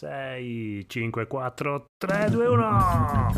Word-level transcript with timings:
6, 0.00 0.86
5, 0.86 1.26
4, 1.26 1.88
3, 1.98 2.30
2, 2.30 2.46
1. 2.46 3.32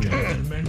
Gentlemen, 0.00 0.66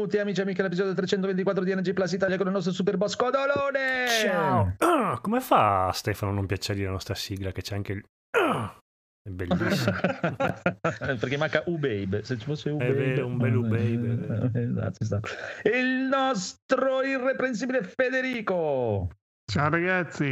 benvenuti 0.00 0.18
amici 0.18 0.40
e 0.40 0.42
amiche 0.44 0.60
all'episodio 0.62 0.94
324 0.94 1.62
di 1.62 1.74
NG 1.74 1.92
Plus 1.92 2.12
Italia 2.12 2.36
con 2.38 2.46
il 2.46 2.52
nostro 2.52 2.72
super 2.72 2.96
boss 2.96 3.16
Codolone. 3.16 4.06
Ciao. 4.22 4.74
Ah, 4.78 5.18
come 5.20 5.40
fa 5.40 5.90
Stefano 5.92 6.32
a 6.32 6.34
non 6.34 6.46
piacergli 6.46 6.84
la 6.84 6.90
nostra 6.90 7.14
sigla 7.14 7.52
che 7.52 7.60
c'è 7.60 7.74
anche 7.74 7.92
il... 7.92 8.04
Ah, 8.30 8.74
È 9.22 9.30
bellissimo. 9.30 9.92
Perché 10.80 11.36
manca 11.36 11.62
U-Babe. 11.66 12.24
Se 12.24 12.38
ci 12.38 12.44
fosse 12.46 12.70
U-Babe. 12.70 12.92
vero, 12.92 13.26
un 13.26 13.36
bel 13.36 13.54
U-Babe, 13.56 14.50
è 14.52 14.90
Esatto. 14.98 15.28
Il 15.64 16.08
nostro 16.10 17.02
irreprensibile 17.02 17.82
Federico. 17.82 19.10
Ciao 19.52 19.68
ragazzi, 19.68 20.24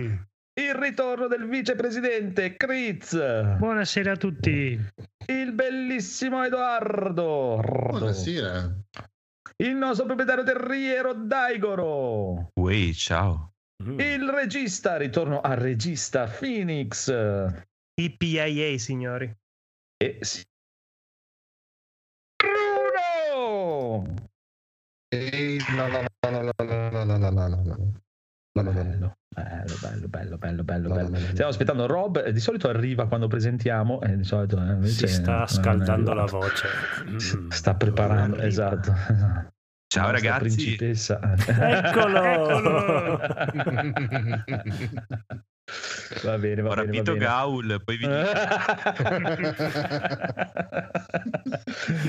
Il 0.59 0.74
ritorno 0.74 1.26
del 1.26 1.46
vicepresidente 1.46 2.56
Critz. 2.56 3.12
Buonasera 3.59 4.12
a 4.12 4.16
tutti. 4.16 4.80
Il 5.26 5.52
bellissimo 5.52 6.42
Edoardo. 6.42 7.60
Buonasera. 7.62 8.73
Il 9.60 9.74
nostro 9.74 10.06
proprietario 10.06 10.45
terriero 10.45 11.14
Daigoro. 11.14 12.52
Uè, 12.54 12.92
ciao. 12.92 13.54
Mm. 13.82 13.98
Il 13.98 14.28
regista, 14.28 14.96
ritorno 14.96 15.40
al 15.40 15.56
regista 15.56 16.26
Phoenix. 16.28 17.12
IPIA, 18.00 18.78
signori. 18.78 19.37
E 19.96 20.18
sì. 20.20 20.45
Bruno! 22.37 24.15
Ehi, 25.09 25.59
la 25.74 25.88
la 25.88 26.06
la 26.20 26.30
la 26.30 26.43
la 26.43 26.65
la 26.65 27.04
la 27.04 27.18
la 27.18 27.30
la 27.30 27.46
la. 27.48 27.76
La 28.52 28.62
la 28.62 28.72
la 28.72 28.96
la. 28.96 29.18
Bello, 29.42 29.76
bello, 29.80 30.08
bello, 30.08 30.38
bello, 30.38 30.64
bello, 30.64 30.88
bello. 30.88 31.16
Stiamo 31.16 31.50
aspettando 31.50 31.86
Rob, 31.86 32.22
eh, 32.24 32.32
di 32.32 32.40
solito 32.40 32.68
arriva 32.68 33.06
quando 33.06 33.28
presentiamo, 33.28 34.00
e 34.00 34.16
di 34.16 34.24
solito 34.24 34.60
eh, 34.60 34.84
Si 34.86 35.06
sta 35.06 35.46
scaldando 35.46 36.12
la 36.12 36.24
voce. 36.24 36.66
Mm. 37.08 37.48
Sta 37.48 37.74
preparando, 37.74 38.38
esatto. 38.38 38.92
Ciao 39.86 40.10
nostra 40.10 40.30
ragazzi. 40.30 40.76
Principessa. 40.76 41.20
Eccolo! 41.46 43.18
va 46.24 46.38
bene, 46.38 46.63
va 46.63 46.71
Ho 46.71 46.74
bene. 46.74 46.87
rapito 46.87 47.13
va 47.13 47.19
bene. 47.19 47.24
Gaul, 47.24 47.83
poi 47.85 47.97
vi 47.97 48.07
dico. 48.07 48.19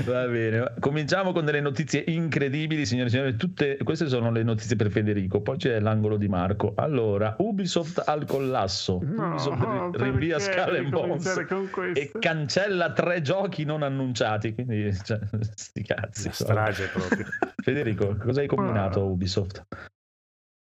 Va 0.05 0.25
bene, 0.27 0.73
cominciamo 0.79 1.31
con 1.31 1.45
delle 1.45 1.61
notizie 1.61 2.03
incredibili, 2.07 2.85
signori 2.85 3.07
e 3.07 3.11
signori. 3.11 3.35
Tutte 3.35 3.77
queste 3.83 4.07
sono 4.07 4.31
le 4.31 4.43
notizie 4.43 4.75
per 4.75 4.89
Federico. 4.89 5.41
Poi 5.41 5.57
c'è 5.57 5.79
l'angolo 5.79 6.17
di 6.17 6.27
Marco. 6.27 6.73
Allora, 6.75 7.35
Ubisoft 7.39 8.03
al 8.05 8.25
collasso. 8.25 8.99
No, 9.03 9.29
Ubisoft 9.29 9.95
rinvia 9.97 10.37
and 10.37 10.71
devi 10.71 10.89
Bones 10.89 11.45
e 11.93 12.11
cancella 12.19 12.91
tre 12.91 13.21
giochi 13.21 13.65
non 13.65 13.83
annunciati. 13.83 14.53
Quindi, 14.53 14.95
cioè, 15.03 15.19
sti 15.55 15.83
cazzi. 15.83 16.29
Strage 16.31 16.87
proprio. 16.87 17.25
Federico, 17.61 18.15
cosa 18.17 18.41
hai 18.41 18.47
combinato 18.47 19.01
a 19.01 19.03
Ubisoft? 19.03 19.65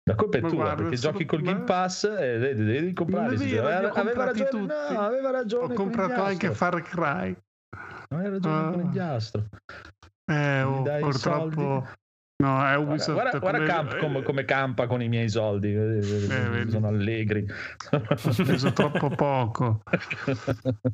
La 0.10 0.16
colpa 0.16 0.38
è 0.38 0.42
Ma 0.42 0.48
tua 0.48 0.58
guarda, 0.58 0.82
perché 0.82 0.96
giochi 0.98 1.26
col 1.26 1.42
Game 1.42 1.64
Pass 1.66 2.04
e 2.06 2.38
devi, 2.40 2.64
devi 2.66 2.94
è 2.94 3.62
vero, 3.62 3.92
Aveva, 3.94 3.94
li 3.94 4.00
aveva 4.00 4.24
ragione, 4.26 4.50
tutti. 4.50 4.94
no, 4.94 5.00
aveva 5.00 5.30
ragione. 5.32 5.64
Ho 5.66 5.76
comprato 5.76 6.24
anche. 6.24 6.52
Far 6.54 6.82
Cry. 6.82 7.36
Aveva 8.10 8.30
ragione 8.30 8.58
Ah. 8.68 8.72
con 8.72 8.80
il 8.82 8.90
diastro. 8.90 9.46
Eh, 10.32 10.64
Mi 10.64 10.64
oh, 10.64 10.98
purtroppo... 11.00 11.88
No, 12.42 12.56
è 12.56 12.74
Guarda, 12.74 12.78
Ubisoft. 12.80 13.12
guarda, 13.20 13.38
guarda 13.40 13.58
come- 13.58 13.68
Camp- 14.00 14.24
come, 14.24 14.46
campa 14.46 14.88
con 14.88 15.02
i 15.02 15.10
miei 15.10 15.28
soldi. 15.30 15.74
vedi. 15.74 16.72
Sono 16.72 16.88
allegri. 16.88 17.46
Ho 17.92 18.32
speso 18.32 18.72
troppo 18.72 19.10
poco. 19.10 19.82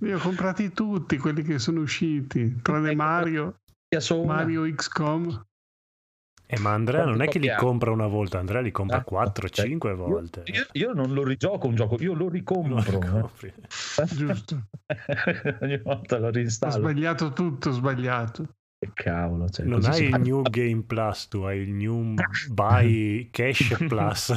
Io 0.02 0.18
ho 0.18 0.20
comprati 0.20 0.72
tutti 0.74 1.18
quelli 1.20 1.44
che 1.44 1.60
sono 1.60 1.82
usciti, 1.82 2.60
tranne 2.64 2.90
Ecco, 2.92 2.98
Mario, 3.04 3.60
una. 4.16 4.26
Mario 4.34 4.64
XCOM. 4.74 5.46
Eh, 6.56 6.60
ma 6.60 6.72
Andrea 6.74 7.06
non 7.06 7.22
è 7.22 7.28
che 7.28 7.40
li 7.40 7.54
compra 7.56 7.92
una 7.92 8.08
volta, 8.08 8.40
Andrea 8.40 8.62
li 8.62 8.72
compra 8.72 8.98
Ah, 8.98 9.04
4, 9.04 9.48
ok. 9.48 9.54
5 9.54 9.90
Io- 9.92 9.96
volte. 9.96 10.44
Io, 10.46 10.66
io 10.72 10.94
non 10.94 11.14
lo 11.14 11.24
rigioco 11.24 11.68
un 11.68 11.76
gioco, 11.76 11.98
io 12.00 12.14
lo 12.14 12.30
ricompro. 12.30 13.00
li 13.00 13.08
compri. 13.08 13.54
Giusto. 14.16 14.68
Ogni 15.62 15.78
volta 15.80 16.18
lo 16.20 16.28
Ho 16.28 16.32
rinstallo. 16.32 16.74
sbagliato 16.74 17.34
tutto, 17.34 17.70
ho 17.70 17.74
sbagliato. 17.74 18.48
Che 18.78 18.92
cavolo. 18.94 19.48
Cioè, 19.50 19.66
Non 19.66 19.86
hai 19.86 20.04
il 20.04 20.10
fa- 20.10 20.18
New 20.18 20.42
Game 20.44 20.84
Plus, 20.84 21.28
tu 21.30 21.42
hai 21.44 21.60
il 21.60 21.72
New 21.74 22.14
Buy 22.50 23.30
Cash 23.32 23.76
Plus. 23.88 24.34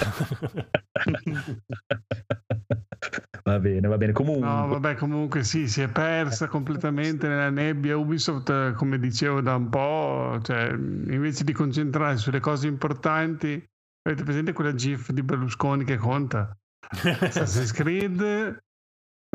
Va 3.53 3.59
bene, 3.59 3.89
va 3.89 3.97
bene. 3.97 4.13
Comunque, 4.13 4.47
No, 4.47 4.67
vabbè, 4.69 4.95
comunque 4.97 5.45
sì, 5.45 5.69
si 5.69 5.83
è 5.83 5.89
persa 5.89 6.47
completamente 6.49 7.29
nella 7.29 7.51
nebbia. 7.51 7.97
Ubisoft, 7.97 8.51
eh, 8.51 8.73
come 8.75 8.99
dicevo 8.99 9.41
da 9.41 9.55
un 9.55 9.69
po', 9.69 10.39
cioè, 10.43 10.71
invece 10.71 11.45
di 11.45 11.53
concentrarsi 11.53 12.23
sulle 12.23 12.41
cose 12.41 12.67
importanti, 12.67 13.63
avete 14.03 14.23
presente 14.25 14.53
quella 14.53 14.75
GIF 14.75 15.11
di 15.11 15.23
Berlusconi 15.23 15.85
che 15.85 15.97
conta? 15.97 16.57
Assassin's 16.91 17.73
Creed, 17.73 18.21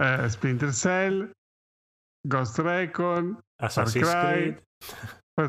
eh, 0.02 0.30
Splinter 0.30 0.74
Cell, 0.74 1.30
Ghost 2.28 2.58
Recon, 2.60 3.38
Assassin's 3.62 4.08
Far 4.08 4.22
Cry. 4.22 4.42
Creed. 4.42 4.64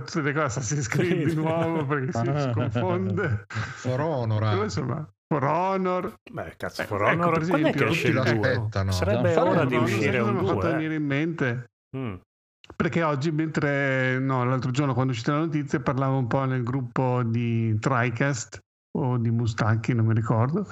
tutte 0.05 0.21
le 0.23 0.33
cose 0.33 0.45
Assassin's 0.45 0.89
Creed 0.89 1.29
di 1.29 1.35
nuovo 1.41 1.85
perché 1.87 2.13
si, 2.13 2.41
si 2.41 2.51
confonde. 2.53 3.47
For 3.49 4.01
Honor. 4.01 4.41
Però, 4.41 4.61
eh. 4.61 4.65
insomma, 4.65 5.14
For 5.34 5.45
Honor. 5.45 6.15
Beh, 6.31 6.55
cazzo, 6.56 6.83
Eh, 6.83 6.84
For 6.87 7.03
ecco, 7.03 7.11
Honor, 7.22 7.39
per 7.39 7.49
quando 7.49 7.67
è 7.69 7.72
che 7.72 7.84
esempio, 7.84 7.93
esce 7.93 8.09
il 8.09 8.15
tutti 8.15 8.28
lo 8.34 8.39
2? 8.41 8.50
aspettano. 8.50 8.91
Sarebbe 8.93 9.33
fare 9.33 9.49
ora 9.50 9.65
di 9.65 9.75
uscire 9.77 10.19
un 10.21 10.33
mi 10.34 10.39
ha 10.39 10.43
fatto 10.45 10.61
2. 10.61 10.71
venire 10.71 10.95
in 10.95 11.05
mente? 11.05 11.65
Mm. 11.97 12.15
Perché 12.77 13.03
oggi, 13.03 13.31
mentre 13.33 14.19
no, 14.21 14.44
l'altro 14.44 14.71
giorno 14.71 14.94
quando 14.94 15.11
è 15.11 15.15
uscita 15.15 15.33
la 15.33 15.41
notizia, 15.41 15.81
parlavo 15.81 16.17
un 16.19 16.27
po' 16.28 16.44
nel 16.44 16.62
gruppo 16.62 17.23
di 17.25 17.77
TriCast 17.78 18.59
o 18.97 19.19
di 19.19 19.31
Mustacchi, 19.33 19.93
non 19.93 20.06
mi 20.06 20.15
ricordo, 20.15 20.67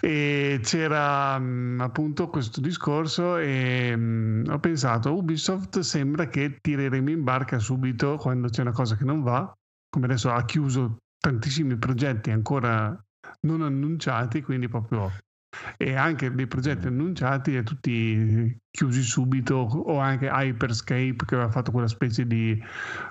e 0.00 0.58
c'era 0.62 1.38
mh, 1.38 1.80
appunto 1.82 2.28
questo 2.28 2.62
discorso 2.62 3.36
e 3.36 3.94
mh, 3.94 4.44
ho 4.48 4.58
pensato, 4.58 5.14
Ubisoft 5.14 5.80
sembra 5.80 6.28
che 6.28 6.56
tireremo 6.62 7.10
in 7.10 7.22
barca 7.22 7.58
subito 7.58 8.16
quando 8.16 8.48
c'è 8.48 8.62
una 8.62 8.72
cosa 8.72 8.96
che 8.96 9.04
non 9.04 9.22
va, 9.22 9.52
come 9.90 10.06
adesso 10.06 10.30
ha 10.30 10.42
chiuso 10.46 10.96
tantissimi 11.20 11.76
progetti 11.76 12.30
ancora 12.30 12.98
non 13.40 13.62
annunciati, 13.62 14.42
quindi 14.42 14.68
proprio 14.68 15.10
e 15.76 15.94
anche 15.94 16.30
dei 16.32 16.46
progetti 16.46 16.86
annunciati 16.86 17.56
e 17.56 17.62
tutti 17.62 18.60
chiusi 18.70 19.02
subito 19.02 19.56
o 19.56 19.98
anche 19.98 20.28
Hyperscape 20.30 21.16
che 21.26 21.34
aveva 21.34 21.50
fatto 21.50 21.70
quella 21.70 21.88
specie 21.88 22.26
di 22.26 22.62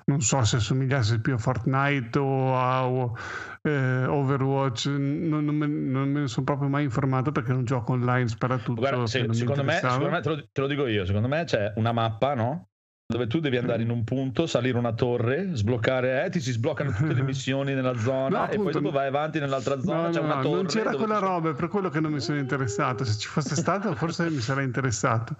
non 0.06 0.22
so 0.22 0.44
se 0.44 0.60
somigliasse 0.60 1.20
più 1.20 1.34
a 1.34 1.38
Fortnite 1.38 2.20
o 2.20 2.58
a 2.58 2.88
o, 2.88 3.16
eh, 3.64 4.06
Overwatch 4.06 4.86
non, 4.86 5.46
non 5.46 5.56
me, 5.56 5.68
non 5.68 6.12
me 6.12 6.20
ne 6.22 6.28
sono 6.28 6.46
proprio 6.46 6.70
mai 6.70 6.84
informato 6.84 7.32
perché 7.32 7.52
è 7.52 7.56
un 7.56 7.66
gioco 7.66 7.94
online 7.94 8.28
sparatutto 8.28 8.82
guarda, 8.82 9.08
se- 9.08 9.28
secondo, 9.34 9.64
me, 9.64 9.74
secondo 9.74 10.10
me 10.10 10.22
te, 10.22 10.30
lo, 10.30 10.48
te 10.52 10.62
lo 10.62 10.68
dico 10.68 10.88
io, 10.88 11.06
secondo 11.06 11.28
me 11.28 11.44
c'è 11.44 11.74
una 11.76 11.92
mappa, 11.92 12.36
no? 12.36 12.70
Dove 13.09 13.28
tu 13.28 13.40
devi 13.40 13.56
andare 13.56 13.84
in 13.84 13.90
un 13.90 14.03
punto, 14.03 14.45
salire 14.47 14.78
una 14.78 14.92
torre, 14.92 15.51
sbloccare, 15.54 16.25
eh, 16.25 16.30
ti 16.30 16.42
si 16.42 16.51
sbloccano 16.51 16.92
tutte 16.92 17.13
le 17.13 17.21
missioni 17.24 17.74
nella 17.74 17.98
zona 17.98 18.27
No, 18.39 18.44
e 18.44 18.48
poi 18.48 18.56
appunto, 18.57 18.80
dopo 18.81 18.92
vai 18.92 19.07
avanti 19.07 19.39
nell'altra 19.39 19.80
zona, 19.80 20.07
No, 20.07 20.09
c'è 20.09 20.19
no, 20.19 20.25
una 20.25 20.36
no, 20.36 20.42
torre. 20.42 20.56
non 20.57 20.65
c'era 20.65 20.94
quella 20.94 21.19
roba, 21.19 21.51
è 21.51 21.54
per 21.54 21.69
quello 21.69 21.88
che 21.88 22.01
non 22.01 22.12
mi 22.12 22.19
sono 22.19 22.38
interessato. 22.38 23.06
Se 23.06 23.18
ci 23.18 23.30
fosse 23.30 23.56
stato, 23.56 23.95
forse 23.95 24.30
mi 24.30 24.42
sarei 24.42 24.65
interessato. 24.65 25.38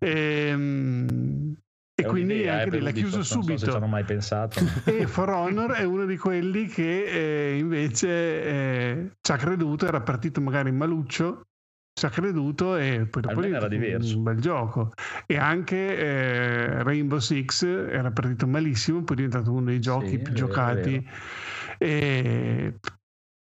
Ehm, 0.00 1.56
E, 1.94 2.02
È 2.02 2.06
quindi 2.06 2.42
eh, 2.42 2.48
anche 2.48 2.70
lì 2.76 2.80
l'ha 2.82 2.90
chiuso 2.92 3.16
Non 3.16 3.24
so 3.24 3.40
subito. 3.40 3.74
hanno 3.74 3.86
mai 3.86 4.04
pensato. 4.04 4.60
E 4.84 5.06
For 5.06 5.30
Honor 5.30 5.72
è 5.72 5.84
uno 5.84 6.04
di 6.04 6.16
quelli 6.18 6.66
che 6.66 7.04
eh, 7.54 7.56
invece 7.58 8.08
eh, 8.44 9.10
ci 9.20 9.32
ha 9.32 9.36
creduto, 9.36 9.86
era 9.86 10.00
partito 10.02 10.40
magari 10.42 10.68
in 10.68 10.76
maluccio, 10.76 11.47
ci 11.98 12.06
ha 12.06 12.10
creduto 12.10 12.76
e 12.76 13.06
poi 13.06 13.22
dopo 13.22 13.42
è 13.42 13.50
era 13.50 13.68
diverso. 13.68 14.16
un 14.16 14.22
bel 14.22 14.38
gioco. 14.40 14.92
E 15.26 15.36
anche 15.36 15.96
eh, 15.96 16.82
Rainbow 16.82 17.18
Six 17.18 17.64
era 17.64 18.10
partito 18.12 18.46
malissimo, 18.46 19.02
poi 19.02 19.16
è 19.16 19.18
diventato 19.24 19.52
uno 19.52 19.64
dei 19.64 19.80
giochi 19.80 20.10
Sì, 20.10 20.18
più 20.18 20.32
giocati. 20.32 21.06
E 21.78 22.78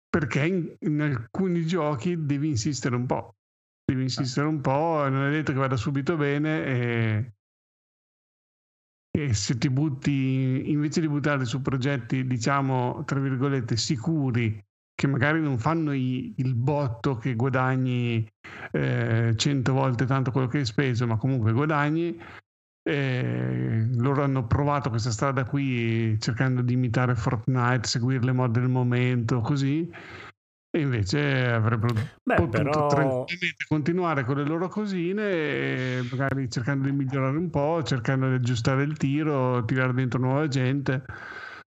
perché 0.09 0.45
in, 0.45 0.75
in 0.79 1.01
alcuni 1.01 1.65
giochi 1.65 2.25
devi 2.25 2.49
insistere 2.49 2.95
un 2.95 3.07
po'. 3.07 3.35
Devi 3.83 4.03
insistere 4.03 4.47
un 4.47 4.61
po', 4.61 5.07
non 5.09 5.27
è 5.27 5.31
detto 5.31 5.51
che 5.51 5.57
vada 5.57 5.75
subito 5.75 6.15
bene. 6.15 6.65
E... 6.65 7.33
E 9.15 9.33
se 9.33 9.57
ti 9.57 9.69
butti, 9.69 10.71
invece 10.71 10.99
di 10.99 11.07
buttarli 11.07 11.45
su 11.45 11.61
progetti, 11.61 12.25
diciamo, 12.25 13.03
tra 13.05 13.19
virgolette, 13.19 13.77
sicuri, 13.77 14.59
che 14.95 15.07
magari 15.07 15.41
non 15.41 15.57
fanno 15.57 15.91
i- 15.93 16.33
il 16.37 16.55
botto 16.55 17.15
che 17.17 17.35
guadagni 17.35 18.25
eh, 18.71 19.33
100 19.35 19.73
volte 19.73 20.05
tanto 20.05 20.31
quello 20.31 20.47
che 20.47 20.59
hai 20.59 20.65
speso, 20.65 21.05
ma 21.07 21.17
comunque 21.17 21.51
guadagni, 21.53 22.19
eh, 22.85 23.87
loro 23.95 24.23
hanno 24.23 24.45
provato 24.45 24.89
questa 24.89 25.11
strada 25.11 25.45
qui 25.45 26.19
cercando 26.19 26.61
di 26.61 26.73
imitare 26.73 27.15
Fortnite, 27.15 27.87
seguire 27.87 28.23
le 28.23 28.31
mode 28.33 28.59
del 28.59 28.69
momento, 28.69 29.39
così. 29.41 29.89
E 30.75 30.79
invece 30.79 31.45
avrebbero 31.45 31.93
Beh, 31.93 32.35
potuto 32.35 32.49
però 32.49 32.87
tranquillamente 32.87 33.65
continuare 33.67 34.23
con 34.23 34.37
le 34.37 34.43
loro 34.43 34.67
cosine, 34.67 36.01
magari 36.09 36.49
cercando 36.49 36.89
di 36.89 36.95
migliorare 36.95 37.37
un 37.37 37.49
po', 37.51 37.83
cercando 37.83 38.27
di 38.27 38.35
aggiustare 38.35 38.81
il 38.83 38.97
tiro, 38.97 39.63
tirare 39.65 39.93
dentro 39.93 40.19
nuova 40.19 40.47
gente. 40.47 41.03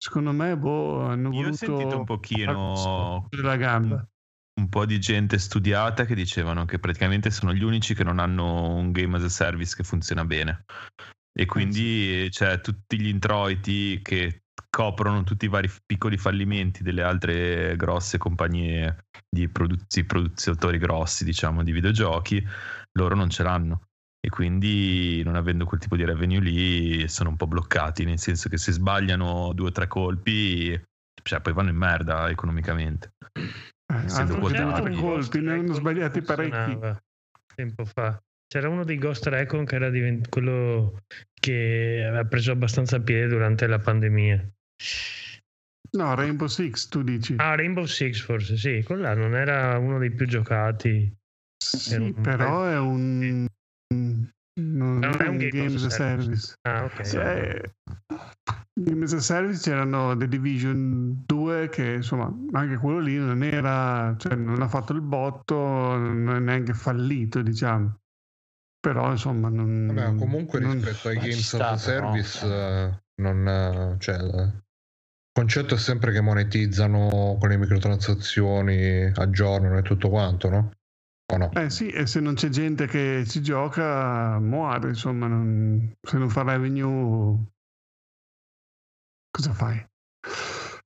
Secondo 0.02 0.32
me, 0.32 0.56
boh, 0.58 1.08
hanno 1.08 1.34
Io 1.34 1.50
ho 1.50 1.52
sentito 1.52 1.98
un 1.98 2.06
pochino 2.06 3.28
della 3.30 3.58
gamba. 3.58 4.08
un 4.60 4.70
po' 4.70 4.86
di 4.86 4.98
gente 5.00 5.38
studiata 5.38 6.06
che 6.06 6.16
dicevano 6.16 6.64
che 6.64 6.80
praticamente 6.80 7.30
sono 7.32 7.54
gli 7.54 7.64
unici 7.64 7.94
che 7.94 8.06
non 8.06 8.20
hanno 8.20 8.76
un 8.76 8.92
game 8.92 9.18
as 9.18 9.24
a 9.24 9.30
service 9.30 9.76
che 9.76 9.84
funziona 9.84 10.24
bene. 10.24 10.64
E 11.38 11.46
quindi 11.46 12.28
c'è 12.30 12.62
tutti 12.62 13.00
gli 13.00 13.08
introiti 13.08 14.02
che 14.02 14.44
coprono 14.70 15.24
tutti 15.24 15.46
i 15.46 15.50
vari 15.50 15.70
piccoli 15.86 16.18
fallimenti 16.18 16.84
delle 16.84 17.02
altre 17.02 17.76
grosse 17.76 18.18
compagnie 18.18 19.06
di 19.30 19.50
produttori 19.50 20.78
grossi, 20.78 21.24
diciamo, 21.26 21.64
di 21.64 21.72
videogiochi, 21.72 22.46
loro 22.94 23.16
non 23.16 23.30
ce 23.30 23.44
l'hanno. 23.44 23.89
E 24.22 24.30
quindi, 24.30 25.22
non 25.24 25.36
avendo 25.36 25.66
quel 25.66 25.80
tipo 25.80 25.96
di 25.96 26.04
revenue 26.04 26.42
lì, 26.42 27.08
sono 27.08 27.30
un 27.30 27.38
po' 27.38 27.48
bloccati, 27.48 28.04
nel 28.04 28.20
senso 28.20 28.50
che 28.50 28.58
se 28.58 28.74
sbagliano 28.74 29.54
due 29.54 29.68
o 29.70 29.72
tre 29.72 29.88
colpi, 29.88 30.80
cioè 31.24 31.40
poi 31.42 31.54
vanno 31.54 31.70
in 31.70 31.78
merda 31.78 32.30
economicamente. 32.30 33.14
Eh, 33.32 34.04
essendo 34.06 34.36
due 34.36 34.60
o 34.62 34.74
tre 34.74 34.92
colpi, 34.94 35.40
ne 35.40 35.52
hanno 35.54 35.74
sbagliati 35.74 36.22
parecchi. 36.22 36.80
Tempo 37.56 37.86
fa. 37.86 38.22
C'era 38.48 38.68
uno 38.68 38.84
dei 38.84 38.98
Ghost 38.98 39.28
Recon 39.28 39.64
che 39.64 39.76
era 39.76 39.90
divent- 39.90 40.28
quello 40.30 41.04
che 41.34 42.04
aveva 42.08 42.26
preso 42.26 42.52
abbastanza 42.52 43.00
piede 43.00 43.28
durante 43.28 43.68
la 43.68 43.80
pandemia. 43.80 44.50
No, 45.92 46.14
Rainbow 46.16 46.48
Six, 46.48 46.88
tu 46.88 47.04
dici. 47.04 47.36
Ah, 47.38 47.56
Rainbow 47.56 47.86
Six 47.86 48.22
forse, 48.22 48.58
sì, 48.58 48.84
quello 48.84 49.04
là 49.04 49.14
non 49.14 49.36
era 49.36 49.78
uno 49.78 49.98
dei 49.98 50.12
più 50.12 50.28
giocati. 50.28 51.12
sì, 51.58 51.96
un- 51.96 52.22
però 52.22 52.66
è 52.66 52.78
un... 52.80 53.46
Non 54.60 55.04
è 55.04 55.28
un 55.28 55.38
game 55.38 55.76
as 55.76 55.84
a 55.84 55.90
service. 55.90 56.54
Ah, 56.62 56.84
ok. 56.86 57.04
Cioè, 57.04 57.62
Game 58.74 59.04
as 59.04 59.14
a 59.14 59.20
Service 59.20 59.62
c'erano 59.62 60.16
The 60.16 60.28
Division 60.28 61.24
2 61.26 61.70
che 61.70 61.94
insomma 61.96 62.34
anche 62.54 62.78
quello 62.78 63.00
lì 63.00 63.18
non 63.18 63.44
era 63.44 64.16
cioè 64.18 64.36
non 64.36 64.62
ha 64.62 64.70
fatto 64.70 64.94
il 64.94 65.02
botto 65.02 65.56
non 65.56 66.30
è 66.30 66.40
neanche 66.40 66.74
fallito 66.74 67.42
diciamo 67.42 68.00
però 68.80 69.12
insomma 69.12 69.50
non, 69.50 69.88
Vabbè, 69.88 70.16
comunque 70.16 70.60
non- 70.60 70.76
rispetto 70.82 71.10
ai 71.10 71.18
games 71.18 71.54
as 71.54 71.60
a 71.60 71.78
service, 71.78 72.46
eh, 72.46 73.00
non, 73.22 73.48
eh, 73.48 73.96
cioè, 74.00 74.16
il 74.16 74.64
concetto 75.34 75.76
è 75.76 75.78
sempre 75.78 76.14
che 76.14 76.22
monetizzano 76.22 77.36
con 77.38 77.50
le 77.50 77.58
microtransazioni, 77.58 79.12
aggiornano 79.14 79.78
e 79.78 79.82
tutto 79.82 80.10
quanto, 80.10 80.50
no? 80.50 80.72
No? 81.38 81.52
eh 81.54 81.70
sì 81.70 81.90
e 81.90 82.08
se 82.08 82.20
non 82.20 82.34
c'è 82.34 82.50
gente 82.50 82.88
che 82.88 83.24
ci 83.28 83.42
gioca 83.44 84.40
muore 84.40 84.90
insomma 84.90 85.28
non- 85.28 85.94
se 86.02 86.18
non 86.18 86.28
fa 86.30 86.42
revenue 86.42 87.38
cosa 89.30 89.54
fai? 89.54 89.78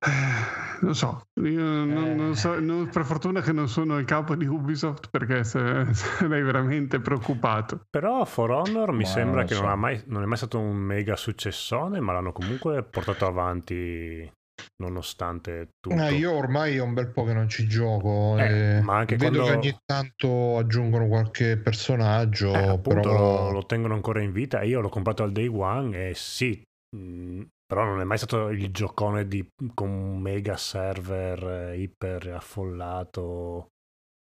Eh, 0.05 0.81
non 0.81 0.93
so, 0.95 1.27
io 1.35 1.63
non, 1.85 2.15
non 2.17 2.35
so 2.35 2.59
non- 2.59 2.89
per 2.89 3.05
fortuna 3.05 3.39
che 3.39 3.53
non 3.53 3.69
sono 3.69 3.97
il 3.99 4.05
capo 4.05 4.35
di 4.35 4.45
Ubisoft 4.45 5.09
perché 5.09 5.45
se- 5.45 5.85
sarei 5.93 6.41
veramente 6.43 6.99
preoccupato. 6.99 7.85
Però 7.89 8.25
For 8.25 8.51
Honor 8.51 8.91
mi 8.91 9.03
Ma 9.03 9.09
sembra 9.09 9.37
non 9.39 9.45
che 9.45 9.53
so. 9.55 9.61
non, 9.61 9.69
ha 9.71 9.75
mai, 9.75 10.03
non 10.07 10.23
è 10.23 10.25
mai 10.25 10.35
stato 10.37 10.59
un 10.59 10.75
mega 10.75 11.15
successone, 11.15 12.01
ma 12.01 12.11
l'hanno 12.11 12.33
comunque 12.33 12.83
portato 12.83 13.25
avanti 13.25 14.29
nonostante 14.77 15.69
tutto. 15.79 15.97
Eh, 15.97 16.13
io 16.17 16.31
ormai 16.33 16.75
è 16.75 16.81
un 16.81 16.93
bel 16.93 17.11
po' 17.11 17.23
che 17.23 17.33
non 17.33 17.47
ci 17.49 17.67
gioco. 17.67 18.37
Eh, 18.37 18.47
e 18.47 18.81
ma 18.81 18.97
anche 18.97 19.15
vedo 19.15 19.43
quando- 19.43 19.43
che 19.43 19.57
ogni 19.57 19.77
tanto 19.85 20.57
aggiungono 20.57 21.07
qualche 21.07 21.57
personaggio, 21.57 22.49
Eh, 22.49 22.69
appunto 22.71 23.09
però 23.09 23.51
lo, 23.51 23.65
tengono 23.65 23.93
ancora 23.95 24.21
in 24.21 24.31
vita 24.31 24.61
io 24.63 24.79
l'ho 24.79 24.89
comprato 24.89 25.23
al 25.23 25.31
day 25.31 25.47
one 25.47 26.09
e 26.09 26.13
sì, 26.13 26.61
mh, 26.95 27.41
però 27.65 27.85
non 27.85 27.99
è 28.01 28.03
mai 28.03 28.17
stato 28.17 28.49
il 28.49 28.71
giocone 28.71 29.27
di, 29.27 29.45
con 29.73 29.89
un 29.89 30.19
mega 30.21 30.55
server 30.57 31.71
eh, 31.71 31.79
iper 31.79 32.27
affollato. 32.33 33.67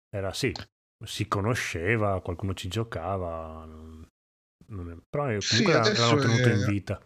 Era 0.09 0.33
sì, 0.33 0.51
si 1.05 1.27
conosceva, 1.27 2.21
qualcuno 2.21 2.53
ci 2.53 2.67
giocava, 2.69 3.65
è- 3.65 4.97
però 5.09 5.29
eh, 5.31 5.37
Sì, 5.39 5.63
comunque 5.65 5.73
adesso 5.73 6.01
l'hanno 6.01 6.19
tenuto 6.19 6.49
è- 6.49 6.53
in 6.53 6.63
vita. 6.63 6.99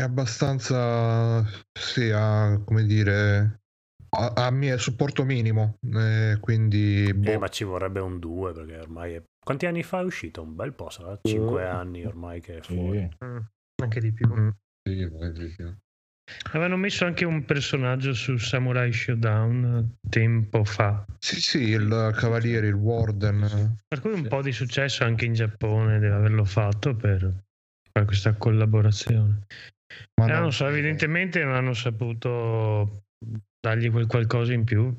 È 0.00 0.04
abbastanza, 0.04 1.44
sì, 1.72 2.08
ha, 2.10 2.60
come 2.64 2.84
dire, 2.84 3.62
a, 4.10 4.32
a 4.46 4.50
mio 4.52 4.78
supporto 4.78 5.24
minimo, 5.24 5.78
eh, 5.92 6.38
quindi 6.40 7.12
boh. 7.12 7.32
Eh, 7.32 7.38
ma 7.38 7.48
ci 7.48 7.64
vorrebbe 7.64 7.98
un 7.98 8.20
2 8.20 8.52
perché 8.52 8.78
ormai 8.78 9.14
è... 9.14 9.22
Quanti 9.44 9.66
anni 9.66 9.82
fa 9.82 10.00
è 10.00 10.04
uscito? 10.04 10.42
Un 10.42 10.54
bel 10.54 10.72
po', 10.72 10.88
sarà 10.90 11.18
5 11.20 11.66
anni 11.66 12.04
ormai 12.04 12.40
che 12.40 12.58
è 12.58 12.60
fuori. 12.60 13.08
Sì. 13.10 13.24
Mm, 13.24 13.38
anche 13.82 14.00
di 14.00 14.12
più. 14.12 14.32
Mm. 14.32 14.48
Sì, 14.88 15.10
sì, 15.34 15.54
sì. 15.56 15.74
Avevano 16.52 16.76
messo 16.76 17.04
anche 17.04 17.24
un 17.24 17.44
personaggio 17.44 18.12
su 18.14 18.36
Samurai 18.36 18.92
Showdown 18.92 19.96
tempo 20.08 20.62
fa. 20.62 21.04
Sì, 21.18 21.40
sì, 21.40 21.62
il 21.70 22.14
cavaliere, 22.14 22.68
il 22.68 22.74
warden. 22.74 23.76
Per 23.88 24.00
cui 24.00 24.12
un 24.12 24.28
po' 24.28 24.42
di 24.42 24.52
successo 24.52 25.02
anche 25.02 25.24
in 25.24 25.32
Giappone 25.32 25.98
deve 25.98 26.14
averlo 26.14 26.44
fatto 26.44 26.94
per 26.94 27.42
fare 27.90 28.06
questa 28.06 28.34
collaborazione. 28.34 29.46
Ma 30.14 30.26
Eh, 30.26 30.32
no, 30.32 30.40
non 30.40 30.52
so, 30.52 30.66
evidentemente 30.66 31.42
non 31.42 31.54
hanno 31.54 31.72
saputo 31.74 33.04
dargli 33.58 33.90
quel 33.90 34.06
qualcosa 34.06 34.52
in 34.52 34.64
più. 34.64 34.94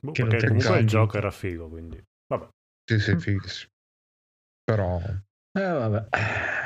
Boh, 0.00 0.12
Che 0.12 0.22
perché 0.26 0.46
comunque 0.48 0.68
il 0.74 0.74
subito. 0.80 0.86
gioco 0.86 1.16
era 1.16 1.30
figo, 1.30 1.68
quindi... 1.68 2.02
Vabbè. 2.26 2.48
Sì, 2.84 2.98
sì, 2.98 3.16
fighissimo. 3.18 3.70
Però 4.64 5.00
Eh, 5.56 5.60
vabbè, 5.60 6.08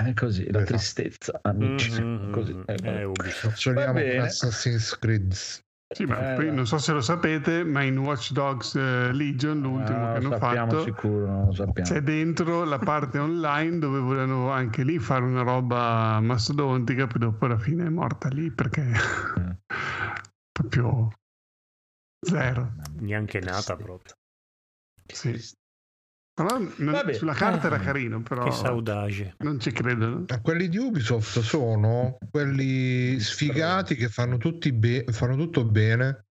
è 0.07 0.15
così, 0.15 0.45
la 0.51 0.59
Esatto. 0.63 0.65
tristezza, 0.65 1.39
amici. 1.43 2.01
Mhm, 2.01 2.33
così. 2.33 2.53
Eh, 2.67 2.73
Eh, 2.73 2.77
vabbè. 2.77 3.05
Ubisoft. 3.05 3.69
Assassin's 4.19 4.99
Creed. 4.99 5.35
Sì, 5.91 6.05
ma 6.05 6.17
Eh, 6.19 6.35
poi 6.35 6.47
no. 6.47 6.53
non 6.53 6.67
so 6.67 6.77
se 6.79 6.93
lo 6.93 7.01
sapete, 7.01 7.65
ma 7.65 7.83
in 7.83 7.97
Watch 7.99 8.33
Dogs 8.33 8.75
eh, 8.75 9.13
Legion, 9.13 9.61
l'ultimo 9.61 10.05
Ah, 10.07 10.11
che 10.13 10.17
hanno 10.19 10.37
sappiamo 10.37 10.71
fatto, 10.71 10.85
sicuro, 10.85 11.27
non 11.27 11.47
lo 11.47 11.53
sappiamo. 11.53 11.89
c'è 11.91 12.01
dentro 12.03 12.65
la 12.65 12.79
parte 12.79 13.19
online 13.19 13.79
dove 13.79 13.99
volevano 13.99 14.51
anche 14.51 14.85
lì 14.85 14.99
fare 14.99 15.25
una 15.25 15.43
roba 15.43 16.21
mastodontica, 16.21 17.07
poi 17.07 17.21
dopo 17.21 17.47
alla 17.47 17.59
fine 17.59 17.87
è 17.87 17.89
morta 17.89 18.29
lì 18.29 18.51
perché 18.51 18.83
Mm. 18.83 19.51
proprio 20.53 21.09
zero. 22.21 22.71
Neanche 23.01 23.41
nata 23.41 23.77
proprio. 23.77 24.15
Sì. 25.13 25.33
Però 26.39 26.57
non- 26.57 26.73
Vabbè. 26.93 27.15
sulla 27.15 27.33
carta 27.33 27.67
era 27.67 27.81
Eh. 27.81 27.85
carino, 27.85 28.23
però 28.23 28.45
Che 28.45 28.53
saudage. 28.53 29.35
non 29.39 29.59
ci 29.59 29.73
credono. 29.73 30.25
Ma 30.29 30.41
Quelli 30.41 30.69
di 30.69 30.77
Ubisoft 30.79 31.41
sono 31.41 32.17
quelli 32.31 33.19
sfigati 33.19 33.97
che 33.97 34.09
fanno, 34.09 34.37
tutti 34.37 34.73
be- 34.73 35.05
fanno 35.09 35.35
tutto 35.35 35.65
bene, 35.65 36.27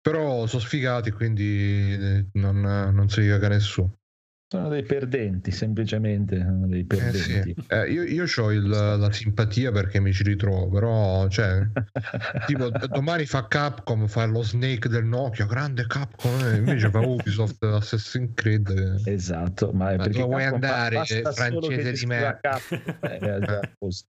però 0.00 0.46
sono 0.46 0.60
sfigati 0.60 1.10
quindi 1.10 1.92
eh, 1.94 2.26
non, 2.34 2.60
non 2.60 3.08
si 3.08 3.26
caga 3.26 3.48
nessuno. 3.48 3.94
Sono 4.48 4.68
dei 4.68 4.84
perdenti, 4.84 5.50
semplicemente 5.50 6.38
sono 6.38 6.68
dei 6.68 6.82
Eh, 6.82 6.84
perdenti. 6.86 7.18
sì. 7.18 7.54
Eh, 7.66 7.90
io 7.90 8.24
ho 8.36 8.50
la 8.96 9.10
simpatia 9.10 9.72
perché 9.72 9.98
mi 9.98 10.12
ci 10.12 10.22
ritrovo, 10.22 10.68
però 10.68 11.26
cioè, 11.26 11.66
tipo 12.46 12.70
domani 12.70 13.26
fa 13.26 13.48
Capcom, 13.48 14.06
fa 14.06 14.24
lo 14.26 14.42
Snake 14.42 14.88
del 14.88 15.04
Nokia, 15.04 15.46
grande 15.46 15.84
Capcom, 15.88 16.30
eh, 16.44 16.56
invece 16.58 16.90
fa 16.90 17.00
Ubisoft 17.00 17.60
Assassin's 17.64 18.30
Creed. 18.34 19.00
eh. 19.04 19.12
Esatto, 19.12 19.72
ma, 19.72 19.90
è 19.90 19.96
Ma 19.96 20.04
perché 20.04 20.20
dove 20.20 20.30
vuoi 20.30 20.44
andare, 20.44 21.04
francese 21.04 21.82
che 21.82 21.92
di 21.98 22.06
me? 22.06 22.38
eh, 23.00 23.70
posto. 23.76 24.06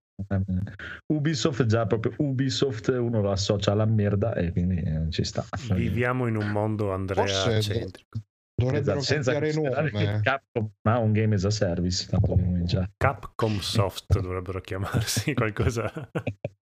Ubisoft 1.07 1.65
già 1.65 1.87
proprio 1.87 2.13
Ubisoft 2.17 2.89
uno 2.89 3.21
lo 3.21 3.31
associa 3.31 3.71
alla 3.71 3.85
merda 3.85 4.35
e 4.35 4.51
quindi 4.51 4.75
eh, 4.81 5.07
ci 5.09 5.23
sta. 5.23 5.43
Viviamo 5.73 6.27
in 6.27 6.35
un 6.35 6.51
mondo 6.51 6.91
Andrea 6.91 7.23
Forse- 7.25 7.61
centrico. 7.61 8.19
Dovrebbero 8.59 8.97
Esatto, 8.97 9.13
senza 9.13 9.33
cambiare 9.33 9.91
nome. 9.91 10.19
Capcom 10.23 10.67
ha 10.81 10.97
un 10.97 11.11
game 11.11 11.35
as 11.35 11.45
a 11.45 11.51
service, 11.51 12.07
tanto 12.09 12.31
cominciare. 12.33 12.91
Capcom 12.97 13.59
Soft 13.59 14.19
dovrebbero 14.19 14.59
chiamarsi 14.61 15.33
qualcosa. 15.35 15.91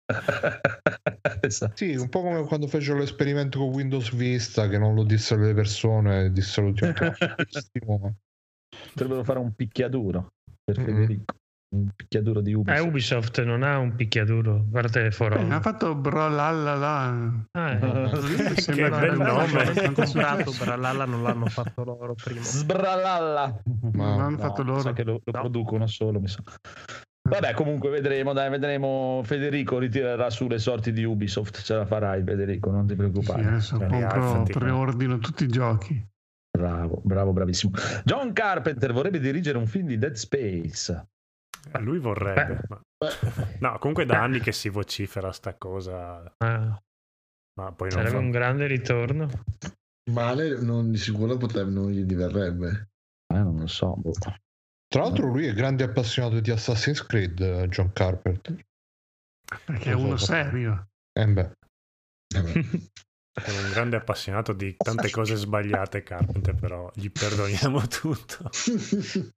esatto. 1.42 1.76
Sì, 1.76 1.94
un 1.94 2.08
po' 2.08 2.22
come 2.22 2.44
quando 2.46 2.66
fecero 2.66 2.98
l'esperimento 2.98 3.60
con 3.60 3.68
Windows 3.68 4.12
Vista, 4.14 4.68
che 4.68 4.78
non 4.78 4.94
lo 4.94 5.04
dissero 5.04 5.42
le 5.42 5.54
persone, 5.54 6.32
dissero 6.32 6.72
tutti. 6.72 6.92
Dovrebbero 8.94 9.22
fare 9.24 9.38
un 9.38 9.54
picchiaduro 9.54 10.32
per 10.64 10.80
Mm. 10.80 10.84
Federico. 10.84 11.34
Un 11.74 11.88
picchiaduro 11.94 12.40
di 12.40 12.52
Eh, 12.52 12.54
Ubisoft. 12.54 12.86
Ubisoft 12.86 13.42
non 13.44 13.62
ha 13.62 13.78
un 13.78 13.94
picchiaduro, 13.96 14.54
a 14.56 14.64
parte 14.70 15.10
For 15.10 15.32
Eh, 15.32 15.52
ha 15.52 15.60
fatto 15.60 15.94
Brolalla 15.94 16.74
là. 16.74 17.30
Ah, 17.52 17.70
eh. 17.72 17.78
Mi 18.50 18.60
sembra 18.60 18.98
bel 19.00 19.16
una 19.16 19.26
nome. 19.32 19.62
Hanno 19.62 19.92
comprato 19.92 20.52
non 21.06 21.22
l'hanno 21.22 21.46
fatto 21.46 21.82
loro 21.84 22.14
prima. 22.14 22.40
Sbralalla. 22.42 23.62
Ma- 23.92 24.06
Non 24.14 24.20
hanno 24.20 24.30
No, 24.36 24.38
fatto 24.38 24.62
loro. 24.62 24.80
sa 24.80 24.92
che 24.92 25.02
lo, 25.04 25.20
lo 25.24 25.32
No. 25.32 25.40
producono 25.40 25.86
solo, 25.86 26.20
mi 26.20 26.28
sa. 26.28 26.40
Vabbè, 27.28 27.54
comunque 27.54 27.90
vedremo, 27.90 28.32
dai, 28.32 28.48
vedremo. 28.48 29.20
Federico 29.24 29.78
ritirerà 29.78 30.30
su 30.30 30.46
le 30.46 30.58
sorti 30.58 30.92
di 30.92 31.02
Ubisoft, 31.02 31.60
ce 31.62 31.74
la 31.74 31.84
farai 31.84 32.22
Federico, 32.22 32.70
non 32.70 32.82
ti 32.86 32.90
Sì, 32.92 32.96
preoccupare. 32.98 33.44
adesso 33.44 33.76
Cioè, 33.76 33.88
compro, 33.88 34.42
preordino 34.44 35.18
tutti 35.18 35.42
i 35.42 35.48
giochi. 35.48 36.06
Bravo, 36.56 37.00
bravo, 37.04 37.32
bravissimo. 37.32 37.72
John 38.04 38.32
Carpenter 38.32 38.92
vorrebbe 38.92 39.18
dirigere 39.18 39.58
un 39.58 39.66
film 39.66 39.88
di 39.88 39.98
Dead 39.98 40.14
Space. 40.14 41.06
Lui 41.80 41.98
vorrebbe. 41.98 42.54
Beh. 42.54 42.66
ma- 42.68 43.58
No, 43.60 43.78
comunque 43.78 44.04
da 44.06 44.22
anni 44.22 44.40
che 44.40 44.52
si 44.52 44.68
vocifera 44.68 45.32
sta 45.32 45.54
cosa, 45.54 46.22
Ah, 46.38 46.80
ma 47.60 47.72
poi 47.72 47.88
non 47.90 47.98
sarebbe 47.98 48.10
fa... 48.16 48.18
un 48.18 48.30
grande 48.30 48.66
ritorno. 48.66 49.28
Male 50.10 50.60
non, 50.60 50.90
di 50.92 50.98
sicuro 50.98 51.36
potrebbe, 51.36 51.70
non 51.70 51.90
gli 51.90 52.04
diverrebbe. 52.04 52.88
Eh, 53.34 53.38
non 53.38 53.56
lo 53.58 53.66
so. 53.66 53.94
boh. 53.96 54.12
Tra 54.88 55.02
l'altro 55.02 55.26
lui 55.26 55.46
è 55.46 55.52
grande 55.52 55.82
appassionato 55.84 56.38
di 56.40 56.50
Assassin's 56.50 57.04
Creed, 57.04 57.40
eh, 57.40 57.68
John 57.68 57.92
Carpenter. 57.92 58.64
Perché 59.64 59.90
è 59.90 59.94
uno 59.94 60.16
serio. 60.16 60.88
Eh 61.12 61.26
beh, 61.26 61.52
Vabbè. 62.34 62.52
È 63.36 63.50
un 63.50 63.70
grande 63.70 63.96
appassionato 63.96 64.52
di 64.54 64.74
tante 64.82 65.10
cose 65.10 65.34
sbagliate, 65.36 66.02
Carpenter, 66.02 66.54
però 66.54 66.90
gli 66.94 67.10
perdoniamo 67.10 67.82
tutto. 67.88 68.48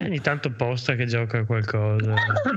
Ogni 0.03 0.21
tanto 0.21 0.51
posta 0.53 0.95
che 0.95 1.05
gioca 1.05 1.39
a 1.39 1.45
qualcosa. 1.45 2.13
È 2.13 2.49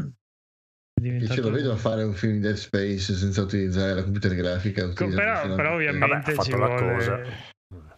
Io 1.05 1.11
diventato- 1.11 1.35
ce 1.35 1.41
lo 1.41 1.51
vedo 1.51 1.73
a 1.73 1.77
fare 1.77 2.05
un 2.05 2.15
film 2.15 2.35
di 2.35 2.39
Dead 2.41 2.55
Space 2.55 3.15
senza 3.15 3.43
utilizzare 3.43 3.95
la 3.95 4.03
computer 4.05 4.35
grafica. 4.37 4.89
Co- 4.93 5.09
Però, 5.09 5.41
però 5.57 5.71
Vabbè, 5.71 5.75
ovviamente 5.75 6.31
ha 6.31 6.35
fatto 6.35 6.43
ci 6.43 6.51
la 6.53 6.57
vuole... 6.67 6.95
cosa. 6.95 7.21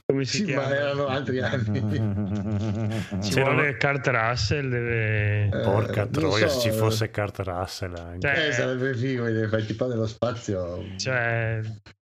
Come 0.06 0.24
si 0.26 0.36
Sì, 0.38 0.44
chiama? 0.44 0.68
ma 0.68 0.74
erano 0.76 1.06
altri 1.06 1.40
anni. 1.40 1.80
Ci 3.22 3.30
C'erano- 3.30 3.52
vuole 3.54 3.76
Kurt 3.76 4.06
Russell, 4.06 4.68
deve... 4.70 5.44
Eh, 5.46 5.60
Porca 5.62 6.02
non 6.04 6.10
troia, 6.12 6.48
so, 6.48 6.60
se 6.60 6.60
ci 6.60 6.68
eh. 6.74 6.78
fosse 6.78 7.10
Kurt 7.10 7.38
Russell 7.40 7.94
anche. 7.96 8.20
Cioè, 8.20 8.46
Eh, 8.48 8.52
sarebbe 8.52 8.94
figo, 8.94 9.24
deve 9.24 9.48
fare 9.48 9.64
tipo 9.66 9.86
nello 9.86 10.06
spazio. 10.06 10.82
cioè, 10.96 11.60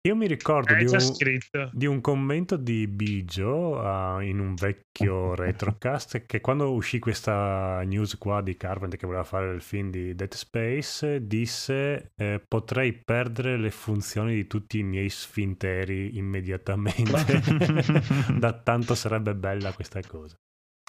Io 0.06 0.14
mi 0.14 0.26
ricordo 0.26 0.74
di 0.74 0.84
un, 0.84 1.70
di 1.72 1.86
un 1.86 2.02
commento 2.02 2.58
di 2.58 2.86
Bigio 2.86 3.80
ah, 3.80 4.22
in 4.22 4.38
un 4.38 4.54
vecchio 4.54 5.32
retrocast 5.34 6.26
che 6.26 6.42
quando 6.42 6.72
uscì 6.72 6.98
questa 6.98 7.80
news 7.86 8.18
qua 8.18 8.42
di 8.42 8.54
Carpenter 8.54 8.98
che 8.98 9.06
voleva 9.06 9.24
fare 9.24 9.54
il 9.54 9.62
film 9.62 9.90
di 9.90 10.14
Dead 10.14 10.34
Space 10.34 11.26
disse 11.26 12.12
eh, 12.16 12.44
potrei 12.46 12.92
perdere 12.92 13.56
le 13.56 13.70
funzioni 13.70 14.34
di 14.34 14.46
tutti 14.46 14.78
i 14.78 14.82
miei 14.82 15.08
sfinteri 15.08 16.18
immediatamente 16.18 17.40
da 18.38 18.52
tanto 18.52 18.94
sarebbe 18.94 19.34
bella 19.34 19.72
questa 19.72 20.02
cosa. 20.06 20.36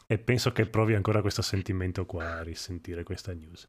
E 0.08 0.18
penso 0.18 0.52
che 0.52 0.66
provi 0.66 0.94
ancora 0.94 1.22
questo 1.22 1.42
sentimento 1.42 2.06
qua 2.06 2.40
a 2.40 2.44
risentire 2.44 3.04
questa 3.04 3.34
news 3.34 3.66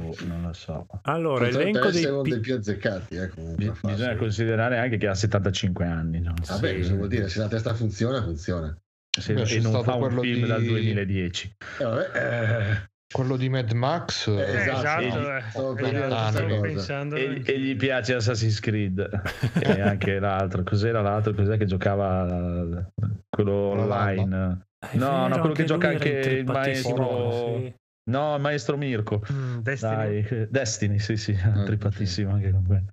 Oh, 0.00 0.14
non 0.26 0.42
lo 0.42 0.52
so. 0.52 0.86
allora 1.02 1.44
Potrebbe 1.46 1.70
elenco 1.70 1.90
dei 1.90 2.04
uno 2.04 2.22
pi- 2.22 2.30
dei 2.30 2.40
più 2.40 2.54
azzeccati. 2.54 3.14
Eh, 3.16 3.28
comunque, 3.28 3.72
bisogna 3.82 4.16
considerare 4.16 4.78
anche 4.78 4.96
che 4.96 5.06
ha 5.08 5.14
75 5.14 5.84
anni. 5.86 6.20
No? 6.20 6.34
Vabbè, 6.46 6.68
Sì. 6.74 6.78
cosa 6.80 6.94
vuol 6.94 7.08
dire? 7.08 7.28
Se 7.28 7.38
la 7.38 7.48
testa 7.48 7.74
funziona, 7.74 8.22
funziona. 8.22 8.76
Se- 9.18 9.32
Beh, 9.34 9.42
e 9.42 9.60
non 9.60 9.70
stato 9.72 9.82
fa 9.84 9.94
un 9.94 10.00
quello 10.00 10.20
film 10.20 10.42
di- 10.42 10.46
dal 10.46 10.62
2010. 10.62 11.52
Eh, 11.80 11.84
vabbè, 11.84 12.10
eh, 12.14 12.88
quello 13.10 13.36
di 13.36 13.48
Mad 13.48 13.72
Max. 13.72 14.26
Eh, 14.28 14.32
Eh, 14.32 14.54
esatto, 14.60 15.02
esatto, 15.02 15.76
eh. 15.78 16.08
la 16.08 16.68
Esatto, 16.68 17.16
E, 17.16 17.42
e 17.44 17.58
gli 17.58 17.74
piace 17.76 18.14
Assassin's 18.14 18.60
Creed 18.60 19.00
e 19.62 19.80
anche 19.80 20.18
l'altro. 20.18 20.62
Cos'era 20.62 21.00
l'altro? 21.00 21.32
Cos'è 21.34 21.56
che 21.56 21.64
giocava 21.64 22.86
quello 23.28 23.52
online? 23.54 24.66
No, 24.92 25.26
no, 25.26 25.38
quello 25.40 25.54
che 25.54 25.64
gioca 25.64 25.88
anche 25.88 26.08
il 26.10 26.44
maestro- 26.44 27.32
sì. 27.58 27.74
No, 28.08 28.34
il 28.34 28.40
maestro 28.40 28.76
Mirko. 28.76 29.22
Mm, 29.32 29.58
Destiny. 29.58 30.22
Dai, 30.22 30.46
Destiny, 30.50 30.98
sì, 30.98 31.16
sì, 31.16 31.32
ok. 31.38 31.64
trippatissimo 31.64 32.32
anche 32.32 32.50
con 32.50 32.64
quello. 32.66 32.86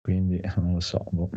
Quindi 0.00 0.40
non 0.56 0.74
lo 0.74 0.80
so. 0.80 1.04
boh. 1.10 1.30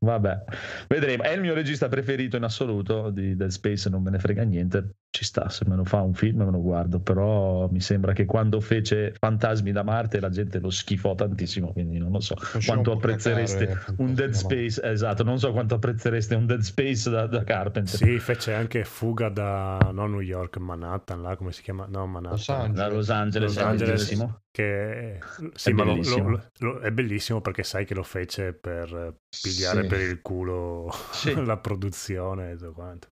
Vabbè, 0.00 0.44
vedremo. 0.88 1.22
È 1.22 1.30
il 1.30 1.40
mio 1.40 1.54
regista 1.54 1.88
preferito 1.88 2.36
in 2.36 2.44
assoluto 2.44 3.10
di 3.10 3.34
Dead 3.34 3.50
Space, 3.50 3.88
non 3.88 4.02
me 4.02 4.10
ne 4.10 4.18
frega 4.18 4.42
niente. 4.42 4.96
Ci 5.16 5.24
sta, 5.24 5.48
se 5.48 5.64
me 5.66 5.76
lo 5.76 5.84
fa 5.84 6.02
un 6.02 6.12
film 6.12 6.42
me 6.42 6.50
lo 6.50 6.60
guardo, 6.60 7.00
però 7.00 7.68
mi 7.70 7.80
sembra 7.80 8.12
che 8.12 8.26
quando 8.26 8.60
fece 8.60 9.14
Fantasmi 9.18 9.72
da 9.72 9.82
Marte 9.82 10.20
la 10.20 10.28
gente 10.28 10.58
lo 10.58 10.68
schifò 10.68 11.14
tantissimo, 11.14 11.72
quindi 11.72 11.96
non 11.96 12.10
lo 12.12 12.20
so 12.20 12.36
Faceva 12.36 12.74
quanto 12.74 12.90
un 12.90 12.96
apprezzereste 12.98 13.66
cacare, 13.66 13.94
un 13.96 14.12
Dead 14.12 14.32
Space, 14.32 14.78
esatto, 14.84 15.22
non 15.22 15.38
so 15.38 15.52
quanto 15.52 15.76
apprezzereste 15.76 16.34
un 16.34 16.44
Dead 16.44 16.60
Space 16.60 17.08
da, 17.08 17.26
da 17.26 17.44
Carpenter. 17.44 17.94
Sì, 17.96 18.18
fece 18.18 18.52
anche 18.52 18.84
Fuga 18.84 19.30
da 19.30 19.78
no, 19.90 20.06
New 20.06 20.20
York, 20.20 20.58
Manhattan, 20.58 21.22
là 21.22 21.34
come 21.34 21.52
si 21.52 21.62
chiama? 21.62 21.86
No, 21.88 22.06
Manhattan. 22.06 22.34
Los 22.36 22.48
Angeles. 22.50 22.76
Da 22.76 22.88
Los 22.88 23.08
Angeles, 23.08 23.54
Los 23.54 23.56
è 23.56 23.66
Angeles. 23.66 23.88
bellissimo. 24.04 24.40
Che 24.50 25.18
sì, 25.54 25.70
È 25.70 25.72
ma 25.72 25.84
bellissimo. 25.84 26.28
lo- 26.28 26.42
lo- 26.58 26.78
è 26.80 26.90
bellissimo 26.90 27.40
perché 27.40 27.62
sai 27.62 27.86
che 27.86 27.94
lo 27.94 28.02
fece 28.02 28.52
per 28.52 28.94
eh, 28.94 29.14
pigliare 29.42 29.82
Sì. 29.82 29.88
per 29.88 30.00
il 30.00 30.20
culo 30.20 30.90
Sì. 31.10 31.32
la 31.42 31.56
produzione 31.56 32.50
e 32.50 32.56
tutto 32.56 32.72
quanto. 32.72 33.08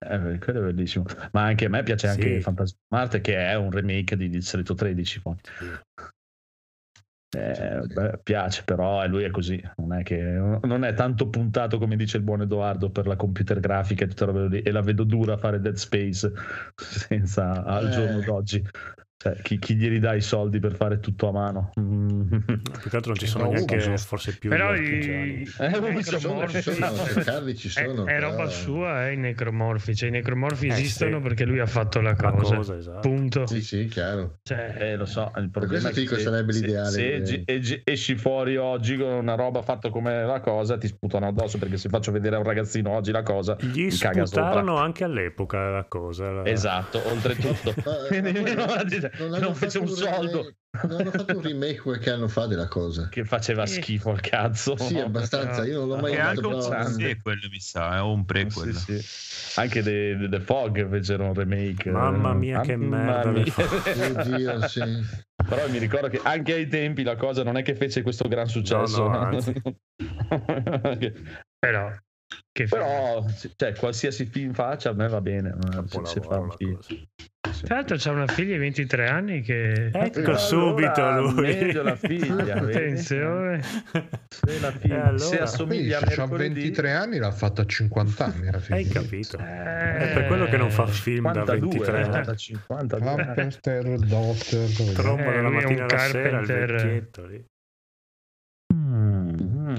Eh, 0.00 0.38
quello 0.38 0.60
è 0.60 0.64
bellissimo. 0.72 1.04
Ma 1.32 1.42
anche 1.44 1.64
a 1.64 1.68
me 1.68 1.82
piace 1.82 2.06
anche 2.08 2.36
Sì. 2.36 2.40
Fantasma 2.40 2.78
Marte, 2.88 3.20
che 3.20 3.36
è 3.36 3.54
un 3.54 3.70
remake 3.70 4.16
di 4.16 4.28
Distretto 4.28 4.74
13. 4.74 5.20
Poi. 5.20 5.36
Eh, 7.36 7.80
beh, 7.86 8.20
piace, 8.22 8.62
però 8.64 9.04
eh, 9.04 9.08
lui 9.08 9.22
è 9.24 9.30
così. 9.30 9.60
Non 9.76 9.92
è, 9.92 10.02
che, 10.02 10.16
non 10.18 10.84
è 10.84 10.94
tanto 10.94 11.28
puntato 11.28 11.78
come 11.78 11.96
dice 11.96 12.16
il 12.16 12.22
buon 12.22 12.40
Edoardo 12.42 12.90
per 12.90 13.06
la 13.06 13.16
computer 13.16 13.60
grafica 13.60 14.04
e 14.04 14.08
tutta 14.08 14.26
la 14.32 14.48
e 14.48 14.70
la 14.70 14.80
vedo 14.80 15.04
dura 15.04 15.36
fare 15.36 15.60
Dead 15.60 15.74
Space 15.74 16.32
senza 16.76 17.64
al 17.64 17.88
Eh. 17.88 17.90
giorno 17.90 18.20
d'oggi. 18.22 18.64
Cioè, 19.20 19.34
chi, 19.42 19.58
chi 19.58 19.74
glieli 19.74 19.98
dà 19.98 20.14
i 20.14 20.20
soldi 20.20 20.60
per 20.60 20.76
fare 20.76 21.00
tutto 21.00 21.28
a 21.28 21.32
mano? 21.32 21.72
Mm. 21.80 22.20
Più 22.28 22.88
che 22.88 22.94
altro 22.96 23.10
non 23.10 23.16
ci 23.16 23.26
sono 23.26 23.44
No, 23.46 23.50
neanche 23.50 23.74
Ubisoft. 23.74 24.06
forse 24.06 24.38
più 24.38 24.48
Però 24.48 24.72
gli 24.76 24.92
i, 24.92 25.40
Eh, 25.42 25.44
Ci 25.44 25.50
sono, 25.50 25.88
necromorfi 25.88 26.62
ci 26.62 26.72
sono, 26.72 27.04
cercarli 27.04 27.56
ci 27.56 27.66
è, 27.66 27.70
sono. 27.84 28.02
è 28.02 28.14
però- 28.14 28.30
roba 28.30 28.46
sua, 28.48 29.08
eh, 29.08 29.14
i 29.14 29.16
necromorfi. 29.16 29.96
Cioè, 29.96 30.10
i 30.10 30.12
necromorfi 30.12 30.68
Eh, 30.68 30.70
esistono 30.70 31.16
sì. 31.16 31.22
perché 31.24 31.44
lui 31.46 31.58
ha 31.58 31.66
fatto 31.66 32.00
la 32.00 32.14
La 32.16 32.30
cosa. 32.30 32.54
cosa, 32.54 32.76
esatto. 32.76 33.00
Punto. 33.08 33.44
Sì, 33.48 33.60
sì, 33.60 33.86
chiaro. 33.86 34.38
Cioè, 34.44 34.76
Eh, 34.78 34.94
lo 34.96 35.04
so, 35.04 35.32
il 35.36 35.50
problema 35.50 35.90
questo 35.90 36.14
è 36.14 36.18
sarebbe 36.20 36.52
se, 36.52 36.60
l'ideale, 36.60 36.90
se 36.90 37.20
direi. 37.20 37.60
gi- 37.60 37.82
e- 37.82 37.82
esci 37.90 38.14
fuori 38.14 38.56
oggi 38.56 38.96
con 38.96 39.08
una 39.10 39.34
roba 39.34 39.62
fatta 39.62 39.90
come 39.90 40.24
la 40.26 40.38
cosa, 40.38 40.78
ti 40.78 40.86
sputano 40.86 41.26
addosso 41.26 41.58
perché 41.58 41.76
se 41.76 41.88
faccio 41.88 42.12
vedere 42.12 42.36
a 42.36 42.38
un 42.38 42.44
ragazzino 42.44 42.90
oggi 42.90 43.10
la 43.10 43.24
cosa, 43.24 43.56
Gli 43.58 43.90
sputarono 43.90 44.76
anche 44.76 45.02
all'epoca 45.02 45.70
la 45.70 45.84
cosa. 45.88 46.30
la- 46.30 46.46
Esatto, 46.46 47.02
oltretutto. 47.08 47.74
Poi 49.16 49.28
non, 49.30 49.40
non 49.40 49.54
fece 49.54 49.78
un 49.78 49.86
fatto 49.88 50.12
soldo 50.12 50.52
Non 50.82 51.00
hanno 51.00 51.10
fatto 51.10 51.36
un 51.36 51.42
remake 51.42 51.80
qualche 51.80 52.10
anno 52.10 52.28
fa 52.28 52.46
della 52.46 52.68
cosa. 52.68 53.08
che 53.08 53.24
faceva 53.24 53.64
schifo 53.66 54.10
al 54.10 54.20
cazzo. 54.20 54.76
Sì, 54.76 54.98
abbastanza. 54.98 55.64
Io 55.66 55.80
non 55.80 55.88
l'ho 55.88 55.96
mai 55.96 56.12
E 56.12 56.16
visto. 56.16 56.48
anche 56.50 56.74
un. 56.76 56.86
Sì, 56.92 57.18
quello 57.22 57.48
mi 57.50 57.60
sa, 57.60 57.96
è 57.96 58.00
un 58.00 58.24
prequel. 58.24 58.74
Sì, 58.74 59.00
sì. 59.02 59.60
Anche 59.60 59.82
The, 59.82 60.28
The 60.30 60.40
Fog 60.40 60.88
fecero 60.88 61.24
un 61.24 61.34
remake. 61.34 61.90
Mamma 61.90 62.32
mia, 62.34 62.60
che 62.60 62.76
Mamma 62.76 63.24
merda, 63.24 63.30
mia. 63.30 63.54
Oddio, 64.22 64.66
sì. 64.68 64.80
Però 65.48 65.68
mi 65.70 65.78
ricordo 65.78 66.08
che 66.08 66.20
anche 66.22 66.52
ai 66.52 66.66
tempi 66.68 67.02
la 67.02 67.16
cosa 67.16 67.42
non 67.42 67.56
è 67.56 67.62
che 67.62 67.74
fece 67.74 68.02
questo 68.02 68.28
gran 68.28 68.46
successo. 68.48 69.04
No, 69.04 69.08
no, 69.08 69.18
anzi. 69.18 69.52
però, 71.58 71.90
che? 72.52 72.64
Però, 72.64 73.24
cioè, 73.56 73.72
qualsiasi 73.74 74.26
film 74.26 74.52
faccia 74.52 74.90
a 74.90 74.92
me 74.94 75.08
va 75.08 75.20
bene. 75.20 75.50
eh, 75.50 75.82
Se, 75.88 76.00
se 76.04 76.20
fa 76.20 76.38
un 76.38 76.48
la 76.48 76.54
film. 76.56 76.78
Tra 77.62 77.76
l'altro 77.76 77.96
c'ha 77.98 78.10
una 78.10 78.26
figlia 78.26 78.52
di 78.52 78.58
23 78.58 79.08
anni 79.08 79.40
che... 79.40 79.90
Ecco 79.92 80.18
Allora, 80.18 80.36
subito 80.36 81.10
lui. 81.12 81.40
meglio 81.40 81.82
la 81.82 81.96
figlia? 81.96 82.56
Attenzione. 82.56 83.62
Se, 83.62 84.60
la 84.60 84.70
figlia, 84.70 84.94
E 84.96 84.98
allora? 85.00 85.18
se 85.18 85.26
Quindi 85.26 85.42
assomiglia 85.42 85.98
a 85.98 86.02
mercoledì 86.06 86.54
23 86.60 86.92
anni 86.92 87.18
l'ha 87.18 87.32
fatta 87.32 87.62
a 87.62 87.64
50 87.64 88.24
anni 88.24 88.50
fine. 88.60 88.76
Hai 88.76 88.86
capito? 88.88 89.38
Eh, 89.38 89.96
È 89.96 90.10
per 90.12 90.26
quello 90.26 90.44
che 90.46 90.56
non 90.58 90.70
fa 90.70 90.86
film 90.86 91.32
da 91.32 91.44
52, 91.46 91.90
23 91.90 92.30
eh, 92.32 92.36
52. 92.36 93.16
Carpenter, 93.16 93.98
Doctor, 93.98 94.92
Tromba 94.94 95.22
Eh, 95.32 95.34
dalla 95.36 95.50
mattina 95.50 95.84
alla 95.84 95.98
sera, 95.98 96.40
il 96.40 96.46
vecchietto 96.46 97.26
lì. 97.26 97.44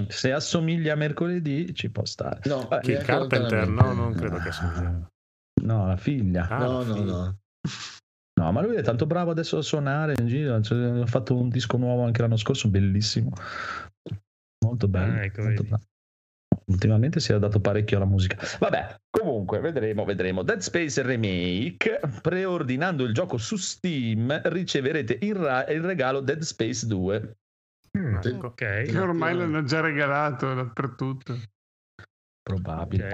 Se 0.10 0.32
assomiglia 0.34 0.94
a 0.94 0.96
mercoledì 0.96 1.74
ci 1.76 1.90
può 1.92 2.04
stare. 2.06 2.42
No, 2.46 2.70
Eh, 2.72 2.80
Chi, 2.82 2.92
neanche 2.92 3.06
Carpenter? 3.06 3.68
No, 3.68 3.94
non 3.94 4.14
credo 4.14 4.38
che 4.38 4.48
assomiglia. 4.50 5.08
No, 5.62 5.88
la 5.88 5.98
figlia. 5.98 6.48
Ah, 6.48 6.58
No, 6.58 6.80
la 6.80 6.84
no, 6.86 6.94
figlia. 6.96 7.12
no. 7.12 7.38
No, 8.40 8.52
ma 8.54 8.62
lui 8.62 8.76
è 8.78 8.82
tanto 8.82 9.06
bravo 9.06 9.32
adesso 9.32 9.58
a 9.58 9.62
suonare 9.62 10.14
in 10.18 10.28
giro. 10.28 10.62
cioè, 10.62 11.02
ha 11.02 11.06
fatto 11.06 11.36
un 11.38 11.50
disco 11.50 11.78
nuovo 11.78 12.04
anche 12.06 12.22
l'anno 12.22 12.38
scorso, 12.38 12.70
bellissimo. 12.70 13.32
Molto 14.66 14.88
bello. 14.88 15.14
Ah, 15.14 15.24
ecco, 15.24 15.42
molto 15.44 15.64
bravo. 15.64 15.84
Ultimamente 16.66 17.20
si 17.20 17.34
è 17.34 17.40
dato 17.40 17.60
parecchio 17.60 17.98
alla 17.98 18.06
musica. 18.06 18.38
Vabbè, 18.60 19.00
comunque, 19.10 19.60
vedremo, 19.60 20.06
vedremo. 20.06 20.44
Dead 20.44 20.60
Space 20.60 21.02
Remake, 21.02 22.00
preordinando 22.22 23.04
il 23.04 23.14
gioco 23.14 23.38
su 23.38 23.56
Steam, 23.58 24.40
riceverete 24.46 25.18
in 25.22 25.34
ra- 25.34 25.68
il 25.68 25.82
regalo 25.82 26.20
Dead 26.22 26.42
Space 26.42 26.86
2. 26.88 27.38
Mm, 27.98 28.16
Ok, 28.44 28.56
Che 28.56 29.00
ormai 29.00 29.36
l'hanno 29.36 29.64
già 29.64 29.80
regalato 29.82 30.54
dappertutto. 30.54 31.38
Probabile. 32.42 33.06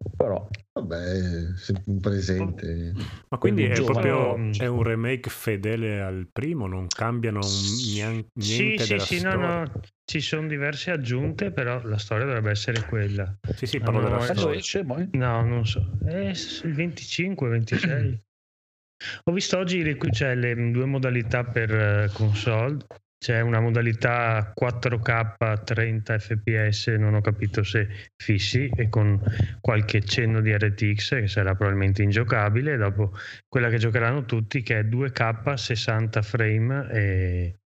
ok. 0.00 0.16
Però 0.16 0.48
Vabbè, 0.72 1.56
sempre 1.56 1.84
un 1.86 2.00
presente. 2.00 2.94
Ma 3.28 3.38
quindi 3.38 3.64
è 3.64 3.82
proprio 3.82 4.36
Mm. 4.38 4.52
è 4.52 4.66
un 4.66 4.82
remake 4.84 5.28
fedele 5.28 6.00
al 6.00 6.28
primo, 6.30 6.66
non 6.68 6.86
cambiano 6.86 7.42
Sì, 7.42 8.00
niente 8.34 8.84
sì, 8.84 8.88
della 8.88 9.04
sì, 9.04 9.20
no, 9.20 9.30
storia. 9.30 9.62
no, 9.64 9.80
ci 10.04 10.20
sono 10.20 10.46
diverse 10.46 10.92
aggiunte, 10.92 11.50
però 11.50 11.82
la 11.82 11.98
storia 11.98 12.26
dovrebbe 12.26 12.50
essere 12.50 12.84
quella. 12.86 13.36
Sì, 13.56 13.66
sì, 13.66 13.80
parlo 13.80 13.98
Ah, 13.98 14.02
no, 14.02 14.08
della 14.08 14.20
adesso 14.20 14.34
storia. 14.40 14.58
esce. 14.58 14.82
No, 14.82 15.44
non 15.44 15.66
so, 15.66 15.98
è 16.04 16.32
s- 16.32 16.62
il 16.64 16.74
25, 16.74 17.48
26. 17.48 18.22
Ho 19.24 19.32
visto 19.32 19.58
oggi 19.58 19.82
le, 19.82 19.96
c'è 19.96 20.34
le 20.34 20.70
due 20.70 20.84
modalità 20.84 21.44
per 21.44 21.72
eh, 21.74 22.10
console. 22.12 22.78
C'è 23.18 23.40
una 23.40 23.58
modalità 23.58 24.52
4K 24.54 25.64
30 25.64 26.18
fps, 26.20 26.86
non 26.98 27.14
ho 27.14 27.20
capito 27.20 27.64
se 27.64 27.88
fissi, 28.16 28.70
e 28.76 28.88
con 28.88 29.20
qualche 29.60 30.02
cenno 30.04 30.40
di 30.40 30.56
RTX 30.56 31.08
che 31.20 31.26
sarà 31.26 31.56
probabilmente 31.56 32.02
ingiocabile. 32.04 32.76
Dopo 32.76 33.12
quella 33.48 33.70
che 33.70 33.78
giocheranno 33.78 34.24
tutti, 34.24 34.62
che 34.62 34.78
è 34.78 34.82
2K 34.84 35.54
60 35.54 36.22
frame 36.22 36.88
e, 36.92 37.58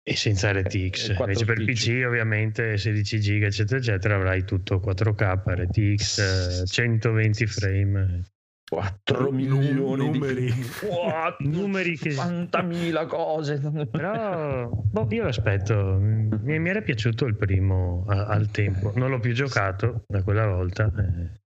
e 0.00 0.16
senza 0.16 0.52
RTX. 0.52 1.08
E 1.10 1.14
quattro 1.14 1.32
Invece 1.32 1.44
per. 1.44 1.64
PC, 1.64 2.04
ovviamente, 2.06 2.78
16 2.78 3.20
giga, 3.20 3.46
eccetera, 3.48 3.80
eccetera, 3.80 4.14
avrai 4.14 4.44
tutto 4.44 4.78
4K, 4.78 5.42
RTX, 5.44 6.62
eh, 6.62 6.66
120 6.66 7.46
frame. 7.46 8.22
4 8.70 9.22
Nu- 9.24 9.30
milioni 9.32 9.96
numeri. 9.96 10.44
di 10.52 10.64
What? 10.88 11.40
Numeri 11.40 11.96
che- 11.98 12.10
50.000 12.12 13.04
cose. 13.06 13.58
Però 13.90 14.68
boh, 14.70 15.06
io 15.10 15.26
aspetto, 15.26 15.98
mi, 16.00 16.58
mi 16.60 16.68
era 16.68 16.80
piaciuto 16.80 17.26
il 17.26 17.34
primo 17.34 18.04
a- 18.08 18.26
al 18.26 18.48
tempo, 18.52 18.92
non 18.94 19.10
l'ho 19.10 19.18
più 19.18 19.32
giocato 19.32 20.04
da 20.06 20.22
quella 20.22 20.46
volta. 20.46 20.84
eh. 20.96 21.38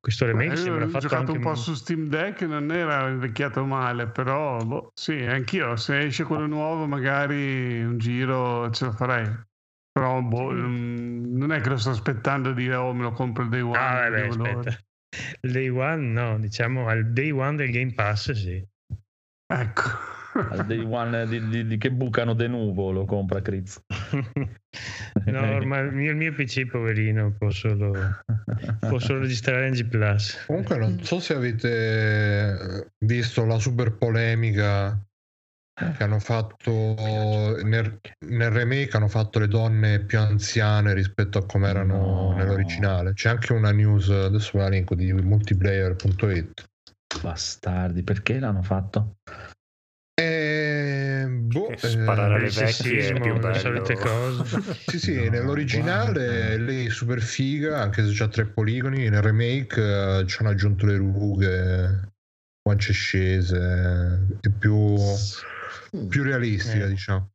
Questo 0.00 0.24
remake 0.24 0.54
Io 0.54 0.56
sembra 0.56 0.84
ho 0.86 0.88
fatto 0.88 1.00
giocato 1.06 1.20
anche 1.20 1.36
un 1.36 1.42
po' 1.42 1.54
su 1.54 1.74
Steam 1.74 2.08
Deck, 2.08 2.40
non 2.42 2.72
era 2.72 3.08
invecchiato 3.08 3.62
male, 3.66 4.08
però 4.08 4.56
boh, 4.56 4.90
sì, 4.94 5.22
anch'io. 5.22 5.76
Se 5.76 5.98
esce 5.98 6.24
quello 6.24 6.46
nuovo, 6.46 6.86
magari 6.86 7.84
un 7.84 7.98
giro 7.98 8.70
ce 8.70 8.86
la 8.86 8.92
farei. 8.92 9.30
Però 9.92 10.20
boh, 10.22 10.50
mm, 10.50 11.36
non 11.36 11.52
è 11.52 11.60
che 11.60 11.68
lo 11.68 11.76
sto 11.76 11.90
aspettando 11.90 12.52
di 12.52 12.62
dire 12.62 12.74
oh 12.76 12.92
me 12.94 13.02
lo 13.02 13.12
compro 13.12 13.42
il 13.44 13.50
day 13.50 13.60
one. 13.60 13.76
Ah, 13.78 13.92
non 14.08 14.10
vabbè, 14.10 14.22
vedo 14.22 14.36
l'ora." 14.36 14.58
aspetta. 14.58 14.78
Il 15.42 15.52
day 15.52 15.68
one 15.68 16.06
no, 16.12 16.38
diciamo 16.38 16.88
al 16.88 17.12
day 17.12 17.30
one 17.30 17.56
del 17.56 17.70
Game 17.70 17.92
Pass 17.94 18.32
sì. 18.32 18.64
Ecco. 19.46 19.82
Al 20.50 20.66
day 20.66 20.82
one 20.84 21.28
di, 21.28 21.48
di- 21.48 21.66
di 21.66 21.78
che 21.78 21.92
bucano 21.92 22.34
de 22.34 22.48
nuvo 22.48 22.90
lo 22.90 23.04
compra 23.04 23.40
Critz. 23.40 23.80
no, 25.26 25.54
ormai 25.54 25.86
il 25.86 25.92
mio, 25.92 26.10
il 26.10 26.16
mio 26.16 26.32
PC 26.32 26.66
poverino 26.66 27.32
può 27.38 27.50
solo, 27.50 27.92
può 28.80 28.98
solo 28.98 29.20
registrare 29.20 29.70
NG 29.70 29.86
Plus. 29.86 30.44
Comunque 30.46 30.76
non 30.76 30.98
so 31.04 31.20
se 31.20 31.34
avete 31.34 32.90
visto 32.98 33.44
la 33.44 33.58
super 33.60 33.92
polemica 33.92 34.98
che 35.74 36.02
hanno 36.04 36.20
fatto 36.20 36.70
nel, 36.70 37.98
nel 38.26 38.50
remake 38.50 38.96
hanno 38.96 39.08
fatto 39.08 39.40
le 39.40 39.48
donne 39.48 40.00
più 40.04 40.18
anziane 40.20 40.94
rispetto 40.94 41.38
a 41.38 41.46
come 41.46 41.68
erano 41.68 41.96
No. 42.28 42.34
nell'originale. 42.34 43.12
C'è 43.12 43.28
anche 43.30 43.52
una 43.52 43.72
news, 43.72 44.08
adesso 44.08 44.52
ve 44.54 44.58
la 44.64 44.68
linko 44.68 44.94
di 44.94 45.12
multiplayer.it. 45.12 46.64
Bastardi, 47.20 48.02
perché 48.02 48.38
l'hanno 48.38 48.62
fatto? 48.62 49.16
E, 50.20 51.26
boh, 51.28 51.66
Che 51.74 51.88
sparare 51.88 52.34
eh, 52.34 52.36
alle 52.36 52.50
vecchie 52.50 53.08
è 53.12 53.20
più 53.20 53.52
solite 53.54 53.94
cose. 53.96 54.72
Sì, 54.86 54.98
sì, 55.00 55.24
No, 55.24 55.30
nell'originale 55.30 56.12
guarda. 56.56 56.62
lei 56.64 56.86
è 56.86 56.90
super 56.90 57.20
figa, 57.20 57.80
anche 57.80 58.04
se 58.06 58.12
c'ha 58.14 58.28
tre 58.28 58.46
poligoni, 58.46 59.08
nel 59.08 59.22
remake 59.22 60.20
eh, 60.20 60.26
ci 60.26 60.36
hanno 60.38 60.50
aggiunto 60.50 60.86
le 60.86 60.96
rughe, 60.96 62.12
guance 62.62 62.92
scese, 62.92 64.38
è 64.40 64.48
più, 64.56 64.96
più 66.08 66.22
realistica, 66.22 66.84
Eh. 66.84 66.88
diciamo. 66.88 67.30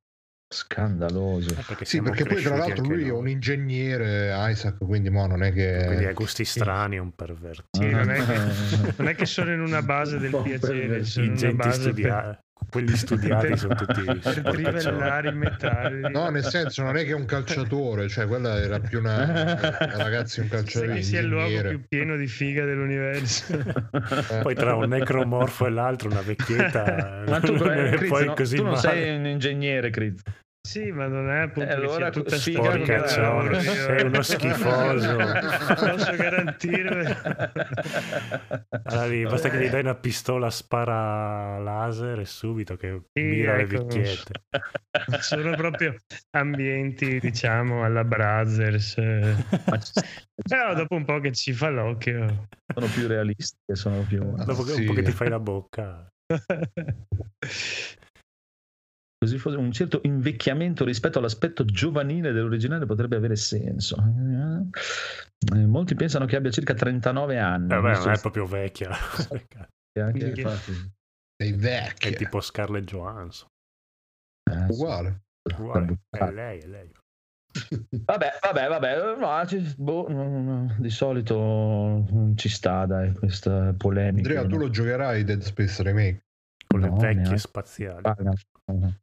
Scandaloso. 0.52 1.52
Eh, 1.52 1.64
perché 1.68 1.86
Sì, 1.86 2.02
perché 2.02 2.24
poi 2.24 2.42
tra 2.42 2.58
l'altro 2.58 2.84
lui 2.84 3.04
è 3.04 3.08
noi. 3.10 3.20
un 3.20 3.28
ingegnere, 3.30 4.34
Isaac, 4.50 4.78
quindi 4.78 5.12
mo 5.12 5.28
non 5.28 5.44
è 5.44 5.52
Quindi 5.52 6.06
ha 6.06 6.08
che... 6.08 6.14
gusti 6.14 6.44
strani, 6.44 6.96
è 6.96 7.00
un 7.00 7.14
pervertito. 7.14 7.86
Sì, 7.86 7.88
non, 7.90 8.10
è 8.10 8.18
che, 8.26 8.94
non 8.98 9.08
è 9.10 9.16
che 9.16 9.26
sono 9.28 9.54
in 9.54 9.60
una 9.62 9.84
base 9.84 10.18
del 10.18 10.34
Un 10.34 10.42
piacere, 10.42 11.04
sono 11.04 11.26
in 11.28 11.32
una 11.34 11.54
base 11.54 11.70
per, 11.70 11.92
studiati, 11.92 12.38
quelli 12.70 12.96
studiati 12.96 13.58
sono 13.58 13.76
tutti 13.76 14.02
per 14.04 14.20
sporcaccioni. 14.22 14.64
trivellare 14.64 15.30
i 15.30 15.34
metalli. 15.34 16.12
No, 16.12 16.30
nel 16.30 16.44
senso 16.44 16.84
non 16.84 16.96
è 16.98 17.04
che 17.04 17.12
è 17.12 17.16
un 17.16 17.26
calciatore, 17.26 18.08
cioè 18.08 18.28
quella 18.28 18.60
era 18.60 18.80
più 18.80 19.00
una, 19.00 19.24
una 19.24 19.98
ragazzi 20.04 20.40
un 20.40 20.48
calciatore 20.48 20.96
che 20.96 21.02
sia 21.04 21.20
il 21.20 21.28
luogo 21.28 21.62
più 21.62 21.82
pieno 21.88 22.16
di 22.16 22.28
figa 22.28 22.66
dell'universo. 22.66 23.58
Poi 24.42 24.56
tra 24.56 24.76
un 24.76 24.88
necromorfo 24.90 25.66
e 25.66 25.70
l'altro, 25.70 26.10
una 26.10 26.22
vecchietta, 26.22 27.24
Ma 27.28 27.40
tu, 27.40 27.56
non 27.56 27.72
eh, 27.72 27.90
Critz, 27.92 28.10
poi 28.10 28.26
no, 28.26 28.34
così 28.34 28.56
tu 28.56 28.64
non 28.64 28.72
male. 28.74 28.82
sei 28.82 29.16
un 29.18 29.26
ingegnere, 29.26 29.90
Critz. 29.90 30.22
Sì, 30.62 30.92
ma 30.92 31.08
non 31.08 31.30
è 31.32 31.40
appunto 31.40 31.62
Eh, 31.64 31.68
che 31.68 31.74
allora 31.74 32.10
tutta 32.10 32.36
figa 32.36 32.60
sta 32.62 32.70
non 32.78 32.82
è 32.82 32.86
Porcaccione, 32.86 33.62
sei 33.64 34.04
uno 34.06 34.22
schifoso. 34.22 35.18
Posso 35.96 36.16
garantirvelo. 36.16 37.16
Allora, 38.84 39.06
lì, 39.08 39.24
basta 39.26 39.50
che 39.50 39.58
gli 39.60 39.70
dai 39.70 39.80
una 39.82 39.96
pistola 39.96 40.50
spara 40.50 41.58
laser 41.60 42.20
e 42.20 42.26
subito 42.26 42.76
che 42.76 43.02
Sì, 43.14 43.24
mira 43.24 43.56
le 43.56 43.62
ecco. 43.64 43.86
vecchiette. 43.86 44.34
Sono 45.22 45.56
proprio 45.56 45.96
ambienti, 46.32 47.20
diciamo, 47.20 47.84
alla 47.84 48.04
Brothers. 48.04 48.98
eh. 48.98 49.36
Però 50.48 50.74
dopo 50.76 50.94
un 50.96 51.06
po' 51.06 51.20
che 51.20 51.32
ci 51.32 51.54
fa 51.54 51.70
l'occhio. 51.70 52.48
sono 52.74 52.88
più 52.94 53.08
realistiche, 53.08 53.76
sono 53.76 54.02
più... 54.08 54.20
Dopo 54.36 54.64
che 54.64 54.72
Sì. 54.74 54.82
un 54.82 54.86
po' 54.88 54.94
che 54.94 55.04
ti 55.04 55.12
fai 55.14 55.30
la 55.30 55.40
bocca. 55.40 56.06
Così 59.22 59.38
fosse 59.38 59.58
un 59.58 59.72
certo 59.74 60.00
invecchiamento 60.04 60.86
rispetto 60.86 61.20
all'aspetto 61.20 61.66
giovanile 61.66 62.32
dell'originale 62.32 62.86
potrebbe 62.86 63.18
avere 63.18 63.36
senso. 63.36 63.98
Eh, 65.54 65.66
molti 65.66 65.94
pensano 65.96 66.26
che 66.26 66.38
abbia 66.38 66.52
circa 66.52 66.74
39 66.74 67.38
anni. 67.38 67.74
Eh, 67.74 67.80
beh, 67.82 67.90
visto 67.90 68.04
non 68.06 68.12
è 68.12 68.16
il- 68.16 68.22
proprio 68.22 68.46
vecchia. 68.46 68.90
anche- 70.00 70.28
Infatti, 70.28 70.72
Sei 71.42 71.52
È 71.52 71.56
vecchio. 71.56 72.12
tipo 72.14 72.40
Scarlett 72.40 72.86
Johansson. 72.86 73.48
eh. 74.52 74.66
Uguale. 74.70 75.22
Uguale, 75.58 76.00
è 76.10 76.18
Ah. 76.24 76.32
lei, 76.32 76.60
è 76.60 76.68
lei. 76.68 76.92
Vabbè, 78.06 78.30
vabbè, 78.42 78.68
vabbè, 78.70 79.16
no, 79.18 79.46
ci- 79.48 79.74
boh, 79.78 80.08
no, 80.08 80.42
no, 80.42 80.76
di 80.80 80.90
solito 80.90 81.36
non 81.38 82.34
ci 82.38 82.48
sta, 82.48 82.86
dai, 82.86 83.12
questa 83.14 83.74
polemica. 83.76 84.30
Andrea, 84.30 84.48
tu 84.48 84.58
lo 84.58 84.70
giocherai 84.70 85.24
Dead 85.26 85.42
Space 85.42 85.84
Remake? 85.84 86.24
Con 86.68 86.80
le 86.82 86.90
vecchie 86.90 87.14
neanche. 87.16 87.38
spaziali. 87.38 88.02
No, 88.04 88.94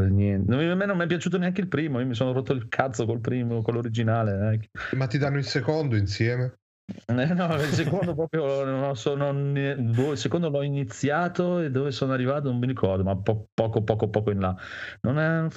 per 0.00 0.10
niente. 0.10 0.54
No, 0.54 0.70
A 0.70 0.74
me 0.74 0.84
non 0.84 0.96
mi 0.98 1.04
è 1.04 1.06
piaciuto 1.06 1.38
neanche 1.38 1.62
il 1.62 1.68
primo, 1.68 2.00
io 2.00 2.06
mi 2.06 2.14
sono 2.14 2.32
rotto 2.32 2.52
il 2.52 2.68
cazzo 2.68 3.06
col 3.06 3.20
primo, 3.20 3.62
con 3.62 3.74
l'originale. 3.74 4.60
eh. 4.92 4.96
Ma 4.96 5.06
ti 5.06 5.16
danno 5.16 5.38
il 5.38 5.44
secondo 5.46 5.96
insieme? 5.96 6.58
Eh, 7.06 7.14
no, 7.34 7.54
il 7.54 7.72
secondo 7.72 8.14
proprio 8.14 8.62
non 8.64 8.94
so, 8.94 9.16
non- 9.16 9.52
boh, 9.92 10.12
il 10.12 10.18
secondo 10.18 10.50
l'ho 10.50 10.62
iniziato 10.62 11.60
e 11.60 11.70
dove 11.70 11.90
sono 11.90 12.12
arrivato 12.12 12.48
non 12.50 12.58
mi 12.60 12.66
ricordo, 12.66 13.02
ma 13.02 13.16
po- 13.16 13.48
poco 13.54 13.82
poco 13.82 14.08
poco 14.08 14.30
in 14.30 14.38
là. 14.40 14.54
Non, 15.00 15.18
è- 15.18 15.48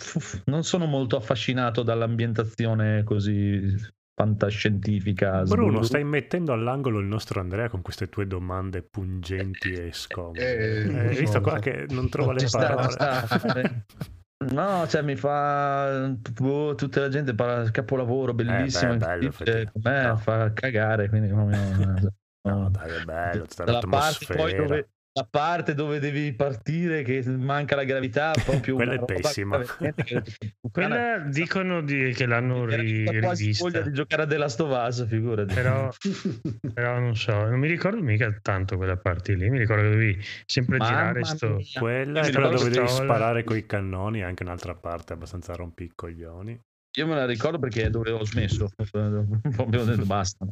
non 0.45 0.63
sono 0.63 0.85
molto 0.85 1.17
affascinato 1.17 1.83
dall'ambientazione 1.83 3.03
così 3.03 3.75
fantascientifica. 4.15 5.43
Bruno, 5.43 5.81
stai 5.83 6.03
mettendo 6.03 6.51
all'angolo 6.51 6.99
il 6.99 7.05
nostro 7.05 7.39
Andrea 7.39 7.69
con 7.69 7.81
queste 7.81 8.09
tue 8.09 8.25
domande 8.27 8.81
pungenti 8.81 9.71
e 9.71 9.91
scomode. 9.93 10.39
Eh, 10.41 10.87
Eh, 10.89 11.07
hai 11.09 11.15
visto 11.15 11.41
qua 11.41 11.59
che 11.59 11.85
non 11.89 12.09
trova 12.09 12.33
le 12.33 12.47
sta, 12.47 12.59
parole. 12.75 12.87
ci 12.87 12.91
sta. 12.93 13.85
No, 14.41 14.87
cioè 14.87 15.01
mi 15.01 15.17
fa 15.17 16.07
boh, 16.33 16.73
tutta 16.75 17.01
la 17.01 17.09
gente 17.09 17.35
parla 17.35 17.69
capolavoro, 17.71 18.33
bellissimo, 18.33 18.93
Eh, 18.93 18.97
beh, 18.97 19.05
bello, 19.05 19.31
con 19.71 19.81
me 19.83 20.01
No. 20.01 20.17
fa 20.17 20.53
cagare, 20.53 21.09
quindi 21.09 21.27
no. 21.29 22.13
No, 22.41 22.69
dai, 22.69 22.93
è 22.93 22.99
bello, 23.01 23.45
tutta 23.47 23.83
parte 23.83 24.25
poi 24.27 24.53
dove 24.53 24.91
la 25.13 25.27
parte 25.29 25.73
dove 25.73 25.99
devi 25.99 26.31
partire 26.33 27.03
che 27.03 27.23
manca 27.25 27.75
la 27.75 27.83
gravità 27.83 28.31
proprio 28.43 28.75
Quella 28.75 28.93
è 28.93 29.03
pessima. 29.03 29.59
Quella 30.71 31.19
dicono 31.19 31.81
di- 31.81 32.13
che 32.13 32.25
l'hanno 32.25 32.65
ri- 32.65 33.09
rivista. 33.09 33.63
voglia 33.63 33.81
di 33.81 33.91
giocare 33.91 34.23
a 34.23 34.25
The 34.27 34.37
Last 34.37 34.59
of 34.61 34.87
Us, 34.87 35.07
figurati. 35.07 35.53
Però, 35.53 35.89
però 36.73 36.99
non 36.99 37.15
so, 37.15 37.33
non 37.33 37.59
mi 37.59 37.67
ricordo 37.67 38.01
mica 38.01 38.31
tanto 38.41 38.77
quella 38.77 38.97
parte 38.97 39.33
lì. 39.33 39.49
Mi 39.49 39.57
ricordo 39.57 39.83
che 39.83 39.89
dovevi 39.89 40.21
sempre 40.45 40.77
Mamma 40.77 40.89
girare 40.89 41.23
sto. 41.25 41.59
Quella 41.79 42.21
è 42.21 42.31
quella 42.31 42.49
dove 42.49 42.69
devi 42.69 42.87
sparare 42.87 43.43
coi 43.43 43.65
cannoni, 43.65 44.23
anche 44.23 44.43
un'altra 44.43 44.75
parte 44.75 45.13
abbastanza 45.13 45.53
rompicoglioni. 45.55 46.59
Io 46.97 47.07
me 47.07 47.15
la 47.15 47.25
ricordo 47.25 47.59
perché 47.59 47.89
dove 47.89 48.11
ho 48.11 48.25
smesso. 48.25 48.69
Abbiamo 48.93 49.85
detto 49.85 50.05
basta. 50.05 50.45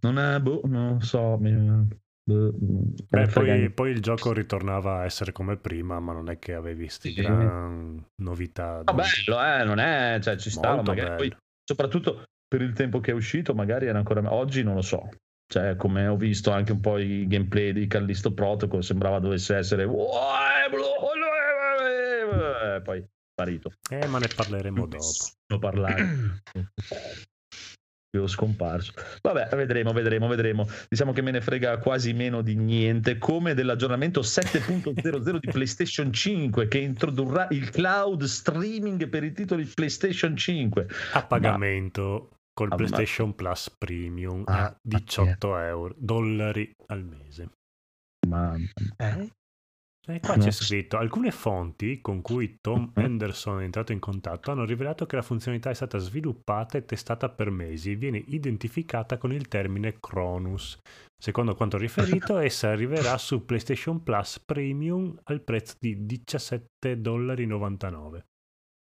Non 0.00 0.18
è, 0.18 0.38
boh, 0.40 0.60
non 0.64 1.00
so. 1.00 1.38
Mi, 1.38 1.52
Beh, 2.26 3.06
poi, 3.08 3.26
frega- 3.28 3.70
poi 3.70 3.90
il 3.90 4.00
gioco 4.00 4.32
ritornava 4.32 5.00
a 5.00 5.04
essere 5.04 5.32
come 5.32 5.56
prima, 5.56 6.00
ma 6.00 6.12
non 6.12 6.30
è 6.30 6.38
che 6.38 6.54
avevi 6.54 6.88
sti 6.88 7.12
Sì. 7.12 7.20
gran 7.20 8.02
novità. 8.22 8.82
No, 8.84 8.94
bello, 8.94 9.44
eh, 9.44 9.64
non 9.64 9.78
è, 9.78 10.18
cioè 10.22 10.36
ci 10.36 10.50
magari 10.82 11.16
poi, 11.16 11.28
bello. 11.28 11.40
soprattutto 11.62 12.24
per 12.48 12.62
il 12.62 12.72
tempo 12.72 13.00
che 13.00 13.10
è 13.10 13.14
uscito, 13.14 13.54
magari 13.54 13.86
era 13.86 13.98
ancora 13.98 14.32
oggi 14.32 14.62
non 14.62 14.74
lo 14.74 14.82
so. 14.82 15.08
Cioè, 15.46 15.76
come 15.76 16.06
ho 16.06 16.16
visto 16.16 16.50
anche 16.50 16.72
un 16.72 16.80
po' 16.80 16.96
i 16.98 17.26
gameplay 17.26 17.72
di 17.72 17.86
Callisto 17.86 18.32
Protocol, 18.32 18.82
sembrava 18.82 19.18
dovesse 19.18 19.56
essere 19.56 19.84
poi 22.82 23.04
sparito. 23.30 23.72
Eh, 23.90 24.06
ma 24.06 24.18
ne 24.18 24.28
parleremo 24.34 24.86
dopo. 24.86 25.58
Parlare. 25.58 26.42
Scomparso. 28.26 28.92
Vabbè, 29.22 29.48
vedremo, 29.56 29.92
vedremo, 29.92 30.26
vedremo. 30.28 30.66
Diciamo 30.88 31.12
che 31.12 31.20
me 31.22 31.30
ne 31.32 31.40
frega 31.40 31.78
quasi 31.78 32.12
meno 32.12 32.40
di 32.42 32.54
niente, 32.54 33.18
come 33.18 33.54
dell'aggiornamento 33.54 34.20
7.00 34.20 35.38
di 35.40 35.50
PlayStation 35.50 36.12
5 36.12 36.68
che 36.68 36.78
introdurrà 36.78 37.48
il 37.50 37.70
cloud 37.70 38.22
streaming 38.24 39.08
per 39.08 39.24
i 39.24 39.32
titoli 39.32 39.64
PlayStation 39.64 40.36
5. 40.36 40.86
A 41.14 41.22
pagamento 41.24 42.30
col 42.52 42.68
Ah, 42.68 42.70
ma- 42.70 42.76
PlayStation 42.76 43.34
Plus 43.34 43.70
Premium 43.76 44.44
Ah, 44.46 44.66
a 44.66 44.78
18 44.80 45.58
euro, 45.58 45.94
dollari 45.98 46.70
al 46.86 47.04
mese. 47.04 47.50
Ma 48.28 48.56
E 50.06 50.20
qua 50.20 50.36
No. 50.36 50.42
c'è 50.44 50.50
scritto: 50.50 50.98
alcune 50.98 51.30
fonti 51.30 52.00
con 52.02 52.20
cui 52.20 52.58
Tom. 52.60 52.92
Henderson 52.94 53.60
è 53.60 53.64
entrato 53.64 53.92
in 53.92 54.00
contatto 54.00 54.50
hanno 54.50 54.64
rivelato 54.64 55.06
che 55.06 55.16
la 55.16 55.22
funzionalità 55.22 55.70
è 55.70 55.74
stata 55.74 55.96
sviluppata 55.98 56.76
e 56.76 56.84
testata 56.84 57.30
per 57.30 57.50
mesi 57.50 57.92
e 57.92 57.96
viene 57.96 58.22
identificata 58.26 59.16
con 59.16 59.32
il 59.32 59.48
termine 59.48 59.98
Cronus. 60.00 60.78
Secondo 61.16 61.54
quanto 61.54 61.78
riferito, 61.78 62.36
essa 62.38 62.68
arriverà 62.70 63.16
su 63.16 63.44
PlayStation 63.46 64.02
Plus 64.02 64.40
Premium 64.44 65.18
al 65.24 65.40
prezzo 65.40 65.74
di 65.78 65.96
17,99 65.96 66.94
dollari. 66.96 67.48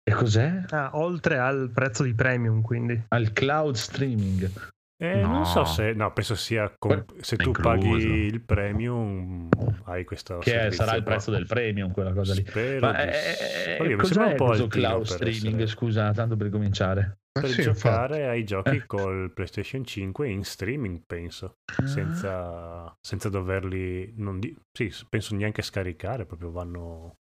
e 0.07 0.13
cos'è? 0.13 0.65
Ah, 0.71 0.91
oltre 0.95 1.39
al 1.39 1.71
prezzo 1.73 2.03
di 2.03 2.13
premium, 2.15 2.61
quindi. 2.61 3.01
Al 3.09 3.33
cloud 3.33 3.77
streaming. 3.77 4.51
Eh, 4.97 5.21
Non 5.21 5.39
No. 5.39 5.45
so 5.45 5.65
se, 5.65 5.93
no, 5.93 6.13
penso 6.13 6.35
sia 6.37 6.73
com- 6.79 7.05
se 7.21 7.37
tu 7.37 7.49
incluso. 7.49 7.69
paghi 7.69 7.89
il 8.05 8.41
premium, 8.43 9.49
hai 9.87 10.05
questo 10.05 10.39
Che 10.39 10.51
servizio 10.51 10.85
sarà 10.85 10.97
il 10.97 11.03
qua. 11.03 11.13
prezzo 11.13 11.31
del 11.33 11.47
premium, 11.47 11.91
quella 11.93 12.13
cosa 12.13 12.33
lì. 12.35 12.45
Spero 12.47 12.87
Ma 12.87 12.93
di 13.05 13.09
eh, 13.11 13.13
sì. 13.13 13.69
eh, 13.71 13.79
Oddio, 13.81 13.97
mi 13.97 14.05
sembra 14.05 14.23
cos'è 14.25 14.31
un 14.31 14.37
po' 14.37 14.47
altino 14.51 14.67
cloud 14.69 15.05
streaming? 15.05 15.55
essere- 15.55 15.67
Scusa, 15.67 16.13
tanto 16.13 16.37
per 16.37 16.49
cominciare. 16.51 17.19
Eh 17.37 17.41
per 17.41 17.51
sì, 17.51 17.63
giocare 17.63 18.29
ai 18.29 18.45
giochi 18.45 18.77
Eh. 18.77 18.87
col 18.87 19.33
PlayStation 19.35 19.85
5 19.85 20.29
in 20.29 20.45
streaming, 20.45 21.03
penso, 21.05 21.57
senza, 21.85 22.97
senza 23.01 23.29
doverli, 23.29 24.15
non 24.17 24.39
di- 24.39 24.57
sì, 24.73 24.93
penso 25.09 25.35
neanche 25.35 25.63
scaricare, 25.63 26.25
proprio 26.27 26.53
vanno... 26.53 27.17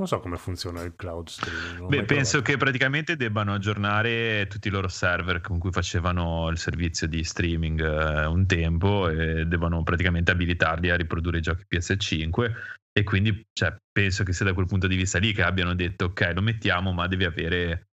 Non 0.00 0.08
so 0.08 0.18
come 0.20 0.38
funziona 0.38 0.80
il 0.80 0.94
cloud 0.96 1.28
streaming. 1.28 1.86
Beh, 1.88 2.04
penso 2.04 2.38
provato. 2.38 2.42
che 2.52 2.56
praticamente 2.56 3.16
debbano 3.16 3.52
aggiornare 3.52 4.46
tutti 4.48 4.68
i 4.68 4.70
loro 4.70 4.88
server 4.88 5.42
con 5.42 5.58
cui 5.58 5.70
facevano 5.70 6.48
il 6.48 6.56
servizio 6.56 7.06
di 7.06 7.22
streaming 7.22 7.78
eh, 7.82 8.24
un 8.24 8.46
tempo 8.46 9.10
e 9.10 9.44
devono 9.44 9.82
praticamente 9.82 10.30
abilitarli 10.30 10.88
a 10.88 10.96
riprodurre 10.96 11.36
i 11.36 11.42
giochi 11.42 11.64
PS5 11.68 12.52
e 12.92 13.04
quindi 13.04 13.44
cioè, 13.52 13.76
penso 13.92 14.24
che 14.24 14.32
sia 14.32 14.46
da 14.46 14.54
quel 14.54 14.64
punto 14.64 14.86
di 14.86 14.96
vista 14.96 15.18
lì 15.18 15.34
che 15.34 15.42
abbiano 15.42 15.74
detto 15.74 16.06
ok 16.06 16.32
lo 16.34 16.40
mettiamo 16.40 16.92
ma 16.92 17.06
devi 17.06 17.24
avere 17.24 17.88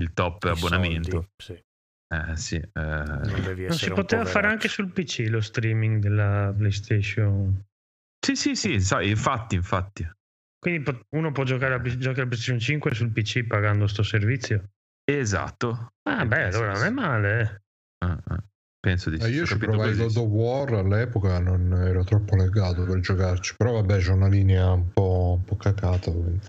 il 0.00 0.12
top 0.12 0.42
I 0.46 0.48
abbonamento. 0.48 1.10
soldi, 1.10 1.28
sì. 1.36 1.62
Eh, 2.14 2.36
sì, 2.36 2.56
eh, 2.56 2.70
Non 2.72 3.42
devi 3.44 3.66
Non 3.66 3.76
si 3.76 3.90
poteva 3.92 4.24
fare 4.24 4.48
anche 4.48 4.66
sul 4.66 4.90
PC 4.90 5.26
lo 5.28 5.40
streaming 5.40 6.00
della 6.00 6.52
PlayStation. 6.56 7.62
sì, 8.26 8.34
sì, 8.34 8.56
sì, 8.56 8.80
sai, 8.80 9.10
infatti, 9.10 9.54
infatti. 9.54 10.10
Quindi 10.64 10.98
uno 11.10 11.30
può 11.30 11.44
giocare 11.44 11.74
a, 11.74 11.80
giocare 11.82 12.22
a 12.22 12.26
PlayStation 12.26 12.58
5 12.58 12.94
sul 12.94 13.10
PC 13.12 13.44
pagando 13.46 13.86
sto 13.86 14.02
servizio. 14.02 14.70
Esatto. 15.04 15.92
Ah, 16.08 16.22
Eh, 16.22 16.26
beh, 16.26 16.44
allora 16.44 16.72
non 16.72 16.84
è 16.84 16.88
sì. 16.88 16.92
male. 16.94 17.40
eh. 18.00 18.06
Eh, 18.06 18.34
eh, 18.34 18.42
Penso 18.80 19.10
di 19.10 19.20
sì. 19.20 19.26
Eh, 19.26 19.30
io 19.30 19.42
ho 19.42 19.46
ci 19.46 19.58
provai 19.58 19.94
così. 19.94 20.00
God 20.00 20.16
of 20.16 20.30
War 20.30 20.72
all'epoca, 20.72 21.38
non 21.38 21.70
ero 21.74 22.02
troppo 22.04 22.34
legato 22.36 22.84
per 22.84 22.98
giocarci. 23.00 23.56
Però 23.58 23.72
vabbè, 23.72 23.98
c'è 23.98 24.12
una 24.12 24.28
linea 24.28 24.70
un 24.70 24.90
po', 24.90 25.34
un 25.36 25.44
po' 25.44 25.56
cacata. 25.56 26.10
quindi. 26.10 26.40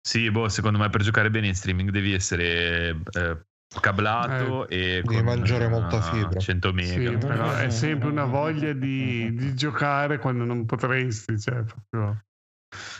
Sì, 0.00 0.28
boh, 0.32 0.48
secondo 0.48 0.78
me 0.78 0.90
per 0.90 1.02
giocare 1.02 1.30
bene 1.30 1.46
in 1.46 1.54
streaming 1.54 1.90
devi 1.90 2.12
essere 2.12 3.00
eh, 3.12 3.40
cablato 3.80 4.66
e 4.68 5.02
devi 5.04 5.22
mangiare 5.22 5.68
molta 5.68 5.98
eh, 5.98 6.02
fibra. 6.02 6.40
100 6.40 6.68
Sì, 6.80 6.98
mega. 6.98 7.26
però 7.26 7.54
è 7.54 7.70
sempre 7.70 8.08
una 8.08 8.24
voglia 8.24 8.72
di, 8.72 9.32
di 9.36 9.54
giocare 9.54 10.18
quando 10.18 10.44
non 10.44 10.66
potresti. 10.66 11.38
Cioè, 11.38 11.62
proprio... 11.62 12.24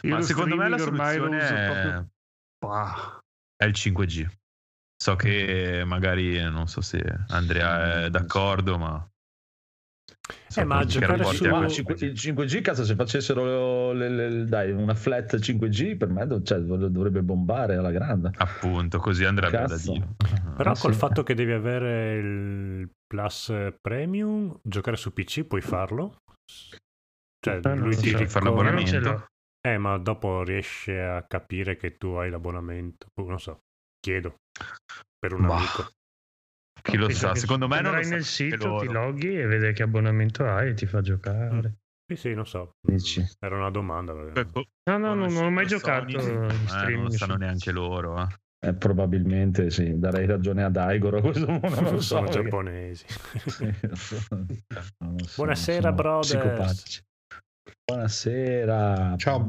Io 0.02 0.14
Ma 0.14 0.22
secondo 0.22 0.56
me 0.56 0.68
la 0.68 0.78
soluzione 0.78 1.38
è... 1.38 1.64
proprio. 1.66 2.08
Bah. 2.58 3.18
è 3.56 3.64
il 3.64 3.72
5G. 3.74 4.28
So 5.02 5.16
che 5.16 5.82
magari 5.86 6.40
non 6.50 6.68
so 6.68 6.80
se 6.82 7.02
Andrea 7.28 8.04
è 8.04 8.10
d'accordo, 8.10 8.76
ma. 8.78 9.04
Eh, 10.56 10.64
ma 10.64 10.84
giocare 10.84 11.24
su- 11.24 11.44
il 11.44 11.68
5, 11.70 11.94
5G? 11.94 12.02
il 12.04 12.12
5G, 12.12 12.60
cazzo, 12.60 12.84
se 12.84 12.94
facessero 12.96 13.92
le- 13.92 14.08
le- 14.08 14.44
dai, 14.44 14.72
una 14.72 14.94
flat 14.94 15.36
5G, 15.38 15.96
per 15.96 16.08
me 16.08 16.26
do- 16.26 16.42
cioè, 16.42 16.58
dovrebbe 16.58 17.22
bombare 17.22 17.76
alla 17.76 17.90
grande. 17.92 18.30
Appunto, 18.36 18.98
così 18.98 19.24
andrebbe 19.24 19.56
da 19.56 19.66
Cazzo. 19.68 19.92
Dio. 19.92 20.14
Però 20.56 20.72
Ah, 20.72 20.76
col 20.78 20.92
sì. 20.92 20.98
fatto 20.98 21.22
che 21.22 21.34
devi 21.34 21.52
avere 21.52 22.16
il 22.16 22.90
Plus 23.06 23.52
Premium, 23.80 24.58
giocare 24.62 24.96
su 24.96 25.12
PC 25.12 25.44
puoi 25.44 25.60
farlo? 25.62 26.16
Cioè, 27.40 27.54
Eh, 27.56 27.60
non 27.62 27.78
lui 27.78 27.96
ti 27.96 28.10
so. 28.10 28.16
Fare 28.18 28.24
ricorda- 28.24 28.50
Io 28.50 28.70
non 28.72 28.86
ce 28.86 28.92
l'abbonamento. 29.00 29.26
Eh, 29.62 29.76
ma 29.78 29.98
dopo 29.98 30.42
riesce 30.42 31.00
a 31.00 31.22
capire 31.26 31.76
che 31.76 31.96
tu 31.96 32.08
hai 32.14 32.30
l'abbonamento. 32.30 33.08
Boh, 33.14 33.28
Non 33.28 33.38
so, 33.40 33.60
chiedo 34.00 34.36
per 35.18 35.34
un 35.34 35.46
Bah. 35.46 35.56
amico. 35.56 35.90
Chi 36.82 36.96
lo 36.96 37.10
sa? 37.10 37.34
Secondo 37.34 37.68
me 37.68 37.80
non 37.82 37.94
lo 37.94 38.08
nel 38.08 38.24
sito, 38.24 38.78
ti 38.78 38.86
loghi 38.86 39.38
e 39.38 39.44
vede 39.46 39.72
che 39.72 39.82
abbonamento 39.82 40.46
hai 40.46 40.70
e 40.70 40.74
ti 40.74 40.86
fa 40.86 41.02
giocare. 41.02 41.74
Sì, 42.10 42.16
sì, 42.16 42.34
non 42.34 42.46
so. 42.46 42.70
Dici? 42.80 43.22
Era 43.38 43.56
una 43.56 43.70
domanda. 43.70 44.14
perché- 44.14 44.40
Ecco, 44.40 44.64
No, 44.90 44.96
no, 44.98 45.14
no, 45.14 45.28
non 45.28 45.44
ho 45.44 45.50
mai 45.50 45.66
giocato 45.66 46.18
Sony, 46.18 46.32
in 46.32 46.42
eh, 46.42 46.46
non 46.46 46.66
streaming. 46.68 47.02
lo 47.04 47.10
sanno 47.10 47.36
neanche 47.36 47.70
loro. 47.70 48.18
eh. 48.22 48.26
Eh, 48.66 48.74
probabilmente 48.74 49.70
sì, 49.70 49.98
darei 49.98 50.26
ragione 50.26 50.64
a 50.64 50.70
Daigoro 50.70 51.18
a 51.18 51.20
questo 51.20 51.44
punto. 51.60 51.80
Non 51.80 51.92
lo 51.92 52.00
so. 52.00 52.16
Sono 52.16 52.24
perché- 52.28 52.42
giapponesi. 52.42 53.04
Sì, 53.46 53.64
non 54.98 55.16
lo 55.18 55.24
so, 55.24 55.34
Buonasera, 55.36 55.80
sono 55.82 55.94
brothers. 55.94 57.02
Buonasera. 57.84 59.14
Ciao, 59.16 59.44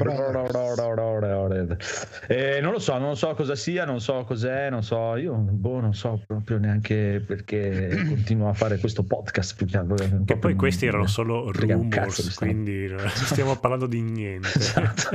Eh, 2.28 2.60
non 2.60 2.72
lo 2.72 2.80
so, 2.80 2.98
non 2.98 3.16
so 3.16 3.34
cosa 3.36 3.56
sia, 3.56 3.86
non 3.86 4.02
so 4.02 4.24
cos'è, 4.24 4.70
non 4.70 4.84
so, 4.84 5.16
io 5.16 5.34
boh, 5.36 5.80
non 5.80 5.94
so 5.94 6.22
proprio 6.26 6.58
neanche 6.58 7.24
perché 7.26 8.04
continuo 8.08 8.50
a 8.50 8.54
fare 8.54 8.80
questo 8.80 9.04
podcast. 9.04 9.56
più 9.56 9.66
che 9.68 9.78
altro, 9.78 9.96
Che 9.96 10.08
proprio 10.08 10.38
poi 10.40 10.50
non- 10.52 10.60
questi 10.60 10.86
erano 10.88 11.08
solo 11.08 11.52
rumors, 11.52 12.36
quindi 12.36 12.88
non 12.88 13.08
stiamo 13.14 13.56
parlando 13.58 13.86
di 13.88 14.02
niente. 14.02 14.48
Esatto. 14.58 15.10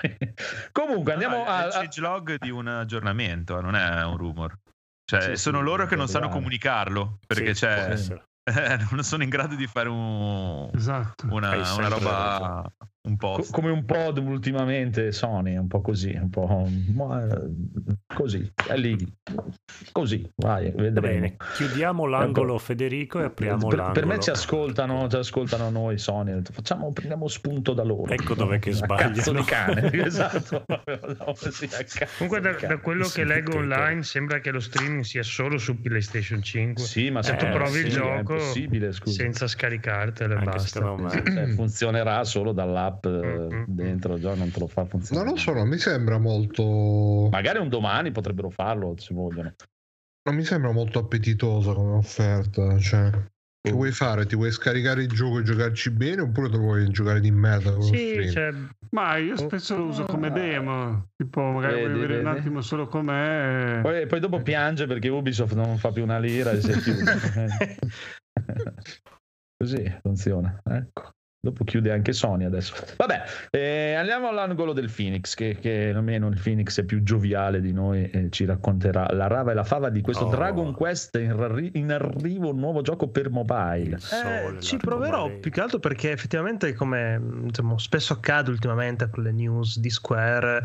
Comunque 0.72 1.12
andiamo 1.12 1.38
No, 1.38 1.44
è 1.44 1.48
a, 1.48 1.60
il 1.64 1.68
a- 1.68 1.70
changelog 1.70 2.36
di 2.38 2.50
un 2.50 2.66
aggiornamento, 2.68 3.60
non 3.60 3.74
è 3.74 4.04
un 4.04 4.16
rumor. 4.16 4.56
Cioè, 5.04 5.20
Sì, 5.20 5.36
sono 5.36 5.58
sì, 5.58 5.64
loro 5.64 5.86
che 5.86 5.96
non 5.96 6.06
sanno 6.08 6.28
comunicarlo 6.28 7.18
perché 7.26 7.54
Sì, 7.54 7.66
può 7.66 7.68
c'è, 7.68 7.96
essere. 8.44 8.86
non 8.92 9.04
sono 9.04 9.22
in 9.22 9.28
grado 9.28 9.54
di 9.54 9.66
fare 9.66 9.88
un- 9.88 10.70
Esatto. 10.72 11.26
una, 11.30 11.50
una 11.74 11.88
roba. 11.88 12.72
Un 13.04 13.16
co- 13.16 13.32
po'. 13.34 13.44
come 13.50 13.70
un 13.70 13.84
pod 13.84 14.18
ultimamente 14.18 15.10
Sony, 15.10 15.56
un 15.56 15.66
po' 15.66 15.80
così, 15.80 16.10
un 16.14 16.30
po' 16.30 16.68
ma, 16.94 17.26
eh, 17.26 17.50
così, 18.14 18.48
è 18.68 18.76
lì, 18.76 18.96
così, 19.90 20.30
vai, 20.36 20.70
Va 20.70 20.82
vedremo. 20.82 21.00
bene, 21.00 21.36
chiudiamo 21.54 22.06
l'angolo 22.06 22.58
Federico 22.58 23.18
e 23.20 23.24
apriamo 23.24 23.66
per, 23.66 23.78
l'angolo. 23.78 23.92
per 23.94 24.06
me 24.06 24.20
ci 24.20 24.30
ascoltano, 24.30 25.08
ci 25.08 25.16
ascoltano 25.16 25.68
noi 25.70 25.98
Sony, 25.98 26.42
facciamo, 26.48 26.92
prendiamo 26.92 27.26
spunto 27.26 27.72
da 27.72 27.82
loro. 27.82 28.12
Ecco 28.12 28.34
dov'è 28.34 28.60
che 28.60 28.70
A 28.70 28.74
sbagliano. 28.74 29.12
Cazzo 29.14 29.32
di 29.32 29.42
cane, 29.44 29.90
esatto. 30.04 30.64
Sì, 31.50 31.68
Comunque, 32.18 32.40
da, 32.40 32.52
da 32.52 32.78
quello 32.78 33.04
Sì, 33.04 33.14
che 33.16 33.24
leggo 33.24 33.56
online, 33.56 34.04
sembra 34.04 34.38
che 34.38 34.52
lo 34.52 34.60
streaming 34.60 35.02
sia 35.02 35.24
solo 35.24 35.58
su 35.58 35.80
PlayStation 35.80 36.40
5. 36.40 36.84
Sì, 36.84 37.10
ma 37.10 37.20
se 37.22 37.32
Eh, 37.32 37.36
tu 37.36 37.48
provi 37.50 37.78
sì, 37.78 37.86
il 37.86 37.90
gioco 37.90 38.38
senza 38.38 39.48
scaricartelo 39.48 40.34
e 40.38 40.44
basta. 40.44 40.80
Cioè, 41.24 41.48
funzionerà 41.48 42.22
solo 42.22 42.52
dall'app 42.52 42.90
eh, 43.00 43.08
Mm, 43.08 43.54
mm, 43.54 43.64
dentro, 43.66 44.18
già 44.18 44.34
non 44.34 44.50
te 44.50 44.60
lo 44.60 44.66
fa 44.66 44.84
funzionare. 44.84 45.26
Non 45.26 45.34
lo 45.34 45.40
so, 45.40 45.52
non 45.52 45.68
mi 45.68 45.78
sembra 45.78 46.18
molto. 46.18 47.28
Magari 47.30 47.58
un 47.58 47.68
domani 47.68 48.10
potrebbero 48.10 48.50
farlo 48.50 48.94
se 48.98 49.14
vogliono. 49.14 49.54
Non 50.24 50.36
mi 50.36 50.44
sembra 50.44 50.70
molto 50.72 51.00
appetitosa 51.00 51.72
come 51.72 51.94
offerta. 51.94 52.78
Cioè, 52.78 53.10
Che 53.60 53.72
vuoi 53.72 53.90
fare? 53.92 54.26
Ti 54.26 54.36
vuoi 54.36 54.50
scaricare 54.50 55.02
il 55.02 55.08
gioco 55.08 55.38
e 55.40 55.42
giocarci 55.42 55.90
bene 55.90 56.22
oppure 56.22 56.48
te 56.48 56.56
lo 56.56 56.62
vuoi 56.62 56.88
giocare 56.90 57.20
di 57.20 57.30
merda? 57.30 57.70
con 57.70 57.80
lo 57.80 57.82
Sì, 57.82 58.28
cioè, 58.30 58.52
Ma 58.90 59.16
io 59.16 59.36
spesso 59.36 59.76
lo 59.76 59.86
uso 59.86 60.04
come 60.04 60.30
demo, 60.30 61.08
tipo 61.16 61.40
magari 61.42 61.74
Vedi, 61.74 61.86
voglio 61.86 62.00
vedere 62.00 62.20
un 62.20 62.26
vedi. 62.26 62.38
attimo 62.38 62.60
solo 62.60 62.86
com'è. 62.86 63.80
Poi, 63.82 64.06
poi 64.06 64.20
dopo 64.20 64.42
piange 64.42 64.86
perché 64.86 65.08
Ubisoft 65.08 65.54
non 65.54 65.76
fa 65.78 65.90
più 65.90 66.02
una 66.02 66.18
lira 66.18 66.52
e 66.52 66.60
si 66.60 66.70
è 66.70 66.74
chiuso. 66.78 67.12
Così 69.56 69.98
funziona. 70.02 70.60
Ecco. 70.64 71.12
Dopo 71.44 71.64
chiude 71.64 71.90
anche 71.90 72.12
Sony 72.12 72.44
adesso. 72.44 72.72
Vabbè, 72.96 73.22
eh, 73.50 73.94
andiamo 73.94 74.28
all'angolo 74.28 74.72
del 74.72 74.88
Phoenix, 74.94 75.34
che, 75.34 75.56
che 75.60 75.90
almeno 75.92 76.28
il 76.28 76.38
Phoenix 76.40 76.78
è 76.78 76.84
più 76.84 77.02
gioviale 77.02 77.60
di 77.60 77.72
noi 77.72 78.08
e 78.10 78.28
ci 78.30 78.44
racconterà 78.44 79.08
la 79.12 79.26
rava 79.26 79.50
e 79.50 79.54
la 79.54 79.64
fava 79.64 79.88
di 79.90 80.02
questo 80.02 80.26
Oh. 80.26 80.30
Dragon 80.30 80.72
Quest 80.72 81.16
in, 81.16 81.32
arri- 81.32 81.72
in 81.74 81.90
arrivo, 81.90 82.50
un 82.50 82.60
nuovo 82.60 82.80
gioco 82.82 83.08
per 83.08 83.28
mobile. 83.30 83.96
Il 83.96 84.00
sole, 84.00 84.56
Eh, 84.56 84.60
ci 84.60 84.76
proverò 84.76 85.14
arcobaleno. 85.16 85.40
più 85.40 85.50
che 85.50 85.60
altro 85.60 85.80
perché 85.80 86.12
effettivamente 86.12 86.74
come 86.74 87.20
diciamo, 87.42 87.76
spesso 87.76 88.12
accade 88.12 88.48
ultimamente 88.50 89.10
con 89.10 89.24
le 89.24 89.32
news 89.32 89.80
di 89.80 89.90
Square 89.90 90.60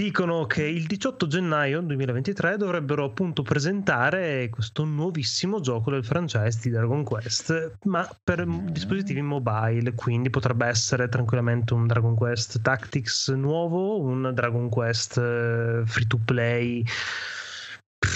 dicono 0.00 0.44
che 0.44 0.62
il 0.62 0.84
18 0.84 1.26
gennaio 1.26 1.80
2023 1.80 2.58
dovrebbero 2.58 3.04
appunto 3.04 3.40
presentare 3.42 4.50
questo 4.50 4.84
nuovissimo 4.84 5.60
gioco 5.60 5.90
del 5.90 6.04
franchise 6.04 6.58
di 6.62 6.68
Dragon 6.68 7.02
Quest 7.02 7.78
ma 7.84 8.06
per 8.22 8.44
Mm. 8.46 8.66
dispositivi 8.68 9.22
mobile 9.22 9.94
quindi 9.94 10.28
potrebbe 10.28 10.66
essere 10.66 11.08
tranquillamente 11.08 11.72
un 11.72 11.86
Dragon 11.86 12.14
Quest 12.14 12.60
Tactics 12.60 13.28
nuovo 13.30 13.98
un 14.02 14.32
Dragon 14.34 14.68
Quest 14.68 15.16
eh, 15.16 15.82
free 15.86 16.06
to 16.06 16.18
play 16.22 16.84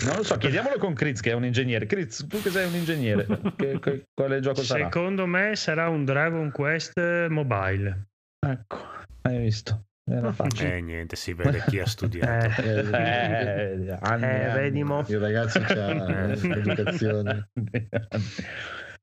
Non 0.04 0.16
lo 0.16 0.22
so, 0.22 0.36
chiediamolo 0.36 0.76
con 0.76 0.92
Kriz 0.92 1.20
che 1.20 1.30
è 1.30 1.34
un 1.34 1.44
ingegnere. 1.46 1.86
Kriz, 1.86 2.26
tu 2.28 2.40
che 2.42 2.50
sei 2.50 2.66
un 2.68 2.74
ingegnere, 2.74 3.26
che- 3.56 3.78
che- 3.80 4.04
quale 4.14 4.40
gioco 4.40 4.62
sarà? 4.62 4.84
secondo 4.84 5.24
me 5.26 5.56
sarà 5.56 5.88
un 5.88 6.04
Dragon 6.04 6.50
Quest 6.50 7.26
mobile. 7.28 8.08
Ecco, 8.46 8.76
hai 9.22 9.38
visto? 9.38 9.86
Era 10.04 10.32
facile. 10.32 10.76
Eh, 10.76 10.80
niente, 10.80 11.16
si 11.16 11.32
vede 11.34 11.62
chi 11.68 11.78
ha 11.78 11.86
studiato. 11.86 12.60
Eh, 12.62 12.80
Eh, 12.90 13.98
anni, 14.00 14.22
Eh, 14.24 14.44
anni. 14.44 14.60
vedi 14.60 14.82
mo. 14.82 15.04
Il 15.08 15.18
ragazzo 15.18 15.60
c'ha 15.60 16.32
educazione. 16.32 17.50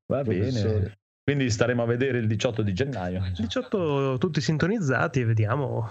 Va 0.06 0.22
bene. 0.22 0.38
Professore. 0.50 0.98
Quindi 1.28 1.50
staremo 1.50 1.82
a 1.82 1.86
vedere 1.86 2.18
il 2.18 2.26
18 2.26 2.62
di 2.62 2.72
gennaio. 2.72 3.22
18 3.36 4.16
tutti 4.18 4.40
sintonizzati 4.40 5.20
e 5.20 5.24
vediamo 5.26 5.90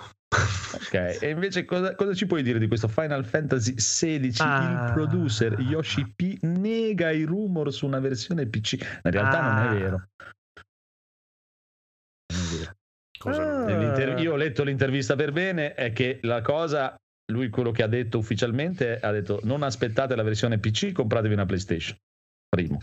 Ok, 0.74 0.94
e 1.22 1.30
invece 1.30 1.64
cosa, 1.64 1.94
cosa 1.94 2.14
ci 2.16 2.26
puoi 2.26 2.42
dire 2.42 2.58
di 2.58 2.68
questo 2.68 2.88
Final 2.88 3.24
Fantasy 3.24 3.76
XVI? 3.76 4.34
Ah. 4.40 4.88
Il 4.88 4.94
producer 4.94 5.60
Yoshi 5.60 6.12
P 6.16 6.38
nega 6.42 7.12
i 7.12 7.24
rumor 7.24 7.72
su 7.72 7.86
una 7.86 8.00
versione 8.00 8.48
PC. 8.48 8.74
In 9.04 9.12
realtà 9.12 9.42
non 9.42 9.58
Ah. 9.58 9.70
è 9.70 9.78
vero. 9.78 10.08
Non 12.34 12.40
è 12.40 12.58
vero. 12.58 12.72
Cosa 12.74 12.76
Ah. 13.24 14.20
Io 14.20 14.34
ho 14.34 14.36
letto 14.36 14.64
l'intervista 14.64 15.16
per 15.16 15.32
bene, 15.32 15.74
è 15.74 15.92
che 15.92 16.20
la 16.24 16.42
cosa, 16.42 16.96
lui 17.32 17.50
quello 17.50 17.72
che 17.72 17.84
ha 17.84 17.88
detto 17.88 18.18
ufficialmente, 18.18 19.00
ha 19.00 19.12
detto 19.12 19.40
non 19.44 19.64
aspettate 19.64 20.16
la 20.16 20.24
versione 20.24 20.60
PC, 20.60 20.92
compratevi 20.92 21.34
una 21.34 21.46
PlayStation. 21.46 21.98
Primo. 22.48 22.80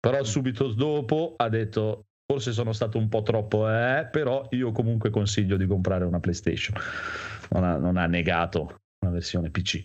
Però 0.00 0.22
subito 0.24 0.68
dopo 0.72 1.34
ha 1.36 1.48
detto 1.48 2.04
forse 2.26 2.52
sono 2.52 2.72
stato 2.72 2.98
un 2.98 3.08
po' 3.08 3.22
troppo, 3.22 3.68
eh, 3.70 4.08
però 4.10 4.46
io 4.50 4.72
comunque 4.72 5.10
consiglio 5.10 5.56
di 5.56 5.66
comprare 5.66 6.04
una 6.04 6.20
PlayStation. 6.20 6.76
Non 7.50 7.64
ha, 7.64 7.76
non 7.76 7.96
ha 7.96 8.06
negato 8.06 8.80
una 9.04 9.12
versione 9.12 9.50
PC. 9.50 9.82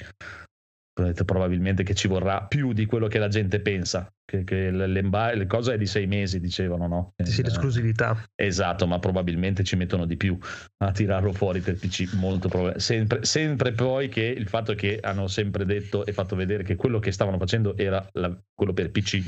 Probabilmente 1.25 1.83
che 1.83 1.93
ci 1.93 2.07
vorrà 2.07 2.43
più 2.43 2.73
di 2.73 2.85
quello 2.85 3.07
che 3.07 3.19
la 3.19 3.27
gente 3.27 3.59
pensa. 3.59 4.12
Che, 4.29 4.43
che 4.43 4.69
le 4.69 5.45
cose 5.47 5.73
è 5.73 5.77
di 5.77 5.88
sei 5.88 6.05
mesi, 6.05 6.39
dicevano, 6.39 6.88
no? 6.88 7.13
sì, 7.23 7.41
Eh, 7.41 7.43
l'esclusività. 7.45 8.23
Esatto, 8.35 8.85
ma 8.85 8.99
probabilmente 8.99 9.63
ci 9.63 9.75
mettono 9.75 10.05
di 10.05 10.17
più 10.17 10.38
a 10.83 10.91
tirarlo 10.91 11.33
fuori 11.33 11.62
per 11.62 11.75
PC. 11.77 12.13
Molto 12.13 12.47
prob- 12.47 12.75
sempre, 12.75 13.25
sempre 13.25 13.71
poi 13.71 14.07
che 14.07 14.23
il 14.23 14.47
fatto 14.47 14.75
che 14.75 14.99
hanno 15.01 15.27
sempre 15.27 15.65
detto 15.65 16.05
e 16.05 16.13
fatto 16.13 16.35
vedere 16.35 16.63
che 16.63 16.75
quello 16.75 16.99
che 16.99 17.12
stavano 17.12 17.39
facendo 17.39 17.75
era 17.75 18.07
la- 18.13 18.39
quello 18.53 18.73
per 18.73 18.91
PC 18.91 19.23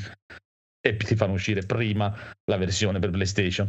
e 0.80 0.98
ti 0.98 1.16
fanno 1.16 1.34
uscire 1.34 1.62
prima 1.62 2.14
la 2.46 2.58
versione 2.58 3.00
per 3.00 3.10
PlayStation. 3.10 3.68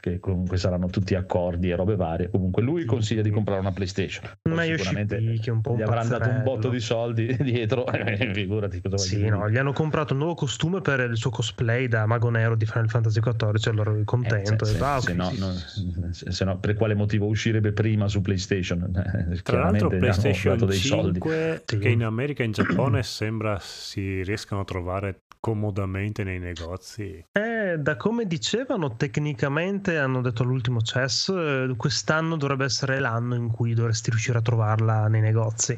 Che 0.00 0.20
comunque 0.20 0.58
saranno 0.58 0.86
tutti 0.86 1.16
accordi 1.16 1.70
e 1.70 1.74
robe 1.74 1.96
varie. 1.96 2.30
Comunque 2.30 2.62
lui 2.62 2.84
consiglia 2.84 3.20
di 3.20 3.30
comprare 3.30 3.58
una 3.58 3.72
PlayStation. 3.72 4.30
Ma 4.48 4.62
Yoshi 4.62 4.76
sicuramente 4.84 5.16
P, 5.16 5.40
che 5.40 5.50
è 5.50 5.52
un 5.52 5.60
po' 5.60 5.72
un 5.72 5.78
gli 5.78 5.82
avranno 5.82 6.08
dato 6.10 6.28
un 6.28 6.42
botto 6.44 6.68
di 6.68 6.78
soldi 6.78 7.34
dietro. 7.42 7.84
Figurati 8.32 8.80
cosa 8.80 8.96
Sì, 8.96 9.26
no, 9.26 9.38
dire. 9.38 9.50
gli 9.50 9.56
hanno 9.56 9.72
comprato 9.72 10.12
un 10.12 10.20
nuovo 10.20 10.34
costume 10.36 10.80
per 10.82 11.00
il 11.00 11.16
suo 11.16 11.30
cosplay 11.30 11.88
da 11.88 12.06
mago 12.06 12.30
nero 12.30 12.54
di 12.54 12.64
Final 12.64 12.88
Fantasy 12.88 13.18
XIV, 13.18 13.66
allora 13.72 13.90
ero 13.90 14.02
contento. 14.04 14.64
Eh, 14.64 14.68
se, 14.68 14.76
e 14.76 14.78
va, 14.78 15.00
se 15.00 15.10
ok, 15.10 15.16
no, 15.16 15.30
sì, 15.30 15.38
non- 15.40 15.56
sì. 15.56 15.94
se- 16.12 16.30
se 16.30 16.44
no, 16.44 16.58
per 16.60 16.74
quale 16.74 16.94
motivo 16.94 17.26
uscirebbe 17.26 17.72
prima 17.72 18.06
su 18.06 18.20
PlayStation? 18.20 18.84
Eh, 19.30 19.40
Tra 19.42 19.58
l'altro 19.62 19.88
PlayStation 19.88 20.58
dei 20.58 20.78
soldi. 20.78 21.18
5 21.20 21.62
Sì. 21.66 21.78
che 21.78 21.88
in 21.88 22.04
America 22.04 22.44
e 22.44 22.46
in 22.46 22.52
Giappone 22.52 23.02
sembra 23.02 23.58
si 23.60 24.22
riescano 24.22 24.60
a 24.60 24.64
trovare 24.64 25.22
comodamente 25.40 26.24
nei 26.24 26.38
negozi. 26.40 27.24
Eh, 27.32 27.57
da 27.76 27.96
come 27.96 28.26
dicevano, 28.26 28.96
tecnicamente 28.96 29.98
hanno 29.98 30.20
detto 30.22 30.42
all'ultimo 30.42 30.80
CES, 30.80 31.28
eh, 31.28 31.74
quest'anno 31.76 32.36
dovrebbe 32.36 32.64
essere 32.64 32.98
l'anno 32.98 33.34
in 33.34 33.50
cui 33.50 33.74
dovresti 33.74 34.10
riuscire 34.10 34.38
a 34.38 34.42
trovarla 34.42 35.08
nei 35.08 35.20
negozi. 35.20 35.76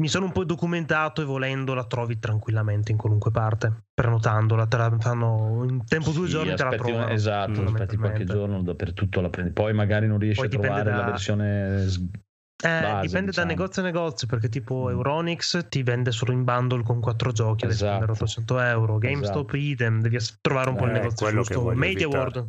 Mi 0.00 0.08
sono 0.08 0.24
un 0.26 0.32
po' 0.32 0.44
documentato 0.44 1.22
e 1.22 1.24
volendo 1.24 1.74
la 1.74 1.84
trovi 1.84 2.18
tranquillamente 2.18 2.90
in 2.90 2.98
qualunque 2.98 3.30
parte, 3.30 3.84
prenotandola, 3.94 4.66
te 4.66 4.76
la 4.76 4.96
fanno 4.98 5.64
in 5.68 5.84
tempo 5.84 6.10
due 6.10 6.26
Sì, 6.26 6.32
giorni 6.32 6.54
te 6.56 6.64
la 6.64 6.74
trovano. 6.74 7.08
Esatto, 7.08 7.62
aspetti 7.62 7.96
qualche 7.96 8.24
giorno, 8.24 8.62
dappertutto 8.62 9.20
la 9.20 9.28
prendi. 9.30 9.52
Poi 9.52 9.72
magari 9.72 10.06
non 10.08 10.18
riesci 10.18 10.48
Poi 10.48 10.48
a 10.48 10.58
trovare 10.60 10.90
da- 10.90 10.96
la 10.96 11.04
versione 11.04 11.86
Eh, 12.62 12.68
base, 12.68 13.06
dipende 13.06 13.20
da 13.32 13.42
diciamo. 13.42 13.46
negozio 13.48 13.82
a 13.82 13.84
negozio, 13.84 14.26
perché 14.26 14.48
tipo 14.48 14.86
Mm. 14.88 14.90
Euronix 14.90 15.68
ti 15.68 15.82
vende 15.82 16.10
solo 16.12 16.32
in 16.32 16.44
bundle 16.44 16.82
con 16.82 17.00
quattro 17.00 17.32
giochi, 17.32 17.62
devi 17.62 17.72
Esatto. 17.72 17.88
spendere 17.88 18.12
800 18.12 18.58
euro. 18.60 18.98
GameStop 18.98 19.52
idem, 19.54 20.00
devi 20.02 20.18
trovare 20.40 20.70
un 20.70 20.76
po' 20.76 20.84
il 20.84 20.90
Eh, 20.90 20.94
negozio 20.94 21.26
quello 21.26 21.42
che 21.42 21.54
giusto. 21.54 21.70
Media. 21.74 22.08
World 22.08 22.48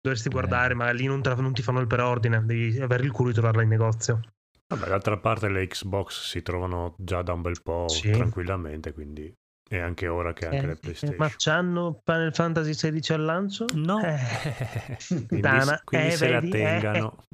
dovresti 0.00 0.28
Eh. 0.28 0.30
guardare, 0.30 0.74
ma 0.74 0.90
lì 0.92 1.06
non, 1.06 1.20
la- 1.22 1.34
non 1.34 1.52
ti 1.54 1.62
fanno 1.62 1.80
il 1.80 1.86
preordine, 1.86 2.44
devi 2.44 2.78
avere 2.80 3.02
il 3.04 3.10
culo 3.12 3.28
di 3.30 3.34
trovarla 3.34 3.62
in 3.62 3.68
negozio. 3.68 4.20
Vabbè, 4.68 4.86
d'altra 4.88 5.16
parte 5.18 5.48
le 5.48 5.66
Xbox 5.66 6.28
si 6.28 6.42
trovano 6.42 6.94
già 6.98 7.22
da 7.22 7.32
un 7.32 7.40
bel 7.42 7.62
po' 7.62 7.88
Sì. 7.88 8.10
tranquillamente, 8.10 8.92
quindi 8.92 9.32
è 9.68 9.78
anche 9.78 10.06
ora 10.06 10.32
che 10.32 10.46
anche 10.46 10.58
Eh, 10.58 10.66
le 10.66 10.76
PlayStation. 10.76 11.16
ma 11.18 11.30
c'hanno 11.36 12.00
Final 12.04 12.34
Fantasy 12.34 12.72
XVI 12.74 13.14
al 13.14 13.24
lancio? 13.24 13.64
No, 13.74 14.00
Eh, 14.02 14.16
quindi, 15.08 15.26
puttana. 15.28 15.80
quindi 15.84 16.06
Eh, 16.08 16.10
se 16.10 16.28
la 16.28 16.40
vedi? 16.40 16.50
tengano. 16.50 17.24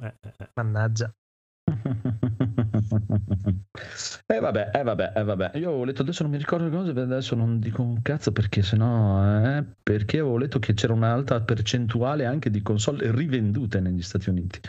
Eh, 1.83 1.89
eh, 1.89 2.13
eh. 2.17 2.83
mannaggia. 2.89 3.53
Eh 4.25 4.39
vabbè, 4.39 4.69
eh 4.73 4.83
vabbè, 4.83 5.11
eh 5.15 5.23
vabbè. 5.23 5.51
Io 5.55 5.69
avevo 5.69 5.83
letto 5.83 6.01
adesso 6.01 6.23
non 6.23 6.31
mi 6.31 6.37
ricordo 6.37 6.65
le 6.65 6.71
cose, 6.71 6.91
adesso 6.99 7.35
non 7.35 7.59
dico 7.59 7.81
un 7.81 8.01
cazzo 8.01 8.31
perché 8.31 8.61
sennò 8.61 9.57
eh, 9.57 9.63
perché 9.81 10.19
avevo 10.19 10.37
letto 10.37 10.59
che 10.59 10.73
c'era 10.73 10.93
un'alta 10.93 11.41
percentuale 11.41 12.25
anche 12.25 12.49
di 12.49 12.61
console 12.61 13.11
rivendute 13.11 13.79
negli 13.79 14.01
Stati 14.01 14.29
Uniti. 14.29 14.59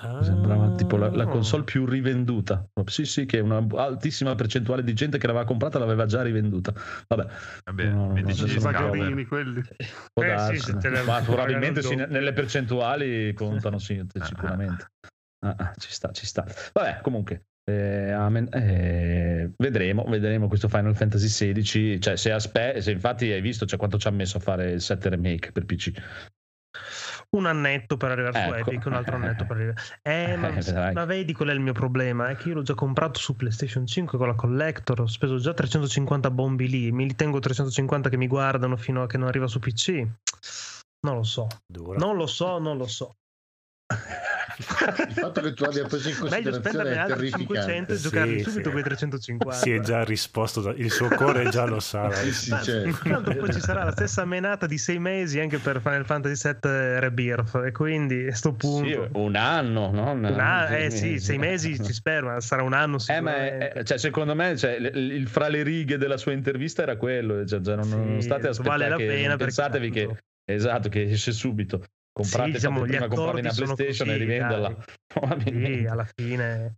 Mi 0.00 0.24
sembrava 0.24 0.74
tipo 0.76 0.96
la, 0.96 1.10
la 1.10 1.24
Ah. 1.24 1.26
console 1.26 1.64
più 1.64 1.84
rivenduta. 1.84 2.64
Sì, 2.86 3.04
sì, 3.04 3.26
che 3.26 3.40
una 3.40 3.64
altissima 3.76 4.34
percentuale 4.36 4.84
di 4.84 4.94
gente 4.94 5.18
che 5.18 5.26
l'aveva 5.26 5.44
comprata 5.44 5.78
l'aveva 5.80 6.06
già 6.06 6.22
rivenduta. 6.22 6.72
Vabbè, 7.08 7.26
Vabbè, 7.64 7.84
No, 7.90 8.06
no, 8.06 8.12
vedi 8.14 8.30
adesso 8.30 8.46
ci 8.46 8.58
I 8.58 8.60
non 8.62 8.72
scava. 8.72 8.86
vagarini 8.90 9.24
quelli. 9.26 9.60
può 10.12 10.22
Eh, 10.22 10.56
sì, 10.56 10.72
darsi. 10.72 10.90
la- 10.90 11.02
ma 11.02 11.20
probabilmente 11.26 11.82
sì, 11.82 11.96
nelle 11.96 12.32
percentuali 12.32 13.32
contano 13.34 13.78
sì, 13.78 13.98
Ah. 13.98 14.04
sicuramente. 14.24 14.86
Ah, 15.46 15.54
ah, 15.56 15.72
ci 15.78 15.92
sta, 15.92 16.10
ci 16.12 16.26
sta. 16.26 16.44
Vabbè, 16.72 17.00
comunque. 17.02 17.44
eh, 17.68 18.10
amen- 18.12 18.48
eh, 18.52 19.52
vedremo, 19.58 20.04
vedremo 20.04 20.48
questo 20.48 20.68
Final 20.68 20.96
Fantasy 20.96 21.26
XVI. 21.26 22.00
Cioè, 22.00 22.16
se, 22.16 22.32
aspe- 22.32 22.80
se 22.80 22.90
infatti 22.92 23.30
hai 23.30 23.40
visto 23.42 23.66
cioè, 23.66 23.78
quanto 23.78 23.98
ci 23.98 24.08
ha 24.08 24.10
messo 24.10 24.38
a 24.38 24.40
fare 24.40 24.70
il 24.70 24.80
7 24.80 25.08
remake 25.10 25.52
per 25.52 25.64
PC. 25.66 25.92
Un 27.30 27.44
annetto 27.44 27.98
per 27.98 28.10
arrivare 28.12 28.32
su 28.40 28.54
Ecco. 28.54 28.70
Epic, 28.70 28.86
un 28.86 28.94
altro 28.94 29.16
annetto 29.16 29.44
per 29.44 29.56
arrivare. 29.56 29.80
Eh, 30.02 30.36
ma, 30.36 30.48
Eh, 30.56 30.92
ma 30.92 31.04
vedi 31.04 31.34
qual 31.34 31.48
è 31.48 31.52
il 31.52 31.60
mio 31.60 31.74
problema? 31.74 32.30
È 32.30 32.36
che 32.36 32.48
io 32.48 32.54
l'ho 32.54 32.62
già 32.62 32.74
comprato 32.74 33.18
su 33.18 33.36
PlayStation 33.36 33.86
5 33.86 34.16
con 34.16 34.28
la 34.28 34.34
Collector, 34.34 35.02
ho 35.02 35.06
speso 35.06 35.38
già 35.38 35.52
350 35.52 36.30
bombi 36.30 36.68
lì, 36.68 36.90
mi 36.90 37.04
li 37.06 37.14
tengo 37.14 37.38
350 37.38 38.08
che 38.08 38.16
mi 38.16 38.28
guardano 38.28 38.76
fino 38.76 39.02
a 39.02 39.06
che 39.06 39.18
non 39.18 39.28
arriva 39.28 39.46
su 39.46 39.58
PC. 39.58 40.06
Non 41.06 41.16
lo 41.16 41.22
so, 41.22 41.46
Dura. 41.66 41.98
non 41.98 42.16
lo 42.16 42.26
so, 42.26 42.58
non 42.58 42.78
lo 42.78 42.86
so. 42.86 43.16
Il 44.58 45.12
fatto 45.14 45.40
che 45.40 45.52
tu 45.52 45.62
abbia 45.64 45.84
preso 45.84 46.08
in 46.08 46.16
Meglio 46.28 46.50
considerazione 46.50 46.90
è 46.92 46.96
altri 46.96 47.30
500 47.30 47.92
e 47.92 47.96
Sì, 47.96 48.02
subito 48.42 48.50
sì. 48.50 48.70
quei 48.70 48.82
350. 48.82 49.56
Si 49.56 49.70
è 49.72 49.80
già 49.80 50.02
risposto, 50.04 50.60
da- 50.60 50.72
il 50.76 50.90
suo 50.90 51.08
cuore 51.08 51.48
già 51.48 51.64
lo 51.64 51.78
sa. 51.80 52.10
Sì, 52.28 52.32
sì, 52.32 52.50
Ma 52.50 52.60
tanto 53.14 53.34
poi 53.36 53.52
ci 53.52 53.60
sarà 53.60 53.84
la 53.84 53.92
stessa 53.92 54.24
menata 54.24 54.66
di 54.66 54.78
sei 54.78 54.98
mesi 54.98 55.38
anche 55.38 55.58
per 55.58 55.80
Final 55.80 56.04
Fantasy 56.04 56.50
VII 56.60 56.98
Rebirth 57.00 57.54
e 57.66 57.72
quindi 57.72 58.26
a 58.26 58.34
sto 58.34 58.52
punto 58.54 58.86
Sì, 58.88 59.08
un 59.12 59.36
anno, 59.36 59.90
no? 59.92 60.10
Una- 60.12 60.76
eh 60.76 60.90
sì, 60.90 61.18
sei 61.18 61.38
mesi 61.38 61.82
ci 61.82 61.92
spero, 61.92 62.28
ma 62.28 62.40
sarà 62.40 62.62
un 62.62 62.72
anno 62.72 62.96
Eh, 63.06 63.20
ma 63.20 63.36
è- 63.36 63.72
è- 63.72 63.82
cioè, 63.84 63.98
secondo 63.98 64.34
me 64.34 64.56
cioè, 64.56 64.72
il, 64.72 65.12
il 65.12 65.28
fra 65.28 65.48
le 65.48 65.62
righe 65.62 65.98
della 65.98 66.16
sua 66.16 66.32
intervista 66.32 66.82
era 66.82 66.96
quello, 66.96 67.44
cioè, 67.46 67.60
non, 67.60 67.88
non 67.88 68.20
state 68.22 68.48
a 68.48 68.52
vale 68.60 68.88
la 68.88 68.96
che 68.96 69.06
pena 69.06 69.36
pensatevi 69.36 69.90
che 69.90 70.08
esatto 70.44 70.88
che 70.88 71.02
esce 71.02 71.32
subito. 71.32 71.82
Comprate 72.18 72.48
Sì, 72.48 72.54
diciamo, 72.56 72.80
prima 72.80 73.06
comprarli 73.06 73.40
una 73.42 73.52
PlayStation 73.52 74.10
e 74.10 74.16
rivenderla. 74.16 74.84
Sì, 75.46 75.86
alla 75.88 76.08
fine. 76.16 76.76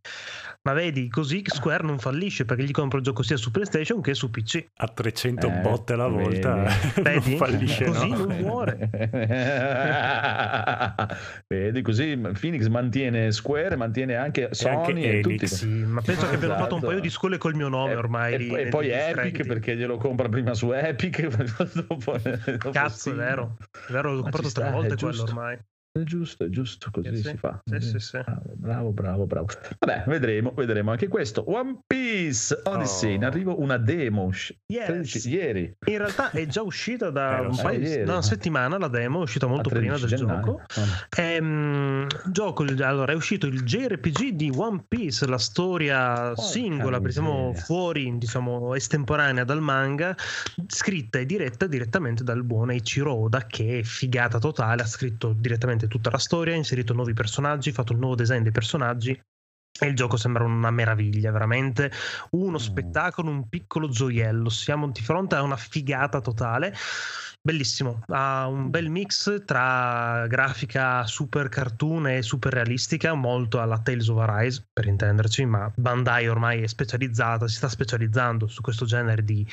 Ma 0.62 0.74
vedi, 0.74 1.08
così 1.08 1.42
Square 1.46 1.84
non 1.84 1.98
fallisce 1.98 2.44
perché 2.44 2.64
gli 2.64 2.70
compro 2.70 2.98
il 2.98 3.04
gioco 3.04 3.22
sia 3.22 3.38
su 3.38 3.50
PlayStation 3.50 4.02
che 4.02 4.12
su 4.12 4.30
PC. 4.30 4.62
A 4.76 4.88
300 4.88 5.46
Eh, 5.46 5.50
botte 5.60 5.94
alla 5.94 6.06
volta 6.06 6.54
non 6.54 6.68
Vedi? 7.02 7.36
fallisce. 7.36 7.84
Così 7.86 8.10
no? 8.10 8.24
non 8.26 8.36
muore. 8.36 8.90
Vedi, 11.46 11.82
così 11.82 12.16
Phoenix 12.38 12.66
mantiene 12.66 13.32
Square, 13.32 13.76
mantiene 13.76 14.16
anche 14.16 14.48
Sony 14.52 15.04
anche 15.04 15.18
e, 15.18 15.20
tutti. 15.20 15.46
Sì, 15.46 15.66
ma 15.66 16.00
penso 16.02 16.28
che 16.28 16.34
abbiano 16.34 16.54
fatto 16.54 16.74
un 16.74 16.78
Esatto. 16.78 16.86
paio 16.88 17.00
di 17.00 17.10
scuole 17.10 17.38
col 17.38 17.54
mio 17.54 17.68
nome 17.68 17.92
E- 17.92 17.96
ormai. 17.96 18.34
E, 18.34 18.60
e 18.60 18.68
poi 18.68 18.90
Epic 18.90 19.46
perché 19.46 19.76
glielo 19.76 19.96
compra 19.96 20.28
prima 20.28 20.54
su 20.54 20.70
Epic. 20.72 21.26
dopo, 21.72 22.18
dopo 22.18 22.70
Cazzo, 22.70 23.12
è 23.12 23.14
vero. 23.14 23.56
È 23.88 23.92
vero, 23.92 24.12
l'ho 24.12 24.22
comprato 24.22 24.50
tre 24.50 24.70
volte 24.70 24.96
quello 24.96 25.22
ormai. 25.22 25.58
È 25.92 26.04
giusto, 26.04 26.44
è 26.44 26.48
giusto, 26.50 26.88
così 26.92 27.08
Eh 27.08 27.16
sì, 27.16 27.22
si 27.30 27.36
fa. 27.36 27.60
sì, 27.64 27.80
sì, 27.80 27.98
sì. 27.98 28.18
Bravo, 28.54 28.90
bravo, 28.92 29.26
bravo. 29.26 29.46
Vabbè, 29.80 30.04
vedremo, 30.06 30.52
vedremo 30.54 30.92
anche 30.92 31.08
questo. 31.08 31.50
One 31.50 31.80
Piece 31.84 32.60
Odyssey, 32.62 33.10
Oh. 33.10 33.14
in 33.16 33.24
arrivo 33.24 33.60
una 33.60 33.76
demo 33.76 34.30
Yes. 34.66 34.86
13 34.86 35.28
ieri. 35.30 35.74
In 35.86 35.98
realtà 35.98 36.30
è 36.30 36.46
già 36.46 36.62
uscita 36.62 37.10
da 37.10 37.38
Eh, 37.38 37.46
un 37.46 37.56
paio 37.56 38.02
una 38.04 38.22
settimana 38.22 38.78
la 38.78 38.86
demo, 38.86 39.18
è 39.18 39.22
uscita 39.22 39.48
molto 39.48 39.68
prima 39.68 39.96
13 39.96 40.06
del 40.06 40.18
gennaio. 40.28 40.44
gioco. 40.44 40.62
Ehm, 41.20 42.06
gioco, 42.30 42.62
allora 42.62 43.10
è 43.10 43.16
uscito 43.16 43.46
il 43.48 43.62
JRPG 43.64 44.28
di 44.34 44.52
One 44.54 44.84
Piece, 44.86 45.26
la 45.26 45.38
storia 45.38 46.36
singola, 46.36 47.00
diciamo 47.00 47.52
fuori, 47.54 48.16
diciamo 48.16 48.76
estemporanea 48.76 49.42
dal 49.42 49.60
manga, 49.60 50.14
scritta 50.68 51.18
e 51.18 51.26
diretta 51.26 51.66
direttamente 51.66 52.22
dal 52.22 52.44
buon 52.44 52.70
Eiichiro 52.70 53.12
Oda 53.12 53.44
che 53.46 53.80
è 53.80 53.82
figata 53.82 54.38
totale, 54.38 54.82
ha 54.82 54.86
scritto 54.86 55.32
direttamente 55.36 55.78
tutta 55.88 56.10
la 56.10 56.18
storia, 56.18 56.54
ha 56.54 56.56
inserito 56.56 56.92
nuovi 56.94 57.12
personaggi, 57.12 57.72
fatto 57.72 57.92
il 57.92 57.98
nuovo 57.98 58.14
design 58.14 58.42
dei 58.42 58.52
personaggi. 58.52 59.20
E 59.82 59.86
il 59.86 59.94
gioco 59.94 60.16
sembra 60.16 60.44
una 60.44 60.70
meraviglia, 60.70 61.30
veramente 61.30 61.90
uno 62.32 62.58
spettacolo, 62.58 63.30
un 63.30 63.48
piccolo 63.48 63.88
gioiello. 63.88 64.50
Siamo 64.50 64.90
di 64.90 65.00
fronte 65.00 65.36
a 65.36 65.42
una 65.42 65.56
figata 65.56 66.20
totale. 66.20 66.74
Bellissimo, 67.42 68.02
ha 68.08 68.46
un 68.46 68.68
bel 68.68 68.90
mix 68.90 69.44
tra 69.46 70.26
grafica 70.28 71.06
super 71.06 71.48
cartoon 71.48 72.08
e 72.08 72.22
super 72.22 72.52
realistica, 72.52 73.14
molto 73.14 73.62
alla 73.62 73.78
Tales 73.78 74.08
of 74.08 74.18
Arise 74.18 74.66
per 74.70 74.84
intenderci, 74.86 75.46
ma 75.46 75.72
Bandai 75.74 76.28
ormai 76.28 76.60
è 76.60 76.66
specializzata, 76.66 77.48
si 77.48 77.56
sta 77.56 77.70
specializzando 77.70 78.46
su 78.46 78.60
questo 78.60 78.84
genere 78.84 79.24
di 79.24 79.46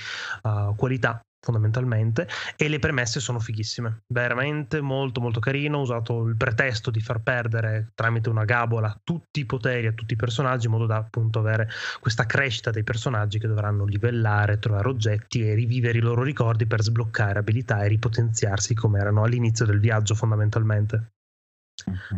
uh, 0.44 0.76
qualità 0.76 1.22
fondamentalmente 1.40 2.28
e 2.56 2.68
le 2.68 2.80
premesse 2.80 3.20
sono 3.20 3.40
fighissime. 3.40 4.02
Veramente 4.08 4.82
molto 4.82 5.22
molto 5.22 5.40
carino. 5.40 5.78
Ho 5.78 5.82
usato 5.82 6.26
il 6.26 6.36
pretesto 6.36 6.92
di 6.92 7.00
far 7.00 7.22
perdere 7.22 7.92
tramite 7.94 8.30
una 8.30 8.46
gabola 8.46 9.00
tutti 9.04 9.40
i 9.40 9.46
poteri 9.46 9.88
a 9.88 9.94
tutti 9.94 10.14
i 10.14 10.18
personaggi 10.18 10.66
in 10.66 10.72
modo 10.72 10.86
da 10.86 10.98
appunto 10.98 11.40
avere 11.40 11.70
questa 12.00 12.26
crescita 12.26 12.72
dei 12.72 12.84
personaggi 12.84 13.40
che 13.40 13.48
dovranno 13.48 13.86
livellare 13.86 14.60
trovare 14.60 14.90
oggetti 14.90 15.42
e 15.42 15.54
rivivere 15.54 15.98
i 15.98 16.02
loro 16.02 16.24
ricordi 16.24 16.66
per 16.66 16.82
sbloccare 16.82 17.40
abilità 17.40 17.84
e 17.84 17.88
ripotenziarsi 17.88 18.74
come 18.74 19.00
erano 19.00 19.24
all'inizio 19.24 19.66
del 19.66 19.80
viaggio 19.80 20.16
fondamentalmente. 20.16 21.12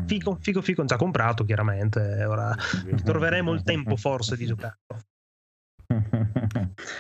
Figo 0.06 0.38
figo 0.40 0.62
figo 0.62 0.86
già 0.86 0.96
comprato 0.96 1.44
chiaramente. 1.44 2.24
Ora 2.24 2.56
troveremo 3.04 3.52
il 3.54 3.62
tempo 3.64 3.98
forse 3.98 4.38
di 4.38 4.46
giocarlo 4.46 5.09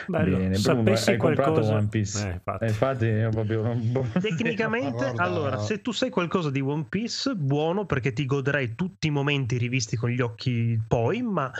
Bello. 0.07 0.37
Bene, 0.37 0.55
Sapessi 0.55 1.15
Bruno, 1.15 1.35
qualcosa- 1.35 1.75
One 1.75 1.87
Piece. 1.87 2.27
Eh, 2.27 2.31
infatti. 2.33 2.63
Eh, 2.63 2.67
infatti, 2.67 3.05
io 3.05 3.29
proprio 3.29 3.61
non- 3.63 4.11
Tecnicamente, 4.19 4.97
Guarda- 5.11 5.23
allora, 5.23 5.57
se 5.59 5.81
tu 5.81 5.91
sai 5.91 6.09
qualcosa 6.09 6.49
di 6.49 6.59
One 6.61 6.85
Piece, 6.89 7.35
buono 7.35 7.85
perché 7.85 8.13
ti 8.13 8.25
goderai 8.25 8.75
tutti 8.75 9.07
i 9.07 9.11
momenti 9.11 9.57
rivisti 9.57 9.95
con 9.95 10.09
gli 10.09 10.21
occhi 10.21 10.79
poi, 10.87 11.21
ma 11.21 11.51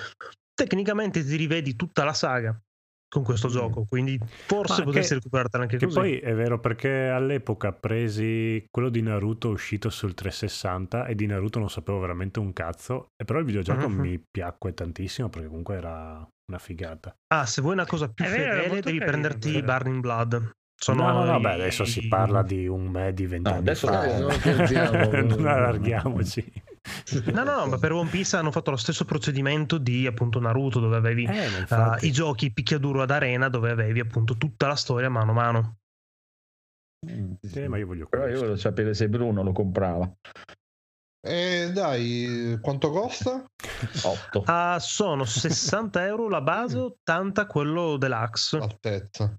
tecnicamente 0.54 1.24
ti 1.24 1.36
rivedi 1.36 1.76
tutta 1.76 2.04
la 2.04 2.14
saga 2.14 2.60
con 3.12 3.24
questo 3.24 3.48
gioco, 3.48 3.86
quindi 3.90 4.20
forse 4.46 4.80
Ma 4.80 4.84
potresti 4.86 5.10
che- 5.10 5.16
recuperartela 5.16 5.64
anche 5.64 5.78
Che 5.78 5.86
così. 5.86 5.98
poi 5.98 6.18
è 6.20 6.34
vero 6.36 6.60
perché 6.60 7.08
all'epoca 7.08 7.72
presi 7.72 8.64
quello 8.70 8.90
di 8.90 9.02
Naruto 9.02 9.50
uscito 9.50 9.90
sul 9.90 10.14
360 10.14 11.06
e 11.08 11.16
di 11.16 11.26
Naruto 11.26 11.58
non 11.58 11.70
sapevo 11.72 12.00
veramente 12.00 12.40
un 12.40 12.54
cazzo, 12.54 13.08
e 13.16 13.26
però 13.26 13.40
il 13.40 13.46
videogioco 13.46 13.88
Mhm. 13.90 14.00
mi 14.00 14.24
piacque 14.30 14.74
tantissimo 14.76 15.30
perché 15.30 15.48
comunque 15.48 15.76
era 15.76 16.28
una 16.50 16.60
figata. 16.60 17.16
Ah, 17.34 17.46
se 17.46 17.62
vuoi 17.62 17.74
una 17.74 17.86
cosa 17.86 18.10
più 18.12 18.26
È 18.26 18.30
vero, 18.30 18.54
fedele, 18.64 18.82
devi 18.82 18.98
carino, 18.98 19.06
prenderti 19.06 19.52
vero. 19.54 19.66
Burning 19.66 20.02
Blood. 20.02 20.52
Sono 20.82 21.04
no, 21.04 21.12
no, 21.12 21.26
no, 21.26 21.38
i- 21.38 21.42
beh, 21.42 21.52
adesso 21.54 21.86
si 21.86 22.08
parla 22.08 22.42
di 22.42 22.66
un 22.68 22.88
me 22.88 23.14
di 23.14 23.26
vent'anni 23.28 23.56
No, 23.56 23.62
adesso 23.62 23.88
fa. 23.88 24.18
no, 24.18 24.30
non 25.10 25.26
non 25.28 25.48
allarghiamoci. 25.48 26.52
No, 27.34 27.44
no, 27.44 27.56
no, 27.60 27.66
ma 27.68 27.78
per 27.78 27.92
One 27.92 28.10
Piece 28.10 28.36
hanno 28.38 28.52
fatto 28.52 28.72
lo 28.72 28.78
stesso 28.78 29.04
procedimento 29.06 29.78
di 29.78 30.08
appunto 30.08 30.40
Naruto, 30.40 30.80
dove 30.80 30.96
avevi 30.96 31.26
Eh, 31.26 31.48
uh, 31.70 31.98
i 32.06 32.12
giochi 32.12 32.52
picchiaduro 32.54 33.02
ad 33.02 33.12
arena, 33.12 33.50
dove 33.50 33.70
avevi 33.72 34.00
appunto 34.00 34.38
tutta 34.38 34.68
la 34.68 34.76
storia 34.76 35.10
mano 35.10 35.32
a 35.32 35.34
mano. 35.34 35.78
Eh, 37.06 37.68
ma 37.68 37.78
io 37.78 37.86
voglio 37.86 38.08
Però 38.08 38.24
io 38.24 38.30
questo. 38.30 38.46
voglio 38.46 38.58
sapere 38.60 38.94
se 38.94 39.10
Bruno 39.10 39.44
lo 39.44 39.52
comprava. 39.52 40.10
E 41.22 41.72
dai, 41.74 42.58
quanto 42.62 42.92
costa? 42.92 43.44
8. 44.04 44.44
Ah, 44.46 44.80
sono 44.80 45.26
60 45.26 46.06
euro 46.06 46.30
la 46.30 46.42
base, 46.42 46.78
80 46.78 47.46
quello 47.46 47.98
deluxe. 47.98 48.58
Altezza. 48.58 49.38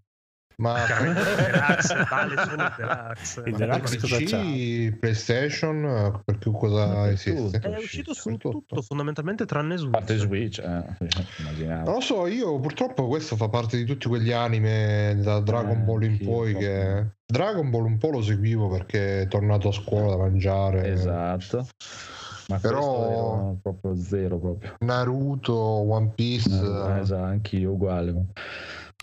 Ma 0.60 0.84
deluxe 0.84 1.96
vale 2.10 2.34
solo 2.44 2.62
il 2.62 2.74
deluxe. 2.76 3.42
Il 3.46 3.56
Deluxe 3.56 3.98
cosa 3.98 4.16
PC, 4.18 4.98
PlayStation, 4.98 6.22
cosa 6.52 6.86
per 7.02 7.12
esiste? 7.12 7.58
tutto. 7.58 7.72
È 7.74 7.78
uscito 7.78 8.12
su 8.14 8.28
Per 8.28 8.38
tutto, 8.38 8.82
fondamentalmente 8.82 9.46
tranne 9.46 9.74
A 9.76 9.88
parte 9.88 10.16
Switch. 10.18 10.60
Switch, 10.60 10.98
eh, 10.98 11.08
immaginavo. 11.38 11.84
Non 11.84 11.94
lo 11.94 12.00
so, 12.00 12.26
io 12.26 12.60
purtroppo 12.60 13.06
questo 13.08 13.36
fa 13.36 13.48
parte 13.48 13.78
di 13.78 13.84
tutti 13.84 14.06
quegli 14.06 14.32
anime 14.32 15.18
da 15.22 15.40
Dragon 15.40 15.78
Eh, 15.78 15.82
Ball 15.84 16.02
in 16.02 16.18
poi 16.18 16.54
che... 16.54 17.06
Dragon 17.24 17.70
Ball 17.70 17.84
un 17.86 17.96
po' 17.96 18.10
lo 18.10 18.20
seguivo 18.22 18.68
perché 18.68 19.22
è 19.22 19.28
tornato 19.28 19.68
a 19.68 19.72
scuola 19.72 20.10
da 20.10 20.16
mangiare. 20.16 20.92
Esatto. 20.92 21.66
Ma 22.48 22.58
Però- 22.58 23.54
proprio 23.62 23.94
zero 23.96 24.38
proprio. 24.38 24.74
Naruto, 24.80 25.54
One 25.56 26.10
Piece. 26.14 26.50
No, 26.50 26.98
esatto, 26.98 27.22
anch'io 27.22 27.70
uguale. 27.70 28.26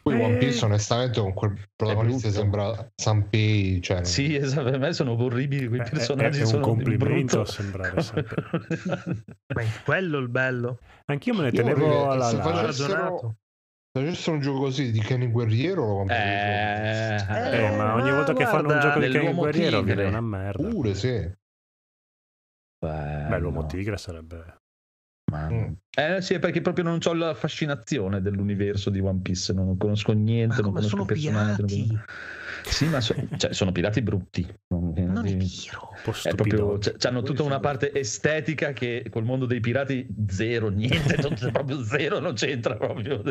Poi 0.10 0.20
Eh. 0.20 0.24
One 0.24 0.38
Piece 0.38 0.64
onestamente 0.66 1.20
con 1.20 1.34
quel 1.34 1.58
protagonista 1.76 2.30
sembra 2.32 2.92
Sanpei. 2.96 3.82
Cioè, 3.82 4.04
Sì, 4.04 4.36
esatto, 4.36 4.70
per 4.70 4.80
me 4.80 4.94
sono 4.94 5.22
orribili 5.22 5.68
quei 5.68 5.80
Eh, 5.82 5.84
è- 5.84 5.90
personaggi. 5.90 6.38
è 6.40 6.42
un 6.42 6.48
sono 6.48 6.62
di 6.62 6.68
complimento 6.68 7.36
brutto. 7.38 7.52
sembrare 7.52 7.94
è 9.48 9.66
quello 9.84 10.18
il 10.20 10.30
bello. 10.30 10.80
Anch'io 11.06 11.34
me 11.34 11.44
ne 11.44 11.52
tenevo 11.52 12.10
alla 12.10 12.26
se 12.30 12.36
larga. 12.38 12.52
facessero- 12.54 12.94
Ragionato. 12.94 13.36
Se 13.98 14.04
facessero 14.04 14.36
un 14.36 14.42
gioco 14.42 14.60
così 14.60 14.92
di 14.92 15.00
Kenny 15.00 15.30
Guerriero 15.32 15.86
lo 15.88 15.96
comprerei 15.96 17.18
Eh, 17.20 17.66
Eh, 17.66 17.76
ma 17.76 17.96
ogni 17.96 18.12
volta 18.12 18.34
che 18.34 18.46
fanno 18.46 18.60
un 18.60 18.66
guarda, 18.68 18.82
gioco 18.88 19.00
di 19.00 19.06
Ken 19.06 19.14
dell'uomo 19.22 19.42
Guerriero 19.42 19.82
viene 19.82 20.04
una 20.06 20.22
merda. 20.22 20.68
pure 20.70 20.94
sì. 20.94 21.32
Beh, 22.80 23.40
l'uomo 23.40 23.66
tigre 23.66 23.98
sarebbe... 23.98 24.57
Ma- 25.32 25.50
Mm. 25.50 25.74
Eh 25.98 26.22
sì, 26.22 26.40
perché 26.40 26.62
proprio 26.62 26.86
non 26.86 27.00
ho 27.04 27.14
la 27.14 27.34
fascinazione 27.34 28.22
dell'universo 28.22 28.90
di 28.90 29.00
One 29.00 29.20
Piece, 29.22 29.52
non 29.52 29.76
conosco 29.78 30.14
niente, 30.14 30.62
non 30.62 30.72
conosco 30.74 31.02
i 31.02 31.06
personaggi. 31.06 31.88
non 31.88 32.04
Sì, 32.64 32.86
ma 32.88 33.02
so- 33.02 33.16
cioè, 33.38 33.54
sono 33.54 33.72
pirati 33.72 34.02
brutti. 34.02 34.46
Non, 34.68 34.94
Non 34.96 35.26
è 35.26 35.36
vero. 35.36 35.90
È 35.98 36.02
proprio, 36.02 36.78
stupido. 36.78 36.78
c- 36.80 37.06
hanno 37.06 37.22
tutta 37.24 37.44
una 37.44 37.60
parte 37.60 37.92
estetica 37.94 38.72
che 38.74 39.06
col 39.10 39.24
mondo 39.24 39.46
dei 39.46 39.60
pirati 39.60 40.08
zero, 40.28 40.70
niente, 40.70 41.18
cioè, 41.36 41.52
proprio 41.52 41.84
zero, 41.84 42.20
non 42.20 42.34
c'entra 42.34 42.76
proprio. 42.76 43.22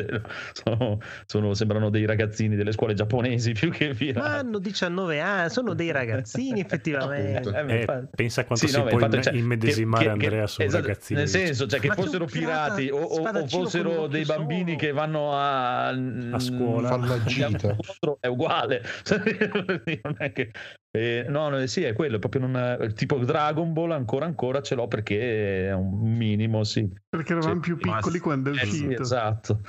Sono, 0.53 0.99
sono- 1.27 1.55
sembrano 1.55 1.91
dei 1.91 2.05
ragazzini 2.07 2.57
delle 2.57 2.73
scuole 2.73 2.95
giapponesi 2.95 3.53
più 3.53 3.71
che 3.71 3.89
Ma 3.89 3.95
pirati. 3.95 4.29
hanno 4.39 4.59
19 4.59 5.21
anni, 5.21 5.51
sono 5.51 5.75
dei 5.75 5.91
ragazzini 5.93 6.61
effettivamente. 6.61 7.49
Eh, 7.49 7.63
ma 7.63 7.73
Eh, 7.73 7.79
infatti- 7.81 8.07
pensa 8.15 8.45
quanto 8.45 8.67
Sì, 8.67 8.73
si 8.73 8.79
no, 8.79 8.85
ma 8.85 8.91
può 8.91 8.99
infatti, 9.01 9.23
cioè, 9.23 9.35
immedesimare 9.35 10.05
che- 10.05 10.11
che- 10.19 10.25
Andrea 10.27 10.47
su 10.47 10.63
esatto, 10.63 10.87
ragazzini. 10.87 11.19
Nel 11.21 11.29
senso, 11.29 11.67
cioè, 11.67 11.81
che 11.81 11.89
Ma 11.89 11.95
fossero 11.95 12.25
pirata 12.27 12.75
pirati 12.75 12.91
o, 12.91 12.99
o- 13.03 13.47
fossero 13.47 14.07
dei 14.07 14.25
bambini 14.25 14.65
solo. 14.73 14.77
che 14.77 14.93
vanno 14.93 15.33
a, 15.33 15.87
A 15.89 16.39
scuola. 16.39 16.97
La 16.97 17.23
gita. 17.25 17.77
è 18.21 18.27
uguale. 18.27 18.83
Non 20.03 20.15
è 20.19 20.33
che- 20.33 20.51
Eh, 20.97 21.27
no, 21.29 21.49
no, 21.51 21.67
sì, 21.67 21.83
è 21.83 21.93
quello, 21.93 22.19
proprio 22.19 22.47
non, 22.47 22.93
tipo 22.95 23.19
Dragon 23.19 23.73
Ball 23.75 23.91
ancora 23.93 24.25
ancora 24.25 24.63
ce 24.63 24.75
l'ho 24.75 24.89
perché 24.89 25.69
è 25.69 25.73
un 25.75 26.17
minimo, 26.17 26.65
sì. 26.65 26.91
Perché 27.09 27.33
eravamo 27.33 27.55
Sì. 27.55 27.61
più 27.61 27.77
piccoli 27.77 28.17
Ma- 28.19 28.23
quando 28.23 28.51
è 28.53 28.55
Eh, 28.55 28.67
sì, 28.67 28.85
uscito. 28.85 29.03
esatto. 29.03 29.61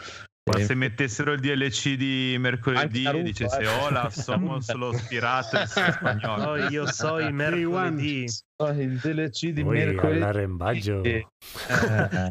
Ma 0.49 0.59
Eh, 0.59 0.63
se 0.63 0.75
mettessero 0.75 1.33
il 1.33 1.41
DLC 1.41 1.95
di 1.95 2.37
mercoledì 2.39 3.03
e 3.05 3.21
dicesse 3.21 3.59
eh. 3.59 3.67
Hola, 3.67 4.09
somos 4.09 4.71
los 4.79 5.01
pirates 5.09 5.61
spagnoli. 5.91 6.41
Oh, 6.45 6.69
io 6.69 6.85
so 6.89 7.19
il 7.19 7.33
mercoledì. 7.33 8.23
oh, 8.63 8.69
il 8.71 8.97
DLC 8.97 9.47
di 9.49 9.61
Poi 9.63 9.77
mercoledì. 9.77 10.21
all'arrembaggio. 10.21 11.03
Eh, 11.03 11.27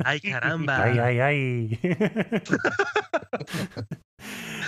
Ai 0.01 0.21
caramba. 0.21 0.77
Ai 0.77 0.99
ai 0.99 1.21
ai. 1.21 1.79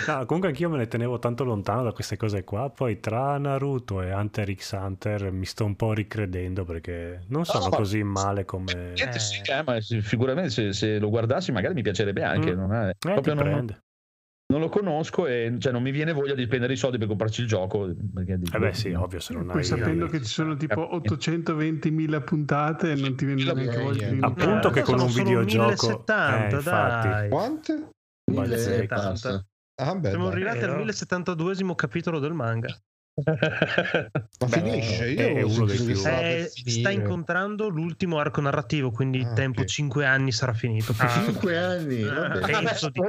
No, 0.07 0.25
comunque 0.25 0.49
anch'io 0.49 0.69
me 0.69 0.77
ne 0.77 0.87
tenevo 0.87 1.19
tanto 1.19 1.43
lontano 1.43 1.83
da 1.83 1.91
queste 1.91 2.17
cose 2.17 2.43
qua. 2.43 2.69
Poi 2.69 2.99
tra 2.99 3.37
Naruto 3.37 4.01
e 4.01 4.11
Hunter 4.13 4.53
x 4.55 4.71
Hunter 4.71 5.31
mi 5.31 5.45
sto 5.45 5.65
un 5.65 5.75
po' 5.75 5.93
ricredendo 5.93 6.63
perché 6.63 7.21
non 7.27 7.45
sono 7.45 7.69
ma- 7.69 7.75
così 7.77 8.01
male 8.03 8.45
come... 8.45 8.93
Niente, 8.95 9.19
sì, 9.19 9.41
eh, 9.51 9.61
ma 9.63 9.79
se- 9.81 10.01
sicuramente 10.01 10.49
se, 10.49 10.73
se 10.73 10.99
lo 10.99 11.09
guardassi 11.09 11.51
magari 11.51 11.73
mi 11.73 11.81
piacerebbe 11.81 12.23
anche. 12.23 12.53
Mm. 12.55 12.57
Non, 12.57 12.73
è- 12.73 12.89
Eh, 12.89 12.95
proprio 12.97 13.33
non, 13.33 13.65
non 14.47 14.61
lo 14.61 14.69
conosco 14.69 15.27
e 15.27 15.53
cioè, 15.59 15.71
non 15.71 15.83
mi 15.83 15.91
viene 15.91 16.11
voglia 16.13 16.33
di 16.33 16.45
spendere 16.45 16.73
i 16.73 16.77
soldi 16.77 16.97
per 16.97 17.07
comprarci 17.07 17.41
il 17.41 17.47
gioco. 17.47 17.93
Perché 18.13 18.37
dico, 18.39 18.55
Eh 18.55 18.59
beh 18.59 18.73
sì, 18.73 18.91
ovvio, 18.93 19.19
se 19.19 19.33
non 19.33 19.47
Poi 19.47 19.57
hai... 19.57 19.63
sapendo 19.63 20.07
che 20.07 20.19
ci 20.19 20.25
sono 20.31 20.55
tipo 20.55 20.95
820.000 20.95 22.21
puntate 22.21 22.95
non 22.95 23.15
ti 23.15 23.25
viene 23.25 23.43
neanche 23.43 23.79
voglia 23.79 24.09
di 24.09 24.19
Appunto 24.21 24.69
che 24.71 24.79
Eh, 24.79 24.83
con 24.83 24.97
sono 24.97 25.09
un 25.09 25.13
videogioco... 25.13 26.03
1070, 26.07 26.47
Eh, 26.47 26.51
infatti. 26.53 27.07
dai. 27.07 27.29
Quante? 27.29 27.89
Balzetta. 28.33 28.69
Mille 28.71 28.83
e 28.83 28.87
passa. 28.87 29.45
Ah, 29.81 29.95
beh, 29.95 30.09
Siamo 30.09 30.27
arrivati 30.27 30.57
al 30.57 30.63
Però- 30.65 30.75
1072 30.77 31.75
capitolo 31.75 32.19
del 32.19 32.33
manga. 32.33 32.67
Ma 34.39 34.47
finisce? 34.47 35.09
Io 35.11 35.19
è 35.37 35.41
uno 35.41 35.65
dei 35.65 35.77
più- 35.77 36.01
Eh, 36.07 36.49
sta 36.53 36.89
incontrando 36.89 37.67
l'ultimo 37.67 38.17
arco 38.19 38.39
narrativo, 38.39 38.91
quindi 38.91 39.21
Ah, 39.21 39.33
tempo 39.33 39.61
ok. 39.61 39.67
5 39.67 40.05
anni 40.05 40.31
sarà 40.31 40.53
finito. 40.53 40.93
Ah. 40.97 41.07
Cinque 41.25 41.57
anni. 41.57 42.03
vabbè. 42.03 42.39
Penso 42.39 42.89
di 42.89 43.01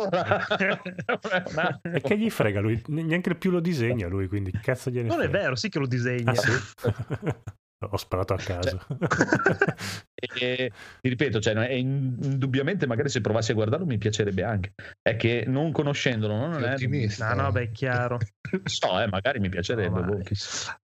E 1.93 2.01
che 2.01 2.18
gli 2.18 2.29
frega 2.31 2.61
lui? 2.61 2.83
Ne- 2.89 3.03
Neanche 3.03 3.35
più 3.37 3.51
lo 3.53 3.61
disegna 3.61 4.09
lui, 4.09 4.27
quindi 4.27 4.51
cazzo 4.51 4.91
gliene 4.91 5.07
Non 5.09 5.21
è 5.21 5.25
frega? 5.29 5.39
vero, 5.39 5.55
sì 5.57 5.68
che 5.68 5.79
lo 5.79 5.87
disegna. 5.87 6.33
Ah, 6.33 6.35
sì? 6.35 6.51
Ho 7.83 7.97
sparato 7.97 8.35
a 8.35 8.37
caso. 8.37 8.78
E, 10.22 10.70
ti 11.01 11.09
ripeto, 11.09 11.41
cioè, 11.41 11.55
è 11.55 11.72
in- 11.72 12.18
indubbiamente 12.20 12.87
magari 12.87 13.09
se 13.09 13.22
provassi 13.22 13.53
a 13.53 13.55
guardarlo 13.55 13.87
mi 13.87 13.97
piacerebbe 13.97 14.43
anche. 14.43 14.74
È 15.01 15.16
che 15.16 15.45
non 15.47 15.72
conoscendolo 15.72 16.37
non 16.37 16.62
è... 16.62 16.74
ottimista. 16.74 17.33
No, 17.33 17.45
no, 17.45 17.53
beh, 17.53 17.62
è 17.62 17.70
chiaro. 17.70 18.18
So, 18.64 19.01
eh, 19.01 19.07
magari 19.07 19.39
mi 19.39 19.49
piacerebbe. 19.49 19.89
No, 19.89 20.07
ma- 20.07 20.12
boh. 20.12 20.22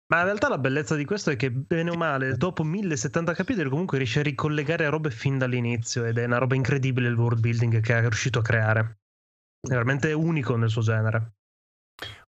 Ma 0.06 0.18
in 0.18 0.24
realtà 0.24 0.48
la 0.48 0.58
bellezza 0.58 0.94
di 0.94 1.04
questo 1.04 1.30
è 1.30 1.36
che, 1.36 1.50
bene 1.50 1.90
o 1.90 1.94
male, 1.94 2.36
dopo 2.36 2.62
1070 2.62 3.34
capitoli, 3.34 3.68
comunque 3.68 3.98
riesce 3.98 4.20
a 4.20 4.22
ricollegare 4.22 4.86
a 4.86 4.90
robe 4.90 5.10
fin 5.10 5.36
dall'inizio 5.36 6.04
ed 6.04 6.18
è 6.18 6.24
una 6.24 6.38
roba 6.38 6.54
incredibile 6.54 7.08
il 7.08 7.16
world 7.16 7.40
building 7.40 7.80
che 7.80 7.96
è 7.96 8.00
riuscito 8.02 8.38
a 8.38 8.42
creare. 8.42 8.98
È 9.60 9.68
veramente 9.68 10.12
unico 10.12 10.56
nel 10.56 10.70
suo 10.70 10.82
genere. 10.82 11.32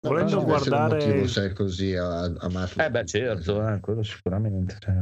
No, 0.03 0.09
Volendo 0.09 0.39
un 0.39 0.43
guardare- 0.43 1.05
motivo 1.05 1.27
se 1.27 1.45
è 1.45 1.53
così 1.53 1.95
a- 1.95 2.23
amato. 2.39 2.79
Eh 2.81 2.91
beh, 2.91 3.05
certo, 3.05 3.65
eh, 3.67 3.79
quello 3.79 4.03
sicuramente. 4.03 4.75
cioè. 4.79 4.93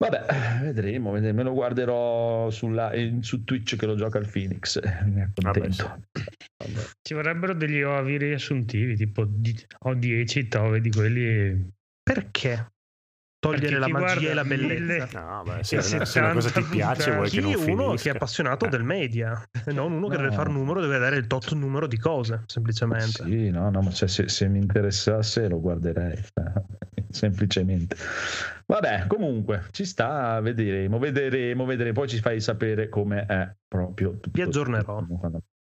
Vabbè, 0.00 0.60
vedremo, 0.62 1.10
vedremo. 1.12 1.36
Me 1.38 1.42
lo 1.44 1.52
guarderò 1.54 2.50
sulla- 2.50 2.92
su 3.20 3.44
Twitch 3.44 3.76
che 3.76 3.86
lo 3.86 3.94
gioca 3.94 4.18
il 4.18 4.28
Phoenix. 4.30 4.76
eh, 4.82 5.04
Mi 5.04 5.22
accontento. 5.22 6.00
Ci 7.02 7.14
vorrebbero 7.14 7.54
degli 7.54 7.82
ovi 7.82 8.16
riassuntivi, 8.16 8.96
tipo 8.96 9.24
di- 9.24 9.56
ho 9.80 9.94
10 9.94 10.48
tove 10.48 10.80
di 10.80 10.90
quelli. 10.90 11.70
Perché? 12.02 12.72
Togliere 13.40 13.78
la 13.78 13.86
magia 13.88 14.30
e 14.30 14.34
la 14.34 14.42
bellezza. 14.44 14.82
mille- 14.82 15.08
No, 15.12 15.42
beh, 15.44 15.62
se, 15.64 15.76
E 15.76 15.82
se 15.82 16.18
una 16.18 16.32
cosa 16.32 16.48
ti 16.50 16.54
70 16.62 16.70
piace 16.70 17.10
vuoi 17.14 17.30
che 17.30 17.36
Chi 17.36 17.40
non 17.42 17.52
uno 17.52 17.62
finisca. 17.84 18.02
che 18.02 18.08
è 18.10 18.14
appassionato 18.16 18.64
Eh. 18.66 18.68
del 18.68 18.82
media, 18.82 19.48
e 19.64 19.72
non 19.72 19.92
uno 19.92 20.08
che 20.08 20.16
No. 20.16 20.22
deve 20.22 20.34
fare 20.34 20.50
numero, 20.50 20.80
deve 20.80 20.98
dare 20.98 21.16
il 21.16 21.26
tot 21.28 21.52
numero 21.52 21.86
di 21.86 21.98
cose, 21.98 22.42
semplicemente. 22.46 23.22
Sì, 23.24 23.50
no, 23.50 23.70
no, 23.70 23.80
ma 23.80 23.90
cioè, 23.90 24.08
se, 24.08 24.28
se 24.28 24.48
mi 24.48 24.58
interessasse 24.58 25.48
lo 25.48 25.60
guarderei, 25.60 26.20
semplicemente. 27.10 27.96
Vabbè, 28.66 29.06
comunque, 29.06 29.66
ci 29.70 29.84
sta, 29.84 30.40
vedremo, 30.40 30.98
vedremo, 30.98 31.64
vedremo, 31.64 31.92
poi 31.92 32.08
ci 32.08 32.18
fai 32.20 32.40
sapere 32.40 32.88
come 32.88 33.24
è 33.24 33.48
proprio. 33.68 34.10
tutto. 34.14 34.30
Vi 34.32 34.42
aggiornerò. 34.42 35.04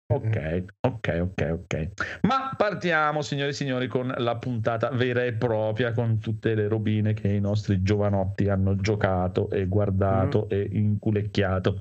Ok, 0.07 0.65
ok, 0.81 1.19
ok, 1.23 1.51
ok. 1.51 2.19
Ma 2.23 2.53
partiamo, 2.57 3.23
signore 3.23 3.51
e 3.51 3.55
signori, 3.55 3.89
con 3.89 4.13
la 4.17 4.37
puntata 4.37 4.91
vera 4.91 5.25
e 5.25 5.33
propria, 5.33 5.93
con 5.93 6.19
tutte 6.19 6.55
le 6.55 6.69
robine 6.69 7.15
che 7.15 7.29
i 7.29 7.41
nostri 7.41 7.83
giovanotti 7.83 8.49
hanno 8.49 8.77
giocato 8.77 9.49
e 9.51 9.67
guardato 9.67 10.49
e 10.51 10.69
inculecchiato. 10.73 11.81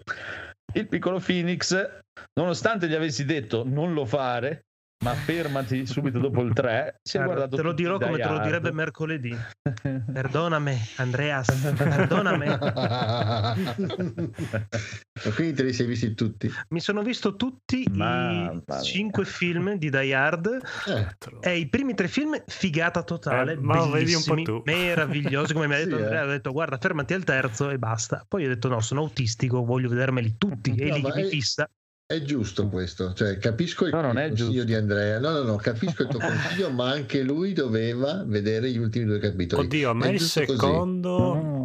Il 0.74 0.88
piccolo 0.88 1.20
Phoenix, 1.20 1.76
nonostante 2.40 2.88
gli 2.88 2.96
avessi 2.96 3.26
detto 3.26 3.64
non 3.66 3.94
lo 3.94 4.06
fare, 4.06 4.68
ma 5.04 5.14
fermati 5.16 5.86
subito 5.86 6.18
dopo 6.18 6.42
il 6.42 6.54
3, 6.54 7.02
si 7.04 7.18
è 7.18 7.20
Guarda, 7.20 7.36
guardato 7.42 7.56
te 7.58 7.62
lo 7.62 7.74
dirò 7.74 8.00
come 8.00 8.18
te 8.18 8.28
lo 8.30 8.40
direbbe 8.40 8.72
mercoledì. 8.72 9.36
Perdoname, 10.14 10.80
Andreas, 10.96 11.52
perdoname. 11.76 12.58
Ma 15.26 15.32
quindi 15.36 15.54
te 15.54 15.64
li 15.64 15.74
sei 15.74 15.86
visti 15.88 16.14
tutti? 16.14 16.50
Mi 16.70 16.80
sono 16.80 17.02
visto 17.02 17.36
tutti 17.36 17.86
Mamma 17.92 18.52
i 18.54 18.62
mia. 18.66 18.82
cinque 18.82 19.26
film 19.26 19.74
di 19.76 19.90
Die 19.90 20.14
Hard 20.16 20.62
Eh, 20.88 21.08
e 21.42 21.58
i 21.60 21.68
primi 21.68 21.94
tre 21.94 22.08
film 22.08 22.42
figata 22.48 23.04
totale, 23.04 23.54
Eh, 23.54 23.58
ma 23.58 23.76
lo 23.76 23.90
vedi 23.90 24.14
un 24.14 24.24
po' 24.24 24.34
bellissimi, 24.36 24.44
tu. 24.44 24.62
meravigliosi, 24.66 25.54
come 25.54 25.68
mi 25.68 25.74
ha 25.76 25.78
detto 25.78 25.98
Sì, 25.98 26.02
eh. 26.02 26.06
Andrea, 26.06 26.24
ho 26.24 26.28
detto 26.28 26.52
guarda 26.54 26.78
fermati 26.78 27.14
al 27.14 27.24
terzo 27.26 27.70
e 27.70 27.78
basta. 27.78 28.24
Poi 28.28 28.46
ho 28.46 28.48
detto 28.48 28.70
no, 28.70 28.80
sono 28.80 29.02
autistico, 29.02 29.64
voglio 29.66 29.90
vedermeli 29.90 30.36
tutti 30.38 30.74
e 30.78 30.88
No, 30.90 30.96
lì 30.96 31.02
ma 31.02 31.14
mi 31.14 31.26
fissa. 31.26 31.70
È 32.06 32.22
giusto 32.22 32.68
questo, 32.68 33.14
cioè 33.14 33.38
capisco 33.38 33.86
il, 33.86 33.94
No, 33.94 34.02
non 34.02 34.12
il 34.12 34.18
è 34.18 34.28
consiglio 34.28 34.50
giusto. 34.50 34.64
di 34.66 34.74
Andrea. 34.76 35.20
No, 35.20 35.32
no, 35.32 35.44
no, 35.44 35.56
capisco 35.56 36.04
il 36.04 36.10
tuo 36.10 36.20
consiglio, 36.22 36.70
ma 36.72 36.90
anche 36.92 37.22
lui 37.24 37.54
doveva 37.54 38.24
vedere 38.26 38.70
gli 38.72 38.78
ultimi 38.78 39.06
due 39.06 39.20
capitoli. 39.20 39.66
Oddio, 39.66 39.90
a 39.90 39.94
me 39.94 40.08
È 40.08 40.12
il 40.12 40.18
giusto 40.20 40.42
così. 40.46 40.60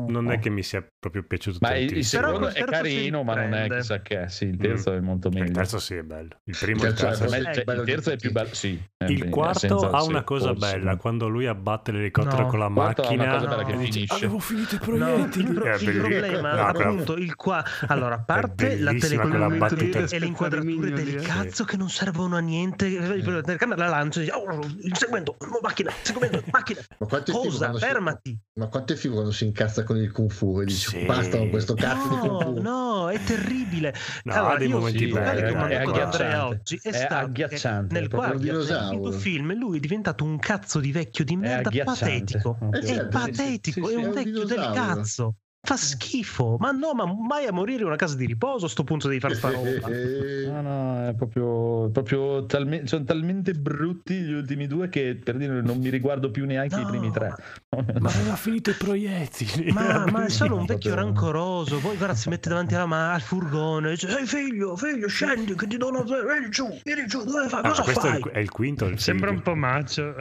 No. 0.09 0.21
non 0.21 0.33
è 0.33 0.39
che 0.39 0.51
mi 0.51 0.63
sia 0.63 0.85
proprio 0.99 1.23
piaciuto 1.25 1.59
Ma 1.61 1.77
il, 1.77 1.97
il 1.97 2.05
secondo 2.05 2.49
è 2.49 2.53
terzo 2.53 2.71
carino, 2.71 3.23
ma 3.23 3.35
non 3.35 3.55
è 3.55 3.69
chissà 3.69 4.01
che. 4.03 4.29
Sì, 4.29 4.47
il 4.47 4.57
terzo 4.57 4.93
è 4.93 5.01
molto 5.01 5.29
meglio. 5.31 5.45
Il 5.47 5.53
terzo 5.53 5.79
sì 5.79 5.95
è 5.95 6.03
bello. 6.03 6.37
Il 6.45 6.57
primo 6.59 6.81
Il 6.81 6.87
e 6.87 6.89
il 6.89 6.95
terzo 6.95 7.25
è 7.25 7.29
terzo 7.29 7.65
bello 7.65 7.81
il 7.83 7.87
terzo 7.89 8.11
è 8.11 8.17
più 8.17 8.33
bello, 8.33 8.55
sì. 8.55 8.83
Il 9.07 9.23
Eh, 9.23 9.29
quarto 9.29 9.91
ha 9.91 10.03
una 10.03 10.23
cosa 10.25 10.55
forse. 10.55 10.77
bella 10.79 10.97
quando 10.97 11.29
lui 11.29 11.47
abbatte 11.47 11.93
l'elicottero 11.93 12.43
No, 12.43 12.47
con 12.49 12.59
la 12.59 12.67
il 12.67 12.73
quarto 12.73 13.03
macchina 13.03 13.33
cosa 13.35 13.47
bella 13.47 13.65
che 13.65 13.73
e 13.73 13.77
dice, 13.77 13.93
finisce. 13.93 14.15
avevo 14.15 14.39
finito 14.39 14.75
i 14.75 14.79
No, 14.99 15.15
il, 15.17 15.29
proiettili 15.29 15.53
pro- 15.55 15.65
È 15.65 15.75
il 15.75 15.85
bellissimo. 15.85 16.01
problema 16.09 16.55
No, 16.55 16.67
appunto 16.67 17.17
il 17.17 17.35
qua 17.37 17.65
allora 17.87 18.15
a 18.17 18.19
parte 18.25 18.79
la 18.81 18.93
telecamera 18.95 19.67
e 20.09 20.19
le 20.19 20.27
inquadrature 20.27 20.91
del 20.93 21.23
cazzo 21.23 21.65
che 21.65 21.77
non 21.77 21.89
servono 21.91 22.37
a 22.37 22.41
niente 22.41 22.91
la 22.99 23.41
telecamera 23.43 23.85
la 23.85 23.89
lancia 23.91 24.21
e 24.21 24.25
dice, 24.25 24.35
"Oh, 24.37 24.59
il 24.83 24.97
segmento 24.97 25.37
macchina 25.63 25.93
segmento 26.03 26.43
macchina 26.51 26.81
Ma 26.99 27.07
quanto 27.07 27.31
è 27.31 27.35
figo 27.35 27.45
cosa 27.47 27.59
quando 27.59 27.79
si- 27.79 27.85
fermati 27.85 28.39
Ma 28.59 28.67
quanto 28.69 28.93
è 28.93 28.97
figo 28.97 29.15
quando 29.15 29.33
si 29.33 29.45
incazza 29.45 29.85
con 29.85 29.97
il 30.03 30.13
kung 30.13 30.31
fu 30.31 30.61
e 30.61 30.67
dice 30.67 30.89
Sì. 30.91 31.05
basta 31.05 31.39
con 31.39 31.49
questo 31.51 31.75
cazzo 31.75 32.09
di 32.09 32.19
kung 32.19 32.37
no 32.37 32.41
fu. 32.41 32.61
no 32.61 33.11
è 33.11 33.23
terribile 33.23 33.95
No, 34.25 34.33
allora, 34.35 34.57
dei 34.57 34.69
momenti 34.69 35.07
belli, 35.07 35.43
che 35.43 35.53
ho 35.53 35.67
è 35.67 35.75
agghiacciante. 35.75 36.23
Andrea 36.23 36.47
oggi 36.47 36.77
è, 36.83 36.89
È 36.89 36.93
stato 36.93 37.15
agghiacciante, 37.27 37.95
nel 37.95 38.09
quarto 38.09 39.13
film 39.13 39.55
lui 39.55 39.77
è 39.79 39.81
diventato 39.81 40.25
un 40.25 40.39
cazzo 40.39 40.81
di 40.81 40.93
vecchio 40.93 41.25
di 41.25 41.37
merda 41.37 41.71
patetico 41.71 42.59
Eh, 42.71 42.79
è 42.79 42.85
certo, 42.85 43.09
patetico 43.09 43.87
sì, 43.89 43.95
è 43.95 43.97
sì, 43.97 43.97
un 43.97 44.03
è 44.03 44.07
un 44.07 44.13
vecchio 44.13 44.45
del 44.45 44.71
cazzo 44.71 45.35
Fa 45.61 45.77
schifo, 45.77 46.57
ma 46.61 46.71
no, 46.71 46.93
ma 46.95 47.05
mai 47.05 47.45
a 47.47 47.53
morire 47.53 47.81
in 47.81 47.87
una 47.89 47.97
casa 47.97 48.15
di 48.17 48.25
riposo 48.27 48.67
a 48.67 48.69
sto 48.69 48.85
punto 48.85 49.09
devi 49.09 49.19
fare 49.21 49.35
sta 49.35 49.51
roba. 49.51 49.89
No, 50.49 50.63
no, 50.63 51.09
è 51.09 51.15
proprio, 51.15 51.91
proprio 51.91 52.47
talme- 52.47 52.87
sono 52.87 53.05
talmente 53.05 53.53
brutti 53.53 54.15
gli 54.15 54.33
ultimi 54.33 54.67
due 54.67 54.89
che 54.89 55.19
per 55.23 55.37
dire 55.37 55.61
non 55.61 55.79
mi 55.79 55.89
riguardo 55.91 56.31
più 56.31 56.47
neanche 56.47 56.77
i 56.77 56.83
No. 56.83 56.87
primi 56.89 57.11
tre. 57.11 57.35
Ma 58.01 58.09
aveva 58.09 58.37
finito 58.37 58.71
i 58.71 58.75
proiettili. 58.75 59.71
Ma, 59.73 60.07
ma 60.11 60.25
è 60.27 60.29
solo 60.31 60.57
un 60.57 60.65
vecchio 60.65 60.93
proprio- 60.95 61.13
rancoroso. 61.13 61.79
Poi 61.81 61.97
guarda, 61.97 62.15
si 62.15 62.29
mette 62.31 62.49
davanti 62.49 62.75
alla 62.75 62.87
ma- 62.87 63.13
al 63.13 63.21
furgone 63.21 63.89
e 63.89 63.91
dice: 63.93 64.17
Ehi 64.17 64.27
figlio, 64.27 64.75
figlio, 64.77 65.07
scendi 65.09 65.55
che 65.55 65.67
ti 65.67 65.77
do 65.77 65.89
una. 65.89 66.03
Vieni 66.03 66.49
giù, 66.51 66.67
vieni 66.85 67.07
giù, 67.07 67.23
dove 67.25 67.49
fai? 67.49 67.61
Ah, 67.65 67.69
Cosa 67.69 67.83
questo 67.83 68.07
è 68.07 68.11
fai? 68.11 68.19
il, 68.21 68.29
è 68.31 68.39
il 68.39 68.51
quinto. 68.51 68.87
il 68.87 68.99
Sembra 68.99 69.31
un 69.31 69.43
po' 69.43 69.55
macio. 69.55 70.15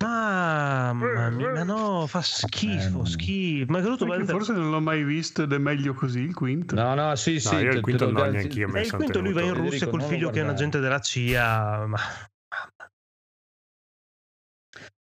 Mamma 0.00 1.30
mia, 1.30 1.50
ma 1.52 1.62
no, 1.64 2.06
fa 2.06 2.20
Eh, 2.20 2.22
schifo, 2.22 2.96
non- 2.98 3.06
schifo. 3.06 3.70
Ma 3.72 3.78
è 3.78 3.82
venuto 3.82 4.06
Perché 4.06 4.24
forse 4.24 4.52
non 4.52 4.70
l'ho 4.70 4.80
mai 4.84 5.02
visto 5.02 5.42
ed 5.42 5.52
è 5.52 5.58
meglio 5.58 5.92
così 5.94 6.20
il 6.20 6.34
quinto. 6.34 6.74
No, 6.76 6.94
no, 6.94 7.14
sì, 7.16 7.40
sì. 7.40 7.54
No, 7.54 7.60
io 7.60 7.72
il 7.72 7.80
quinto 7.80 8.06
no, 8.06 8.12
gar- 8.12 8.30
neanch'io 8.30 8.68
E 8.68 8.70
me 8.70 8.82
il 8.82 8.92
quinto 8.92 9.20
lui 9.20 9.32
va 9.32 9.40
in. 9.42 9.54
Russia 9.54 9.88
col 9.88 10.02
figlio 10.02 10.30
che 10.30 10.40
è 10.40 10.42
un 10.44 10.50
agente 10.50 10.78
della 10.78 11.00
CIA. 11.00 11.86
Ma 11.86 11.98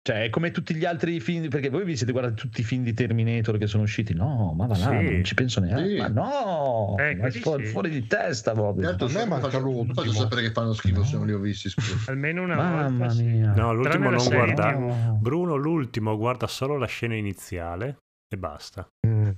Cioè, 0.06 0.24
è 0.24 0.28
come 0.28 0.50
tutti 0.50 0.74
gli 0.74 0.84
altri 0.84 1.18
film, 1.18 1.48
perché 1.48 1.70
voi 1.70 1.82
vi 1.86 1.96
siete 1.96 2.12
guardati 2.12 2.34
tutti 2.34 2.60
i 2.60 2.62
film 2.64 2.82
di 2.82 2.92
Terminator 2.92 3.56
che 3.56 3.66
sono 3.66 3.84
usciti? 3.84 4.12
No, 4.12 4.52
ma 4.54 4.66
va 4.66 4.76
là, 4.76 4.98
Sì. 4.98 5.10
non 5.12 5.24
ci 5.24 5.32
penso 5.32 5.60
neanche. 5.60 5.88
Sì. 5.88 5.96
Ma 5.96 6.08
no, 6.08 6.94
Eh, 6.98 7.14
ma 7.14 7.30
fuori, 7.30 7.64
sì. 7.64 7.72
fuori 7.72 7.88
di 7.88 8.06
testa 8.06 8.52
proprio. 8.52 8.86
Certo, 8.88 9.06
A 9.06 9.12
me 9.12 9.24
manca 9.24 9.56
l'ultimo. 9.58 9.94
faccio 9.94 10.12
sapere 10.12 10.42
che 10.42 10.50
fanno 10.52 10.74
schifo 10.74 11.02
se 11.04 11.16
non 11.16 11.24
li 11.24 11.32
ho 11.32 11.38
visti, 11.38 11.70
scusa. 11.70 11.96
Almeno 12.12 12.42
una 12.42 12.54
Mamma 12.54 12.88
volta. 13.06 13.14
mia. 13.22 13.54
No, 13.54 13.72
l'ultimo 13.72 14.10
non 14.10 14.22
guarda. 14.26 14.72
No. 14.72 15.18
Bruno, 15.22 15.54
l'ultimo 15.56 16.18
guarda 16.18 16.46
solo 16.48 16.76
la 16.76 16.86
scena 16.86 17.14
iniziale 17.14 17.96
e 18.28 18.36
basta. 18.36 18.86
Mm. 19.06 19.30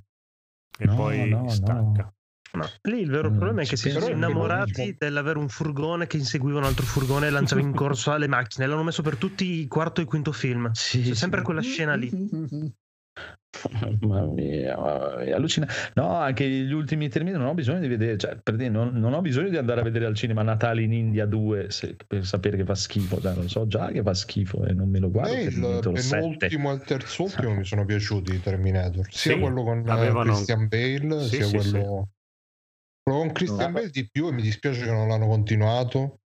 E 0.79 0.87
No, 0.87 0.95
poi 0.95 1.29
no, 1.29 1.49
stacca. 1.49 2.13
Ma 2.53 2.67
lì 2.83 3.01
il 3.01 3.11
vero 3.11 3.29
Mm, 3.31 3.37
problema 3.37 3.63
è 3.63 3.67
che 3.67 3.77
si 3.77 3.91
sono 3.91 4.09
innamorati 4.09 4.95
dell'avere 4.99 5.39
un 5.39 5.49
furgone 5.49 6.07
che 6.07 6.17
inseguiva 6.17 6.59
un 6.59 6.65
altro 6.65 6.85
furgone 6.87 7.27
e 7.27 7.31
lanciava 7.31 7.61
in 7.61 7.75
corso 7.75 8.13
alle 8.13 8.29
macchine. 8.29 8.67
L'hanno 8.67 8.83
messo 8.85 9.03
per 9.03 9.17
tutti 9.17 9.61
i 9.61 9.67
quarto 9.67 10.01
e 10.01 10.05
quinto 10.05 10.33
film. 10.33 10.71
Sì, 10.73 11.01
C'è 11.01 11.07
sì. 11.09 11.15
sempre 11.15 11.43
quella 11.43 11.61
scena 11.61 11.95
lì. 11.95 12.09
Mamma 14.01 14.23
mia, 14.27 14.77
mamma 14.77 15.17
mia, 15.23 15.37
allucina. 15.37 15.67
No, 15.95 16.15
anche 16.17 16.49
gli 16.49 16.73
ultimi 16.73 17.09
termini 17.09 17.37
non 17.37 17.47
ho 17.47 17.55
bisogno 17.55 17.81
di 17.81 17.89
vedere, 17.89 18.17
cioè, 18.19 18.37
per 18.43 18.57
dire, 18.57 18.69
non, 18.69 18.93
non 18.95 19.13
ho 19.13 19.21
bisogno 19.21 19.49
di 19.49 19.57
andare 19.57 19.81
a 19.81 19.83
vedere 19.83 20.05
al 20.07 20.15
cinema 20.15 20.43
Natale 20.43 20.83
in 20.83 20.93
India 20.93 21.27
2 21.27 21.71
se- 21.71 21.97
per 22.07 22.25
sapere 22.27 22.57
che 22.57 22.65
fa 22.65 22.75
schifo, 22.75 23.21
cioè, 23.21 23.35
lo 23.35 23.49
so 23.49 23.67
già 23.67 23.91
che 23.91 24.03
fa 24.03 24.15
schifo 24.15 24.65
e 24.65 24.73
non 24.73 24.89
me 24.91 24.99
lo 24.99 25.11
guardo. 25.11 25.33
me 25.35 25.41
il 25.43 25.49
Terminator 25.53 25.99
7. 25.99 26.17
penultimo 26.17 26.71
e 26.71 26.75
il 26.75 26.83
terzultimo 26.83 27.55
mi 27.55 27.65
sono 27.65 27.85
piaciuti 27.85 28.35
i 28.35 28.41
Terminator, 28.41 29.07
sia 29.11 29.35
Sì, 29.35 29.41
quello 29.41 29.63
con 29.63 29.79
eh, 29.87 29.91
avevano- 29.91 30.33
Christian 30.33 30.69
Bale, 30.69 31.21
Sì, 31.23 31.35
sia 31.37 31.45
sì, 31.47 31.57
quello... 31.57 31.63
sì. 31.63 32.15
quello 33.03 33.19
con 33.21 33.33
Christian 33.33 33.73
No. 33.73 33.79
Bale 33.79 33.91
di 33.91 34.09
più 34.11 34.29
e 34.29 34.33
mi 34.33 34.43
dispiace 34.43 34.85
che 34.85 34.91
non 34.91 35.09
l'hanno 35.09 35.27
continuato. 35.29 36.21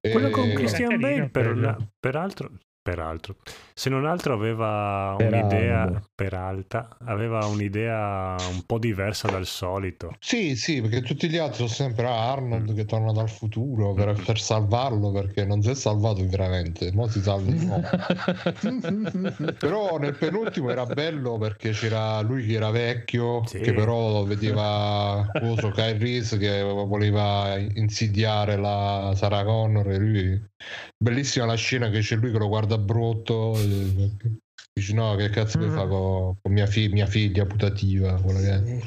Quello 0.00 0.30
con 0.30 0.48
E- 0.50 0.52
Christian 0.54 0.98
Bale, 1.00 1.28
per, 1.30 1.76
peraltro, 1.98 2.50
peraltro, 2.82 3.36
se 3.74 3.88
non 3.88 4.04
altro 4.06 4.34
aveva 4.34 5.14
Peraldo. 5.16 5.36
un'idea, 5.54 6.02
peralta, 6.14 6.96
aveva 7.04 7.46
un'idea 7.46 8.36
un 8.52 8.62
po' 8.66 8.78
diversa 8.78 9.28
dal 9.28 9.46
solito. 9.46 10.16
Sì, 10.18 10.56
sì, 10.56 10.80
perché 10.80 11.02
tutti 11.02 11.28
gli 11.28 11.36
altri 11.38 11.56
sono 11.58 11.68
sempre 11.68 12.06
ah, 12.06 12.32
Arnold 12.32 12.74
che 12.74 12.84
torna 12.84 13.12
dal 13.12 13.30
futuro 13.30 13.92
per, 13.94 14.20
per 14.24 14.38
salvarlo 14.40 15.12
perché 15.12 15.44
non 15.44 15.62
si 15.62 15.70
è 15.70 15.74
salvato 15.74 16.26
veramente, 16.28 16.90
mo 16.92 17.06
si 17.06 17.20
salva 17.22 17.50
di 17.50 17.64
nuovo. 17.64 17.88
Però 19.58 19.98
nel 19.98 20.16
penultimo 20.16 20.70
era 20.70 20.84
bello 20.86 21.38
perché 21.38 21.70
c'era 21.70 22.20
lui 22.20 22.46
che 22.46 22.54
era 22.54 22.70
vecchio, 22.70 23.46
Sì. 23.46 23.60
che 23.60 23.72
però 23.72 24.24
vedeva 24.24 25.24
coso 25.38 25.70
Kyle 25.70 25.98
Reese 25.98 26.36
che 26.38 26.62
voleva 26.62 27.56
insidiare 27.58 28.56
la 28.56 29.12
Sarah 29.14 29.44
Connor 29.44 29.90
e 29.90 29.98
lui 29.98 30.50
bellissima 30.96 31.44
la 31.46 31.54
scena 31.54 31.88
che 31.90 32.00
c'è 32.00 32.16
lui 32.16 32.30
che 32.30 32.38
lo 32.38 32.48
guarda 32.48 32.71
brutto 32.78 33.54
e 33.58 34.02
dice 34.72 34.94
no 34.94 35.14
che 35.16 35.28
cazzo 35.30 35.58
vuoi 35.58 35.70
Mhm. 35.70 35.76
fare 35.76 35.88
con, 35.88 36.36
con 36.40 36.52
mia, 36.52 36.66
fi- 36.66 36.88
mia 36.88 37.06
figlia 37.06 37.44
putativa 37.44 38.20
quella 38.20 38.38
che 38.40 38.50
è. 38.54 38.80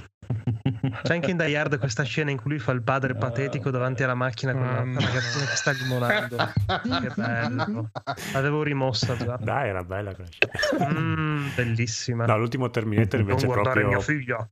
C'è 1.03 1.13
anche 1.13 1.29
in 1.29 1.37
Die 1.37 1.55
Hard 1.55 1.77
questa 1.77 2.01
scena 2.01 2.31
in 2.31 2.37
cui 2.37 2.49
lui 2.51 2.59
fa 2.59 2.71
il 2.71 2.81
padre 2.81 3.13
Ah, 3.13 3.15
patetico 3.15 3.69
davanti 3.69 4.01
alla 4.01 4.15
macchina 4.15 4.53
con 4.53 4.61
la 4.65 4.71
Mamma. 4.83 4.99
ragazzina 4.99 5.45
che 5.45 5.55
sta 5.55 5.71
limonando. 5.71 6.35
Che 6.65 7.11
bello. 7.15 7.91
L'avevo 8.33 8.63
rimossa 8.63 9.15
già. 9.15 9.37
Dai, 9.37 9.69
era 9.69 9.83
bella 9.83 10.15
quella 10.15 10.29
scena. 10.31 10.99
Mm, 10.99 11.47
bellissima. 11.55 12.25
No, 12.25 12.37
l'ultimo 12.39 12.71
Terminator 12.71 13.19
non 13.19 13.29
invece 13.29 13.45
è 13.45 13.47
guardare 13.47 13.81
proprio... 13.81 13.97
mia 13.97 13.99
figlia. 14.05 14.49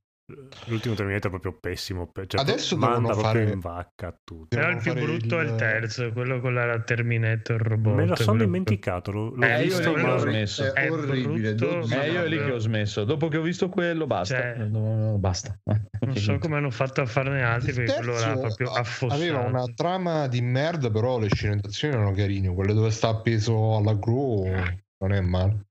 L'ultimo 0.65 0.95
Terminator 0.95 1.27
è 1.27 1.29
proprio 1.29 1.57
pessimo. 1.59 2.07
pe- 2.11 2.27
Cioè, 2.27 2.41
Adesso 2.41 2.77
manda 2.77 2.95
devono 2.95 3.13
proprio 3.21 3.41
fare- 3.43 3.51
in 3.53 3.59
vacca 3.59 4.19
tutto. 4.23 4.55
Però 4.55 4.69
il 4.69 4.77
più 4.77 4.91
fare 4.93 5.03
brutto 5.05 5.39
è 5.39 5.43
il 5.43 5.55
terzo, 5.55 6.11
quello 6.11 6.39
con 6.39 6.53
la 6.53 6.79
Terminator 6.81 7.61
robot. 7.61 7.93
Me 7.95 8.05
lo 8.05 8.15
sono 8.15 8.29
quello- 8.31 8.45
dimenticato, 8.45 9.11
l'ho, 9.11 9.29
l'ho 9.35 9.45
Eh, 9.45 9.57
io 9.57 9.63
visto, 9.63 9.91
ma... 9.93 10.01
l'ho 10.01 10.17
smesso. 10.17 10.73
È 10.73 10.81
È 10.85 10.91
orribile. 10.91 11.55
brutto, 11.55 11.79
Eh, 11.95 12.11
io 12.11 12.23
è 12.23 12.27
lì 12.27 12.37
che 12.37 12.51
ho 12.51 12.57
smesso. 12.59 13.03
Dopo 13.03 13.27
che 13.27 13.37
ho 13.37 13.41
visto 13.41 13.69
quello, 13.69 14.05
basta. 14.07 14.35
Cioè, 14.35 14.55
No, 14.65 14.95
no, 14.95 15.17
basta. 15.17 15.57
Non 16.03 16.15
so 16.17 16.37
come 16.37 16.57
hanno 16.57 16.69
fatto 16.69 17.01
a 17.01 17.05
farne 17.05 17.43
altri 17.43 17.69
Il 17.69 17.75
perché 17.75 17.93
quello 17.95 18.11
era 18.17 18.25
terzo 18.33 18.39
proprio 18.41 18.71
affossato. 18.71 19.21
aveva 19.21 19.39
una 19.39 19.63
trama 19.73 20.27
di 20.27 20.41
merda, 20.41 20.89
però 20.91 21.17
le 21.19 21.29
sceneggiazioni 21.33 21.93
erano 21.93 22.11
carine. 22.11 22.53
Quelle 22.53 22.73
dove 22.73 22.91
sta 22.91 23.07
appeso 23.09 23.77
alla 23.77 23.93
gru 23.93 24.43
non 24.45 25.11
è 25.13 25.21
male. 25.21 25.65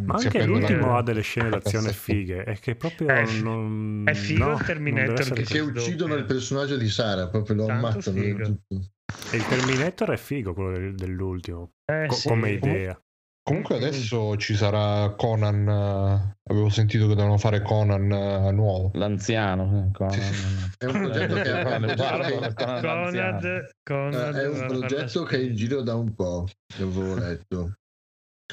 Ma 0.00 0.18
Si 0.18 0.26
anche 0.26 0.38
appende 0.38 0.58
l'ultimo 0.58 0.96
ha 0.96 1.02
delle 1.02 1.20
scene 1.22 1.50
la 1.50 1.56
d'azione 1.58 1.86
cassettina. 1.88 2.18
fighe. 2.18 2.44
È 2.44 2.58
che 2.58 2.74
proprio 2.76 3.08
È 3.08 3.24
non... 3.40 4.02
è 4.06 4.14
figo 4.14 4.44
no, 4.46 4.52
il 4.52 4.62
Terminator 4.64 5.32
che- 5.32 5.42
Che 5.42 5.58
uccidono 5.60 6.14
il 6.14 6.24
personaggio 6.24 6.76
di 6.76 6.88
Sara, 6.88 7.28
proprio 7.28 7.56
lo 7.56 7.66
Tanto 7.66 7.86
ammazzano. 7.86 8.18
E 8.20 9.36
il 9.36 9.46
Terminator 9.46 10.10
è 10.10 10.16
figo, 10.16 10.54
quello 10.54 10.70
del- 10.72 10.94
dell'ultimo, 10.94 11.72
Eh, 11.84 12.06
co- 12.08 12.14
sì. 12.14 12.28
come 12.28 12.50
idea. 12.50 13.00
Comunque 13.42 13.76
adesso 13.76 14.36
ci 14.36 14.54
sarà 14.54 15.14
Conan. 15.16 15.66
eh, 15.68 16.36
Avevo 16.50 16.68
sentito 16.70 17.06
che 17.08 17.14
devono 17.14 17.36
fare 17.38 17.62
Conan 17.62 18.10
eh, 18.10 18.52
nuovo. 18.52 18.90
L'anziano. 18.94 19.86
eh, 19.88 19.96
con- 19.96 20.08
È 20.08 20.84
un 20.84 20.92
progetto 20.92 21.34
che 21.34 21.42
è, 21.52 21.62
un 21.62 21.84
progetto 21.86 22.22
che- 22.22 22.42
guarda, 22.42 22.66
l'anziano. 22.66 22.80
Conad, 23.10 23.70
Conad 23.82 24.34
è 24.34 24.46
un 24.48 24.54
guarda, 24.56 24.66
progetto 24.78 25.22
che 25.24 25.36
è 25.36 25.40
in 25.40 25.54
giro 25.54 25.82
da 25.82 25.94
un 25.94 26.14
po', 26.14 26.46
avevo 26.74 27.14
letto. 27.14 27.72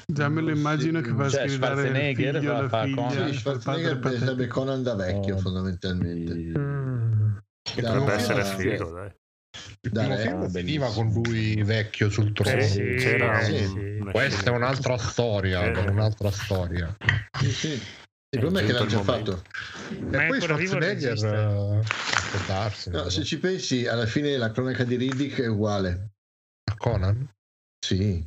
Già 0.07 0.27
me 0.29 0.41
lo 0.41 0.51
immagino 0.51 0.99
che 1.01 1.11
va 1.11 1.25
a 1.25 1.29
Cioè, 1.29 1.47
Schwarzenegger 1.47 2.35
figlio, 2.35 2.61
la 2.61 2.67
fa 2.69 2.83
figlia, 2.83 2.95
con- 2.95 3.11
Sì, 3.31 3.37
Schwarzenegger 3.39 3.99
patetico. 3.99 4.47
Conan 4.47 4.83
da 4.83 4.95
vecchio, 4.95 5.35
Oh. 5.35 5.39
fondamentalmente. 5.39 6.33
Mm. 6.59 7.37
Che 7.61 7.81
Da 7.81 7.87
potrebbe 7.87 8.03
una- 8.05 8.13
essere 8.13 8.43
figo, 8.43 8.91
dai. 8.91 9.11
Il 9.81 9.91
Dai, 9.91 10.05
primo 10.05 10.19
eh, 10.19 10.21
film 10.21 10.49
finiva 10.49 10.85
bellissimo. 10.87 11.11
con 11.11 11.21
lui 11.23 11.63
vecchio 11.63 12.09
sul 12.09 12.33
trono. 12.33 12.57
Eh, 12.57 12.61
sì, 12.63 12.81
C'era 12.97 13.37
un- 13.37 13.43
sì. 13.43 13.99
Questa 14.11 14.51
è 14.51 14.53
un'altra 14.53 14.97
storia. 14.97 15.63
Eh. 15.63 15.89
un'altra 15.89 16.29
storia. 16.31 16.95
Sì, 17.39 17.51
sì. 17.51 17.69
Il 17.71 18.41
problema 18.41 18.59
è 18.59 18.65
che 18.65 18.73
l'hanno 18.73 18.85
già 18.87 19.01
fatto. 19.01 19.43
Ma 20.09 20.23
e 20.23 20.25
è 20.25 20.27
poi 20.27 20.41
Schwarzenegger. 20.41 21.81
darsi, 22.47 22.89
No, 22.89 23.07
se 23.09 23.23
ci 23.23 23.39
pensi, 23.39 23.87
alla 23.87 24.05
fine 24.05 24.35
la 24.35 24.51
cronaca 24.51 24.83
di 24.83 24.97
Riddick 24.97 25.39
è 25.41 25.47
uguale. 25.47 26.09
Conan? 26.77 27.27
Sì, 27.79 28.25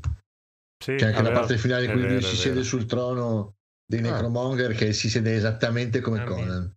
Sì, 0.88 0.94
c'è 0.96 1.06
anche 1.06 1.22
la 1.22 1.32
parte 1.32 1.58
finale 1.58 1.84
in 1.84 1.90
cui 1.92 2.00
lui 2.00 2.08
vero, 2.14 2.26
si 2.26 2.34
è 2.34 2.38
siede 2.38 2.62
sul 2.62 2.86
trono 2.86 3.56
dei 3.84 4.00
Ah. 4.00 4.02
Necromonger 4.12 4.72
che 4.74 4.92
si 4.92 5.10
siede 5.10 5.34
esattamente 5.34 6.00
come 6.00 6.20
Ah, 6.20 6.24
Conan. 6.24 6.76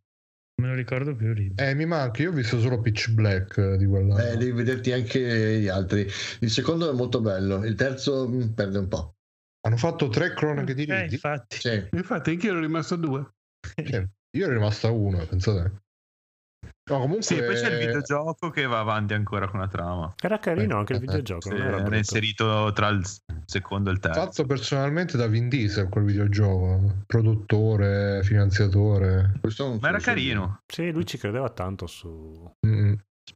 Me 0.62 0.68
lo 0.68 0.74
ricordo 0.76 1.16
più 1.16 1.34
Riddick. 1.34 1.62
Eh, 1.62 1.74
mi 1.74 1.86
manca. 1.86 2.22
Io 2.22 2.30
ho 2.30 2.34
visto 2.34 2.60
solo 2.60 2.82
Pitch 2.82 3.10
Black 3.12 3.58
eh, 3.58 3.78
di 3.78 3.86
quella. 3.86 4.32
Eh, 4.32 4.38
devi 4.38 4.52
vederti 4.52 4.92
anche 4.92 5.60
gli 5.60 5.68
altri. 5.68 6.08
Il 6.42 6.52
secondo 6.52 6.90
è 6.90 6.94
molto 6.94 7.22
bello, 7.22 7.66
il 7.66 7.76
terzo 7.76 8.28
mm, 8.30 8.50
perde 8.50 8.78
un 8.78 8.88
po'. 8.88 9.16
Hanno 9.62 9.78
fatto 9.78 10.10
tre 10.10 10.34
cronache 10.34 10.74
di 10.74 10.84
Eh, 10.84 10.94
Riddick. 10.94 11.12
infatti. 11.14 11.58
Sì. 11.60 11.88
Infatti, 11.92 12.30
anche 12.32 12.46
io 12.46 12.52
ero 12.52 12.62
rimasto 12.62 12.94
a 12.94 12.98
due. 12.98 13.34
Cioè, 13.84 14.08
io 14.38 14.44
ero 14.46 14.54
rimasto 14.54 14.88
a 14.88 14.92
uno, 14.92 15.26
pensate. 15.26 15.82
No, 16.90 17.00
comunque. 17.00 17.24
Sì, 17.24 17.36
poi 17.36 17.56
c'è 17.56 17.72
il 17.72 17.78
videogioco 17.86 18.50
che 18.50 18.66
va 18.66 18.80
avanti 18.80 19.14
ancora 19.14 19.48
con 19.48 19.60
la 19.60 19.68
trama. 19.68 20.14
Era 20.20 20.40
carino 20.40 20.80
anche 20.80 20.94
il 20.94 20.98
Eh, 20.98 21.02
videogioco, 21.02 21.50
Sì, 21.50 21.56
non 21.56 21.68
era 21.68 21.86
era 21.86 21.98
inserito 21.98 22.72
tra 22.74 22.88
il 22.88 23.06
secondo 23.46 23.90
e 23.90 23.94
il 23.94 24.00
terzo. 24.00 24.20
Fatto 24.20 24.46
personalmente 24.46 25.16
da 25.16 25.28
Vin 25.28 25.48
Diesel 25.48 25.90
quel 25.90 26.06
videogioco, 26.06 27.04
produttore, 27.06 28.24
finanziatore. 28.24 29.40
Ma 29.80 29.88
era 29.90 30.00
carino. 30.00 30.62
Sì, 30.66 30.92
lui 30.92 31.06
ci 31.06 31.18
credeva 31.18 31.50
tanto 31.50 31.88
su... 31.88 32.52
Mm. 32.66 32.94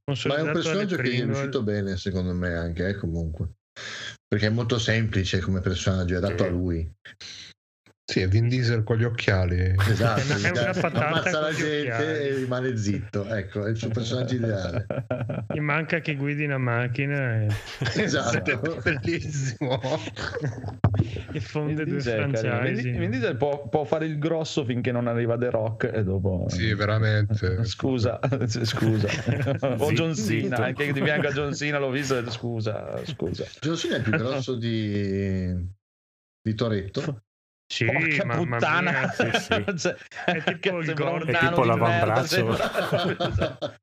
Ma 0.08 0.36
è 0.36 0.42
un 0.42 0.52
personaggio 0.52 0.98
che 0.98 1.10
gli 1.10 1.22
è 1.22 1.24
riuscito 1.24 1.64
bene, 1.64 1.96
secondo 1.98 2.34
me, 2.34 2.54
anche 2.54 2.88
eh, 2.90 2.96
comunque. 2.96 3.52
Perché 4.28 4.48
è 4.48 4.50
molto 4.50 4.80
semplice 4.80 5.40
come 5.40 5.62
personaggio, 5.62 6.16
è 6.16 6.18
adatto 6.18 6.44
Sì. 6.44 6.50
a 6.50 6.52
lui. 6.52 6.92
Sì, 8.08 8.20
è 8.22 8.28
Vin 8.28 8.48
Diesel 8.48 8.84
con 8.84 8.98
gli 8.98 9.04
occhiali. 9.04 9.74
Esatto, 9.90 10.22
È 10.46 10.50
una- 10.52 10.70
è 10.72 10.86
una 10.86 11.08
ammazza 11.08 11.40
la 11.40 11.52
gente 11.52 12.28
e 12.30 12.36
rimane 12.36 12.78
zitto. 12.78 13.26
Ecco, 13.26 13.66
è 13.66 13.72
il 13.72 13.78
suo 13.78 13.90
personaggio 13.90 14.36
ideale. 14.36 14.86
Gli 15.52 15.60
manca 15.60 16.00
che 16.02 16.16
guidi 16.16 16.44
una 16.46 16.60
macchina 16.60 17.42
e, 17.42 17.48
Esatto. 17.98 18.80
Bellissimo. 18.84 19.82
e 21.32 21.40
fonde 21.40 21.84
Vin 21.84 21.94
due 21.94 21.94
Diesel 22.04 22.32
carino. 22.32 22.82
Vin- 23.00 23.10
Diesel 23.10 23.38
può, 23.38 23.68
può 23.70 23.84
fare 23.86 24.06
il 24.06 24.20
grosso 24.20 24.64
finché 24.66 24.92
non 24.92 25.08
arriva 25.08 25.36
The 25.36 25.50
Rock 25.50 25.90
e 25.92 26.04
dopo... 26.04 26.46
Sì, 26.48 26.76
veramente. 26.76 27.66
Scusa, 27.66 28.20
scusa. 28.46 29.08
o 29.80 29.92
John. 29.94 30.14
Cena, 30.14 30.58
anche 30.58 30.94
di 30.94 31.02
fianco 31.02 31.28
a 31.28 31.32
John 31.32 31.56
Cena 31.56 31.80
l'ho 31.80 31.90
visto. 31.90 32.30
Scusa, 32.30 33.02
scusa. 33.04 33.46
John 33.62 33.76
Cena 33.76 33.96
è 33.96 34.02
più 34.02 34.12
grosso 34.12 34.56
di, 34.56 35.52
di 36.40 36.54
Toretto. 36.54 37.24
Sì, 37.68 37.86
Porca 37.86 38.26
mamma 38.26 38.58
puttana. 38.58 38.92
mia. 38.92 39.10
Sì, 39.12 39.30
sì. 39.40 39.66
Cioè, 39.78 39.96
È 40.26 40.60
tipo 40.60 40.80
il 40.80 40.94
Gordon. 40.94 41.30
È 41.36 41.40
tipo 41.40 41.62
di 41.62 41.68
l'avambraccio. 41.68 42.46
merda. 42.46 43.78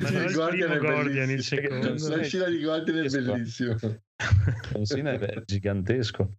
Ma 0.00 0.08
il 0.10 0.32
Guardian 0.32 0.70
è 0.72 0.78
Guardian, 0.78 1.28
il 1.28 1.36
bellissimo. 1.42 1.60
secondo. 1.60 2.16
La 2.16 2.22
scena 2.22 2.44
di 2.48 2.62
Guardian 2.62 2.98
è 3.04 3.08
bellissimo. 3.08 3.74
John 4.72 4.84
Cena 4.84 5.10
è 5.12 5.42
gigantesco. 5.44 6.34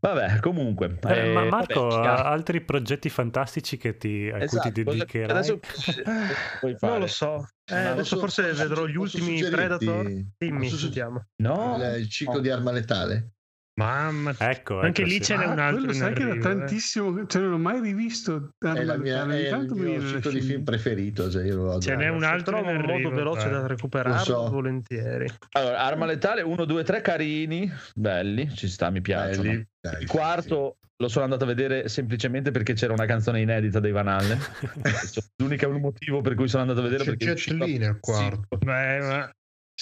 Vabbè, 0.00 0.40
comunque. 0.40 0.98
Eh, 1.06 1.32
ma 1.32 1.44
eh, 1.44 1.48
Marco 1.48 1.86
vabbè, 1.86 2.06
ha 2.06 2.24
altri 2.24 2.62
progetti 2.62 3.08
fantastici 3.08 3.76
che 3.76 3.96
ti, 3.96 4.28
a 4.32 4.38
Esatto, 4.42 4.62
cui 4.62 4.72
ti 4.72 4.82
cosa- 4.84 4.96
dedicherai? 4.98 5.30
adesso 5.30 5.58
puoi 6.60 6.76
fare? 6.76 6.92
Non 6.92 7.00
lo 7.00 7.06
so. 7.06 7.46
Eh, 7.70 7.74
No, 7.74 7.90
adesso 7.90 8.16
Posso- 8.18 8.42
forse 8.42 8.52
vedrò 8.52 8.86
gli 8.86 8.96
ultimi 8.96 9.38
suggerirti- 9.38 9.84
Predator. 9.86 10.12
Dimmi, 10.38 10.68
sentiamo. 10.70 11.26
No, 11.42 11.76
il, 11.78 12.00
il 12.00 12.08
ciclo 12.10 12.34
no. 12.34 12.40
di 12.40 12.50
arma 12.50 12.72
letale. 12.72 13.30
Mamma, 13.78 14.34
Ecco, 14.38 14.80
anche 14.80 15.02
ecco, 15.02 15.10
lì 15.10 15.16
sì. 15.16 15.22
ce 15.24 15.36
n'è 15.36 15.44
Ah, 15.44 15.50
un 15.50 15.58
altro 15.58 15.78
quello 15.84 15.92
sai 15.92 16.14
che 16.14 16.24
da 16.24 16.34
eh. 16.34 16.38
tantissimo, 16.38 17.26
cioè 17.26 17.42
non 17.42 17.50
l'ho 17.50 17.58
mai 17.58 17.80
rivisto. 17.80 18.54
È, 18.58 18.82
la 18.84 18.96
mia, 18.96 19.30
è 19.30 19.54
il 19.54 19.70
mio 19.74 20.00
da 20.00 20.06
ciclo 20.08 20.30
di 20.30 20.40
film 20.40 20.62
preferito. 20.64 21.30
Cioè 21.30 21.44
io 21.44 21.56
lo 21.56 21.78
Ce 21.78 21.94
n'è 21.94 22.08
un 22.08 22.22
altro 22.24 22.54
trovo 22.56 22.70
in 22.70 22.76
un 22.76 22.82
modo 22.82 22.92
arrivo, 22.94 23.10
veloce 23.10 23.44
da 23.44 23.48
guarda. 23.50 23.66
recuperarlo, 23.66 24.16
Lo 24.18 24.24
so. 24.44 24.48
volentieri. 24.50 25.26
Allora, 25.52 25.78
Arma 25.80 26.06
Letale 26.06 26.40
1, 26.40 26.64
2, 26.64 26.84
3 26.84 27.00
carini, 27.02 27.70
belli, 27.94 28.50
ci 28.54 28.66
sta, 28.68 28.88
mi. 28.88 29.00
Belli. 29.02 29.66
Dai, 29.78 29.92
Il 29.92 29.98
sì, 30.00 30.06
quarto 30.06 30.78
lo 30.96 31.08
sono 31.08 31.24
andato 31.24 31.44
a 31.44 31.46
vedere 31.46 31.88
semplicemente 31.90 32.50
perché 32.52 32.72
c'era 32.72 32.94
una 32.94 33.04
canzone 33.04 33.42
inedita 33.42 33.78
dei 33.78 33.92
Van 33.92 34.08
Halen. 34.08 34.38
L'unico 35.36 35.70
motivo 35.78 36.22
per 36.22 36.34
cui 36.34 36.48
sono 36.48 36.62
andato 36.62 36.80
a 36.80 36.82
vedere 36.84 37.04
C'è 37.04 37.14
perché 37.14 37.32
è 37.32 37.52
Li 37.66 37.76
nel 37.76 37.98
quarto. 38.00 38.56
Beh, 38.56 38.98
ma 39.00 39.30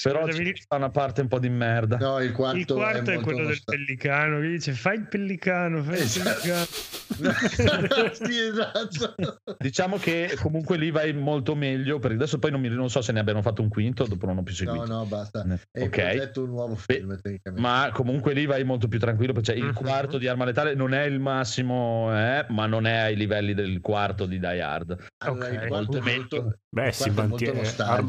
Però 0.02 0.28
ci 0.28 0.52
sta 0.56 0.76
una 0.76 0.90
parte 0.90 1.20
un 1.20 1.28
po' 1.28 1.38
di 1.38 1.48
merda. 1.48 1.96
No, 1.98 2.20
il 2.20 2.32
quarto, 2.32 2.56
il 2.58 2.66
quarto 2.66 3.10
è, 3.10 3.14
molto 3.14 3.30
quello 3.30 3.46
del 3.46 3.62
pellicano 3.64 4.40
che 4.40 4.48
dice 4.48 4.72
fai 4.72 4.96
il 4.96 5.06
pellicano, 5.08 5.82
fai 5.84 5.94
il 5.94 6.02
Esatto. 6.02 6.40
pellicano. 6.40 6.66
sì, 8.12 8.38
esatto. 8.40 9.14
Diciamo 9.58 9.96
che 9.98 10.36
comunque 10.40 10.76
lì 10.76 10.90
vai 10.90 11.12
molto 11.12 11.54
meglio, 11.54 12.00
perché 12.00 12.16
adesso 12.16 12.38
poi 12.40 12.50
non, 12.50 12.60
mi- 12.60 12.68
non 12.70 12.90
so 12.90 13.02
se 13.02 13.12
ne 13.12 13.20
abbiano 13.20 13.40
fatto 13.40 13.62
un 13.62 13.68
quinto, 13.68 14.04
dopo 14.06 14.26
non 14.26 14.38
ho 14.38 14.42
più 14.42 14.52
seguito. 14.54 14.84
No, 14.84 14.98
no, 14.98 15.04
basta. 15.04 15.42
È 15.70 15.78
in 15.80 15.84
Ok. 15.86 15.90
progetto 15.90 16.42
un 16.42 16.48
nuovo 16.48 16.74
film, 16.74 17.16
tecnicamente. 17.20 17.60
Ma 17.60 17.90
comunque 17.92 18.32
lì 18.34 18.46
vai 18.46 18.64
molto 18.64 18.88
più 18.88 18.98
tranquillo, 18.98 19.32
perché 19.32 19.52
il 19.52 19.64
Mhm. 19.66 19.74
quarto 19.74 20.18
di 20.18 20.26
Arma 20.26 20.44
Letale 20.44 20.74
non 20.74 20.92
è 20.92 21.04
il 21.04 21.20
massimo, 21.20 22.10
eh, 22.12 22.44
ma 22.48 22.66
non 22.66 22.86
è 22.86 22.96
ai 22.96 23.16
livelli 23.16 23.54
del 23.54 23.80
quarto 23.80 24.26
di 24.26 24.40
Die 24.40 24.60
Hard. 24.60 24.96
Allora, 25.24 25.48
il 25.48 25.56
ok. 25.58 25.66
quarto 25.68 25.96
è 25.98 26.00
Molto 26.00 26.36
molto- 26.40 26.58
Beh, 26.74 26.88
il 26.88 26.92
si 26.92 27.08
è 27.08 27.12
mantiene. 27.12 27.62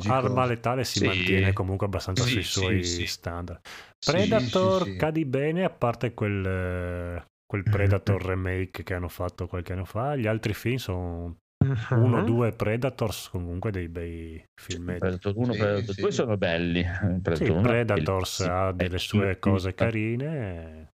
Arma 0.07 0.45
letale 0.47 0.83
si 0.83 0.97
Sì. 0.99 1.05
mantiene 1.05 1.53
comunque 1.53 1.73
abbastanza 1.83 2.23
Sì, 2.23 2.31
sui 2.31 2.41
sì, 2.41 2.49
suoi 2.51 2.83
sì. 2.83 3.05
standard. 3.05 3.59
Sì, 3.99 4.09
Predator 4.09 4.83
sì, 4.83 4.91
sì. 4.91 4.95
cadi 4.95 5.25
bene, 5.25 5.65
a 5.65 5.69
parte 5.69 6.13
quel, 6.13 7.21
quel 7.45 7.63
Predator 7.69 8.23
remake 8.23 8.83
che 8.83 8.93
hanno 8.93 9.09
fatto 9.09 9.47
qualche 9.47 9.73
anno 9.73 9.83
fa. 9.85 10.15
Gli 10.15 10.27
altri 10.27 10.53
film 10.53 10.77
sono 10.77 11.37
uno 11.97 12.17
o 12.17 12.21
Mhm. 12.21 12.25
due 12.25 12.51
Predators, 12.53 13.29
comunque 13.29 13.71
dei 13.71 13.89
bei 13.89 14.43
film. 14.59 14.97
Predator 14.97 15.33
1 15.35 15.53
Sì, 15.53 15.57
Predator 15.57 15.93
sì. 15.93 16.01
2 16.01 16.11
sono 16.11 16.37
belli. 16.37 16.83
Predator 17.21 17.55
Sì, 17.57 17.57
1 17.57 17.61
è 17.69 17.69
Predators 17.69 18.39
bellissimo. 18.39 18.53
ha 18.53 18.71
delle 18.71 18.97
sue 18.99 19.39
cose 19.39 19.73
carine. 19.73 20.89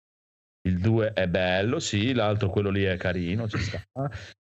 Il 0.68 0.80
2 0.80 1.14
è 1.14 1.28
bello, 1.28 1.80
sì, 1.80 2.14
l'altro 2.14 2.50
quello 2.50 2.70
lì 2.70 2.84
è 2.84 2.98
carino, 2.98 3.48
ci 3.48 3.60
sta. 3.60 3.82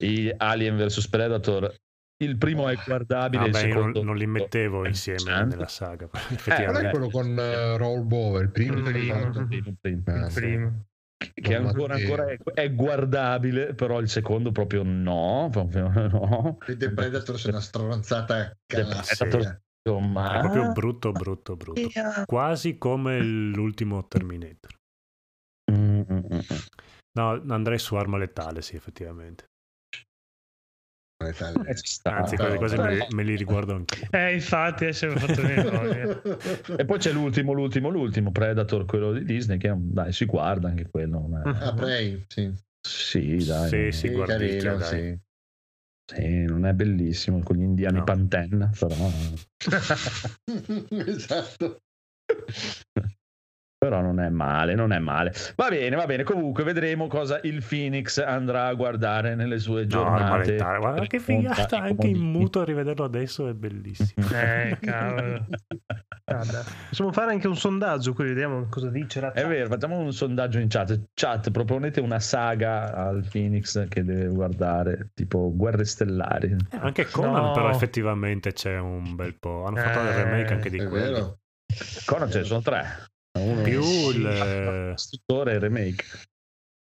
I 0.02 0.32
Alien 0.36 0.76
vs 0.76 1.08
Predator 1.08 1.72
il 2.20 2.36
primo 2.36 2.68
è 2.68 2.76
guardabile, 2.84 3.46
il 3.46 3.52
Vabbè, 3.52 3.66
io 3.66 3.74
non, 3.74 3.82
secondo 3.82 4.02
non 4.02 4.16
li 4.16 4.26
mettevo 4.26 4.84
è 4.84 4.88
insieme 4.88 5.22
decente. 5.22 5.54
nella 5.54 5.68
saga. 5.68 6.06
Qual 6.08 6.22
è 6.22 6.32
Effettivamente. 6.32 6.90
quello 6.90 7.10
con 7.10 7.38
eh, 7.38 7.76
Raoul 7.76 8.04
Bove, 8.04 8.40
il 8.40 8.50
primo? 8.50 8.76
Il 8.76 8.82
primo. 8.82 9.24
Il 9.26 9.46
primo. 9.46 9.76
Eh, 9.82 9.88
Il 9.88 10.32
primo. 10.34 10.84
che 11.34 11.54
ancora, 11.54 11.94
ancora 11.94 12.26
è, 12.28 12.38
è 12.54 12.74
guardabile, 12.74 13.74
però 13.74 14.00
il 14.00 14.08
secondo 14.08 14.50
proprio 14.50 14.82
no, 14.82 15.48
proprio 15.50 15.88
no. 16.08 16.58
E 16.66 16.76
The 16.76 16.92
Predator 16.92 17.40
è 17.40 17.48
una 17.48 17.60
stronzata 17.60 18.52
classica. 18.66 19.60
Insomma, 19.88 20.36
È 20.36 20.40
proprio 20.40 20.72
brutto, 20.72 21.12
brutto, 21.12 21.56
brutto. 21.56 21.80
Quasi 22.26 22.76
come 22.76 23.22
l'ultimo 23.22 24.06
Terminator. 24.06 24.76
Mm, 25.72 26.00
mm, 26.00 26.18
mm. 26.34 26.38
No, 27.18 27.42
andrei 27.48 27.78
su 27.78 27.94
arma 27.94 28.18
letale, 28.18 28.60
sì, 28.60 28.76
effettivamente. 28.76 29.46
Eh, 31.20 31.76
sta. 31.76 32.14
Anzi, 32.14 32.36
cose 32.36 32.76
dai. 32.76 32.96
me, 32.98 33.06
me 33.10 33.22
li 33.24 33.34
riguardo 33.34 33.74
anch'io. 33.74 34.06
Eh, 34.12 34.34
infatti, 34.34 34.84
mi 34.84 34.90
ho 34.90 35.16
fatto 35.16 35.42
memoria. 35.42 36.22
E 36.76 36.84
poi 36.84 36.98
c'è 36.98 37.10
l'ultimo, 37.10 37.52
l'ultimo, 37.52 37.88
l'ultimo 37.88 38.30
Predator, 38.30 38.84
quello 38.84 39.12
di 39.12 39.24
Disney, 39.24 39.58
che 39.58 39.72
dai, 39.76 40.12
si 40.12 40.24
guarda 40.26 40.68
anche 40.68 40.88
quello. 40.88 41.26
non 41.28 41.40
è- 41.42 41.64
Ah, 41.64 41.74
Prey, 41.74 42.24
sì. 42.28 42.52
Sì, 42.80 43.44
dai. 43.44 43.68
Sì, 43.68 43.76
non- 43.76 43.92
sì, 43.92 44.06
Sì, 44.06 44.12
guardicchia, 44.12 44.76
carino, 44.76 44.78
sì. 44.80 45.18
sì, 46.14 46.42
non 46.44 46.66
è 46.66 46.72
bellissimo 46.72 47.40
con 47.42 47.56
gli 47.56 47.62
indiani 47.62 47.98
No. 47.98 48.04
Panten, 48.04 48.70
però, 48.78 48.94
esatto. 51.04 51.78
Però 53.78 54.00
non 54.00 54.18
è 54.18 54.28
male, 54.28 54.74
non 54.74 54.92
è 54.92 54.98
male. 54.98 55.32
Va 55.54 55.68
bene, 55.68 55.94
va 55.94 56.04
bene. 56.04 56.24
Comunque 56.24 56.64
vedremo 56.64 57.06
cosa 57.06 57.38
il 57.44 57.62
Phoenix 57.66 58.18
andrà 58.18 58.66
a 58.66 58.74
guardare 58.74 59.36
nelle 59.36 59.60
sue 59.60 59.82
No, 59.82 59.86
giornate. 59.86 60.50
letale. 60.50 60.78
Guarda 60.78 61.06
che 61.06 61.20
figata, 61.20 61.78
anche 61.78 62.08
in 62.08 62.18
muto 62.18 62.60
a 62.60 62.64
rivederlo 62.64 63.04
adesso 63.04 63.48
è 63.48 63.52
bellissimo. 63.54 64.26
Eh, 64.34 64.76
cavolo. 64.80 65.46
Possiamo 66.88 67.12
fare 67.12 67.30
anche 67.32 67.46
un 67.46 67.56
sondaggio, 67.56 68.12
qui 68.12 68.24
vediamo 68.26 68.66
cosa 68.68 68.90
dice 68.90 69.20
la 69.20 69.32
È 69.32 69.46
vero, 69.46 69.68
facciamo 69.68 69.96
un 69.98 70.12
sondaggio 70.12 70.58
in 70.58 70.68
chat. 70.68 71.00
Chat, 71.14 71.50
proponete 71.50 72.00
una 72.00 72.18
saga 72.20 72.92
al 72.94 73.26
Phoenix 73.30 73.88
che 73.88 74.04
deve 74.04 74.26
guardare, 74.26 75.10
tipo 75.14 75.50
Guerre 75.54 75.84
Stellari. 75.84 76.54
Eh, 76.70 76.78
Anche 76.80 77.06
Conan, 77.06 77.44
No. 77.44 77.52
però, 77.52 77.70
effettivamente 77.70 78.52
c'è 78.52 78.76
un 78.78 79.14
bel 79.14 79.36
po'. 79.38 79.64
Hanno 79.64 79.76
fatto 79.76 80.00
il 80.00 80.06
Eh, 80.08 80.22
remake 80.24 80.52
anche 80.52 80.68
di 80.70 80.78
quello. 80.84 81.12
vero. 81.12 81.38
Conan 82.04 82.30
ce 82.30 82.38
ne 82.40 82.44
sono 82.44 82.60
tre. 82.60 82.84
Più 83.62 83.82
il. 84.10 84.90
costruttore 84.94 85.52
e 85.54 85.58
remake. 85.58 86.04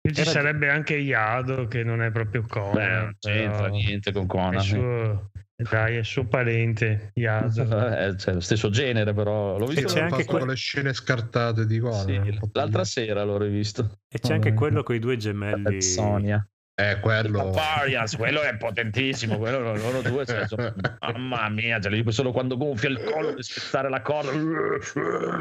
Qui 0.00 0.14
ci 0.14 0.20
Era- 0.22 0.30
sarebbe 0.30 0.70
anche 0.70 0.96
Iado 0.96 1.66
che 1.66 1.82
non 1.84 2.02
è 2.02 2.10
proprio 2.10 2.44
Conan. 2.48 2.72
Beh, 2.74 3.00
non 3.00 3.16
c'entra 3.18 3.56
però 3.62 3.68
niente 3.74 4.12
con 4.12 4.22
È 4.24 4.26
Conan. 4.26 4.60
suo, 4.60 5.30
dai, 5.56 5.96
è 5.96 6.02
suo 6.04 6.24
parente, 6.26 7.10
Iado. 7.14 7.62
Eh, 7.98 8.16
cioè, 8.16 8.34
lo 8.34 8.40
stesso 8.40 8.70
genere, 8.70 9.12
però 9.12 9.58
l'ho 9.58 9.64
E 9.66 9.68
visto 9.74 9.86
c'è 9.92 10.00
Hanno 10.02 10.14
anche 10.14 10.24
que- 10.24 10.46
le 10.46 10.54
scene 10.54 10.92
scartate 10.94 11.66
di 11.66 11.78
Conan. 11.78 12.06
sì, 12.24 12.38
l'altra 12.52 12.84
sera 12.84 13.24
l'ho 13.24 13.36
rivisto. 13.38 13.98
E 14.08 14.18
c'è 14.20 14.34
anche 14.34 14.54
quello 14.54 14.82
con 14.82 14.94
i 14.94 14.98
due 14.98 15.16
gemelli. 15.16 15.82
Sonia. 15.82 16.46
Eh, 16.80 17.00
quello... 17.00 17.50
Variance, 17.50 18.16
quello 18.16 18.40
è 18.40 18.56
potentissimo, 18.56 19.36
quello 19.36 19.74
loro 19.74 20.00
due 20.00 20.24
sono- 20.46 20.72
mamma 21.16 21.48
mia, 21.48 21.80
cioè, 21.80 21.90
lui 21.90 22.04
solo 22.12 22.30
quando 22.30 22.56
gonfia 22.56 22.88
il 22.88 23.02
collo 23.02 23.34
per 23.34 23.42
spezzare 23.42 23.88
la 23.88 24.00
corda 24.00 24.30
mamma 24.32 25.40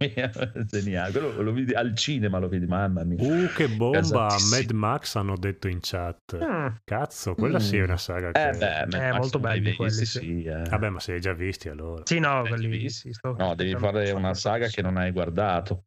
mia, 0.00 0.30
geniale, 0.66 1.12
quello 1.12 1.40
lo 1.40 1.52
vedi 1.52 1.72
al 1.72 1.94
cinema 1.94 2.38
lo 2.38 2.48
vedi, 2.48 2.66
mamma 2.66 3.04
mia. 3.04 3.16
Uh, 3.20 3.46
che 3.54 3.68
bomba! 3.68 4.36
Mad 4.50 4.70
Max 4.72 5.14
hanno 5.14 5.36
detto 5.36 5.68
in 5.68 5.78
chat. 5.80 6.36
Mm, 6.42 6.66
Cazzo, 6.84 7.34
quella 7.34 7.60
sì 7.60 7.78
è 7.78 7.82
una 7.84 7.96
saga 7.96 8.32
che. 8.32 8.48
Eh 8.48 8.52
beh, 8.52 8.84
Mad 8.86 8.94
Eh, 8.94 9.10
Max 9.12 9.18
molto 9.18 9.38
quelli, 9.40 9.76
visti, 9.78 10.04
sì. 10.06 10.18
sì, 10.18 10.42
eh. 10.44 10.62
Vabbè, 10.68 10.88
ma 10.88 10.98
se 11.00 11.10
li 11.12 11.16
hai 11.18 11.22
già 11.22 11.32
visti 11.32 11.68
allora. 11.68 12.02
Sì, 12.06 12.18
no, 12.18 12.44
Eh, 12.44 12.48
quelli 12.48 12.66
visti? 12.66 13.08
sì, 13.08 13.12
sto- 13.12 13.36
No, 13.38 13.54
devi 13.54 13.76
fare 13.76 14.10
una 14.10 14.34
saga 14.34 14.66
che 14.66 14.82
non 14.82 14.96
hai 14.96 15.12
guardato. 15.12 15.84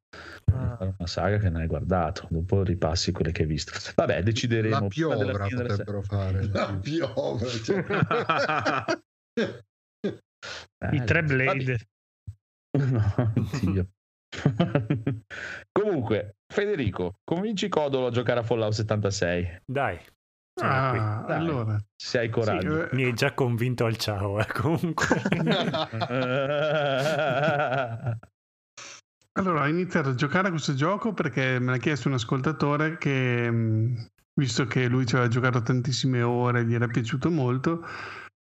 Ah. 0.54 0.78
Una 0.80 1.08
saga 1.08 1.38
che 1.38 1.50
non 1.50 1.62
hai 1.62 1.68
guardato, 1.68 2.28
dopo 2.30 2.64
ripassi 2.64 3.12
quelle 3.12 3.32
che 3.32 3.42
hai 3.44 3.48
visto. 3.48 3.74
Vabbè, 3.96 4.24
decideremo. 4.24 4.80
La 4.80 4.88
piovra 4.88 5.48
potrebbero 5.48 6.02
fare. 6.02 6.48
La 6.52 6.78
piovra. 6.82 7.48
cioè. 7.50 7.84
I 10.92 10.98
Eh, 10.98 11.04
tre 11.04 11.22
vabbè. 11.22 11.34
Blade. 11.34 11.80
No, 12.78 13.14
oddio. 13.54 13.88
Comunque, 15.72 16.36
Federico, 16.52 17.20
convinci 17.24 17.68
Codolo 17.70 18.08
a 18.08 18.12
giocare 18.12 18.40
a 18.40 18.44
Fallout 18.44 18.74
76. 18.74 19.62
Dai. 19.66 20.00
Ah, 20.62 21.24
Dai. 21.28 21.38
allora, 21.38 21.78
Se 21.96 22.18
hai 22.20 22.30
coraggio. 22.30 22.76
sì, 22.76 22.90
eh, 22.92 22.96
Mi 22.96 23.04
hai 23.06 23.14
già 23.14 23.34
convinto 23.34 23.86
al 23.86 23.98
ciao, 23.98 24.40
eh, 24.40 24.46
comunque. 24.48 25.22
Allora, 29.38 29.62
ho 29.62 29.68
iniziato 29.68 30.10
a 30.10 30.16
giocare 30.16 30.48
a 30.48 30.50
questo 30.50 30.74
gioco 30.74 31.14
perché 31.14 31.60
me 31.60 31.70
l'ha 31.70 31.78
chiesto 31.78 32.08
un 32.08 32.16
ascoltatore 32.16 32.98
che, 32.98 33.52
mh, 33.52 34.08
visto 34.34 34.66
che 34.66 34.88
lui 34.88 35.06
ci 35.06 35.14
aveva 35.14 35.30
giocato 35.30 35.62
tantissime 35.62 36.24
ore, 36.24 36.66
gli 36.66 36.74
era 36.74 36.88
piaciuto 36.88 37.30
molto 37.30 37.86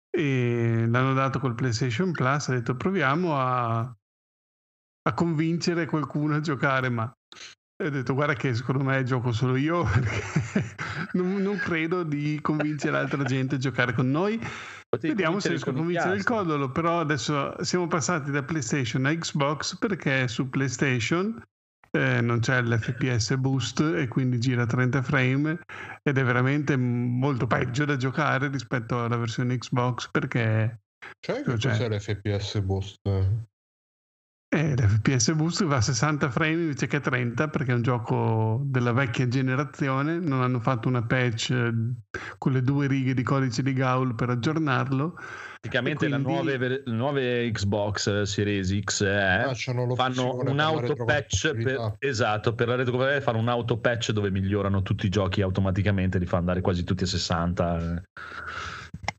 e 0.08 0.86
l'hanno 0.86 1.12
dato 1.12 1.40
col 1.40 1.56
PlayStation 1.56 2.12
Plus, 2.12 2.48
ha 2.48 2.52
detto 2.52 2.76
proviamo 2.76 3.36
a, 3.36 3.80
a 3.80 5.14
convincere 5.14 5.86
qualcuno 5.86 6.36
a 6.36 6.40
giocare, 6.40 6.88
ma 6.90 7.12
e 7.84 7.88
ho 7.88 7.90
detto 7.90 8.14
guarda 8.14 8.32
che 8.32 8.54
secondo 8.54 8.82
me 8.82 9.02
gioco 9.04 9.30
solo 9.30 9.56
io 9.56 9.84
perché 9.92 10.22
non, 11.12 11.36
non 11.42 11.58
credo 11.58 12.02
di 12.02 12.38
convincere 12.40 12.96
altra 12.96 13.22
gente 13.24 13.56
a 13.56 13.58
giocare 13.58 13.92
con 13.92 14.10
noi. 14.10 14.38
Potevi 14.88 15.14
Vediamo 15.14 15.38
se 15.38 15.48
riesco 15.48 15.70
a 15.70 15.74
convincere 15.74 16.16
il 16.16 16.24
codolo, 16.24 16.70
però 16.70 17.00
adesso 17.00 17.62
siamo 17.62 17.86
passati 17.86 18.30
da 18.30 18.42
PlayStation 18.42 19.04
a 19.04 19.14
Xbox 19.14 19.76
perché 19.76 20.28
su 20.28 20.48
PlayStation 20.48 21.42
eh, 21.90 22.20
non 22.22 22.40
c'è 22.40 22.62
l'FPS 22.62 23.36
boost 23.36 23.80
e 23.80 24.08
quindi 24.08 24.38
gira 24.38 24.62
a 24.62 24.66
30 24.66 25.02
frame 25.02 25.58
ed 26.02 26.16
è 26.16 26.24
veramente 26.24 26.76
molto 26.76 27.46
peggio 27.46 27.84
da 27.84 27.96
giocare 27.96 28.48
rispetto 28.48 29.04
alla 29.04 29.16
versione 29.16 29.58
Xbox 29.58 30.08
perché 30.10 30.80
Cioè, 31.20 31.42
Cioè- 31.44 31.58
cos'è 31.58 31.88
l'FPS 31.88 32.60
boost? 32.60 33.00
Eh, 34.54 34.74
l'FPS 34.74 35.32
boost 35.32 35.64
va 35.64 35.76
a 35.76 35.80
60 35.80 36.30
frame 36.30 36.52
invece 36.52 36.86
che 36.86 36.96
a 36.96 37.00
30 37.00 37.48
perché 37.48 37.72
è 37.72 37.74
un 37.74 37.82
gioco 37.82 38.60
della 38.64 38.92
vecchia 38.92 39.26
generazione, 39.26 40.18
non 40.18 40.42
hanno 40.42 40.60
fatto 40.60 40.88
una 40.88 41.02
patch 41.02 41.50
eh, 41.50 41.72
con 42.38 42.52
le 42.52 42.62
due 42.62 42.86
righe 42.86 43.14
di 43.14 43.22
codice 43.22 43.62
di 43.62 43.72
Gaul 43.72 44.14
per 44.14 44.30
aggiornarlo. 44.30 45.16
Praticamente 45.60 46.04
E 46.04 46.08
le, 46.08 46.20
quindi- 46.22 46.32
nuove, 46.32 46.58
le 46.58 46.82
nuove 46.86 47.50
Xbox 47.50 48.22
Series 48.22 48.78
X 48.80 49.00
e 49.00 49.50
c'hanno 49.54 49.94
fanno 49.94 50.34
un 50.36 50.60
auto 50.60 50.94
patch 51.04 51.54
per, 51.54 51.96
esatto 52.00 52.54
per 52.54 52.68
la 52.68 52.74
retrocompatibilità 52.74 53.30
fanno 53.30 53.42
un 53.42 53.48
auto 53.48 53.78
patch 53.78 54.10
dove 54.12 54.30
migliorano 54.30 54.82
tutti 54.82 55.06
i 55.06 55.08
giochi 55.08 55.40
automaticamente 55.40 56.18
li 56.18 56.26
fa 56.26 56.36
andare 56.36 56.60
quasi 56.60 56.84
tutti 56.84 57.04
a 57.04 57.06
60 57.06 58.02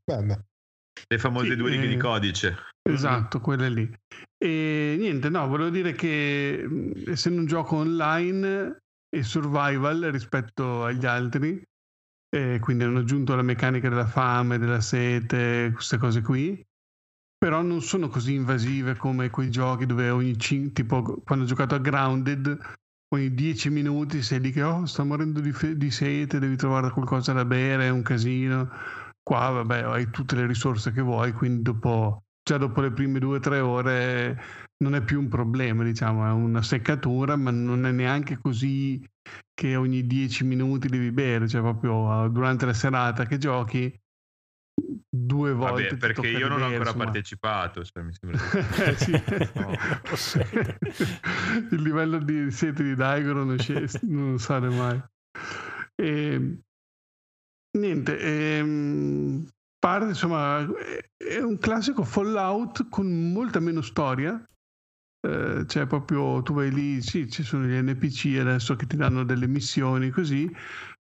Beh, 0.03 0.23
beh. 0.23 0.39
Le 1.07 1.17
famose 1.17 1.49
Sì, 1.51 1.55
due 1.55 1.69
righe 1.69 1.85
eh, 1.85 1.89
di 1.89 1.97
codice. 1.97 2.57
Esatto, 2.81 3.39
quelle 3.39 3.69
lì. 3.69 3.91
E 4.37 4.95
niente, 4.97 5.29
no, 5.29 5.47
volevo 5.47 5.69
dire 5.69 5.93
che 5.93 6.67
essendo 7.07 7.39
un 7.41 7.47
gioco 7.47 7.77
online 7.77 8.77
e 9.09 9.23
survival 9.23 10.01
rispetto 10.11 10.83
agli 10.83 11.05
altri, 11.05 11.61
eh, 12.29 12.59
quindi 12.59 12.83
hanno 12.83 12.99
aggiunto 12.99 13.35
la 13.35 13.41
meccanica 13.41 13.89
della 13.89 14.05
fame, 14.05 14.57
della 14.57 14.81
sete, 14.81 15.71
queste 15.73 15.97
cose 15.97 16.21
qui, 16.21 16.63
però 17.37 17.61
non 17.61 17.81
sono 17.81 18.07
così 18.07 18.33
invasive 18.33 18.95
come 18.95 19.29
quei 19.29 19.49
giochi 19.49 19.85
dove 19.85 20.09
ogni 20.09 20.37
cin- 20.37 20.73
tipo 20.73 21.21
quando 21.23 21.45
ho 21.45 21.47
giocato 21.47 21.75
a 21.75 21.79
Grounded, 21.79 22.59
ogni 23.13 23.33
10 23.33 23.69
minuti 23.69 24.21
sei 24.21 24.39
lì 24.41 24.51
che 24.51 24.63
oh, 24.63 24.85
sto 24.85 25.05
morendo 25.05 25.39
di, 25.39 25.51
fe- 25.51 25.77
di 25.77 25.91
sete, 25.91 26.39
devi 26.39 26.55
trovare 26.55 26.91
qualcosa 26.91 27.33
da 27.33 27.45
bere, 27.45 27.85
è 27.85 27.89
un 27.89 28.01
casino. 28.01 28.69
Qua, 29.25 29.49
vabbè, 29.49 29.81
hai 29.81 30.11
tutte 30.11 30.35
le 30.35 30.45
risorse 30.45 30.91
che 30.91 31.01
vuoi, 31.01 31.31
quindi 31.31 31.63
dopo 31.63 32.25
già 32.47 32.57
dopo 32.57 32.79
le 32.81 32.91
prime 32.91 33.17
due 33.17 33.37
o 33.37 33.39
tre 33.39 33.59
ore 33.59 34.39
non 34.77 34.93
è 34.93 35.03
più 35.03 35.19
un 35.19 35.29
problema, 35.29 35.83
diciamo, 35.83 36.27
è 36.27 36.31
una 36.31 36.61
seccatura, 36.61 37.35
ma 37.35 37.49
non 37.49 37.87
è 37.87 37.91
neanche 37.91 38.37
così 38.37 39.03
che 39.51 39.75
ogni 39.75 40.05
dieci 40.05 40.43
minuti 40.43 40.87
devi 40.87 41.11
bere, 41.11 41.47
cioè 41.47 41.61
proprio 41.61 42.25
eh, 42.25 42.29
durante 42.29 42.67
la 42.67 42.73
serata 42.73 43.25
che 43.25 43.39
giochi 43.39 43.99
due 45.09 45.53
volte. 45.53 45.87
Vabbè, 45.87 45.97
perché 45.97 46.27
io 46.27 46.47
non 46.47 46.61
ho 46.61 46.65
ancora 46.65 46.83
insomma. 46.83 47.05
partecipato. 47.05 47.83
Cioè, 47.83 48.03
mi 48.03 48.13
sembra. 48.13 48.39
Il 51.71 51.81
livello 51.81 52.19
di 52.19 52.51
sete 52.51 52.83
di 52.83 52.93
Daigoro 52.93 53.43
non, 53.43 53.57
non 54.01 54.37
sale 54.37 54.69
mai. 54.69 55.03
E, 55.95 56.59
niente, 57.77 58.17
ehm, 58.19 59.47
pare 59.79 60.07
insomma 60.09 60.65
è- 61.17 61.39
un 61.41 61.57
classico 61.57 62.03
Fallout 62.03 62.89
con 62.89 63.31
molta 63.31 63.59
meno 63.59 63.81
storia. 63.81 64.43
Eh, 65.21 65.65
cioè 65.67 65.87
proprio 65.87 66.41
tu 66.43 66.53
vai 66.53 66.71
lì, 66.71 67.01
sì, 67.01 67.29
ci 67.29 67.43
sono 67.43 67.65
gli 67.65 67.75
NPC 67.81 68.37
adesso 68.39 68.75
che 68.75 68.85
ti 68.85 68.95
danno 68.95 69.23
delle 69.23 69.47
missioni 69.47 70.09
così, 70.11 70.49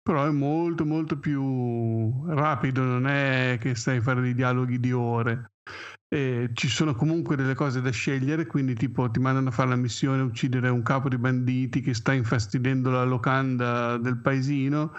però 0.01 0.25
è 0.25 0.31
molto 0.31 0.85
molto 0.85 1.19
più 1.19 2.25
rapido, 2.27 2.83
non 2.83 3.07
è 3.07 3.57
che 3.59 3.75
stai 3.75 3.97
a 3.97 4.01
fare 4.01 4.21
dei 4.21 4.33
dialoghi 4.33 4.79
di 4.79 4.91
ore. 4.93 5.51
E 6.07 6.51
ci 6.53 6.67
sono 6.67 6.93
comunque 6.93 7.35
delle 7.35 7.55
cose 7.55 7.81
da 7.81 7.89
scegliere, 7.89 8.45
quindi 8.45 8.75
tipo 8.75 9.09
ti 9.09 9.19
mandano 9.19 9.49
a 9.49 9.51
fare 9.51 9.69
la 9.69 9.75
missione 9.75 10.21
uccidere 10.21 10.69
un 10.69 10.83
capo 10.83 11.09
di 11.09 11.17
banditi 11.17 11.81
che 11.81 11.93
sta 11.93 12.13
infastidendo 12.13 12.91
la 12.91 13.03
locanda 13.03 13.97
del 13.97 14.17
paesino 14.19 14.93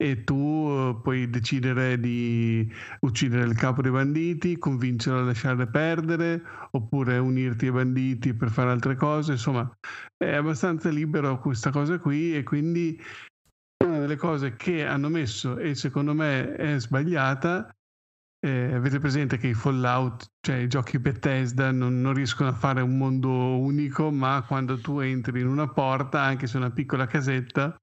e 0.00 0.24
tu 0.24 0.66
eh, 0.70 1.00
puoi 1.02 1.28
decidere 1.28 2.00
di 2.00 2.66
uccidere 3.00 3.44
il 3.44 3.54
capo 3.54 3.82
dei 3.82 3.90
banditi, 3.90 4.56
convincerlo 4.56 5.20
a 5.20 5.24
lasciare 5.24 5.66
perdere 5.66 6.42
oppure 6.70 7.18
unirti 7.18 7.66
ai 7.66 7.72
banditi 7.72 8.32
per 8.32 8.48
fare 8.48 8.70
altre 8.70 8.96
cose, 8.96 9.32
insomma 9.32 9.70
è 10.16 10.34
abbastanza 10.34 10.88
libero 10.88 11.38
questa 11.38 11.70
cosa 11.70 11.98
qui 11.98 12.34
e 12.34 12.42
quindi 12.44 12.98
una 13.84 13.98
delle 13.98 14.16
cose 14.16 14.56
che 14.56 14.86
hanno 14.86 15.10
messo 15.10 15.58
e 15.58 15.74
secondo 15.74 16.14
me 16.14 16.54
è 16.54 16.80
sbagliata 16.80 17.70
eh, 18.42 18.72
avete 18.72 18.98
presente 19.00 19.36
che 19.36 19.48
i 19.48 19.54
Fallout, 19.54 20.30
cioè 20.40 20.56
i 20.56 20.68
giochi 20.68 20.98
Bethesda, 20.98 21.70
non, 21.72 22.00
non 22.00 22.14
riescono 22.14 22.48
a 22.48 22.54
fare 22.54 22.80
un 22.80 22.96
mondo 22.96 23.30
unico, 23.30 24.10
ma 24.10 24.42
quando 24.46 24.80
tu 24.80 24.98
entri 25.00 25.40
in 25.40 25.46
una 25.46 25.68
porta, 25.68 26.22
anche 26.22 26.46
se 26.46 26.54
è 26.54 26.56
una 26.56 26.70
piccola 26.70 27.06
casetta, 27.06 27.76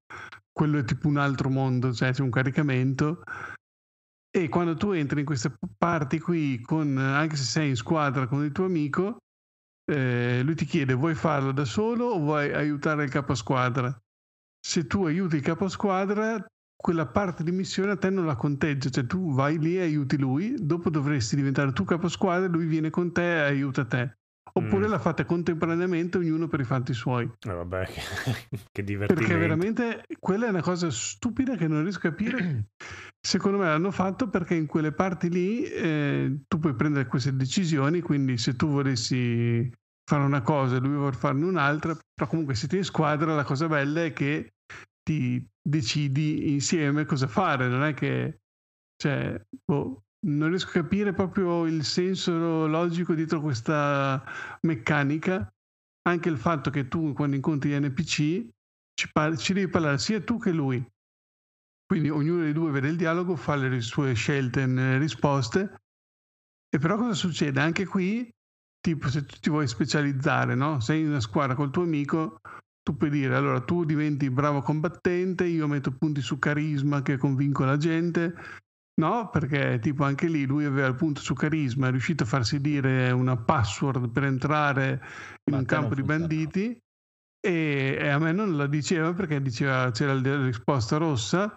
quello 0.58 0.80
è 0.80 0.84
tipo 0.84 1.08
un 1.08 1.18
altro 1.18 1.52
mondo, 1.52 1.94
cioè 1.94 2.12
c'è 2.12 2.24
un 2.24 2.32
caricamento. 2.32 3.22
E 4.32 4.50
quando 4.50 4.76
tu 4.76 4.90
entri 4.90 5.20
in 5.20 5.26
queste 5.26 5.56
parti 5.78 6.20
qui, 6.20 6.60
con, 6.62 6.98
anche 6.98 7.36
se 7.36 7.44
sei 7.44 7.70
in 7.70 7.76
squadra 7.76 8.26
con 8.26 8.44
il 8.44 8.52
tuo 8.52 8.66
amico, 8.66 9.20
eh, 9.86 10.42
lui 10.44 10.56
ti 10.56 10.66
chiede 10.66 10.96
vuoi 10.96 11.14
farlo 11.14 11.52
da 11.52 11.64
solo 11.64 12.06
o 12.06 12.20
vuoi 12.20 12.52
aiutare 12.52 13.04
il 13.04 13.12
capo 13.12 13.36
squadra? 13.36 13.96
Se 14.60 14.88
tu 14.88 15.06
aiuti 15.06 15.36
il 15.36 15.44
capo 15.44 15.68
squadra, 15.68 16.44
quella 16.76 17.06
parte 17.06 17.44
di 17.44 17.52
missione 17.52 17.92
a 17.92 17.98
te 17.98 18.10
non 18.10 18.26
la 18.26 18.36
conteggia, 18.36 18.90
cioè 18.90 19.06
tu 19.06 19.36
vai 19.36 19.60
lì 19.60 19.78
e 19.78 19.82
aiuti 19.82 20.18
lui, 20.18 20.56
dopo 20.58 20.90
dovresti 20.90 21.36
diventare 21.36 21.72
tu 21.72 21.84
capo 21.84 22.08
squadra, 22.08 22.48
lui 22.48 22.66
viene 22.66 22.90
con 22.90 23.14
te 23.14 23.38
e 23.38 23.42
aiuta 23.42 23.86
te. 23.86 24.18
Oppure 24.58 24.88
Mm. 24.88 24.90
la 24.90 25.00
fate 25.00 25.26
contemporaneamente, 25.26 26.18
ognuno 26.18 26.48
per 26.48 26.60
i 26.60 26.64
fatti 26.64 26.94
suoi. 26.94 27.24
Eh, 27.26 27.54
vabbè, 27.54 27.86
che, 28.50 28.60
che 28.72 28.84
divertimento. 28.84 29.14
Perché 29.14 29.38
veramente 29.38 30.04
quella 30.20 30.48
è 30.48 30.50
una 30.50 30.62
cosa 30.62 30.90
stupida 30.90 31.56
che 31.56 31.68
non 31.68 31.84
riesco 31.84 32.08
a 32.08 32.12
capire. 32.12 32.66
Secondo 33.20 33.58
me 33.58 33.66
l'hanno 33.66 33.92
fatto 33.92 34.30
perché 34.30 34.56
in 34.56 34.68
quelle 34.68 34.92
parti 34.94 35.30
lì 35.30 35.64
eh, 35.64 36.44
tu 36.48 36.60
puoi 36.60 36.76
prendere 36.76 37.08
queste 37.08 37.36
decisioni, 37.36 38.02
quindi 38.02 38.38
se 38.38 38.56
tu 38.56 38.68
volessi 38.68 39.70
fare 40.10 40.24
una 40.24 40.42
cosa 40.42 40.78
e 40.78 40.80
lui 40.80 40.96
vuole 40.96 41.16
farne 41.16 41.44
un'altra, 41.44 41.94
però 42.14 42.30
comunque 42.30 42.56
se 42.56 42.68
ti 42.68 42.78
in 42.78 42.86
squadra 42.86 43.36
la 43.36 43.44
cosa 43.44 43.68
bella 43.68 44.06
è 44.06 44.14
che 44.14 44.54
ti 45.04 45.46
decidi 45.62 46.54
insieme 46.54 47.04
cosa 47.06 47.28
fare, 47.28 47.68
non 47.68 47.84
è 47.84 47.94
che 47.94 48.40
cioè, 48.96 49.40
boh, 49.66 50.04
non 50.28 50.50
riesco 50.50 50.70
a 50.70 50.82
capire 50.84 51.14
proprio 51.14 51.66
il 51.66 51.84
senso 51.84 52.68
logico 52.68 53.14
dietro 53.14 53.42
questa 53.42 54.24
meccanica, 54.62 55.50
anche 56.08 56.30
il 56.30 56.38
fatto 56.38 56.70
che 56.70 56.88
tu 56.88 57.14
quando 57.14 57.36
incontri 57.36 57.70
gli 57.70 57.80
NPC 57.80 58.48
ci, 58.94 59.10
par- 59.12 59.38
ci 59.38 59.54
devi 59.54 59.70
parlare 59.70 59.98
sia 59.98 60.22
tu 60.22 60.38
che 60.38 60.52
lui. 60.52 60.86
Quindi 61.86 62.10
ognuno 62.10 62.42
dei 62.42 62.52
due 62.52 62.72
vede 62.72 62.90
il 62.90 62.98
dialogo, 62.98 63.36
fa 63.36 63.56
le 63.56 63.80
sue 63.80 64.14
scelte 64.14 64.66
nelle 64.66 64.98
risposte. 64.98 65.82
E 66.70 66.80
però 66.80 66.98
cosa 66.98 67.14
succede? 67.14 67.62
Anche 67.62 67.86
qui, 67.86 68.30
tipo 68.82 69.08
se 69.08 69.24
tu 69.26 69.38
ti 69.40 69.50
vuoi 69.50 69.68
specializzare, 69.68 70.54
no? 70.54 70.82
Sei 70.82 71.02
in 71.02 71.08
una 71.08 71.22
squadra 71.22 71.56
col 71.56 71.72
tuo 71.72 71.84
amico, 71.84 72.42
tu 72.84 72.98
puoi 72.98 73.10
dire 73.10 73.36
allora 73.36 73.62
tu 73.62 73.86
diventi 73.86 74.30
bravo 74.30 74.62
combattente, 74.62 75.46
io 75.46 75.68
metto 75.68 75.92
punti 75.92 76.20
su 76.20 76.38
carisma 76.40 77.02
che 77.02 77.18
convinco 77.18 77.64
la 77.64 77.78
gente. 77.78 78.34
No, 79.00 79.30
perché 79.30 79.78
tipo 79.80 80.04
anche 80.04 80.28
lì 80.28 80.46
lui 80.46 80.66
aveva 80.66 80.88
il 80.88 80.96
punto 80.96 81.22
su 81.22 81.36
carisma, 81.36 81.88
è 81.88 81.92
riuscito 81.92 82.24
a 82.24 82.26
farsi 82.26 82.60
dire 82.60 83.12
una 83.12 83.38
password 83.38 84.10
per 84.10 84.24
entrare 84.24 85.00
in 85.44 85.54
Ma 85.54 85.58
un 85.60 85.66
campo 85.66 85.94
di 85.94 86.02
banditi 86.02 86.76
e, 87.40 87.98
e 88.00 88.08
a 88.10 88.18
me 88.18 88.32
non 88.32 88.58
la 88.58 88.66
diceva 88.66 89.14
perché 89.14 89.40
diceva 89.40 89.92
c'era 89.92 90.14
la 90.14 90.44
risposta 90.44 90.98
rossa 90.98 91.56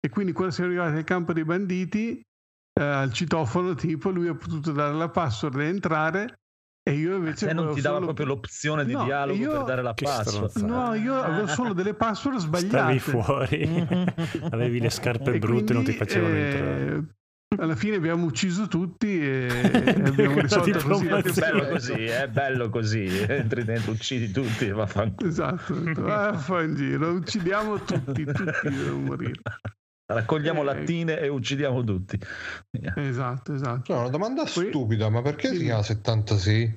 e 0.00 0.08
quindi 0.08 0.32
quando 0.32 0.52
siamo 0.52 0.70
arrivati 0.70 0.96
al 0.96 1.04
campo 1.04 1.32
dei 1.32 1.44
banditi 1.44 2.20
eh, 2.20 2.82
al 2.82 3.12
citofono 3.12 3.74
tipo 3.74 4.10
lui 4.10 4.26
ha 4.26 4.34
potuto 4.34 4.72
dare 4.72 4.94
la 4.94 5.08
password 5.08 5.60
e 5.60 5.64
entrare 5.66 6.36
e 6.84 6.92
io 6.94 7.16
invece 7.16 7.46
Se 7.46 7.52
non 7.52 7.72
ti 7.74 7.80
dava 7.80 7.94
solo- 7.96 8.06
proprio 8.06 8.26
l'opzione 8.26 8.84
di 8.84 8.92
No, 8.92 9.04
dialogo 9.04 9.38
io- 9.38 9.50
per 9.52 9.62
dare 9.64 9.82
la 9.82 9.94
Che 9.94 10.04
password. 10.04 10.56
no 10.62 10.94
io 10.94 11.14
avevo 11.20 11.46
solo 11.48 11.72
delle 11.72 11.94
password 11.94 12.38
Stavi 12.38 12.58
sbagliate 12.68 12.98
fuori, 12.98 13.86
avevi 14.50 14.80
le 14.80 14.90
scarpe 14.90 15.32
E 15.34 15.38
brutte 15.38 15.72
e 15.72 15.74
non 15.74 15.84
ti 15.84 15.94
quindi, 15.96 16.10
facevano 16.10 16.34
eh, 16.34 16.40
entrare. 16.40 17.06
alla 17.58 17.76
fine 17.76 17.96
abbiamo 17.96 18.24
ucciso 18.26 18.66
tutti 18.66 19.20
e, 19.22 19.46
abbiamo 20.06 20.40
risolto 20.40 20.78
così 20.80 21.06
È 21.06 21.20
bello 21.32 21.66
così, 21.68 22.04
è 22.04 22.28
bello 22.28 22.68
così. 22.70 23.24
Entri 23.28 23.64
dentro, 23.64 23.92
uccidi 23.92 24.30
tutti 24.32 24.66
e 24.66 24.72
vaffanculo. 24.72 25.28
esatto 25.28 25.74
ho 25.74 25.76
detto, 25.76 26.06
"Ah, 26.06 26.32
fa 26.36 26.62
in 26.62 26.74
giro 26.74 27.10
uccidiamo 27.12 27.78
tutti 27.84 28.24
tutti 28.24 28.68
devono 28.68 28.98
morire 29.04 29.40
Raccogliamo 30.12 30.60
Eh, 30.60 30.64
lattine 30.64 31.18
e 31.20 31.28
uccidiamo 31.28 31.82
tutti. 31.84 32.18
esatto 32.96 33.54
esatto 33.54 33.82
Cioè, 33.84 33.98
una 33.98 34.08
domanda 34.08 34.44
Poi- 34.44 34.68
stupida, 34.68 35.08
ma 35.08 35.22
perché 35.22 35.48
si 35.48 35.52
Dimmi. 35.54 35.64
chiama 35.66 35.82
76? 35.82 36.76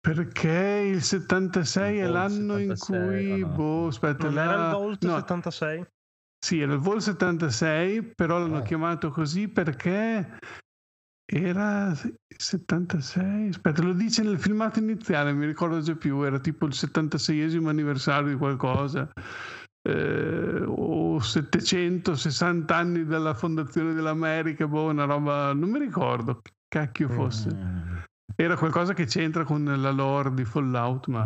Perché 0.00 0.82
il 0.92 1.02
76 1.02 1.98
è 1.98 2.02
Vol 2.04 2.12
l'anno 2.12 2.58
in 2.58 2.76
76, 2.76 3.26
cui, 3.26 3.42
o 3.42 3.46
no? 3.48 3.52
boh, 3.54 3.86
aspetta, 3.88 4.24
Non 4.26 4.34
la- 4.34 4.42
era 4.44 4.64
il 4.66 4.70
Volt 4.72 5.04
no, 5.04 5.14
76? 5.16 5.86
sì, 6.38 6.60
era 6.60 6.72
il 6.74 6.78
Vol 6.78 7.02
76, 7.02 8.02
però 8.14 8.38
l'hanno 8.38 8.58
Ah. 8.58 8.62
chiamato 8.62 9.10
così 9.10 9.48
perché 9.48 10.38
era 11.28 11.92
76, 12.36 13.48
aspetta, 13.48 13.82
lo 13.82 13.92
dice 13.94 14.22
nel 14.22 14.38
filmato 14.38 14.78
iniziale, 14.78 15.32
mi 15.32 15.44
ricordo 15.44 15.80
già 15.80 15.96
più, 15.96 16.22
era 16.22 16.38
tipo 16.38 16.66
il 16.66 16.72
76esimo 16.72 17.68
anniversario 17.68 18.28
di 18.28 18.36
qualcosa. 18.36 19.10
Eh, 19.86 20.62
o 20.66 21.18
760 21.20 22.74
anni 22.74 23.04
dalla 23.04 23.34
fondazione 23.34 23.94
dell'America, 23.94 24.66
boh, 24.66 24.90
una 24.90 25.04
roba, 25.04 25.52
non 25.52 25.70
mi 25.70 25.78
ricordo 25.78 26.40
che 26.42 26.52
cacchio 26.68 27.08
fosse. 27.08 27.54
Mm. 27.54 27.96
Era 28.34 28.56
qualcosa 28.56 28.92
che 28.92 29.06
c'entra 29.06 29.44
con 29.44 29.64
la 29.64 29.90
lore 29.90 30.34
di 30.34 30.44
Fallout, 30.44 31.06
ma 31.08 31.24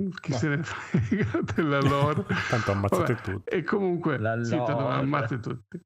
Mm. 0.00 0.10
chi 0.20 0.30
Beh. 0.30 0.36
se 0.36 0.48
ne 0.48 0.62
frega 0.62 1.40
della 1.54 1.80
lore. 1.80 2.24
Tanto 2.48 2.70
ammazzate 2.72 3.14
Vabbè, 3.14 3.22
tutti. 3.22 3.54
E 3.54 3.64
comunque, 3.64 4.18
La 4.18 4.42
sì, 4.44 4.54
ammazzate 4.54 5.40
tutti. 5.40 5.80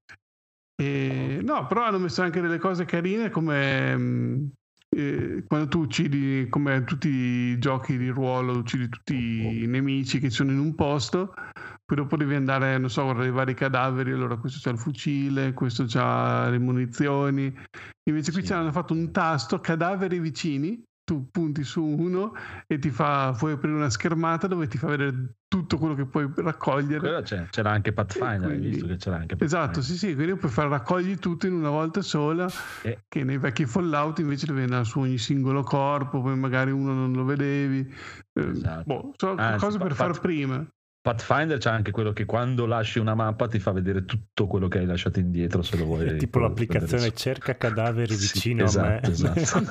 E, 0.83 1.41
no, 1.43 1.67
però 1.67 1.85
hanno 1.85 1.99
messo 1.99 2.23
anche 2.23 2.41
delle 2.41 2.59
cose 2.59 2.85
carine 2.85 3.31
come 3.31 3.97
mh, 3.97 4.51
eh, 4.97 5.45
quando 5.47 5.69
tu 5.69 5.81
uccidi, 5.81 6.47
come 6.49 6.85
tutti 6.85 7.09
i 7.09 7.59
giochi 7.59 7.97
di 7.97 8.09
ruolo, 8.09 8.59
uccidi 8.59 8.89
tutti 8.89 9.63
i 9.63 9.67
nemici 9.67 10.19
che 10.19 10.29
sono 10.31 10.51
in 10.51 10.59
un 10.59 10.75
posto, 10.75 11.35
poi 11.93 11.97
dopo 12.03 12.17
devi 12.17 12.35
andare, 12.35 12.79
non 12.79 12.89
so, 12.89 13.03
a 13.03 13.05
guardare 13.05 13.29
i 13.29 13.33
vari 13.33 13.53
cadaveri, 13.53 14.13
allora 14.13 14.37
questo 14.39 14.59
c'ha 14.63 14.71
il 14.71 14.79
fucile, 14.79 15.53
questo 15.53 15.85
c'ha 15.87 16.49
le 16.49 16.59
munizioni. 16.59 17.55
Invece 18.09 18.33
qui 18.33 18.41
Sì. 18.41 18.47
ci 18.47 18.53
hanno 18.55 18.73
fatto 18.73 18.95
un 18.95 19.11
tasto, 19.13 19.59
cadaveri 19.61 20.19
vicini, 20.19 20.83
tu 21.05 21.29
punti 21.31 21.65
su 21.65 21.85
uno 21.85 22.33
e 22.67 22.79
ti 22.79 22.89
fa, 22.89 23.35
puoi 23.37 23.53
aprire 23.53 23.75
una 23.75 23.91
schermata 23.91 24.47
dove 24.47 24.69
ti 24.69 24.79
fa 24.79 24.87
vedere 24.87 25.35
tutto 25.47 25.77
quello 25.77 25.95
che 25.95 26.07
puoi 26.07 26.33
raccogliere. 26.35 27.21
C'è- 27.25 27.49
c'era 27.51 27.73
anche 27.73 27.93
Pathfinder, 27.93 28.51
hai 28.51 28.57
quindi- 28.57 28.69
visto 28.71 28.87
che 28.87 28.97
c'era 28.97 29.17
anche 29.17 29.37
Pathfinder. 29.37 29.47
Esatto, 29.65 29.83
sì, 29.83 29.99
sì, 29.99 30.15
quindi 30.15 30.37
puoi 30.37 30.51
far 30.51 30.69
raccogli 30.69 31.19
tutto 31.19 31.47
in 31.47 31.53
una 31.53 31.69
volta 31.69 32.01
sola, 32.01 32.49
Eh. 32.85 33.01
che 33.07 33.23
nei 33.23 33.37
vecchi 33.37 33.67
Fallout 33.67 34.19
invece 34.21 34.47
dovevi 34.47 34.65
andare 34.65 34.85
su 34.85 34.99
ogni 35.01 35.19
singolo 35.19 35.63
corpo, 35.63 36.23
poi 36.23 36.39
magari 36.39 36.71
uno 36.71 36.95
non 36.95 37.13
lo 37.13 37.25
vedevi. 37.25 37.81
Eh, 38.33 38.49
Esatto. 38.49 38.83
boh, 38.87 39.13
sono 39.19 39.35
Anzi, 39.39 39.59
cose 39.63 39.77
per 39.79 39.93
far 39.95 40.19
prima. 40.21 40.67
Pathfinder 41.03 41.59
c'è 41.59 41.69
anche 41.69 41.91
quello 41.91 42.13
che 42.13 42.25
quando 42.25 42.65
lasci 42.65 43.01
una 43.01 43.17
mappa 43.17 43.49
ti 43.49 43.59
fa 43.59 43.73
vedere 43.73 44.05
tutto 44.05 44.47
quello 44.47 44.69
che 44.69 44.79
hai 44.79 44.87
lasciato 44.87 45.19
indietro 45.19 45.61
se 45.63 45.77
lo 45.77 45.85
vuoi. 45.85 46.07
È 46.07 46.15
tipo 46.17 46.39
l'applicazione 46.39 47.03
vedere. 47.03 47.17
cerca 47.17 47.57
cadaveri 47.57 48.15
Sì, 48.15 48.33
vicino 48.33 48.63
esatto, 48.65 49.07
a 49.07 49.11
me. 49.11 49.41
esatto. 49.41 49.65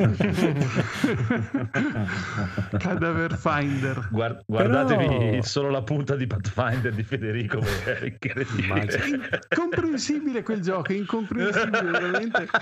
Cadaver 2.78 3.38
Finder. 3.38 4.10
Guard- 4.12 4.44
guardatevi 4.46 5.08
Però- 5.08 5.42
solo 5.42 5.70
la 5.70 5.84
punta 5.84 6.18
di 6.18 6.28
Pathfinder 6.28 6.94
di 6.94 7.04
Federico 7.04 7.60
è 7.60 8.04
incredibile. 8.04 9.40
Incomprensibile 9.50 10.44
quel 10.44 10.60
gioco, 10.60 10.92
è 10.92 10.96
incomprensibile 10.96 11.82
veramente. 11.92 12.48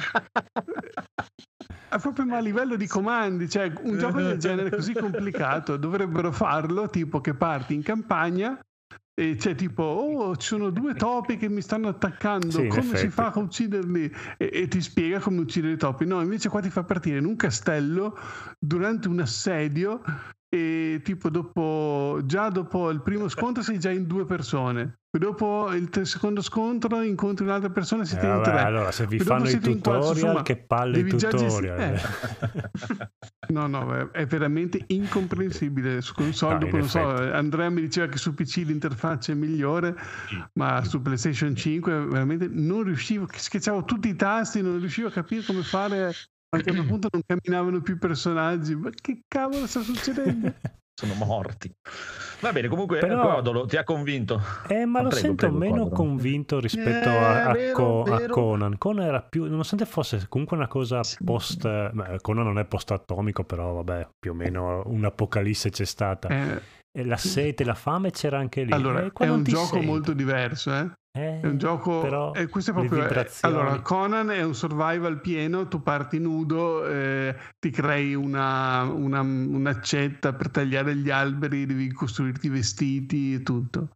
È 1.90 1.98
proprio 1.98 2.26
ma 2.26 2.38
a 2.38 2.42
livello 2.42 2.76
di 2.76 2.86
comandi, 2.88 3.50
cioè 3.50 3.72
un 3.82 3.98
gioco 3.98 4.22
del 4.22 4.38
genere 4.40 4.70
così 4.70 4.94
complicato 4.94 5.76
dovrebbero 5.76 6.32
farlo 6.32 6.88
tipo 6.88 7.20
che 7.20 7.34
parti 7.34 7.74
in 7.74 7.82
campagna 7.82 8.60
e 9.20 9.36
c'è 9.36 9.54
tipo 9.56 9.84
oh 9.84 10.38
ci 10.38 10.48
sono 10.48 10.70
due 10.70 10.94
topi 10.94 11.36
che 11.36 11.50
mi 11.50 11.62
stanno 11.62 11.90
attaccando, 11.90 12.52
Sì, 12.52 12.68
come 12.68 12.96
si 12.96 13.10
fa 13.10 13.32
a 13.34 13.40
ucciderli? 13.40 14.14
E, 14.38 14.50
e 14.54 14.68
ti 14.68 14.82
spiega 14.82 15.20
come 15.20 15.42
uccidere 15.42 15.74
i 15.74 15.78
topi. 15.78 16.06
No, 16.06 16.22
invece 16.22 16.48
qua 16.48 16.62
ti 16.62 16.70
fa 16.70 16.84
partire 16.84 17.18
in 17.18 17.26
un 17.26 17.36
castello 17.36 18.18
durante 18.58 19.08
un 19.10 19.20
assedio 19.20 20.02
e 20.52 21.02
tipo 21.04 21.30
dopo 21.30 22.22
già 22.26 22.50
dopo 22.50 22.90
il 22.90 23.02
primo 23.04 23.28
scontro 23.28 23.62
sei 23.62 23.78
già 23.80 23.92
in 23.92 24.08
due 24.08 24.26
persone. 24.26 24.96
Dopo 25.12 25.72
il 25.74 25.90
te- 25.90 26.06
secondo 26.06 26.42
scontro 26.42 27.02
incontri 27.02 27.44
un'altra 27.46 27.70
persona 27.72 28.04
e 28.04 28.06
siete 28.06 28.28
Eh, 28.28 28.36
in 28.36 28.44
tre. 28.44 28.60
allora, 28.62 28.92
se 28.92 29.08
vi 29.08 29.18
dopo 29.18 29.30
fanno 29.32 29.48
i 29.48 29.54
in 29.54 29.60
quattro, 29.60 29.74
tutorial, 29.92 30.14
insomma, 30.16 30.42
che 30.44 30.58
palle 30.58 31.00
i 31.00 31.04
tutorial. 31.08 31.80
eh. 31.80 32.00
No, 33.50 33.66
no, 33.66 34.12
è- 34.12 34.26
veramente 34.28 34.84
incomprensibile. 34.88 36.02
Su 36.02 36.14
console, 36.14 36.70
No, 36.70 36.78
non 36.78 36.88
so. 36.88 37.00
Andrea 37.10 37.70
mi 37.72 37.82
diceva 37.82 38.06
che 38.08 38.18
su 38.20 38.36
PC 38.36 38.58
l'interfaccia 38.66 39.32
è 39.32 39.36
migliore, 39.36 39.96
ma 40.54 40.84
su 40.84 41.02
PlayStation 41.02 41.56
5 41.56 42.06
veramente 42.06 42.48
non 42.48 42.84
riuscivo, 42.84 43.28
schiacciavo 43.32 43.86
tutti 43.86 44.10
i 44.10 44.16
tasti, 44.16 44.62
non 44.62 44.78
riuscivo 44.80 45.08
a 45.08 45.12
capire 45.12 45.42
come 45.44 45.64
fare. 45.64 46.12
A 46.52 46.58
un 46.58 46.64
certo 46.64 46.84
punto 46.84 47.10
non 47.12 47.22
camminavano 47.26 47.82
più 47.82 47.96
i 47.96 47.98
personaggi. 48.00 48.76
Ma 48.76 48.90
che 48.90 49.22
cavolo 49.28 49.68
sta 49.68 49.82
succedendo? 49.82 50.52
Sono 51.00 51.14
morti. 51.14 51.72
Va 52.42 52.52
bene, 52.52 52.68
comunque 52.68 53.00
Però- 53.00 53.36
Codolo 53.36 53.66
ti 53.66 53.78
ha 53.78 53.84
convinto. 53.86 54.42
Eh, 54.68 54.86
ma 54.86 55.00
Ah, 55.00 55.04
lo 55.04 55.10
prego, 55.10 55.26
sento 55.28 55.46
prego, 55.46 55.58
meno 55.58 55.84
Codolo. 55.84 55.96
convinto 55.96 56.60
rispetto 56.60 57.08
Eh, 57.08 57.16
a, 57.16 57.46
a 57.46 57.52
vero, 57.54 57.74
Co- 57.74 58.04
a. 58.04 58.26
Conan. 58.28 58.78
Conan 58.78 59.06
era 59.06 59.22
più, 59.22 59.46
nonostante 59.46 59.86
fosse 59.86 60.26
comunque 60.28 60.58
una 60.58 60.68
cosa 60.68 61.02
Sì. 61.04 61.24
post. 61.24 61.62
beh, 61.92 62.20
Conan 62.22 62.44
non 62.46 62.60
è 62.60 62.66
post-atomico, 62.66 63.44
però 63.46 63.74
vabbè, 63.76 64.10
più 64.20 64.32
o 64.32 64.34
meno 64.34 64.82
un'apocalisse 64.88 65.70
c'è 65.70 65.86
stata. 65.86 66.28
Eh, 66.28 66.62
E 66.92 67.06
la 67.06 67.18
sete, 67.18 67.64
la 67.64 67.76
fame 67.76 68.10
c'era 68.12 68.40
anche 68.40 68.64
lì. 68.64 68.72
allora, 68.74 69.04
E 69.04 69.12
qua 69.12 69.28
è 69.28 69.30
un 69.30 69.44
gioco 69.44 69.76
sento. 69.76 69.86
molto 69.86 70.12
diverso, 70.14 70.74
eh? 70.76 70.92
Eh, 71.12 71.40
È 71.40 71.48
un 71.48 71.58
gioco. 71.58 72.02
però 72.02 72.34
eh, 72.34 72.48
questo 72.48 72.70
è 72.70 72.74
proprio. 72.74 73.08
eh, 73.08 73.28
allora, 73.42 73.82
Conan 73.82 74.30
è 74.30 74.44
un 74.44 74.54
survival 74.54 75.20
pieno. 75.22 75.68
Tu 75.68 75.82
parti 75.82 76.20
nudo, 76.20 76.86
eh, 76.88 77.36
ti 77.58 77.72
crei 77.72 78.14
una, 78.14 78.84
una, 78.84 79.22
un'accetta 79.22 80.34
per 80.34 80.52
tagliare 80.52 80.96
gli 80.96 81.10
alberi, 81.10 81.66
devi 81.66 81.92
costruirti 81.92 82.46
i 82.46 82.50
vestiti 82.50 83.34
e 83.34 83.42
tutto. 83.42 83.90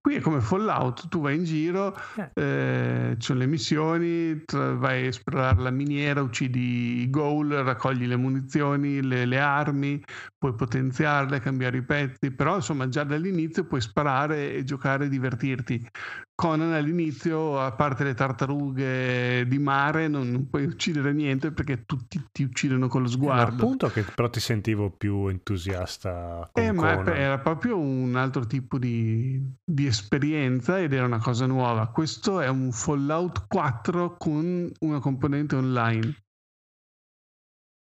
Qui 0.00 0.14
è 0.16 0.20
come 0.20 0.40
Fallout: 0.40 1.08
tu 1.08 1.20
vai 1.20 1.36
in 1.36 1.44
giro, 1.44 1.96
eh, 2.34 3.14
ci 3.18 3.26
sono 3.26 3.40
le 3.40 3.46
missioni, 3.46 4.44
tra- 4.44 4.74
vai 4.74 5.04
a 5.04 5.08
esplorare 5.08 5.60
la 5.62 5.70
miniera, 5.70 6.22
uccidi 6.22 7.00
i 7.02 7.10
ghoul, 7.10 7.50
raccogli 7.50 8.06
le 8.06 8.16
munizioni, 8.16 9.02
le, 9.02 9.24
le 9.26 9.38
armi, 9.40 10.02
puoi 10.42 10.54
potenziarle, 10.54 11.38
cambiare 11.40 11.76
i 11.78 11.84
pezzi. 11.84 12.32
Però, 12.34 12.56
insomma, 12.56 12.88
già 12.88 13.04
dall'inizio 13.04 13.64
puoi 13.66 13.80
sparare 13.80 14.54
e 14.54 14.64
giocare 14.64 15.04
e 15.04 15.08
divertirti. 15.08 15.86
Conan 16.34 16.72
all'inizio, 16.72 17.60
a 17.60 17.72
parte 17.72 18.02
le 18.04 18.14
tartarughe 18.14 19.46
di 19.46 19.58
mare, 19.60 20.08
non, 20.08 20.30
non 20.30 20.48
puoi 20.48 20.64
uccidere 20.64 21.12
niente 21.12 21.52
perché 21.52 21.84
tutti 21.84 22.28
ti 22.32 22.42
uccidono 22.42 22.88
con 22.88 23.02
lo 23.02 23.08
Eh, 23.08 23.10
sguardo. 23.10 23.46
appunto 23.46 23.90
che 23.90 24.04
però 24.04 24.28
ti 24.30 24.40
sentivo 24.40 24.90
più 24.90 25.26
entusiasta 25.28 26.48
con 26.52 26.62
Eh, 26.64 26.72
ma 26.72 27.02
era 27.14 27.38
proprio 27.40 27.78
un 27.78 28.14
altro 28.16 28.46
tipo 28.46 28.78
di, 28.78 29.40
di 29.64 29.86
esperienza 29.86 30.78
ed 30.80 30.92
era 30.92 31.06
una 31.06 31.18
cosa 31.18 31.46
nuova. 31.46 31.88
Questo 31.90 32.40
è 32.40 32.48
un 32.48 32.72
Fallout 32.72 33.46
4 33.48 34.16
con 34.16 34.70
una 34.80 34.98
componente 35.00 35.56
online. 35.56 36.21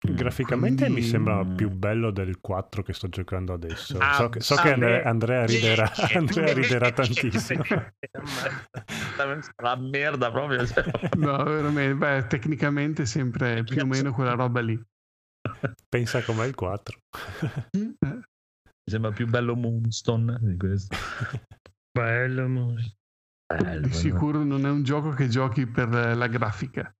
Graficamente 0.02 0.84
Quindi- 0.84 1.02
mi 1.02 1.06
sembra 1.06 1.44
più 1.44 1.68
bello 1.68 2.10
del 2.10 2.40
4 2.40 2.82
che 2.82 2.94
sto 2.94 3.08
giocando 3.10 3.52
adesso. 3.52 3.98
Ah, 3.98 4.14
so 4.14 4.28
che, 4.30 4.40
so 4.40 4.54
che 4.54 4.70
ah, 4.70 4.72
Andre- 4.72 5.02
beh. 5.02 5.08
Andrea 5.08 5.44
riderà, 5.44 5.92
Andrea 6.16 6.52
riderà 6.54 6.90
tantissimo. 6.92 7.62
La 9.62 9.76
merda 9.76 10.30
proprio. 10.30 10.66
cioè. 10.66 10.84
No, 11.18 11.42
veramente, 11.44 11.94
beh, 11.94 12.26
tecnicamente 12.28 13.04
sempre 13.04 13.62
più 13.64 13.82
o 13.82 13.86
meno 13.86 14.12
quella 14.12 14.32
roba 14.32 14.60
lì. 14.60 14.80
Pensa 15.88 16.22
com'è 16.22 16.46
il 16.46 16.54
4. 16.54 16.98
Mi 17.72 17.94
sembra 18.90 19.10
più 19.12 19.26
bello 19.26 19.54
Moonstone 19.54 20.38
di 20.40 20.56
questo. 20.56 20.96
Bello, 21.92 22.48
mo- 22.48 22.74
Bello, 23.52 23.86
Di 23.86 23.92
sicuro 23.92 24.44
non 24.44 24.64
è 24.64 24.70
un 24.70 24.82
gioco 24.84 25.10
che 25.10 25.28
giochi 25.28 25.66
per 25.66 25.88
la 26.16 26.26
grafica. 26.28 26.90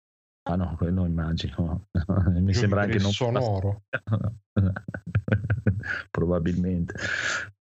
Ah 0.42 0.56
no, 0.56 0.74
quello 0.76 1.04
immagino. 1.04 1.86
Mi 2.40 2.54
sembra 2.54 2.82
anche 2.82 2.98
non 2.98 3.12
sonoro. 3.12 3.82
Probabilmente. 6.10 6.94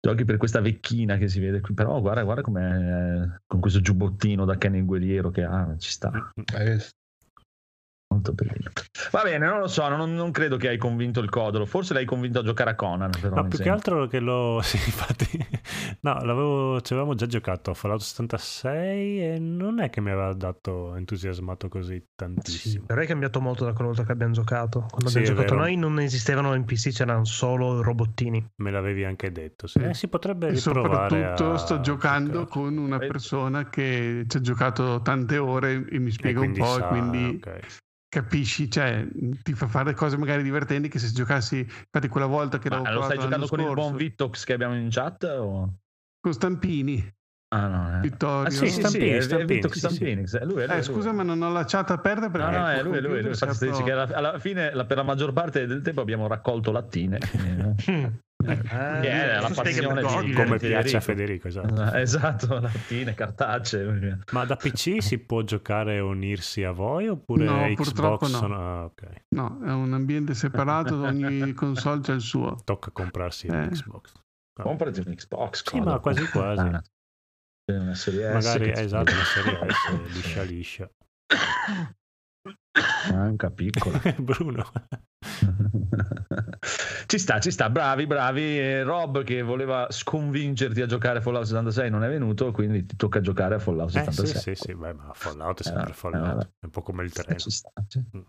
Giochi 0.01 0.25
per 0.25 0.37
questa 0.37 0.61
vecchina 0.61 1.17
che 1.17 1.29
si 1.29 1.41
vede 1.41 1.61
qui, 1.61 1.73
però 1.73 2.01
guarda, 2.01 2.25
guarda 2.25 2.43
com'è 2.43 3.41
con 3.47 3.61
questo 3.61 3.81
giubbottino 3.81 4.45
da 4.45 4.59
cane 4.59 4.83
guerriero 4.83 5.31
che 5.31 5.45
ha, 5.45 5.75
ci 5.79 5.91
sta. 5.91 6.33
Eh, 6.55 6.79
Molto 8.15 8.33
bellino. 8.33 8.71
Va 9.11 9.23
bene, 9.23 9.47
non 9.47 9.59
lo 9.59 9.67
so, 9.67 9.89
non, 9.89 10.15
non 10.15 10.31
credo 10.31 10.57
che 10.57 10.69
hai 10.69 10.79
convinto 10.79 11.21
il 11.21 11.29
Codolo. 11.31 11.67
Forse 11.67 11.95
l'hai 11.95 12.05
convinto 12.05 12.39
a 12.39 12.43
giocare 12.43 12.71
a 12.71 12.75
Conan. 12.75 13.11
No, 13.23 13.43
mi 13.43 13.49
più 13.49 13.59
che 13.59 13.69
altro 13.69 14.07
che 14.07 14.21
lo... 14.21 14.61
Sì, 14.63 14.77
infatti... 14.77 15.47
No, 16.01 16.15
l'avevo... 16.23 16.81
ci 16.81 16.93
avevamo 16.93 17.15
già 17.15 17.27
giocato 17.27 17.71
a 17.71 17.75
Fallout 17.75 18.01
76 18.01 19.35
e 19.35 19.39
non 19.39 19.81
è 19.81 19.91
che 19.91 20.01
mi 20.01 20.11
aveva 20.11 20.33
dato 20.35 20.95
entusiasmato 20.95 21.69
così 21.69 21.95
Sì, 21.97 22.07
tantissimo. 22.15 22.85
però 22.87 23.01
è 23.01 23.07
cambiato 23.07 23.41
molto 23.41 23.65
da 23.65 23.73
quella 23.73 23.89
volta 23.89 24.05
che 24.05 24.13
abbiamo 24.13 24.33
giocato. 24.33 24.87
Quando 24.89 25.09
Sì, 25.09 25.19
abbiamo 25.19 25.37
giocato 25.37 25.55
vero. 25.55 25.67
noi 25.67 25.77
non 25.77 25.99
esistevano 26.01 26.55
NPC, 26.55 26.91
c'erano 26.93 27.25
solo 27.25 27.83
robottini. 27.83 28.47
Me 28.57 28.71
l'avevi 28.71 29.05
anche 29.05 29.33
detto. 29.33 29.67
Sì. 29.67 29.81
Sì. 29.81 29.85
Eh, 29.87 29.95
si 29.95 30.09
potrebbe 30.09 30.49
E 30.49 30.51
riprovare 30.53 31.09
soprattutto 31.09 31.53
a 31.53 31.59
sto 31.59 31.81
giocando 31.81 32.31
giocare. 32.45 32.49
con 32.49 32.77
una 32.77 32.99
persona 32.99 33.69
che 33.69 34.25
ci 34.29 34.37
ha 34.37 34.41
giocato 34.41 35.01
tante 35.03 35.37
ore 35.39 35.85
e 35.91 35.99
mi 35.99 36.09
E 36.09 36.13
spiega 36.13 36.39
un 36.41 36.53
quindi 36.53 36.61
po' 36.61 36.75
sa, 36.79 36.85
e 36.85 36.89
quindi 36.89 37.41
ok. 37.43 37.83
Capisci, 38.15 38.71
cioè 38.71 39.05
ti 39.43 39.55
fa 39.55 39.67
fare 39.67 39.93
cose 39.93 40.17
magari 40.17 40.45
divertenti 40.45 40.89
che 40.89 41.01
se 41.01 41.11
giocassi, 41.11 41.59
infatti 41.59 42.07
quella 42.07 42.27
volta 42.27 42.59
che 42.59 42.71
Ma 42.71 42.93
lo 42.93 43.03
stai 43.03 43.19
giocando 43.19 43.49
con 43.49 43.59
il 43.59 43.65
buon 43.67 43.77
scorso, 43.77 43.97
Vittox 43.97 44.45
che 44.45 44.53
abbiamo 44.53 44.77
in 44.77 44.89
chat? 44.89 45.25
O... 45.25 45.79
con 46.21 46.33
Stampini, 46.33 47.13
Ah 47.55 47.69
no, 47.69 47.97
eh. 47.97 48.01
Vittorio. 48.01 48.47
Ah, 48.49 48.51
sì, 48.51 48.67
sì, 48.67 48.73
sì, 48.73 48.81
Stampini, 48.81 49.09
è- 49.11 49.17
è 49.17 49.21
Stampini, 49.21 49.55
Vittox 49.55 49.73
sì, 49.73 49.79
sì. 49.79 49.87
Stampini. 49.87 50.23
È 50.25 50.45
lui, 50.45 50.63
è 50.63 50.67
lui, 50.67 50.77
Eh, 50.77 50.83
scusa, 50.83 51.13
ma 51.13 51.23
non 51.23 51.41
ho 51.41 51.53
la 51.53 51.65
chat 51.65 51.91
aperta 51.91 52.29
perché 52.31 52.51
No, 52.51 52.59
no, 52.59 52.69
è 52.69 52.83
lui, 52.83 52.97
è 52.97 53.01
lui, 53.01 53.21
lui. 53.21 53.29
Infatti, 53.31 53.67
dice 53.69 53.83
che 53.85 53.93
alla, 53.93 54.09
alla 54.13 54.39
fine, 54.41 54.75
la- 54.75 54.85
per 54.85 54.97
la 54.97 55.03
maggior 55.05 55.33
parte 55.33 55.67
del 55.67 55.81
tempo, 55.83 56.01
abbiamo 56.01 56.27
raccolto 56.27 56.73
lattine. 56.73 57.19
Eh, 58.47 58.61
che 58.61 59.09
è 59.09 59.41
la 59.41 59.49
passione 59.55 60.03
di 60.03 60.33
Come 60.35 60.59
di 60.59 60.67
piace 60.67 60.97
a 60.99 61.01
Federico. 61.01 61.49
Esatto. 61.49 61.93
Eh, 61.95 62.01
Esatto, 62.03 62.59
lattine, 62.61 63.15
cartacee. 63.15 64.19
Ma 64.33 64.45
da 64.45 64.57
PC 64.57 65.01
si 65.03 65.17
può 65.25 65.41
giocare 65.43 65.95
e 65.95 66.01
unirsi 66.01 66.63
a 66.63 66.73
voi 66.73 67.09
oppure 67.09 67.45
No, 67.45 67.63
Xbox 67.69 67.75
purtroppo 67.77 68.27
no. 68.29 68.37
sono... 68.37 68.57
ah, 68.81 68.85
ok. 68.85 69.03
No, 69.35 69.61
è 69.65 69.71
un 69.73 69.95
ambiente 69.95 70.35
separato, 70.35 71.01
ogni 71.05 71.53
console 71.55 72.01
c'ha 72.03 72.13
il 72.13 72.21
suo. 72.21 72.59
Tocca 72.65 72.91
comprarsi 72.91 73.47
Eh. 73.47 73.69
Xbox. 73.71 74.13
Comprati 74.61 75.03
un 75.07 75.15
Xbox. 75.15 75.63
Sì, 75.71 75.81
ma 75.81 75.99
quasi 76.01 76.29
quasi. 76.29 76.69
Una 77.67 77.95
serie 77.95 78.29
S 78.29 78.33
Magari 78.35 78.73
che- 78.73 78.81
esatto, 78.83 79.13
una 79.13 79.25
serie 79.25 79.59
S 79.73 80.13
liscia 80.13 80.43
liscia. 80.43 80.91
Manca 83.11 83.51
piccola. 83.51 84.01
Bruno. 84.19 84.71
ci 87.07 87.19
sta, 87.19 87.39
ci 87.41 87.51
sta, 87.51 87.71
bravi, 87.71 88.07
bravi. 88.07 88.43
E 88.59 88.83
Rob 88.83 89.23
che 89.25 89.43
voleva 89.43 89.87
sconvincerti 89.91 90.81
a 90.83 90.87
giocare 90.87 91.19
a 91.19 91.21
Fallout 91.21 91.45
76 91.47 91.91
non 91.91 92.05
è 92.05 92.09
venuto, 92.09 92.51
quindi 92.53 92.87
ti 92.87 92.97
tocca 92.97 93.21
giocare 93.21 93.57
a 93.57 93.59
Fallout 93.59 93.91
Eh, 93.91 94.05
76. 94.05 94.27
sì, 94.27 94.39
sì, 94.55 94.55
sì, 94.55 94.75
beh, 94.75 94.93
ma 94.95 95.11
Fallout 95.15 95.61
è 95.61 95.65
sempre 95.65 95.91
Eh, 95.91 95.95
Fallout, 95.95 96.43
eh, 96.43 96.49
è 96.61 96.65
un 96.65 96.71
po' 96.71 96.83
come 96.83 97.05
il 97.05 97.13
treno. 97.13 97.39
Ci 97.39 97.51
sta, 97.51 97.71
ci, 97.89 98.03
Mm. 98.17 98.21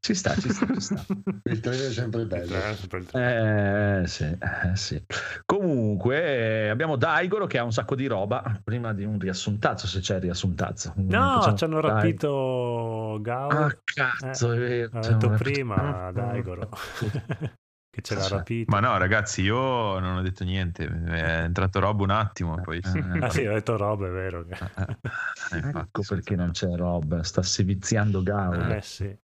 ci 0.00 0.14
sta, 0.14 0.34
ci 0.34 0.48
sta, 0.50 0.66
ci 0.72 0.80
sta. 0.80 1.04
Il 1.44 1.60
treno 1.60 1.82
è 1.84 1.90
sempre 1.90 2.20
Il 2.22 2.26
bello. 2.26 2.54
è 2.54 2.74
sempre 2.74 3.04
treno. 3.04 4.02
Eh, 4.02 4.06
sì, 4.06 4.24
eh, 4.24 4.76
sì. 4.76 5.02
Comunque 5.44 6.22
eh, 6.66 6.68
abbiamo 6.68 6.96
Daigoro 6.96 7.46
che 7.46 7.58
ha 7.58 7.64
un 7.64 7.72
sacco 7.72 7.94
di 7.94 8.06
roba. 8.06 8.60
Prima 8.62 8.92
di 8.92 9.04
un 9.04 9.18
riassuntazzo, 9.18 9.86
se 9.86 10.00
c'è 10.00 10.16
il 10.16 10.22
riassuntazzo. 10.22 10.92
No, 10.96 11.54
ci 11.56 11.64
hanno 11.64 11.80
Dai. 11.80 11.90
rapito 11.90 13.18
Gao. 13.20 13.48
Ah, 13.48 13.76
cazzo, 13.82 14.52
è 14.52 14.58
vero. 14.58 14.90
L'ho 14.92 14.98
hanno 14.98 15.16
detto 15.18 15.28
prima, 15.30 16.10
Daigoro. 16.44 16.68
che 17.94 18.02
ce 18.02 18.14
l'ha 18.16 18.28
rapito. 18.28 18.70
Ma 18.72 18.80
no, 18.80 18.96
ragazzi, 18.98 19.42
io 19.42 19.98
non 19.98 20.16
ho 20.16 20.22
detto 20.22 20.44
niente. 20.44 20.84
È 20.86 21.42
entrato 21.42 21.80
Rob 21.80 22.00
un 22.00 22.10
attimo. 22.10 22.60
Poi. 22.60 22.78
Eh, 22.78 22.82
Ah 23.24 23.30
sì, 23.30 23.46
ho 23.46 23.52
detto 23.54 23.76
roba, 23.76 24.06
è 24.08 24.10
vero. 24.10 24.44
che- 24.44 24.54
Eh, 24.54 25.56
infatti, 25.56 25.78
Ecco 25.78 26.02
perché 26.08 26.34
non 26.36 26.50
c'è 26.50 26.74
Rob, 26.74 27.20
sta 27.20 27.42
seviziando 27.42 28.22
Gaul. 28.22 28.70
Eh 28.72 28.82
sì. 28.82 29.16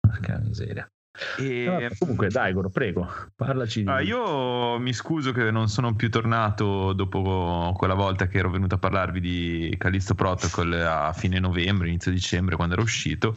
Porca 0.00 0.38
miseria. 0.38 0.88
E- 1.38 1.64
Vabbè, 1.66 1.96
comunque, 1.98 2.28
Daigoro, 2.28 2.68
prego, 2.68 3.08
parlaci 3.34 3.82
di 3.82 3.88
Ah, 3.88 4.00
io 4.02 4.78
mi 4.78 4.92
scuso 4.92 5.32
che 5.32 5.50
non 5.50 5.68
sono 5.68 5.94
più 5.94 6.10
tornato 6.10 6.92
dopo 6.92 7.72
quella 7.74 7.94
volta 7.94 8.26
che 8.26 8.36
ero 8.36 8.50
venuto 8.50 8.74
a 8.74 8.78
parlarvi 8.78 9.18
di 9.20 9.74
Callisto 9.78 10.14
Protocol 10.14 10.74
a 10.74 11.12
fine 11.14 11.38
novembre, 11.40 11.88
inizio 11.88 12.12
dicembre, 12.12 12.54
quando 12.56 12.74
era 12.74 12.82
uscito. 12.82 13.34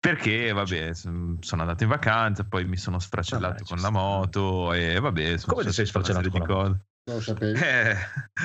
Perché, 0.00 0.52
vabbè, 0.52 0.94
sono 0.94 1.38
andato 1.62 1.82
in 1.82 1.88
vacanza, 1.88 2.44
poi 2.44 2.64
mi 2.64 2.76
sono 2.76 3.00
sfracellato 3.00 3.64
Vabbè, 3.64 3.64
con 3.64 3.80
la 3.80 3.90
moto 3.90 4.72
e 4.72 5.00
vabbè, 5.00 5.36
sono 5.38 5.54
Come 5.54 5.66
ti 5.66 5.72
sei 5.72 5.86
sfracellato 5.86 6.30
con 6.30 6.40
la 6.40 6.46
cose. 6.46 6.87
Lo 7.08 7.20
sapevi? 7.20 7.58
Eh, 7.58 7.96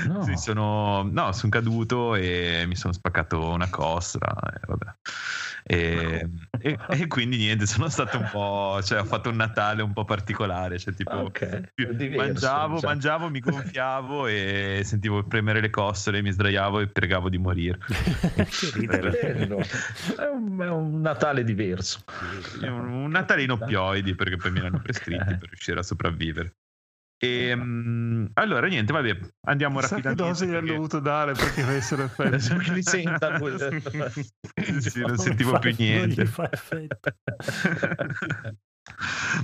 No. 0.08 0.24
sì, 0.24 0.36
sono, 0.38 1.04
no, 1.04 1.32
sono 1.34 1.52
caduto 1.52 2.16
e 2.16 2.64
mi 2.66 2.76
sono 2.76 2.94
spaccato 2.94 3.50
una 3.50 3.70
costola. 3.70 4.34
E, 4.54 4.60
vabbè. 4.66 4.96
E, 5.66 6.30
e- 6.60 6.78
e 6.90 7.08
quindi 7.08 7.38
niente, 7.38 7.66
sono 7.68 7.88
stato 7.90 8.18
un 8.18 8.28
po', 8.32 8.80
cioè 8.84 9.00
ho 9.00 9.06
fatto 9.06 9.30
un 9.30 9.36
Natale 9.36 9.82
un 9.82 9.94
po' 9.94 10.04
particolare, 10.04 10.80
cioè 10.80 10.94
tipo 10.94 11.12
ok. 11.16 11.72
più- 11.74 11.94
Diverso, 11.94 12.24
mangiavo, 12.26 12.74
diciamo. 12.76 12.92
mangiavo, 12.94 13.30
mi 13.30 13.40
gonfiavo 13.40 14.28
e 14.28 14.82
sentivo 14.84 15.24
premere 15.24 15.62
le 15.62 15.70
costole, 15.70 16.22
mi 16.22 16.32
sdraiavo 16.32 16.80
e 16.80 16.88
pregavo 16.88 17.30
di 17.30 17.38
morire. 17.38 17.78
È 20.18 20.26
un, 20.32 20.60
è 20.60 20.70
un 20.70 21.02
Natale 21.02 21.44
diverso. 21.44 22.04
È 22.62 22.68
Un, 22.68 22.88
un 22.88 23.12
Natale 23.12 23.44
in 23.44 23.52
oppioidi 23.52 24.16
perché 24.16 24.38
poi 24.38 24.52
me 24.52 24.62
l'hanno 24.62 24.82
prescritti 24.82 25.36
per 25.38 25.50
riuscire 25.50 25.80
a 25.80 25.84
sopravvivere. 25.84 26.56
E, 27.18 27.56
mm, 27.56 28.26
allora, 28.34 28.68
niente, 28.68 28.92
vabbè, 28.92 29.18
andiamo 29.48 29.80
che 29.80 29.88
rapidamente. 29.88 30.24
dose 30.24 30.46
gli 30.46 30.50
hanno 30.50 30.60
perché- 30.60 30.76
dovuto 30.76 31.00
dare 31.00 31.32
perché 31.34 31.62
avessero 31.62 32.04
effetti. 32.06 32.48
Perché 32.48 32.74
li 32.74 32.84
senta 32.84 33.32
quel- 33.40 33.82
Sì, 34.82 34.90
sì, 34.90 35.00
non 35.02 35.18
sentivo 35.18 35.52
fa- 35.52 35.60
più 35.60 35.70
non 35.78 35.80
niente. 35.88 36.24
gli 36.24 36.26
fa 36.28 36.52
effetto. 36.52 37.12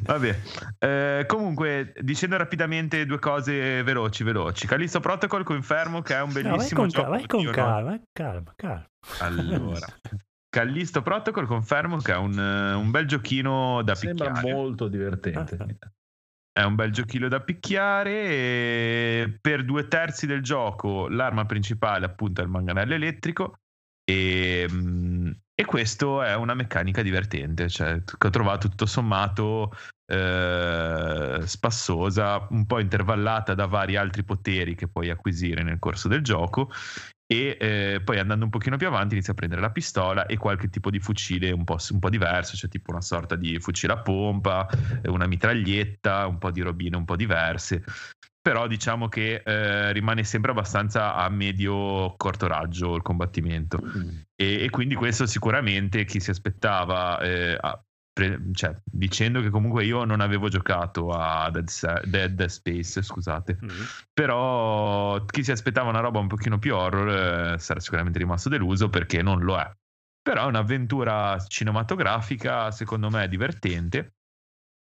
Vabbè, 0.03 0.39
eh, 0.80 1.24
comunque 1.28 1.93
dicendo 2.01 2.36
rapidamente 2.38 3.05
due 3.05 3.20
cose 3.20 3.82
veloci, 3.84 4.24
veloci. 4.24 4.67
Callisto 4.67 4.99
Protocol 4.99 5.43
confermo 5.43 6.01
che 6.01 6.15
è 6.15 6.22
un 6.22 6.28
No, 6.28 6.34
vai 6.34 6.43
bellissimo 6.43 6.82
con, 6.82 6.89
gioco. 6.89 7.03
calma, 7.03 7.17
vai 7.17 7.28
con 7.28 7.43
no. 7.43 7.51
calma, 7.51 7.82
vai 7.82 8.01
calma, 8.11 8.53
calma. 8.55 8.86
Allora, 9.20 9.88
Callisto 10.49 11.01
Protocol 11.01 11.47
confermo 11.47 11.97
che 11.97 12.11
è 12.11 12.17
un, 12.17 12.38
un 12.38 12.91
bel 12.91 13.05
giochino 13.07 13.82
da 13.84 13.95
Sembra 13.95 14.32
picchiare. 14.32 14.51
molto 14.53 14.88
divertente. 14.89 15.57
È 16.60 16.64
un 16.64 16.76
bel 16.76 16.91
giochino 16.91 17.30
da 17.30 17.39
picchiare. 17.39 19.38
Per 19.39 19.64
due 19.64 19.88
terzi 19.88 20.28
del 20.28 20.43
gioco 20.43 21.07
l'arma 21.07 21.45
principale 21.45 22.05
appunto 22.05 22.41
è 22.41 22.43
il 22.43 22.49
manganello 22.49 22.95
elettrico. 22.95 23.60
E, 24.03 24.68
mm, 24.70 25.32
e 25.55 25.64
questo 25.64 26.22
è 26.22 26.36
una 26.36 26.55
meccanica 26.55 27.01
divertente, 27.01 27.70
cioè 27.70 28.01
ho 28.18 28.30
trovato 28.30 28.68
tutto 28.68 28.86
sommato 28.86 29.72
eh, 30.05 31.39
spassosa, 31.45 32.45
un 32.49 32.66
po' 32.66 32.80
intervallata 32.80 33.53
da 33.53 33.66
vari 33.66 33.95
altri 33.95 34.24
poteri 34.24 34.76
che 34.76 34.89
puoi 34.89 35.10
acquisire 35.10 35.64
nel 35.64 35.80
corso 35.80 36.10
del 36.10 36.22
gioco 36.22 36.70
e 37.32 37.58
eh, 37.60 38.02
poi 38.04 38.18
andando 38.18 38.46
un 38.46 38.50
pochino 38.50 38.76
più 38.76 38.88
avanti 38.88 39.14
inizia 39.14 39.34
a 39.34 39.36
prendere 39.36 39.62
la 39.62 39.70
pistola 39.70 40.26
e 40.26 40.36
qualche 40.38 40.68
tipo 40.68 40.90
di 40.90 41.00
fucile 41.00 41.52
un 41.52 41.64
po', 41.64 41.78
un 41.92 42.00
po' 42.00 42.10
diverso, 42.10 42.58
cioè 42.58 42.68
tipo 42.72 42.90
una 42.90 43.02
sorta 43.02 43.36
di 43.36 43.60
fucile 43.60 43.94
a 43.94 44.00
pompa, 44.00 44.68
eh, 45.04 45.10
una 45.10 45.28
mitraglietta, 45.28 46.26
un 46.26 46.40
po' 46.40 46.50
di 46.50 46.62
robine 46.62 46.98
un 46.98 47.06
po' 47.06 47.16
diverse. 47.16 47.84
Però 48.42 48.66
diciamo 48.66 49.10
che 49.10 49.44
eh, 49.46 49.92
rimane 49.92 50.24
sempre 50.24 50.50
abbastanza 50.50 51.14
a 51.14 51.30
medio 51.30 52.16
corto 52.18 52.48
raggio 52.48 52.96
il 52.96 53.04
combattimento. 53.04 53.78
E, 54.36 54.64
e 54.64 54.70
quindi 54.72 54.96
questo 54.96 55.28
sicuramente 55.28 56.06
chi 56.06 56.20
si 56.20 56.32
aspettava, 56.32 57.20
eh, 57.20 57.56
a- 57.60 57.80
pre- 58.20 58.41
cioè, 58.51 58.76
dicendo 58.84 59.39
che 59.41 59.49
comunque 59.49 59.86
io 59.86 60.03
non 60.03 60.20
avevo 60.20 60.49
giocato 60.49 61.11
a 61.11 61.49
Dead, 61.49 61.70
Sa- 61.70 62.01
Dead 62.03 62.45
Space, 62.45 63.01
scusate, 63.01 63.57
Mm. 63.63 63.82
però 64.13 65.24
chi 65.26 65.43
si 65.43 65.51
aspettava 65.51 65.89
una 65.89 66.01
roba 66.01 66.20
un 66.20 66.28
pochino 66.28 66.59
più 66.59 66.76
horror 66.76 67.53
eh, 67.53 67.59
sarà 67.59 67.80
sicuramente 67.80 68.20
rimasto 68.20 68.49
deluso 68.49 68.89
perché 68.89 69.22
non 69.22 69.39
lo 69.43 69.57
è. 69.57 69.72
Però 70.22 70.43
è 70.43 70.47
un'avventura 70.47 71.39
cinematografica, 71.47 72.72
secondo 72.72 73.09
me, 73.09 73.28
divertente, 73.30 74.15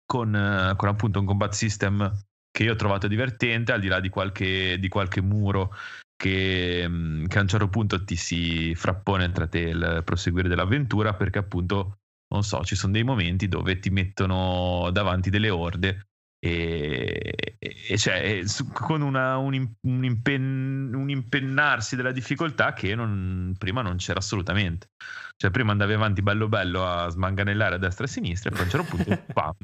con, 0.06 0.34
eh, 0.34 0.74
con 0.76 0.88
appunto 0.88 1.20
un 1.20 1.26
combat 1.26 1.52
system 1.52 2.10
che 2.50 2.62
io 2.62 2.72
ho 2.72 2.76
trovato 2.76 3.06
divertente, 3.06 3.72
al 3.72 3.80
di 3.80 3.88
là 3.88 4.00
di 4.00 4.08
qualche, 4.08 4.78
di 4.78 4.88
qualche 4.88 5.20
muro 5.20 5.74
che, 6.16 6.86
mm, 6.88 7.26
che 7.26 7.38
a 7.38 7.42
un 7.42 7.48
certo 7.48 7.68
punto 7.68 8.02
ti 8.02 8.16
si 8.16 8.74
frappone 8.74 9.30
tra 9.30 9.46
te 9.46 9.58
il 9.58 10.00
proseguire 10.04 10.48
dell'avventura, 10.48 11.12
perché 11.12 11.38
appunto, 11.38 11.98
non 12.28 12.42
so, 12.42 12.64
ci 12.64 12.74
sono 12.76 12.92
dei 12.92 13.04
momenti 13.04 13.48
dove 13.48 13.78
ti 13.78 13.90
mettono 13.90 14.90
davanti 14.92 15.30
delle 15.30 15.50
orde 15.50 16.08
e, 16.38 17.56
e 17.58 17.98
cioè, 17.98 18.42
su- 18.44 18.70
con 18.72 19.00
una- 19.02 19.36
un, 19.38 19.72
un 19.82 20.04
impen- 20.04 20.92
un 20.94 21.08
impennarsi 21.10 21.96
della 21.96 22.12
difficoltà 22.12 22.72
che 22.72 22.94
non- 22.94 23.54
prima 23.58 23.82
non 23.82 23.96
c'era 23.96 24.18
assolutamente. 24.18 24.90
Cioè, 25.36 25.50
prima 25.50 25.72
andavi 25.72 25.92
avanti 25.92 26.22
bello 26.22 26.48
bello 26.48 26.86
a 26.86 27.08
smanganellare 27.08 27.76
a 27.76 27.78
destra 27.78 28.04
e 28.04 28.08
a 28.08 28.10
sinistra, 28.10 28.50
e 28.50 28.52
poi 28.52 28.60
a 28.62 28.64
un 28.64 28.70
certo 28.70 28.86
punto, 28.96 29.24
pam. 29.32 29.54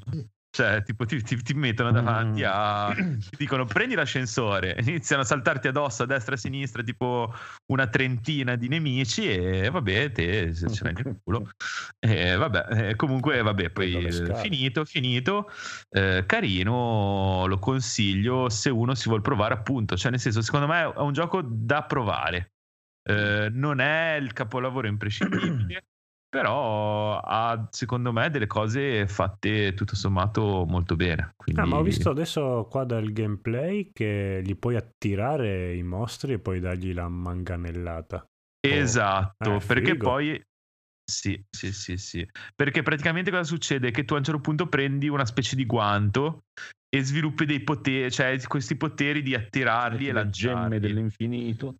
Cioè, 0.54 0.82
tipo, 0.82 1.06
ti, 1.06 1.22
ti- 1.22 1.40
ti 1.40 1.54
mettono 1.54 1.90
davanti 1.92 2.42
a. 2.44 2.92
Ti 2.94 3.36
dicono 3.38 3.64
prendi 3.64 3.94
l'ascensore, 3.94 4.76
iniziano 4.84 5.22
a 5.22 5.24
saltarti 5.24 5.68
addosso 5.68 6.02
a 6.02 6.06
destra 6.06 6.32
e 6.34 6.36
a 6.36 6.40
sinistra, 6.40 6.82
tipo 6.82 7.34
una 7.72 7.86
trentina 7.86 8.54
di 8.54 8.68
nemici, 8.68 9.26
e 9.32 9.70
vabbè, 9.70 10.12
te 10.12 10.52
se 10.52 10.68
ce 10.68 10.84
l'hai 10.84 10.92
nel 10.92 11.18
culo. 11.24 11.48
E 11.98 12.36
vabbè, 12.36 12.96
comunque, 12.96 13.40
vabbè, 13.40 13.70
poi 13.70 13.92
eh, 13.94 14.34
finito, 14.42 14.84
finito. 14.84 15.50
Eh, 15.88 16.24
carino, 16.26 17.46
lo 17.46 17.58
consiglio 17.58 18.50
se 18.50 18.68
uno 18.68 18.94
si 18.94 19.08
vuole 19.08 19.22
provare, 19.22 19.54
appunto. 19.54 19.96
Cioè, 19.96 20.10
nel 20.10 20.20
senso, 20.20 20.42
secondo 20.42 20.66
me 20.66 20.82
è 20.82 20.98
un 20.98 21.14
gioco 21.14 21.40
da 21.42 21.84
provare. 21.84 22.52
Eh, 23.08 23.48
non 23.50 23.80
è 23.80 24.16
il 24.20 24.34
capolavoro 24.34 24.86
imprescindibile, 24.86 25.84
però 26.32 27.18
ha 27.18 27.68
secondo 27.70 28.10
me 28.10 28.30
delle 28.30 28.46
cose 28.46 29.06
fatte 29.06 29.74
tutto 29.74 29.94
sommato 29.94 30.64
molto 30.66 30.96
bene. 30.96 31.34
Quindi... 31.36 31.60
Ah, 31.60 31.66
ma 31.66 31.76
ho 31.76 31.82
visto 31.82 32.08
adesso 32.08 32.66
qua 32.70 32.84
dal 32.84 33.12
gameplay 33.12 33.90
che 33.92 34.40
gli 34.42 34.56
puoi 34.56 34.76
attirare 34.76 35.74
i 35.74 35.82
mostri 35.82 36.32
e 36.32 36.38
poi 36.38 36.58
dargli 36.58 36.94
la 36.94 37.06
manganellata. 37.06 38.24
Esatto, 38.66 39.56
Eh, 39.56 39.66
perché 39.66 39.90
figo. 39.90 40.08
poi 40.08 40.42
sì, 41.04 41.38
sì, 41.50 41.70
sì, 41.70 41.98
sì. 41.98 42.26
Perché 42.56 42.82
praticamente 42.82 43.30
cosa 43.30 43.44
succede? 43.44 43.90
Che 43.90 44.06
tu 44.06 44.14
a 44.14 44.16
un 44.16 44.24
certo 44.24 44.40
punto 44.40 44.68
prendi 44.68 45.08
una 45.08 45.26
specie 45.26 45.54
di 45.54 45.66
guanto 45.66 46.44
e 46.88 47.02
sviluppi 47.02 47.44
dei 47.44 47.60
poteri, 47.60 48.10
cioè 48.10 48.40
questi 48.46 48.76
poteri 48.76 49.20
di 49.20 49.34
attirarli 49.34 50.08
e 50.08 50.12
le 50.14 50.30
gemme 50.30 50.54
lanciarli. 50.54 50.80
dell'infinito. 50.80 51.76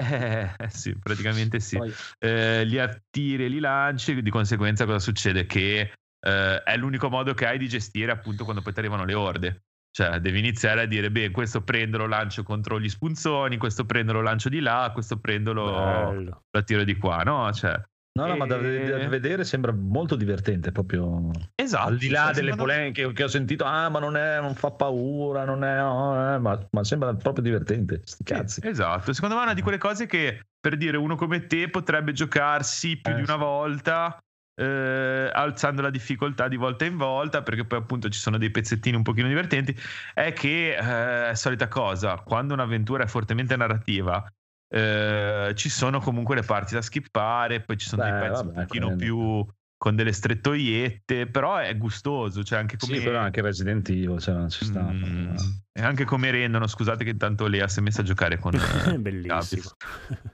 Eh, 0.00 0.54
eh, 0.56 0.68
sì, 0.70 0.96
praticamente 0.96 1.58
sì. 1.58 1.78
Eh, 2.18 2.64
li 2.64 2.78
attiri 2.78 3.44
e 3.44 3.48
li 3.48 3.58
lanci, 3.58 4.22
di 4.22 4.30
conseguenza 4.30 4.84
cosa 4.84 5.00
succede? 5.00 5.44
Che 5.46 5.92
eh, 6.20 6.62
è 6.62 6.76
l'unico 6.76 7.08
modo 7.08 7.34
che 7.34 7.46
hai 7.46 7.58
di 7.58 7.68
gestire 7.68 8.12
appunto 8.12 8.44
quando 8.44 8.62
poi 8.62 8.72
ti 8.72 8.78
arrivano 8.78 9.04
le 9.04 9.14
orde. 9.14 9.62
Cioè, 9.90 10.20
devi 10.20 10.38
iniziare 10.38 10.82
a 10.82 10.86
dire, 10.86 11.10
beh, 11.10 11.32
questo 11.32 11.62
prendo, 11.62 11.98
lo 11.98 12.06
lancio 12.06 12.44
contro 12.44 12.78
gli 12.78 12.88
spunzoni, 12.88 13.56
questo 13.56 13.84
prendo, 13.84 14.12
lo 14.12 14.22
lancio 14.22 14.48
di 14.48 14.60
là, 14.60 14.90
questo 14.92 15.18
prendo, 15.18 15.52
lo, 15.52 16.12
lo 16.12 16.42
attiro 16.50 16.84
di 16.84 16.96
qua, 16.96 17.22
no? 17.24 17.52
Cioè, 17.52 17.80
No, 18.18 18.26
no, 18.26 18.36
ma 18.36 18.46
da, 18.46 18.56
E- 18.58 18.90
da 18.90 19.08
vedere 19.08 19.44
sembra 19.44 19.72
molto 19.72 20.16
divertente 20.16 20.72
proprio. 20.72 21.30
esatto. 21.54 21.88
Al 21.88 21.96
di 21.96 22.08
là 22.08 22.32
delle 22.32 22.54
polemiche 22.54 23.12
che 23.12 23.22
ho 23.22 23.28
sentito, 23.28 23.64
ah, 23.64 23.88
ma 23.88 23.98
non, 23.98 24.16
è, 24.16 24.40
non 24.40 24.54
fa 24.54 24.70
paura, 24.72 25.44
non 25.44 25.62
è, 25.64 25.82
oh, 25.82 26.34
eh, 26.34 26.38
ma, 26.38 26.68
ma 26.70 26.84
sembra 26.84 27.14
proprio 27.14 27.42
divertente. 27.44 28.00
Sti 28.04 28.24
cazzi. 28.24 28.60
Esatto, 28.64 29.12
secondo 29.12 29.34
me 29.36 29.42
è 29.42 29.44
una 29.44 29.54
di 29.54 29.62
quelle 29.62 29.78
cose 29.78 30.06
che 30.06 30.40
per 30.60 30.76
dire 30.76 30.96
uno 30.96 31.14
come 31.16 31.46
te 31.46 31.68
potrebbe 31.70 32.12
giocarsi 32.12 32.96
più 33.00 33.12
Eh, 33.12 33.16
di 33.16 33.22
una 33.22 33.34
sì. 33.34 33.38
volta 33.38 34.18
eh, 34.60 35.30
alzando 35.32 35.82
la 35.82 35.90
difficoltà 35.90 36.48
di 36.48 36.56
volta 36.56 36.84
in 36.84 36.96
volta 36.96 37.42
perché 37.42 37.64
poi 37.64 37.78
appunto 37.78 38.08
ci 38.08 38.18
sono 38.18 38.38
dei 38.38 38.50
pezzettini 38.50 38.96
un 38.96 39.04
pochino 39.04 39.28
divertenti 39.28 39.72
è 40.14 40.32
che 40.32 41.28
eh, 41.30 41.34
solita 41.36 41.68
cosa 41.68 42.16
quando 42.16 42.54
un'avventura 42.54 43.04
è 43.04 43.06
fortemente 43.06 43.54
narrativa 43.54 44.28
eh, 44.70 45.52
ci 45.54 45.68
sono 45.68 46.00
comunque 46.00 46.34
le 46.34 46.42
parti 46.42 46.74
da 46.74 46.82
skippare 46.82 47.60
poi 47.62 47.76
ci 47.78 47.88
sono 47.88 48.02
Beh, 48.02 48.10
dei 48.10 48.18
pezzi 48.20 48.42
vabbè, 48.44 48.58
un 48.58 48.64
pochino 48.64 48.86
quello- 48.94 48.96
più 49.44 49.46
con 49.78 49.94
delle 49.94 50.12
strettoiette 50.12 51.28
però 51.28 51.56
è 51.56 51.76
gustoso 51.78 52.42
cioè 52.42 52.58
anche 52.58 52.76
come 52.76 52.96
Sì, 52.98 53.02
però 53.04 53.18
anche 53.20 53.40
Resident 53.40 53.88
Evil, 53.88 54.18
cioè, 54.18 54.34
non 54.34 54.48
ci 54.50 54.64
sta. 54.64 54.80
Mm, 54.82 55.36
e 55.72 55.82
anche 55.82 56.04
come 56.04 56.30
rendono 56.32 56.66
scusate 56.66 57.04
che 57.04 57.10
intanto 57.10 57.46
Lea 57.46 57.68
si 57.68 57.78
è 57.78 57.82
messa 57.82 58.00
a 58.00 58.04
giocare 58.04 58.38
con 58.38 58.52
eh, 58.94 58.98
Bellissimo. 58.98 59.70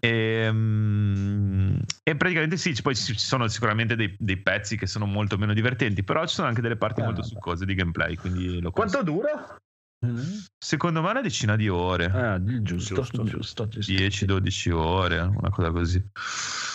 e, 0.01 0.49
mm, 0.51 1.77
e 2.03 2.17
praticamente 2.17 2.57
sì, 2.57 2.75
poi 2.83 2.95
ci 2.97 3.19
sono 3.19 3.47
sicuramente 3.49 3.97
dei, 3.97 4.15
dei 4.19 4.39
pezzi 4.41 4.77
che 4.79 4.87
sono 4.87 5.05
molto 5.07 5.37
meno 5.37 5.53
divertenti, 5.53 6.03
però 6.03 6.25
ci 6.27 6.35
sono 6.35 6.49
anche 6.49 6.63
delle 6.63 6.77
parti 6.77 7.01
Ah, 7.01 7.05
molto 7.05 7.21
vabbè. 7.21 7.33
succose 7.35 7.67
di 7.67 7.75
gameplay. 7.75 8.17
Quindi 8.17 8.61
lo 8.61 8.71
Quanto 8.71 8.97
consiglio. 9.05 9.21
dura? 9.21 9.57
Secondo 10.59 11.03
me 11.03 11.11
una 11.11 11.21
decina 11.21 11.57
di 11.57 11.69
ore, 11.69 12.07
Ah, 12.07 12.43
giusto, 12.43 12.95
Giusto. 12.95 13.23
giusto, 13.25 13.69
giusto. 13.69 13.93
10-12 13.93 14.71
ore, 14.71 15.19
una 15.21 15.51
cosa 15.51 15.71
così. 15.71 16.03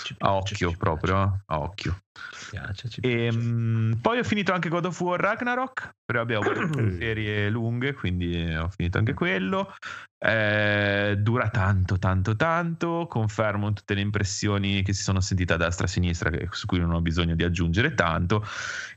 Ci 0.03 0.13
A 0.19 0.29
piace, 0.31 0.53
occhio 0.53 0.77
proprio, 0.77 1.15
eh, 1.23 1.39
a 1.47 1.59
occhio. 1.59 1.99
Ci 2.31 2.49
piace, 2.51 2.89
ci 2.89 2.99
E, 3.01 3.07
piace. 3.29 3.37
mm, 3.37 3.91
poi 4.01 4.19
ho 4.19 4.23
finito 4.23 4.53
anche 4.53 4.69
God 4.69 4.85
of 4.85 4.99
War 5.01 5.19
Ragnarok, 5.19 5.95
però 6.05 6.21
abbiamo 6.21 6.43
avuto 6.49 6.89
serie 6.97 7.49
lunghe, 7.49 7.93
quindi 7.93 8.53
ho 8.55 8.69
finito 8.69 8.97
anche 8.97 9.13
quello. 9.13 9.73
Eh, 10.21 11.15
dura 11.17 11.49
tanto, 11.49 11.97
tanto, 11.97 12.35
tanto. 12.35 13.07
Confermo 13.07 13.71
tutte 13.71 13.93
le 13.93 14.01
impressioni 14.01 14.81
che 14.83 14.91
si 14.93 15.01
sono 15.01 15.21
sentite 15.21 15.53
a 15.53 15.57
destra 15.57 15.85
e 15.85 15.87
a 15.87 15.91
sinistra, 15.91 16.29
su 16.51 16.65
cui 16.65 16.79
non 16.79 16.91
ho 16.91 17.01
bisogno 17.01 17.35
di 17.35 17.43
aggiungere 17.43 17.93
tanto. 17.93 18.45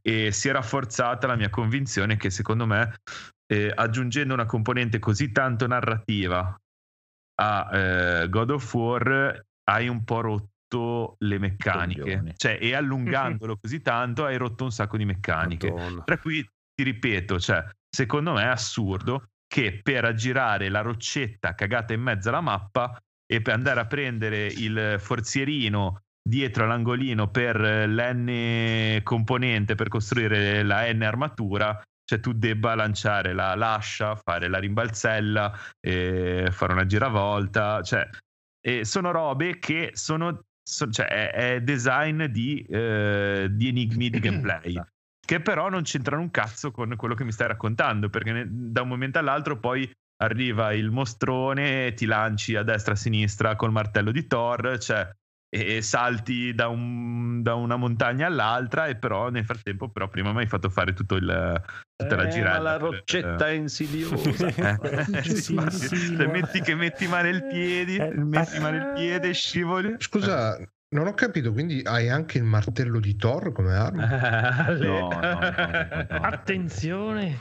E 0.03 0.33
si 0.33 0.49
è 0.49 0.53
rafforzata 0.53 1.27
la 1.29 1.37
mia 1.37 1.49
convinzione 1.51 2.17
che 2.17 2.31
secondo 2.31 2.67
me, 2.67 2.93
eh, 3.53 3.71
aggiungendo 3.75 4.33
una 4.33 4.47
componente 4.47 4.99
così 4.99 5.31
tanto 5.31 5.67
narrativa 5.67 6.59
a 7.35 7.71
eh, 7.73 8.29
God 8.31 8.51
of 8.51 8.75
War, 8.75 9.45
hai 9.65 9.89
un 9.89 10.05
po' 10.05 10.21
rotto 10.21 11.17
le 11.19 11.39
meccaniche. 11.39 12.33
Cioè, 12.37 12.59
e 12.59 12.75
allungandolo 12.75 13.59
così 13.61 13.83
tanto 13.83 14.25
hai 14.25 14.39
rotto 14.39 14.65
un 14.65 14.73
sacco 14.73 14.97
di 14.97 15.05
meccaniche. 15.05 15.71
Madonna. 15.71 16.03
Tra 16.03 16.19
cui 16.19 16.43
ti 16.75 16.83
ripeto, 16.83 17.39
cioè, 17.39 17.63
secondo 17.95 18.33
me 18.33 18.43
è 18.43 18.47
assurdo 18.47 19.27
che 19.47 19.81
per 19.83 20.07
aggirare 20.07 20.71
la 20.71 20.81
roccetta 20.81 21.55
cagata 21.55 21.93
in 21.93 22.01
mezzo 22.01 22.31
alla 22.31 22.41
mappa 22.41 22.99
e 23.27 23.43
per 23.43 23.53
andare 23.53 23.81
a 23.81 23.87
prendere 23.87 24.47
il 24.47 24.97
forzierino 24.99 26.01
dietro 26.27 26.65
all'angolino 26.65 27.29
per 27.29 27.61
l'N 27.61 29.03
componente 29.03 29.75
per 29.75 29.89
costruire 29.89 30.63
la 30.63 30.91
N 30.91 31.03
armatura, 31.03 31.83
cioè 32.13 32.21
tu 32.21 32.33
debba 32.33 32.75
lanciare 32.75 33.33
la 33.33 33.55
l'ascia, 33.55 34.15
fare 34.17 34.49
la 34.49 34.59
rimbalzella, 34.59 35.59
fare 35.81 36.73
una 36.73 36.85
giravolta, 36.85 37.83
cioè 37.83 38.07
sono 38.83 39.11
robe 39.11 39.59
che 39.59 39.91
sono, 39.95 40.45
so- 40.63 40.91
cioè 40.91 41.07
è, 41.07 41.55
è 41.55 41.61
design 41.63 42.25
di, 42.25 42.63
eh, 42.69 43.49
di 43.51 43.69
enigmi 43.69 44.11
di 44.11 44.21
gameplay 44.21 44.81
che 45.25 45.41
però 45.41 45.69
non 45.69 45.83
c'entrano 45.83 46.23
un 46.23 46.31
cazzo 46.31 46.71
con 46.71 46.95
quello 46.97 47.15
che 47.15 47.25
mi 47.25 47.33
stai 47.33 47.49
raccontando 47.49 48.11
perché 48.11 48.33
ne- 48.33 48.47
da 48.49 48.83
un 48.83 48.89
momento 48.89 49.19
all'altro 49.19 49.59
poi 49.59 49.91
arriva 50.23 50.73
il 50.73 50.91
mostrone 50.91 51.95
ti 51.95 52.07
lanci 52.07 52.55
a 52.55 52.63
destra 52.63 52.93
e 52.93 52.97
a 52.97 52.99
sinistra 52.99 53.57
col 53.57 53.73
martello 53.73 54.13
di 54.13 54.27
Thor 54.27 54.79
cioè 54.79 55.11
e 55.55 55.83
salti 55.83 56.55
da, 56.55 56.69
un- 56.69 57.43
da 57.43 57.55
una 57.57 57.77
montagna 57.77 58.27
all'altra 58.27 58.87
e 58.87 58.97
però 58.97 59.29
nel 59.29 59.45
frattempo 59.45 59.91
però 59.91 60.09
prima 60.09 60.33
mi 60.33 60.39
hai 60.39 60.47
fatto 60.47 60.71
fare 60.71 60.95
tutto 60.95 61.17
il 61.17 61.63
tutta 61.95 62.17
la 62.17 62.23
Eh, 62.27 62.29
girata 62.31 62.57
ma 62.57 62.63
la 62.63 62.79
per- 62.79 62.81
roccetta 62.81 63.49
è 63.49 63.51
insidiosa. 63.53 64.47
eh, 65.13 65.23
Ci 65.23 65.37
sì, 65.37 65.53
insinua. 65.53 66.17
se 66.17 66.27
metti 66.27 66.63
che 66.63 66.75
metti 66.75 67.07
male 67.07 67.29
il 67.29 67.45
piede 67.45 68.09
Eh, 68.09 68.15
metti 68.25 68.59
male 68.61 68.77
il 68.79 68.93
piede 68.95 69.33
scivoli 69.35 69.95
Scusa, 69.99 70.57
non 70.95 71.07
ho 71.07 71.13
capito, 71.13 71.53
quindi 71.53 71.83
hai 71.85 72.09
anche 72.09 72.39
il 72.39 72.45
martello 72.45 72.99
di 72.99 73.15
Thor 73.17 73.53
come 73.53 73.75
arma? 73.75 74.09
Eh, 74.73 74.87
no, 74.87 75.09
no, 75.11 75.21
no, 75.21 75.41
no, 75.41 76.07
no. 76.09 76.19
Attenzione. 76.23 77.39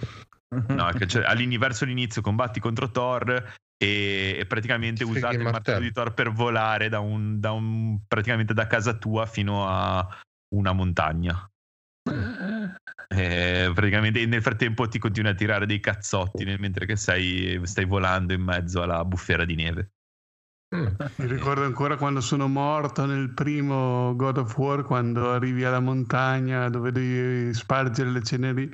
No, 0.67 0.89
che 0.97 1.07
cioè, 1.07 1.23
all'ini- 1.23 1.57
verso 1.57 1.85
l'inizio 1.85 2.21
combatti 2.21 2.59
contro 2.59 2.91
Thor 2.91 3.53
e, 3.81 4.37
e 4.37 4.45
praticamente 4.45 5.03
Freghi 5.03 5.17
usate 5.17 5.35
il 5.37 5.41
martello 5.41 5.79
martello. 5.79 5.79
di 5.79 5.91
Thor 5.91 6.13
per 6.13 6.31
volare 6.31 6.87
da 6.87 6.99
un, 6.99 7.39
da 7.39 7.51
un- 7.51 7.99
praticamente 8.07 8.53
da 8.53 8.67
casa 8.67 8.93
tua 8.93 9.25
fino 9.25 9.67
a 9.67 10.07
una 10.53 10.71
montagna. 10.71 11.49
E 13.07 13.71
praticamente 13.73 14.23
nel 14.27 14.41
frattempo 14.43 14.87
ti 14.87 14.99
continui 14.99 15.31
a 15.31 15.35
tirare 15.35 15.65
dei 15.65 15.79
cazzotti 15.79 16.43
nel- 16.43 16.59
mentre 16.59 16.85
che 16.85 16.95
sei, 16.95 17.59
stai 17.63 17.85
volando 17.85 18.33
in 18.33 18.41
mezzo 18.41 18.83
alla 18.83 19.03
bufera 19.03 19.45
di 19.45 19.55
neve. 19.55 19.91
Mm. 20.75 20.85
Mi 21.17 21.25
ricordo 21.25 21.63
ancora 21.63 21.97
quando 21.97 22.21
sono 22.21 22.47
morto 22.47 23.05
nel 23.05 23.33
primo 23.33 24.15
God 24.15 24.37
of 24.37 24.57
War, 24.57 24.83
quando 24.83 25.31
arrivi 25.31 25.63
alla 25.63 25.81
montagna 25.81 26.69
dove 26.69 26.91
devi 26.91 27.53
spargere 27.53 28.11
le 28.11 28.23
ceneri 28.23 28.71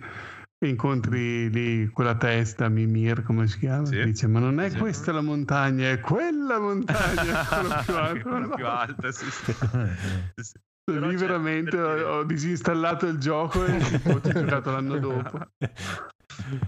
incontri 0.65 1.49
lì 1.51 1.87
quella 1.89 2.15
testa, 2.15 2.67
Mimir, 2.69 3.21
come 3.23 3.47
si 3.47 3.59
chiama? 3.59 3.85
Sì. 3.85 4.03
Dice, 4.03 4.27
ma 4.27 4.39
non 4.39 4.59
è 4.59 4.69
Sì. 4.69 4.77
questa 4.79 5.11
la 5.11 5.21
montagna, 5.21 5.89
è 5.91 5.99
quella 5.99 6.59
montagna, 6.59 7.45
quella 7.45 7.83
più 7.85 7.93
alta. 7.95 8.21
Quella 8.29 8.55
più 8.55 8.65
alta, 8.67 9.11
sì, 9.11 9.29
sì. 9.29 9.53
Sì. 10.35 10.59
Lì 10.89 11.15
veramente 11.17 11.75
per 11.75 11.95
dire- 11.95 12.03
ho, 12.05 12.17
ho 12.19 12.23
disinstallato 12.23 13.07
il 13.07 13.17
gioco 13.17 13.65
e 13.65 13.75
ho 14.05 14.21
giocato 14.21 14.71
l'anno 14.71 14.97
dopo. 14.99 15.37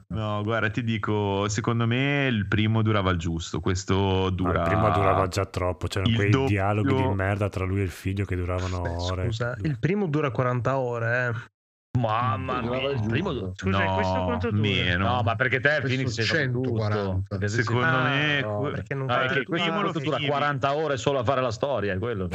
No, 0.08 0.44
guarda, 0.44 0.70
ti 0.70 0.84
dico, 0.84 1.48
secondo 1.48 1.88
me 1.88 2.28
il 2.28 2.46
primo 2.48 2.82
durava 2.82 3.12
il 3.12 3.18
giusto, 3.18 3.62
questo 3.62 3.96
No, 3.96 4.30
dura... 4.30 4.64
il 4.64 4.68
primo 4.68 4.90
durava 4.92 5.28
già 5.30 5.46
troppo, 5.46 5.88
c'erano 5.88 6.10
il 6.12 6.16
quei 6.18 6.30
doppio- 6.32 6.48
dialoghi 6.48 6.94
di 6.96 7.08
merda 7.14 7.48
tra 7.48 7.64
lui 7.64 7.80
e 7.80 7.84
il 7.84 7.90
figlio 7.90 8.26
che 8.26 8.36
duravano 8.36 8.82
Beh, 8.82 8.90
ore. 8.90 9.24
scusa, 9.28 9.56
il 9.62 9.80
primo 9.80 10.08
dura 10.08 10.32
40 10.32 10.78
ore. 10.78 11.28
Eh. 11.28 11.58
Mamma 11.98 12.62
mia, 12.62 12.92
il 12.92 13.02
primo... 13.08 13.34
giusto. 13.34 13.54
Scusa, 13.56 13.84
no, 13.84 13.94
questo 13.96 14.24
quanto 14.24 14.50
dura? 14.52 14.62
meno. 14.62 15.08
No, 15.08 15.22
ma 15.24 15.36
perché 15.36 15.60
te 15.60 15.70
Questo 15.80 15.88
Phoenix 15.88 16.10
sei 16.12 16.26
fatto 16.26 16.42
140. 16.44 17.02
tutto. 17.04 17.24
Perché 17.28 17.48
se- 17.48 17.64
Secondo 17.64 17.86
Ah, 17.86 18.04
me 18.04 18.42
no, 18.42 18.60
Perché 18.62 18.94
non 18.94 19.10
è 19.12 19.26
che 19.28 19.34
il 19.34 19.40
il 19.40 19.46
primo 19.46 19.82
dura 19.92 20.00
finivi. 20.00 20.28
40 20.28 20.76
ore 20.76 20.98
solo 20.98 21.20
a 21.20 21.24
fare 21.24 21.42
la 21.42 21.52
storia, 21.52 21.94
è 21.94 21.98
quello. 21.98 22.30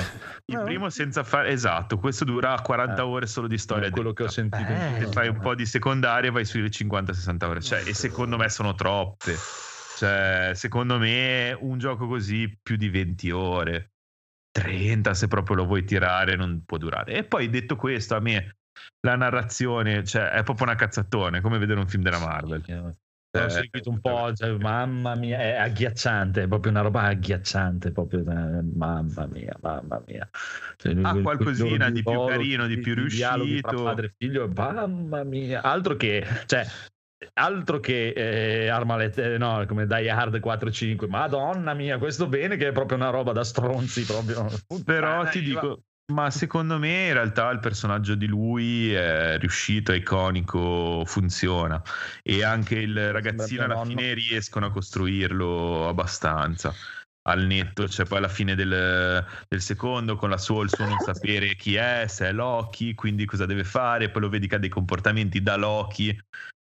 Il 0.47 0.61
primo 0.65 0.91
senza 0.91 1.23
fare... 1.23 1.51
Esatto, 1.51 1.99
questo 1.99 2.25
dura 2.25 2.61
40 2.61 3.01
Eh. 3.01 3.05
ore 3.05 3.27
solo 3.27 3.47
di 3.47 3.57
storia. 3.57 3.87
È 3.89 3.91
quello 3.91 4.13
che 4.13 4.25
ho 4.25 4.29
sentito. 4.29 4.71
Eh. 4.71 4.97
Se 4.99 5.07
fai 5.13 5.29
un 5.29 5.39
po' 5.39 5.55
di 5.55 5.65
secondaria 5.67 6.33
vai 6.33 6.45
sulle 6.45 6.69
50-60 6.69 7.45
ore. 7.45 7.61
Cioè, 7.63 7.83
e 7.87 7.95
secondo 7.95 8.37
me 8.37 8.49
sono 8.51 8.75
troppe. 8.75 9.37
Cioè, 9.97 10.51
secondo 10.55 10.99
me 10.99 11.57
un 11.61 11.79
gioco 11.79 12.09
così 12.09 12.59
più 12.61 12.75
di 12.77 12.89
20 12.91 13.31
ore. 13.31 13.93
30 14.51 15.15
se 15.15 15.27
proprio 15.29 15.57
lo 15.57 15.65
vuoi 15.65 15.85
tirare 15.85 16.35
non 16.37 16.65
può 16.67 16.77
durare. 16.77 17.13
E 17.15 17.25
poi 17.25 17.49
detto 17.49 17.77
questo, 17.77 18.15
a 18.17 18.21
me 18.21 18.57
la 19.01 19.16
narrazione, 19.16 20.05
cioè, 20.05 20.31
è 20.31 20.43
proprio 20.43 20.66
una 20.66 20.77
cazzatone, 20.77 21.41
come 21.41 21.59
vedere 21.59 21.81
un 21.81 21.89
film 21.89 22.03
della 22.03 22.18
Marvel. 22.18 22.62
Ho 23.37 23.41
Eh, 23.41 23.51
seguito 23.51 23.91
un 23.91 24.01
po', 24.01 24.33
cioè, 24.33 24.53
mamma 24.53 25.16
mia, 25.16 25.39
è 25.41 25.57
agghiacciante, 25.57 26.43
è 26.43 26.47
proprio 26.49 26.70
una 26.70 26.83
roba 26.83 27.03
agghiacciante, 27.03 27.91
proprio, 27.91 28.22
mamma 28.25 29.27
mia, 29.27 29.57
mamma 29.61 30.03
mia. 30.07 30.29
Cioè, 30.77 30.95
Ah, 31.03 31.14
qualcosina 31.20 31.91
quel 31.91 31.93
di 31.95 32.03
più 32.05 32.25
carino, 32.25 32.66
di 32.68 32.79
più 32.79 32.95
dialoghi 32.95 33.61
tra 33.61 33.70
riuscito. 33.70 33.83
padre 33.83 34.07
e 34.07 34.14
figlio, 34.16 34.49
mamma 34.49 35.25
mia, 35.25 35.62
altro 35.62 35.97
che, 35.97 36.25
cioè, 36.47 36.64
altro 37.33 37.81
che 37.81 38.09
eh, 38.11 38.68
Armalet, 38.68 39.18
eh, 39.18 39.39
no, 39.39 39.64
come 39.66 39.87
Die 39.87 40.11
Hard 40.11 40.39
4-5, 40.41 41.09
madonna 41.09 41.75
mia, 41.75 41.99
questo 41.99 42.29
bene 42.29 42.57
che 42.57 42.68
è 42.68 42.72
proprio 42.72 42.99
una 42.99 43.11
roba 43.11 43.33
da 43.33 43.43
stronzi, 43.43 44.05
proprio. 44.05 44.47
Però 44.85 45.27
ti 45.29 45.43
dico, 45.43 45.83
ma 46.13 46.31
secondo 46.31 46.79
me 46.79 47.07
in 47.07 47.13
realtà 47.15 47.51
il 47.51 47.61
personaggio 47.61 48.15
di 48.15 48.27
lui 48.27 48.93
è 48.93 49.39
riuscito, 49.39 49.93
è 49.93 49.97
iconico, 49.97 51.03
funziona. 51.07 51.83
E 52.23 52.45
anche 52.45 52.79
il 52.79 53.13
ragazzino 53.13 53.65
alla 53.65 53.85
fine 53.85 54.13
riescono 54.13 54.67
a 54.67 54.71
costruirlo 54.71 55.89
abbastanza. 55.89 56.75
Al 57.27 57.47
netto, 57.47 57.89
cioè 57.89 58.05
poi 58.05 58.19
alla 58.19 58.29
fine 58.29 58.55
del, 58.55 59.25
del 59.49 59.61
secondo, 59.63 60.17
con 60.17 60.29
la 60.29 60.37
sua, 60.37 60.63
il 60.63 60.69
suo 60.69 60.85
non 60.85 60.99
sapere 60.99 61.55
chi 61.57 61.75
è, 61.75 62.05
se 62.07 62.29
è 62.29 62.33
Loki, 62.33 62.95
quindi 62.95 63.25
cosa 63.25 63.47
deve 63.47 63.65
fare, 63.65 64.11
poi 64.11 64.21
lo 64.21 64.29
vedi 64.29 64.47
che 64.47 64.57
ha 64.57 64.59
dei 64.59 64.69
comportamenti 64.69 65.41
da 65.41 65.57
Loki, 65.57 66.15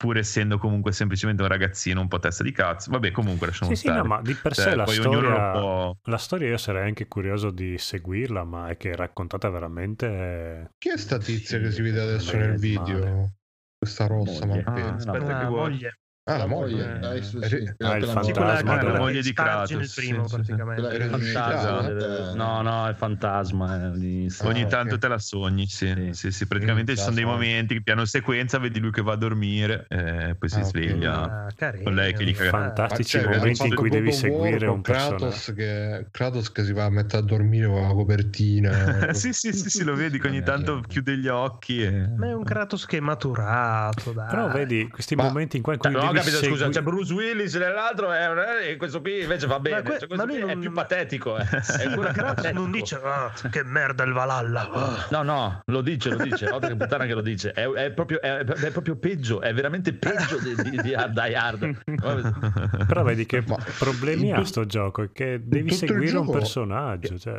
pur 0.02 0.18
essendo 0.18 0.58
comunque 0.58 0.92
semplicemente 0.92 1.44
un 1.44 1.48
ragazzino 1.48 2.02
un 2.02 2.08
po' 2.08 2.18
testa 2.20 2.44
di 2.44 2.52
cazzo. 2.52 2.90
Vabbè, 2.92 3.12
comunque 3.12 3.48
lasciamo 3.48 3.72
Sì, 3.72 3.76
sì, 3.76 3.88
stare. 3.88 4.02
no, 4.02 4.06
ma 4.08 4.22
di 4.22 4.34
per 4.36 4.54
Cioè, 4.56 4.66
sé 4.66 4.76
la 4.76 4.86
poi 4.86 4.98
ognuno 4.98 5.20
storia, 5.20 5.52
può... 5.52 5.96
la 6.06 6.18
storia 6.18 6.48
io 6.50 6.58
sarei 6.58 6.88
anche 6.88 7.08
curioso 7.08 7.52
di 7.52 7.78
seguirla, 7.78 8.44
ma 8.44 8.70
è 8.70 8.78
che 8.78 8.92
è 8.92 8.96
raccontata 8.96 9.50
veramente... 9.50 10.70
Chi 10.80 10.90
è 10.90 10.98
sta 10.98 11.18
tizia 11.20 11.58
Sì, 11.60 11.64
che 11.64 11.72
si 11.72 11.82
vede 11.82 12.02
adesso 12.02 12.36
nel 12.36 12.48
male. 12.48 12.58
video? 12.58 13.34
Questa 13.78 14.08
rossa 14.08 14.46
Moglie. 14.46 14.64
maltese. 14.64 14.90
Ah, 14.90 14.96
Aspetta 14.96 15.26
Ah, 15.34 15.40
che 15.40 15.46
vuoi. 15.46 15.72
moglie. 15.72 16.00
Ah, 16.34 16.38
la 16.38 16.46
moglie. 16.46 17.22
su, 17.22 17.38
Eh, 17.38 17.48
sì, 17.48 17.56
eh, 17.56 17.76
quella 17.76 17.94
ah, 17.94 17.98
il 17.98 18.06
fantasma. 18.06 18.72
Sì, 18.74 18.78
della 18.86 18.98
moglie 18.98 19.22
di 19.22 19.34
Kratos, 19.34 19.94
primo 19.94 20.28
sì, 20.28 20.36
sì, 20.36 20.44
sì. 20.44 20.56
che 20.56 20.64
Fantasma, 20.64 20.98
risuscitata. 20.98 22.34
no, 22.34 22.62
no, 22.62 22.88
è 22.88 22.94
fantasma. 22.94 23.76
eh, 23.94 24.28
Ogni 24.44 24.62
Ah, 24.64 24.68
tanto 24.68 24.96
ok. 24.96 25.02
te 25.02 25.08
la 25.08 25.18
sogni, 25.20 25.68
sì. 25.68 25.88
Sì. 25.96 26.10
Sì, 26.14 26.32
sì, 26.32 26.46
praticamente 26.48 26.96
ci 26.96 27.02
sono 27.02 27.16
dei 27.16 27.24
cazzo. 27.24 27.36
momenti 27.36 27.74
che 27.76 27.82
piano 27.82 28.06
sequenza 28.06 28.58
vedi 28.60 28.80
lui 28.80 28.92
che 28.92 29.02
va 29.02 29.14
a 29.14 29.16
dormire 29.16 29.86
e 29.90 30.36
poi 30.38 30.50
si 30.50 30.60
Ah, 30.60 30.64
sveglia. 30.64 31.46
Ah, 31.46 31.48
carino. 31.56 31.84
con 31.84 31.96
lei 31.96 32.14
che 32.14 32.24
gli 32.24 32.34
caga- 32.34 32.50
Fantastici 32.50 33.18
cioè, 33.20 33.26
momenti 33.26 33.68
in 33.68 33.76
cui 33.76 33.90
devi 33.90 34.12
seguire 34.12 34.68
un. 34.68 34.82
Kratos 34.82 35.54
che, 35.56 36.08
Kratos 36.12 36.52
che 36.52 36.64
si 36.64 36.74
va 36.74 36.86
a 36.86 36.90
mettere 36.90 37.18
a 37.24 37.26
dormire 37.26 37.68
con 37.68 37.82
la 37.82 37.88
copertina. 37.90 38.70
sì, 39.14 39.34
sì, 39.34 39.52
sì, 39.54 39.70
sì, 39.70 39.84
lo 39.84 39.96
vedi 39.96 40.20
che 40.20 40.28
ogni 40.28 40.44
tanto 40.44 40.82
chiude 40.82 41.18
gli 41.18 41.28
occhi 41.28 41.84
e... 41.84 42.08
Ma 42.16 42.28
è 42.28 42.34
un 42.34 42.44
Kratos 42.44 42.86
che 42.86 42.98
è 42.98 43.00
maturato, 43.00 44.12
dai. 44.12 44.28
Però 44.30 44.50
vedi 44.50 44.88
questi 44.90 45.16
Ma- 45.16 45.24
momenti 45.24 45.58
in 45.58 45.64
cui 45.64 45.78
devi 45.78 45.96
capito, 46.22 46.38
segui- 46.38 46.58
scusa, 46.58 46.70
c'è 46.70 46.82
Bruce 46.82 47.14
Willis 47.14 47.56
nell'altro 47.56 48.12
è, 48.12 48.70
e 48.70 48.78
questo 48.78 49.02
qui 49.02 49.22
invece 49.22 49.48
va 49.48 49.60
bene. 49.60 49.82
que- 49.84 50.00
Cioè, 50.00 50.16
ma 50.16 50.24
lui 50.24 50.40
qui 50.40 50.44
è 50.50 50.54
non- 50.54 50.60
più 50.60 50.72
patetico. 50.72 51.38
Eh. 51.38 51.46
Patetico. 52.02 52.52
non 52.54 52.72
dice 52.72 53.00
"Ah, 53.04 53.32
che 53.50 53.64
merda 53.64 54.04
il 54.04 54.14
Valhalla. 54.14 54.70
Ah. 54.72 55.08
No, 55.10 55.24
no, 55.24 55.62
lo 55.66 55.82
dice, 55.82 56.10
lo 56.10 56.24
dice. 56.24 56.50
Oltre 56.50 56.70
che 56.70 56.76
puttana 56.76 57.06
che 57.06 57.14
lo 57.14 57.22
dice. 57.22 57.52
È, 57.52 57.68
è 57.70 57.92
proprio, 57.92 58.22
è, 58.22 58.40
è 58.40 58.72
proprio 58.72 58.96
peggio, 58.98 59.42
è 59.42 59.54
veramente 59.54 59.94
peggio 59.94 60.38
di, 60.40 60.56
di, 60.70 60.82
di 60.82 60.94
Hard 60.94 61.14
Die 61.14 61.36
Hard. 61.36 62.86
Però 62.88 63.04
vedi 63.04 63.26
che 63.26 63.44
Ma 63.46 63.58
problemi 63.78 64.28
in 64.30 64.36
ha 64.36 64.44
sto 64.46 64.66
gioco, 64.66 65.04
è 65.04 65.10
che 65.12 65.42
devi 65.44 65.72
seguire 65.72 66.18
un 66.18 66.30
personaggio, 66.30 67.18
cioè 67.18 67.36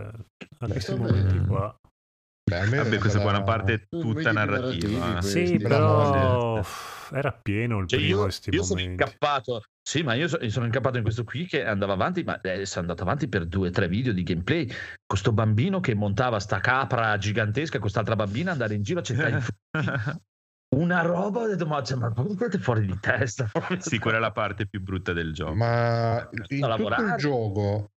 a 0.58 0.66
questi 0.68 0.94
momenti 0.94 1.38
qua. 1.46 1.74
Beh, 2.44 2.66
Vabbè, 2.66 2.98
questa 2.98 3.18
me 3.18 3.24
la- 3.24 3.30
buona 3.30 3.44
parte 3.44 3.72
è 3.74 3.82
tutta 3.88 4.32
narrativa. 4.32 5.08
eh. 5.08 5.12
questi. 5.20 5.46
Sì, 5.46 5.56
però 5.58 6.60
era 7.12 7.32
pieno 7.32 7.78
il 7.78 7.86
Cioè, 7.88 7.98
primo 8.00 8.16
io, 8.16 8.22
questi 8.22 8.50
io 8.50 8.62
sono 8.64 8.80
incappato. 8.80 9.62
Sì, 9.80 10.02
ma 10.02 10.14
io 10.14 10.28
so- 10.28 10.38
io 10.40 10.50
sono 10.50 10.64
incappato 10.66 10.96
in 10.96 11.02
questo 11.04 11.24
qui 11.24 11.46
che 11.46 11.64
andava 11.64 11.92
avanti, 11.92 12.24
ma 12.24 12.40
eh, 12.40 12.66
sono 12.66 12.82
andato 12.82 13.02
avanti 13.02 13.28
per 13.28 13.46
due 13.46 13.68
o 13.68 13.70
tre 13.70 13.86
video 13.88 14.12
di 14.12 14.22
gameplay. 14.24 14.66
Con 15.06 15.16
sto 15.18 15.32
bambino 15.32 15.80
che 15.80 15.94
montava 15.94 16.40
sta 16.40 16.58
capra 16.60 17.16
gigantesca, 17.16 17.78
quest'altra 17.78 18.16
bambina 18.16 18.50
andare 18.52 18.74
in 18.74 18.82
giro 18.82 19.00
a 19.00 19.02
cercare 19.02 19.38
i. 19.38 19.42
Una 20.74 21.02
roba, 21.02 21.40
ho 21.40 21.46
detto, 21.48 21.66
ma, 21.66 21.82
cioè, 21.82 21.98
ma 21.98 22.10
proprio 22.10 22.34
siete 22.36 22.58
fuori 22.58 22.86
di 22.86 22.98
testa. 22.98 23.50
Sì, 23.78 23.98
quella 23.98 24.16
è 24.16 24.20
la 24.20 24.32
parte 24.32 24.66
più 24.66 24.80
brutta 24.80 25.12
del 25.12 25.32
gioco. 25.34 25.54
Ma 25.54 26.28
in 26.32 26.44
tutto 26.46 26.66
lavorare. 26.66 27.10
il 27.10 27.16
gioco, 27.16 27.90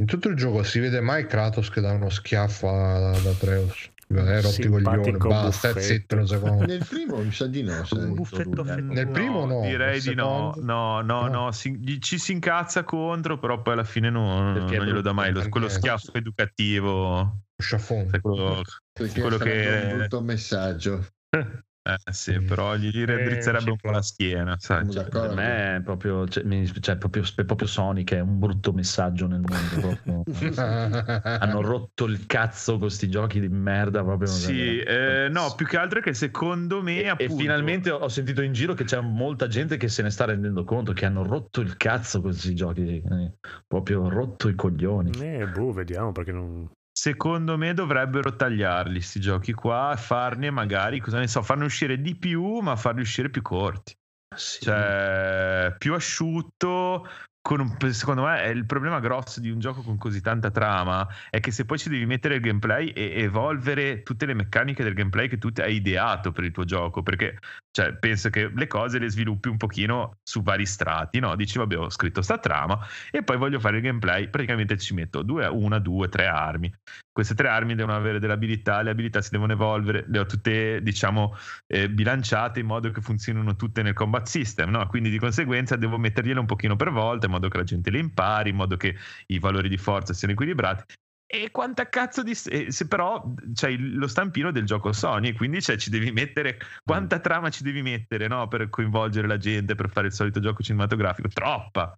in 0.00 0.06
tutto 0.06 0.28
il 0.28 0.36
gioco 0.36 0.62
si 0.62 0.78
vede 0.80 1.00
mai 1.00 1.26
Kratos 1.26 1.70
che 1.70 1.80
dà 1.80 1.92
uno 1.92 2.08
schiaffo 2.10 2.68
a- 2.68 3.10
ad 3.10 3.26
Atreus. 3.26 3.90
Eh, 4.12 4.40
rotti 4.40 4.62
Simpatico 4.62 5.28
basta, 5.28 5.78
zitto 5.78 6.16
un 6.16 6.26
secondo. 6.26 6.64
Nel 6.66 6.84
primo 6.84 7.18
mi 7.22 7.30
sa 7.30 7.46
di 7.46 7.62
no. 7.62 7.84
sai. 7.84 8.00
Un 8.06 8.14
buffetto 8.14 8.64
Nel 8.64 9.06
primo 9.08 9.46
no, 9.46 9.60
direi 9.60 10.00
di 10.00 10.14
no. 10.16 10.52
No, 10.56 11.00
no, 11.00 11.28
No. 11.28 11.28
no, 11.28 11.52
si- 11.52 11.76
gli- 11.78 11.98
ci 12.00 12.18
si 12.18 12.32
incazza 12.32 12.82
contro, 12.82 13.38
però 13.38 13.62
poi 13.62 13.74
alla 13.74 13.84
fine 13.84 14.10
no- 14.10 14.52
Perché 14.54 14.74
è 14.74 14.78
non 14.78 14.86
glielo 14.86 15.00
dà 15.00 15.12
mai. 15.12 15.32
Quello 15.48 15.68
schiaffo 15.68 16.12
educativo, 16.14 17.42
Sciaffone. 17.56 18.08
sai, 18.10 18.20
quello- 18.20 18.62
quello 18.92 19.36
che- 19.38 19.80
un 19.92 19.98
brutto 19.98 20.20
messaggio. 20.22 21.06
eh, 21.94 22.12
sì, 22.12 22.38
però 22.40 22.76
gli, 22.76 22.90
Eh, 23.00 23.04
raddrizzerebbe 23.04 23.64
ci 23.64 23.70
un 23.70 23.76
po' 23.76 23.90
la 23.90 24.02
schiena, 24.02 24.56
sai. 24.58 24.90
Cioè. 24.90 25.08
Per 25.08 25.34
me 25.34 25.76
è 25.76 25.80
proprio, 25.82 26.26
cioè, 26.28 26.44
cioè, 26.80 26.96
proprio, 26.96 27.22
è 27.22 27.44
proprio 27.44 27.66
Sonic, 27.66 28.14
è 28.14 28.20
un 28.20 28.38
brutto 28.38 28.72
messaggio 28.72 29.26
nel 29.26 29.40
mondo. 29.40 29.80
proprio. 29.80 30.22
Hanno 31.40 31.60
rotto 31.60 32.04
il 32.04 32.26
cazzo 32.26 32.72
con 32.72 32.80
questi 32.80 33.08
giochi 33.08 33.40
di 33.40 33.48
merda. 33.48 34.02
Proprio, 34.02 34.28
Sì, 34.28 34.78
eh, 34.80 35.28
no, 35.30 35.54
più 35.56 35.66
che 35.66 35.76
altro 35.76 35.98
è 36.00 36.02
che 36.02 36.14
secondo 36.14 36.82
me 36.82 36.98
E, 37.00 37.04
e 37.04 37.08
appunto, 37.08 37.36
finalmente 37.36 37.90
ho 37.90 38.08
sentito 38.08 38.42
in 38.42 38.52
giro 38.52 38.74
che 38.74 38.84
c'è 38.84 39.00
molta 39.00 39.46
gente 39.46 39.76
che 39.76 39.88
se 39.88 40.02
ne 40.02 40.10
sta 40.10 40.24
rendendo 40.24 40.64
conto 40.64 40.92
che 40.92 41.06
hanno 41.06 41.22
rotto 41.22 41.60
il 41.60 41.76
cazzo 41.76 42.20
con 42.20 42.30
questi 42.30 42.54
giochi. 42.54 43.02
eh, 43.02 43.32
proprio 43.66 44.08
rotto 44.08 44.48
i 44.48 44.54
coglioni. 44.54 45.10
Eh, 45.20 45.46
boh, 45.46 45.72
vediamo 45.72 46.12
perché 46.12 46.32
non... 46.32 46.68
secondo 46.92 47.56
me 47.56 47.74
dovrebbero 47.74 48.34
tagliarli 48.34 48.94
questi 48.94 49.20
giochi 49.20 49.52
qua, 49.52 49.94
farne 49.96 50.50
magari, 50.50 51.00
cosa 51.00 51.18
ne 51.18 51.26
so, 51.26 51.42
farne 51.42 51.64
uscire 51.64 52.00
di 52.00 52.16
più, 52.16 52.58
ma 52.60 52.76
farli 52.76 53.00
uscire 53.00 53.30
più 53.30 53.42
corti. 53.42 53.96
Sì. 54.34 54.62
Cioè, 54.62 55.74
più 55.78 55.94
asciutto. 55.94 57.08
Con 57.42 57.74
secondo 57.92 58.24
me 58.24 58.48
il 58.50 58.66
problema 58.66 59.00
grosso 59.00 59.40
di 59.40 59.50
un 59.50 59.58
gioco 59.60 59.80
con 59.80 59.96
così 59.96 60.20
tanta 60.20 60.50
trama 60.50 61.08
è 61.30 61.40
che 61.40 61.50
se 61.50 61.64
poi 61.64 61.78
ci 61.78 61.88
devi 61.88 62.04
mettere 62.04 62.34
il 62.34 62.42
gameplay 62.42 62.88
e 62.88 63.22
evolvere 63.22 64.02
tutte 64.02 64.26
le 64.26 64.34
meccaniche 64.34 64.84
del 64.84 64.92
gameplay 64.92 65.26
che 65.26 65.38
tu 65.38 65.48
hai 65.56 65.76
ideato 65.76 66.32
per 66.32 66.44
il 66.44 66.52
tuo 66.52 66.64
gioco, 66.64 67.02
perché 67.02 67.38
cioè, 67.70 67.94
penso 67.94 68.28
che 68.28 68.50
le 68.54 68.66
cose 68.66 68.98
le 68.98 69.08
sviluppi 69.08 69.48
un 69.48 69.56
pochino 69.56 70.18
su 70.22 70.42
vari 70.42 70.66
strati, 70.66 71.18
no? 71.18 71.34
Dici 71.34 71.56
vabbè 71.56 71.78
ho 71.78 71.88
scritto 71.88 72.20
sta 72.20 72.36
trama 72.38 72.78
e 73.10 73.22
poi 73.22 73.38
voglio 73.38 73.58
fare 73.58 73.78
il 73.78 73.82
gameplay, 73.84 74.28
praticamente 74.28 74.76
ci 74.76 74.92
metto 74.92 75.22
due, 75.22 75.46
una, 75.46 75.78
due, 75.78 76.08
tre 76.08 76.26
armi. 76.26 76.70
Queste 77.12 77.34
tre 77.34 77.48
armi 77.48 77.74
devono 77.74 77.96
avere 77.96 78.20
delle 78.20 78.32
abilità, 78.32 78.82
le 78.82 78.90
abilità 78.90 79.20
si 79.20 79.30
devono 79.30 79.52
evolvere, 79.52 80.04
le 80.08 80.18
ho 80.20 80.26
tutte 80.26 80.80
diciamo 80.82 81.34
eh, 81.66 81.90
bilanciate 81.90 82.60
in 82.60 82.66
modo 82.66 82.90
che 82.90 83.00
funzionino 83.00 83.56
tutte 83.56 83.82
nel 83.82 83.94
combat 83.94 84.26
system, 84.26 84.70
no? 84.70 84.86
Quindi 84.86 85.10
di 85.10 85.18
conseguenza 85.18 85.76
devo 85.76 85.98
mettergliele 85.98 86.38
un 86.38 86.46
pochino 86.46 86.76
per 86.76 86.90
volta 86.90 87.26
in 87.26 87.32
modo 87.32 87.48
che 87.48 87.56
la 87.58 87.64
gente 87.64 87.90
le 87.90 87.98
impari, 87.98 88.50
in 88.50 88.56
modo 88.56 88.76
che 88.76 88.96
i 89.26 89.38
valori 89.38 89.68
di 89.68 89.76
forza 89.76 90.12
siano 90.12 90.34
equilibrati. 90.34 90.94
E 91.32 91.52
quanta 91.52 91.88
cazzo 91.88 92.24
di. 92.24 92.34
Se 92.34 92.86
però 92.88 93.34
c'hai 93.54 93.78
lo 93.78 94.08
stampino 94.08 94.50
del 94.50 94.64
gioco 94.64 94.92
Sony, 94.92 95.32
quindi 95.32 95.62
cioè, 95.62 95.76
ci 95.76 95.88
devi 95.88 96.10
mettere. 96.10 96.58
Quanta 96.82 97.20
trama 97.20 97.50
ci 97.50 97.62
devi 97.62 97.82
mettere 97.82 98.26
no? 98.26 98.48
per 98.48 98.68
coinvolgere 98.68 99.28
la 99.28 99.36
gente, 99.36 99.76
per 99.76 99.90
fare 99.90 100.08
il 100.08 100.12
solito 100.12 100.40
gioco 100.40 100.62
cinematografico? 100.64 101.28
Troppa! 101.28 101.96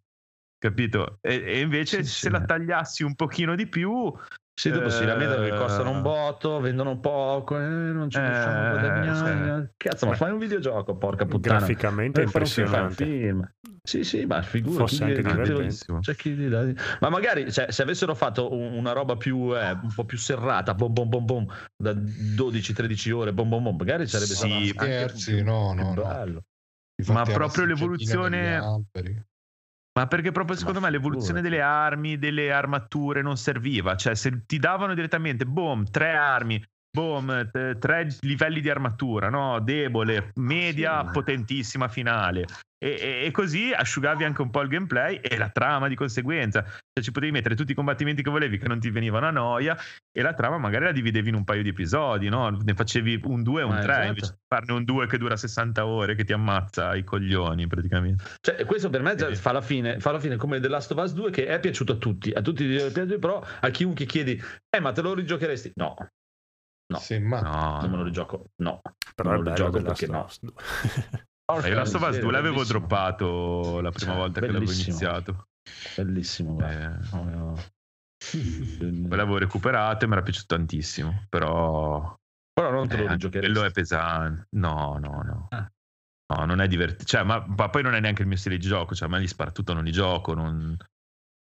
Capito? 0.59 1.19
E, 1.23 1.43
e 1.47 1.61
invece 1.61 2.05
Sì, 2.05 2.11
se 2.11 2.19
sì. 2.27 2.29
la 2.29 2.45
tagliassi 2.45 3.05
un 3.05 3.15
pochino 3.15 3.55
di 3.55 3.67
più. 3.67 4.13
Sì, 4.55 4.71
dopo 4.71 4.91
si 4.91 5.05
lamentano 5.05 5.43
che 5.43 5.49
eh, 5.49 5.57
costano 5.57 5.91
un 5.91 6.03
botto, 6.03 6.61
vendono 6.61 6.99
poco, 7.01 7.57
eh, 7.59 7.63
non 7.63 8.11
ci 8.11 8.19
possiamo 8.21 8.65
Eh, 8.65 8.69
guadagnare. 8.69 9.75
Cazzo, 9.77 10.07
ma 10.07 10.15
fai 10.15 10.31
un 10.31 10.39
videogioco, 10.39 10.97
porca 10.97 11.25
puttana. 11.25 11.59
Graficamente 11.59 12.21
è 12.21 12.23
Eh, 12.23 12.27
impressionante. 12.27 13.05
film. 13.05 13.55
Sì, 13.83 14.05
sì, 14.05 14.25
ma 14.27 14.43
figura. 14.43 14.81
Fosse 14.81 14.97
chi- 14.97 15.03
anche 15.03 15.23
divertente. 15.23 15.99
c'è 16.01 16.15
chi 16.15 16.49
dà- 16.49 16.73
Ma 17.01 17.09
magari 17.09 17.51
cioè, 17.51 17.71
se 17.73 17.83
avessero 17.83 18.15
fatto 18.15 18.53
un- 18.53 18.75
una 18.75 18.93
roba 18.93 19.17
più 19.17 19.57
eh, 19.57 19.71
un 19.73 19.93
po' 19.95 20.05
più 20.05 20.19
serrata, 20.19 20.75
bom 20.75 20.93
bom 20.93 21.09
bom 21.09 21.25
bom, 21.25 21.47
da 21.77 21.93
12-13 21.95 23.11
ore, 23.11 23.33
bom 23.33 23.49
bom 23.49 23.63
bom, 23.63 23.77
magari 23.77 24.07
sarebbe 24.07 24.27
Sì, 24.35 24.37
stato 24.37 24.55
anche 24.55 24.69
scherzi, 24.69 25.35
più- 25.35 25.45
no, 25.45 25.73
più 25.75 25.83
no, 25.83 25.95
no. 25.95 26.03
bello. 26.03 26.45
Infatti 27.01 27.31
Ma 27.31 27.35
proprio 27.37 27.65
l'evoluzione-. 27.65 28.61
Ma 29.95 30.07
perché 30.07 30.33
proprio 30.33 30.57
secondo 30.57 30.81
me 30.81 30.91
l'evoluzione 30.91 31.43
delle 31.43 31.61
armi, 31.61 32.19
delle 32.19 32.51
armature 32.51 33.21
non 33.21 33.37
serviva. 33.37 33.95
Cioè, 33.95 34.15
se 34.15 34.47
ti 34.47 34.59
davano 34.59 34.95
direttamente, 34.95 35.45
boom, 35.45 35.85
tre 35.91 36.15
armi, 36.15 36.63
boom, 37.03 37.49
t- 37.51 37.79
tre 37.79 38.07
livelli 38.21 38.61
di 38.61 38.69
armatura, 38.69 39.31
no? 39.31 39.59
Debole, 39.61 40.33
media, 40.37 41.05
Sì. 41.07 41.11
potentissima, 41.13 41.89
finale. 41.89 42.45
E, 42.83 42.89
e- 43.01 43.27
e 43.27 43.31
così 43.31 43.71
asciugavi 43.73 44.25
anche 44.25 44.43
un 44.43 44.51
po' 44.51 44.61
il 44.61 44.69
gameplay 44.69 45.17
e 45.23 45.39
la 45.39 45.49
trama 45.49 45.87
di 45.89 45.95
conseguenza. 45.95 46.63
Cioè, 46.65 47.03
ci 47.03 47.13
potevi 47.13 47.31
mettere 47.33 47.55
tutti 47.55 47.73
i 47.73 47.75
combattimenti 47.77 48.23
che 48.23 48.31
volevi 48.31 48.59
che 48.59 48.67
non 48.69 48.79
ti 48.81 48.91
venivano 48.91 49.27
a 49.27 49.31
noia 49.31 49.77
e 50.11 50.21
la 50.21 50.35
trama 50.35 50.59
magari 50.59 50.85
la 50.87 50.93
dividevi 50.93 51.29
in 51.31 51.37
un 51.37 51.45
paio 51.45 51.63
di 51.63 51.69
episodi, 51.71 52.29
no? 52.29 52.51
Ne 52.51 52.75
facevi 52.75 53.21
un 53.25 53.43
2 53.45 53.61
e 53.61 53.65
un 53.65 53.71
Ma 53.71 53.81
3 53.81 53.93
esatto. 53.93 54.07
invece 54.09 54.31
di 54.33 54.39
farne 54.49 54.73
un 54.73 54.85
2 54.85 55.07
che 55.07 55.17
dura 55.17 55.37
60 55.37 55.87
ore 55.87 56.15
che 56.17 56.25
ti 56.25 56.33
ammazza 56.33 56.95
i 56.97 57.05
coglioni 57.05 57.67
praticamente. 57.69 58.25
Cioè, 58.41 58.65
questo 58.67 58.91
per 58.91 59.01
me 59.03 59.15
già 59.15 59.29
Sì. 59.33 59.41
fa 59.41 59.53
la 59.53 59.61
fine, 59.63 60.01
fa 60.01 60.11
la 60.11 60.19
fine 60.21 60.37
come 60.37 60.59
The 60.61 60.69
Last 60.69 60.91
of 60.91 60.99
Us 61.03 61.13
2 61.15 61.31
che 61.31 61.47
è 61.47 61.61
piaciuto 61.61 61.93
a 61.93 61.97
tutti, 61.97 62.33
a 62.33 62.43
tutti 62.43 62.67
però 63.21 63.43
a 63.61 63.71
chiunque 63.71 64.05
chiedi 64.07 64.39
"Eh, 64.69 64.81
ma 64.81 64.91
te 64.93 65.01
lo 65.03 65.15
rigiocheresti?" 65.15 65.71
No. 65.77 65.95
No. 66.93 66.99
Sì, 66.99 67.19
ma 67.19 67.41
No, 67.41 67.81
Non 67.81 67.91
me 67.91 67.97
lo 67.97 68.03
rigioco. 68.05 68.45
No. 68.57 68.81
Però 69.15 69.29
Non 69.31 69.39
lo 69.39 69.45
bello 69.45 69.57
gioco 69.57 69.79
The 69.79 69.83
Last 69.83 70.07
perché 70.07 70.13
no. 70.13 70.53
2. 71.53 71.65
E 71.65 71.69
il 71.69 71.75
Last 71.75 71.95
of 71.97 72.03
Us 72.09 72.15
Sì, 72.15 72.21
2 72.21 72.33
l'avevo 72.33 72.55
bellissimo. 72.55 72.79
droppato 72.79 73.81
la 73.81 73.91
prima 73.91 74.13
Cioè, 74.13 74.21
volta 74.21 74.41
che 74.41 74.47
l'avevo 74.47 74.71
iniziato. 74.73 75.47
Bellissimo, 75.97 76.55
guarda. 76.55 76.99
Eh, 77.01 77.09
No, 77.17 77.25
no. 77.25 77.55
poi 79.09 79.17
l'avevo 79.17 79.39
recuperato 79.39 80.05
e 80.05 80.09
mi 80.09 80.13
era 80.15 80.23
piaciuto 80.23 80.55
tantissimo. 80.55 81.25
Però 81.29 82.17
Però 82.53 82.71
non 82.71 82.87
te 82.89 82.95
eh, 82.95 82.97
lo 82.99 83.03
anche 83.03 83.13
rigiocheresti. 83.15 83.53
quello 83.53 83.67
è 83.69 83.71
pesante. 83.73 84.47
No, 84.57 84.99
no, 85.01 85.23
no. 85.23 85.47
Ah. 85.51 85.71
No, 86.35 86.45
non 86.47 86.61
è 86.61 86.69
divertente. 86.69 87.05
Cioè, 87.05 87.25
ma, 87.25 87.45
ma 87.47 87.69
poi 87.69 87.83
non 87.83 87.95
è 87.95 88.01
neanche 88.01 88.23
il 88.23 88.29
mio 88.29 88.37
stile 88.39 88.57
di 88.57 88.67
gioco. 88.67 88.95
Cioè, 88.95 89.09
a 89.09 89.11
me 89.11 89.21
gli 89.21 89.27
spara 89.27 89.51
tutto, 89.51 89.73
non 89.75 89.85
li 89.85 89.93
gioco. 89.93 90.33
Non, 90.35 90.77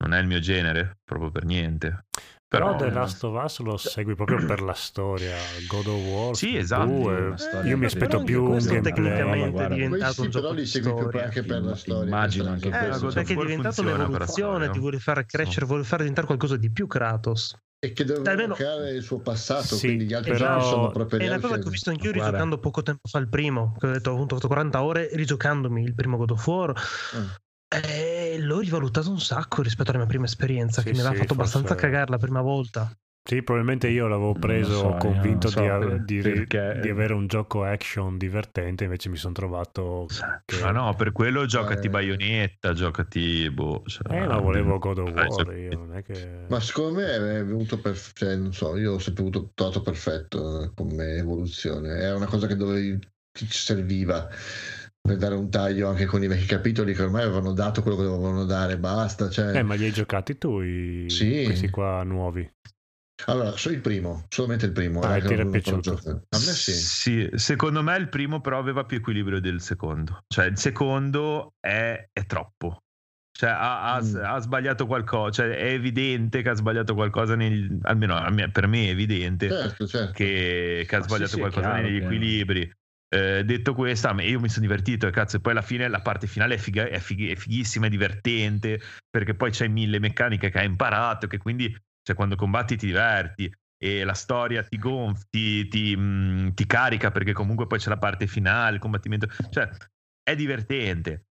non 0.01 0.13
è 0.13 0.19
il 0.19 0.27
mio 0.27 0.39
genere, 0.39 0.99
proprio 1.03 1.31
per 1.31 1.43
niente. 1.45 2.05
Però 2.49 2.75
Però, 2.75 2.77
The 2.77 2.89
Last 2.89 3.23
of 3.25 3.43
Us 3.43 3.59
lo 3.59 3.77
segui 3.77 4.15
proprio 4.15 4.43
per 4.43 4.61
la 4.61 4.73
storia. 4.73 5.35
God 5.67 5.85
of 5.85 6.01
War 6.07 6.35
Sì, 6.35 6.57
esatto. 6.57 6.85
2, 6.87 7.13
Una 7.27 7.37
storia 7.37 7.69
io 7.69 7.77
mi 7.77 7.85
aspetto 7.85 8.23
più 8.23 8.43
un 8.43 8.57
gameplay. 8.57 8.81
tecnicamente 8.81 9.49
guarda, 9.51 9.75
è 9.75 9.77
diventato 9.77 10.21
un 10.23 10.29
gioco 10.31 10.41
però 10.45 10.53
li 10.55 10.61
di 10.61 10.67
segui 10.67 10.89
più 10.93 10.99
storia. 11.01 11.23
anche 11.25 11.43
per 11.43 11.61
la 11.61 11.75
storia. 11.75 12.03
Immagino 12.05 12.49
anche 12.49 12.69
cosa. 12.71 12.79
questo. 12.87 13.05
God 13.05 13.13
perché 13.13 13.33
è 13.33 13.35
diventato 13.37 13.83
la 13.83 13.93
un'evoluzione, 13.93 14.69
ti 14.71 14.79
vuole 14.79 14.97
far 14.99 15.25
crescere, 15.27 15.65
vuole 15.67 15.83
fare 15.83 15.97
diventare 15.99 16.25
qualcosa 16.25 16.57
di 16.57 16.71
più 16.71 16.87
Kratos. 16.87 17.55
E 17.81 17.93
che 17.93 18.03
doveva 18.03 18.31
Almeno- 18.31 18.55
creare 18.55 18.89
il 18.93 19.03
suo 19.03 19.19
passato, 19.19 19.75
Sì, 19.75 19.85
quindi 19.85 20.05
gli 20.05 20.13
altri 20.13 20.31
però- 20.31 20.57
giochi 20.57 20.65
sono 20.69 20.89
proprio 20.89 21.19
È 21.19 21.27
una 21.27 21.37
gli 21.37 21.41
cosa 21.41 21.57
che 21.59 21.67
ho 21.67 21.69
visto 21.69 21.89
anch'io 21.91 22.09
Guarda. 22.11 22.25
rigiocando 22.29 22.57
poco 22.57 22.81
tempo 22.81 23.07
fa 23.07 23.19
il 23.19 23.29
primo, 23.29 23.75
che 23.77 23.87
ho 23.87 23.91
detto 23.91 24.09
ho 24.09 24.15
avuto 24.15 24.37
40 24.47 24.81
ore 24.83 25.07
rigiocandomi 25.13 25.83
il 25.83 25.93
primo 25.93 26.17
God 26.17 26.31
of 26.31 26.47
War. 26.47 26.73
E 27.71 28.37
l'ho 28.39 28.59
rivalutato 28.59 29.11
un 29.11 29.19
sacco 29.19 29.61
rispetto 29.61 29.91
alla 29.91 29.99
mia 29.99 30.07
prima 30.07 30.25
esperienza, 30.25 30.81
Sì, 30.81 30.87
che 30.87 30.93
mi 30.93 30.99
aveva 30.99 31.13
sì, 31.13 31.19
fatto 31.21 31.33
abbastanza 31.33 31.67
forse- 31.69 31.83
cagare 31.85 32.09
la 32.09 32.17
prima 32.17 32.41
volta. 32.41 32.91
Sì, 33.21 33.43
probabilmente 33.43 33.89
io 33.89 34.07
l'avevo 34.07 34.33
preso 34.33 34.73
so, 34.73 34.95
convinto 34.97 35.49
so 35.49 35.59
di, 35.99 36.15
di- 36.15 36.21
perché- 36.21 36.79
di 36.81 36.89
avere 36.89 37.13
un 37.13 37.27
gioco 37.27 37.63
action 37.63 38.17
divertente, 38.17 38.85
invece 38.85 39.09
mi 39.09 39.17
sono 39.17 39.33
trovato 39.33 40.07
che... 40.45 40.59
Ma 40.61 40.71
no, 40.71 40.95
per 40.95 41.11
quello 41.11 41.45
giocati 41.45 41.85
Eh. 41.85 41.89
Bayonetta, 41.91 42.73
giocati 42.73 43.47
boh. 43.51 43.83
cioè, 43.85 44.23
Eh, 44.23 44.25
ma 44.25 44.37
volevo 44.39 44.79
God 44.79 44.97
of 44.99 45.09
Eh, 45.09 45.25
War, 45.27 45.57
io 45.57 45.77
non 45.77 45.95
è 45.95 46.01
che... 46.01 46.45
Ma 46.47 46.59
secondo 46.59 47.01
me 47.01 47.13
è 47.13 47.19
venuto 47.19 47.77
per, 47.79 47.95
cioè, 48.13 48.35
non 48.35 48.51
so, 48.51 48.75
io 48.77 48.93
ho 48.93 48.99
sempre 48.99 49.21
avuto 49.21 49.51
trovato 49.53 49.83
perfetto 49.83 50.63
eh, 50.63 50.71
come 50.73 51.17
evoluzione. 51.17 51.99
Era 51.99 52.15
una 52.15 52.25
cosa 52.25 52.47
che 52.47 52.55
dovevi, 52.55 52.97
che 53.31 53.45
ci 53.45 53.59
serviva 53.59 54.27
per 55.01 55.17
dare 55.17 55.35
un 55.35 55.49
taglio 55.49 55.89
anche 55.89 56.05
con 56.05 56.21
i 56.23 56.27
vecchi 56.27 56.45
capitoli 56.45 56.93
che 56.93 57.03
ormai 57.03 57.23
avevano 57.23 57.53
dato 57.53 57.81
quello 57.81 57.97
che 57.97 58.03
dovevano 58.03 58.45
dare, 58.45 58.77
basta. 58.77 59.29
Cioè... 59.29 59.55
Eh, 59.57 59.63
ma 59.63 59.73
li 59.75 59.85
hai 59.85 59.91
giocati 59.91 60.37
tu 60.37 60.61
i... 60.61 61.05
Sì. 61.09 61.43
questi 61.45 61.69
qua 61.69 62.03
nuovi? 62.03 62.47
Allora, 63.25 63.51
so 63.57 63.69
il 63.69 63.81
primo, 63.81 64.25
solamente 64.29 64.65
il 64.65 64.71
primo. 64.71 65.01
Ah, 65.01 65.17
eh, 65.17 65.21
ti 65.21 65.33
era 65.33 65.45
piaciuto? 65.45 65.91
A 65.91 66.13
me 66.31 66.39
sì. 66.39 66.71
Sì, 66.71 67.29
secondo 67.33 67.83
me 67.83 67.97
il 67.97 68.07
primo 68.07 68.39
però 68.39 68.57
aveva 68.59 68.85
più 68.85 68.97
equilibrio 68.97 69.41
del 69.41 69.59
secondo. 69.61 70.23
Cioè 70.27 70.45
il 70.45 70.57
secondo 70.57 71.53
è, 71.59 72.07
è 72.13 72.25
troppo. 72.25 72.83
Cioè 73.31 73.49
ha, 73.49 73.93
ha- 73.95 74.01
Mm. 74.01 74.15
ha 74.23 74.39
sbagliato 74.39 74.85
qualcosa, 74.85 75.31
cioè 75.31 75.55
è 75.55 75.71
evidente 75.73 76.41
che 76.41 76.49
ha 76.49 76.53
sbagliato 76.53 76.93
qualcosa, 76.93 77.35
nel, 77.35 77.77
almeno 77.83 78.15
a 78.15 78.29
me- 78.29 78.51
per 78.51 78.67
me 78.67 78.85
è 78.87 78.89
evidente 78.89 79.49
Certo, 79.49 79.87
certo. 79.87 80.11
che, 80.13 80.85
che 80.87 80.95
ha 80.95 81.01
sì, 81.01 81.07
sbagliato 81.07 81.29
sì, 81.31 81.35
è 81.37 81.39
qualcosa 81.39 81.67
chiaro 81.67 81.81
negli 81.81 81.97
che- 81.99 82.03
equilibri. 82.05 82.73
Eh, 83.11 83.43
detto 83.43 83.73
questo, 83.73 84.07
io 84.19 84.39
mi 84.39 84.49
sono 84.49 84.61
divertito 84.61 85.07
e 85.07 85.11
cazzo, 85.11 85.37
e 85.37 85.39
poi 85.39 85.53
alla 85.53 85.63
fine 85.63 85.87
la 85.87 86.01
parte 86.01 86.27
finale 86.27 86.55
è, 86.55 86.57
figa- 86.57 86.87
è 86.87 86.99
fighi- 86.99 87.29
è 87.29 87.35
fighissima, 87.35 87.87
è 87.87 87.89
divertente, 87.89 88.79
perché 89.09 89.33
poi 89.33 89.49
c'hai 89.51 89.69
mille 89.69 89.99
meccaniche 89.99 90.49
che 90.51 90.59
hai 90.59 90.65
imparato, 90.65 91.25
che 91.27 91.37
quindi 91.39 91.75
cioè, 92.03 92.15
quando 92.15 92.35
combatti 92.35 92.77
ti 92.77 92.85
diverti 92.85 93.51
e 93.81 94.03
la 94.03 94.13
storia 94.13 94.61
ti 94.63 94.77
gonfi, 94.77 95.25
ti, 95.29 95.67
ti, 95.67 95.95
mh, 95.95 96.53
ti 96.53 96.65
carica 96.65 97.11
perché 97.11 97.33
comunque 97.33 97.65
poi 97.65 97.79
c'è 97.79 97.89
la 97.89 97.97
parte 97.97 98.27
finale, 98.27 98.75
il 98.75 98.81
combattimento, 98.81 99.27
cioè 99.49 99.69
è 100.21 100.35
divertente. 100.35 101.23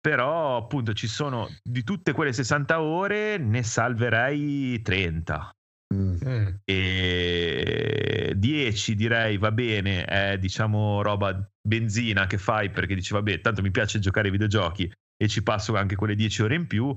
Però 0.00 0.56
appunto 0.56 0.94
ci 0.94 1.06
sono 1.06 1.48
di 1.62 1.84
tutte 1.84 2.12
quelle 2.12 2.32
60 2.32 2.80
ore 2.80 3.36
ne 3.36 3.62
salverei 3.62 4.80
30 4.80 5.50
Mm. 5.92 6.16
Mm. 6.24 6.46
e 6.64 8.09
10 8.40 8.94
direi 8.94 9.36
va 9.36 9.52
bene 9.52 10.04
è 10.04 10.38
diciamo 10.38 11.02
roba 11.02 11.48
benzina 11.60 12.26
che 12.26 12.38
fai 12.38 12.70
perché 12.70 12.94
dici 12.94 13.12
vabbè 13.12 13.40
tanto 13.40 13.60
mi 13.62 13.70
piace 13.70 13.98
giocare 13.98 14.26
ai 14.26 14.32
videogiochi 14.32 14.90
e 15.16 15.28
ci 15.28 15.42
passo 15.42 15.76
anche 15.76 15.94
quelle 15.94 16.14
10 16.14 16.42
ore 16.42 16.54
in 16.54 16.66
più 16.66 16.96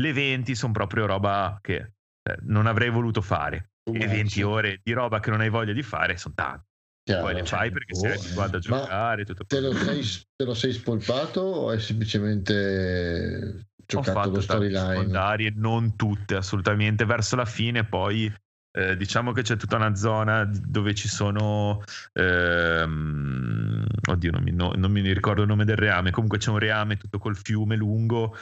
le 0.00 0.12
20 0.12 0.54
sono 0.54 0.72
proprio 0.72 1.06
roba 1.06 1.58
che 1.60 1.76
eh, 1.76 2.36
non 2.42 2.66
avrei 2.66 2.88
voluto 2.88 3.20
fare 3.20 3.72
e 3.92 4.06
20 4.06 4.42
ore 4.42 4.80
di 4.82 4.92
roba 4.92 5.20
che 5.20 5.30
non 5.30 5.40
hai 5.40 5.50
voglia 5.50 5.72
di 5.72 5.82
fare 5.82 6.16
sono 6.16 6.34
tante 6.34 6.64
Chiaro. 7.02 7.24
poi 7.24 7.34
le 7.34 7.44
fai 7.44 7.70
perché 7.70 7.94
sei 7.94 8.16
oh, 8.16 8.20
abituato 8.20 8.56
a 8.56 8.60
giocare 8.60 9.24
tutto 9.24 9.44
Te 9.44 9.60
lo, 9.60 9.74
sei, 9.74 10.02
te 10.36 10.44
lo 10.44 10.54
sei 10.54 10.72
spolpato 10.72 11.40
o 11.40 11.68
hai 11.70 11.80
semplicemente 11.80 13.66
ho 13.96 14.00
giocato 14.00 14.18
fatto 14.18 14.30
lo 14.30 14.40
storyline? 14.40 14.94
secondarie, 14.94 15.52
non 15.54 15.96
tutte 15.96 16.36
assolutamente. 16.36 17.04
Verso 17.04 17.34
la 17.36 17.44
fine, 17.44 17.84
poi 17.84 18.32
eh, 18.72 18.96
diciamo 18.96 19.32
che 19.32 19.42
c'è 19.42 19.56
tutta 19.56 19.76
una 19.76 19.94
zona 19.94 20.44
dove 20.44 20.94
ci 20.94 21.08
sono. 21.08 21.82
ehm, 22.12 23.84
oddio, 24.08 24.30
non 24.30 24.42
mi, 24.42 24.52
no- 24.52 24.72
non 24.76 24.90
mi 24.90 25.00
ricordo 25.12 25.42
il 25.42 25.48
nome 25.48 25.64
del 25.64 25.76
reame. 25.76 26.10
Comunque 26.10 26.38
c'è 26.38 26.50
un 26.50 26.58
reame 26.58 26.96
tutto 26.96 27.18
col 27.18 27.36
fiume 27.36 27.76
lungo. 27.76 28.36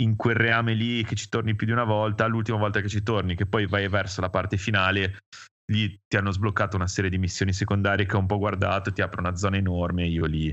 In 0.00 0.16
quel 0.16 0.36
reame 0.36 0.74
lì 0.74 1.04
che 1.04 1.14
ci 1.14 1.28
torni 1.28 1.54
più 1.54 1.66
di 1.66 1.72
una 1.72 1.84
volta, 1.84 2.26
l'ultima 2.26 2.58
volta 2.58 2.80
che 2.80 2.88
ci 2.88 3.02
torni, 3.02 3.34
che 3.36 3.46
poi 3.46 3.66
vai 3.66 3.88
verso 3.88 4.20
la 4.20 4.30
parte 4.30 4.56
finale. 4.56 5.18
Lì 5.70 6.00
ti 6.08 6.16
hanno 6.16 6.32
sbloccato 6.32 6.76
una 6.76 6.88
serie 6.88 7.10
di 7.10 7.18
missioni 7.18 7.52
secondarie 7.52 8.04
che 8.06 8.16
ho 8.16 8.18
un 8.18 8.26
po' 8.26 8.38
guardato, 8.38 8.92
ti 8.92 9.02
apre 9.02 9.20
una 9.20 9.36
zona 9.36 9.56
enorme. 9.56 10.06
Io 10.06 10.24
lì 10.26 10.48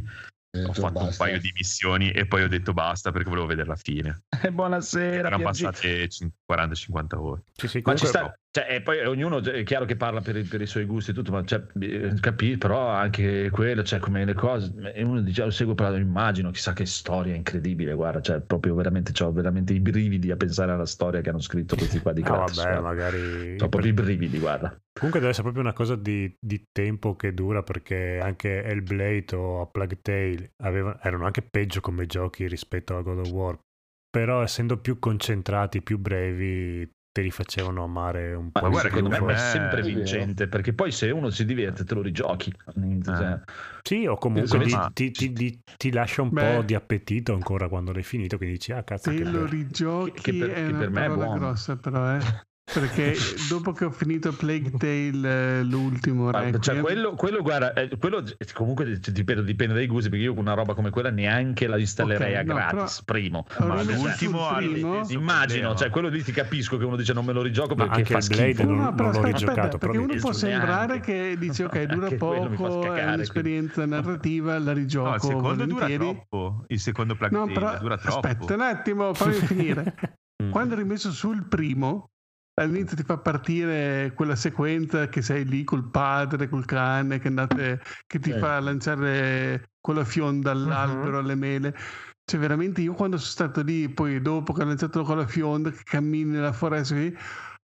Eh, 0.51 0.63
ho 0.63 0.71
fatto 0.73 0.99
un 0.99 1.05
basta. 1.07 1.25
paio 1.25 1.39
di 1.39 1.51
missioni 1.53 2.09
e 2.11 2.25
poi 2.25 2.43
ho 2.43 2.47
detto 2.47 2.71
basta 2.73 3.11
perché 3.11 3.27
volevo 3.29 3.47
vedere 3.47 3.67
la 3.67 3.75
fine. 3.75 4.21
Buonasera. 4.51 5.27
Erano 5.27 5.43
passate 5.43 6.07
cin- 6.07 6.31
40-50 6.45 7.15
ore. 7.19 7.41
Sì, 7.53 7.67
sì, 7.67 7.81
Ma 7.83 7.95
ci 7.95 8.05
sta, 8.05 8.33
cioè, 8.57 8.73
e 8.75 8.81
poi 8.81 9.05
ognuno 9.05 9.37
è 9.43 9.63
chiaro 9.63 9.85
che 9.85 9.95
parla 9.95 10.19
per, 10.21 10.35
i- 10.37 10.43
per 10.43 10.61
i 10.61 10.65
suoi 10.65 10.85
gusti 10.85 11.11
e 11.11 11.13
tutto, 11.13 11.31
ma 11.31 11.43
cioè, 11.43 11.63
eh, 11.79 12.13
capì, 12.19 12.57
però 12.57 12.87
anche 12.87 13.49
quello, 13.51 13.83
cioè 13.83 13.99
come 13.99 14.25
le 14.25 14.33
cose, 14.33 14.73
e 14.95 15.03
uno 15.03 15.21
dice, 15.21 15.43
"Ah, 15.43 15.45
lo 15.45 15.51
seguo 15.51 15.75
però 15.75 15.95
immagino, 15.95 16.49
chissà 16.49 16.73
che 16.73 16.87
storia 16.87 17.35
incredibile, 17.35 17.93
guarda, 17.93 18.19
cioè 18.21 18.39
proprio 18.41 18.73
veramente, 18.73 19.11
ho 19.23 19.31
veramente 19.31 19.73
i 19.73 19.79
brividi 19.79 20.31
a 20.31 20.37
pensare 20.37 20.71
alla 20.71 20.87
storia 20.87 21.21
che 21.21 21.29
hanno 21.29 21.39
scritto 21.39 21.75
questi 21.75 21.99
qua 21.99 22.13
di 22.13 22.21
Ah, 22.25 22.25
Kratos, 22.25 22.57
vabbè, 22.57 22.69
guarda. 22.79 22.81
magari... 22.81 23.51
Ho 23.61 23.69
proprio 23.69 23.91
i 23.91 23.93
brividi, 23.93 24.39
guarda. 24.39 24.75
Comunque 24.97 25.19
deve 25.19 25.29
essere 25.31 25.43
proprio 25.43 25.61
una 25.63 25.73
cosa 25.73 25.95
di, 25.95 26.35
di 26.39 26.63
tempo 26.71 27.15
che 27.15 27.35
dura 27.35 27.61
perché 27.61 28.19
anche 28.19 28.63
Hellblade 28.63 29.35
o 29.35 29.61
a 29.61 29.67
Plague 29.67 29.99
Tale 30.01 30.53
avevano- 30.63 30.97
erano 31.03 31.25
anche 31.25 31.43
peggio 31.43 31.79
come 31.81 32.07
giochi 32.07 32.47
rispetto 32.47 32.97
a 32.97 33.01
God 33.03 33.19
of 33.19 33.31
War. 33.31 33.59
Però 34.09 34.41
essendo 34.41 34.77
più 34.79 34.97
concentrati, 34.97 35.83
più 35.83 35.99
brevi, 35.99 36.89
te 37.17 37.23
li 37.23 37.31
facevano 37.31 37.83
amare 37.83 38.35
un 38.35 38.51
po' 38.51 38.61
Ma 38.61 38.69
guarda, 38.69 38.89
secondo 38.89 39.09
me 39.25 39.33
è 39.33 39.37
sempre 39.37 39.81
vincente, 39.81 40.47
perché 40.47 40.71
poi 40.73 40.91
se 40.91 41.09
uno 41.09 41.31
si 41.31 41.45
diverte 41.45 41.83
te 41.83 41.95
lo 41.95 42.03
rigiochi. 42.03 42.53
Cioè, 43.03 43.39
Sì, 43.81 44.05
o 44.05 44.17
comunque 44.17 44.47
Secondo 44.47 44.91
ti, 44.93 45.11
ti- 45.11 45.33
ti- 45.33 45.33
ti- 45.33 45.61
ti 45.77 45.91
lascia 45.91 46.21
un 46.21 46.29
Beh. 46.29 46.57
po' 46.57 46.61
di 46.61 46.75
appetito 46.75 47.33
ancora 47.33 47.67
quando 47.69 47.91
l'hai 47.91 48.03
finito, 48.03 48.37
quindi 48.37 48.57
dici, 48.57 48.71
ah 48.71 48.83
cazzo, 48.83 49.09
che 49.09 49.23
lo 49.23 49.31
bello. 49.31 49.45
rigiochi 49.47 50.11
Che- 50.11 50.31
che 50.31 50.37
per- 50.37 50.49
è 50.51 50.53
che 50.53 50.61
una 50.69 50.77
per 50.77 50.89
me 50.91 50.99
è 51.05 51.07
parola 51.07 51.25
buono. 51.25 51.39
grossa 51.39 51.75
però 51.77 52.15
eh. 52.15 52.19
perché 52.73 53.15
dopo 53.49 53.71
che 53.71 53.85
ho 53.85 53.91
finito 53.91 54.33
Plague 54.33 54.71
Tale 54.77 55.59
eh, 55.59 55.63
l'ultimo 55.63 56.25
Ma, 56.25 56.39
Requiem, 56.41 56.59
cioè, 56.61 56.79
quello, 56.81 57.13
quello, 57.15 57.41
guarda, 57.41 57.71
eh, 57.73 57.89
quello 57.97 58.23
comunque 58.53 58.99
dipende, 58.99 59.43
dipende 59.43 59.73
dai 59.73 59.87
gusti, 59.87 60.09
perché 60.09 60.25
io 60.25 60.33
con 60.33 60.43
una 60.43 60.53
roba 60.53 60.73
come 60.73 60.89
quella 60.89 61.09
neanche 61.09 61.65
la 61.67 61.77
installerei 61.77 62.33
Ok, 62.33 62.39
a 62.39 62.43
no, 62.43 62.53
gratis, 62.53 63.03
primo. 63.03 63.45
ho 63.57 63.65
Ma 63.65 63.81
l'ultimo 63.83 64.47
primo- 64.55 65.05
Immagino, 65.07 65.75
cioè 65.75 65.89
quello 65.89 66.09
lì 66.09 66.21
ti 66.23 66.31
capisco 66.33 66.77
che 66.77 66.83
uno 66.83 66.97
dice 66.97 67.13
non 67.13 67.23
me 67.25 67.31
lo 67.33 67.41
rigioco 67.41 67.73
Ma 67.75 67.85
perché 67.87 67.99
anche 67.99 68.13
fa 68.13 68.21
schifo. 68.21 68.63
non- 68.65 68.75
No, 68.77 68.93
però 68.93 69.03
l'ho 69.11 69.17
aspetta, 69.17 69.27
rigiocato, 69.37 69.59
aspetta, 69.59 69.77
però 69.77 69.91
perché 69.93 69.97
uno 70.11 70.19
può 70.19 70.29
neanche. 70.31 70.47
sembrare 70.57 70.99
che 70.99 71.35
dice 71.39 71.63
ok 71.63 71.83
dura 71.87 72.09
poco 72.17 72.67
è 72.67 72.83
scacare, 72.83 73.13
un'esperienza 73.13 73.85
narrativa 73.85 74.59
la 74.59 74.73
rigioco 74.73 75.07
No, 75.09 75.15
il 75.15 75.21
secondo 75.21 75.65
dura 75.65 75.85
volentieri 75.85 75.97
troppo. 76.03 76.63
Il 76.67 76.79
secondo 76.79 77.15
Plague 77.15 77.37
no 77.37 77.43
Tale 77.45 77.53
però 77.59 77.77
dura 77.79 77.97
troppo. 77.97 78.27
aspetta 78.27 78.53
un 78.53 78.61
attimo 78.61 79.13
fammi 79.13 79.33
finire 79.39 79.95
Mm. 80.43 80.51
quando 80.51 80.75
hai 80.75 80.81
rimesso 80.83 81.11
sul 81.11 81.47
primo 81.47 82.11
all'inizio 82.63 82.97
ti 82.97 83.03
fa 83.03 83.17
partire 83.19 84.13
quella 84.15 84.35
sequenza 84.35 85.07
che 85.09 85.21
sei 85.21 85.45
lì 85.45 85.63
col 85.63 85.89
padre, 85.89 86.49
col 86.49 86.65
cane 86.65 87.19
che, 87.19 87.27
andate, 87.27 87.81
che 88.07 88.19
ti 88.19 88.31
Sì. 88.31 88.37
fa 88.37 88.59
lanciare 88.59 89.71
quella 89.79 90.03
fionda 90.05 90.51
all'albero, 90.51 91.19
alle 91.19 91.35
mele. 91.35 91.75
Cioè, 92.25 92.39
veramente 92.39 92.81
io 92.81 92.93
quando 92.93 93.17
sono 93.17 93.29
stato 93.31 93.61
lì, 93.61 93.89
poi 93.89 94.21
dopo 94.21 94.51
che 94.53 94.61
ho 94.63 94.65
lanciato 94.65 95.03
con 95.03 95.17
la 95.17 95.27
fionda, 95.27 95.69
che 95.71 95.83
cammini 95.83 96.31
nella 96.31 96.51
foresta, 96.51 96.93
così, 96.95 97.15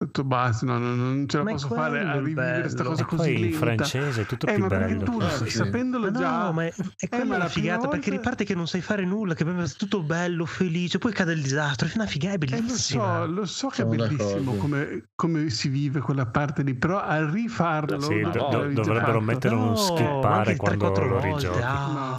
ho 0.02 0.06
detto 0.06 0.24
basta, 0.24 0.64
no, 0.64 0.78
no, 0.78 0.94
non 0.94 1.28
ce 1.28 1.36
la 1.36 1.42
Ma 1.44 1.50
posso 1.50 1.68
fare 1.68 2.00
a 2.00 2.18
rivivere 2.18 2.60
questa 2.60 2.84
cosa 2.84 3.02
E 3.02 3.04
così 3.04 3.22
poi 3.22 3.34
in 3.34 3.40
lenta. 3.42 3.58
francese 3.58 4.22
è 4.22 4.24
tutto 4.24 4.46
Eh, 4.46 4.54
più 4.54 4.62
ma 4.62 4.68
perché 4.68 4.94
bello. 4.94 5.04
tu, 5.04 5.20
Ah, 5.20 5.28
sì. 5.28 5.50
sapendolo 5.50 6.10
Ma 6.10 6.18
già, 6.18 6.42
no, 6.44 6.52
ma 6.52 6.64
è, 6.64 6.72
è 6.96 7.08
quella 7.10 7.36
la 7.36 7.48
figata 7.48 7.86
perché 7.86 8.08
volta- 8.08 8.10
riparte 8.22 8.44
che 8.44 8.54
non 8.54 8.66
sai 8.66 8.80
fare 8.80 9.04
nulla, 9.04 9.34
che 9.34 9.44
è 9.44 9.68
tutto 9.76 10.02
bello, 10.02 10.46
felice, 10.46 10.96
poi 10.96 11.12
cade 11.12 11.34
il 11.34 11.42
disastro. 11.42 11.86
È 11.86 11.90
una 11.96 12.06
figata, 12.06 12.32
è 12.32 12.38
Eh, 12.38 12.48
lo 12.48 12.56
bellissima. 12.62 13.18
so, 13.18 13.26
lo 13.26 13.44
so 13.44 13.68
che 13.68 13.74
Sono 13.74 13.92
è 13.92 13.96
bellissimo 13.98 14.54
come, 14.54 15.08
come 15.14 15.50
si 15.50 15.68
vive 15.68 16.00
quella 16.00 16.24
parte 16.24 16.62
lì, 16.62 16.74
però 16.74 16.98
a 16.98 17.30
rifarlo 17.30 18.00
Sì, 18.00 18.20
dopo 18.22 18.38
do- 18.38 18.68
dovrebbero 18.72 19.00
fatto- 19.04 19.20
mettere 19.20 19.54
uno 19.54 19.66
No, 19.66 19.76
skippare 19.76 20.36
anche 20.52 20.56
quando 20.56 20.92
3-4 20.92 21.04
lo 21.08 21.12
volte, 21.20 21.28
rigiochi. 21.28 21.60
ah. 21.62 22.18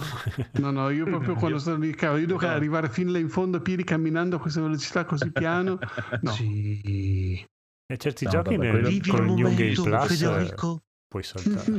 No, 0.52 0.70
no, 0.70 0.88
io 0.90 1.04
proprio 1.06 1.34
quando 1.34 1.58
sono 1.58 1.78
lì, 1.78 1.92
cavolo, 1.96 2.20
io 2.20 2.26
devo 2.28 2.40
No. 2.40 2.46
arrivare 2.46 2.88
fin 2.88 3.10
là 3.10 3.18
in 3.18 3.28
fondo 3.28 3.56
a 3.56 3.60
piedi 3.60 3.82
camminando 3.82 4.36
a 4.36 4.38
questa 4.38 4.60
velocità 4.60 5.04
così 5.04 5.32
piano. 5.32 5.78
No. 6.22 6.30
Sì. 6.30 7.44
E 7.92 7.96
certi 7.98 8.24
No, 8.24 8.30
giochi 8.30 8.56
vabbè, 8.56 8.72
nel, 8.72 9.00
con 9.06 9.26
il 9.26 9.32
New 9.32 9.36
Game 9.36 9.50
momento, 9.50 9.82
Plus 9.82 10.10
eh, 10.10 10.16
Federico. 10.16 10.82
puoi 11.06 11.22
saltare. 11.22 11.72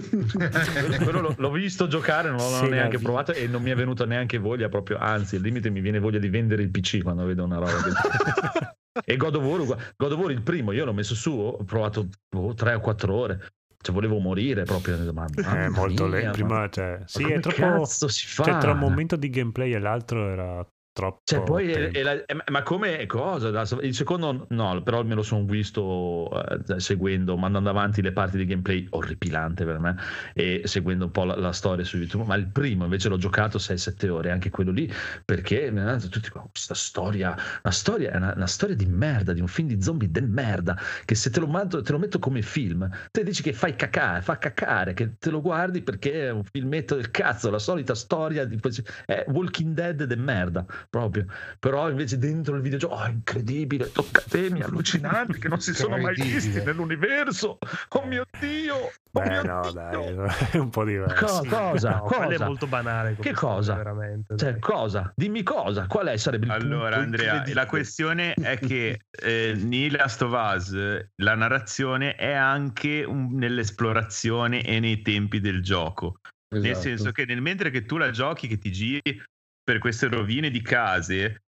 Quello 1.04 1.22
l'ho, 1.22 1.34
l'ho 1.36 1.52
visto 1.52 1.88
giocare, 1.88 2.30
non 2.30 2.38
l'ho 2.38 2.44
Se 2.58 2.68
neanche 2.70 2.98
vi- 2.98 3.04
provato 3.04 3.34
e 3.34 3.48
non 3.48 3.64
mi 3.64 3.72
è 3.72 3.76
venuto 3.76 4.06
neanche 4.06 4.38
voglia 4.38 4.70
proprio, 4.70 4.98
anzi, 5.00 5.38
al 5.38 5.42
limite 5.42 5.72
mi 5.72 5.82
viene 5.82 5.98
voglia 6.00 6.20
di 6.20 6.30
vendere 6.30 6.62
il 6.62 6.70
PC 6.70 7.02
quando 7.02 7.26
vedo 7.26 7.44
una 7.44 7.58
roba 7.58 7.72
del 7.82 7.94
E 9.06 9.18
God 9.18 9.36
of 9.36 9.44
War. 9.44 9.94
God 9.98 10.12
of 10.12 10.20
War 10.20 10.30
il 10.32 10.42
primo, 10.44 10.72
io 10.72 10.86
l'ho 10.86 10.94
messo 10.94 11.16
su, 11.16 11.32
ho 11.32 11.64
provato 11.64 12.08
boh, 12.30 12.54
tre 12.54 12.76
o 12.76 12.80
quattro 12.80 13.16
ore. 13.16 13.40
Cioè 13.84 13.94
volevo 13.94 14.20
morire 14.20 14.64
proprio. 14.64 14.96
Ma, 15.12 15.26
È 15.26 15.42
mamma 15.42 15.70
molto 15.70 16.06
lento. 16.08 16.28
ma- 16.28 16.32
Prima, 16.32 16.70
cioè, 16.70 17.02
sì, 17.06 17.24
è 17.24 17.40
troppo. 17.40 17.58
cazzo 17.60 18.08
si 18.08 18.28
fa? 18.28 18.44
Cioè, 18.44 18.58
tra 18.60 18.72
un 18.74 18.78
momento 18.78 19.16
di 19.16 19.30
gameplay 19.32 19.74
e 19.74 19.80
l'altro 19.80 20.30
era 20.30 20.66
troppo. 20.94 21.22
Cioè, 21.26 21.42
poi 21.44 21.72
è- 21.72 21.92
è 21.92 22.04
la- 22.04 22.24
è- 22.26 22.36
ma 22.50 22.64
come 22.64 23.06
cosa? 23.08 23.50
Il 23.82 23.94
secondo 23.96 24.46
no, 24.50 24.82
però 24.84 25.04
me 25.04 25.16
lo 25.16 25.24
sono 25.24 25.44
visto 25.46 26.30
eh, 26.48 26.80
seguendo, 26.80 27.36
mandando 27.38 27.70
avanti 27.70 28.02
le 28.02 28.12
parti 28.14 28.38
di 28.38 28.46
gameplay 28.46 28.88
orripilante 28.92 29.66
per 29.66 29.80
me 29.80 29.96
e 30.34 30.62
seguendo 30.66 31.06
un 31.06 31.12
po' 31.12 31.24
la, 31.26 31.36
la 31.36 31.52
storia 31.52 31.84
su 31.84 31.98
YouTube. 31.98 32.26
Ma 32.26 32.36
il 32.36 32.48
primo 32.48 32.84
invece 32.86 33.10
l'ho 33.10 33.18
giocato 33.18 33.58
6-7 33.58 34.08
ore, 34.10 34.32
anche 34.32 34.50
quello 34.50 34.72
lì, 34.72 34.90
perché 35.26 35.72
mi 35.72 35.80
hanno 35.80 35.96
detto 35.96 36.10
tutti 36.10 36.30
"Oh, 36.34 36.50
questa 36.52 36.74
storia, 36.76 37.36
una 37.64 37.74
storia 37.74 38.12
è 38.12 38.16
una, 38.18 38.34
una 38.36 38.48
storia 38.48 38.76
di 38.76 38.86
merda, 38.86 39.34
di 39.34 39.42
un 39.42 39.48
film 39.48 39.68
di 39.68 39.82
zombie 39.82 40.10
del 40.12 40.28
merda, 40.30 40.78
che 41.06 41.16
se 41.16 41.30
te 41.30 41.40
lo, 41.40 41.48
mando- 41.48 41.82
te 41.82 41.92
lo 41.92 42.00
metto 42.00 42.20
come 42.20 42.42
film, 42.42 42.88
te 43.12 43.24
dici 43.24 43.42
che 43.44 43.54
fai 43.54 43.76
cacare, 43.76 44.22
fa 44.22 44.38
cacare, 44.38 44.94
che 44.94 45.18
te 45.18 45.30
lo 45.30 45.42
guardi 45.42 45.82
perché 45.82 46.28
è 46.28 46.32
un 46.32 46.44
filmetto 46.44 46.96
del 46.96 47.12
cazzo, 47.12 47.50
la 47.50 47.60
solita 47.60 47.96
storia 47.96 48.46
di 48.46 48.60
è 49.06 49.26
Walking 49.28 49.74
Dead 49.74 50.04
del 50.04 50.20
merda 50.20 50.66
proprio 50.90 51.26
però 51.60 51.90
invece 51.90 52.18
dentro 52.18 52.56
il 52.56 52.62
videogioco 52.62 52.96
oh, 52.96 53.08
incredibile 53.08 53.92
toccatemi 53.92 54.62
allucinanti 54.64 55.40
che 55.40 55.48
non 55.48 55.62
si 55.62 55.74
sono 55.74 55.98
mai 55.98 56.16
visti 56.16 56.62
nell'universo 56.64 57.58
oh 57.90 58.06
mio 58.06 58.26
dio 58.40 58.76
oh 58.76 58.92
Beh, 59.14 59.30
mio 59.30 59.44
no, 59.44 59.62
Dio. 59.62 59.72
dai, 59.74 60.16
è 60.54 60.58
un 60.58 60.72
po' 60.72 60.84
diverso. 60.84 61.44
Co- 61.44 61.48
cosa? 61.48 61.90
No, 61.92 62.02
quello 62.02 62.26
cosa? 62.26 62.44
è 62.44 62.48
molto 62.48 62.66
banale. 62.66 63.16
Che 63.20 63.32
cosa? 63.32 63.76
Veramente. 63.76 64.36
Cioè, 64.36 64.58
cosa? 64.58 65.14
Dimmi 65.16 65.44
cosa? 65.44 65.86
Qual 65.86 66.08
è? 66.08 66.18
Sarebbe 66.18 66.46
il 66.48 66.52
Allora, 66.52 66.98
punto 66.98 67.22
Andrea, 67.22 67.54
la 67.54 67.66
questione 67.68 68.34
è 68.34 68.58
che 68.58 69.02
eh, 69.12 70.06
of 70.20 70.32
Us 70.32 71.06
la 71.18 71.36
narrazione 71.36 72.16
è 72.16 72.32
anche 72.32 73.04
un- 73.04 73.36
nell'esplorazione 73.36 74.64
e 74.64 74.80
nei 74.80 75.04
tempi 75.04 75.40
del 75.40 75.62
gioco. 75.62 76.18
Nel 76.56 76.66
Esatto. 76.66 76.82
senso 76.82 77.12
che 77.12 77.26
nel 77.26 77.42
mentre 77.42 77.70
che 77.70 77.86
tu 77.86 77.98
la 77.98 78.10
giochi, 78.10 78.48
che 78.48 78.58
ti 78.58 78.72
giri 78.72 79.22
per 79.64 79.80
queste 79.80 80.08
rovine 80.08 80.50
di 80.50 80.62
case, 80.62 81.44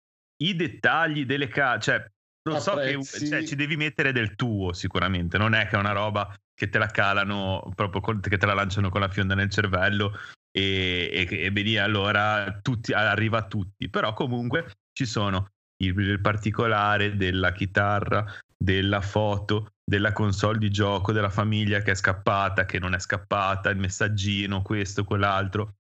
i 0.43 0.55
dettagli 0.55 1.25
delle 1.25 1.49
case, 1.49 1.81
cioè, 1.81 2.11
lo 2.49 2.61
so 2.61 2.75
che 2.77 2.91
Apprezzi- 2.95 3.29
cioè, 3.29 3.45
ci 3.45 3.55
devi 3.55 3.77
mettere 3.77 4.13
del 4.13 4.35
tuo 4.35 4.73
sicuramente, 4.73 5.39
non 5.39 5.55
è 5.55 5.67
che 5.67 5.77
è 5.77 5.79
una 5.79 5.93
roba 5.93 6.35
che 6.55 6.69
te 6.69 6.79
la 6.79 6.89
calano 6.89 7.73
proprio 7.75 8.01
con- 8.01 8.21
che 8.21 8.37
te 8.37 8.47
la 8.47 8.55
lanciano 8.55 8.91
con 8.91 9.01
la 9.01 9.09
fionda 9.09 9.35
nel 9.35 9.51
cervello 9.51 10.19
e, 10.51 11.09
e, 11.13 11.25
che- 11.25 11.41
e 11.41 11.51
vedi 11.51 11.79
allora 11.79 12.59
tutti, 12.61 12.93
arriva 12.93 13.39
a 13.39 13.47
tutti, 13.47 13.89
però 13.89 14.13
comunque 14.13 14.73
ci 14.93 15.07
sono 15.07 15.51
il, 15.83 15.99
il 15.99 16.21
particolare 16.21 17.17
della 17.17 17.53
chitarra, 17.53 18.25
della 18.57 19.01
foto, 19.01 19.73
della 19.85 20.13
console 20.13 20.59
di 20.59 20.71
gioco, 20.71 21.13
della 21.13 21.31
famiglia 21.31 21.81
che 21.81 21.93
è 21.93 21.95
scappata, 21.95 22.65
che 22.65 22.79
non 22.79 22.95
è 22.95 22.99
scappata, 22.99 23.71
il 23.71 23.79
messaggino, 23.79 24.63
questo, 24.63 25.05
quell'altro. 25.05 25.75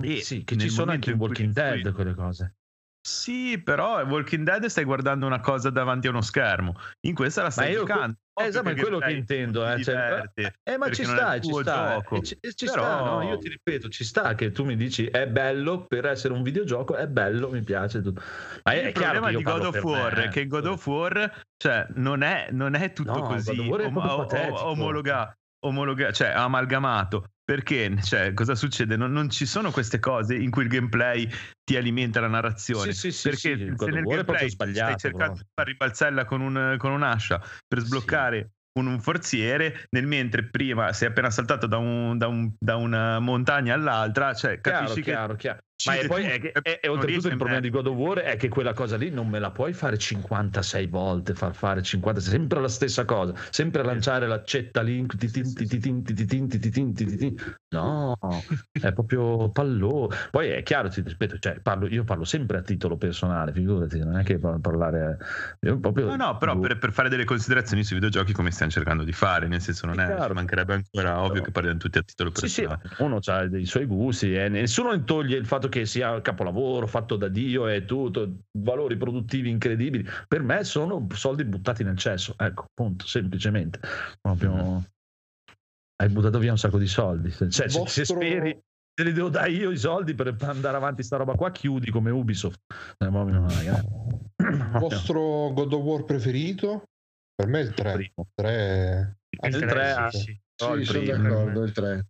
E 0.00 0.20
sì 0.22 0.44
che 0.44 0.56
ci 0.56 0.68
sono 0.68 0.92
anche 0.92 1.10
in 1.10 1.16
Walking 1.18 1.52
Dead 1.52 1.92
quelle 1.92 2.14
cose 2.14 2.54
Sì, 3.00 3.60
però 3.60 4.00
in 4.02 4.08
Walking 4.08 4.44
Dead 4.44 4.64
stai 4.66 4.84
guardando 4.84 5.26
una 5.26 5.40
cosa 5.40 5.70
davanti 5.70 6.06
a 6.06 6.10
uno 6.10 6.20
schermo. 6.20 6.76
In 7.06 7.14
questa 7.14 7.42
la 7.42 7.50
stai 7.50 7.72
io- 7.72 7.80
giocando. 7.80 8.16
eh, 8.40 8.44
esatto, 8.44 8.64
ma 8.64 8.70
è 8.70 8.76
quello 8.76 8.98
che 8.98 9.10
intendo 9.12 9.68
eh, 9.68 9.76
ti 9.76 9.84
cioè, 9.84 10.22
eh, 10.34 10.76
ma 10.76 10.84
perché 10.86 10.94
ci 10.94 11.02
non 11.02 11.14
è 11.14 11.18
sta, 11.18 11.40
ci 11.40 11.52
sta, 11.52 12.04
e 12.10 12.22
ci, 12.22 12.36
e 12.40 12.54
ci 12.54 12.66
Però- 12.66 12.82
sta, 12.84 13.00
no? 13.02 13.22
io 13.22 13.38
ti 13.38 13.48
ripeto, 13.48 13.88
ci 13.88 14.04
sta 14.04 14.34
che 14.36 14.52
tu 14.52 14.64
mi 14.64 14.76
dici 14.76 15.06
è 15.06 15.26
bello 15.26 15.84
per 15.86 16.04
essere 16.06 16.32
un 16.34 16.42
videogioco, 16.44 16.94
è 16.94 17.08
bello, 17.08 17.50
mi 17.50 17.62
piace 17.62 18.00
tutto. 18.00 18.20
Ma 18.62 18.72
è, 18.72 18.76
il 18.76 18.86
è 18.88 18.92
chiaro 18.92 19.20
problema 19.20 19.26
che 19.28 19.32
io 19.32 19.38
di 19.38 19.44
God 19.44 19.64
of 19.64 19.82
War 19.82 20.16
me, 20.16 20.24
eh. 20.24 20.28
che 20.28 20.46
God 20.46 20.66
of 20.66 20.86
War 20.86 21.42
cioè, 21.56 21.86
non, 21.94 22.22
è, 22.22 22.48
non 22.52 22.74
è 22.74 22.92
tutto 22.92 23.12
No, 23.18 23.22
così 23.22 23.58
om- 23.58 23.68
proprio 23.68 24.00
o- 24.00 24.12
o- 24.12 24.26
patetico. 24.26 24.64
omologa- 24.66 25.36
omologa- 25.66 26.12
cioè 26.12 26.28
amalgamato 26.28 27.30
perché 27.48 27.96
cioè, 28.02 28.34
cosa 28.34 28.54
succede? 28.54 28.94
Non, 28.98 29.10
non 29.10 29.30
ci 29.30 29.46
sono 29.46 29.70
queste 29.70 29.98
cose 29.98 30.34
in 30.34 30.50
cui 30.50 30.64
il 30.64 30.68
gameplay 30.68 31.26
ti 31.64 31.76
alimenta 31.76 32.20
la 32.20 32.28
narrazione 32.28 32.92
Sì, 32.92 33.10
sì, 33.10 33.12
sì, 33.12 33.28
perché 33.30 33.56
sì, 33.56 33.72
se 33.74 33.90
nel 33.90 34.04
gameplay 34.04 34.50
stai 34.50 34.74
cercando 34.74 35.16
però. 35.16 35.32
di 35.32 35.42
fare 35.54 35.70
ribalzella 35.70 36.24
con, 36.26 36.42
un- 36.42 36.74
con 36.76 36.92
un'ascia 36.92 37.40
per 37.66 37.78
sbloccare 37.78 38.50
un, 38.78 38.86
un 38.88 39.00
forziere 39.00 39.86
nel 39.92 40.06
mentre 40.06 40.50
prima 40.50 40.92
sei 40.92 41.08
appena 41.08 41.30
saltato 41.30 41.66
da, 41.66 41.78
un- 41.78 42.18
da 42.18 42.26
un- 42.26 42.52
da 42.58 42.76
una 42.76 43.18
montagna 43.18 43.72
all'altra 43.72 44.34
cioè 44.34 44.60
Chiaro, 44.60 44.78
capisci 44.78 45.00
che 45.00 45.10
chiaro, 45.10 45.34
chiaro. 45.34 45.58
ci 45.58 45.67
Ma 45.86 45.94
e 45.94 46.06
poi 46.08 46.24
è 46.24 46.40
che, 46.40 46.50
è- 46.50 46.80
è 46.80 46.90
oltretutto 46.90 47.28
il 47.28 47.36
problema 47.36 47.60
di. 47.60 47.70
God 47.70 47.86
of 47.86 47.94
War 47.94 48.18
è 48.18 48.36
che 48.36 48.48
quella 48.48 48.72
cosa 48.72 48.96
lì 48.96 49.10
non 49.10 49.28
me 49.28 49.38
la 49.38 49.52
puoi 49.52 49.72
fare 49.72 49.96
56 49.96 50.88
volte, 50.88 51.34
far 51.34 51.54
fare 51.54 51.82
50, 51.82 52.20
sempre 52.20 52.60
la 52.60 52.66
stessa 52.66 53.04
cosa, 53.04 53.32
sempre 53.50 53.84
lanciare 53.84 54.26
l'accetta 54.26 54.82
lì, 54.82 55.06
titin. 55.06 56.02
no, 57.68 58.16
è 58.72 58.92
proprio 58.92 59.50
pallo. 59.50 60.10
Poi 60.32 60.48
è 60.48 60.62
chiaro, 60.64 60.88
ti 60.88 61.00
ripeto, 61.00 61.38
cioè, 61.38 61.60
parlo- 61.60 61.86
io 61.86 62.02
parlo 62.02 62.24
sempre 62.24 62.58
a 62.58 62.62
titolo 62.62 62.96
personale, 62.96 63.52
figurati, 63.52 64.00
non 64.00 64.18
è 64.18 64.24
che 64.24 64.38
par- 64.38 64.58
parlare... 64.58 65.16
Io 65.60 65.78
proprio, 65.78 66.06
No, 66.08 66.16
no, 66.16 66.36
però 66.38 66.58
per, 66.58 66.78
per 66.78 66.92
fare 66.92 67.08
delle 67.08 67.24
considerazioni 67.24 67.84
sui 67.84 67.94
videogiochi 67.96 68.32
come 68.32 68.50
stiamo 68.50 68.72
cercando 68.72 69.04
di 69.04 69.12
fare, 69.12 69.46
nel 69.46 69.60
senso 69.60 69.86
non 69.86 70.00
è, 70.00 70.26
ci 70.26 70.32
mancherebbe 70.32 70.74
ancora 70.74 71.22
ovvio 71.22 71.42
che 71.42 71.52
parliamo 71.52 71.78
tutti 71.78 71.98
a 71.98 72.02
titolo 72.02 72.32
Sì, 72.34 72.48
sì, 72.48 72.62
personale. 72.66 72.96
uno 72.98 73.18
ha 73.24 73.46
dei 73.46 73.64
suoi 73.64 73.84
gusti 73.86 74.34
e 74.34 74.48
nessuno 74.48 74.90
ne 74.90 75.04
toglie 75.04 75.36
il 75.36 75.46
fatto 75.46 75.67
che 75.68 75.86
sia 75.86 76.20
capolavoro 76.20 76.86
fatto 76.86 77.16
da 77.16 77.28
Dio 77.28 77.68
e 77.68 77.84
tutto, 77.84 78.40
valori 78.58 78.96
produttivi 78.96 79.50
incredibili. 79.50 80.06
Per 80.26 80.42
me 80.42 80.64
sono 80.64 81.06
soldi 81.12 81.44
buttati 81.44 81.84
nel 81.84 81.96
cesso, 81.96 82.34
ecco, 82.36 82.66
punto, 82.74 83.06
semplicemente. 83.06 83.80
Proprio... 84.20 84.84
Hai 86.00 86.08
buttato 86.10 86.38
via 86.38 86.52
un 86.52 86.58
sacco 86.58 86.78
di 86.78 86.86
soldi. 86.86 87.30
Cioè, 87.32 87.50
se- 87.50 87.68
se, 87.68 87.78
Vostro- 87.78 88.04
speri 88.04 88.56
te 88.94 89.04
li 89.04 89.12
devo 89.12 89.28
dare 89.28 89.50
io 89.50 89.70
i 89.70 89.76
soldi 89.76 90.14
per 90.14 90.34
andare 90.40 90.76
avanti 90.76 91.02
sta 91.02 91.16
roba 91.16 91.34
qua, 91.34 91.50
chiudi 91.50 91.90
come 91.90 92.10
Ubisoft. 92.10 92.60
Eh. 92.98 93.06
Il 93.06 94.70
vostro 94.78 95.52
God 95.52 95.72
of 95.72 95.82
War 95.82 96.04
preferito? 96.04 96.84
Per 97.34 97.46
me 97.46 97.60
è 97.60 97.62
il 97.62 97.74
3. 97.74 97.92
Primo. 97.92 98.28
3 98.34 99.18
Il 99.30 99.54
il 99.54 99.58
tre, 99.60 99.66
tre, 99.68 99.92
sì, 99.92 99.98
ah, 99.98 100.10
sì. 100.10 100.40
No, 100.64 100.74
il 100.74 100.86
Sì, 100.86 100.92
sono 100.92 101.02
primo. 101.04 101.22
d'accordo, 101.22 101.62
il 101.62 101.72
3. 101.72 102.06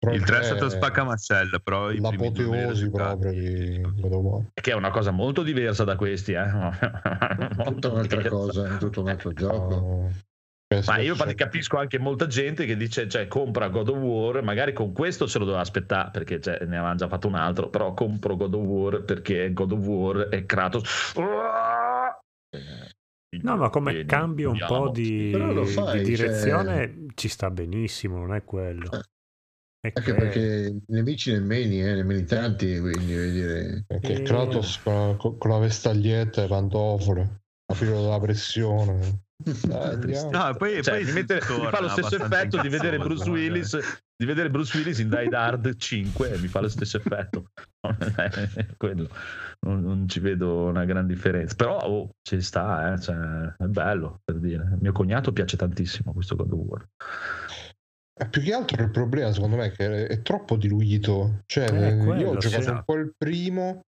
Il 0.00 0.22
3 0.22 0.38
è 0.38 0.42
stato 0.44 0.68
spaccamascella, 0.68 1.58
però 1.58 1.90
l'apoteosi 1.90 2.88
proprio 2.88 3.32
di 3.32 3.80
God 3.80 4.12
of 4.12 4.22
War. 4.22 4.44
Che 4.54 4.70
è 4.70 4.74
una 4.74 4.90
cosa 4.90 5.10
molto 5.10 5.42
diversa 5.42 5.82
da 5.82 5.96
questi, 5.96 6.32
eh. 6.32 6.44
Tutta 6.44 7.54
Molto 7.64 7.90
un'altra 7.92 8.16
diversa. 8.18 8.28
cosa, 8.36 8.74
è 8.74 8.78
tutto 8.78 9.00
un 9.00 9.08
altro 9.08 9.32
gioco. 9.32 9.74
No. 9.74 10.10
Cioè, 10.70 10.82
Ma 10.86 10.98
io 10.98 11.12
infatti 11.12 11.34
capisco 11.34 11.78
anche 11.78 11.98
molta 11.98 12.26
gente 12.26 12.66
che 12.66 12.76
dice, 12.76 13.08
cioè, 13.08 13.26
compra 13.26 13.68
God 13.68 13.88
of 13.88 13.96
War, 13.96 14.42
magari 14.42 14.72
con 14.74 14.92
questo 14.92 15.26
se 15.26 15.38
lo 15.38 15.44
doveva 15.46 15.62
aspettare 15.62 16.10
perché 16.10 16.40
cioè, 16.40 16.58
ne 16.60 16.76
avevano 16.76 16.96
già 16.96 17.08
fatto 17.08 17.26
un 17.26 17.34
altro, 17.34 17.68
però 17.70 17.94
compro 17.94 18.36
God 18.36 18.54
of 18.54 18.64
War 18.64 19.02
perché 19.02 19.52
God 19.52 19.72
of 19.72 19.84
War 19.84 20.16
è 20.28 20.44
Kratos. 20.44 21.14
No, 23.40 23.56
ma 23.56 23.70
come 23.70 24.04
cambio 24.04 24.50
un 24.50 24.62
po' 24.66 24.90
di, 24.90 25.32
di 25.32 25.66
cioè- 25.72 26.02
direzione 26.02 27.06
ci 27.14 27.28
sta 27.28 27.50
benissimo, 27.50 28.18
non 28.18 28.34
è 28.34 28.44
quello. 28.44 28.90
Eh. 28.92 29.00
È 29.80 29.92
Anche 29.94 30.12
che- 30.12 30.14
perché 30.14 30.76
nemici 30.88 31.30
nemmeno, 31.32 31.72
eh, 31.72 31.94
nemmeno 31.94 32.24
tanti, 32.26 32.78
quindi 32.80 33.14
voglio 33.14 33.30
dire... 33.30 33.84
Perché 33.86 34.12
Eh. 34.14 34.22
Kratos 34.22 34.80
con, 34.82 35.16
con- 35.16 35.38
con 35.38 35.50
la 35.50 35.58
vestaglietta 35.58 36.40
e 36.40 36.42
le 36.42 36.48
pantofole, 36.48 37.40
a 37.70 37.74
filo 37.74 38.00
della 38.02 38.18
pressione. 38.18 39.22
Dai. 39.38 40.28
No, 40.32 40.52
poi, 40.58 40.82
Cioè, 40.82 40.94
poi 40.94 41.04
mi, 41.04 41.08
si 41.10 41.12
mette- 41.12 41.34
mi 41.34 41.40
torna 41.46 41.70
fa 41.70 41.80
lo 41.80 41.88
stesso 41.90 42.16
effetto 42.16 42.60
di 42.60 42.68
vedere 42.68 42.98
Bruce 42.98 43.24
no? 43.24 43.32
Willis 43.32 43.78
di 44.16 44.26
vedere 44.26 44.50
Bruce 44.50 44.76
Willis 44.76 44.98
in 44.98 45.08
Die 45.10 45.28
Hard 45.28 45.76
5 45.76 46.32
e 46.32 46.38
mi 46.38 46.48
fa 46.48 46.58
lo 46.60 46.66
stesso 46.68 46.96
effetto 46.96 47.50
Quello. 48.76 49.08
Non, 49.64 49.80
non 49.82 50.08
ci 50.08 50.18
vedo 50.18 50.64
una 50.64 50.84
gran 50.84 51.06
differenza 51.06 51.54
però 51.54 51.78
oh, 51.78 52.10
ci 52.20 52.40
sta 52.40 52.92
eh, 52.94 53.00
cioè, 53.00 53.14
è 53.56 53.64
bello 53.66 54.20
per 54.24 54.38
dire 54.38 54.76
mio 54.80 54.90
cognato 54.90 55.32
piace 55.32 55.56
tantissimo 55.56 56.12
questo 56.12 56.34
God 56.34 56.52
of 56.52 56.58
War 56.66 56.82
Eh, 56.82 57.47
Più 58.26 58.42
che 58.42 58.52
altro 58.52 58.82
il 58.82 58.90
problema, 58.90 59.32
secondo 59.32 59.56
me, 59.56 59.66
è 59.66 59.70
che 59.72 60.06
è 60.06 60.22
troppo 60.22 60.56
diluito. 60.56 61.40
Cioè, 61.46 61.70
Eh, 61.70 61.88
io 61.96 62.04
quello, 62.04 62.30
ho 62.30 62.36
giocato 62.36 62.62
sì. 62.62 62.70
un 62.70 62.82
po' 62.84 62.94
il 62.94 63.12
primo, 63.16 63.80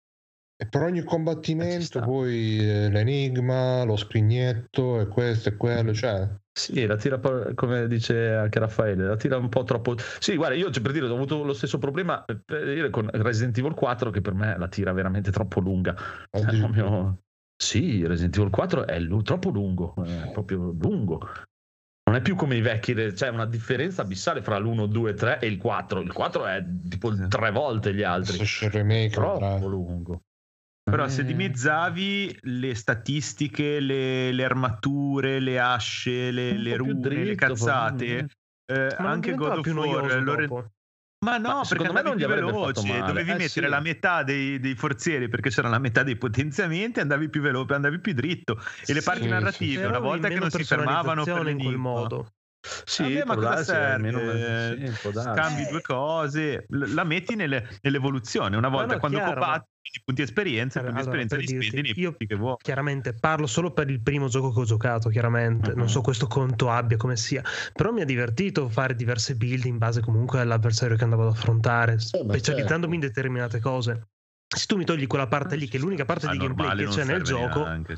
e 0.61 0.67
per 0.67 0.81
ogni 0.81 0.99
Eh, 0.99 1.03
combattimento, 1.03 1.85
sta. 1.85 2.01
poi 2.01 2.57
eh, 2.59 2.89
l'enigma, 2.89 3.83
lo 3.83 3.95
scrignetto, 3.95 4.99
e 4.99 5.07
questo 5.07 5.49
e 5.49 5.55
quello. 5.55 5.93
Cioè, 5.93 6.27
Sì, 6.51 6.85
la 6.85 6.97
tira 6.97 7.19
come 7.55 7.87
dice 7.87 8.33
anche 8.33 8.59
Raffaele, 8.59 9.05
la 9.05 9.15
tira 9.15 9.37
un 9.37 9.47
po' 9.47 9.63
troppo. 9.63 9.95
Sì, 10.19 10.35
guarda, 10.35 10.55
io 10.55 10.69
cioè, 10.71 10.83
per 10.83 10.91
dire, 10.91 11.05
ho 11.07 11.13
avuto 11.15 11.43
lo 11.43 11.53
stesso 11.53 11.77
problema 11.77 12.25
eh, 12.25 12.89
con 12.89 13.09
Resident 13.13 13.57
Evil 13.57 13.73
4, 13.73 14.09
che 14.09 14.19
per 14.19 14.33
me 14.33 14.57
la 14.57 14.67
tira 14.67 14.91
veramente 14.91 15.31
troppo 15.31 15.61
lunga. 15.61 15.95
Cioè, 16.29 16.57
proprio- 16.59 17.19
Sì, 17.55 18.05
Resident 18.05 18.35
Evil 18.37 18.49
4 18.51 18.85
è 18.85 18.99
lu- 18.99 19.21
troppo 19.21 19.49
lungo, 19.49 19.93
è 20.03 20.31
proprio 20.31 20.75
lungo. 20.77 21.25
Non 22.09 22.17
è 22.17 22.21
più 22.23 22.35
come 22.35 22.55
i 22.55 22.61
vecchi, 22.61 22.95
c'è 22.95 23.29
una 23.29 23.45
differenza 23.45 24.01
abissale 24.01 24.41
fra 24.41 24.57
l'1, 24.57 24.87
2, 24.87 25.13
3 25.13 25.39
e 25.39 25.45
il 25.45 25.57
4. 25.57 26.01
Il 26.01 26.11
4 26.11 26.47
è 26.47 26.65
tipo 26.89 27.13
tre 27.27 27.51
volte 27.51 27.93
gli 27.93 28.01
altri. 28.01 28.37
il 28.41 28.69
remake. 28.71 29.09
Troppo 29.09 29.67
lungo. 29.67 30.23
Però 30.89 31.05
Eh, 31.05 31.09
se 31.09 31.23
dimezzavi 31.23 32.39
le 32.41 32.73
statistiche, 32.73 33.79
le, 33.79 34.31
le 34.31 34.43
armature, 34.43 35.39
le 35.39 35.59
asce, 35.59 36.31
le, 36.31 36.57
le 36.57 36.77
rune, 36.77 36.93
le 36.93 36.99
dritto, 36.99 37.45
cazzate, 37.45 37.85
probabilmente. 37.85 38.35
eh, 38.65 38.95
anche 38.97 39.35
God 39.35 39.57
of 39.57 39.61
più 39.61 39.75
War 39.75 39.85
noioso 39.85 40.19
lo 40.21 40.33
re- 40.33 40.47
dopo? 40.47 40.71
Ma 41.21 41.37
no, 41.37 41.49
Ma 41.49 41.65
perché 41.67 41.67
secondo 41.67 41.91
me 41.91 41.99
andavi 41.99 42.09
non 42.09 42.15
più 42.15 42.27
veloce, 42.27 43.03
dovevi 43.03 43.31
Eh, 43.31 43.35
mettere 43.35 43.65
sì. 43.65 43.71
la 43.71 43.81
metà 43.81 44.23
dei, 44.23 44.57
dei 44.59 44.75
forzieri 44.75 45.27
perché 45.27 45.49
c'era 45.49 45.67
la 45.67 45.77
metà 45.79 46.01
dei 46.03 46.15
potenziamenti, 46.17 47.01
andavi 47.01 47.29
più 47.29 47.41
veloce, 47.41 47.73
andavi 47.73 47.99
più 47.99 48.13
dritto. 48.13 48.57
E 48.85 48.93
le 48.93 49.01
parti 49.03 49.23
Sì, 49.23 49.27
narrative, 49.27 49.81
sì. 49.81 49.87
una 49.87 49.99
volta 49.99 50.29
che 50.29 50.39
non 50.39 50.49
si 50.49 50.63
fermavano 50.63 51.27
per 51.27 51.45
in 51.47 51.59
quel 51.59 51.75
modo. 51.77 52.33
Sì, 52.83 53.03
Vabbè, 53.03 53.23
ma 53.25 53.35
cosa 53.35 53.63
serve? 53.63 53.93
almeno- 53.93 54.19
sì, 54.19 55.11
darsi. 55.11 55.21
Scambi 55.21 55.67
due 55.67 55.81
cose, 55.81 56.65
la 56.69 57.03
metti 57.03 57.35
nelle- 57.35 57.67
nell'evoluzione. 57.81 58.57
Una 58.57 58.67
volta 58.67 58.93
no, 58.93 58.99
quando 58.99 59.17
chiaro, 59.17 59.39
ma- 59.39 59.45
combatti, 59.45 59.69
i 59.81 60.01
punti 60.03 60.21
esperienza, 60.21 60.79
Allora, 60.79 60.93
punti 60.93 61.05
esperienza 61.07 61.35
per 61.35 61.45
li 61.45 61.51
dirti, 61.51 61.67
spendi 61.69 61.99
io- 62.01 62.15
che 62.17 62.35
vuoi. 62.35 62.55
Chiaramente 62.61 63.13
parlo 63.13 63.47
solo 63.47 63.71
per 63.71 63.89
il 63.89 64.01
primo 64.01 64.27
gioco 64.27 64.51
che 64.51 64.59
ho 64.59 64.65
giocato, 64.65 65.09
chiaramente. 65.09 65.73
Non 65.73 65.87
so 65.89 66.01
questo 66.01 66.27
conto 66.27 66.69
abbia 66.69 66.97
come 66.97 67.15
sia. 67.15 67.41
Però 67.73 67.91
mi 67.91 68.01
ha 68.01 68.05
divertito 68.05 68.67
fare 68.69 68.93
diverse 68.93 69.35
build 69.35 69.63
in 69.65 69.77
base 69.77 70.01
comunque 70.01 70.41
all'avversario 70.41 70.97
che 70.97 71.03
andavo 71.03 71.27
ad 71.27 71.35
affrontare, 71.35 71.97
specializzandomi 71.99 72.95
in 72.95 73.01
determinate 73.01 73.59
cose. 73.59 74.09
Se 74.53 74.65
tu 74.65 74.75
mi 74.77 74.83
togli 74.83 75.07
quella 75.07 75.27
parte 75.27 75.55
lì, 75.55 75.67
che 75.67 75.77
è 75.77 75.79
l'unica 75.79 76.05
parte 76.05 76.27
Ah, 76.27 76.31
di 76.31 76.37
gameplay 76.39 76.75
che 76.75 76.85
c'è 76.87 77.03
nel 77.05 77.23
gioco, 77.23 77.63
neanche. 77.63 77.95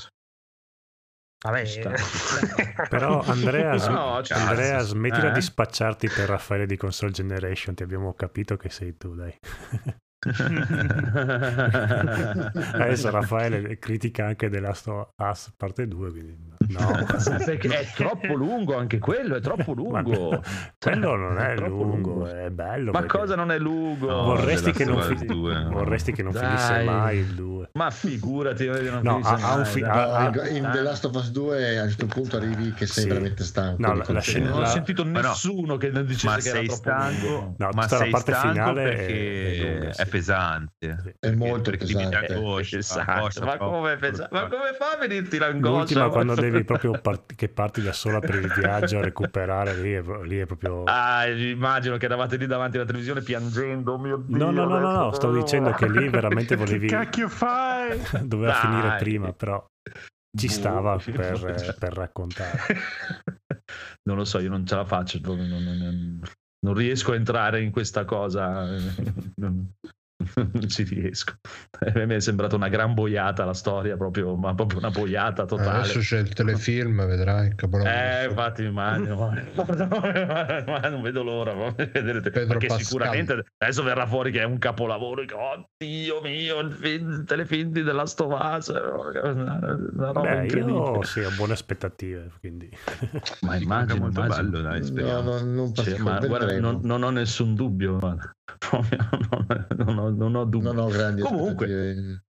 Vabbè. 1.41 1.63
Però 2.89 3.21
Andrea, 3.21 3.73
No, 3.89 4.21
cazzo. 4.23 4.33
Andrea 4.33 4.79
smettila 4.79 5.29
Eh? 5.29 5.33
di 5.33 5.41
spacciarti 5.41 6.07
per 6.09 6.29
Raffaele 6.29 6.65
di 6.65 6.77
Console 6.77 7.11
Generation, 7.11 7.73
ti 7.75 7.83
abbiamo 7.83 8.13
capito 8.13 8.57
che 8.57 8.69
sei 8.69 8.95
tu, 8.97 9.15
dai. 9.15 9.35
Adesso 12.73 13.09
Raffaele 13.09 13.79
critica 13.79 14.25
anche 14.27 14.49
The 14.49 14.59
Last 14.59 14.87
of 14.87 15.09
Us 15.17 15.51
parte 15.57 15.87
2, 15.87 16.11
quindi 16.11 16.37
no. 16.69 17.05
Perché 17.43 17.67
è 17.79 17.87
troppo 17.95 18.33
lungo 18.35 18.77
anche 18.77 18.99
quello, 18.99 19.35
è 19.35 19.41
troppo 19.41 19.73
lungo. 19.73 20.41
Quello 20.79 21.15
non 21.15 21.39
è 21.39 21.55
troppo 21.55 21.83
lungo, 21.83 22.27
è 22.27 22.49
bello. 22.51 22.91
Ma 22.91 22.99
perché 22.99 23.17
cosa 23.17 23.35
non 23.35 23.51
è 23.51 23.57
lungo? 23.57 24.07
No, 24.09 24.23
vorresti, 24.23 24.71
che 24.71 24.85
non, 24.85 25.01
fi- 25.01 25.25
2, 25.25 25.53
no. 25.63 25.69
vorresti 25.71 26.11
che 26.11 26.21
non 26.23 26.33
Dai. 26.33 26.45
finisse 26.45 26.83
mai 26.83 27.17
il 27.17 27.33
2. 27.33 27.69
Ma 27.73 27.89
figurati, 27.89 28.67
non 28.67 28.99
No, 29.01 29.19
ha- 29.23 29.55
un 29.55 29.65
fi- 29.65 29.81
ha- 29.83 30.31
in 30.49 30.69
The 30.71 30.81
Last 30.81 31.05
of 31.05 31.15
Us 31.15 31.31
2 31.31 31.79
a 31.79 31.83
un 31.83 31.89
certo 31.89 32.05
punto 32.05 32.37
arrivi 32.37 32.73
che 32.73 32.85
sei 32.85 33.03
Sì. 33.03 33.09
veramente 33.09 33.43
stanco. 33.43 33.81
No, 33.81 33.93
la- 33.95 34.05
la 34.07 34.19
scena- 34.19 34.49
non 34.49 34.57
ho 34.57 34.61
la- 34.61 34.67
sentito 34.67 35.03
Ma 35.05 35.21
no. 35.21 35.27
nessuno 35.29 35.77
che 35.77 35.89
non 35.89 36.05
dicesse 36.05 36.27
Ma 36.27 36.35
che 36.37 36.47
era 36.49 36.57
sei 36.59 36.67
troppo 36.67 36.81
stanco? 36.81 37.27
lungo. 37.27 37.55
No, 37.57 37.69
ma 37.73 37.81
tutta 37.83 37.95
la 37.95 38.01
sei 38.01 38.09
parte 38.11 38.31
stanco 38.33 38.51
finale 38.51 38.81
è- 38.83 38.95
perché 38.95 39.55
è 39.55 39.71
lunga, 39.73 39.93
sì. 39.93 40.01
è 40.01 40.05
pesante. 40.11 41.15
È 41.19 41.31
molto 41.31 41.69
perché 41.71 41.85
ti 41.85 41.93
viene 41.95 42.09
pesante. 42.09 42.33
angoscia, 42.33 42.77
angoscia 43.05 43.45
ma, 43.45 43.57
come 43.57 43.95
pensa- 43.95 44.27
ma 44.31 44.47
come 44.47 44.73
fa 44.77 44.91
a 44.91 44.97
venirti 44.99 45.37
l'angoscia? 45.39 45.77
L'ultima 45.77 46.09
quando 46.09 46.35
devi 46.39 46.63
proprio 46.63 46.91
part- 46.99 47.33
che 47.35 47.47
parti 47.49 47.81
da 47.81 47.93
sola 47.93 48.19
per 48.19 48.35
il 48.35 48.51
viaggio 48.53 48.99
a 48.99 49.01
recuperare 49.01 49.75
lì 49.77 49.93
è, 49.93 50.03
lì 50.23 50.37
è 50.37 50.45
proprio 50.45 50.83
Ah, 50.83 51.25
immagino 51.27 51.97
che 51.97 52.05
eravate 52.05 52.35
lì 52.37 52.45
davanti 52.45 52.75
alla 52.77 52.85
televisione 52.85 53.21
piangendo, 53.21 53.97
mio 53.97 54.17
Dio. 54.17 54.37
No, 54.37 54.51
no, 54.51 54.65
no, 54.65 54.79
no, 54.79 54.91
no, 54.91 55.11
stavo 55.13 55.33
dicendo 55.33 55.71
che 55.71 55.87
lì 55.89 56.09
veramente 56.09 56.55
Che 56.55 56.63
volevi 56.63 56.87
cacchio 56.87 57.29
fai? 57.29 57.97
doveva 58.27 58.51
Dai. 58.51 58.61
finire 58.61 58.95
prima, 58.99 59.33
però 59.33 59.65
ci 60.37 60.47
stava 60.47 60.97
per, 60.97 61.75
per 61.79 61.93
raccontare. 61.93 62.59
non 64.03 64.17
lo 64.17 64.25
so, 64.25 64.39
io 64.39 64.49
non 64.49 64.65
ce 64.65 64.75
la 64.75 64.85
faccio, 64.85 65.19
non, 65.23 65.37
non- 65.47 65.63
non- 65.63 66.21
non 66.63 66.75
riesco 66.75 67.13
a 67.13 67.15
entrare 67.15 67.61
in 67.63 67.71
questa 67.71 68.05
cosa, 68.05 68.67
non, 70.35 70.51
ci 70.69 70.83
riesco. 70.83 71.33
A 71.79 72.05
me 72.05 72.15
è 72.15 72.19
sembrata 72.19 72.55
una 72.55 72.69
gran 72.69 72.93
boiata 72.93 73.45
la 73.45 73.53
storia, 73.53 73.97
proprio, 73.97 74.35
ma 74.35 74.53
proprio 74.53 74.79
una 74.79 74.89
boiata 74.89 75.45
totale. 75.45 75.79
Adesso 75.79 75.99
c'è 75.99 76.19
il 76.19 76.33
telefilm, 76.33 77.05
vedrai. 77.05 77.55
capolavoro. 77.55 77.93
Eh, 77.93 78.25
infatti 78.25 78.63
immagino, 78.63 79.15
ma, 79.15 80.89
non 80.89 81.01
vedo 81.01 81.23
l'ora 81.23 81.53
ma 81.53 81.71
vedrete, 81.75 82.29
Pedro 82.29 82.47
perché 82.47 82.67
Pascal. 82.67 82.85
sicuramente 82.85 83.45
adesso 83.57 83.83
verrà 83.83 84.05
fuori 84.05 84.31
che 84.31 84.41
è 84.41 84.45
un 84.45 84.57
capolavoro, 84.57 85.25
che, 85.25 85.33
oh 85.33 85.67
Dio 85.77 86.21
mio, 86.21 86.59
il, 86.59 86.71
film, 86.71 87.11
il 87.11 87.23
telefilm 87.25 87.71
di 87.71 87.83
The 87.83 87.91
Last 87.91 88.19
of 88.21 88.37
Us, 88.39 88.67
una, 88.67 89.59
roba 90.11 90.21
Beh, 90.21 90.43
incredibile. 90.43 90.77
io 90.77 91.03
sì, 91.03 91.19
ho 91.21 91.31
buone 91.31 91.53
aspettative, 91.53 92.31
quindi 92.39 92.69
Ma 93.41 93.55
immagino, 93.55 93.99
molto 93.99 94.21
immagino. 94.21 94.49
bello, 94.49 94.61
dai, 94.61 94.91
No, 94.91 95.21
no, 95.21 95.39
non 95.41 95.73
Cioè, 95.73 95.97
ma 95.97 96.19
guarda, 96.19 96.59
non, 96.59 96.79
non 96.83 97.03
ho 97.03 97.09
nessun 97.09 97.55
dubbio, 97.55 97.97
guarda. 97.97 98.35
Proprio 98.59 98.97
non, 99.77 99.97
ho, 99.97 100.09
non 100.09 100.35
ho 100.35 100.45
dubbio. 100.45 100.71
Non 100.73 100.85
ho 100.85 100.89
grandi 100.89 101.21
Comunque, 101.21 101.65
aspettative. 101.65 102.23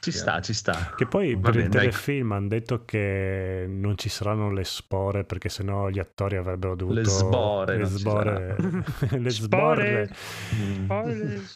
Ci 0.00 0.12
sta, 0.12 0.40
ci 0.40 0.52
sta. 0.54 0.92
Che 0.96 1.06
poi 1.06 1.34
Va 1.34 1.40
per 1.40 1.50
bene, 1.52 1.64
il 1.64 1.70
dai. 1.70 1.80
telefilm 1.80 2.32
hanno 2.32 2.48
detto 2.48 2.84
che 2.84 3.66
non 3.68 3.96
ci 3.98 4.08
saranno 4.08 4.50
le 4.52 4.64
spore 4.64 5.24
perché 5.24 5.48
sennò 5.48 5.88
gli 5.88 5.98
attori 5.98 6.36
avrebbero 6.36 6.74
dovuto 6.76 6.98
Le 7.00 7.04
sbore, 7.04 7.76
le 7.78 7.84
sbore 7.86 8.56
le 9.18 9.30
Spore. 9.30 9.30
sbore 9.30 10.10
Mm. 10.54 10.90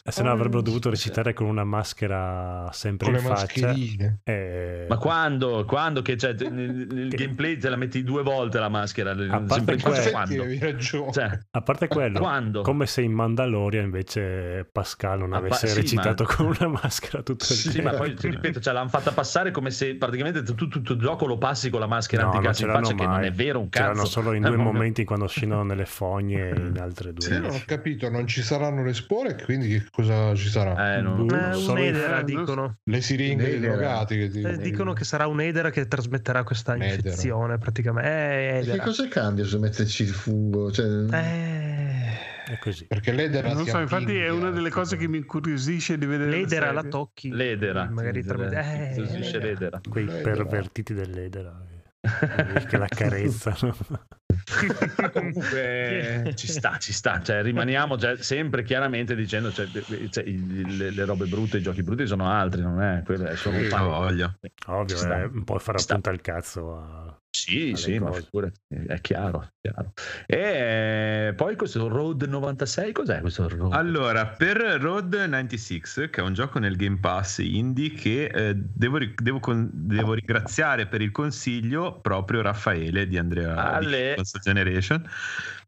e 0.03 0.11
se 0.11 0.23
no 0.23 0.31
avrebbero 0.31 0.61
dovuto 0.61 0.89
recitare 0.89 1.33
con 1.33 1.47
una 1.47 1.63
maschera 1.63 2.69
sempre 2.71 3.07
Con 3.11 3.15
in 3.15 3.21
le 3.21 3.27
faccia 3.35 3.73
e... 4.23 4.85
Ma 4.89 4.97
quando? 4.97 5.65
Quando 5.65 6.01
che 6.01 6.17
cioè, 6.17 6.33
nel, 6.33 6.87
nel 6.91 7.07
Che- 7.13 7.15
gameplay 7.17 7.57
te 7.57 7.69
la 7.69 7.75
metti 7.75 8.03
due 8.03 8.23
volte 8.23 8.59
la 8.59 8.69
maschera? 8.69 9.15
parte 9.15 10.11
quando? 10.11 10.41
avevi 10.41 10.59
ragione. 10.59 11.11
Cioè, 11.11 11.39
a 11.51 11.61
parte 11.61 11.87
quello 11.87 12.19
quando? 12.19 12.61
come 12.61 12.85
se 12.85 13.01
in 13.01 13.11
Mandalorian 13.13 13.85
invece 13.85 14.67
Pascal 14.71 15.19
non 15.19 15.33
Ah, 15.33 15.39
pa- 15.39 15.45
avesse 15.47 15.67
sì, 15.67 15.75
recitato 15.79 16.23
ma- 16.23 16.35
con 16.35 16.45
una 16.47 16.67
maschera 16.67 17.21
tutto 17.23 17.45
il 17.49 17.49
Sì, 17.57 17.71
tempo 17.71 17.89
ma 17.91 17.95
poi 17.97 18.13
ti 18.15 18.32
ripeto, 18.35 18.59
cioè, 18.59 18.73
l'hanno 18.73 18.89
fatta 18.89 19.11
passare 19.11 19.51
come 19.51 19.71
se 19.71 19.95
praticamente 19.95 20.43
tu 20.43 20.53
tutto 20.55 20.93
il 20.93 20.99
gioco 20.99 21.25
lo 21.25 21.37
passi 21.37 21.69
con 21.69 21.79
la 21.79 21.87
maschera 21.87 22.23
No, 22.25 22.31
ce 22.31 22.37
in 22.37 22.43
faccia, 22.71 22.93
che 22.93 23.03
non 23.03 23.11
mai. 23.11 23.27
è 23.27 23.31
vero 23.31 23.59
un 23.59 23.69
c'erano 23.69 23.93
cazzo. 23.93 24.05
solo 24.07 24.33
in 24.33 24.43
Eh, 24.43 24.47
due 24.47 24.57
ma- 24.57 24.63
momenti 24.63 25.03
quando 25.03 25.27
scendono 25.27 25.63
nelle 25.63 25.85
fogne 25.85 26.49
e 26.49 26.55
in 26.55 26.77
altre 26.79 27.13
due 27.13 27.23
Sì, 27.25 27.39
non 27.39 27.51
ho 27.51 27.61
capito, 27.65 28.09
non 28.09 28.27
ci 28.27 28.41
saranno 28.41 28.83
le 28.83 28.93
spore, 28.93 29.35
quindi 29.43 29.67
che 29.69 29.85
cosa 29.91 30.33
ci 30.35 30.49
sarà? 30.49 30.97
Eh, 30.97 31.01
Boh, 31.01 31.27
Eh, 31.35 31.55
un'edera 31.55 32.19
Eh, 32.19 32.23
dicono. 32.23 32.77
Le 32.83 33.01
siringhe 33.01 33.43
dei 33.45 33.55
Edera. 33.55 33.73
drogati 33.73 34.17
che 34.17 34.29
ti... 34.29 34.41
Eh, 34.41 34.57
dicono 34.57 34.93
che 34.93 35.03
sarà 35.03 35.27
un'edera 35.27 35.69
che 35.69 35.87
trasmetterà 35.87 36.43
questa 36.43 36.75
Edera. 36.75 36.93
infezione 36.95 37.57
praticamente. 37.57 38.09
Eh, 38.09 38.57
E 38.57 38.61
che 38.63 38.69
edera. 38.71 38.83
cosa 38.83 39.07
cambia 39.07 39.45
se 39.45 39.57
metterci 39.59 40.03
il 40.03 40.09
fungo? 40.09 40.71
Cioè, 40.71 40.85
Eh, 40.87 42.31
è 42.45 42.57
così 42.59 42.85
Perché 42.85 43.11
l'edera 43.11 43.53
Non 43.53 43.65
so, 43.65 43.79
infatti 43.79 44.17
è 44.17 44.29
una 44.29 44.49
delle 44.49 44.69
cose 44.69 44.97
che 44.97 45.07
mi 45.07 45.17
incuriosisce 45.17 45.97
di 45.97 46.05
vedere. 46.05 46.29
l'edera 46.31 46.71
la 46.71 46.83
tocchi. 46.83 47.29
L'edera. 47.29 47.89
Magari 47.89 48.21
Sì, 48.21 48.27
tramite... 48.27 48.93
ti 48.93 49.01
Eh, 49.35 49.39
l'edera. 49.39 49.81
quei 49.89 50.05
L'edera. 50.05 50.31
pervertiti 50.45 50.93
dell'edera 50.93 51.61
eh, 52.01 52.65
che 52.65 52.77
la 52.77 52.87
carezzano 52.93 53.75
Comunque 55.13 56.33
ci 56.35 56.47
sta, 56.47 56.77
ci 56.77 56.91
sta. 56.91 57.21
Cioè, 57.21 57.41
rimaniamo 57.41 57.97
cioè, 57.97 58.17
sempre 58.17 58.63
chiaramente 58.63 59.15
dicendo 59.15 59.51
cioè, 59.51 59.67
cioè, 60.09 60.23
le, 60.25 60.89
le 60.91 61.05
robe 61.05 61.25
brutte, 61.27 61.57
i 61.57 61.61
giochi 61.61 61.81
brutti 61.83 62.05
sono 62.07 62.29
altri, 62.29 62.61
non 62.61 62.81
è 62.81 63.03
quello, 63.03 63.25
è 63.25 63.35
solo 63.37 63.57
un 63.57 63.63
Sì, 63.63 63.69
fan. 63.69 63.81
ho 63.83 63.89
voglia. 63.89 64.37
ovvio 64.67 64.97
eh, 65.13 65.29
puoi 65.43 65.59
fare 65.59 65.77
Ci 65.77 65.83
sta. 65.83 65.93
appunto 65.93 66.09
al 66.09 66.21
cazzo 66.21 66.75
a... 66.77 67.12
Sì, 67.35 67.69
alle 67.69 67.77
sì, 67.77 67.97
ma 67.97 68.09
cose. 68.09 68.21
figurati, 68.21 68.59
è 68.67 69.01
chiaro, 69.01 69.49
chiaro. 69.59 69.93
E 70.27 71.33
poi 71.35 71.55
questo 71.55 71.87
Road 71.87 72.21
96, 72.21 72.91
cos'è 72.91 73.21
questo 73.21 73.49
Road? 73.49 73.73
Allora, 73.73 74.27
per 74.27 74.57
Road 74.57 75.15
96, 75.15 75.81
che 76.11 76.21
è 76.21 76.21
un 76.21 76.33
gioco 76.33 76.59
nel 76.59 76.75
Game 76.75 76.99
Pass 76.99 77.39
indie 77.39 77.91
che 77.93 78.25
eh, 78.25 78.55
devo, 78.55 78.99
devo 79.15 79.39
devo 79.71 80.13
ringraziare 80.13 80.85
per 80.85 81.01
il 81.01 81.09
consiglio 81.09 81.99
proprio 82.01 82.41
Raffaele 82.41 83.07
di 83.07 83.17
Andrea 83.17 83.55
Ale. 83.55 84.09
di 84.09 84.15
Console 84.15 84.43
Generation 84.43 85.09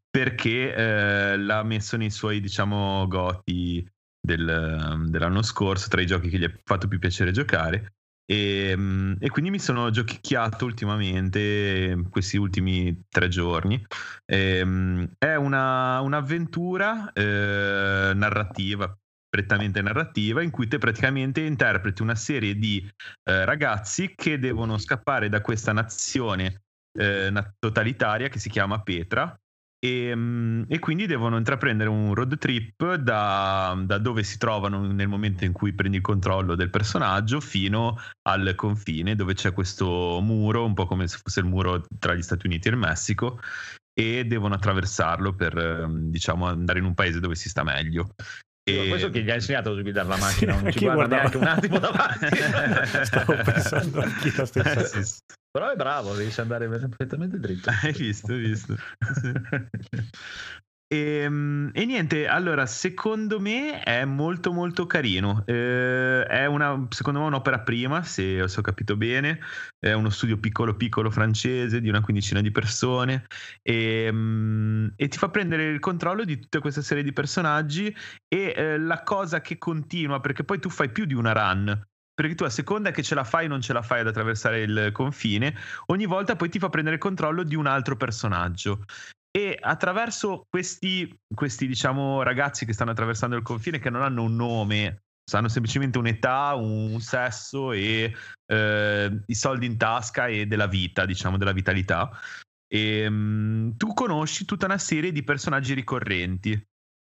perché 0.08 0.72
eh, 0.72 1.36
l'ha 1.36 1.62
messo 1.64 1.96
nei 1.96 2.10
suoi, 2.10 2.40
diciamo, 2.40 3.06
goti 3.08 3.86
del- 4.18 5.04
dell'anno 5.08 5.42
scorso 5.42 5.88
tra 5.88 6.00
i 6.00 6.06
giochi 6.06 6.28
che 6.28 6.38
gli 6.38 6.44
è 6.44 6.52
fatto 6.64 6.86
più 6.88 6.98
piacere 6.98 7.32
giocare. 7.32 7.95
E, 8.28 8.74
mm, 8.76 9.14
e 9.20 9.30
quindi 9.30 9.50
mi 9.50 9.60
sono 9.60 9.90
giochicchiato 9.90 10.64
ultimamente 10.64 11.96
questi 12.10 12.36
ultimi 12.36 13.04
tre 13.08 13.28
giorni 13.28 13.84
Ehm, 14.26 15.08
è 15.18 15.36
una, 15.36 16.00
un'avventura 16.00 17.12
eh, 17.12 18.12
narrativa, 18.14 18.96
prettamente 19.28 19.80
narrativa, 19.82 20.42
in 20.42 20.50
cui 20.50 20.66
te 20.66 20.78
praticamente 20.78 21.40
interpreti 21.42 22.02
una 22.02 22.16
serie 22.16 22.56
di 22.56 22.84
eh, 23.24 23.44
ragazzi 23.44 24.12
che 24.14 24.38
devono 24.38 24.78
scappare 24.78 25.28
da 25.28 25.40
questa 25.40 25.72
nazione 25.72 26.62
eh, 26.98 27.32
totalitaria 27.58 28.28
che 28.28 28.38
si 28.38 28.50
chiama 28.50 28.82
Petra. 28.82 29.38
E, 29.78 30.14
mm, 30.14 30.62
e 30.68 30.78
quindi 30.78 31.06
devono 31.06 31.36
intraprendere 31.36 31.88
un 31.88 32.14
road 32.14 32.38
trip 32.38 32.94
da, 32.94 33.78
da 33.84 33.98
dove 33.98 34.22
si 34.22 34.38
trovano 34.38 34.80
nel 34.90 35.08
momento 35.08 35.44
in 35.44 35.52
cui 35.52 35.74
prendi 35.74 35.98
il 35.98 36.02
controllo 36.02 36.54
del 36.54 36.70
personaggio 36.70 37.40
fino 37.40 37.98
al 38.22 38.54
confine 38.54 39.14
dove 39.14 39.34
c'è 39.34 39.52
questo 39.52 40.18
muro, 40.22 40.64
un 40.64 40.74
po' 40.74 40.86
come 40.86 41.06
se 41.06 41.18
fosse 41.22 41.40
il 41.40 41.46
muro 41.46 41.84
tra 41.98 42.14
gli 42.14 42.22
Stati 42.22 42.46
Uniti 42.46 42.68
e 42.68 42.70
il 42.70 42.78
Messico, 42.78 43.38
e 43.92 44.24
devono 44.24 44.54
attraversarlo 44.54 45.34
per 45.34 45.56
ehm, 45.56 46.10
diciamo 46.10 46.46
andare 46.46 46.78
in 46.78 46.84
un 46.84 46.94
paese 46.94 47.20
dove 47.20 47.34
si 47.34 47.48
sta 47.48 47.62
meglio. 47.62 48.14
E... 48.68 48.88
Questo 48.88 49.10
che 49.10 49.22
gli 49.22 49.30
ha 49.30 49.34
insegnato 49.34 49.70
a 49.70 49.80
guidare 49.80 50.08
la 50.08 50.16
macchina, 50.16 50.58
non 50.60 50.72
ci 50.72 50.80
guarda 50.80 51.16
neanche 51.18 51.36
un 51.36 51.44
attimo 51.44 51.78
davanti. 51.78 52.26
Stavo 53.06 53.36
pensando 53.36 54.00
anch'io 54.00 54.32
la 54.34 54.44
stessa 54.44 54.80
Eh, 54.80 54.84
sì, 54.86 55.04
sì. 55.04 55.18
Però 55.52 55.70
è 55.70 55.76
bravo, 55.76 56.16
riesce 56.16 56.40
ad 56.40 56.50
andare 56.50 56.68
perfettamente 56.68 57.38
dritto. 57.38 57.70
Hai 57.80 57.92
visto, 57.92 58.32
hai 58.32 58.38
visto. 58.40 58.74
E, 60.88 61.28
mm, 61.28 61.70
e 61.72 61.84
niente, 61.84 62.28
allora, 62.28 62.64
secondo 62.64 63.40
me 63.40 63.82
è 63.82 64.04
molto 64.04 64.52
molto 64.52 64.86
carino. 64.86 65.42
Eh, 65.44 66.22
è 66.24 66.46
una, 66.46 66.86
secondo 66.90 67.20
me 67.20 67.26
un'opera 67.26 67.60
prima, 67.60 68.04
se, 68.04 68.46
se 68.46 68.60
ho 68.60 68.62
capito 68.62 68.96
bene. 68.96 69.40
È 69.78 69.92
uno 69.92 70.10
studio 70.10 70.38
piccolo 70.38 70.76
piccolo 70.76 71.10
francese 71.10 71.80
di 71.80 71.88
una 71.88 72.00
quindicina 72.00 72.40
di 72.40 72.52
persone 72.52 73.26
e, 73.62 74.08
mm, 74.12 74.88
e 74.96 75.08
ti 75.08 75.18
fa 75.18 75.28
prendere 75.28 75.64
il 75.66 75.80
controllo 75.80 76.24
di 76.24 76.38
tutta 76.38 76.60
questa 76.60 76.82
serie 76.82 77.02
di 77.02 77.12
personaggi 77.12 77.94
e 78.28 78.52
eh, 78.56 78.78
la 78.78 79.02
cosa 79.02 79.40
che 79.40 79.58
continua, 79.58 80.20
perché 80.20 80.44
poi 80.44 80.60
tu 80.60 80.70
fai 80.70 80.90
più 80.90 81.04
di 81.04 81.14
una 81.14 81.32
run, 81.32 81.84
perché 82.14 82.34
tu 82.36 82.44
a 82.44 82.50
seconda 82.50 82.92
che 82.92 83.02
ce 83.02 83.16
la 83.16 83.24
fai 83.24 83.46
o 83.46 83.48
non 83.48 83.60
ce 83.60 83.72
la 83.72 83.82
fai 83.82 84.00
ad 84.00 84.06
attraversare 84.06 84.62
il 84.62 84.90
confine, 84.92 85.54
ogni 85.86 86.06
volta 86.06 86.36
poi 86.36 86.48
ti 86.48 86.60
fa 86.60 86.68
prendere 86.68 86.98
controllo 86.98 87.42
di 87.42 87.56
un 87.56 87.66
altro 87.66 87.96
personaggio. 87.96 88.84
E 89.36 89.54
attraverso 89.60 90.46
questi, 90.48 91.14
questi 91.34 91.66
diciamo, 91.66 92.22
ragazzi 92.22 92.64
che 92.64 92.72
stanno 92.72 92.92
attraversando 92.92 93.36
il 93.36 93.42
confine, 93.42 93.78
che 93.78 93.90
non 93.90 94.00
hanno 94.00 94.22
un 94.22 94.34
nome, 94.34 95.02
hanno 95.30 95.48
semplicemente 95.48 95.98
un'età, 95.98 96.54
un 96.54 96.98
sesso 97.00 97.72
e 97.72 98.14
eh, 98.46 99.22
i 99.26 99.34
soldi 99.34 99.66
in 99.66 99.76
tasca 99.76 100.26
e 100.26 100.46
della 100.46 100.66
vita, 100.66 101.04
diciamo, 101.04 101.36
della 101.36 101.52
vitalità. 101.52 102.10
E, 102.66 103.06
um, 103.06 103.76
tu 103.76 103.92
conosci 103.92 104.46
tutta 104.46 104.64
una 104.64 104.78
serie 104.78 105.12
di 105.12 105.22
personaggi 105.22 105.74
ricorrenti 105.74 106.58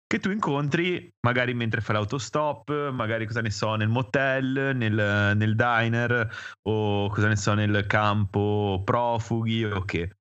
che 0.06 0.19
tu 0.19 0.30
incontri 0.30 1.11
magari 1.22 1.56
mentre 1.56 1.81
fai 1.81 1.95
l'autostop, 1.95 2.91
magari 2.91 3.26
cosa 3.26 3.41
ne 3.41 3.49
so, 3.49 3.73
nel 3.73 3.89
motel, 3.89 4.76
nel, 4.76 5.35
nel 5.35 5.56
diner 5.56 6.31
o 6.61 7.10
cosa 7.10 7.27
ne 7.27 7.35
so, 7.35 7.56
nel 7.56 7.88
campo 7.88 8.84
profughi 8.85 9.64
o 9.64 9.84
che. 9.84 10.14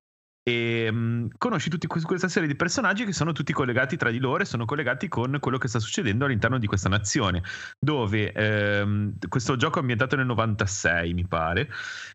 E 0.48 0.88
um, 0.88 1.28
conosci 1.36 1.68
tutti 1.68 1.86
questa 1.86 2.28
serie 2.28 2.48
di 2.48 2.56
personaggi 2.56 3.04
che 3.04 3.12
sono 3.12 3.32
tutti 3.32 3.52
collegati 3.52 3.98
tra 3.98 4.10
di 4.10 4.18
loro 4.18 4.42
e 4.42 4.46
sono 4.46 4.64
collegati 4.64 5.06
con 5.06 5.36
quello 5.40 5.58
che 5.58 5.68
sta 5.68 5.78
succedendo 5.78 6.24
all'interno 6.24 6.58
di 6.58 6.66
questa 6.66 6.88
nazione. 6.88 7.42
Dove 7.78 8.32
ehm, 8.32 9.18
questo 9.28 9.56
gioco 9.56 9.76
è 9.76 9.80
ambientato 9.80 10.16
nel 10.16 10.24
96, 10.24 11.12
mi 11.12 11.26
pare, 11.26 11.68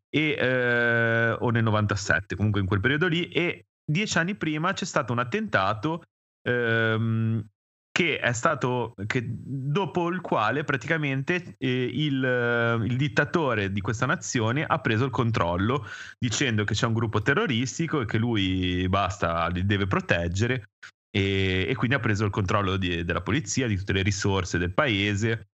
e, 0.10 0.36
eh, 0.40 1.32
o 1.32 1.50
nel 1.52 1.62
97, 1.62 2.36
comunque 2.36 2.62
in 2.62 2.66
quel 2.66 2.80
periodo 2.80 3.08
lì. 3.08 3.30
E 3.30 3.66
dieci 3.86 4.18
anni 4.18 4.34
prima 4.34 4.74
c'è 4.74 4.86
stato 4.86 5.14
un 5.14 5.20
attentato 5.20 6.02
ehm, 6.42 7.46
che 7.94 8.18
è 8.18 8.34
stato 8.34 8.96
che 9.06 9.24
dopo 9.24 10.10
il 10.10 10.20
quale 10.20 10.64
praticamente 10.64 11.56
eh, 11.60 11.90
il, 11.94 12.26
eh, 12.26 12.84
il, 12.84 12.98
dittatore 12.98 13.72
di 13.72 13.82
questa 13.82 14.08
nazione 14.08 14.66
ha 14.66 14.80
preso 14.80 15.06
il 15.06 15.12
controllo 15.12 15.86
dicendo 16.18 16.64
che 16.64 16.74
c'è 16.74 16.88
un 16.88 16.94
gruppo 16.94 17.22
terroristico 17.22 18.02
e 18.02 18.06
che 18.06 18.18
lui 18.18 18.90
basta 18.90 19.48
li 19.48 19.64
deve 19.64 19.86
proteggere 19.86 20.72
e, 21.16 21.68
e 21.70 21.76
quindi 21.76 21.96
ha 21.96 22.00
preso 22.00 22.26
il 22.26 22.32
controllo 22.32 22.78
di, 22.78 23.06
della 23.06 23.22
polizia 23.22 23.68
di 23.68 23.78
tutte 23.78 23.94
le 23.94 24.02
risorse 24.02 24.58
del 24.58 24.74
paese 24.74 25.50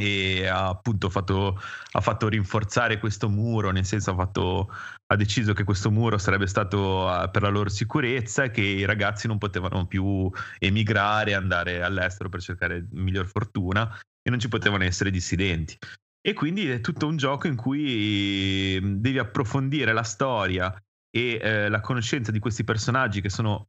e 0.00 0.46
ha 0.46 0.68
appunto 0.68 1.10
fatto, 1.10 1.60
ha 1.92 2.00
fatto 2.00 2.28
rinforzare 2.28 2.98
questo 2.98 3.28
muro, 3.28 3.70
nel 3.70 3.84
senso 3.84 4.12
ha, 4.12 4.14
fatto, 4.14 4.72
ha 5.06 5.16
deciso 5.16 5.52
che 5.52 5.64
questo 5.64 5.90
muro 5.90 6.16
sarebbe 6.16 6.46
stato 6.46 7.04
uh, 7.04 7.30
per 7.30 7.42
la 7.42 7.50
loro 7.50 7.68
sicurezza 7.68 8.44
e 8.44 8.50
che 8.50 8.62
i 8.62 8.86
ragazzi 8.86 9.26
non 9.26 9.36
potevano 9.36 9.86
più 9.86 10.30
emigrare, 10.58 11.34
andare 11.34 11.82
all'estero 11.82 12.30
per 12.30 12.40
cercare 12.40 12.86
miglior 12.92 13.26
fortuna 13.26 13.94
e 14.22 14.30
non 14.30 14.40
ci 14.40 14.48
potevano 14.48 14.84
essere 14.84 15.10
dissidenti. 15.10 15.76
E 16.22 16.32
quindi 16.32 16.70
è 16.70 16.80
tutto 16.80 17.06
un 17.06 17.16
gioco 17.16 17.46
in 17.46 17.56
cui 17.56 18.78
devi 18.80 19.18
approfondire 19.18 19.92
la 19.92 20.02
storia 20.02 20.74
e 21.10 21.38
eh, 21.42 21.68
la 21.68 21.80
conoscenza 21.80 22.30
di 22.30 22.38
questi 22.38 22.64
personaggi 22.64 23.20
che 23.20 23.30
sono 23.30 23.68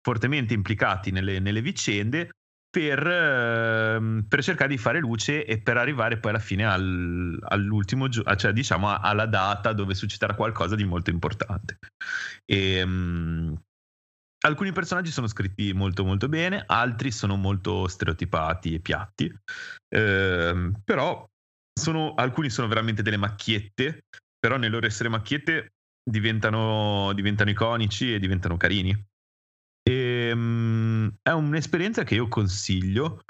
fortemente 0.00 0.54
implicati 0.54 1.10
nelle, 1.10 1.40
nelle 1.40 1.60
vicende 1.60 2.30
per, 2.70 3.06
ehm, 3.06 4.26
per, 4.28 4.42
cercare 4.42 4.70
di 4.70 4.78
fare 4.78 4.98
luce 4.98 5.44
e 5.44 5.60
per 5.60 5.76
arrivare 5.76 6.18
poi 6.18 6.30
alla 6.30 6.40
fine 6.40 6.64
al, 6.64 7.38
all'ultimo 7.48 8.08
giorno, 8.08 8.34
cioè 8.36 8.52
diciamo 8.52 8.98
alla 8.98 9.26
data 9.26 9.72
dove 9.72 9.94
succederà 9.94 10.34
qualcosa 10.34 10.74
di 10.74 10.84
molto 10.84 11.10
importante. 11.10 11.78
E, 12.44 12.82
um, 12.82 13.56
alcuni 14.46 14.72
personaggi 14.72 15.10
sono 15.10 15.26
scritti 15.26 15.72
molto 15.72 16.04
molto 16.04 16.28
bene, 16.28 16.62
altri 16.66 17.10
sono 17.10 17.36
molto 17.36 17.88
stereotipati 17.88 18.74
e 18.74 18.80
piatti, 18.80 19.32
eh, 19.88 20.72
però 20.84 21.26
sono, 21.78 22.14
alcuni 22.14 22.50
sono 22.50 22.68
veramente 22.68 23.02
delle 23.02 23.16
macchiette, 23.16 24.04
però 24.38 24.56
nel 24.56 24.70
loro 24.70 24.86
essere 24.86 25.08
macchiette 25.08 25.72
diventano, 26.08 27.12
diventano 27.14 27.50
iconici 27.50 28.14
e 28.14 28.18
diventano 28.18 28.56
carini. 28.56 29.06
E, 29.88 30.30
um, 30.32 31.10
è 31.22 31.30
un'esperienza 31.30 32.04
che 32.04 32.14
io 32.14 32.28
consiglio, 32.28 33.22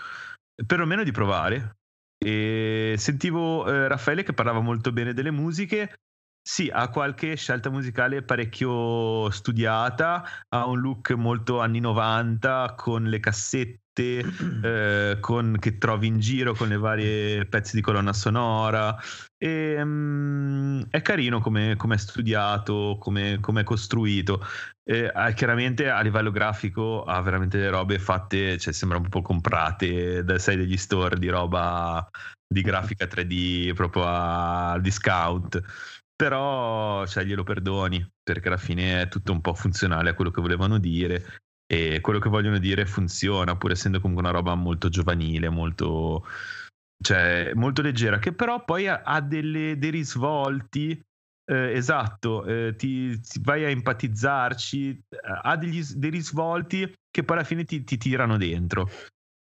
perlomeno 0.67 1.05
di 1.05 1.13
provare. 1.13 1.77
E 2.19 2.97
sentivo 2.99 3.65
eh, 3.69 3.87
Raffaele 3.87 4.25
che 4.25 4.33
parlava 4.33 4.59
molto 4.59 4.91
bene 4.91 5.15
delle 5.15 5.31
musiche. 5.31 6.01
Sì, 6.43 6.69
ha 6.73 6.89
qualche 6.89 7.37
scelta 7.37 7.71
musicale 7.71 8.23
parecchio 8.23 9.31
studiata, 9.31 10.25
ha 10.49 10.67
un 10.67 10.81
look 10.81 11.13
molto 11.13 11.61
anni 11.61 11.79
90 11.79 12.75
con 12.77 13.05
le 13.05 13.21
cassette 13.21 13.88
eh, 14.63 15.17
con, 15.21 15.57
che 15.59 15.79
trovi 15.79 16.07
in 16.07 16.19
giro 16.19 16.55
con 16.55 16.69
le 16.69 16.77
varie 16.77 17.47
pezzi 17.47 17.77
di 17.77 17.83
colonna 17.83 18.13
sonora. 18.13 18.97
E, 19.37 19.81
um, 19.81 20.87
è 20.91 21.03
carino 21.03 21.41
come, 21.41 21.77
è 21.77 21.97
studiato, 21.97 22.97
come, 23.01 23.41
è 23.41 23.65
costruito. 23.65 24.45
Eh, 24.85 25.13
chiaramente 25.35 25.91
a 25.91 26.01
livello 26.01 26.31
grafico 26.31 27.05
ha 27.05 27.21
veramente 27.21 27.59
le 27.59 27.71
robe 27.71 27.99
fatte, 27.99 28.59
cioè 28.59 28.73
sembra 28.73 28.99
un 28.99 29.09
po' 29.09 29.23
comprate 29.23 30.25
da 30.25 30.39
sai 30.39 30.57
degli 30.57 30.77
store 30.77 31.19
di 31.19 31.29
roba 31.29 32.09
di 32.47 32.63
grafica 32.63 33.05
3D 33.05 33.75
proprio 33.75 34.05
a 34.07 34.79
discount 34.81 35.63
però 36.19 37.07
cioè, 37.07 37.25
glielo 37.25 37.45
perdoni 37.45 38.05
perché 38.21 38.49
alla 38.49 38.57
fine 38.57 39.03
è 39.03 39.09
tutto 39.09 39.31
un 39.31 39.41
po' 39.41 39.55
funzionale 39.55 40.11
a 40.11 40.15
quello 40.15 40.33
che 40.33 40.41
volevano 40.41 40.79
dire 40.79 41.43
e 41.71 42.01
quello 42.01 42.19
che 42.19 42.31
vogliono 42.31 42.59
dire 42.59 42.87
funziona, 42.87 43.55
pur 43.57 43.73
essendo 43.73 44.01
comunque 44.01 44.27
una 44.27 44.33
roba 44.33 44.55
molto 44.55 44.89
giovanile, 44.89 45.51
molto, 45.51 46.25
cioè, 47.03 47.53
molto 47.55 47.83
leggera, 47.83 48.19
che 48.19 48.33
però 48.33 48.65
poi 48.65 48.89
ha, 48.89 49.21
delle, 49.21 49.77
dei 49.77 49.91
risvolti. 49.91 50.99
Eh, 51.45 51.73
esatto, 51.73 52.45
eh, 52.47 52.75
ti, 52.77 53.21
ti, 53.21 53.41
vai 53.43 53.65
a 53.65 53.69
empatizzarci, 53.69 55.01
ha 55.43 55.57
degli, 55.57 55.83
dei 55.83 56.11
risvolti 56.11 56.91
che 57.11 57.23
poi 57.23 57.37
alla 57.37 57.47
fine 57.47 57.65
ti, 57.65 57.85
ti 57.85 57.99
tirano 57.99 58.39
dentro. 58.39 58.89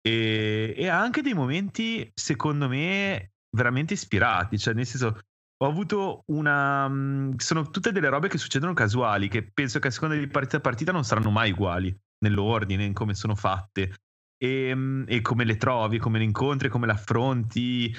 E, 0.00 0.74
e, 0.76 0.88
ha 0.88 1.00
anche 1.00 1.22
dei 1.22 1.34
momenti, 1.34 2.08
secondo 2.14 2.68
me, 2.68 3.32
veramente 3.50 3.94
ispirati. 3.94 4.58
Cioè, 4.58 4.74
nel 4.74 4.86
senso, 4.86 5.18
ho 5.56 5.66
avuto 5.66 6.22
una. 6.26 6.88
Mm, 6.88 7.34
sono 7.36 7.68
tutte 7.68 7.90
delle 7.90 8.08
robe 8.08 8.28
che 8.28 8.38
succedono 8.38 8.74
casuali, 8.74 9.28
che 9.28 9.42
penso 9.42 9.80
che 9.80 9.88
a 9.88 9.90
seconda 9.90 10.14
di 10.14 10.26
partita 10.28 10.58
a 10.58 10.60
partita 10.60 10.92
non 10.92 11.04
saranno 11.04 11.30
mai 11.30 11.50
uguali 11.50 11.96
nell'ordine, 12.22 12.84
in 12.84 12.94
come 12.94 13.14
sono 13.14 13.34
fatte 13.34 13.94
e, 14.42 14.68
ehm, 14.68 15.04
e 15.06 15.20
come 15.20 15.44
le 15.44 15.56
trovi, 15.56 15.98
come 15.98 16.18
le 16.18 16.24
incontri, 16.24 16.68
come 16.68 16.86
le 16.86 16.92
affronti 16.92 17.94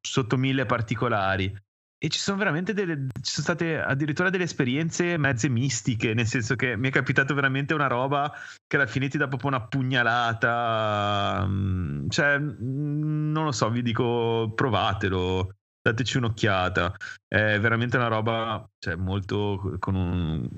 sotto 0.00 0.36
mille 0.36 0.66
particolari. 0.66 1.56
E 2.02 2.08
ci 2.08 2.18
sono 2.18 2.38
veramente 2.38 2.72
delle, 2.72 3.08
ci 3.20 3.30
sono 3.30 3.44
state 3.44 3.78
addirittura 3.78 4.30
delle 4.30 4.44
esperienze 4.44 5.18
mezze 5.18 5.50
mistiche, 5.50 6.14
nel 6.14 6.26
senso 6.26 6.56
che 6.56 6.74
mi 6.74 6.88
è 6.88 6.90
capitato 6.90 7.34
veramente 7.34 7.74
una 7.74 7.88
roba 7.88 8.32
che 8.66 8.76
alla 8.76 8.86
fine 8.86 9.08
ti 9.08 9.18
dà 9.18 9.28
proprio 9.28 9.50
una 9.50 9.66
pugnalata. 9.66 11.44
Mm, 11.46 12.08
cioè, 12.08 12.38
mm, 12.38 13.30
non 13.32 13.44
lo 13.44 13.52
so, 13.52 13.68
vi 13.68 13.82
dico, 13.82 14.50
provatelo, 14.54 15.56
dateci 15.82 16.16
un'occhiata. 16.16 16.94
È 17.28 17.60
veramente 17.60 17.98
una 17.98 18.08
roba, 18.08 18.66
cioè, 18.78 18.96
molto 18.96 19.76
con 19.78 19.94
un, 19.94 20.48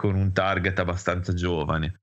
con 0.00 0.14
un 0.14 0.32
target 0.32 0.78
abbastanza 0.78 1.34
giovane 1.34 1.99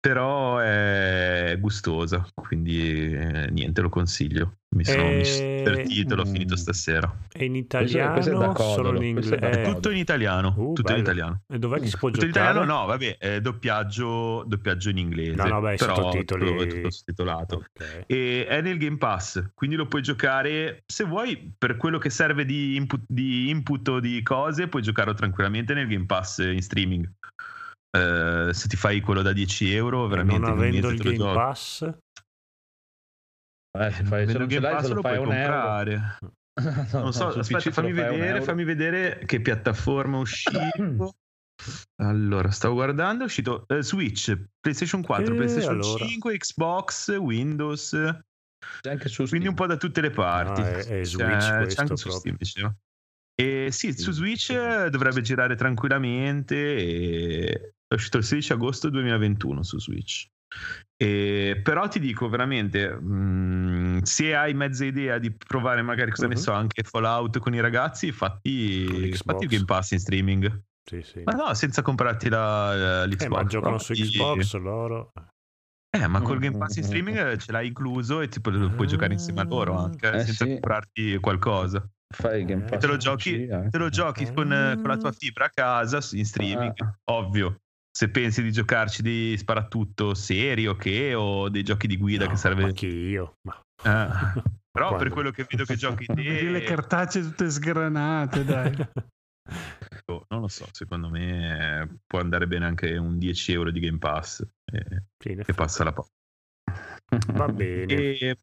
però 0.00 0.58
è 0.58 1.56
gustosa, 1.58 2.24
quindi 2.34 3.12
eh, 3.12 3.48
niente, 3.50 3.80
lo 3.80 3.88
consiglio. 3.88 4.58
Mi 4.70 4.84
sono 4.84 5.08
e... 5.08 5.62
divertito, 5.64 6.14
l'ho 6.14 6.26
finito 6.26 6.54
stasera. 6.54 7.10
È 7.32 7.42
in 7.42 7.56
italiano? 7.56 8.12
Questo, 8.12 8.36
questo 8.36 8.52
è 8.52 8.74
solo 8.74 8.96
in 8.96 9.02
inglese? 9.02 9.62
Tutto 9.62 9.90
in 9.90 9.96
italiano. 9.96 10.54
Uh, 10.56 10.72
tutto 10.74 10.92
in 10.92 10.98
italiano. 10.98 11.42
E 11.48 11.58
dov'è 11.58 11.80
che 11.80 11.86
si 11.86 11.96
può 11.96 12.10
tutto 12.10 12.26
giocare? 12.26 12.50
in 12.50 12.54
italiano? 12.56 12.80
No, 12.80 12.86
vabbè, 12.86 13.16
è 13.18 13.40
doppiaggio, 13.40 14.44
doppiaggio 14.46 14.90
in 14.90 14.98
inglese. 14.98 15.34
No, 15.34 15.46
no, 15.46 15.60
beh, 15.60 15.76
però 15.76 15.94
sottotitoli. 15.94 16.62
è 16.62 16.66
tutto 16.66 16.90
sottotitolato. 16.90 17.64
Okay. 17.74 18.02
E 18.06 18.46
è 18.46 18.60
nel 18.60 18.76
Game 18.76 18.98
Pass, 18.98 19.50
quindi 19.54 19.74
lo 19.74 19.86
puoi 19.86 20.02
giocare, 20.02 20.82
se 20.86 21.04
vuoi, 21.04 21.52
per 21.56 21.76
quello 21.76 21.98
che 21.98 22.10
serve 22.10 22.44
di 22.44 22.76
input, 22.76 23.00
di 23.06 23.48
input 23.48 23.88
o 23.88 24.00
di 24.00 24.22
cose, 24.22 24.68
puoi 24.68 24.82
giocarlo 24.82 25.14
tranquillamente 25.14 25.74
nel 25.74 25.88
Game 25.88 26.06
Pass 26.06 26.38
in 26.38 26.62
streaming. 26.62 27.10
Uh, 27.96 28.52
se 28.52 28.68
ti 28.68 28.76
fai 28.76 29.00
quello 29.00 29.22
da 29.22 29.32
10 29.32 29.72
euro, 29.74 30.06
veramente 30.08 30.46
non 30.46 30.58
avendo 30.58 30.90
il 30.90 30.98
Game. 30.98 31.32
Pass, 31.32 31.82
eh, 31.82 33.90
se 33.92 34.04
fai, 34.04 34.26
se 34.26 34.38
non 34.38 34.46
Game 34.46 34.68
Pass 34.68 34.88
lo, 34.88 35.00
puoi 35.00 35.16
comprare. 35.16 36.18
no, 36.92 37.00
non 37.00 37.12
so, 37.12 37.34
no, 37.34 37.40
aspetta, 37.40 37.70
fammi 37.70 37.92
vedere, 37.92 38.42
fammi 38.42 38.64
vedere 38.64 39.22
che 39.24 39.40
piattaforma 39.40 40.18
è 40.18 40.20
uscito. 40.20 40.58
Allora, 42.00 42.52
stavo 42.52 42.74
guardando, 42.74 43.24
è 43.24 43.26
uscito 43.26 43.64
eh, 43.66 43.82
Switch, 43.82 44.32
PlayStation 44.60 45.02
4, 45.02 45.32
Eh, 45.32 45.36
PlayStation 45.36 45.74
allora. 45.74 46.06
5, 46.06 46.36
Xbox, 46.36 47.16
Windows, 47.16 47.90
C'è 48.80 48.90
anche 48.90 49.08
su 49.08 49.26
quindi 49.26 49.48
un 49.48 49.54
po' 49.54 49.66
da 49.66 49.76
tutte 49.76 50.00
le 50.00 50.10
parti. 50.10 50.60
Ah, 50.60 50.68
è- 50.68 50.76
è 50.76 50.84
C'è- 51.00 51.04
Switch 51.04 51.36
c'è 51.38 51.56
questo 51.56 51.80
anche 51.80 51.96
su 51.96 52.08
proprio. 52.08 52.36
Steam. 52.40 52.76
E 53.34 53.68
sì, 53.72 53.92
su 53.92 54.12
Switch 54.12 54.50
eh, 54.50 54.88
dovrebbe 54.90 55.20
girare 55.20 55.56
tranquillamente. 55.56 56.76
e- 56.76 57.72
È 57.88 57.94
uscito 57.94 58.18
il 58.18 58.24
16 58.24 58.52
agosto 58.52 58.90
2021 58.90 59.62
su 59.62 59.80
Switch. 59.80 60.26
E- 60.94 61.60
però 61.62 61.88
ti 61.88 61.98
dico 62.00 62.28
veramente, 62.28 62.90
mh, 62.90 64.02
se 64.02 64.34
hai 64.36 64.52
mezza 64.52 64.84
idea 64.84 65.18
di 65.18 65.30
provare 65.32 65.80
magari, 65.80 66.10
cosa 66.10 66.26
ne 66.26 66.34
Mhm. 66.34 66.40
so, 66.40 66.52
anche 66.52 66.82
Fallout 66.82 67.38
con 67.38 67.54
i 67.54 67.60
ragazzi, 67.60 68.08
Con 68.08 68.16
fatti, 68.16 69.08
l'Xbox. 69.08 69.22
fatti 69.24 69.44
il 69.44 69.50
Game 69.50 69.64
Pass 69.64 69.90
in 69.92 69.98
streaming. 70.00 70.62
Sì, 70.84 71.02
sì. 71.02 71.22
Ma 71.24 71.32
no, 71.32 71.54
senza 71.54 71.80
comprarti 71.82 72.28
la, 72.28 73.04
l'Xbox. 73.06 73.24
Eh, 73.24 73.28
ma 73.28 73.44
giocano 73.44 73.78
su 73.78 73.92
Xbox 73.94 74.54
loro. 74.56 75.12
Eh, 75.90 76.06
ma 76.06 76.20
col 76.20 76.38
Game 76.38 76.58
Pass 76.58 76.76
in 76.76 76.84
streaming 76.84 77.36
ce 77.38 77.52
l'hai 77.52 77.68
incluso 77.68 78.20
e 78.20 78.28
tipo, 78.28 78.50
lo 78.50 78.70
puoi 78.70 78.86
giocare 78.86 79.14
insieme 79.14 79.40
a 79.40 79.44
loro 79.44 79.78
anche, 79.78 80.10
Eh, 80.10 80.24
senza 80.24 80.44
sì. 80.44 80.50
comprarti 80.52 81.16
qualcosa. 81.18 81.86
Fai 82.14 82.40
il 82.40 82.46
Game 82.46 82.64
E 82.66 82.68
Pass 82.68 82.80
te 82.80 82.86
lo 82.86 82.96
giochi- 82.98 83.46
eh. 83.46 83.68
Te 83.70 83.78
lo 83.78 83.88
giochi 83.88 84.24
con, 84.26 84.34
con 84.48 84.82
la 84.86 84.96
tua 84.98 85.12
fibra 85.12 85.46
a 85.46 85.50
casa 85.50 86.00
in 86.16 86.24
streaming, 86.26 86.72
Ah. 86.76 86.94
ovvio. 87.12 87.60
Se 87.98 88.08
pensi 88.10 88.44
di 88.44 88.52
giocarci 88.52 89.02
di 89.02 89.36
sparatutto 89.36 90.14
serio 90.14 90.76
che 90.76 91.14
o 91.14 91.48
dei 91.48 91.64
giochi 91.64 91.88
di 91.88 91.96
guida 91.96 92.26
No, 92.26 92.30
che 92.30 92.36
serve. 92.36 92.62
Anche 92.62 92.86
io. 92.86 93.38
Ma... 93.42 93.60
Eh. 93.82 94.42
Però 94.70 94.90
per 94.90 95.08
Quando? 95.08 95.14
quello 95.14 95.30
che 95.32 95.44
vedo 95.50 95.64
che 95.64 95.74
giochi 95.74 96.06
Vedi 96.06 96.48
le 96.48 96.62
cartacce 96.62 97.20
tutte 97.22 97.50
sgranate, 97.50 98.44
dai. 98.44 98.72
oh, 100.12 100.24
non 100.28 100.42
lo 100.42 100.46
so, 100.46 100.68
secondo 100.70 101.08
me 101.08 101.80
eh, 101.80 101.88
può 102.06 102.20
andare 102.20 102.46
bene 102.46 102.66
anche 102.66 102.96
un 102.96 103.18
10 103.18 103.52
euro 103.52 103.72
di 103.72 103.80
Game 103.80 103.98
Pass 103.98 104.46
eh, 104.66 105.02
Sì, 105.18 105.34
che 105.34 105.52
passa 105.52 105.82
la 105.82 105.92
porta. 105.92 106.12
Va 107.32 107.48
bene. 107.48 107.92
E, 107.92 108.38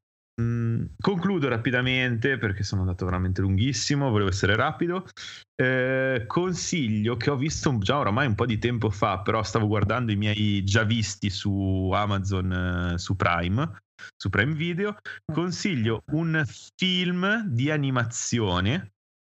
concludo 0.99 1.47
rapidamente 1.47 2.37
perché 2.37 2.63
sono 2.63 2.81
andato 2.81 3.05
veramente 3.05 3.41
lunghissimo, 3.41 4.09
volevo 4.09 4.29
essere 4.29 4.55
rapido. 4.55 5.07
Eh, 5.55 6.23
consiglio 6.27 7.15
che 7.15 7.29
ho 7.29 7.37
visto 7.37 7.77
già 7.77 7.97
oramai 7.97 8.27
un 8.27 8.35
po' 8.35 8.45
di 8.45 8.57
tempo 8.57 8.89
fa, 8.89 9.19
però 9.19 9.43
stavo 9.43 9.67
guardando 9.67 10.11
i 10.11 10.15
miei 10.15 10.63
già 10.63 10.83
visti 10.83 11.29
su 11.29 11.91
Amazon, 11.93 12.93
eh, 12.93 12.97
su 12.97 13.15
Prime, 13.15 13.77
su 14.15 14.29
Prime 14.29 14.53
Video. 14.53 14.97
Consiglio 15.31 16.01
un 16.11 16.43
film 16.75 17.43
di 17.45 17.71
animazione 17.71 18.91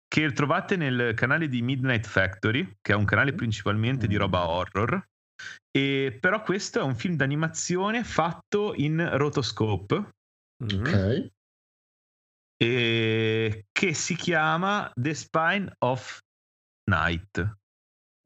che 0.07 0.31
trovate 0.33 0.75
nel 0.75 1.13
canale 1.15 1.47
di 1.47 1.61
Midnight 1.61 2.05
Factory, 2.05 2.69
che 2.81 2.91
è 2.91 2.95
un 2.95 3.05
canale 3.05 3.33
principalmente 3.33 4.07
di 4.07 4.17
roba 4.17 4.47
horror. 4.47 5.03
E 5.71 6.17
però 6.19 6.43
questo 6.43 6.79
è 6.79 6.83
un 6.83 6.95
film 6.95 7.15
d'animazione 7.15 8.03
fatto 8.03 8.73
in 8.75 9.09
rotoscope 9.13 10.09
Mhm. 10.61 10.81
Ok. 10.81 11.31
e 12.61 13.65
che 13.71 13.93
si 13.95 14.15
chiama 14.15 14.91
The 14.93 15.15
Spine 15.15 15.73
of 15.79 16.19
Night 16.89 17.55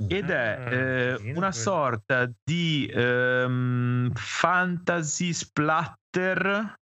ed 0.07 0.29
è 0.29 0.59
Ah, 0.59 0.71
eh, 0.73 1.33
una 1.33 1.53
sorta 1.53 2.29
di 2.43 2.91
ehm, 2.93 4.11
fantasy 4.13 5.31
splatter 5.31 6.75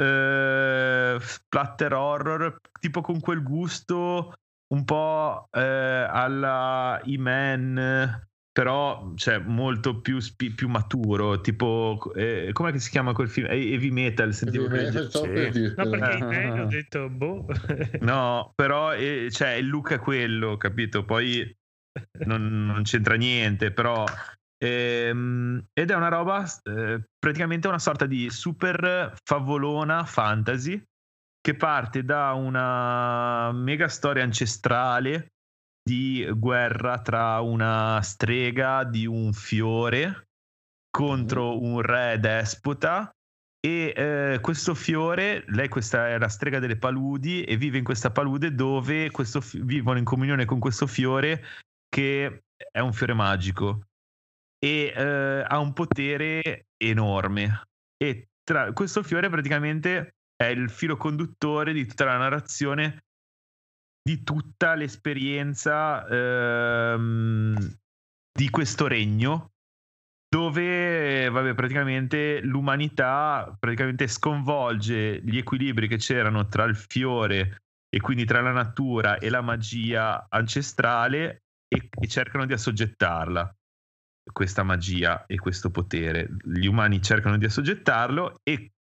eh, 0.00 1.18
splatter 1.20 1.92
horror 1.94 2.60
tipo 2.78 3.00
con 3.00 3.18
quel 3.18 3.42
gusto 3.42 4.34
un 4.72 4.84
po' 4.84 5.48
eh, 5.50 5.60
alla 6.08 7.00
E-Man 7.04 8.27
però 8.58 9.12
cioè, 9.14 9.38
molto 9.38 10.00
più, 10.00 10.18
spi- 10.18 10.50
più 10.50 10.66
maturo 10.66 11.40
tipo 11.40 11.96
eh, 12.16 12.50
com'è 12.52 12.72
che 12.72 12.80
si 12.80 12.90
chiama 12.90 13.12
quel 13.12 13.28
film 13.28 13.46
Eh, 13.46 13.70
Heavy 13.70 13.90
Metal 13.90 14.34
sentivo 14.34 14.66
che- 14.66 14.90
stavo 14.90 15.26
sì. 15.26 15.30
per. 15.30 15.74
No, 15.76 15.90
perché 15.90 16.12
in 16.16 16.26
me 16.26 16.60
ho 16.60 16.66
detto, 16.66 17.08
boh. 17.08 17.46
No, 18.00 18.50
però 18.56 18.94
eh, 18.94 19.28
cioè, 19.30 19.50
il 19.50 19.68
look 19.68 19.92
è 19.92 20.00
quello, 20.00 20.56
capito? 20.56 21.04
Poi 21.04 21.56
non, 22.26 22.66
non 22.66 22.82
c'entra 22.82 23.14
niente, 23.14 23.70
però... 23.70 24.04
ehm, 24.60 25.64
ed 25.72 25.90
è 25.92 25.94
una 25.94 26.08
roba, 26.08 26.44
eh, 26.64 27.00
praticamente 27.16 27.68
una 27.68 27.78
sorta 27.78 28.06
di 28.06 28.28
super 28.28 29.14
favolona 29.22 30.04
fantasy 30.04 30.82
che 31.40 31.54
parte 31.54 32.02
da 32.02 32.32
una 32.32 33.52
mega 33.52 33.86
storia 33.86 34.24
ancestrale 34.24 35.34
di 35.88 36.28
guerra 36.34 37.00
tra 37.00 37.40
una 37.40 37.98
strega 38.02 38.84
di 38.84 39.06
un 39.06 39.32
fiore 39.32 40.28
contro 40.90 41.58
un 41.58 41.80
re 41.80 42.18
despota 42.20 43.10
e 43.58 43.94
eh, 43.96 44.38
questo 44.42 44.74
fiore, 44.74 45.44
lei 45.48 45.68
questa 45.68 46.08
è 46.08 46.18
la 46.18 46.28
strega 46.28 46.58
delle 46.58 46.76
paludi 46.76 47.42
e 47.42 47.56
vive 47.56 47.78
in 47.78 47.84
questa 47.84 48.10
palude 48.10 48.52
dove 48.52 49.10
questo 49.10 49.40
vivono 49.62 49.96
in 49.96 50.04
comunione 50.04 50.44
con 50.44 50.58
questo 50.58 50.86
fiore 50.86 51.42
che 51.88 52.42
è 52.70 52.80
un 52.80 52.92
fiore 52.92 53.14
magico 53.14 53.86
e 54.58 54.92
eh, 54.94 55.44
ha 55.46 55.58
un 55.58 55.72
potere 55.72 56.66
enorme. 56.76 57.62
E 57.96 58.28
tra, 58.44 58.74
questo 58.74 59.02
fiore 59.02 59.30
praticamente 59.30 60.16
è 60.36 60.44
il 60.44 60.68
filo 60.68 60.98
conduttore 60.98 61.72
di 61.72 61.86
tutta 61.86 62.04
la 62.04 62.18
narrazione 62.18 63.04
di 64.08 64.22
tutta 64.22 64.74
l'esperienza 64.74 66.06
ehm, 66.08 67.54
di 68.32 68.48
questo 68.48 68.86
regno 68.86 69.52
dove 70.26 71.28
vabbè, 71.28 71.52
praticamente 71.52 72.40
l'umanità 72.40 73.54
praticamente 73.58 74.08
sconvolge 74.08 75.20
gli 75.22 75.36
equilibri 75.36 75.88
che 75.88 75.98
c'erano 75.98 76.46
tra 76.46 76.64
il 76.64 76.74
fiore 76.74 77.64
e 77.90 78.00
quindi 78.00 78.24
tra 78.24 78.40
la 78.40 78.52
natura 78.52 79.18
e 79.18 79.28
la 79.28 79.42
magia 79.42 80.26
ancestrale 80.30 81.42
e, 81.68 81.90
e 81.90 82.08
cercano 82.08 82.46
di 82.46 82.54
assoggettarla 82.54 83.54
questa 84.32 84.62
magia 84.62 85.26
e 85.26 85.36
questo 85.36 85.70
potere. 85.70 86.28
Gli 86.44 86.66
umani 86.66 87.02
cercano 87.02 87.36
di 87.36 87.44
assoggettarlo 87.44 88.40
e 88.42 88.72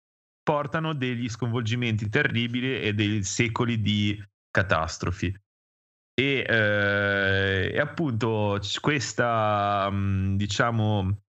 portano 0.42 0.94
degli 0.94 1.28
sconvolgimenti 1.28 2.08
terribili 2.08 2.80
e 2.80 2.94
dei 2.94 3.24
secoli 3.24 3.82
di 3.82 4.22
catastrofi. 4.58 5.40
E, 6.20 6.46
eh, 6.48 7.72
e 7.74 7.80
appunto 7.80 8.60
questa 8.82 9.88
mh, 9.92 10.36
diciamo 10.36 11.22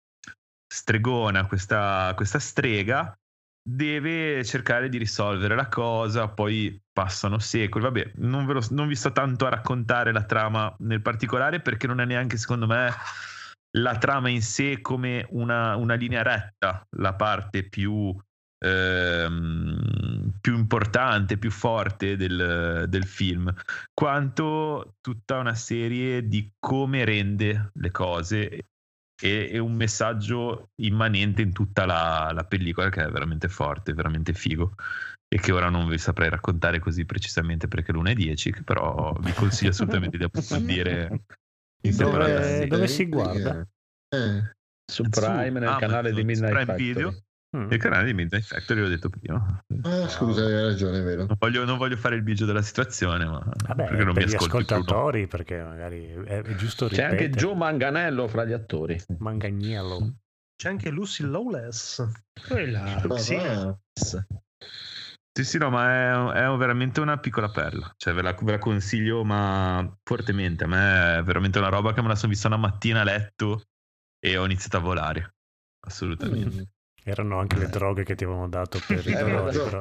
stregona 0.66 1.46
questa, 1.46 2.12
questa 2.16 2.38
strega 2.38 3.14
deve 3.62 4.42
cercare 4.44 4.88
di 4.88 4.96
risolvere 4.96 5.54
la 5.54 5.68
cosa 5.68 6.28
poi 6.28 6.80
passano 6.90 7.38
secoli. 7.38 7.84
Vabbè 7.84 8.12
non, 8.16 8.46
lo- 8.46 8.66
non 8.70 8.88
vi 8.88 8.96
sto 8.96 9.12
tanto 9.12 9.44
a 9.44 9.50
raccontare 9.50 10.10
la 10.10 10.24
trama 10.24 10.74
nel 10.78 11.02
particolare 11.02 11.60
perché 11.60 11.86
non 11.86 12.00
è 12.00 12.06
neanche 12.06 12.38
secondo 12.38 12.66
me 12.66 12.90
la 13.76 13.98
trama 13.98 14.30
in 14.30 14.40
sé 14.40 14.80
come 14.80 15.26
una, 15.30 15.76
una 15.76 15.94
linea 15.94 16.22
retta 16.22 16.86
la 16.96 17.12
parte 17.12 17.68
più 17.68 18.16
ehm, 18.64 20.17
più 20.40 20.56
importante, 20.56 21.38
più 21.38 21.50
forte 21.50 22.16
del, 22.16 22.86
del 22.88 23.04
film, 23.04 23.52
quanto 23.92 24.94
tutta 25.00 25.38
una 25.38 25.54
serie 25.54 26.26
di 26.26 26.50
come 26.58 27.04
rende 27.04 27.70
le 27.74 27.90
cose 27.90 28.48
e, 29.20 29.48
e 29.50 29.58
un 29.58 29.74
messaggio 29.74 30.70
immanente 30.76 31.42
in 31.42 31.52
tutta 31.52 31.84
la, 31.84 32.30
la 32.32 32.44
pellicola 32.44 32.88
che 32.88 33.04
è 33.04 33.10
veramente 33.10 33.48
forte, 33.48 33.92
veramente 33.92 34.32
figo 34.32 34.74
e 35.28 35.38
che 35.38 35.52
ora 35.52 35.68
non 35.68 35.88
vi 35.88 35.98
saprei 35.98 36.30
raccontare 36.30 36.78
così 36.78 37.04
precisamente 37.04 37.68
perché 37.68 37.92
l'una 37.92 38.10
è 38.10 38.14
10, 38.14 38.52
che 38.52 38.62
però 38.62 39.14
vi 39.20 39.32
consiglio 39.32 39.70
assolutamente 39.70 40.16
di 40.16 40.24
approfondire 40.24 41.08
in 41.82 41.96
Dove- 41.96 42.26
separata 42.26 42.66
dove 42.66 42.88
si 42.88 43.06
guarda? 43.06 43.66
Eh, 44.08 44.52
Su 44.90 45.02
Prime 45.08 45.50
nel 45.50 45.68
Amazon, 45.68 45.78
canale 45.88 46.12
di 46.12 46.24
Midnight 46.24 46.52
Prime 46.52 46.64
Factory. 46.64 46.86
Video. 46.86 47.22
Mm. 47.56 47.72
Il 47.72 47.78
canale 47.78 48.04
di 48.04 48.12
Midnight 48.12 48.44
Factory, 48.44 48.80
l'ho 48.80 48.88
detto 48.88 49.08
prima. 49.08 49.64
ah, 49.82 50.08
scusa, 50.08 50.44
hai 50.44 50.64
ragione, 50.64 50.98
è 50.98 51.02
vero. 51.02 51.24
Non 51.24 51.36
voglio, 51.38 51.64
non 51.64 51.78
voglio 51.78 51.96
fare 51.96 52.14
il 52.14 52.22
bigio 52.22 52.44
della 52.44 52.60
situazione, 52.60 53.24
ma 53.24 53.38
Vabbè, 53.38 53.86
perché 53.86 54.04
non 54.04 54.14
mi 54.14 54.20
per 54.20 54.28
gli 54.28 54.34
ascolti 54.34 54.64
Bruno. 54.64 54.80
ascoltatori, 54.82 55.26
perché 55.26 55.62
magari 55.62 56.12
è, 56.26 56.42
giusto 56.56 56.88
C'è 56.88 57.08
ripetere. 57.08 57.24
anche 57.24 57.30
Joe 57.30 57.54
Manganello 57.54 58.28
fra 58.28 58.44
gli 58.44 58.52
attori. 58.52 59.00
Manganiello. 59.18 60.16
C'è 60.56 60.68
anche 60.68 60.90
Lucy 60.90 61.24
Lawless. 61.24 62.06
Quella, 62.46 63.00
sì. 63.16 63.36
va. 63.36 63.78
Sì, 65.32 65.44
sì, 65.44 65.56
no, 65.56 65.70
ma 65.70 66.32
è, 66.34 66.44
è 66.44 66.56
veramente 66.56 67.00
una 67.00 67.16
piccola 67.18 67.48
perla. 67.48 67.94
Cioè, 67.96 68.12
ve 68.12 68.22
la, 68.22 68.32
ve 68.32 68.50
la 68.50 68.58
consiglio, 68.58 69.24
ma 69.24 69.88
fortemente. 70.02 70.64
A 70.64 70.66
me 70.66 71.18
è 71.18 71.22
veramente 71.22 71.58
una 71.58 71.68
roba 71.68 71.94
che 71.94 72.02
me 72.02 72.08
la 72.08 72.16
sono 72.16 72.32
vista 72.32 72.48
una 72.48 72.56
mattina 72.56 73.02
a 73.02 73.04
letto 73.04 73.62
e 74.18 74.36
ho 74.36 74.44
iniziato 74.44 74.78
a 74.78 74.80
volare. 74.80 75.34
Assolutamente. 75.86 76.60
Mm. 76.62 76.62
Erano 77.08 77.38
anche 77.38 77.56
le 77.58 77.68
droghe 77.68 78.04
che 78.04 78.14
ti 78.14 78.24
avevano 78.24 78.48
dato 78.48 78.78
per 78.86 79.02
i 79.06 79.12
Eh, 79.12 79.18
dolori, 79.18 79.56
però. 79.56 79.80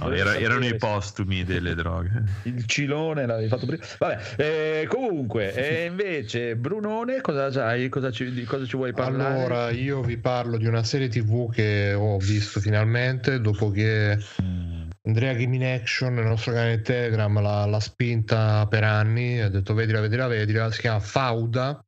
No, 0.00 0.12
era- 0.12 0.36
erano 0.36 0.66
i 0.66 0.76
postumi 0.76 1.42
delle 1.44 1.74
droghe. 1.74 2.22
Il 2.42 2.66
cilone 2.66 3.24
l'avevi 3.24 3.48
fatto 3.48 3.64
prima. 3.64 3.82
Vabbè, 3.98 4.18
eh, 4.36 4.86
comunque, 4.86 5.54
e 5.54 5.86
invece, 5.86 6.56
Brunone, 6.56 7.22
cosa 7.22 7.48
c'hai? 7.48 7.88
Cosa 7.88 8.10
ci, 8.10 8.30
di 8.32 8.44
cosa 8.44 8.66
ci 8.66 8.76
vuoi 8.76 8.92
parlare? 8.92 9.34
Allora, 9.38 9.70
io 9.70 10.02
vi 10.02 10.18
parlo 10.18 10.58
di 10.58 10.66
una 10.66 10.82
serie 10.84 11.08
TV 11.08 11.50
che 11.50 11.94
ho 11.94 12.18
visto 12.18 12.60
finalmente 12.60 13.40
dopo 13.40 13.70
che 13.70 14.18
Mm. 14.42 14.88
Andrea 15.04 15.32
Game 15.32 15.56
in 15.56 15.64
Action 15.64 16.12
nel 16.14 16.26
nostro 16.26 16.52
canale 16.52 16.82
Telegram 16.82 17.40
l'ha, 17.40 17.64
l'ha 17.64 17.80
spinta 17.80 18.66
per 18.68 18.84
anni. 18.84 19.40
Ha 19.40 19.48
detto 19.48 19.72
vedila, 19.72 20.00
vedila, 20.00 20.26
vedila. 20.26 20.70
Si 20.70 20.80
chiama 20.80 21.00
Fauda 21.00 21.82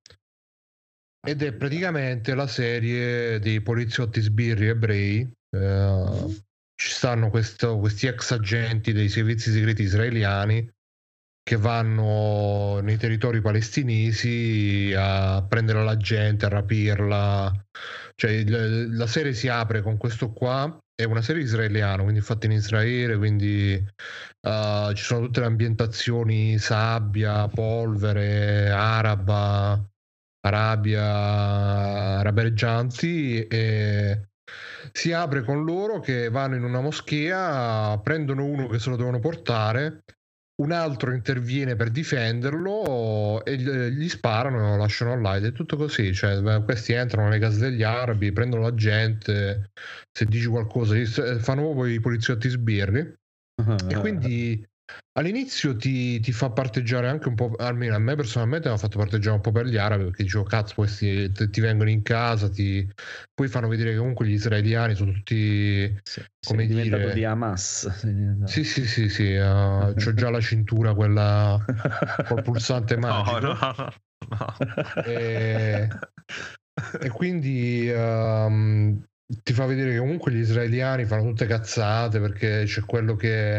ed 1.26 1.42
è 1.42 1.52
praticamente 1.52 2.34
la 2.34 2.47
serie 2.47 3.38
dei 3.38 3.60
poliziotti 3.60 4.20
sbirri 4.20 4.68
ebrei. 4.68 5.30
Eh, 5.51 6.42
ci 6.74 6.90
stanno 6.90 7.28
questo- 7.28 7.78
questi 7.78 8.06
ex 8.06 8.30
agenti 8.30 8.92
dei 8.92 9.09
servizi 9.09 9.51
segreti 9.52 9.82
israeliani 9.82 10.66
che 11.42 11.56
vanno 11.56 12.80
nei 12.80 12.97
territori 12.97 13.40
palestinesi 13.40 14.94
a 14.97 15.44
prendere 15.47 15.82
la 15.82 15.97
gente, 15.97 16.47
a 16.47 16.48
rapirla. 16.48 17.52
Cioè, 18.14 18.44
la 18.44 19.06
serie 19.06 19.34
si 19.34 19.48
apre 19.48 19.82
con 19.82 19.97
questo 19.97 20.32
qua. 20.32 20.78
È 20.94 21.05
una 21.05 21.22
serie 21.22 21.42
israeliana, 21.42 22.02
quindi 22.02 22.20
fatta 22.20 22.47
in 22.47 22.52
Israele, 22.52 23.16
quindi 23.16 23.72
eh, 23.72 24.92
ci 24.94 25.02
sono 25.02 25.26
tutte 25.26 25.40
le 25.40 25.47
ambientazioni 25.47 26.59
sabbia, 26.59 27.48
polvere, 27.48 28.70
araba, 28.70 29.82
Arabia, 30.40 31.04
arabeggianti 32.18 33.46
e 33.46 34.28
si 34.92 35.12
apre 35.12 35.42
con 35.42 35.64
loro 35.64 36.00
che 36.00 36.28
vanno 36.30 36.56
in 36.56 36.64
una 36.64 36.80
moschea, 36.80 37.98
prendono 38.02 38.44
uno 38.44 38.66
che 38.66 38.78
se 38.78 38.90
lo 38.90 38.96
devono 38.96 39.18
portare, 39.20 40.04
un 40.60 40.72
altro 40.72 41.12
interviene 41.12 41.74
per 41.76 41.90
difenderlo 41.90 43.44
e 43.44 43.56
gli 43.56 44.08
sparano 44.08 44.58
e 44.58 44.60
lo 44.60 44.76
lasciano 44.76 45.18
là 45.18 45.36
ed 45.36 45.44
è 45.46 45.52
tutto 45.52 45.76
così, 45.76 46.12
cioè 46.12 46.62
questi 46.64 46.92
entrano 46.92 47.28
nelle 47.28 47.40
case 47.40 47.60
degli 47.60 47.82
arabi, 47.82 48.32
prendono 48.32 48.62
la 48.62 48.74
gente, 48.74 49.70
se 50.10 50.26
dici 50.26 50.46
qualcosa, 50.46 50.94
fanno 51.38 51.62
proprio 51.62 51.86
i 51.86 52.00
poliziotti 52.00 52.48
sbirri. 52.48 53.14
E 53.88 53.94
quindi 53.98 54.66
all'inizio 55.12 55.76
ti, 55.76 56.20
ti 56.20 56.32
fa 56.32 56.50
parteggiare 56.50 57.08
anche 57.08 57.28
un 57.28 57.34
po', 57.34 57.54
almeno 57.58 57.94
a 57.94 57.98
me 57.98 58.14
personalmente 58.14 58.68
mi 58.68 58.74
ha 58.74 58.78
fatto 58.78 58.98
parteggiare 58.98 59.36
un 59.36 59.42
po' 59.42 59.52
per 59.52 59.66
gli 59.66 59.76
arabi 59.76 60.04
perché 60.04 60.22
dicevo 60.22 60.44
cazzo 60.44 60.74
questi 60.76 61.30
ti, 61.32 61.60
vengono 61.60 61.90
in 61.90 62.02
casa, 62.02 62.48
ti... 62.48 62.88
poi 63.34 63.48
fanno 63.48 63.68
vedere 63.68 63.92
che 63.92 63.98
comunque 63.98 64.26
gli 64.26 64.32
israeliani 64.32 64.94
sono 64.94 65.12
tutti... 65.12 65.98
Sì, 66.02 66.24
come 66.46 66.66
dire- 66.66 67.12
di 67.12 67.24
Hamas. 67.24 68.04
diventato- 68.04 68.50
Sì 68.50 68.64
sì 68.64 68.86
sì 68.86 69.08
sì, 69.08 69.34
uh, 69.34 69.92
c'ho 69.94 70.14
già 70.14 70.30
la 70.30 70.40
cintura 70.40 70.94
quella 70.94 71.62
col 72.26 72.42
pulsante 72.42 72.96
magico. 72.98 73.40
No, 73.40 73.52
no, 73.52 73.74
no. 73.76 73.92
no. 74.28 75.02
e, 75.04 75.88
e 77.00 77.08
quindi 77.10 77.88
ehm, 77.90 79.04
ti 79.43 79.52
fa 79.52 79.65
vedere 79.66 79.93
che 79.93 79.98
comunque 79.98 80.32
gli 80.32 80.39
israeliani 80.39 81.05
fanno 81.05 81.23
tutte 81.23 81.47
cazzate 81.47 82.19
perché 82.20 82.65
c'è 82.65 82.81
quello 82.85 83.15
che 83.15 83.57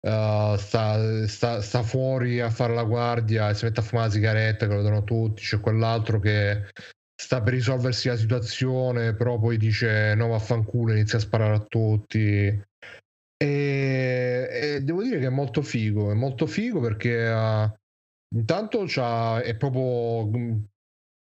eh, 0.00 0.54
sta, 0.58 1.26
sta- 1.26 1.60
sta 1.60 1.82
fuori 1.82 2.40
a 2.40 2.50
fare 2.50 2.74
la 2.74 2.84
guardia 2.84 3.50
e 3.50 3.54
si 3.54 3.64
mette 3.64 3.80
a 3.80 3.82
fumare 3.82 4.08
la 4.08 4.14
sigaretta 4.14 4.66
che 4.66 4.74
lo 4.74 4.82
danno 4.82 5.04
tutti, 5.04 5.42
c'è 5.42 5.60
quell'altro 5.60 6.18
che 6.18 6.70
sta 7.14 7.42
per 7.42 7.52
risolversi 7.52 8.08
la 8.08 8.16
situazione 8.16 9.14
però 9.14 9.38
poi 9.38 9.56
dice 9.58 10.14
no 10.14 10.28
vaffanculo 10.28 10.92
inizia 10.92 11.18
a 11.18 11.20
sparare 11.20 11.54
a 11.56 11.64
tutti. 11.68 12.60
E, 13.36 14.48
e 14.50 14.80
devo 14.82 15.02
dire 15.02 15.18
che 15.18 15.26
è 15.26 15.30
molto 15.30 15.62
figo 15.62 16.12
è 16.12 16.14
molto 16.14 16.46
figo 16.46 16.80
perché 16.80 17.26
eh, 17.26 17.72
intanto 18.36 18.84
è 19.42 19.56
proprio 19.56 20.60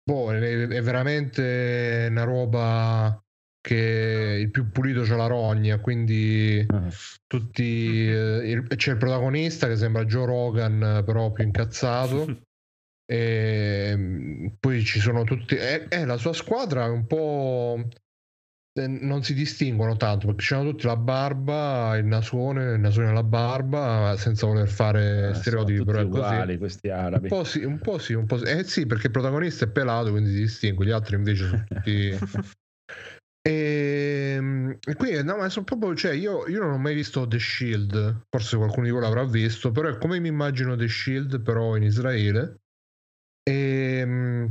boh, 0.02 0.32
è, 0.32 0.66
è 0.66 0.82
veramente 0.82 2.08
una 2.10 2.24
roba 2.24 3.22
che 3.62 4.38
il 4.40 4.50
più 4.50 4.70
pulito 4.70 5.02
c'ha 5.02 5.14
la 5.16 5.26
rogna 5.28 5.78
quindi 5.78 6.66
Ah. 6.68 6.90
tutti 7.28 8.08
eh, 8.08 8.40
il- 8.50 8.66
c'è 8.76 8.90
il 8.92 8.96
protagonista 8.98 9.68
che 9.68 9.76
sembra 9.76 10.04
Joe 10.04 10.26
Rogan 10.26 10.82
eh, 10.98 11.04
però 11.04 11.30
più 11.30 11.44
incazzato 11.44 12.42
e 13.06 13.94
mm, 13.96 14.46
poi 14.58 14.82
ci 14.84 14.98
sono 15.00 15.22
tutti 15.24 15.54
e, 15.54 15.86
e 15.88 16.04
la 16.04 16.16
sua 16.16 16.32
squadra 16.32 16.86
è 16.86 16.88
un 16.88 17.06
po' 17.06 17.86
eh, 18.74 18.86
non 18.88 19.22
si 19.22 19.32
distinguono 19.34 19.96
tanto 19.96 20.26
perché 20.26 20.44
c'hanno 20.46 20.70
tutti 20.70 20.86
la 20.86 20.96
barba 20.96 21.96
il 21.96 22.04
nasone 22.06 22.72
il 22.74 22.80
nasone 22.80 23.10
e 23.10 23.12
la 23.12 23.22
barba 23.22 24.14
senza 24.18 24.46
voler 24.46 24.66
fare 24.68 25.28
Eh, 25.30 25.34
stereotipi 25.34 25.84
però 25.84 25.98
è 26.00 26.08
così 26.08 26.18
uguali 26.18 26.58
questi 26.58 26.88
arabi. 26.88 27.28
un 27.28 27.28
po' 27.28 27.44
sì, 27.44 27.62
un 27.64 27.78
po' 27.78 27.98
sì, 27.98 28.12
un 28.14 28.26
po' 28.26 28.38
sì. 28.38 28.44
Eh 28.44 28.64
sì, 28.64 28.86
perché 28.86 29.06
il 29.06 29.12
protagonista 29.12 29.66
è 29.66 29.68
pelato, 29.68 30.10
quindi 30.10 30.30
si 30.30 30.38
distingue, 30.40 30.84
gli 30.86 30.90
altri 30.90 31.14
invece 31.16 31.46
sono 31.46 31.64
tutti... 31.64 32.10
E, 33.44 34.78
e 34.80 34.94
qui 34.94 35.22
no, 35.24 35.36
ma 35.36 35.48
sono 35.48 35.64
proprio, 35.64 35.94
cioè, 35.96 36.12
io, 36.12 36.46
io 36.48 36.60
non 36.60 36.70
ho 36.70 36.78
mai 36.78 36.94
visto 36.94 37.26
The 37.26 37.38
Shield, 37.40 38.26
forse 38.30 38.56
qualcuno 38.56 38.86
di 38.86 38.92
voi 38.92 39.00
l'avrà 39.00 39.24
visto, 39.24 39.72
però 39.72 39.88
è 39.88 39.98
come 39.98 40.20
mi 40.20 40.28
immagino 40.28 40.76
The 40.76 40.86
Shield, 40.88 41.42
però 41.42 41.76
in 41.76 41.82
Israele. 41.82 42.60
E, 43.42 44.02
mm, 44.06 44.46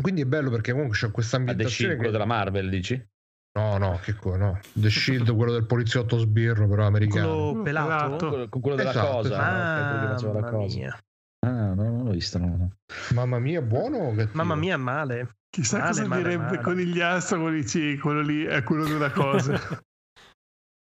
quindi 0.00 0.22
è 0.22 0.26
bello 0.26 0.50
perché 0.50 0.72
comunque 0.72 0.96
c'è 0.96 1.10
questa 1.12 1.36
A 1.36 1.44
The 1.44 1.50
ambientazione 1.50 1.94
Shield, 1.94 1.96
quello 1.96 2.12
che... 2.12 2.18
della 2.18 2.34
Marvel, 2.42 2.68
dici? 2.70 3.06
No, 3.54 3.76
no, 3.76 4.00
che 4.02 4.14
co- 4.14 4.36
no. 4.36 4.58
The 4.72 4.90
Shield, 4.90 5.34
quello 5.36 5.52
del 5.52 5.66
poliziotto 5.66 6.18
sbirro, 6.18 6.66
però 6.66 6.86
americano. 6.86 7.50
Quello 7.50 7.62
pelato? 7.62 7.86
Pelato. 8.06 8.28
Quello- 8.28 8.48
con 8.48 8.60
quello 8.62 8.76
della 8.76 8.90
Esatto, 8.90 9.12
cosa. 9.16 9.28
esatto. 9.28 10.06
no? 10.06 10.14
Quello 10.14 10.32
la 10.32 10.40
Mamma 10.40 10.50
cosa. 10.50 10.76
mia. 10.76 10.98
Ah, 11.44 11.74
no, 11.74 11.74
non 11.74 12.04
l'ho 12.04 12.10
visto. 12.12 12.38
No, 12.38 12.56
no. 12.56 12.76
Mamma 13.12 13.38
mia, 13.38 13.60
buono? 13.60 14.14
Mamma 14.32 14.54
mia, 14.54 14.76
male. 14.76 15.36
Chissà 15.52 15.78
Male, 15.78 15.88
cosa 15.90 16.06
male, 16.06 16.22
direbbe 16.22 16.44
male. 16.44 16.62
Conigliastro 16.62 17.40
quando 17.40 17.60
dici 17.60 17.98
quello 17.98 18.22
lì 18.22 18.44
è 18.44 18.62
quello 18.62 18.86
di 18.86 18.92
una 18.92 19.10
cosa. 19.10 19.52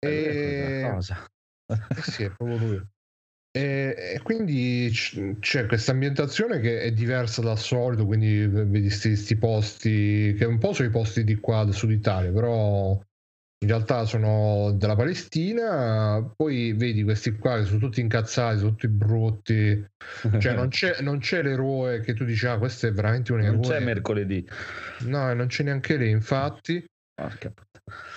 E... 0.03 0.89
Cosa? 0.91 1.25
Eh 1.67 2.01
sì, 2.01 2.23
è 2.23 2.29
proprio 2.29 2.57
lui. 2.57 2.87
E, 3.55 3.95
e 4.15 4.21
quindi 4.21 4.89
c- 4.91 5.37
c'è 5.39 5.65
questa 5.65 5.91
ambientazione 5.91 6.59
che 6.59 6.81
è 6.81 6.91
diversa 6.91 7.41
dal 7.41 7.57
solito, 7.57 8.05
quindi 8.05 8.45
vedi 8.47 8.89
questi 8.89 9.37
posti 9.37 10.35
che 10.37 10.43
un 10.43 10.57
po' 10.57 10.73
sono 10.73 10.89
i 10.89 10.91
posti 10.91 11.23
di 11.23 11.35
qua 11.35 11.63
del 11.63 11.73
sud 11.73 11.91
Italia, 11.91 12.33
però 12.33 12.99
in 13.63 13.69
realtà 13.69 14.03
sono 14.03 14.71
della 14.73 14.95
Palestina, 14.95 16.21
poi 16.35 16.73
vedi 16.73 17.01
questi 17.03 17.31
qua 17.37 17.59
che 17.59 17.63
sono 17.63 17.79
tutti 17.79 18.01
incazzati, 18.01 18.57
sono 18.57 18.71
tutti 18.71 18.89
brutti, 18.89 19.85
cioè 20.37 20.53
non 20.53 20.67
c'è, 20.67 20.97
non 21.01 21.19
c'è 21.19 21.41
l'eroe 21.41 22.01
che 22.01 22.13
tu 22.13 22.25
dici 22.25 22.45
ah 22.45 22.57
questo 22.57 22.87
è 22.87 22.91
veramente 22.91 23.31
un 23.31 23.39
non 23.39 23.47
eroe, 23.47 23.61
c'è 23.61 23.79
mercoledì. 23.79 24.45
no 25.05 25.33
non 25.33 25.47
c'è 25.47 25.63
neanche 25.63 25.95
lì 25.95 26.09
infatti. 26.09 26.83
Porca. 27.13 27.53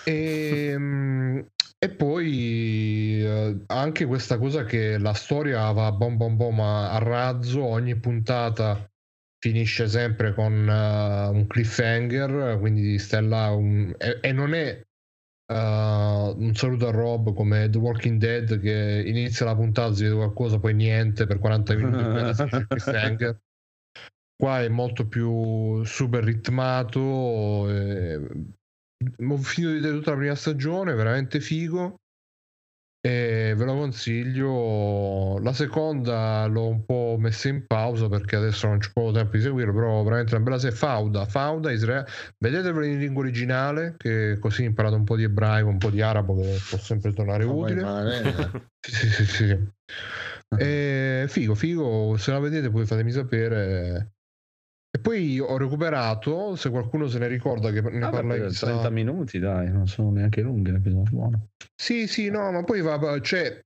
E, 0.05 0.74
mm, 0.77 1.39
e 1.78 1.90
poi 1.90 3.23
eh, 3.23 3.62
anche 3.66 4.05
questa 4.05 4.39
cosa 4.39 4.64
che 4.64 4.98
la 4.98 5.12
storia 5.14 5.70
va 5.70 5.93
bom 5.93 6.16
bom 6.16 6.36
bom 6.36 6.60
a, 6.60 6.98
razzo, 6.98 7.62
ogni 7.62 7.94
puntata 8.01 8.85
finisce 9.39 9.86
sempre 9.86 10.35
con 10.35 10.68
eh, 10.68 11.28
un 11.28 11.47
cliffhanger, 11.47 12.59
quindi 12.59 12.98
stai 12.98 13.28
là 13.28 13.51
un- 13.51 13.94
e, 13.97 14.18
e 14.20 14.32
non 14.32 14.55
è 14.55 14.85
eh, 15.47 16.35
un 16.36 16.55
saluto 16.55 16.89
a 16.89 16.90
Rob 16.90 17.35
come 17.35 17.68
The 17.68 17.78
Walking 17.78 18.18
Dead 18.18 18.60
che 18.60 19.02
inizia 19.06 19.47
la 19.47 19.55
puntata, 19.55 19.94
si 19.94 20.02
vede 20.02 20.14
qualcosa, 20.14 20.59
poi 20.59 20.74
niente 20.74 21.27
per 21.27 21.39
40 21.39 21.74
minuti. 21.74 22.02
Qua 24.39 24.60
è 24.60 24.68
molto 24.68 25.06
più 25.09 25.82
super 25.85 26.23
ritmato. 26.23 27.70
e- 27.70 28.16
ho 29.18 29.36
finito 29.36 29.73
di 29.73 29.78
vedere 29.78 29.98
tutta 29.98 30.10
la 30.12 30.16
prima 30.16 30.35
stagione, 30.35 30.94
veramente 30.94 31.40
figo. 31.40 31.97
E 33.06 33.54
ve 33.54 33.64
lo 33.64 33.74
consiglio. 33.74 35.38
La 35.40 35.52
seconda 35.52 36.46
l'ho 36.46 36.68
un 36.68 36.84
po' 36.84 37.16
messa 37.18 37.48
in 37.48 37.64
pausa 37.66 38.08
perché 38.08 38.36
adesso 38.36 38.66
non 38.66 38.78
c'è 38.78 38.90
poco 38.92 39.12
tempo 39.12 39.36
di 39.36 39.42
seguirlo. 39.42 39.72
Però 39.72 40.02
veramente 40.02 40.34
una 40.34 40.44
bella 40.44 40.58
serie. 40.58 40.76
Fauda, 40.76 41.24
Fauda, 41.26 41.70
Israele. 41.70 42.06
Vedetevelo 42.38 42.84
in 42.84 42.98
lingua 42.98 43.22
originale, 43.22 43.94
che 43.96 44.38
così 44.40 44.64
imparate 44.64 44.96
un 44.96 45.04
po' 45.04 45.16
di 45.16 45.22
ebraico, 45.22 45.68
un 45.68 45.78
po' 45.78 45.90
di 45.90 46.00
arabo, 46.00 46.34
che 46.36 46.58
può 46.68 46.78
sempre 46.78 47.12
tornare 47.12 47.44
utile. 47.44 47.82
eh. 47.82 48.64
Sì, 48.86 48.92
sì, 48.94 49.24
sì, 49.24 49.24
sì. 49.26 49.58
E 50.58 51.24
figo, 51.28 51.54
figo. 51.56 52.16
Se 52.16 52.30
la 52.30 52.38
vedete, 52.38 52.70
poi 52.70 52.86
fatemi 52.86 53.10
sapere. 53.10 54.12
E 54.97 54.98
poi 54.98 55.39
ho 55.39 55.59
recuperato, 55.59 56.56
se 56.56 56.70
qualcuno 56.70 57.06
se 57.06 57.18
ne 57.18 57.28
ricorda 57.28 57.70
che 57.70 57.82
ne 57.82 58.06
Ah, 58.06 58.09
parlai 58.09 58.40
beh, 58.40 58.47
in 58.47 58.55
30 58.55 58.89
minuti, 58.89 59.39
dai, 59.39 59.70
non 59.70 59.86
sono 59.86 60.10
neanche 60.10 60.40
lunghe 60.40 60.73
l'episodio. 60.73 61.10
Buono. 61.10 61.48
Sì, 61.74 62.06
sì, 62.06 62.31
no, 62.31 62.51
ma 62.51 62.64
poi 62.64 62.81
va, 62.81 63.20
cioè, 63.20 63.60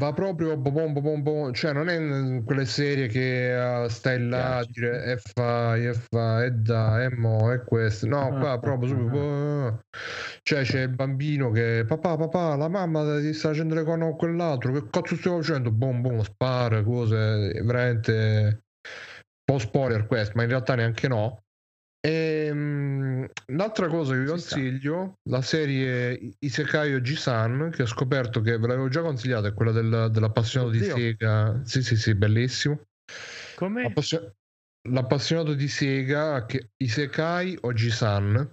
va 0.00 0.12
proprio 0.14 0.56
bom, 0.56 0.94
bom, 0.94 1.22
bom, 1.22 1.52
cioè 1.52 1.74
non 1.74 1.90
è 1.90 2.42
quelle 2.44 2.64
serie 2.64 3.08
che 3.08 3.54
uh, 3.54 3.88
stai 3.88 4.26
là 4.26 4.56
a 4.56 4.66
dire 4.66 5.04
e 5.04 5.16
fai 5.18 5.86
e 5.88 5.92
fa 5.92 6.44
e 6.44 6.50
da 6.52 7.02
e 7.02 7.14
mo 7.14 7.52
e 7.52 7.62
questo 7.64 8.06
no 8.06 8.28
Ah, 8.28 8.38
qua 8.38 8.58
proprio 8.58 8.88
ah, 8.88 8.96
subito 8.96 9.18
ah. 9.18 9.66
uh, 9.66 9.78
cioè 10.42 10.62
c'è 10.62 10.82
il 10.82 10.94
bambino 10.94 11.50
che 11.50 11.84
papà 11.86 12.16
papà 12.16 12.56
la 12.56 12.68
mamma 12.68 13.18
ti 13.20 13.34
sta 13.34 13.48
facendo 13.48 13.74
le 13.74 13.82
con 13.84 14.16
quell'altro 14.16 14.72
che 14.72 14.88
cazzo 14.88 15.16
stiamo 15.16 15.42
facendo 15.42 15.70
bom 15.72 16.00
bom 16.00 16.20
spara 16.22 16.82
cose 16.82 17.60
veramente 17.64 18.62
po' 19.48 19.58
spoiler 19.58 20.06
questo 20.06 20.32
ma 20.36 20.42
in 20.42 20.50
realtà 20.50 20.74
neanche 20.74 21.08
no 21.08 21.42
Ehm, 22.00 23.26
l'altra 23.46 23.88
cosa 23.88 24.12
che 24.12 24.20
vi 24.20 24.26
consiglio, 24.26 25.18
la 25.28 25.42
serie 25.42 26.36
Isekai 26.38 26.94
Oji-san, 26.94 27.70
che 27.74 27.82
ho 27.82 27.86
scoperto 27.86 28.40
che 28.40 28.56
ve 28.56 28.68
l'avevo 28.68 28.88
già 28.88 29.00
consigliata, 29.02 29.48
è 29.48 29.52
quella 29.54 29.72
del- 29.72 30.08
dell'appassionato 30.12 30.70
di 30.70 30.78
Oddio. 30.78 30.94
Sega. 30.96 31.60
Sì, 31.64 31.82
sì, 31.82 31.96
sì, 31.96 32.14
bellissimo. 32.14 32.82
Come? 33.56 33.82
Appassio- 33.82 34.32
L'appassionato 34.88 35.54
di 35.54 35.66
Sega, 35.66 36.46
che 36.46 36.70
Isekai 36.76 37.58
Oji-san, 37.62 38.48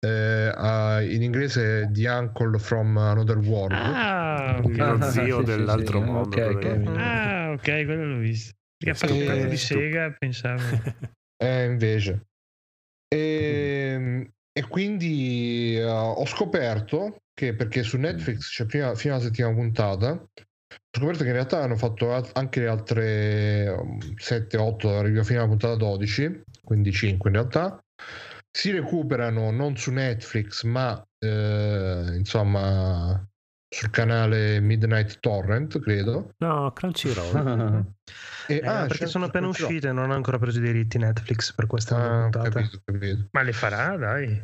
eh, 0.00 0.52
ha- 0.54 1.00
in 1.00 1.22
inglese 1.22 1.88
The 1.92 2.08
Uncle 2.08 2.58
from 2.58 2.96
Another 2.96 3.38
World. 3.38 3.72
Ah, 3.72 4.60
ok. 4.62 4.76
Lo 4.76 5.00
zio 5.02 5.24
sì, 5.24 5.30
sì, 5.38 5.42
dell'altro 5.44 6.00
sì, 6.00 6.04
mondo. 6.04 6.36
ok, 6.36 6.52
quello 6.52 6.70
ok. 6.72 6.76
lì. 6.78 6.86
Ah, 6.98 7.50
ok, 7.52 7.62
quello 7.84 8.04
l'ho 8.06 8.18
visto. 8.18 8.56
Perché 8.78 8.90
ha 8.90 8.94
fatto 8.94 9.14
quello 9.14 9.48
di 9.48 9.56
sì. 9.56 9.74
Sega, 9.74 10.14
pensavo. 10.18 10.62
Eh, 11.40 11.66
invece. 11.66 12.26
E, 13.06 14.28
e 14.50 14.62
quindi 14.66 15.76
eh, 15.76 15.84
ho 15.84 16.26
scoperto 16.26 17.22
che 17.32 17.54
perché 17.54 17.84
su 17.84 17.96
Netflix 17.96 18.50
c'è 18.50 18.66
prima, 18.66 18.92
fino 18.96 19.14
alla 19.14 19.22
settima 19.22 19.52
puntata. 19.52 20.10
Ho 20.10 20.98
scoperto 20.98 21.22
che 21.22 21.28
in 21.28 21.34
realtà 21.36 21.62
hanno 21.62 21.76
fatto 21.76 22.10
anche 22.32 22.58
le 22.58 22.66
altre 22.66 23.68
um, 23.68 23.98
7-8, 24.16 24.88
arriva 24.96 25.22
fino 25.22 25.38
alla 25.38 25.48
puntata 25.48 25.76
12, 25.76 26.42
quindi 26.64 26.90
5 26.90 27.30
in 27.30 27.36
realtà. 27.36 27.80
Si 28.50 28.72
recuperano 28.72 29.52
non 29.52 29.76
su 29.76 29.92
Netflix, 29.92 30.64
ma 30.64 31.00
eh, 31.20 32.14
insomma 32.16 33.24
sul 33.68 33.90
canale 33.90 34.60
Midnight 34.60 35.18
Torrent, 35.20 35.78
credo. 35.80 36.32
No, 36.38 36.72
Crunchyroll. 36.72 37.84
E, 38.50 38.60
Eh, 38.62 38.66
ah, 38.66 38.86
perché 38.86 39.06
sono 39.06 39.26
appena 39.26 39.44
Crunchyroll. 39.44 39.70
uscite, 39.74 39.92
non 39.92 40.10
ha 40.10 40.14
ancora 40.14 40.38
preso 40.38 40.58
i 40.58 40.62
diritti 40.62 40.96
Netflix 40.96 41.52
per 41.52 41.66
questa 41.66 42.24
Ah, 42.24 42.30
capito, 42.30 42.80
capito. 42.82 43.28
Ma 43.32 43.42
le 43.42 43.52
farà, 43.52 43.94
dai. 43.96 44.42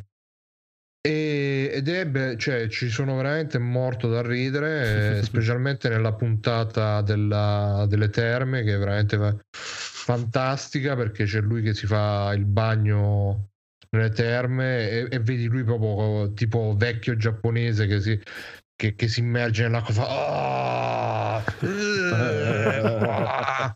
E- 1.07 1.71
ed 1.73 1.89
è 1.89 2.37
cioè 2.37 2.69
ci 2.69 2.89
sono 2.91 3.17
veramente 3.17 3.59
morto 3.59 4.09
da 4.09 4.21
ridere, 4.21 5.19
eh, 5.21 5.23
specialmente 5.23 5.89
nella 5.89 6.13
puntata 6.13 7.01
della- 7.01 7.87
delle 7.89 8.11
terme, 8.11 8.63
che 8.63 8.75
è 8.75 8.79
veramente 8.79 9.17
fa- 9.17 9.37
fantastica 9.51 10.95
perché 10.97 11.25
c'è 11.25 11.41
lui 11.41 11.63
che 11.63 11.73
si 11.73 11.87
fa 11.87 12.31
il 12.35 12.45
bagno 12.45 13.49
nelle 13.91 14.11
terme 14.11 14.91
e, 14.91 15.09
e 15.11 15.19
vedi 15.21 15.47
lui 15.47 15.65
proprio 15.65 16.33
tipo 16.35 16.75
vecchio 16.77 17.17
giapponese 17.17 17.87
che 17.87 18.01
si, 18.01 18.21
che, 18.85 18.95
che 18.95 19.09
si 19.09 19.21
immerge 19.21 19.63
nell'acqua 19.63 19.91
e 19.91 19.95
fa 19.95 20.07
"Ah! 20.09 21.45
Eh, 21.63 22.81
ah!" 23.09 23.73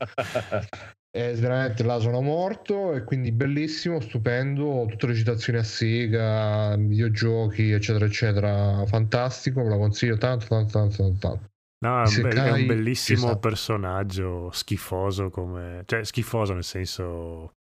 è 1.11 1.33
veramente 1.35 1.83
là 1.83 1.99
sono 1.99 2.21
morto 2.21 2.93
e 2.95 3.03
quindi 3.05 3.33
bellissimo, 3.33 4.01
stupendo, 4.01 4.87
tutte 4.89 5.07
le 5.07 5.15
citazioni 5.15 5.59
a 5.59 5.63
Sega, 5.65 6.77
videogiochi 6.77 7.73
eccetera 7.73 8.05
eccetera, 8.05 8.85
fantastico, 8.87 9.63
ve 9.63 9.71
la 9.71 9.77
consiglio 9.77 10.17
tanto 10.19 10.47
tanto 10.47 10.73
tanto 10.73 10.97
tanto, 10.97 11.19
tanto. 11.19 11.47
No, 11.81 12.03
è 12.03 12.07
un, 12.09 12.23
be- 12.23 12.29
è 12.29 12.33
Isekai 12.33 12.61
un 12.61 12.67
bellissimo 12.67 13.21
sta. 13.29 13.37
personaggio 13.39 14.51
schifoso 14.51 15.31
come... 15.31 15.83
Cioè, 15.87 16.05
schifoso 16.05 16.53
nel 16.53 16.65
senso... 16.65 17.53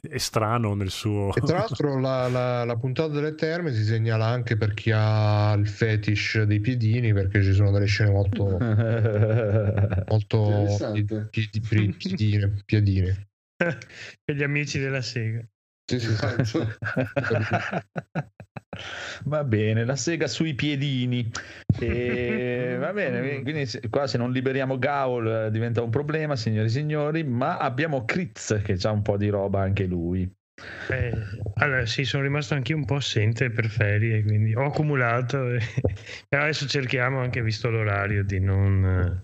è 0.00 0.18
strano 0.18 0.74
nel 0.74 0.90
suo... 0.90 1.34
E 1.34 1.40
tra 1.40 1.58
l'altro 1.68 1.98
la, 1.98 2.28
la- 2.28 2.64
la 2.64 2.76
puntata 2.76 3.12
delle 3.12 3.34
terme 3.34 3.72
si 3.72 3.84
segnala 3.84 4.26
anche 4.26 4.56
per 4.56 4.74
chi 4.74 4.90
ha 4.94 5.52
il 5.52 5.66
fetish 5.68 6.42
dei 6.42 6.60
piedini 6.60 7.12
perché 7.12 7.42
ci 7.42 7.52
sono 7.52 7.70
delle 7.70 7.86
scene 7.86 8.10
molto 8.10 8.58
molto 10.08 10.66
piedine, 11.30 12.62
piedine. 12.64 13.28
Per 13.56 14.36
gli 14.36 14.42
amici 14.42 14.78
della 14.78 15.02
Sega. 15.02 15.46
Esatto. 15.86 16.66
Va 19.24 19.44
bene, 19.44 19.84
la 19.84 19.96
sega 19.96 20.26
sui 20.26 20.54
piedini. 20.54 21.30
E, 21.80 22.76
va 22.78 22.92
bene, 22.92 23.42
quindi 23.42 23.66
qua 23.90 24.06
se 24.06 24.16
non 24.18 24.32
liberiamo 24.32 24.78
Gaul 24.78 25.26
eh, 25.46 25.50
diventa 25.50 25.82
un 25.82 25.90
problema, 25.90 26.36
signori 26.36 26.66
e 26.66 26.70
signori, 26.70 27.22
ma 27.22 27.58
abbiamo 27.58 28.04
Kritz 28.04 28.60
che 28.64 28.78
ha 28.82 28.90
un 28.90 29.02
po' 29.02 29.16
di 29.16 29.28
roba 29.28 29.60
anche 29.60 29.84
lui. 29.84 30.30
Eh, 30.90 31.12
allora, 31.56 31.86
sì, 31.86 32.04
sono 32.04 32.22
rimasto 32.22 32.54
anche 32.54 32.72
un 32.72 32.84
po' 32.84 32.96
assente 32.96 33.50
per 33.50 33.66
ferie, 33.68 34.22
quindi 34.22 34.54
ho 34.54 34.64
accumulato. 34.64 35.50
e- 35.52 35.60
Però 36.28 36.42
adesso 36.42 36.66
cerchiamo, 36.66 37.20
anche 37.20 37.42
visto 37.42 37.68
l'orario, 37.70 38.24
di 38.24 38.40
non... 38.40 39.20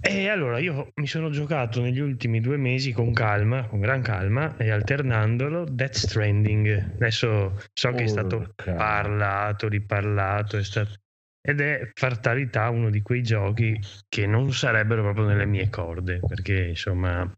E 0.00 0.28
allora 0.28 0.58
io 0.58 0.90
mi 0.96 1.06
sono 1.06 1.30
giocato 1.30 1.80
negli 1.80 1.98
ultimi 2.00 2.40
due 2.40 2.56
mesi 2.56 2.92
con 2.92 3.12
calma, 3.12 3.66
con 3.66 3.80
gran 3.80 4.00
calma, 4.02 4.56
e 4.56 4.70
alternandolo 4.70 5.64
Death 5.64 5.94
Stranding. 5.94 6.92
Adesso 6.94 7.60
so 7.72 7.92
che 7.92 8.04
è 8.04 8.06
stato 8.06 8.38
Porca. 8.38 8.74
parlato, 8.74 9.68
riparlato, 9.68 10.56
è 10.56 10.64
stato... 10.64 10.94
ed 11.40 11.60
è 11.60 11.90
fatalità 11.94 12.68
uno 12.68 12.90
di 12.90 13.02
quei 13.02 13.22
giochi 13.22 13.78
che 14.08 14.26
non 14.26 14.52
sarebbero 14.52 15.02
proprio 15.02 15.26
nelle 15.26 15.46
mie 15.46 15.68
corde, 15.68 16.20
perché 16.26 16.68
insomma 16.68 17.30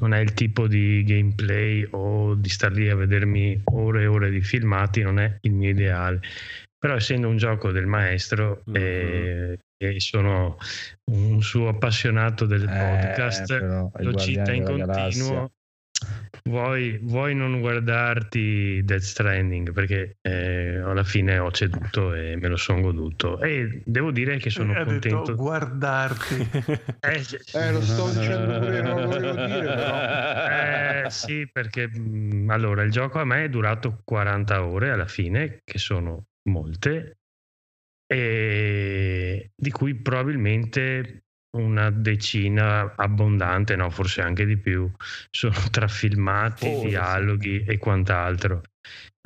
non 0.00 0.14
è 0.14 0.20
il 0.20 0.32
tipo 0.32 0.66
di 0.66 1.02
gameplay 1.04 1.86
o 1.90 2.34
di 2.34 2.48
star 2.48 2.72
lì 2.72 2.88
a 2.88 2.96
vedermi 2.96 3.60
ore 3.64 4.02
e 4.02 4.06
ore 4.06 4.30
di 4.30 4.40
filmati, 4.40 5.02
non 5.02 5.18
è 5.18 5.36
il 5.42 5.52
mio 5.52 5.70
ideale. 5.70 6.20
Però 6.78 6.94
essendo 6.94 7.28
un 7.28 7.36
gioco 7.36 7.72
del 7.72 7.86
maestro 7.86 8.62
Mhm. 8.66 8.74
eh, 8.76 9.58
e 9.78 10.00
sono 10.00 10.56
un 11.12 11.42
suo 11.42 11.68
appassionato 11.68 12.46
del 12.46 12.62
Eh, 12.62 12.66
podcast, 12.66 13.58
però, 13.58 13.90
lo 13.94 14.14
cita 14.14 14.52
in 14.52 14.64
Galassia. 14.64 14.94
continuo. 14.94 15.50
Vuoi, 16.44 16.98
vuoi 17.02 17.34
non 17.34 17.58
guardarti 17.60 18.82
Death 18.84 19.00
Stranding 19.00 19.72
perché 19.72 20.18
eh, 20.20 20.76
alla 20.76 21.02
fine 21.02 21.38
ho 21.38 21.50
ceduto 21.50 22.12
e 22.14 22.36
me 22.36 22.48
lo 22.48 22.56
sono 22.56 22.82
goduto 22.82 23.40
e 23.40 23.82
devo 23.84 24.12
dire 24.12 24.36
che 24.36 24.50
sono 24.50 24.72
ha 24.74 24.84
contento 24.84 25.22
detto 25.22 25.34
guardarti. 25.34 26.34
Eh. 27.00 27.24
Eh, 27.54 27.72
lo 27.72 27.80
sto 27.80 28.10
dicendo 28.10 28.58
pure, 28.60 28.82
non 28.82 29.00
lo 29.00 29.06
volevo 29.06 29.44
dire, 29.46 29.60
però. 29.74 31.04
Eh, 31.06 31.10
sì, 31.10 31.48
perché 31.50 31.88
mh, 31.88 32.50
allora 32.50 32.82
il 32.82 32.90
gioco 32.90 33.18
a 33.18 33.24
me 33.24 33.44
è 33.44 33.48
durato 33.48 34.00
40 34.04 34.64
ore 34.64 34.90
alla 34.90 35.06
fine, 35.08 35.60
che 35.64 35.78
sono 35.78 36.26
molte, 36.50 37.18
e 38.06 39.50
di 39.54 39.70
cui 39.70 39.94
probabilmente 39.96 41.24
una 41.56 41.90
decina 41.90 42.94
abbondante, 42.96 43.76
no, 43.76 43.90
forse 43.90 44.20
anche 44.20 44.44
di 44.44 44.58
più, 44.58 44.90
sono 45.30 45.54
tra 45.70 45.88
filmati, 45.88 46.74
Forse. 46.74 46.88
dialoghi 46.88 47.64
e 47.64 47.78
quant'altro. 47.78 48.62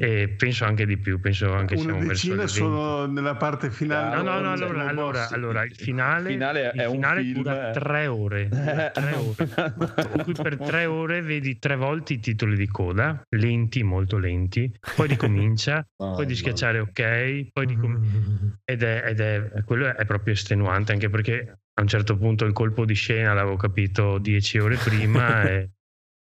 E 0.01 0.31
penso 0.31 0.65
anche 0.65 0.87
di 0.87 0.97
più, 0.97 1.20
penso 1.20 1.53
anche 1.53 1.74
Una 1.74 1.82
siamo 1.82 2.07
decina 2.07 2.35
le 2.37 2.45
20. 2.45 2.53
sono 2.55 3.05
nella 3.05 3.37
parte 3.37 3.70
finale. 3.70 4.16
No, 4.16 4.23
no, 4.23 4.41
no, 4.41 4.53
allora, 4.53 4.87
allora, 4.87 5.28
allora, 5.28 5.62
il 5.65 5.74
finale, 5.74 6.31
finale 6.31 6.70
è 6.70 6.85
il 6.85 6.89
un 6.89 6.95
finale 6.95 7.20
film, 7.20 7.35
dura 7.35 7.69
eh. 7.69 7.73
tre 7.73 8.07
ore. 8.07 8.49
dura 8.49 8.91
tre 8.91 9.12
ore. 9.12 10.32
Per 10.43 10.57
tre 10.57 10.87
ore 10.87 11.20
vedi 11.20 11.59
tre 11.59 11.77
volte 11.77 12.15
i 12.15 12.19
titoli 12.19 12.57
di 12.57 12.66
coda, 12.66 13.20
lenti, 13.37 13.82
molto 13.82 14.16
lenti, 14.16 14.74
poi 14.97 15.07
ricomincia, 15.07 15.87
poi 15.95 16.24
di 16.24 16.35
schiacciare 16.35 16.78
ok, 16.78 17.49
poi 17.53 17.66
ricom- 17.66 18.57
ed, 18.65 18.82
è, 18.82 19.05
ed 19.07 19.20
è 19.20 19.62
quello 19.66 19.95
è 19.95 20.07
proprio 20.07 20.32
estenuante 20.32 20.93
anche 20.93 21.11
perché 21.11 21.59
a 21.74 21.82
un 21.82 21.89
certo 21.89 22.16
punto 22.16 22.47
il 22.47 22.55
colpo 22.55 22.87
di 22.87 22.95
scena 22.95 23.35
l'avevo 23.35 23.57
capito 23.57 24.16
dieci 24.16 24.59
ore 24.59 24.77
prima, 24.77 25.43
e- 25.49 25.70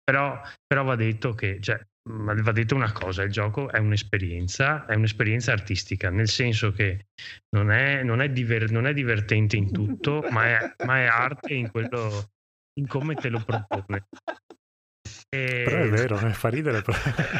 però, 0.04 0.38
però 0.68 0.84
va 0.84 0.96
detto 0.96 1.34
che 1.34 1.60
cioè, 1.62 1.80
va 2.12 2.52
detto 2.52 2.76
una 2.76 2.92
cosa, 2.92 3.24
il 3.24 3.32
gioco 3.32 3.70
è 3.70 3.78
un'esperienza, 3.78 4.86
è 4.86 4.96
un'esperienza 4.96 5.52
artistica, 5.52 6.10
nel 6.10 6.28
senso 6.28 6.72
che 6.72 7.08
non 7.50 7.72
è, 7.72 8.02
non 8.04 8.22
è, 8.22 8.30
diver- 8.30 8.72
non 8.72 8.88
è 8.88 8.94
divertente 8.94 9.58
in 9.58 9.72
tutto, 9.72 10.26
ma 10.32 10.46
è, 10.46 10.76
ma 10.86 10.98
è 10.98 11.06
arte 11.06 11.54
in 11.54 11.70
quello 11.70 12.32
in 12.80 12.88
come 12.88 13.14
te 13.16 13.30
lo 13.30 13.44
propone. 13.44 14.08
E- 15.32 15.62
Però 15.64 15.84
è 15.84 15.90
vero, 15.90 16.20
eh, 16.28 16.34
fa 16.34 16.50
ridere. 16.50 16.82
Però. 16.82 16.98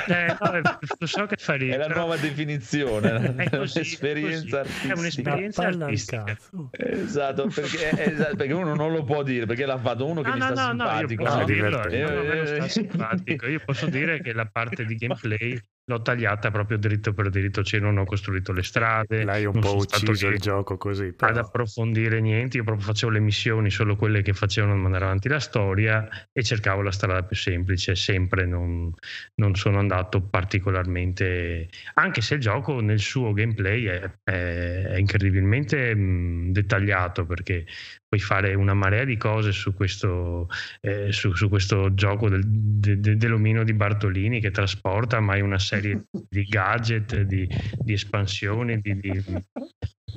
Eh, 0.08 0.36
no, 0.40 0.52
è- 0.52 0.62
lo 1.00 1.08
so 1.08 1.26
che 1.26 1.38
fa 1.40 1.56
È 1.56 1.58
ridere. 1.58 1.80
la 1.80 1.88
però 1.88 2.00
nuova 2.02 2.18
definizione, 2.18 3.34
è 3.36 3.50
così, 3.50 3.78
un'esperienza 3.80 4.62
è 4.62 4.64
così. 4.64 4.88
È 4.90 4.94
un'esperienza 4.94 5.64
artistica. 5.66 6.38
Esatto 6.72 7.48
perché, 7.48 7.90
esatto, 8.12 8.36
perché 8.36 8.54
uno 8.54 8.76
non 8.76 8.92
lo 8.92 9.04
può 9.04 9.24
dire 9.24 9.48
perché 9.48 9.66
l'ha 9.66 9.80
fatto 9.80 10.06
uno 10.06 10.22
che 10.22 10.30
No, 10.30 10.36
gli 10.36 10.40
no, 10.40 10.46
sta 10.52 10.72
no, 10.72 10.84
no, 10.84 11.00
io 11.02 11.08
simpatico. 11.08 11.24
posso 11.24 11.38
no? 11.40 11.46
dirlo, 11.46 11.80
sta 11.80 12.66
Eh, 12.66 12.70
simpatico. 12.70 13.48
Io 13.48 13.62
posso 13.66 13.86
dire 13.88 14.22
che 14.22 14.34
la 14.34 14.46
parte 14.46 14.86
di 14.86 14.94
gameplay 14.96 15.60
l'ho 15.90 16.02
tagliata 16.04 16.52
proprio 16.52 16.78
dritto 16.78 17.14
per 17.14 17.30
dritto, 17.32 17.64
cioè 17.64 17.80
non 17.80 17.98
ho 17.98 18.06
costruito 18.06 18.52
le 18.54 18.62
strade. 18.62 19.24
L'hai 19.24 19.46
un 19.46 19.60
po' 19.60 19.76
ucciso 19.78 20.28
il 20.28 20.38
gioco 20.38 20.78
così. 20.78 21.06
Ad 21.06 21.14
Però. 21.16 21.40
approfondire 21.40 22.22
niente, 22.22 22.58
io 22.58 22.64
proprio 22.64 22.86
facevo 22.86 23.12
le 23.14 23.20
missioni, 23.20 23.72
solo 23.72 23.96
quelle 23.96 24.22
che 24.22 24.34
facevano 24.34 24.76
mandare 24.76 25.06
avanti 25.06 25.28
la 25.30 25.40
storia 25.40 26.08
e 26.32 26.44
cercavo 26.44 26.84
la 26.84 26.92
strada 26.92 27.24
più 27.24 27.36
semplice, 27.36 27.78
sempre 27.96 28.46
non, 28.46 28.92
non 29.36 29.56
sono 29.56 29.80
andato 29.80 30.22
particolarmente, 30.22 31.70
anche 31.96 32.22
se 32.22 32.36
il 32.36 32.40
gioco 32.42 32.80
nel 32.82 33.00
suo 33.00 33.34
gameplay 33.34 33.86
è, 33.86 34.12
è- 34.24 34.84
è 34.90 34.98
incredibilmente 34.98 35.96
mh, 35.96 36.52
dettagliato 36.52 37.26
perché 37.26 37.66
puoi 38.08 38.20
fare 38.22 38.54
una 38.56 38.74
marea 38.74 39.04
di 39.04 39.18
cose 39.18 39.52
su 39.52 39.74
questo, 39.74 40.48
eh, 40.82 41.12
su, 41.12 41.34
su 41.34 41.48
questo 41.50 41.94
gioco 41.94 42.30
del, 42.30 42.44
de- 42.46 43.00
de- 43.00 43.18
dell'omino 43.18 43.64
di 43.64 43.74
Bartolini 43.74 44.40
che 44.40 44.52
trasporta, 44.52 45.20
ma 45.20 45.34
hai 45.34 45.42
una 45.42 45.60
serie 45.60 46.06
di 46.30 46.44
gadget, 46.44 47.22
di, 47.22 47.48
di 47.78 47.94
espansioni, 47.94 48.80
di, 48.82 49.00
di- 49.00 49.24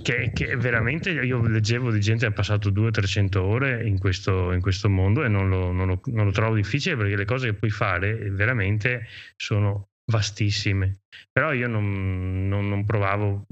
che, 0.02 0.30
che 0.32 0.56
veramente 0.56 1.10
io 1.10 1.46
leggevo 1.46 1.90
di 1.90 2.00
gente 2.00 2.24
che 2.26 2.30
ha 2.32 2.34
passato 2.34 2.70
200-300 2.70 3.38
ore 3.38 3.86
in 3.86 3.98
questo, 3.98 4.52
in 4.52 4.60
questo 4.60 4.88
mondo 4.88 5.24
e 5.24 5.28
non 5.28 5.48
lo, 5.48 5.72
non 5.72 5.86
lo- 5.88 6.00
non 6.06 6.24
lo 6.26 6.30
trovo 6.32 6.54
difficile 6.54 6.96
perché 6.96 7.16
le 7.16 7.24
cose 7.24 7.48
che 7.48 7.54
puoi 7.54 7.70
fare 7.70 8.14
veramente 8.30 9.06
sono 9.36 9.88
vastissime. 10.10 11.00
Però 11.30 11.52
io 11.52 11.68
non, 11.68 12.48
non- 12.48 12.68
non 12.68 12.84
provavo 12.84 13.46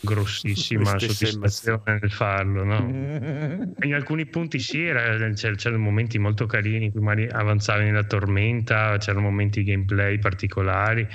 grossissima 0.00 0.98
soddisfazione 0.98 1.98
nel 2.00 2.10
farlo, 2.10 2.64
no? 2.64 2.78
In 3.82 3.94
alcuni 3.94 4.26
punti 4.26 4.58
sì, 4.58 4.82
era- 4.84 5.16
c'er- 5.32 5.56
c'erano 5.56 5.82
momenti 5.82 6.18
molto 6.18 6.46
carini 6.46 6.86
in 6.86 6.90
cui 6.92 7.00
magari 7.00 7.28
avanzavi 7.28 7.84
nella 7.84 8.04
tormenta, 8.04 8.96
c'erano 8.98 9.22
momenti 9.22 9.62
di 9.62 9.70
gameplay 9.70 10.18
particolari, 10.18 11.06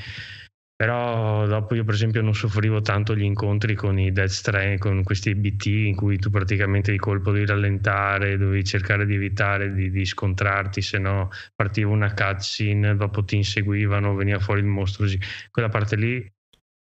però 0.75 1.45
dopo 1.45 1.75
io 1.75 1.83
per 1.83 1.93
esempio 1.93 2.21
non 2.21 2.33
soffrivo 2.33 2.81
tanto 2.81 3.15
gli 3.15 3.23
incontri 3.23 3.75
con 3.75 3.97
i 3.99 4.11
Death 4.11 4.29
Strand, 4.29 4.79
con 4.79 5.03
questi 5.03 5.29
EBT 5.29 5.65
in 5.67 5.95
cui 5.95 6.17
tu 6.17 6.29
praticamente 6.29 6.91
di 6.91 6.97
colpo 6.97 7.31
devi 7.31 7.45
rallentare, 7.45 8.37
dovevi 8.37 8.63
cercare 8.63 9.05
di 9.05 9.15
evitare 9.15 9.73
di, 9.73 9.91
di 9.91 10.05
scontrarti, 10.05 10.81
se 10.81 10.97
no 10.97 11.29
partiva 11.55 11.91
una 11.91 12.13
cutscene, 12.13 12.95
dopo 12.95 13.23
ti 13.23 13.35
inseguivano, 13.37 14.15
veniva 14.15 14.39
fuori 14.39 14.61
il 14.61 14.65
mostro, 14.67 15.05
quella 15.51 15.69
parte 15.69 15.95
lì 15.95 16.31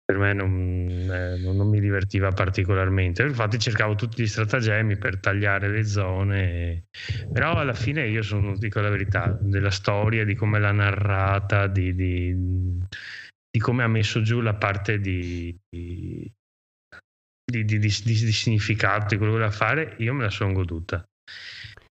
per 0.08 0.16
me 0.16 0.32
non, 0.32 1.10
eh, 1.12 1.36
non- 1.36 1.68
mi 1.68 1.80
divertiva 1.80 2.30
particolarmente. 2.32 3.22
Infatti 3.24 3.58
cercavo 3.58 3.94
tutti 3.94 4.22
gli 4.22 4.26
stratagemmi 4.26 4.96
per 4.96 5.20
tagliare 5.20 5.68
le 5.68 5.84
zone, 5.84 6.86
però 7.30 7.56
alla 7.58 7.74
fine 7.74 8.08
io 8.08 8.22
sono, 8.22 8.56
dico 8.56 8.80
la 8.80 8.88
verità, 8.88 9.36
della 9.38 9.70
storia, 9.70 10.24
di 10.24 10.34
come 10.34 10.58
l'ha 10.60 10.72
narrata, 10.72 11.66
di, 11.66 11.94
di- 11.94 12.34
di 13.50 13.58
come 13.58 13.82
ha 13.82 13.88
messo 13.88 14.22
giù 14.22 14.40
la 14.40 14.54
parte 14.54 15.00
di, 15.00 15.56
di, 15.68 16.30
di- 17.44 17.64
di- 17.64 17.78
significato, 18.32 19.06
di 19.08 19.16
quello 19.16 19.32
che 19.32 19.38
voleva 19.38 19.50
fare, 19.50 19.96
io 19.98 20.14
me 20.14 20.24
la 20.24 20.30
sono 20.30 20.52
goduta. 20.52 21.06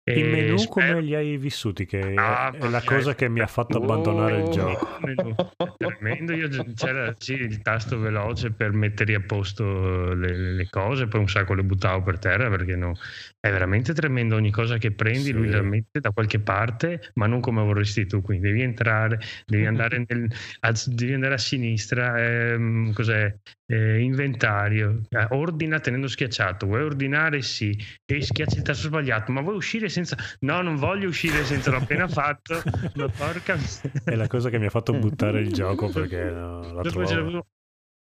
I 0.05 0.19
E 0.19 0.23
menu 0.25 0.57
spero- 0.57 0.87
come 0.95 1.01
li 1.01 1.15
hai 1.15 1.37
vissuti? 1.37 1.85
Che 1.85 2.13
Ah, 2.17 2.51
è 2.51 2.57
la 2.59 2.69
vabbè. 2.69 2.83
cosa 2.85 3.15
che 3.15 3.29
mi 3.29 3.39
ha 3.39 3.47
fatto 3.47 3.77
abbandonare 3.77 4.39
il 4.39 4.43
Oh. 4.47 4.49
gioco. 4.49 4.87
Menù. 4.99 5.33
Tremendo, 5.77 6.33
io 6.33 6.49
c'era 6.75 7.13
sì, 7.17 7.33
il 7.35 7.61
tasto 7.61 7.97
veloce 7.99 8.51
per 8.51 8.73
mettere 8.73 9.15
a 9.15 9.21
posto 9.21 10.13
le, 10.13 10.35
le 10.55 10.67
cose, 10.69 11.07
poi 11.07 11.21
un 11.21 11.29
sacco 11.29 11.53
le 11.53 11.63
buttavo 11.63 12.03
per 12.03 12.19
terra 12.19 12.49
perché 12.49 12.75
no, 12.75 12.93
è 13.39 13.49
veramente 13.49 13.93
tremendo. 13.93 14.35
Ogni 14.35 14.51
cosa 14.51 14.77
che 14.77 14.91
prendi, 14.91 15.19
Sì. 15.27 15.31
lui 15.31 15.49
la 15.49 15.61
mette 15.61 16.01
da 16.01 16.11
qualche 16.11 16.39
parte, 16.41 17.11
ma 17.13 17.25
non 17.25 17.39
come 17.39 17.61
vorresti 17.63 18.05
tu. 18.05 18.21
Quindi 18.21 18.47
devi 18.47 18.61
entrare, 18.61 19.19
devi 19.45 19.65
andare, 19.65 20.03
nel, 20.05 20.29
a, 20.61 20.73
devi 20.85 21.13
andare 21.13 21.35
a 21.35 21.37
sinistra. 21.37 22.21
ehm, 22.21 22.91
cos'è? 22.91 23.33
Eh, 23.65 24.01
inventario, 24.01 25.01
eh, 25.09 25.25
ordina 25.29 25.79
tenendo 25.79 26.07
schiacciato. 26.07 26.65
Vuoi 26.67 26.81
ordinare? 26.83 27.41
Sì, 27.41 27.75
e 28.05 28.21
schiacci 28.21 28.57
il 28.57 28.61
tasto 28.63 28.87
sbagliato, 28.87 29.31
ma 29.31 29.39
vuoi 29.41 29.55
uscire 29.55 29.87
senza. 29.93 30.17
No, 30.41 30.61
non 30.61 30.75
voglio 30.75 31.07
uscire 31.07 31.45
senza 31.45 31.71
l'ho 31.71 31.77
appena 31.77 32.07
fatto. 32.07 32.61
Ma 32.95 33.07
porca. 33.07 33.57
È 34.03 34.15
la 34.15 34.27
cosa 34.27 34.49
che 34.49 34.59
mi 34.59 34.65
ha 34.65 34.69
fatto 34.69 34.93
buttare 34.93 35.39
il 35.39 35.53
gioco 35.53 35.89
perché 35.89 36.23
no, 36.23 36.59
la 36.73 36.81
c'era 36.81 36.89
trovavo. 36.89 37.21
proprio- 37.21 37.47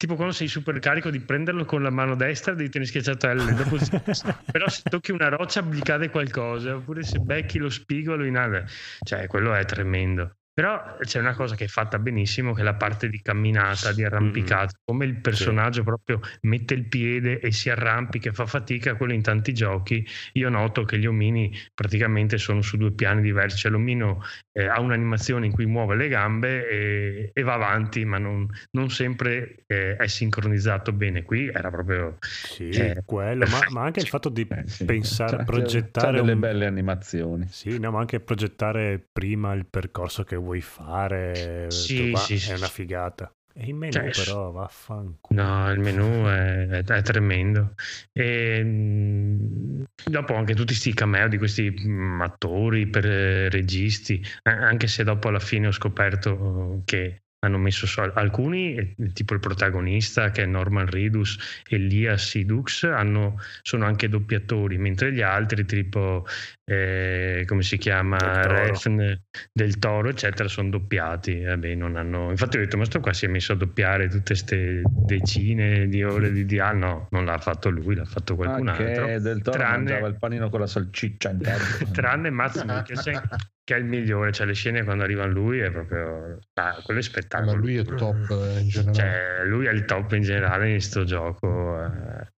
tipo 0.00 0.14
quando 0.14 0.32
sei 0.32 0.48
super 0.48 0.78
carico 0.78 1.10
di 1.10 1.20
prenderlo 1.20 1.66
con 1.66 1.82
la 1.82 1.90
mano 1.90 2.14
destra 2.14 2.54
devi 2.54 2.70
tenere 2.70 2.88
schiacciato 2.88 3.28
L 3.34 3.52
dopo 3.54 3.76
però 4.50 4.66
se 4.66 4.80
tocchi 4.88 5.12
una 5.12 5.28
roccia 5.28 5.60
gli 5.60 5.82
cade 5.82 6.08
qualcosa 6.08 6.76
oppure 6.76 7.02
se 7.02 7.18
becchi 7.18 7.58
lo 7.58 7.68
spigolo 7.68 8.24
in 8.24 8.38
aria 8.38 8.64
cioè 9.02 9.26
quello 9.26 9.52
è 9.52 9.62
tremendo 9.66 10.36
però 10.60 10.96
c'è 11.00 11.18
una 11.18 11.34
cosa 11.34 11.54
che 11.54 11.64
è 11.64 11.68
fatta 11.68 11.98
benissimo 11.98 12.52
che 12.52 12.60
è 12.60 12.64
la 12.64 12.74
parte 12.74 13.08
di 13.08 13.22
camminata 13.22 13.92
di 13.94 14.04
arrampicata 14.04 14.74
come 14.84 15.06
il 15.06 15.14
personaggio 15.18 15.82
proprio 15.82 16.20
mette 16.42 16.74
il 16.74 16.84
piede 16.86 17.40
e 17.40 17.50
si 17.50 17.70
arrampica 17.70 18.28
e 18.28 18.32
fa 18.34 18.44
fatica 18.44 18.94
quello 18.94 19.14
in 19.14 19.22
tanti 19.22 19.54
giochi 19.54 20.06
io 20.34 20.50
noto 20.50 20.84
che 20.84 20.98
gli 20.98 21.06
omini 21.06 21.50
praticamente 21.72 22.36
sono 22.36 22.60
su 22.60 22.76
due 22.76 22.92
piani 22.92 23.22
diversi 23.22 23.56
cioè 23.56 23.70
l'omino 23.70 24.22
eh, 24.52 24.66
ha 24.66 24.80
un'animazione 24.80 25.46
in 25.46 25.52
cui 25.52 25.64
muove 25.66 25.94
le 25.96 26.08
gambe 26.08 26.68
e, 26.68 27.30
e 27.32 27.42
va 27.42 27.54
avanti, 27.54 28.04
ma 28.04 28.18
non, 28.18 28.48
non 28.72 28.90
sempre 28.90 29.62
eh, 29.66 29.94
è 29.96 30.06
sincronizzato 30.08 30.92
bene. 30.92 31.22
Qui 31.22 31.46
era 31.48 31.70
proprio. 31.70 32.16
Sì, 32.20 32.68
eh, 32.70 33.02
quello, 33.04 33.46
ma, 33.46 33.64
ma 33.70 33.82
anche 33.84 34.00
il 34.00 34.06
fatto 34.08 34.28
di 34.28 34.46
Eh, 34.48 34.66
sì. 34.66 34.84
pensare, 34.84 35.36
C'ha- 35.36 35.44
progettare 35.44 36.06
c'ha 36.08 36.12
delle 36.20 36.32
un- 36.32 36.40
belle 36.40 36.66
animazioni. 36.66 37.46
Sì, 37.48 37.78
no, 37.78 37.92
ma 37.92 38.00
anche 38.00 38.18
progettare 38.18 39.00
prima 39.12 39.52
il 39.52 39.66
percorso 39.66 40.24
che 40.24 40.34
vuoi 40.34 40.49
fare 40.60 41.66
Sì, 41.70 42.10
va, 42.10 42.18
sì, 42.18 42.36
è 42.38 42.38
sì, 42.38 42.56
una 42.56 42.66
sì. 42.66 42.72
figata. 42.72 43.32
E 43.52 43.66
in 43.66 43.76
menu 43.76 44.00
Cioè, 44.00 44.10
però 44.10 44.50
vaffanculo. 44.50 45.42
No, 45.42 45.70
il 45.70 45.78
menù 45.78 46.24
è, 46.26 46.66
è- 46.68 46.82
è 46.84 47.02
tremendo. 47.02 47.74
E, 48.12 48.62
mh, 48.64 49.84
dopo 50.10 50.34
anche 50.34 50.54
tutti 50.54 50.66
questi 50.72 50.92
cameo 50.92 51.28
di 51.28 51.38
questi 51.38 51.70
mh, 51.70 52.20
attori, 52.22 52.88
per, 52.88 53.06
eh, 53.06 53.48
registi, 53.48 54.20
anche 54.42 54.86
se 54.88 55.04
dopo 55.04 55.28
alla 55.28 55.38
fine 55.38 55.68
ho 55.68 55.72
scoperto 55.72 56.82
che 56.84 57.22
hanno 57.40 57.58
messo 57.58 57.86
so- 57.86 58.12
alcuni, 58.14 58.74
eh, 58.74 58.94
tipo 59.12 59.32
il 59.34 59.40
protagonista 59.40 60.30
che 60.30 60.42
è 60.42 60.46
Norman 60.46 60.86
Reedus 60.86 61.38
e 61.68 61.78
Lia 61.78 62.16
Sidux, 62.18 62.82
hanno, 62.84 63.36
sono 63.62 63.86
anche 63.86 64.08
doppiatori, 64.08 64.76
mentre 64.76 65.12
gli 65.12 65.22
altri, 65.22 65.64
tipo 65.64 66.26
eh, 66.64 67.44
come 67.46 67.62
si 67.62 67.78
chiama, 67.78 68.16
Del 68.18 68.42
Toro. 68.42 68.54
Refn 68.66 69.20
del 69.52 69.78
Toro, 69.78 70.08
eccetera, 70.10 70.48
sono 70.48 70.68
doppiati. 70.68 71.40
Vabbè, 71.42 71.74
non 71.74 71.96
hanno... 71.96 72.30
Infatti 72.30 72.58
ho 72.58 72.60
detto, 72.60 72.76
ma 72.76 72.84
sto 72.84 73.00
qua 73.00 73.12
si 73.14 73.24
è 73.24 73.28
messo 73.28 73.52
a 73.52 73.56
doppiare 73.56 74.08
tutte 74.08 74.22
queste 74.34 74.82
decine 74.84 75.88
di 75.88 76.04
ore 76.04 76.30
di, 76.32 76.44
di... 76.44 76.58
Ah 76.58 76.72
no, 76.72 77.08
non 77.10 77.24
l'ha 77.24 77.38
fatto 77.38 77.70
lui, 77.70 77.94
l'ha 77.94 78.04
fatto 78.04 78.36
qualcun 78.36 78.68
Ah, 78.68 78.76
altro. 78.76 79.18
del 79.18 79.40
toro 79.42 79.56
Tranne- 79.56 79.76
mangiava 79.78 80.06
il 80.08 80.18
panino 80.18 80.50
con 80.50 80.60
la 80.60 80.66
salciccia 80.66 81.30
in 81.30 81.38
testa. 81.38 81.84
Tranne 81.90 82.28
Mats 82.30 82.62
Mikkelsen, 82.62 83.20
che 83.64 83.74
è 83.74 83.78
il 83.78 83.84
migliore, 83.84 84.32
cioè 84.32 84.46
le 84.46 84.54
scene 84.54 84.84
quando 84.84 85.04
arrivano 85.04 85.32
lui 85.32 85.60
è 85.60 85.70
proprio... 85.70 86.38
Ah, 86.54 86.80
quello 86.82 87.00
è 87.00 87.02
Ma 87.02 87.08
spettacolo. 87.08 87.56
lui 87.56 87.76
è 87.76 87.84
top 87.84 88.30
eh, 88.30 88.60
in 88.60 88.68
generale. 88.68 88.92
Cioè, 88.92 89.44
lui 89.46 89.66
è 89.66 89.70
il 89.70 89.84
top 89.84 90.12
in 90.12 90.22
generale 90.22 90.66
in 90.66 90.72
questo 90.72 91.04
gioco. 91.04 91.82
eh. 91.84 92.32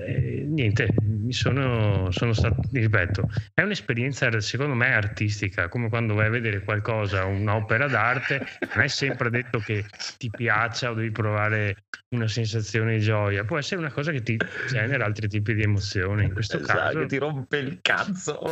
Eh, 0.00 0.44
niente, 0.46 0.94
mi 1.02 1.32
sono, 1.32 2.10
sono 2.12 2.32
stato, 2.32 2.60
ripeto, 2.72 3.28
è 3.52 3.62
un'esperienza 3.62 4.30
secondo 4.40 4.74
me 4.74 4.92
artistica, 4.94 5.68
come 5.68 5.88
quando 5.88 6.14
vai 6.14 6.26
a 6.26 6.30
vedere 6.30 6.62
qualcosa, 6.62 7.24
un'opera 7.24 7.88
d'arte, 7.88 8.46
non 8.74 8.84
è 8.84 8.88
sempre 8.88 9.28
detto 9.28 9.58
che 9.58 9.84
ti 10.16 10.30
piaccia 10.30 10.90
o 10.90 10.94
devi 10.94 11.10
provare 11.10 11.84
una 12.10 12.28
sensazione 12.28 12.98
di 12.98 13.00
gioia, 13.02 13.44
può 13.44 13.58
essere 13.58 13.80
una 13.80 13.90
cosa 13.90 14.12
che 14.12 14.22
ti 14.22 14.36
genera 14.68 15.04
altri 15.04 15.28
tipi 15.28 15.54
di 15.54 15.62
emozioni. 15.62 16.26
In 16.26 16.32
questo 16.32 16.58
Esatto, 16.58 16.78
caso, 16.78 16.98
che 17.00 17.06
ti 17.06 17.18
rompe 17.18 17.58
il 17.58 17.78
cazzo. 17.82 18.38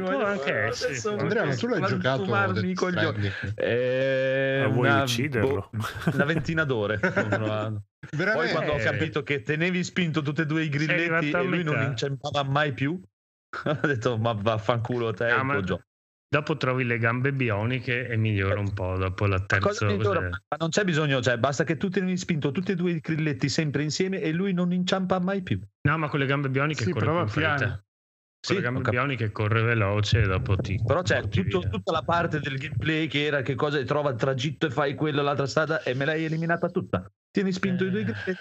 Può 0.00 0.24
anche 0.24 0.54
essere. 0.54 0.90
Adesso 0.92 1.16
Andrea, 1.18 1.44
ma 1.44 1.54
tu 1.56 1.66
l'hai 1.66 1.82
giocato 1.86 2.22
sfumarmi 2.22 2.52
Death 2.54 2.64
i 2.64 2.74
coglioni. 2.74 3.30
Stranding? 3.30 3.58
Eh, 3.58 4.58
Ma 4.62 4.68
vuoi 4.68 4.88
una- 4.88 5.02
ucciderlo? 5.02 5.70
boh, 5.72 6.12
una 6.14 6.24
ventina 6.24 6.64
d'ore. 6.64 7.00
provato. 8.00 8.08
Poi 8.08 8.18
Veramente? 8.18 8.52
quando 8.52 8.72
ho 8.72 8.78
capito 8.78 9.22
che 9.22 9.42
tenevi 9.42 9.84
spinto 9.84 10.22
tutti 10.22 10.40
e 10.40 10.46
due 10.46 10.64
i 10.64 10.68
grilletti 10.68 11.30
e 11.30 11.42
lui 11.42 11.62
non 11.62 11.82
inciampava 11.82 12.42
mai 12.42 12.72
più, 12.72 13.00
ho 13.64 13.86
detto 13.86 14.16
ma 14.18 14.32
vaffanculo 14.32 15.12
te 15.12 15.30
Ah, 15.30 15.42
ma 15.42 15.60
dopo 16.32 16.56
trovi 16.56 16.84
le 16.84 16.98
gambe 16.98 17.32
bioniche 17.32 18.06
e 18.06 18.16
migliora 18.16 18.60
un 18.60 18.72
po' 18.72 18.96
dopo 18.96 19.26
la 19.26 19.40
terza. 19.44 19.86
Migliora? 19.86 20.20
Ma 20.20 20.56
non 20.58 20.68
c'è 20.70 20.84
bisogno, 20.84 21.20
cioè 21.20 21.38
basta 21.38 21.64
che 21.64 21.76
tu 21.76 21.88
tieni 21.88 22.16
spinto 22.16 22.52
tutti 22.52 22.72
e 22.72 22.74
due 22.76 22.92
i 22.92 23.00
grilletti 23.00 23.48
sempre 23.48 23.82
insieme 23.82 24.20
e 24.20 24.30
lui 24.32 24.52
non 24.52 24.72
inciampa 24.72 25.18
mai 25.18 25.42
più. 25.42 25.60
No, 25.82 25.98
ma 25.98 26.08
con 26.08 26.20
le 26.20 26.26
gambe 26.26 26.48
bioniche 26.48 26.84
Sì, 26.84 26.92
corre 26.92 27.24
più 27.24 27.40
piano. 27.40 27.82
Sì, 28.42 28.54
Con 28.54 28.62
capito. 28.62 28.90
bioniche 28.90 29.30
corre 29.32 29.60
veloce 29.62 30.22
e 30.22 30.26
dopo 30.26 30.56
ti 30.56 30.80
Però 30.84 31.02
c'è 31.02 31.28
tutto- 31.28 31.60
tutta 31.68 31.92
la 31.92 32.02
parte 32.02 32.40
del 32.40 32.56
gameplay 32.56 33.06
che 33.06 33.26
era 33.26 33.42
che 33.42 33.54
cosa 33.54 33.82
trova 33.84 34.10
il 34.10 34.16
tragitto 34.16 34.66
e 34.66 34.70
fai 34.70 34.94
quella 34.94 35.20
l'altra 35.20 35.46
strada 35.46 35.82
e 35.82 35.92
me 35.94 36.06
l'hai 36.06 36.24
eliminata 36.24 36.70
tutta. 36.70 37.06
Tieni 37.30 37.52
spinto 37.52 37.84
i 37.84 37.90
due 37.90 38.00
Eh. 38.00 38.04
grilletti 38.04 38.36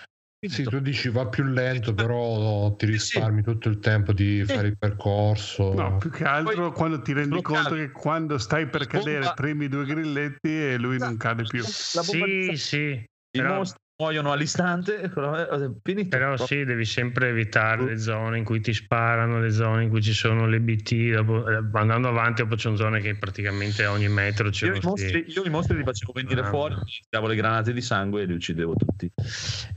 Sì, 0.48 0.64
tu 0.64 0.80
dici 0.80 1.10
va 1.10 1.28
più 1.28 1.44
lento, 1.44 1.94
però 1.94 2.74
ti 2.78 2.86
risparmi 2.86 3.44
tutto 3.44 3.68
il 3.68 3.80
tempo 3.80 4.14
di 4.14 4.42
fare 4.46 4.70
il 4.70 4.78
percorso. 4.78 5.74
No, 5.74 5.98
più 5.98 6.10
che 6.10 6.24
altro 6.24 6.70
Poi- 6.70 6.72
quando 6.78 7.02
ti 7.02 7.12
rendi 7.12 7.42
conto 7.42 7.76
che 7.76 7.92
quando 7.92 8.38
stai 8.38 8.70
per 8.70 8.88
Bomba- 8.88 9.00
cadere 9.00 9.34
premi 9.36 9.68
due 9.68 9.84
grilletti 9.84 10.48
e 10.48 10.78
lui 10.78 10.98
non 10.98 11.18
cade 11.18 11.44
più. 11.44 11.62
La 11.62 12.02
bomba 12.04 12.26
Sì, 12.26 12.56
sì. 12.56 12.78
I 12.78 13.08
Però, 13.32 13.56
mostri 13.56 13.80
muoiono 14.00 14.32
all'istante. 14.32 15.02
eh, 15.14 15.72
Finito. 15.84 16.10
però 16.10 16.38
sì, 16.38 16.64
devi 16.64 16.86
sempre 16.86 17.30
evitare 17.30 17.84
le 17.84 17.98
zone 17.98 18.38
in 18.38 18.46
cui 18.46 18.62
ti 18.62 18.74
sparano, 18.74 19.40
le 19.40 19.52
zone 19.52 19.84
in 19.84 19.90
cui 19.90 20.02
ci 20.02 20.14
sono 20.14 20.48
le 20.48 20.60
BT. 20.62 21.12
Dopo, 21.12 21.48
eh, 21.48 21.62
andando 21.74 22.08
avanti, 22.08 22.42
dopo 22.42 22.56
c'è 22.56 22.70
una 22.70 22.78
zona 22.78 23.00
che 23.00 23.16
praticamente 23.16 23.84
a 23.84 23.92
ogni 23.92 24.08
metro 24.08 24.50
c'è 24.50 24.68
Io 24.68 24.76
i, 24.76 24.80
mostri, 24.82 25.26
io 25.28 25.44
i 25.44 25.50
mostri 25.50 25.78
li 25.78 25.84
facevo 25.84 26.14
venire 26.14 26.38
Ah. 26.40 26.46
fuori, 26.46 26.76
tiravo 27.10 27.28
le 27.28 27.36
granate 27.36 27.74
di 27.74 27.82
sangue 27.82 28.22
e 28.22 28.26
li 28.26 28.34
uccidevo 28.34 28.76
tutti. 28.76 29.12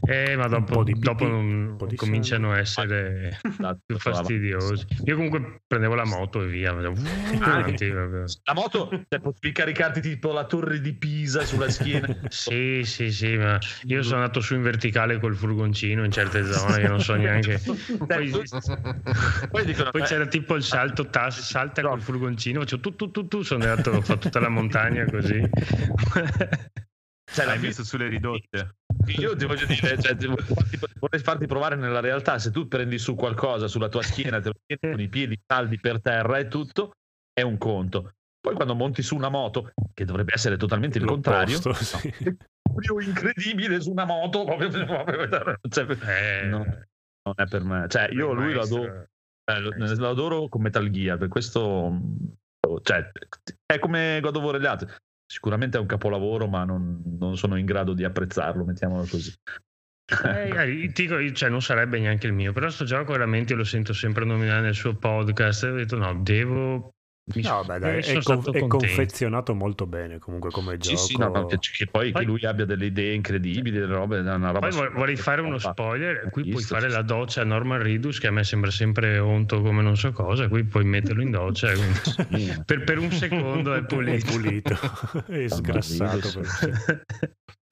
Eh, 0.07 0.37
ma 0.37 0.45
po' 0.45 0.59
dopo, 0.59 0.85
di 0.85 0.93
dopo 0.99 1.27
non- 1.27 1.77
cominciano 1.97 2.53
a 2.53 2.59
essere 2.59 3.39
Esatto, 3.43 3.81
più 3.85 3.99
fastidiosi. 3.99 4.87
Io 5.05 5.17
comunque 5.17 5.63
prendevo 5.67 5.95
la 5.95 6.05
moto 6.05 6.43
e 6.43 6.47
via. 6.47 6.71
Avanti. 7.43 7.89
La 7.89 8.55
moto, 8.55 8.89
cioè, 9.09 9.21
potevi 9.21 9.53
caricarti 9.53 10.01
tipo 10.01 10.33
la 10.33 10.45
torre 10.45 10.81
di 10.81 10.93
Pisa 10.95 11.45
sulla 11.45 11.69
schiena. 11.69 12.07
Sì, 12.29 12.83
sì, 12.85 13.11
sì, 13.11 13.37
ma 13.37 13.59
io 13.87 14.03
sono 14.03 14.12
andato 14.17 14.41
su 14.41 14.55
in 14.55 14.63
verticale 14.63 15.19
col 15.19 15.35
furgoncino 15.35 16.05
in 16.05 16.11
certe 16.11 16.45
zone 16.45 16.81
che 16.81 16.89
non 16.89 17.01
so 17.01 17.15
neanche. 17.15 17.61
Poi, 17.63 18.31
Poi 19.51 19.65
dicono, 19.65 19.91
poi 19.91 20.03
eh, 20.03 20.05
c'era 20.05 20.27
tipo 20.27 20.55
il 20.55 20.63
salto 20.63 21.07
tas, 21.09 21.41
salta 21.41 21.83
col 21.83 22.01
furgoncino, 22.01 22.61
faccio 22.61 22.81
tu 22.81 22.95
tu 22.95 23.11
tu 23.11 23.27
tu, 23.29 23.43
sono 23.43 23.65
andato, 23.65 23.91
ho 23.91 24.01
fatto 24.01 24.21
tutta 24.21 24.41
la 24.41 24.49
montagna 24.49 25.05
così. 25.05 25.41
cioè, 27.33 27.47
L'hai 27.47 27.59
messo 27.59 27.85
sulle 27.85 28.09
ridotte. 28.09 28.77
Io 29.19 29.35
ti 29.37 29.47
voglio 29.47 29.67
dire, 29.67 30.01
cioè, 30.01 30.17
ti 30.17 30.27
vorrei, 30.27 30.47
farti, 30.47 30.79
vorrei 30.99 31.21
farti 31.21 31.47
provare 31.47 31.77
nella 31.77 32.01
realtà. 32.01 32.39
Se 32.39 32.51
tu 32.51 32.69
prendi 32.69 32.99
su 32.99 33.15
qualcosa 33.15 33.69
sulla 33.69 33.89
tua 33.89 34.03
schiena, 34.03 34.41
te 34.41 34.49
lo 34.49 34.55
tieni 34.65 34.95
con 34.95 35.03
i 35.03 35.09
piedi 35.09 35.41
saldi 35.47 35.79
per 35.79 36.01
terra 36.01 36.39
e 36.39 36.49
tutto, 36.49 36.93
è 37.33 37.43
un 37.43 37.59
conto. 37.59 38.15
Poi 38.41 38.55
quando 38.55 38.75
monti 38.75 39.03
su 39.03 39.15
una 39.15 39.29
moto, 39.29 39.73
che 39.95 40.05
dovrebbe 40.05 40.33
essere 40.35 40.57
totalmente 40.57 40.99
il 40.99 41.05
contrario, 41.05 41.61
sì. 41.75 42.13
Proprio 42.73 43.01
incredibile 43.01 43.81
su 43.81 43.91
una 43.91 44.05
moto, 44.05 44.45
proprio, 44.45 44.69
proprio- 44.69 45.59
cioè, 45.69 46.43
Eh, 46.43 46.47
no, 46.47 46.65
non 47.25 47.35
è 47.37 47.47
per 47.47 47.63
me. 47.63 47.87
Cioè, 47.89 48.09
io 48.13 48.33
lui 48.33 48.53
lo 48.53 48.63
adoro, 48.63 49.07
eh, 49.45 49.61
lo, 49.61 50.09
adoro 50.09 50.49
con 50.49 50.63
Metal 50.63 50.89
Gear, 50.91 51.19
per 51.19 51.29
questo 51.29 52.01
cioè, 52.83 53.11
è 53.67 53.79
come 53.79 54.19
God 54.21 54.37
of 54.37 54.43
War 54.43 54.55
e 54.57 54.61
gli 54.61 54.67
altri. 54.67 54.89
Sicuramente 55.27 55.79
è 55.79 55.81
un 55.81 55.87
capolavoro, 55.87 56.47
ma 56.47 56.65
non, 56.65 57.03
non 57.19 57.37
sono 57.37 57.57
in 57.57 57.65
grado 57.65 57.95
di 57.95 58.05
apprezzarlo, 58.05 58.65
mettiamolo 58.65 59.07
così. 59.09 59.33
Eh, 60.25 60.49
eh, 60.49 60.93
dico, 60.93 61.19
io- 61.19 61.33
cioè, 61.33 61.49
non 61.49 61.63
sarebbe 61.63 61.99
neanche 61.99 62.27
il 62.27 62.33
mio, 62.33 62.53
però 62.53 62.69
sto 62.69 62.85
gioco 62.85 63.13
veramente 63.13 63.55
lo 63.55 63.65
sento 63.65 63.93
sempre 63.93 64.25
nominare 64.25 64.61
nel 64.61 64.75
suo 64.75 64.95
podcast. 64.95 65.65
Ho 65.65 65.75
detto 65.75 65.97
no, 65.97 66.15
devo. 66.23 66.95
Mi 67.35 67.41
No, 67.43 67.63
beh, 67.65 67.79
dai, 67.79 67.99
eh, 67.99 68.19
è, 68.19 68.23
con- 68.23 68.43
è 68.53 68.67
confezionato 68.67 69.55
molto 69.55 69.87
bene 69.87 70.19
comunque 70.19 70.51
come 70.51 70.73
Sì, 70.81 70.91
gioco. 70.91 70.97
sì, 70.97 71.17
no, 71.17 71.47
che, 71.47 71.57
che 71.61 71.87
poi 71.87 72.07
che 72.07 72.13
Poi- 72.13 72.25
lui 72.25 72.45
abbia 72.45 72.65
delle 72.65 72.87
idee 72.87 73.15
incredibili, 73.15 73.79
delle 73.79 73.95
robe, 73.95 74.19
è 74.19 74.21
una 74.23 74.51
roba 74.51 74.59
Poi 74.59 74.73
vo- 74.73 74.91
vorrei 74.93 75.15
fare 75.15 75.41
uno 75.41 75.57
spoiler. 75.59 76.29
Qui 76.31 76.51
puoi 76.51 76.65
fare 76.65 76.89
la 76.91 77.03
doccia 77.03 77.43
a 77.43 77.45
Norman 77.45 77.81
Ridus, 77.81 78.19
che 78.19 78.27
a 78.27 78.33
me 78.33 78.43
sembra 78.43 78.73
sempre 78.73 79.19
onto 79.21 79.63
come 79.63 79.83
non 79.83 79.97
so 79.97 80.11
cosa. 80.11 80.49
Qui 80.49 80.65
puoi 80.65 80.85
metterlo 80.85 81.23
in 81.23 81.31
doccia. 81.31 81.69
per, 82.67 82.83
per 82.83 82.99
un 82.99 83.13
secondo 83.13 83.73
è 83.73 83.79
È 83.79 83.85
pulito. 83.85 84.33
pulito 84.33 84.77
e 85.31 85.49
sgrassato. 85.49 86.41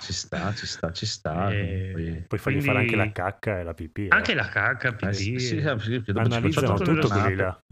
Ci 0.01 0.12
sta, 0.14 0.52
ci 0.55 0.66
sta, 0.66 0.93
ci 0.93 1.05
sta. 1.06 1.52
Eh, 1.52 1.90
Poi- 1.93 2.24
Puoi 2.27 2.40
fargli 2.40 2.56
Quindi- 2.56 2.64
fare 2.64 2.78
anche 2.81 2.97
la 2.97 3.12
cacca 3.12 3.60
e 3.60 3.62
la 3.64 3.74
pipì. 3.74 4.05
eh. 4.06 4.09
Anche 4.10 4.35
la 4.35 4.48
cacca, 4.48 4.97
eh, 4.97 5.12
sì, 5.12 5.24
pipì. 5.32 5.40
sì, 5.40 5.60
sì, 5.60 5.74
sì, 5.78 6.02
che 6.02 6.12
dopo 6.12 6.27
Analizzano 6.27 6.74
tutto 6.74 6.93
tutto 6.94 7.09
quelli 7.09 7.35
là. 7.36 7.62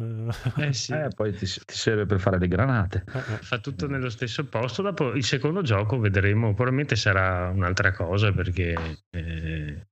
Eh 0.56 0.72
sì. 0.74 0.92
Eh, 0.92 1.09
poi 1.16 1.32
ti, 1.32 1.46
ti 1.46 1.74
serve 1.74 2.05
per 2.06 2.20
fare 2.20 2.38
le 2.38 2.46
granate. 2.48 3.05
Eh, 3.12 3.18
eh. 3.18 3.22
fa 3.40 3.59
tutto 3.59 3.88
nello 3.88 4.10
stesso 4.10 4.44
posto. 4.46 4.82
Dopo 4.82 5.12
il 5.14 5.24
secondo 5.24 5.62
gioco 5.62 5.98
vedremo, 5.98 6.52
probabilmente 6.55 6.96
sarà 6.96 7.48
un'altra 7.48 7.92
cosa 7.92 8.30
perché 8.32 8.74
eh, 9.10 9.86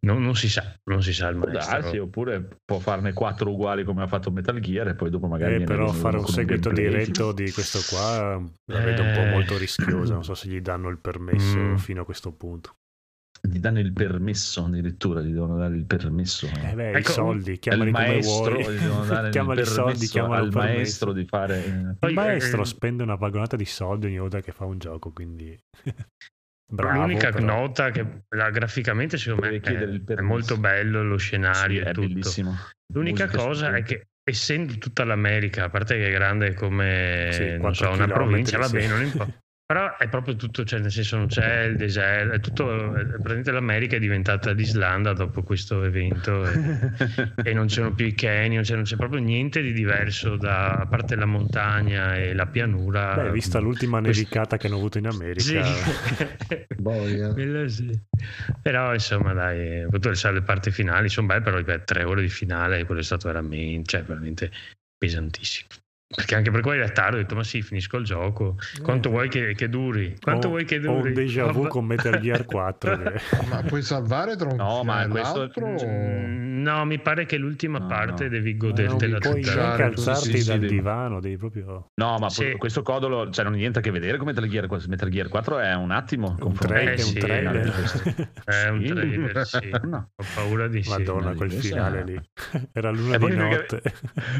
non, 0.00 0.22
non 0.22 0.34
si 0.36 0.48
sa, 0.48 0.74
non 0.84 1.02
si 1.02 1.12
sa 1.12 1.28
il 1.28 1.36
Può 1.38 1.48
maestro. 1.50 1.80
darsi, 1.80 1.98
oppure 1.98 2.46
può 2.64 2.78
farne 2.78 3.12
quattro 3.12 3.50
uguali 3.50 3.84
come 3.84 4.02
ha 4.02 4.06
fatto 4.06 4.30
Metal 4.30 4.58
Gear 4.60 4.88
e 4.88 4.94
poi 4.94 5.10
dopo 5.10 5.26
magari... 5.26 5.56
Eh, 5.62 5.64
però 5.64 5.90
fare 5.92 6.18
un 6.18 6.26
seguito 6.26 6.70
gameplay. 6.70 7.04
diretto 7.04 7.32
di 7.32 7.50
questo 7.50 7.78
qua 7.88 8.40
la 8.66 8.80
vedo 8.80 9.02
un 9.02 9.12
po' 9.14 9.20
Eh. 9.20 9.30
molto 9.30 9.56
rischiosa. 9.58 10.12
Non 10.14 10.24
so 10.24 10.34
se 10.34 10.48
gli 10.48 10.60
danno 10.60 10.88
il 10.88 10.98
permesso 10.98 11.56
Mm. 11.58 11.76
fino 11.76 12.02
a 12.02 12.04
questo 12.04 12.32
punto. 12.32 12.76
Gli 13.40 13.58
danno 13.60 13.78
il 13.78 13.92
permesso 13.92 14.64
addirittura, 14.64 15.20
gli 15.22 15.30
devono 15.32 15.56
dare 15.56 15.76
il 15.76 15.84
permesso. 15.86 16.48
Eh 16.60 16.74
beh, 16.74 16.90
Ecco, 16.90 16.98
i 17.10 17.12
soldi, 17.12 17.50
al 17.52 17.58
chiamali 17.58 17.92
come 17.92 18.06
maestro 18.06 18.60
vuoi. 18.60 18.76
Chiamali 19.30 19.64
soldi, 19.64 19.92
permesso 19.92 20.10
chiamalo 20.12 20.44
al 20.44 20.52
maestro 20.52 21.12
di 21.12 21.24
fare... 21.24 21.64
eh, 22.00 22.06
Il 22.08 22.14
maestro 22.14 22.62
eh, 22.62 22.64
spende 22.66 23.02
una 23.04 23.14
vagonata 23.14 23.54
di 23.56 23.64
soldi 23.64 24.06
ogni 24.06 24.18
volta 24.18 24.40
che 24.40 24.50
fa 24.52 24.64
un 24.64 24.78
gioco, 24.78 25.12
quindi 25.12 25.56
bravo. 26.68 27.00
L'unica 27.00 27.30
però. 27.30 27.44
nota 27.44 27.90
che 27.90 28.22
la- 28.28 28.50
graficamente 28.50 29.16
secondo 29.16 29.46
me 29.48 29.60
è, 29.60 30.14
è 30.14 30.20
molto 30.20 30.56
bello 30.58 31.02
lo 31.02 31.18
sì, 31.18 31.26
scenario 31.26 31.84
è 31.84 31.88
e 31.88 31.92
tutto. 31.92 32.06
bellissimo. 32.06 32.54
L'unica 32.92 33.24
Musica 33.24 33.42
cosa 33.42 33.74
è 33.74 33.82
che 33.82 34.08
essendo 34.22 34.76
tutta 34.78 35.04
l'America, 35.04 35.64
a 35.64 35.70
parte 35.70 35.96
che 35.96 36.08
è 36.08 36.12
grande 36.12 36.54
come 36.54 37.28
Sì, 37.32 37.72
so, 37.72 37.90
una 37.90 38.06
provincia, 38.06 38.58
va 38.58 38.64
sì. 38.64 38.72
bene, 38.76 38.86
non 38.88 39.02
importa. 39.02 39.38
Però 39.70 39.98
è 39.98 40.08
proprio 40.08 40.34
tutto, 40.34 40.64
cioè 40.64 40.80
nel 40.80 40.90
senso 40.90 41.18
non 41.18 41.26
c'è 41.26 41.64
il 41.64 41.76
deserto, 41.76 42.32
è 42.32 42.40
tutto, 42.40 42.96
è- 42.96 43.04
praticamente 43.04 43.50
l'America 43.50 43.96
è 43.96 43.98
diventata 43.98 44.50
l'Islanda 44.52 45.12
dopo 45.12 45.42
questo 45.42 45.84
evento 45.84 46.42
e, 46.46 47.32
e 47.44 47.52
non 47.52 47.66
c'erano 47.66 47.92
più 47.92 48.06
i 48.06 48.14
canyon, 48.14 48.64
cioè 48.64 48.76
non 48.76 48.86
c'è 48.86 48.96
proprio 48.96 49.20
niente 49.20 49.60
di 49.60 49.74
diverso 49.74 50.36
da, 50.36 50.70
a 50.70 50.86
parte 50.86 51.16
la 51.16 51.26
montagna 51.26 52.16
e 52.16 52.32
la 52.32 52.46
pianura. 52.46 53.14
Beh, 53.14 53.30
vista 53.30 53.58
l'ultima 53.58 54.00
Questo- 54.00 54.22
nevicata 54.22 54.56
che 54.56 54.68
hanno 54.68 54.76
avuto 54.76 54.96
in 54.96 55.06
America, 55.06 55.40
Sì. 55.42 55.60
Boia. 56.78 57.30
Quello 57.34 57.68
sì. 57.68 57.90
Però 58.62 58.94
insomma 58.94 59.34
dai, 59.34 59.86
tutte 59.90 60.08
le 60.08 60.32
le 60.32 60.42
parti 60.42 60.70
finali 60.70 61.10
sono 61.10 61.26
belle, 61.26 61.42
però 61.42 61.58
ripeto, 61.58 61.84
tre 61.84 62.04
ore 62.04 62.22
di 62.22 62.30
finale, 62.30 62.84
quello 62.86 63.02
è 63.02 63.04
stato 63.04 63.26
veramente, 63.28 63.84
cioè, 63.84 64.02
veramente 64.02 64.50
pesantissimo. 64.96 65.68
Perché 66.14 66.36
anche 66.36 66.50
per 66.50 66.62
quello 66.62 66.84
è 66.84 66.90
tardi, 66.92 67.16
ho 67.16 67.18
detto 67.18 67.34
ma 67.34 67.44
sì, 67.44 67.60
finisco 67.60 67.98
il 67.98 68.04
gioco. 68.06 68.56
Quanto 68.82 69.08
Eh. 69.08 69.12
vuoi 69.12 69.28
che, 69.28 69.52
che 69.54 69.68
duri? 69.68 70.16
Quanto 70.18 70.46
ho, 70.46 70.50
vuoi 70.50 70.64
che 70.64 70.76
ho 70.78 70.80
duri? 70.80 71.08
un 71.08 71.12
déjà 71.14 71.44
vu 71.52 71.66
con 71.68 71.84
Metal 71.84 72.18
Gear 72.18 72.46
4. 72.46 72.96
che- 72.96 73.20
Ma 73.50 73.62
puoi 73.62 73.82
salvare 73.82 74.34
tra 74.34 74.48
un 74.48 74.56
No, 74.56 74.82
ma 74.84 75.06
questo-? 75.06 75.50
Mm, 75.62 76.46
No, 76.62 76.84
mi 76.86 76.98
pare 76.98 77.24
che 77.26 77.36
l'ultima 77.36 77.78
No, 77.78 77.86
parte 77.86 78.24
no. 78.24 78.30
devi 78.30 78.50
non 78.56 78.58
godertela 78.68 79.18
puoi 79.18 79.40
tutta. 79.42 79.50
usare 79.52 79.76
neanche 79.76 79.94
tutti, 79.96 80.08
alzarti 80.08 80.30
sì, 80.32 80.38
sì, 80.42 80.48
dal 80.48 80.58
devi- 80.58 80.74
divano, 80.74 81.20
devi 81.20 81.36
proprio... 81.36 81.90
No, 81.94 82.16
ma 82.18 82.28
Sì. 82.30 82.54
questo 82.58 82.82
codolo 82.82 83.30
cioè, 83.30 83.44
non 83.44 83.52
ha 83.52 83.56
niente 83.56 83.78
a 83.78 83.82
che 83.82 83.90
vedere 83.90 84.16
con 84.16 84.26
Metal 84.26 84.46
Gear. 84.48 84.66
Metal 84.88 85.08
Gear 85.10 85.28
4 85.28 85.58
è 85.58 85.74
un 85.74 85.90
attimo. 85.90 86.36
Un 86.40 86.54
trailer, 86.54 86.88
Eh, 86.98 87.02
un 87.02 87.08
sì, 87.08 87.18
trailer. 87.18 88.34
È 88.44 88.68
un 88.68 88.80
Sì. 88.80 88.92
trailer, 88.92 89.46
sì. 89.46 89.70
No. 89.88 90.10
Ho 90.16 90.24
paura 90.34 90.68
di 90.68 90.82
sì. 90.82 90.88
Madonna, 90.90 91.30
no, 91.30 91.34
quel 91.36 91.52
finale 91.52 92.00
è- 92.00 92.04
lì. 92.04 92.20
Era 92.72 92.90
l'una 92.90 93.14
E 93.14 93.18
di 93.18 93.36
notte. 93.36 93.82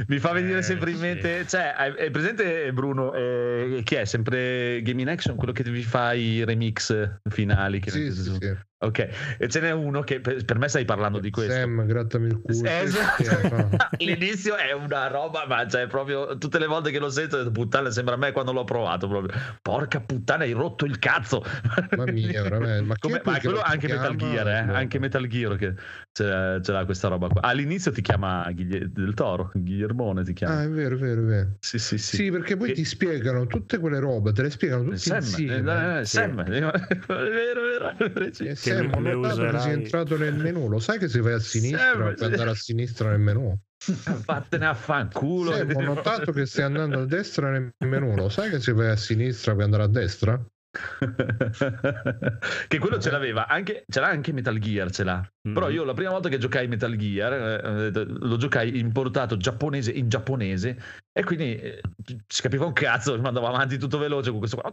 Mi 0.08 0.18
fa 0.18 0.32
venire 0.32 0.58
Eh, 0.58 0.62
sempre 0.62 0.90
in 0.90 0.96
sì. 0.96 1.02
mente, 1.02 1.46
cioè, 1.46 1.57
hai- 1.58 1.94
è 1.94 2.10
presente 2.10 2.72
Bruno, 2.72 3.12
eh, 3.14 3.80
chi 3.84 3.96
è? 3.96 4.04
Sempre 4.04 4.80
Game 4.82 5.02
in 5.02 5.08
Action, 5.08 5.36
quello 5.36 5.52
che 5.52 5.62
vi 5.64 5.82
fa 5.82 6.12
i 6.12 6.44
remix 6.44 7.18
finali? 7.28 7.80
Che 7.80 7.90
Sì, 7.90 8.12
sì, 8.12 8.22
sì. 8.40 8.56
Ok, 8.80 9.08
e 9.38 9.48
ce 9.48 9.58
n'è 9.58 9.72
uno 9.72 10.02
che 10.02 10.20
per, 10.20 10.44
per 10.44 10.56
me 10.56 10.68
stai 10.68 10.84
parlando 10.84 11.18
di 11.18 11.30
questo. 11.30 11.52
Sam, 11.52 11.84
grattami 11.84 12.26
il 12.28 12.40
culo. 12.40 12.64
Eh, 12.68 12.86
Sì, 12.86 12.96
sì, 13.16 13.22
eh, 13.24 13.48
no. 13.50 13.70
All'inizio 13.98 14.54
è 14.56 14.70
una 14.72 15.08
roba, 15.08 15.46
ma 15.48 15.66
cioè 15.66 15.88
proprio 15.88 16.38
tutte 16.38 16.60
le 16.60 16.66
volte 16.66 16.92
che 16.92 17.00
lo 17.00 17.10
sento, 17.10 17.50
puttana, 17.50 17.90
sembra 17.90 18.14
a 18.14 18.18
me 18.18 18.30
quando 18.30 18.52
l'ho 18.52 18.62
provato. 18.62 19.08
Proprio. 19.08 19.36
Porca 19.60 19.98
puttana, 20.00 20.44
hai 20.44 20.52
rotto 20.52 20.84
il 20.84 21.00
cazzo. 21.00 21.42
Mamma 21.90 22.12
mia, 22.12 22.40
veramente. 22.42 22.82
Ma, 22.84 22.94
Come- 23.00 23.18
è 23.18 23.22
ma 23.24 23.40
quello 23.40 23.56
lo 23.56 23.62
anche? 23.62 23.88
Metal 23.88 24.14
Gear, 24.14 24.48
eh? 24.48 24.64
Boh. 24.66 24.72
anche 24.74 24.98
Metal 25.00 25.26
Gear 25.26 25.56
che 25.56 25.74
ce, 26.12 26.60
l'ha 26.72 26.84
questa 26.84 27.08
roba 27.08 27.26
qua. 27.26 27.40
All'inizio 27.42 27.90
ti 27.90 28.00
chiama 28.00 28.48
Ghiglie- 28.52 28.92
del 28.92 29.12
Toro, 29.14 29.50
Guillermone 29.54 30.22
ti 30.22 30.32
chiama. 30.34 30.58
Ah, 30.58 30.62
è 30.62 30.68
vero, 30.68 30.94
è 30.94 30.98
vero, 30.98 31.22
è 31.22 31.24
vero. 31.24 31.48
sì, 31.58 31.80
sì, 31.80 31.98
sì. 31.98 32.14
Sì, 32.14 32.30
perché 32.30 32.56
poi 32.56 32.68
Che- 32.68 32.74
ti 32.74 32.84
spiegano 32.84 33.44
tutte 33.46 33.78
quelle 33.78 33.98
robe, 33.98 34.30
te 34.32 34.42
le 34.42 34.50
spiegano 34.50 34.84
tutte 34.84 34.98
Sam, 34.98 35.16
insieme. 35.16 35.98
eh, 35.98 36.04
Sam, 36.04 36.38
è 36.46 36.48
vero, 36.48 36.70
è 36.72 37.96
vero. 38.06 38.32
sì. 38.32 38.66
E 38.68 38.74
Sam, 38.74 38.92
ho 38.94 39.00
le 39.00 39.12
notato 39.14 39.34
che 39.34 39.40
sei 39.40 39.48
userai- 39.48 39.72
entrato 39.72 40.16
nel 40.18 40.34
menu. 40.34 40.68
Lo 40.68 40.78
sai 40.78 40.98
che 40.98 41.08
se 41.08 41.20
vai 41.20 41.32
a 41.34 41.38
sinistra 41.40 41.92
Sam, 41.92 42.14
puoi 42.14 42.30
andare 42.30 42.50
a 42.50 42.54
sinistra 42.54 43.10
nel 43.10 43.20
menu? 43.20 43.58
Vattene 44.24 44.66
a 44.66 44.74
fanculo. 44.74 45.52
Sam, 45.52 45.72
ho 45.74 45.80
notato 45.82 46.32
che 46.32 46.46
stai 46.46 46.64
andando 46.64 47.00
a 47.00 47.04
destra 47.06 47.50
nel 47.50 47.72
menu. 47.84 48.14
Lo 48.14 48.28
sai 48.28 48.50
che 48.50 48.60
se 48.60 48.72
vai 48.72 48.88
a 48.90 48.96
sinistra 48.96 49.52
puoi 49.52 49.64
andare 49.64 49.82
a 49.84 49.88
destra? 49.88 50.40
che 52.68 52.78
quello 52.78 52.98
ce 52.98 53.10
l'aveva 53.10 53.46
anche, 53.46 53.84
ce 53.88 54.00
l'ha 54.00 54.08
anche 54.08 54.32
Metal 54.32 54.58
Gear 54.58 54.90
ce 54.90 55.02
l'ha 55.02 55.26
Mm. 55.48 55.54
però 55.54 55.70
io 55.70 55.84
la 55.84 55.94
prima 55.94 56.10
volta 56.10 56.28
che 56.28 56.36
giocai 56.36 56.68
Metal 56.68 56.94
Gear 56.96 57.32
eh, 57.32 58.04
lo 58.04 58.36
giocai 58.36 58.78
importato 58.78 59.36
giapponese 59.38 59.92
in 59.92 60.08
giapponese 60.08 60.76
e 61.10 61.24
quindi 61.24 61.56
eh, 61.56 61.80
si 62.26 62.42
capiva 62.42 62.66
un 62.66 62.72
cazzo 62.74 63.14
andavo 63.24 63.46
avanti 63.46 63.78
tutto 63.78 63.96
veloce 63.98 64.30
con 64.30 64.40
questo 64.40 64.56
qua. 64.58 64.68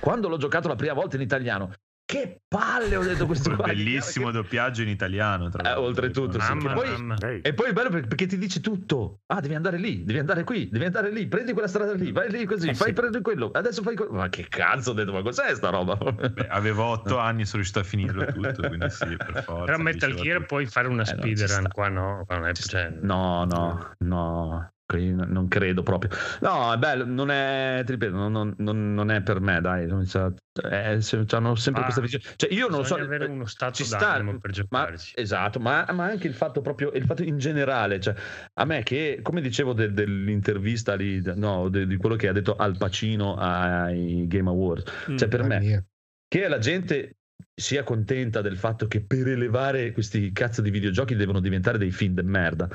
quando 0.00 0.28
l'ho 0.28 0.36
giocato 0.38 0.66
la 0.66 0.74
prima 0.76 0.94
volta 0.94 1.16
in 1.16 1.22
italiano 1.22 1.72
che 2.10 2.40
palle 2.48 2.96
ho 2.96 3.02
detto 3.04 3.24
questo 3.26 3.54
qua. 3.54 3.66
Bellissimo 3.66 4.32
doppiaggio 4.32 4.82
in 4.82 4.88
italiano, 4.88 5.48
tra 5.48 5.60
Eh, 5.60 5.64
l'altro. 5.64 5.84
oltretutto, 5.84 6.40
sì. 6.40 6.48
Mamma, 6.48 6.68
Che 6.68 6.74
poi- 6.74 6.90
mamma. 6.90 7.16
E 7.42 7.54
poi 7.54 7.68
è 7.68 7.72
bello 7.72 7.88
perché 7.90 8.26
ti 8.26 8.36
dice 8.36 8.60
tutto. 8.60 9.20
Ah, 9.26 9.38
devi 9.40 9.54
andare 9.54 9.78
lì, 9.78 10.02
devi 10.04 10.18
andare 10.18 10.42
qui, 10.42 10.68
devi 10.68 10.84
andare 10.86 11.12
lì, 11.12 11.28
prendi 11.28 11.52
quella 11.52 11.68
strada 11.68 11.92
lì, 11.92 12.10
vai 12.10 12.28
lì 12.30 12.44
così, 12.46 12.70
Eh, 12.70 12.74
fai 12.74 12.88
sì. 12.88 12.92
prendere 12.94 13.22
quello, 13.22 13.50
adesso 13.52 13.82
fai 13.82 13.94
quello. 13.94 14.10
Ma 14.12 14.28
che 14.28 14.46
cazzo 14.48 14.90
ho 14.90 14.94
detto, 14.94 15.12
ma 15.12 15.22
cos'è 15.22 15.54
sta 15.54 15.70
roba? 15.70 15.94
Beh, 15.96 16.48
avevo 16.48 16.82
otto 16.84 17.18
anni, 17.18 17.44
sono 17.44 17.56
riuscito 17.58 17.78
a 17.78 17.84
finirlo 17.84 18.24
tutto, 18.26 18.66
quindi 18.66 18.90
sì, 18.90 19.06
per 19.16 19.42
forza. 19.46 19.64
Però 19.66 19.78
Metal 19.78 20.12
Gear 20.14 20.34
tutto. 20.38 20.46
puoi 20.48 20.66
fare 20.66 20.88
una 20.88 21.02
Eh, 21.02 21.06
speedrun, 21.06 21.68
qua 21.72 21.88
no, 21.88 22.24
qua 22.26 22.38
non 22.38 22.48
è, 22.48 22.52
cioè, 22.54 22.88
No, 23.02 23.44
no, 23.44 23.94
no, 23.98 24.72
non 24.98 25.48
credo 25.48 25.82
proprio. 25.82 26.10
No, 26.40 26.72
è 26.72 26.76
bello, 26.76 27.04
non 27.04 27.30
è, 27.30 27.82
ti 27.84 27.92
ripeto, 27.92 28.14
non, 28.14 28.54
non- 28.58 28.94
non- 28.94 29.10
è 29.10 29.22
per 29.22 29.40
me, 29.40 29.60
dai. 29.60 29.88
se- 30.04 31.24
c'hanno 31.26 31.54
sempre 31.54 31.82
Ah, 31.82 31.84
questa 31.84 32.00
visione. 32.00 32.24
Cioè, 32.36 32.52
io 32.52 32.68
non 32.68 32.84
so. 32.84 32.96
avere 32.96 33.26
uno 33.26 33.46
stato 33.46 33.74
ci 33.74 33.84
sta- 33.84 33.98
d'animo 33.98 34.38
per 34.38 34.50
Ma, 34.70 34.80
giocarci. 34.84 35.12
esatto, 35.16 35.60
ma, 35.60 35.86
ma 35.92 36.04
anche 36.04 36.26
il 36.26 36.34
fatto 36.34 36.60
proprio, 36.60 36.90
il 36.92 37.04
fatto 37.04 37.22
in 37.22 37.38
generale, 37.38 38.00
cioè, 38.00 38.14
a 38.54 38.64
me 38.64 38.82
che, 38.82 39.20
come 39.22 39.40
dicevo 39.40 39.72
de- 39.72 39.92
dell'intervista 39.92 40.94
lì, 40.94 41.22
no, 41.36 41.68
de- 41.68 41.86
di 41.86 41.96
quello 41.96 42.16
che 42.16 42.28
ha 42.28 42.32
detto 42.32 42.56
Al 42.56 42.76
Pacino 42.76 43.36
ai 43.36 44.26
Game 44.26 44.48
Awards, 44.48 44.90
mm, 45.10 45.16
cioè 45.16 45.28
per 45.28 45.42
me, 45.44 45.58
mia. 45.60 45.84
che 46.28 46.48
la 46.48 46.58
gente 46.58 47.14
sia 47.54 47.82
contenta 47.84 48.40
del 48.40 48.56
fatto 48.56 48.86
che 48.86 49.02
per 49.04 49.28
elevare 49.28 49.92
questi 49.92 50.32
cazzo 50.32 50.62
di 50.62 50.70
videogiochi 50.70 51.14
devono 51.14 51.40
diventare 51.40 51.76
dei 51.78 51.90
film 51.90 52.14
de 52.14 52.22
merda. 52.22 52.68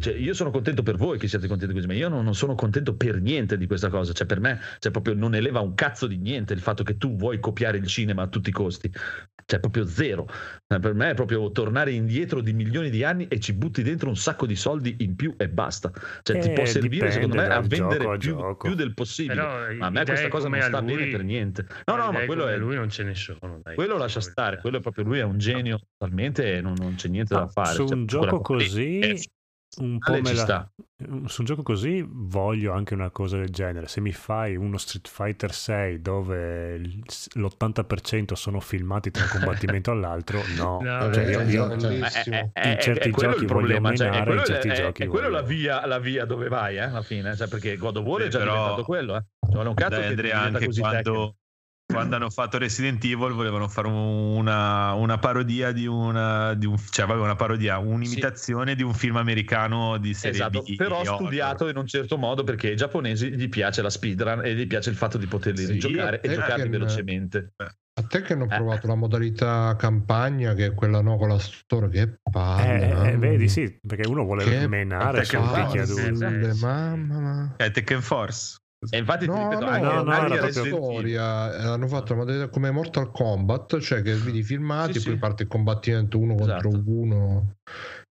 Cioè, 0.00 0.14
io 0.14 0.34
sono 0.34 0.50
contento 0.50 0.82
per 0.82 0.96
voi 0.96 1.18
che 1.18 1.28
siate 1.28 1.46
contenti 1.48 1.72
così, 1.74 1.86
ma 1.86 1.94
io 1.94 2.08
non, 2.08 2.22
non 2.22 2.34
sono 2.34 2.54
contento 2.54 2.94
per 2.94 3.20
niente 3.20 3.56
di 3.56 3.66
questa 3.66 3.88
cosa. 3.88 4.12
Cioè, 4.12 4.26
per 4.26 4.38
me, 4.38 4.60
cioè, 4.78 4.92
proprio 4.92 5.14
non 5.14 5.34
eleva 5.34 5.60
un 5.60 5.74
cazzo 5.74 6.06
di 6.06 6.18
niente 6.18 6.52
il 6.52 6.60
fatto 6.60 6.82
che 6.84 6.96
tu 6.98 7.16
vuoi 7.16 7.40
copiare 7.40 7.78
il 7.78 7.86
cinema 7.86 8.22
a 8.22 8.26
tutti 8.26 8.50
i 8.50 8.52
costi. 8.52 8.92
Cioè, 9.44 9.60
proprio 9.60 9.86
zero. 9.86 10.28
Eh, 10.66 10.78
Per 10.78 10.92
me 10.92 11.10
è 11.10 11.14
proprio 11.14 11.50
tornare 11.52 11.92
indietro 11.92 12.42
di 12.42 12.52
milioni 12.52 12.90
di 12.90 13.02
anni 13.02 13.26
e 13.28 13.40
ci 13.40 13.54
butti 13.54 13.82
dentro 13.82 14.08
un 14.10 14.16
sacco 14.16 14.44
di 14.44 14.56
soldi 14.56 14.96
in 15.00 15.16
più 15.16 15.34
e 15.38 15.48
basta. 15.48 15.90
Cioè, 16.22 16.38
ti 16.38 16.50
Eh, 16.50 16.52
può 16.52 16.66
servire, 16.66 17.08
dipende 17.08 17.12
secondo 17.14 17.36
me, 17.36 17.46
a 17.46 17.60
vendere 17.62 17.98
gioco 17.98 18.10
a 18.12 18.16
più, 18.18 18.30
gioco. 18.36 18.66
più 18.68 18.76
del 18.76 18.92
possibile. 18.92 19.34
Però 19.36 19.74
ma 19.78 19.86
a 19.86 19.90
me 19.90 20.04
questa 20.04 20.28
cosa 20.28 20.48
non 20.48 20.60
sta 20.60 20.80
lui- 20.80 20.96
bene 20.96 21.10
per 21.10 21.24
niente. 21.24 21.66
No, 21.86 21.96
no, 21.96 22.12
ma 22.12 22.24
quello 22.26 22.46
è. 22.46 22.58
lui 22.58 22.74
non 22.76 22.90
ce 22.90 23.04
ne 23.04 23.14
sono. 23.14 23.60
Dai. 23.62 23.74
Quello 23.74 23.96
lascia 23.96 24.20
stare, 24.20 24.58
quello 24.60 24.76
è 24.76 24.80
proprio 24.80 25.04
lui 25.04 25.18
è 25.18 25.24
un 25.24 25.38
genio 25.38 25.78
totalmente 25.96 26.56
e 26.56 26.60
non, 26.60 26.74
non 26.78 26.94
c'è 26.96 27.08
niente 27.08 27.34
da 27.34 27.46
fare. 27.46 27.72
su 27.74 27.86
Cioè, 27.86 27.96
un 27.96 28.04
gioco 28.06 28.40
così 28.42 28.98
è 28.98 29.14
un 29.80 29.98
po' 29.98 30.12
Ale 30.12 30.20
me 30.22 30.28
ci 30.28 30.34
la- 30.34 30.42
sta. 30.42 30.70
su 31.26 31.40
un 31.42 31.46
gioco 31.46 31.62
così 31.62 32.04
voglio 32.08 32.72
anche 32.72 32.94
una 32.94 33.10
cosa 33.10 33.36
del 33.36 33.50
genere 33.50 33.86
se 33.86 34.00
mi 34.00 34.10
fai 34.12 34.56
uno 34.56 34.76
Street 34.78 35.06
Fighter 35.06 35.52
6 35.52 36.00
dove 36.00 36.74
il- 36.74 37.02
l'80% 37.34 38.34
sono 38.34 38.58
filmati 38.60 39.10
tra 39.10 39.22
un 39.24 39.28
combattimento 39.30 39.90
all'altro 39.90 40.40
no, 40.56 40.80
No, 40.80 41.12
Cioè, 41.12 41.24
io- 41.30 41.42
io- 41.42 41.70
eh, 41.72 41.76
In 41.96 42.76
certi 42.80 43.08
è 43.10 43.12
giochi 43.12 43.46
voglio 43.46 43.66
cioè, 43.68 43.76
è 43.76 43.80
menare, 43.80 44.24
quello 44.24 44.40
in 44.40 44.46
certi 44.46 44.68
è- 44.68 44.72
giochi 44.74 45.02
è 45.02 45.06
quello 45.06 45.28
la 45.28 45.42
via, 45.42 45.86
la 45.86 45.98
via 45.98 46.24
dove 46.24 46.48
vai, 46.48 46.76
eh, 46.76 46.80
alla 46.80 47.02
fine, 47.02 47.36
cioè, 47.36 47.46
perché 47.48 47.76
God 47.76 47.98
of 47.98 48.04
War 48.04 48.22
è 48.22 48.28
già 48.28 48.38
però- 48.38 48.52
diventato 48.54 48.82
quello, 48.84 49.16
eh. 49.16 49.24
Cioè, 49.46 49.54
non 49.54 49.66
è 49.66 49.68
un 49.68 49.74
cazzo 49.74 50.00
che 50.00 50.06
Andrea, 50.06 50.40
anche 50.40 50.64
così 50.66 50.80
tecnico. 50.80 51.36
Quando, 51.90 52.16
hanno 52.16 52.28
fatto 52.28 52.58
Resident 52.58 53.02
Evil 53.04 53.32
volevano 53.32 53.66
fare 53.66 53.88
una, 53.88 54.92
una 54.92 55.16
parodia 55.16 55.72
di 55.72 55.86
una, 55.86 56.52
di 56.52 56.66
un, 56.66 56.76
cioè 56.90 57.06
vabbè, 57.06 57.18
una 57.18 57.34
parodia, 57.34 57.78
un'imitazione 57.78 58.74
di 58.74 58.82
un 58.82 58.92
film 58.92 59.16
americano 59.16 59.96
di 59.96 60.12
serie 60.12 60.36
Esatto, 60.38 60.62
B. 60.62 60.76
però 60.76 60.98
horror. 61.00 61.14
studiato 61.14 61.66
in 61.66 61.78
un 61.78 61.86
certo 61.86 62.18
modo 62.18 62.44
perché 62.44 62.68
ai 62.68 62.76
giapponesi 62.76 63.32
gli 63.34 63.48
piace 63.48 63.80
la 63.80 63.88
speedrun 63.88 64.44
e 64.44 64.54
gli 64.54 64.66
piace 64.66 64.90
il 64.90 64.96
fatto 64.96 65.16
di 65.16 65.24
poterli 65.26 65.64
Sì, 65.64 65.72
rigiocare 65.72 66.20
e 66.20 66.28
giocarli 66.28 66.54
Tekken- 66.64 66.70
velocemente. 66.70 67.52
A 67.56 68.02
te 68.02 68.20
che 68.20 68.34
hanno 68.34 68.44
Eh. 68.44 68.48
provato 68.54 68.86
la 68.86 68.94
modalità 68.94 69.74
campagna, 69.76 70.52
che 70.52 70.66
è 70.66 70.74
quella 70.74 71.00
no 71.00 71.16
con 71.16 71.28
la 71.30 71.38
storia, 71.38 71.88
che 71.88 72.18
palle. 72.30 73.08
Eh, 73.08 73.12
eh, 73.12 73.16
vedi 73.16 73.48
sì 73.48 73.78
perché 73.84 74.06
uno 74.06 74.24
vuole 74.24 74.44
Che 74.44 74.68
menare 74.68 75.24
su 75.24 75.36
palle, 75.38 75.64
picchiaduro 75.64 76.14
sì. 76.14 76.22
palle, 76.22 76.54
mamma 76.60 77.20
mia. 77.32 77.54
È 77.56 77.70
Tekken 77.70 78.02
Force. 78.02 78.58
E 78.90 78.96
infatti 78.98 79.26
ti 79.28 79.32
No, 79.32 79.42
ripeto, 79.42 79.64
no, 79.64 79.70
anche, 79.70 79.86
no, 79.86 80.02
no, 80.02 80.12
anche 80.12 80.34
era 80.34 80.50
storia 80.52 81.72
hanno 81.72 81.88
fatto 81.88 82.12
la 82.12 82.20
modalità 82.20 82.48
come 82.48 82.70
Mortal 82.70 83.10
Kombat, 83.10 83.78
cioè 83.80 84.02
che 84.02 84.14
vedi 84.20 84.42
filmati 84.44 84.92
Sì, 84.92 84.98
e 84.98 85.02
poi 85.02 85.12
sì. 85.14 85.18
parte 85.18 85.42
il 85.42 85.48
combattimento 85.48 86.18
uno 86.18 86.34
Esatto. 86.36 86.68
contro 86.68 86.92
uno. 86.92 87.56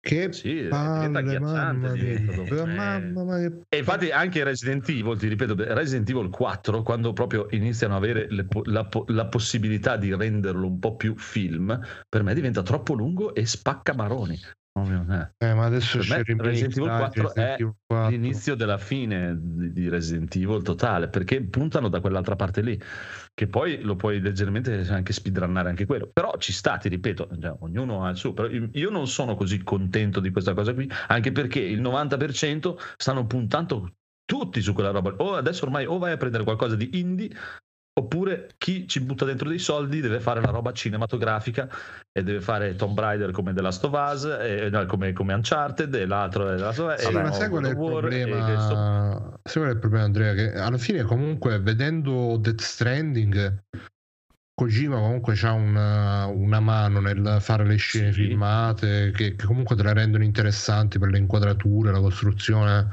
Che 0.04 0.32
Sì, 0.32 0.54
diventa 0.54 1.38
palle, 1.38 1.92
diventa 1.92 2.32
dopo. 2.32 2.66
mia. 2.66 2.96
Eh. 2.96 3.00
Mamma 3.12 3.36
mia, 3.38 3.52
E 3.68 3.78
infatti 3.78 4.10
anche 4.10 4.42
Resident 4.42 4.88
Evil, 4.88 5.16
ti 5.16 5.28
ripeto, 5.28 5.54
Resident 5.56 6.10
Evil 6.10 6.28
4, 6.28 6.82
quando 6.82 7.12
proprio 7.12 7.46
iniziano 7.50 7.94
ad 7.94 8.02
avere 8.02 8.26
le 8.28 8.44
la, 8.64 8.88
la 9.06 9.26
possibilità 9.26 9.96
di 9.96 10.12
renderlo 10.12 10.66
un 10.66 10.80
po' 10.80 10.96
più 10.96 11.14
film, 11.16 11.78
per 12.08 12.24
me 12.24 12.34
diventa 12.34 12.62
troppo 12.62 12.94
lungo 12.94 13.32
e 13.32 13.46
spacca 13.46 13.94
maroni. 13.94 14.36
Oh 14.74 14.84
mio, 14.84 15.04
eh. 15.10 15.46
Eh, 15.46 15.54
ma 15.54 15.66
adesso 15.66 15.98
c'è 15.98 16.22
Resident 16.24 16.76
Evil 16.76 16.86
dai, 16.86 16.98
4 16.98 17.22
Resident 17.22 17.48
è 17.48 17.52
Evil 17.60 17.74
4. 17.86 18.10
L'inizio 18.10 18.54
della 18.54 18.78
fine 18.78 19.36
di 19.38 19.88
Resident 19.88 20.34
Evil 20.34 20.62
totale, 20.62 21.08
perché 21.08 21.42
puntano 21.44 21.88
da 21.88 22.00
quell'altra 22.00 22.36
parte 22.36 22.62
lì, 22.62 22.80
che 23.34 23.46
poi 23.46 23.80
lo 23.80 23.96
puoi 23.96 24.20
leggermente 24.20 24.86
anche 24.88 25.12
speedrunnare 25.12 25.68
anche 25.68 25.86
quello. 25.86 26.10
Però 26.12 26.36
ci 26.38 26.52
sta, 26.52 26.76
ti 26.76 26.88
ripeto, 26.88 27.28
cioè, 27.40 27.56
ognuno 27.60 28.04
ha 28.04 28.10
il 28.10 28.16
suo. 28.16 28.32
Però 28.32 28.48
io 28.48 28.90
non 28.90 29.06
sono 29.06 29.34
così 29.34 29.62
contento 29.62 30.20
di 30.20 30.30
questa 30.30 30.54
cosa 30.54 30.74
qui, 30.74 30.90
anche 31.08 31.32
perché 31.32 31.60
il 31.60 31.80
90% 31.80 32.76
stanno 32.96 33.26
puntando 33.26 33.94
tutti 34.24 34.60
su 34.60 34.72
quella 34.72 34.90
roba. 34.90 35.14
O 35.18 35.34
adesso 35.34 35.64
ormai 35.64 35.86
o 35.86 35.98
vai 35.98 36.12
a 36.12 36.16
prendere 36.16 36.44
qualcosa 36.44 36.76
di 36.76 36.98
indie, 36.98 37.30
oppure 37.94 38.48
chi 38.56 38.88
ci 38.88 39.00
butta 39.00 39.24
dentro 39.26 39.48
dei 39.48 39.58
soldi 39.58 40.00
deve 40.00 40.18
fare 40.18 40.40
la 40.40 40.50
roba 40.50 40.72
cinematografica 40.72 41.68
e 42.10 42.22
deve 42.22 42.40
fare 42.40 42.74
Tomb 42.74 42.98
Raider 42.98 43.32
come 43.32 43.52
The 43.52 43.60
Last 43.60 43.84
of 43.84 43.92
Us, 43.92 44.24
e, 44.24 44.68
no, 44.70 44.86
come, 44.86 45.12
come 45.12 45.34
Uncharted, 45.34 45.94
e 45.94 46.06
l'altro 46.06 46.48
è 46.50 46.56
The 46.56 46.62
Last 46.62 46.78
of 46.78 46.94
Us, 46.94 47.06
Sì, 47.06 47.12
ma 47.12 47.32
sai 47.32 47.48
qual 47.50 47.62
problema? 47.76 48.44
questo- 48.44 49.40
Sai 49.44 49.62
qual 49.62 49.68
è 49.68 49.74
il 49.74 49.78
problema, 49.78 50.04
Andrea? 50.04 50.34
Che 50.34 50.52
alla 50.54 50.78
fine, 50.78 51.02
comunque, 51.02 51.58
vedendo 51.58 52.36
Death 52.38 52.60
Stranding, 52.60 53.62
Kojima 54.54 54.96
comunque 54.96 55.34
ha 55.42 55.52
una, 55.52 56.26
una 56.26 56.60
mano 56.60 57.00
nel 57.00 57.38
fare 57.40 57.64
le 57.64 57.76
scene 57.76 58.12
Sì. 58.12 58.22
filmate 58.22 59.10
che, 59.14 59.34
che 59.34 59.46
comunque 59.46 59.74
te 59.76 59.82
le 59.82 59.94
rendono 59.94 60.24
interessanti 60.24 60.98
per 60.98 61.08
le 61.08 61.16
inquadrature, 61.18 61.90
la 61.90 62.00
costruzione. 62.00 62.88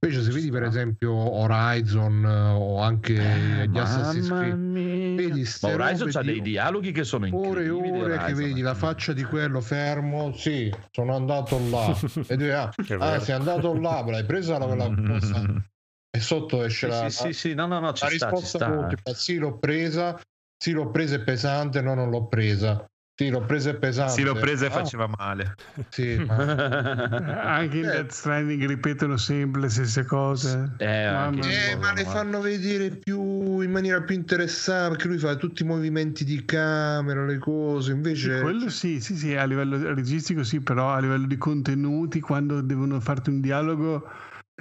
Invece, 0.00 0.22
se 0.22 0.30
vedi 0.30 0.50
per 0.50 0.62
esempio 0.62 1.12
Horizon 1.12 2.24
eh, 2.24 2.50
o 2.52 2.80
anche 2.80 3.68
gli 3.68 3.78
Assassin's 3.78 4.28
Creed, 4.28 4.56
mia. 4.56 5.16
vedi 5.16 5.44
Ma 5.62 5.68
Horizon 5.68 6.10
ha 6.12 6.22
dei 6.22 6.40
dialoghi 6.40 6.92
che 6.92 7.02
sono 7.02 7.26
ore 7.26 7.64
e 7.64 7.68
incredibili. 7.68 8.00
ore 8.02 8.18
che 8.18 8.34
vedi 8.34 8.60
eh. 8.60 8.62
la 8.62 8.74
faccia 8.74 9.12
di 9.12 9.24
quello 9.24 9.60
fermo, 9.60 10.32
sì, 10.32 10.72
sono 10.92 11.16
andato 11.16 11.58
là. 11.70 11.98
e 12.26 12.36
tu, 12.36 12.44
ah, 12.44 12.72
ah, 12.98 13.18
sei 13.18 13.34
andato 13.34 13.74
là, 13.74 14.04
l'hai 14.06 14.24
presa 14.24 14.58
la- 14.58 14.66
quella 14.94 15.68
e 16.12 16.18
sotto 16.18 16.64
esce 16.64 16.90
Sì, 16.90 17.02
la, 17.02 17.08
sì, 17.10 17.16
sì, 17.26 17.32
sì, 17.32 17.54
no, 17.54 17.66
no, 17.66 17.78
no, 17.78 17.86
la 17.86 17.94
sta, 17.94 18.08
risposta 18.08 18.58
sta. 18.58 19.14
Sì, 19.14 19.36
l'ho 19.36 19.58
presa, 19.58 20.18
sì, 20.62 20.72
l'ho 20.72 20.90
presa 20.90 21.16
è 21.16 21.20
pesante, 21.22 21.80
no, 21.80 21.94
non 21.94 22.10
l'ho 22.10 22.26
presa. 22.26 22.84
Sì, 23.14 23.30
l'ho 23.30 23.40
presa 23.44 23.70
è 23.70 23.76
pesante. 23.76 24.12
Sì, 24.12 24.22
l'ho 24.22 24.34
presa 24.34 24.66
e 24.66 24.68
Ah, 24.68 24.72
faceva 24.72 25.10
male. 25.18 25.54
Sì, 25.88 26.22
ma... 26.26 26.36
Anche 26.36 27.78
in 27.78 27.84
Eh. 27.84 27.90
Death 27.90 28.10
Stranding 28.10 28.66
ripetono 28.66 29.16
sempre 29.16 29.62
le 29.62 29.68
stesse 29.70 30.04
cose. 30.04 30.76
Eh, 30.78 30.86
Eh, 30.86 31.76
ma 31.78 31.92
le 31.92 32.04
no. 32.04 32.10
fanno 32.10 32.40
vedere 32.40 32.90
più 32.90 33.60
in 33.60 33.70
maniera 33.70 34.02
più 34.02 34.14
interessante 34.14 34.90
perché 34.96 35.08
lui 35.08 35.18
fa 35.18 35.36
tutti 35.36 35.62
i 35.62 35.66
movimenti 35.66 36.24
di 36.24 36.44
camera, 36.44 37.24
le 37.24 37.38
cose. 37.38 37.92
Invece, 37.92 38.40
Quello 38.40 38.68
sì, 38.68 39.00
sì, 39.00 39.16
sì, 39.16 39.34
a 39.34 39.44
livello 39.44 39.94
registico 39.94 40.42
sì, 40.44 40.60
però 40.60 40.90
a 40.90 41.00
livello 41.00 41.26
di 41.26 41.36
contenuti, 41.36 42.20
quando 42.20 42.60
devono 42.60 43.00
farti 43.00 43.30
un 43.30 43.40
dialogo, 43.40 44.08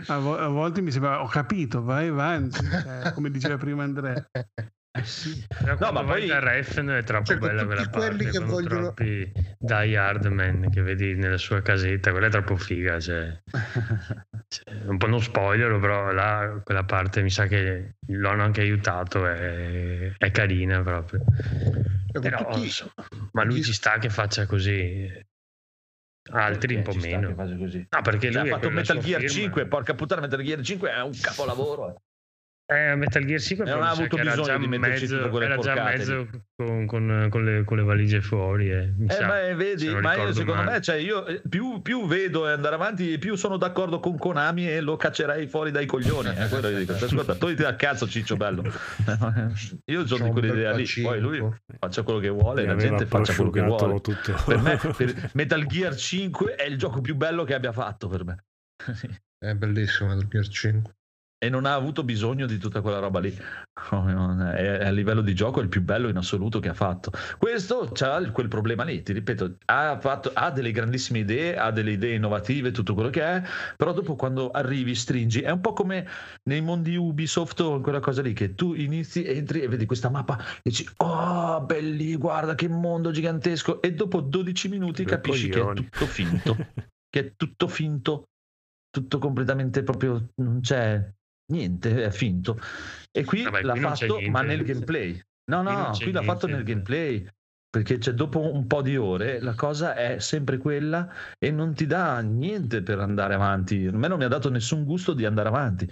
a, 0.07 0.17
vo- 0.17 0.37
a 0.37 0.47
volte 0.47 0.81
mi 0.81 0.91
sembra, 0.91 1.21
ho 1.21 1.27
capito, 1.27 1.81
vai 1.81 2.07
avanti, 2.07 2.57
cioè, 2.61 3.11
come 3.13 3.29
diceva 3.31 3.57
prima 3.57 3.83
Andrea. 3.83 4.25
Eh, 4.99 5.03
sì. 5.05 5.45
Quando 5.77 5.91
ma 5.91 6.03
poi- 6.03 6.25
da 6.27 6.39
Refn 6.39 6.89
è 6.89 7.03
troppo 7.03 7.25
Cioè, 7.25 7.37
con 7.37 7.47
bella 7.47 7.65
quella 7.65 7.87
quelli 7.89 8.07
parte, 8.25 8.29
che 8.29 8.39
vogliono- 8.39 8.81
troppi 8.93 9.31
Die 9.57 9.97
Hard 9.97 10.25
Man 10.27 10.69
che 10.69 10.81
vedi 10.81 11.15
nella 11.15 11.37
sua 11.37 11.61
casetta, 11.61 12.11
quella 12.11 12.27
è 12.27 12.29
troppo 12.29 12.55
figa, 12.55 12.99
cioè. 12.99 13.37
Cioè, 14.49 14.73
un 14.87 14.97
po' 14.97 15.05
non 15.07 15.21
spoiler, 15.21 15.79
però 15.79 16.11
là 16.11 16.59
quella 16.63 16.83
parte 16.83 17.21
mi 17.21 17.29
sa 17.29 17.45
che 17.45 17.97
l'hanno 18.07 18.43
anche 18.43 18.61
aiutato, 18.61 19.27
è, 19.27 20.11
è 20.17 20.31
carina 20.31 20.81
proprio. 20.81 21.23
Però, 22.11 22.37
tutti- 22.45 22.63
insomma, 22.63 22.91
ma 23.33 23.43
lui 23.43 23.61
ci 23.63 23.73
sta 23.73 23.99
che 23.99 24.09
faccia 24.09 24.47
così. 24.47 25.07
Altri 26.31 26.75
un 26.75 26.83
po' 26.83 26.93
meno. 26.95 27.33
così. 27.35 27.87
No, 27.89 28.01
perché 28.01 28.31
lui 28.31 28.49
ha 28.49 28.55
fatto 28.55 28.69
Metal 28.71 28.97
Gear 28.97 29.19
firma. 29.21 29.35
5, 29.35 29.67
porca 29.67 29.93
puttana, 29.93 30.21
Metal 30.21 30.41
Gear 30.41 30.61
5 30.61 30.91
è 30.91 31.01
un 31.01 31.17
capolavoro. 31.19 32.01
Eh. 32.69 32.91
Eh, 32.91 32.95
Metal 32.95 33.25
Gear 33.25 33.39
5 33.39 33.65
E 33.65 33.73
non 33.73 33.81
ha 33.81 33.89
avuto 33.89 34.15
bisogno 34.15 34.57
di 34.59 34.67
metterci 34.67 35.01
mezzo, 35.01 35.17
tutte 35.17 35.29
quelle 35.29 35.45
era 35.45 35.57
già 35.57 35.73
porcate 35.73 35.97
mezzo 35.97 36.27
con, 36.55 36.85
con- 36.85 37.27
con 37.31 37.43
le, 37.43 37.63
con 37.63 37.77
le 37.77 37.83
valigie 37.83 38.21
fuori. 38.21 38.69
eh, 38.69 38.93
Eh, 39.07 39.11
sa, 39.13 39.25
ma 39.27 39.53
vedi, 39.55 39.85
se 39.85 39.91
non 39.91 40.01
ma 40.01 40.15
io, 40.15 40.33
secondo 40.33 40.53
male. 40.61 40.71
me, 40.71 40.81
cioè, 40.81 40.95
io 40.97 41.25
eh, 41.25 41.41
più, 41.49 41.81
più 41.81 42.05
vedo 42.05 42.47
e 42.47 42.51
andare 42.51 42.75
avanti, 42.75 43.17
più 43.17 43.33
sono 43.35 43.57
d'accordo 43.57 43.99
con 43.99 44.17
Konami 44.19 44.69
e 44.69 44.81
lo 44.81 44.97
caccerei 44.97 45.47
fuori 45.47 45.71
dai 45.71 45.87
coglioni. 45.87 46.29
È 46.35 46.47
quello 46.47 46.69
dico. 46.69 46.93
Ascolta, 46.93 47.35
togliti 47.35 47.63
dal 47.63 47.75
cazzo, 47.75 48.07
ciccio 48.07 48.37
bello. 48.37 48.61
Io 49.85 50.05
sono 50.05 50.25
di 50.25 50.31
quell'idea 50.31 50.71
lì. 50.73 50.85
Poi 51.01 51.19
lui 51.19 51.43
faccia 51.79 52.03
quello 52.03 52.19
che 52.19 52.29
vuole, 52.29 52.65
la 52.65 52.75
gente 52.75 53.05
faccia 53.07 53.33
quello 53.33 53.49
che 53.49 53.61
vuole. 53.61 53.99
tutto. 54.01 54.35
Per 54.45 54.57
me, 54.59 54.77
per 54.95 55.31
Metal 55.33 55.65
Gear 55.65 55.95
5 55.95 56.55
è 56.55 56.65
il 56.65 56.77
gioco 56.77 57.01
più 57.01 57.15
bello 57.15 57.43
che 57.43 57.55
abbia 57.55 57.71
fatto 57.71 58.07
per 58.07 58.25
me. 58.25 58.43
È 59.37 59.53
bellissimo 59.55 60.09
Metal 60.09 60.27
Gear 60.27 60.47
5. 60.47 60.93
E 61.41 61.47
non 61.49 61.65
ha 61.65 61.73
avuto 61.73 62.03
bisogno 62.03 62.45
di 62.45 62.57
tutta 62.57 62.81
quella 62.81 62.99
roba 62.99 63.19
lì. 63.21 63.35
Oh, 63.91 64.05
È, 64.51 64.83
a 64.85 64.89
livello 64.89 65.21
di 65.21 65.33
gioco 65.33 65.61
è 65.61 65.63
il 65.63 65.69
più 65.69 65.81
bello 65.81 66.09
in 66.09 66.17
assoluto 66.17 66.59
che 66.59 66.67
ha 66.67 66.73
fatto. 66.73 67.11
Questo 67.37 67.89
c'ha 67.93 68.17
il- 68.17 68.31
quel 68.31 68.49
problema 68.49 68.83
lì, 68.83 69.01
ti 69.03 69.13
ripeto, 69.13 69.55
ha, 69.67 69.97
fatto- 70.01 70.31
ha 70.33 70.51
delle 70.51 70.71
grandissime 70.73 71.19
idee, 71.19 71.55
ha 71.57 71.71
delle 71.71 71.91
idee 71.91 72.15
innovative, 72.15 72.71
tutto 72.71 72.93
quello 72.93 73.09
che 73.09 73.23
è, 73.23 73.41
però 73.77 73.93
dopo 73.93 74.15
quando 74.17 74.51
arrivi, 74.51 74.93
stringi, 74.95 75.39
è 75.39 75.49
un 75.51 75.61
po' 75.61 75.71
come 75.71 76.05
nei 76.43 76.59
mondi 76.59 76.97
Ubisoft 76.97 77.61
o 77.61 77.79
quella 77.79 78.01
cosa 78.01 78.21
lì, 78.21 78.33
che 78.33 78.53
tu 78.53 78.73
inizi, 78.73 79.23
entri 79.25 79.61
e 79.61 79.69
vedi 79.69 79.85
questa 79.85 80.09
mappa 80.09 80.37
e 80.57 80.59
dici, 80.63 80.85
oh, 80.97 81.61
belli, 81.61 82.17
guarda 82.17 82.53
che 82.53 82.67
mondo 82.67 83.11
gigantesco, 83.11 83.81
e 83.81 83.93
dopo 83.93 84.19
12 84.19 84.67
minuti 84.67 85.03
Due 85.03 85.11
capisci 85.13 85.47
che 85.47 85.59
è 85.59 85.63
coglioni. 85.63 85.83
tutto 85.89 86.05
finto, 86.05 86.57
che 87.09 87.19
è 87.21 87.33
tutto 87.37 87.67
finto, 87.69 88.25
tutto 88.89 89.19
completamente 89.19 89.83
proprio, 89.83 90.31
non 90.41 90.59
c'è 90.59 91.09
niente, 91.49 92.03
è 92.05 92.11
finto. 92.11 92.59
E 93.11 93.23
qui 93.23 93.43
Vabbè, 93.43 93.61
l'ha 93.61 93.73
qui 93.73 93.81
fatto, 93.81 94.15
niente. 94.15 94.29
ma 94.29 94.41
nel 94.41 94.63
gameplay. 94.63 95.21
No, 95.51 95.63
Qui 95.63 95.73
no, 95.73 95.89
c'è 95.91 96.03
qui 96.03 96.11
l'ha 96.11 96.23
fatto 96.23 96.47
nel 96.47 96.63
gameplay. 96.63 97.27
Perché 97.71 97.99
c'è 97.99 98.13
dopo 98.13 98.51
un 98.51 98.65
po' 98.65 98.81
di 98.81 98.97
ore 98.97 99.39
la 99.41 99.53
cosa 99.53 99.93
è 99.93 100.17
sempre 100.17 100.57
quella 100.57 101.07
e 101.37 101.51
non 101.51 101.75
ti 101.75 101.85
dà 101.85 102.19
niente 102.19 102.81
per 102.81 102.97
andare 102.97 103.35
avanti. 103.35 103.85
A 103.85 103.91
me 103.95 104.07
non 104.07 104.17
mi 104.17 104.23
ha 104.23 104.27
dato 104.27 104.49
nessun 104.49 104.83
gusto 104.85 105.13
di 105.13 105.23
andare 105.23 105.49
avanti. 105.49 105.87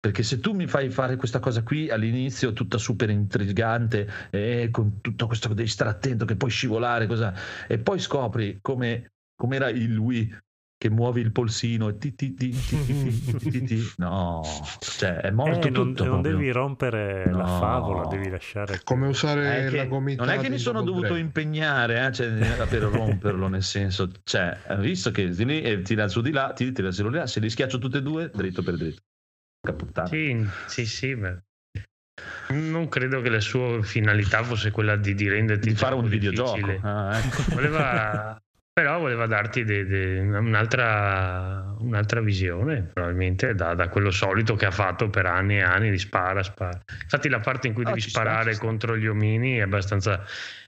Perché 0.00 0.22
se 0.22 0.40
tu 0.40 0.54
mi 0.54 0.66
fai 0.66 0.88
fare 0.88 1.16
questa 1.16 1.38
cosa 1.38 1.62
qui 1.62 1.90
all'inizio, 1.90 2.54
tutta 2.54 2.78
super 2.78 3.10
intrigante, 3.10 4.08
e 4.30 4.68
con 4.70 5.02
tutto 5.02 5.26
questo 5.26 5.52
devi 5.52 5.68
stare 5.68 5.90
attento 5.90 6.24
che 6.24 6.36
puoi 6.36 6.50
scivolare, 6.50 7.06
cosa, 7.06 7.34
e 7.66 7.78
poi 7.78 7.98
scopri 7.98 8.58
come 8.62 9.10
era 9.50 9.68
il 9.68 9.98
Wii 9.98 10.34
che 10.78 10.90
muovi 10.90 11.20
il 11.20 11.32
polsino 11.32 11.88
e 11.88 11.98
ti 11.98 12.14
ti 12.14 12.34
ti 12.34 12.50
ti 12.50 12.84
ti, 12.86 13.50
ti, 13.50 13.62
ti. 13.64 13.82
no 13.98 14.42
cioè 14.78 15.16
è 15.16 15.30
morto 15.32 15.66
eh, 15.66 15.70
non, 15.70 15.88
tutto 15.88 16.04
non 16.04 16.12
proprio. 16.20 16.36
devi 16.36 16.52
rompere 16.52 17.26
no. 17.26 17.38
la 17.38 17.46
favola 17.46 18.06
devi 18.06 18.28
lasciare 18.28 18.80
come 18.84 19.08
usare 19.08 19.64
eh, 19.64 19.66
è 19.66 19.76
la 19.76 19.86
gomita 19.86 20.24
non 20.24 20.32
è 20.32 20.38
che 20.38 20.48
mi 20.48 20.58
sono 20.58 20.82
dovuto 20.82 21.08
tre. 21.08 21.18
impegnare 21.18 22.06
eh, 22.06 22.12
cioè, 22.12 22.26
eh, 22.28 22.66
per 22.66 22.82
romperlo 22.94 23.48
nel 23.48 23.64
senso 23.64 24.08
cioè 24.22 24.56
visto 24.78 25.10
che 25.10 25.28
tiri, 25.30 25.62
eh, 25.62 25.82
tira 25.82 26.06
su 26.06 26.20
di 26.20 26.30
là 26.30 26.52
tiri, 26.52 26.70
tira 26.70 26.92
su 26.92 27.02
di 27.08 27.16
là 27.16 27.26
se 27.26 27.40
li 27.40 27.50
schiaccio 27.50 27.78
tutte 27.78 27.98
e 27.98 28.02
due 28.02 28.30
dritto 28.32 28.62
per 28.62 28.76
dritto 28.76 29.02
Caputtana. 29.60 30.06
sì 30.06 30.46
sì 30.68 30.86
sì 30.86 31.14
ma... 31.14 31.36
Non 32.50 32.88
credo 32.88 33.20
che 33.20 33.28
la 33.28 33.40
sua 33.40 33.80
finalità 33.82 34.42
fosse 34.42 34.70
quella 34.70 34.96
di, 34.96 35.14
di 35.14 35.28
renderti 35.28 35.68
di 35.68 35.74
fare 35.74 35.94
un 35.94 36.08
difficile. 36.08 36.30
videogioco. 36.30 36.86
Ah, 36.86 37.18
ecco. 37.18 37.42
Voleva 37.54 38.40
però 38.78 39.00
voleva 39.00 39.26
darti 39.26 39.64
de- 39.64 39.84
de- 39.86 40.20
un'altra, 40.20 41.74
un'altra 41.80 42.20
visione, 42.20 42.90
probabilmente 42.92 43.52
da, 43.56 43.74
da 43.74 43.88
quello 43.88 44.12
solito 44.12 44.54
che 44.54 44.66
ha 44.66 44.70
fatto 44.70 45.10
per 45.10 45.26
anni 45.26 45.56
e 45.56 45.62
anni 45.62 45.90
di 45.90 45.98
spara, 45.98 46.44
spara. 46.44 46.78
Infatti 47.02 47.28
la 47.28 47.40
parte 47.40 47.66
in 47.66 47.74
cui 47.74 47.82
Ah, 47.84 47.88
devi 47.88 48.00
sparare 48.00 48.52
sta. 48.52 48.64
contro 48.64 48.96
gli 48.96 49.08
omini 49.08 49.56
è 49.56 49.62
abbastanza, 49.62 50.24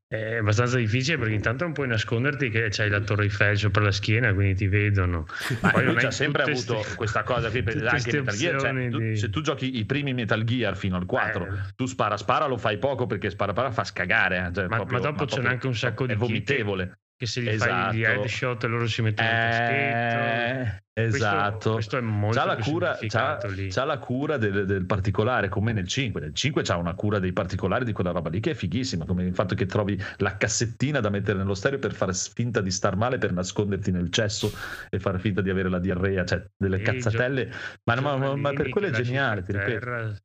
è 0.08 0.38
abbastanza 0.38 0.76
difficile 0.78 1.18
perché 1.18 1.34
intanto 1.34 1.62
non 1.62 1.72
puoi 1.72 1.86
nasconderti 1.86 2.50
che 2.50 2.66
c'hai 2.70 2.88
la 2.88 2.98
torre 2.98 3.22
Eiffel 3.24 3.56
sopra 3.56 3.84
la 3.84 3.92
schiena, 3.92 4.34
quindi 4.34 4.54
ti 4.56 4.66
vedono. 4.66 5.26
Ma 5.60 5.70
Poi 5.70 5.84
lui 5.84 6.04
hai 6.04 6.10
sempre 6.10 6.42
avuto 6.42 6.82
ste- 6.82 6.96
questa 6.96 7.22
cosa 7.22 7.48
qui, 7.48 7.62
per- 7.62 7.76
anche 7.86 8.10
Metal 8.18 8.34
Gear, 8.34 8.58
cioè, 8.60 8.70
opzioni 8.70 8.90
tu- 8.90 8.98
di- 8.98 9.16
se 9.16 9.30
tu 9.30 9.40
giochi 9.40 9.78
i 9.78 9.84
primi 9.84 10.14
Metal 10.14 10.42
Gear 10.42 10.76
fino 10.76 10.96
al 10.96 11.06
4, 11.06 11.44
Eh. 11.46 11.50
tu 11.76 11.86
spara 11.86 12.16
spara 12.16 12.46
lo 12.46 12.56
fai 12.56 12.76
poco 12.78 13.06
perché 13.06 13.30
spara 13.30 13.52
spara 13.52 13.70
fa 13.70 13.84
scagare, 13.84 14.48
eh, 14.48 14.52
cioè, 14.52 14.66
Ma- 14.66 14.76
proprio- 14.78 14.98
ma 14.98 15.04
dopo 15.04 15.24
c'è 15.26 15.30
proprio- 15.34 15.50
anche 15.52 15.66
un 15.68 15.76
sacco 15.76 16.06
di 16.06 16.12
è 16.14 16.16
vomitevole. 16.16 16.98
Che 17.20 17.26
se 17.26 17.42
gli 17.42 17.48
Esatto. 17.50 17.70
fai 17.70 17.96
gli 17.98 18.02
headshot 18.02 18.64
loro 18.64 18.86
si 18.86 19.02
mettono 19.02 19.28
in 19.28 19.34
caschetto. 19.34 20.78
Eh, 20.94 21.02
Questo- 21.08 21.16
esatto. 21.16 21.72
questo 21.74 21.98
è 21.98 22.00
molto 22.00 22.38
c'ha 22.38 22.44
la 22.46 22.56
cura, 22.56 22.96
c'ha, 22.98 23.38
c'ha 23.68 23.84
la 23.84 23.98
cura 23.98 24.38
del, 24.38 24.64
del 24.64 24.86
particolare, 24.86 25.50
come 25.50 25.74
nel 25.74 25.86
5. 25.86 26.18
Nel 26.18 26.34
5 26.34 26.62
c'ha 26.62 26.76
una 26.78 26.94
cura 26.94 27.18
dei 27.18 27.34
particolari 27.34 27.84
di 27.84 27.92
quella 27.92 28.10
roba 28.12 28.30
lì 28.30 28.40
che 28.40 28.52
è 28.52 28.54
fighissima, 28.54 29.04
come 29.04 29.24
il 29.24 29.34
fatto 29.34 29.54
che 29.54 29.66
trovi 29.66 30.02
la 30.16 30.38
cassettina 30.38 31.00
da 31.00 31.10
mettere 31.10 31.36
nello 31.36 31.52
stereo 31.54 31.78
per 31.78 31.92
fare 31.92 32.14
finta 32.14 32.62
di 32.62 32.70
star 32.70 32.96
male, 32.96 33.18
per 33.18 33.32
nasconderti 33.34 33.90
nel 33.90 34.10
cesso 34.10 34.50
e 34.88 34.98
fare 34.98 35.18
finta 35.18 35.42
di 35.42 35.50
avere 35.50 35.68
la 35.68 35.78
diarrea, 35.78 36.24
cioè 36.24 36.42
delle 36.56 36.78
Sì, 36.78 36.84
cazzatelle. 36.84 37.50
Ma, 37.84 37.94
ma- 37.96 38.00
ma- 38.00 38.16
ma 38.16 38.24
giornalini 38.28 38.54
per 38.56 38.68
quello 38.70 38.86
è 38.86 38.90
geniale, 38.92 39.42
ti 39.42 39.52
ripeto. 39.52 40.16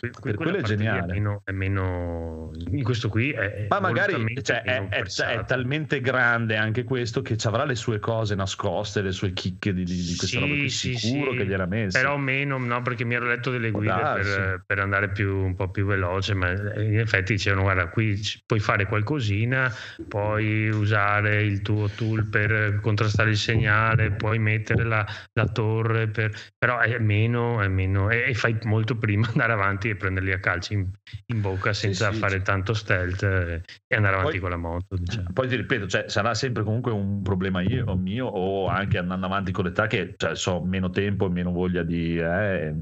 Per 0.00 0.34
quello 0.36 0.56
è 0.56 0.60
parte 0.60 0.74
lì 0.76 0.76
geniale. 0.84 1.12
meno, 1.12 1.40
è 1.44 1.50
meno- 1.50 2.50
in 2.70 2.82
questo 2.84 3.08
qui 3.08 3.30
è 3.32 3.66
Ma 3.68 3.80
magari 3.80 4.40
cioè, 4.42 4.62
è, 4.62 4.88
è- 4.88 5.02
è 5.02 5.44
talmente 5.44 6.00
grande 6.00 6.56
anche 6.56 6.84
questo 6.84 7.20
che 7.22 7.36
ci 7.36 7.46
avrà 7.46 7.64
le 7.64 7.74
sue 7.74 7.98
cose 7.98 8.34
nascoste, 8.34 9.02
le 9.02 9.12
sue 9.12 9.32
chicche 9.32 9.72
di, 9.74 9.84
di- 9.84 9.94
di 10.02 10.14
questa 10.16 10.26
Sì, 10.26 10.38
roba 10.38 10.54
qui. 10.54 10.68
sì, 10.70 10.94
Sicuro 10.94 11.32
sì. 11.32 11.36
che 11.38 11.46
gliela 11.46 11.66
messa. 11.66 11.98
Però 12.00 12.16
meno, 12.16 12.58
no, 12.58 12.82
perché 12.82 13.04
mi 13.04 13.14
ero 13.14 13.26
letto 13.26 13.50
delle 13.50 13.70
guide 13.70 13.92
per, 14.14 14.62
per 14.66 14.78
andare 14.78 15.10
più, 15.10 15.36
un 15.36 15.54
po' 15.54 15.70
più 15.70 15.84
veloce, 15.86 16.34
ma 16.34 16.50
in 16.50 16.98
effetti 16.98 17.32
dicevano 17.34 17.62
guarda 17.62 17.88
qui 17.88 18.20
puoi 18.46 18.60
fare 18.60 18.86
qualcosina, 18.86 19.70
puoi 20.06 20.68
usare 20.68 21.42
il 21.42 21.60
tuo 21.62 21.88
tool 21.88 22.28
per 22.28 22.78
contrastare 22.80 23.30
il 23.30 23.36
segnale, 23.36 24.12
puoi 24.12 24.38
mettere 24.38 24.84
la, 24.84 25.04
la 25.32 25.46
torre, 25.46 26.08
per- 26.08 26.32
però 26.56 26.78
è 26.80 26.98
meno, 26.98 27.60
è 27.60 27.68
meno 27.68 28.10
e 28.10 28.32
fai 28.34 28.56
molto 28.64 28.96
prima 28.96 29.26
andare 29.32 29.52
avanti 29.52 29.87
e 29.90 29.96
prenderli 29.96 30.32
a 30.32 30.40
calci 30.40 30.74
in, 30.74 30.86
in 31.26 31.40
bocca 31.40 31.72
senza 31.72 32.12
sì, 32.12 32.18
fare 32.18 32.38
sì. 32.38 32.42
tanto 32.42 32.74
stealth 32.74 33.22
e 33.22 33.96
andare 33.96 34.16
avanti 34.16 34.38
Poi- 34.38 34.40
con 34.40 34.50
la 34.50 34.56
moto. 34.56 34.96
Diciamo. 34.96 35.28
Poi 35.32 35.48
ti 35.48 35.56
ripeto, 35.56 35.86
cioè, 35.86 36.04
sarà 36.08 36.34
sempre 36.34 36.62
comunque 36.62 36.92
un 36.92 37.22
problema 37.22 37.60
io, 37.60 37.84
o 37.86 37.96
mio 37.96 38.26
o 38.26 38.66
anche 38.68 38.98
andando 38.98 39.26
avanti 39.26 39.52
con 39.52 39.64
l'età 39.64 39.86
che 39.86 40.14
cioè, 40.16 40.34
so 40.34 40.62
meno 40.62 40.90
tempo 40.90 41.26
e 41.26 41.30
meno 41.30 41.52
voglia 41.52 41.82
di... 41.82 42.18
eh, 42.18 42.74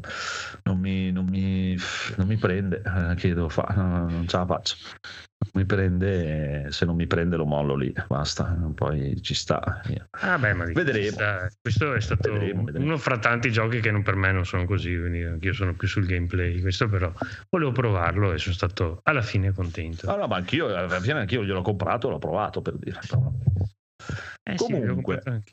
non, 0.64 0.78
mi, 0.78 1.12
non, 1.12 1.26
mi, 1.26 1.76
non 2.16 2.26
mi 2.26 2.36
prende, 2.36 2.82
eh, 2.84 3.14
che 3.14 3.34
devo 3.34 3.48
fare? 3.48 3.74
No, 3.76 4.08
non 4.08 4.26
ce 4.26 4.36
la 4.36 4.46
faccio. 4.46 4.76
Mi 5.52 5.64
prende, 5.64 6.66
se 6.70 6.84
non 6.86 6.96
mi 6.96 7.06
prende 7.06 7.36
lo 7.36 7.44
mollo 7.44 7.74
lì, 7.76 7.92
basta, 8.08 8.56
poi 8.74 9.20
ci 9.22 9.34
sta. 9.34 9.82
Ah 10.10 10.38
beh, 10.38 10.54
ma 10.54 10.64
Vedremo. 10.64 10.98
questa- 11.16 11.50
questo 11.60 11.94
è 11.94 12.00
stato 12.00 12.32
Vedremo, 12.32 12.64
vedremo. 12.64 12.86
uno 12.86 12.96
fra 12.98 13.18
tanti 13.18 13.50
giochi 13.52 13.80
che 13.80 13.90
non 13.90 14.02
per 14.02 14.16
me 14.16 14.32
non 14.32 14.44
sono 14.46 14.64
così, 14.64 14.96
quindi 14.98 15.22
anch'io 15.22 15.52
sono 15.52 15.74
più 15.74 15.88
sul 15.88 16.06
gameplay. 16.06 16.60
Questo 16.60 16.88
però 16.88 17.12
volevo 17.50 17.72
provarlo 17.72 18.32
e 18.32 18.38
sono 18.38 18.54
stato 18.54 19.00
alla 19.04 19.22
fine 19.22 19.52
contento. 19.52 20.14
No, 20.14 20.26
ma 20.26 20.36
anch'io, 20.36 20.66
alla 20.74 21.00
fine 21.00 21.20
anch'io 21.20 21.44
gliel'ho 21.44 21.62
comprato, 21.62 22.08
l'ho 22.08 22.18
provato 22.18 22.60
per 22.62 22.76
dire. 22.76 22.98
Eh 24.42 24.58
sì, 24.58 24.64
comunque. 24.72 25.20
anche. 25.24 25.52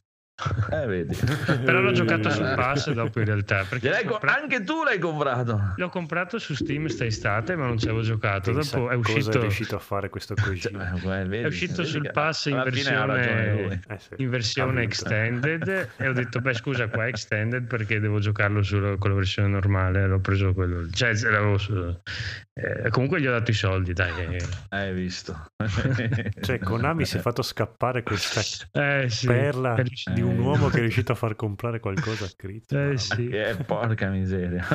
Eh, 0.72 0.86
vedi. 0.88 1.16
Però 1.64 1.80
l'ho 1.80 1.92
giocato 1.92 2.30
sul 2.32 2.52
pass 2.56 2.92
dopo 2.92 3.20
in 3.20 3.26
realtà. 3.26 3.66
Perché 3.70 3.88
Gliel'hai 3.88 4.04
l'ho 4.04 4.10
co- 4.10 4.18
comprato, 4.18 4.42
Anche 4.42 4.64
tu 4.64 4.84
l'hai 4.84 4.98
comprato. 5.00 5.74
l'ho 5.76 5.90
comprato 5.90 6.40
su 6.40 6.56
Steam 6.56 6.88
st'estate, 6.88 7.56
ma 7.56 7.68
non 7.68 7.78
ci 7.78 7.86
avevo 7.86 8.02
giocato. 8.02 8.52
Pensa 8.52 8.78
Dopo 8.78 8.90
è 8.90 8.96
cosa 8.96 9.12
uscito, 9.18 9.38
è 9.38 9.42
riuscito 9.42 9.76
a 9.76 9.80
fare 9.80 10.10
questo 10.10 10.34
cosino. 10.42 10.98
Cioè, 11.00 11.28
è 11.28 11.46
uscito 11.46 11.84
sul 11.86 12.10
pass 12.12 12.46
in 12.46 12.62
versione. 12.64 13.82
Eh 13.88 13.98
sì. 14.00 14.10
in 14.18 14.30
versione 14.30 14.82
extended 14.84 15.90
e 15.98 16.08
ho 16.08 16.14
detto 16.14 16.40
beh 16.40 16.54
scusa 16.54 16.88
qua 16.88 17.06
è 17.06 17.10
extended 17.14 17.66
perché 17.68 18.00
devo 18.00 18.20
giocarlo 18.20 18.64
solo 18.64 18.98
con 18.98 19.12
la 19.12 19.16
versione 19.18 19.48
normale 19.50 20.06
l'ho 20.08 20.20
preso 20.20 20.54
quello 20.54 20.90
cioè 20.90 21.14
l'avevo 21.14 21.58
su- 21.58 22.00
eh, 22.54 22.90
comunque 22.90 23.20
gli 23.22 23.28
ho 23.28 23.32
dato 23.32 23.52
i 23.52 23.54
soldi 23.54 23.94
dai 23.94 24.36
eh. 24.36 24.46
Hai 24.70 24.94
visto. 24.94 25.46
Cioè, 26.42 26.60
Konami 26.60 27.06
si 27.06 27.18
è 27.18 27.20
fatto 27.20 27.42
scappare 27.42 28.04
questa 28.04 28.42
Eh, 28.72 29.10
sì. 29.10 29.28
perla 29.28 29.74
Per- 29.74 29.88
di 30.14 30.22
un 30.24 30.40
uomo 30.40 30.70
che 30.70 30.78
è 30.78 30.82
riuscito 30.82 31.12
a 31.12 31.16
far 31.16 31.36
comprare 31.36 31.80
qualcosa 31.80 32.26
a 32.26 32.30
Crizzo. 32.36 32.78
Eh, 32.78 32.98
sì. 32.98 33.30
Eh, 33.30 33.56
porca 33.66 34.10
miseria. 34.10 34.66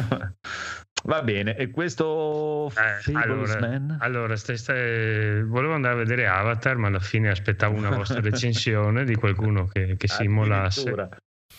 Va 1.04 1.22
bene, 1.22 1.56
e 1.56 1.70
questo 1.70 2.70
Eh, 2.74 3.12
allora, 3.14 3.80
allora 3.98 4.36
stai- 4.36 4.56
stai- 4.56 5.42
volevo 5.44 5.74
andare 5.74 5.94
a 5.94 5.98
vedere 5.98 6.26
Avatar 6.26 6.76
ma 6.76 6.88
alla 6.88 6.98
fine 6.98 7.30
aspettavo 7.30 7.76
una 7.76 7.90
vostra 7.90 8.20
recensione 8.20 9.04
di 9.04 9.14
qualcuno 9.14 9.66
che, 9.66 9.96
che 9.96 10.08
si 10.08 10.24
immolasse 10.24 11.08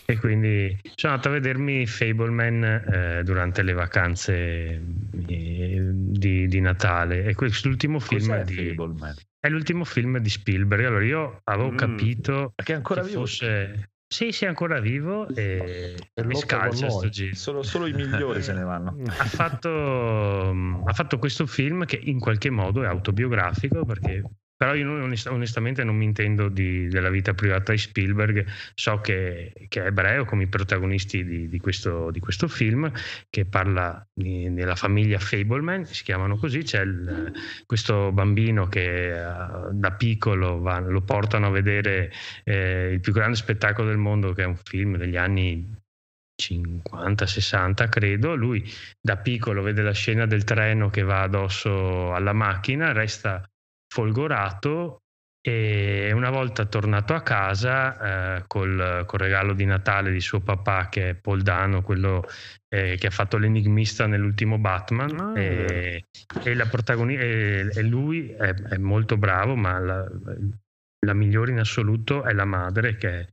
e 0.06 0.18
quindi 0.18 0.78
sono 0.96 1.14
andato 1.14 1.30
a 1.30 1.34
vedermi 1.34 1.86
Fableman 1.86 2.64
eh, 2.64 3.22
durante 3.24 3.62
le 3.62 3.74
vacanze 3.74 4.34
eh, 4.36 4.82
di, 5.22 6.48
di 6.48 6.60
Natale 6.60 7.26
e 7.26 7.36
quest'ultimo 7.36 8.00
film 8.00 8.28
Cos'è 8.28 8.44
di, 8.44 8.70
Fableman? 8.70 9.16
È 9.40 9.48
l'ultimo 9.50 9.84
film 9.86 10.18
di 10.18 10.30
Spielberg 10.30 10.86
allora 10.86 11.06
io 11.06 11.40
avevo 11.46 11.72
Mm. 11.72 11.78
capito 11.78 12.54
Che 12.62 12.74
è 12.74 12.76
ancora 12.76 13.02
che 13.02 13.08
vivo? 13.08 13.22
fosse 13.22 13.92
Sì, 14.12 14.32
sì, 14.32 14.46
è 14.46 14.48
ancora 14.48 14.80
vivo 14.80 15.28
e, 15.30 15.96
E 16.14 16.24
lotta 16.24 16.40
scalcia 16.40 16.90
sto 16.90 17.10
giro. 17.10 17.36
Solo, 17.36 17.62
solo 17.64 17.86
i 17.86 17.94
migliori 17.94 18.42
se 18.42 18.54
ne 18.54 18.64
vanno. 18.64 18.98
Ha 19.06 19.26
fatto, 19.26 19.70
ha 20.84 20.94
fatto 20.94 21.20
questo 21.20 21.46
film 21.46 21.86
che 21.86 22.00
in 22.02 22.20
qualche 22.20 22.50
modo 22.50 22.84
è 22.84 22.88
autobiografico 22.88 23.86
perché 23.86 24.24
però 24.60 24.76
io 24.76 24.92
onestamente 25.30 25.86
non 25.86 25.96
mi 25.96 26.04
intendo 26.04 26.50
di- 26.50 26.90
della 26.90 27.10
vita 27.10 27.34
privata 27.34 27.72
di 27.72 27.78
Spielberg, 27.78 28.46
so 28.76 29.00
che, 29.00 29.54
che 29.70 29.84
è 29.84 29.86
ebreo 29.86 30.26
come 30.26 30.44
i 30.44 30.48
protagonisti 30.48 31.24
di, 31.24 31.48
di 31.48 31.60
questo, 31.60 32.12
di 32.12 32.20
questo 32.20 32.50
film 32.50 32.92
che 33.30 33.46
parla 33.46 34.06
della 34.14 34.76
famiglia 34.76 35.18
Fableman, 35.18 35.86
si 35.86 36.04
chiamano 36.04 36.36
così, 36.36 36.64
c'è 36.64 36.82
il- 36.82 37.32
questo 37.66 38.12
bambino 38.12 38.68
che 38.68 39.12
eh, 39.12 39.72
da 39.72 39.92
piccolo 39.94 40.60
va- 40.60 40.80
lo 40.80 41.04
portano 41.04 41.48
a 41.48 41.52
vedere 41.52 42.12
eh, 42.44 42.90
il 42.92 43.00
più 43.00 43.14
grande 43.14 43.38
spettacolo 43.38 43.88
del 43.88 43.98
mondo 43.98 44.34
che 44.34 44.44
è 44.44 44.46
un 44.46 44.58
film 44.58 44.98
degli 44.98 45.16
anni 45.16 45.74
50-60 46.36 47.88
credo, 47.88 48.36
lui 48.36 48.62
da 49.00 49.16
piccolo 49.16 49.62
vede 49.62 49.84
la 49.84 49.94
scena 49.94 50.26
del 50.26 50.44
treno 50.44 50.90
che 50.90 51.04
va 51.04 51.22
addosso 51.22 52.14
alla 52.14 52.34
macchina, 52.34 52.92
resta 52.92 53.42
folgorato 53.90 55.02
e 55.42 56.12
una 56.14 56.30
volta 56.30 56.66
tornato 56.66 57.14
a 57.14 57.22
casa 57.22 58.38
eh, 58.38 58.44
col, 58.48 59.04
col 59.06 59.20
regalo 59.20 59.54
di 59.54 59.66
Natale 59.66 60.12
di 60.12 60.20
suo 60.20 60.42
papà 60.42 60.90
che 60.90 61.10
è 61.12 61.16
Paul 61.16 61.42
Dano, 61.42 61.82
quello 61.82 62.24
eh, 62.68 62.98
che 63.00 63.08
ha 63.08 63.12
fatto 63.12 63.38
l'enigmista 63.38 64.06
nell'ultimo 64.06 64.58
Batman 64.60 65.32
Ah, 65.34 65.40
e, 65.40 66.06
e 66.44 66.54
la 66.54 66.66
protagoni- 66.68 67.16
e- 67.16 67.70
e 67.74 67.82
lui 67.84 68.30
è, 68.32 68.54
è 68.54 68.78
molto 68.78 69.18
bravo 69.18 69.56
ma 69.56 69.80
la, 69.80 70.06
la 71.06 71.14
migliore 71.14 71.52
in 71.52 71.60
assoluto 71.60 72.24
è 72.24 72.34
la 72.34 72.46
madre 72.46 72.98
che 72.98 73.10
è 73.10 73.28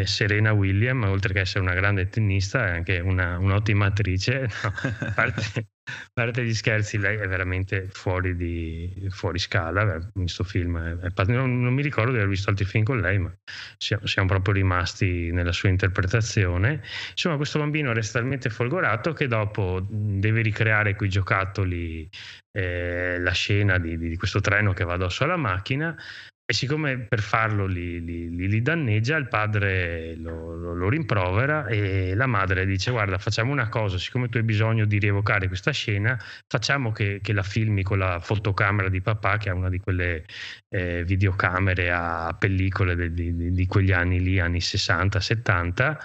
eh, 0.00 0.06
Serena 0.06 0.52
William, 0.52 1.02
oltre 1.04 1.34
che 1.34 1.40
essere 1.40 1.60
una 1.62 1.74
grande 1.74 2.08
tennista 2.08 2.66
è 2.66 2.70
anche 2.70 3.00
una- 3.00 3.38
un'ottima 3.38 3.86
attrice. 3.86 4.48
No, 4.64 4.72
a 5.06 5.12
parte, 5.12 5.66
parte 6.12 6.44
gli 6.44 6.54
scherzi, 6.54 6.98
lei 6.98 7.18
è 7.18 7.26
veramente 7.28 7.88
fuori, 7.90 8.34
di, 8.36 9.06
fuori 9.10 9.38
scala. 9.38 9.94
in 9.94 10.10
questo 10.12 10.44
film 10.44 10.78
è- 10.78 11.06
è 11.06 11.10
pa- 11.10 11.24
non, 11.24 11.60
non 11.60 11.74
mi 11.74 11.82
ricordo 11.82 12.10
di 12.12 12.16
aver 12.18 12.28
visto 12.28 12.50
altri 12.50 12.64
film 12.64 12.84
con 12.84 13.00
lei, 13.00 13.18
ma 13.18 13.32
siamo, 13.76 14.06
siamo 14.06 14.28
proprio 14.28 14.54
rimasti 14.54 15.30
nella 15.32 15.52
sua 15.52 15.68
interpretazione. 15.68 16.82
Insomma, 17.10 17.36
questo 17.36 17.58
bambino 17.58 17.92
resta 17.92 18.18
talmente 18.18 18.50
folgorato 18.50 19.12
che 19.12 19.26
dopo 19.26 19.84
deve 19.88 20.42
ricreare 20.42 20.94
quei 20.94 21.08
giocattoli, 21.08 22.08
eh, 22.52 23.18
la 23.18 23.32
scena 23.32 23.78
di, 23.78 23.98
di 23.98 24.16
questo 24.16 24.40
treno 24.40 24.72
che 24.72 24.84
va 24.84 24.94
addosso 24.94 25.24
alla 25.24 25.36
macchina. 25.36 25.96
E 26.46 26.52
siccome 26.52 26.98
per 27.06 27.20
farlo 27.22 27.64
li, 27.64 28.04
li- 28.04 28.28
li- 28.28 28.48
li 28.48 28.60
danneggia, 28.60 29.16
il 29.16 29.28
padre 29.28 30.14
lo, 30.16 30.54
lo- 30.54 30.74
lo 30.74 30.88
rimprovera 30.90 31.66
e 31.68 32.14
la 32.14 32.26
madre 32.26 32.66
dice: 32.66 32.90
Guarda, 32.90 33.16
facciamo 33.16 33.50
una 33.50 33.70
cosa, 33.70 33.96
siccome 33.96 34.28
tu 34.28 34.36
hai 34.36 34.42
bisogno 34.42 34.84
di 34.84 34.98
rievocare 34.98 35.48
questa 35.48 35.70
scena, 35.70 36.18
facciamo 36.46 36.92
che, 36.92 37.20
che 37.22 37.32
la 37.32 37.42
filmi 37.42 37.82
con 37.82 37.96
la 37.96 38.20
fotocamera 38.20 38.90
di 38.90 39.00
papà, 39.00 39.38
che 39.38 39.48
ha 39.48 39.54
una 39.54 39.70
di 39.70 39.78
quelle 39.78 40.26
eh, 40.68 41.02
videocamere 41.04 41.90
a 41.90 42.36
pellicole 42.38 42.94
di, 43.10 43.32
di- 43.34 43.50
di 43.52 43.66
quegli 43.66 43.92
anni 43.92 44.20
lì, 44.20 44.38
anni 44.38 44.60
60-70. 44.60 45.98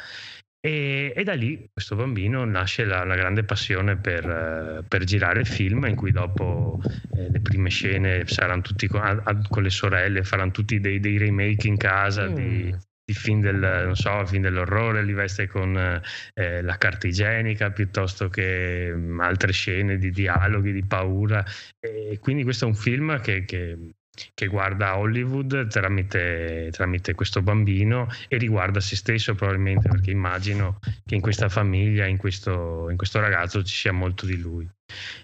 E, 0.62 1.14
e 1.16 1.24
da 1.24 1.34
lì 1.36 1.70
questo 1.72 1.96
bambino 1.96 2.44
nasce 2.44 2.84
la, 2.84 3.06
la 3.06 3.16
grande 3.16 3.46
passione 3.46 3.98
per, 3.98 4.30
eh, 4.30 4.84
per 4.86 5.04
girare 5.06 5.40
il 5.40 5.48
film, 5.48 5.86
in 5.86 5.96
cui 5.96 6.12
dopo 6.12 6.80
eh, 7.12 7.30
le 7.30 7.40
prime 7.42 7.70
scene 7.70 8.28
saranno 8.28 8.62
tutti 8.62 8.88
con, 8.88 9.02
a- 9.02 9.22
a- 9.24 9.42
con 9.48 9.64
le 9.64 9.70
sorelle, 9.70 10.24
faranno 10.24 10.52
tutti 10.52 10.80
dei, 10.82 11.00
dei 11.00 11.18
remake 11.18 11.68
in 11.68 11.78
casa 11.78 12.28
di, 12.28 12.76
di 13.06 13.14
film, 13.14 13.40
del, 13.40 13.56
non 13.86 13.96
so, 13.96 14.26
film 14.26 14.42
dell'orrore, 14.44 15.02
li 15.04 15.14
veste 15.14 15.48
con 15.48 15.78
eh, 16.34 16.62
la 16.62 16.78
carta 16.78 17.08
igienica 17.08 17.72
piuttosto 17.72 18.28
che 18.30 18.92
mm, 18.94 19.20
altre 19.22 19.54
scene 19.54 19.98
di 19.98 20.12
dialoghi, 20.12 20.74
di 20.74 20.84
paura. 20.86 21.44
E 21.80 22.18
quindi 22.20 22.44
questo 22.44 22.66
è 22.66 22.68
un 22.68 22.76
film 22.76 23.20
che, 23.22 23.46
che- 23.46 23.78
che 24.34 24.48
guarda 24.48 24.98
Hollywood 24.98 25.68
tramite, 25.68 26.70
tramite 26.72 27.14
questo 27.14 27.42
bambino 27.42 28.08
e 28.28 28.38
riguarda 28.38 28.80
se 28.80 28.96
stesso 28.96 29.36
probabilmente 29.36 29.90
perché 29.90 30.12
immagino 30.12 30.80
che 31.06 31.16
in 31.16 31.22
questa 31.22 31.50
famiglia, 31.50 32.06
in 32.06 32.18
questo, 32.18 32.90
in 32.90 32.98
questo 32.98 33.20
ragazzo 33.20 33.64
ci 33.64 33.76
sia 33.76 33.92
molto 33.92 34.26
di 34.26 34.38
lui. 34.38 34.68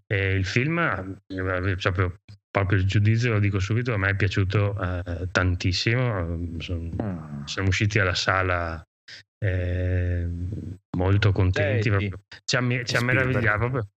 E 0.07 0.34
il 0.34 0.45
film, 0.45 0.77
eh, 0.80 1.76
proprio, 1.76 2.19
proprio 2.49 2.77
il 2.80 2.85
giudizio, 2.85 3.34
lo 3.34 3.39
dico 3.39 3.59
subito, 3.59 3.93
a 3.93 3.97
me 3.97 4.09
è 4.09 4.15
piaciuto 4.15 4.80
eh, 4.80 5.27
tantissimo. 5.31 6.59
Sono- 6.59 7.43
siamo 7.45 7.67
usciti 7.67 7.99
alla 7.99 8.15
sala 8.15 8.84
eh, 9.43 10.27
molto 10.97 11.31
contenti. 11.31 11.89
Ci 12.43 12.55
ci 12.85 12.95
ha 12.95 13.01
meravigliato 13.01 13.57
proprio. 13.57 13.88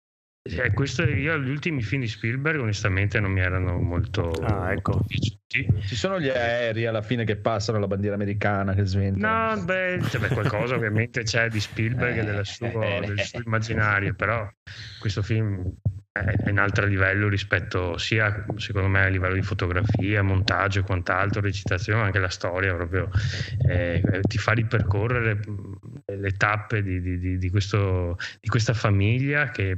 Eh, 0.41 0.73
questo, 0.73 1.03
io 1.03 1.37
gli 1.37 1.49
ultimi 1.49 1.81
film 1.81 2.01
di 2.01 2.07
Spielberg 2.07 2.59
onestamente 2.61 3.19
non 3.19 3.31
mi 3.31 3.41
erano 3.41 3.77
molto 3.79 4.29
Ah, 4.41 4.71
ecco. 4.71 5.03
piaciuti. 5.05 5.81
Ci 5.85 5.95
sono 5.95 6.19
gli 6.19 6.29
aerei 6.29 6.85
alla 6.85 7.01
fine 7.01 7.25
che 7.25 7.35
passano 7.35 7.77
la 7.77 7.87
bandiera 7.87 8.15
americana 8.15 8.73
che 8.73 8.85
sventano. 8.85 9.55
No, 9.55 9.63
beh, 9.63 9.99
cioè, 10.09 10.21
beh, 10.21 10.27
qualcosa 10.29 10.75
ovviamente 10.75 11.23
c'è 11.23 11.49
di 11.49 11.59
Spielberg 11.59 12.19
e 12.19 12.23
del 12.23 12.45
suo, 12.45 12.67
del 12.69 13.19
suo 13.19 13.41
immaginario, 13.45 14.13
però 14.15 14.49
questo 14.99 15.21
film 15.21 15.61
è 16.25 16.49
in 16.49 16.59
altro 16.59 16.85
livello 16.85 17.27
rispetto 17.29 17.97
sia 17.97 18.45
secondo 18.57 18.87
me 18.87 19.03
a 19.05 19.07
livello 19.07 19.35
di 19.35 19.41
fotografia, 19.41 20.21
montaggio 20.23 20.79
e 20.79 20.83
quant'altro, 20.83 21.41
recitazione, 21.41 21.99
ma 21.99 22.05
anche 22.05 22.19
la 22.19 22.29
storia 22.29 22.73
proprio 22.75 23.09
eh, 23.67 24.01
ti 24.27 24.37
fa 24.37 24.51
ripercorrere 24.53 25.39
le 26.05 26.31
tappe 26.31 26.81
di, 26.83 27.01
di- 27.01 27.37
di- 27.37 27.49
questo- 27.49 28.17
di 28.39 28.47
questa 28.49 28.73
famiglia 28.73 29.49
che 29.51 29.75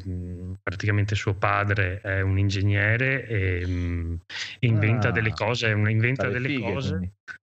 praticamente 0.62 1.16
suo 1.16 1.34
padre 1.34 2.00
è 2.02 2.22
un 2.22 2.38
ingegnere 2.38 3.26
e 3.28 3.66
mh, 3.68 4.20
inventa 4.60 5.08
Ah. 5.10 5.12
delle 5.12 5.32
cose, 5.32 5.70
inventa 5.70 6.28
delle 6.30 6.48
fighe, 6.48 6.72
cose 6.74 6.90
quindi. 6.90 7.12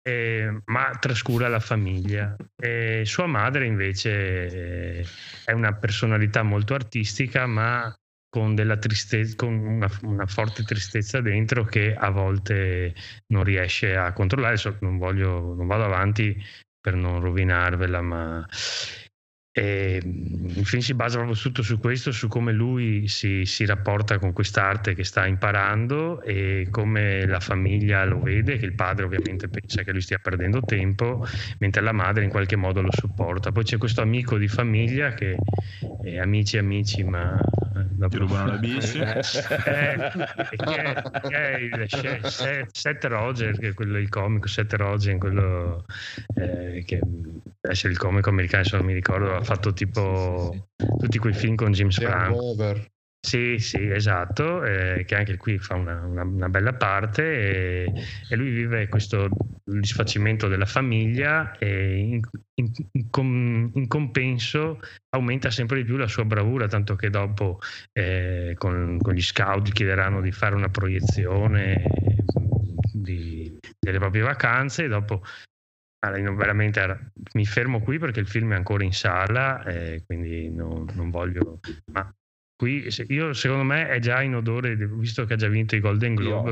eh, 0.08 0.62
ma 0.66 0.92
trascura 1.00 1.48
la 1.48 1.60
famiglia. 1.60 2.36
E 2.56 3.04
sua 3.06 3.26
madre 3.26 3.66
invece 3.66 5.00
eh, 5.00 5.06
è 5.46 5.52
una 5.52 5.74
personalità 5.74 6.44
molto 6.44 6.74
artistica, 6.74 7.46
ma 7.46 7.94
con, 8.36 8.54
della 8.54 8.76
tristezza, 8.76 9.34
con 9.38 9.54
una, 9.54 9.90
una 10.02 10.26
forte 10.26 10.64
tristezza 10.64 11.22
dentro 11.22 11.64
che 11.64 11.96
a 11.96 12.10
volte 12.10 12.94
non 13.28 13.46
riesce 13.46 13.96
a 13.96 14.12
controllare. 14.12 14.56
Adesso 14.56 14.76
non, 14.82 14.98
voglio, 14.98 15.54
non 15.56 15.66
vado 15.68 15.86
avanti 15.86 16.36
per 16.82 16.96
non 16.96 17.22
rovinarvela, 17.22 18.02
ma 18.02 18.46
e, 19.58 20.02
mm, 20.06 20.48
il 20.48 20.66
film 20.66 20.82
si 20.82 20.94
basa 20.94 21.16
proprio 21.16 21.40
tutto 21.40 21.64
su 21.64 21.80
questo, 21.80 22.12
su 22.12 22.28
come 22.28 22.52
lui 22.52 23.08
si, 23.08 23.46
si 23.46 23.66
rapporta 23.66 24.20
con 24.20 24.34
quest'arte 24.34 24.94
che 24.94 25.06
sta 25.06 25.26
imparando 25.26 26.22
e 26.24 26.68
come 26.70 27.26
la 27.26 27.40
famiglia 27.40 28.04
lo 28.04 28.20
vede, 28.20 28.58
che 28.58 28.66
il 28.66 28.76
padre 28.76 29.06
ovviamente 29.06 29.48
pensa 29.48 29.84
che 29.84 29.94
lui 29.94 30.02
stia 30.02 30.20
perdendo 30.22 30.60
tempo, 30.60 31.26
mentre 31.60 31.82
la 31.82 31.94
madre 31.94 32.26
in 32.26 32.30
qualche 32.30 32.58
modo 32.58 32.82
lo 32.82 32.92
supporta. 32.92 33.54
Poi 33.54 33.64
c'è 33.64 33.78
questo 33.78 34.02
amico 34.02 34.38
di 34.38 34.50
famiglia 34.50 35.14
che 35.14 35.38
è 36.04 36.18
amici 36.18 36.58
amici, 36.58 37.02
ma 37.06 37.40
eh, 37.76 37.86
dopo- 37.92 38.08
Ti 38.10 38.18
rubano 38.18 38.52
le 38.54 38.60
bici. 38.60 39.00
Eh, 39.66 40.12
che 40.58 40.76
è, 40.76 41.86
che 41.88 42.10
è 42.10 42.20
il 42.20 42.68
Seth- 42.72 43.04
Rogen, 43.06 43.58
che 43.58 43.70
è 43.70 43.74
quello 43.74 43.98
il 43.98 44.10
comico 44.10 44.48
Seth 44.48 44.74
Rogen, 44.74 45.20
quello 45.20 45.86
eh, 46.36 46.84
che 46.86 47.00
deve 47.04 47.40
essere 47.62 47.94
il 47.94 48.00
comico 48.00 48.30
americano, 48.30 48.64
se 48.64 48.78
non 48.78 48.86
mi 48.86 48.94
ricordo, 48.94 49.36
ha 49.36 49.44
fatto 49.44 49.74
tipo 49.74 50.52
Sì, 50.54 50.64
sì, 50.86 50.98
tutti 51.00 51.18
quei 51.20 51.34
film 51.34 51.56
con 51.56 51.72
James 51.72 51.98
Franco. 51.98 52.56
Sì, 53.26 53.58
sì, 53.58 53.90
esatto, 53.90 54.64
eh, 54.64 55.04
che 55.08 55.16
anche 55.16 55.36
qui 55.38 55.58
fa 55.58 55.74
una, 55.74 56.00
una- 56.06 56.24
una 56.24 56.48
bella 56.48 56.74
parte 56.76 57.24
e, 57.24 57.94
e 58.30 58.36
lui 58.36 58.52
vive 58.52 58.88
questo 58.88 59.28
disfacimento 59.64 60.48
della 60.48 60.68
famiglia 60.68 61.58
e 61.58 61.98
in, 61.98 62.20
in- 62.56 62.72
in 62.92 63.10
com- 63.10 63.72
in 63.74 63.88
compenso 63.88 64.80
aumenta 65.10 65.50
sempre 65.50 65.78
di 65.78 65.86
più 65.86 65.98
la 65.98 66.08
sua 66.08 66.24
bravura, 66.24 66.68
tanto 66.68 66.96
che 66.96 67.10
dopo 67.10 67.58
eh, 67.94 68.54
con, 68.60 69.00
con 69.02 69.14
gli 69.16 69.22
scout 69.22 69.72
chiederanno 69.72 70.22
di 70.22 70.32
fare 70.32 70.54
una 70.54 70.70
proiezione 70.70 71.82
di- 72.94 73.58
delle 73.80 73.98
proprie 73.98 74.22
vacanze 74.22 74.84
e 74.84 74.88
dopo 74.88 75.24
io 76.18 76.36
veramente 76.36 76.80
era- 76.80 77.12
mi 77.34 77.46
fermo 77.48 77.82
qui 77.82 77.98
perché 77.98 78.20
il 78.20 78.28
film 78.28 78.54
è 78.54 78.56
ancora 78.56 78.84
in 78.84 78.94
sala 78.94 79.64
e 79.64 80.04
quindi 80.06 80.52
non, 80.52 80.86
non 80.94 81.10
voglio 81.10 81.60
ma 81.92 82.14
qui 82.56 82.88
io 83.10 83.34
secondo 83.34 83.64
me 83.64 83.90
è 83.90 84.00
già 84.00 84.22
in 84.22 84.36
odore 84.36 84.76
visto 84.76 85.26
che 85.26 85.34
ha 85.34 85.38
già 85.38 85.48
vinto 85.48 85.76
i 85.76 85.80
Golden 85.80 86.16
Globe 86.16 86.52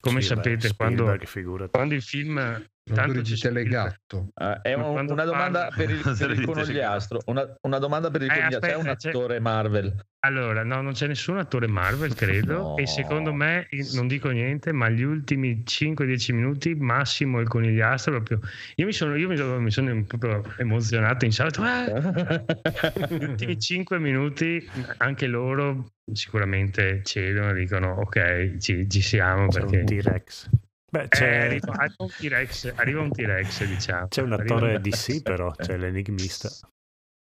come 0.00 0.20
Sì, 0.20 0.34
beh, 0.34 0.34
sapete 0.34 0.74
quando, 0.76 1.02
Spielberg, 1.04 1.26
figurati. 1.26 1.70
quando 1.70 1.94
il 1.94 2.02
film 2.02 2.66
Tanto 2.92 3.22
di. 3.22 3.34
Telegatto. 3.38 4.28
Eh, 4.34 4.58
è 4.60 4.74
un- 4.74 4.82
una 5.08 5.24
domanda 5.24 5.68
parla- 5.68 5.74
per 5.74 5.88
il, 5.90 6.02
per 6.18 6.30
il 6.32 6.44
conigliastro. 6.44 7.20
Una, 7.26 7.56
una 7.62 7.78
domanda 7.78 8.10
per 8.10 8.20
il 8.22 8.30
Eh, 8.30 8.34
conigliastro. 8.34 8.60
C'è 8.68 8.74
un 8.74 8.80
aspetta, 8.80 8.96
c'è- 8.96 9.08
attore 9.08 9.40
Marvel. 9.40 10.04
Allora, 10.24 10.64
no, 10.64 10.80
non 10.82 10.92
c'è 10.92 11.06
nessun 11.06 11.38
attore 11.38 11.66
Marvel, 11.66 12.12
credo. 12.14 12.52
No. 12.58 12.76
E 12.76 12.86
secondo 12.86 13.32
me, 13.32 13.68
non 13.94 14.06
dico 14.06 14.28
niente, 14.28 14.72
ma 14.72 14.90
gli 14.90 15.02
ultimi 15.02 15.62
5-10 15.64 16.34
minuti, 16.34 16.74
massimo 16.74 17.40
il 17.40 17.48
conigliastro. 17.48 18.20
Proprio. 18.20 18.40
Io 18.76 18.84
mi 18.84 18.92
sono, 18.92 19.16
io 19.16 19.28
mi 19.28 19.36
sono, 19.38 19.58
mi 19.60 19.70
sono 19.70 20.04
proprio 20.04 20.42
emozionato 20.58 21.24
in 21.24 21.32
sala. 21.32 21.48
ho 21.48 21.52
detto, 21.52 21.62
"Ah!" 21.62 22.44
Gli 23.08 23.24
ultimi 23.24 23.58
5 23.58 23.98
minuti, 23.98 24.62
anche 24.98 25.26
loro 25.26 25.92
sicuramente 26.12 27.00
cedono 27.02 27.50
e 27.50 27.54
dicono: 27.54 27.92
Ok, 28.00 28.58
ci, 28.58 28.86
ci 28.90 29.00
siamo. 29.00 29.48
C'è 29.48 29.60
Perché 29.60 29.78
un 29.78 29.84
T-Rex. 29.86 30.48
Beh, 30.94 31.02
Eh, 31.02 31.08
c'è, 31.08 31.36
arriva, 31.46 31.72
un 31.98 32.08
T-Rex, 32.08 32.72
arriva 32.76 33.00
un 33.00 33.10
T-Rex, 33.10 33.64
diciamo. 33.64 34.06
c'è 34.06 34.22
un 34.22 34.32
attore 34.32 34.76
un- 34.76 34.80
DC, 34.80 35.22
però, 35.22 35.50
c'è 35.50 35.76
l'enigmista. 35.76 36.48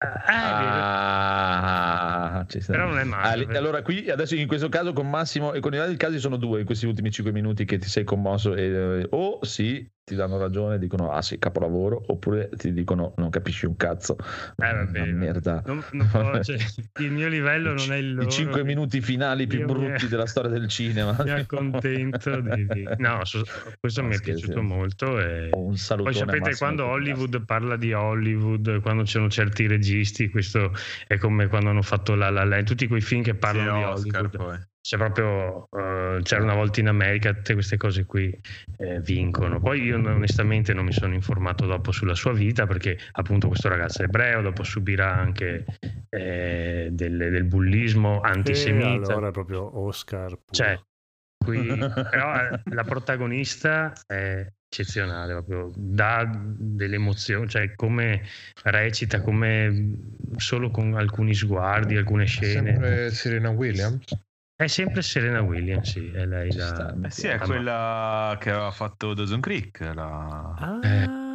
Ah, 0.02 0.24
è 0.24 0.64
vero. 0.64 0.72
Ah, 2.40 2.46
sta. 2.48 2.72
Però 2.72 2.88
non 2.88 2.98
è. 2.98 3.08
Ah, 3.12 3.32
allora, 3.58 3.84
qui 3.84 4.10
adesso 4.10 4.34
in 4.34 4.48
questo 4.48 4.70
caso 4.70 4.92
con 4.94 5.08
Massimo 5.08 5.54
e 5.54 5.60
con 5.60 5.74
i 5.76 5.98
casi 5.98 6.18
sono 6.20 6.38
due 6.38 6.62
in 6.62 6.66
questi 6.66 6.88
ultimi 6.88 7.12
5 7.12 7.32
minuti 7.32 7.66
che 7.66 7.78
ti 7.78 7.88
sei 7.90 8.06
commosso 8.06 8.56
e 8.56 8.64
eh, 8.64 9.08
o 9.12 9.44
sì, 9.46 9.88
ti 10.10 10.16
danno 10.16 10.40
ragione, 10.40 10.80
dicono 10.80 11.12
ah 11.12 11.22
sì, 11.22 11.38
capolavoro, 11.38 12.02
oppure 12.08 12.50
ti 12.58 12.74
dicono 12.74 13.14
non 13.18 13.30
capisci 13.30 13.68
un 13.68 13.76
cazzo. 13.76 14.18
Eh, 14.58 14.74
vabbè, 14.74 15.02
Una 15.02 15.12
merda. 15.14 15.62
Non- 15.68 15.84
non 15.92 16.40
cioè, 16.44 16.58
il 17.00 17.12
mio 17.12 17.28
livello 17.28 17.74
non 17.74 17.92
è 17.92 17.98
il 17.98 18.16
loro. 18.16 18.28
I 18.28 18.32
5 18.32 18.64
minuti 18.64 19.02
finali 19.02 19.46
più 19.46 19.60
Io 19.60 19.66
mi- 19.68 19.74
brutti 19.74 20.08
della 20.08 20.26
storia 20.26 20.50
del 20.50 20.68
cinema. 20.68 21.16
Mi 21.24 21.30
accontento 21.30 22.40
di, 22.42 22.88
No, 22.98 23.24
so- 23.26 23.44
questo 23.80 24.02
No, 24.02 24.08
mi 24.08 24.14
è 24.14 24.18
scherzi. 24.18 24.42
piaciuto 24.46 24.62
molto. 24.64 25.20
E... 25.20 25.50
Un 25.54 25.78
salutone 25.78 26.16
Poi 26.16 26.26
sapete, 26.26 26.58
quando. 26.58 26.86
Hollywood 26.86 27.46
parla 27.46 27.76
di 27.78 27.94
Hollywood, 27.94 28.82
quando 28.82 29.04
c'erano 29.04 29.30
certi 29.30 29.68
registi, 29.68 30.30
questo 30.30 30.74
è 31.08 31.18
come 31.18 31.48
quando 31.48 31.70
hanno 31.70 31.82
fatto 31.84 32.16
la 32.16 32.30
La 32.32 32.44
Land, 32.44 32.66
tutti 32.66 32.88
quei 32.88 33.02
film 33.02 33.22
che 33.22 33.36
parlano 33.36 33.72
Sì, 33.72 33.78
di 33.78 33.84
Oscar, 34.10 34.26
Hollywood. 34.26 34.38
poi. 34.58 34.68
C'è 34.82 34.98
proprio, 34.98 35.68
eh, 35.78 36.20
c'era 36.24 36.42
una 36.42 36.56
volta 36.56 36.80
in 36.80 36.88
America, 36.88 37.34
tutte 37.34 37.54
queste 37.54 37.78
cose 37.78 38.06
qui 38.06 38.36
eh, 38.78 39.00
vincono. 39.02 39.60
Poi 39.60 39.84
io 39.84 39.98
onestamente 39.98 40.74
non 40.74 40.86
mi 40.86 40.94
sono 40.94 41.14
informato 41.14 41.66
dopo 41.66 41.92
sulla 41.92 42.16
sua 42.16 42.34
vita 42.34 42.66
perché 42.66 42.98
appunto 43.12 43.48
questo 43.48 43.68
ragazzo 43.70 44.02
è 44.02 44.06
ebreo, 44.06 44.42
dopo 44.42 44.64
subirà 44.64 45.14
anche 45.14 45.66
eh, 46.10 46.88
del, 46.92 47.18
del 47.18 47.44
bullismo 47.44 48.24
E 48.24 48.30
antisemita. 48.30 49.12
allora 49.14 49.28
è 49.28 49.32
proprio 49.32 49.80
Oscar. 49.80 50.30
puro. 50.30 50.44
Cioè, 50.52 50.80
qui, 51.38 51.68
però 52.10 52.36
eh, 52.36 52.62
la 52.72 52.84
protagonista 52.84 53.94
è 54.08 54.48
eccezionale, 54.72 55.34
proprio 55.34 55.72
dà 55.76 56.30
delle 56.42 56.96
emozioni, 56.96 57.48
cioè 57.50 57.74
come 57.76 58.22
recita, 58.64 59.22
come 59.22 59.96
solo 60.38 60.70
con 60.70 60.94
alcuni 60.96 61.34
sguardi, 61.34 61.98
alcune 61.98 62.26
scene. 62.26 62.72
sempre 62.74 63.10
Serena 63.12 63.50
Williams. 63.50 64.04
È 64.60 64.68
sempre 64.68 65.02
Serena 65.02 65.42
Williams, 65.42 65.90
sì, 65.90 66.12
è 66.12 66.26
lei 66.26 66.54
la... 66.54 66.94
Eh 67.02 67.10
sì, 67.10 67.28
è 67.28 67.38
quella 67.38 68.36
che 68.42 68.50
aveva 68.50 68.72
fatto 68.72 69.14
Dawson 69.14 69.40
Creek. 69.40 69.80
La... 69.80 70.54
Ah, 70.54 70.80
so, 70.82 71.29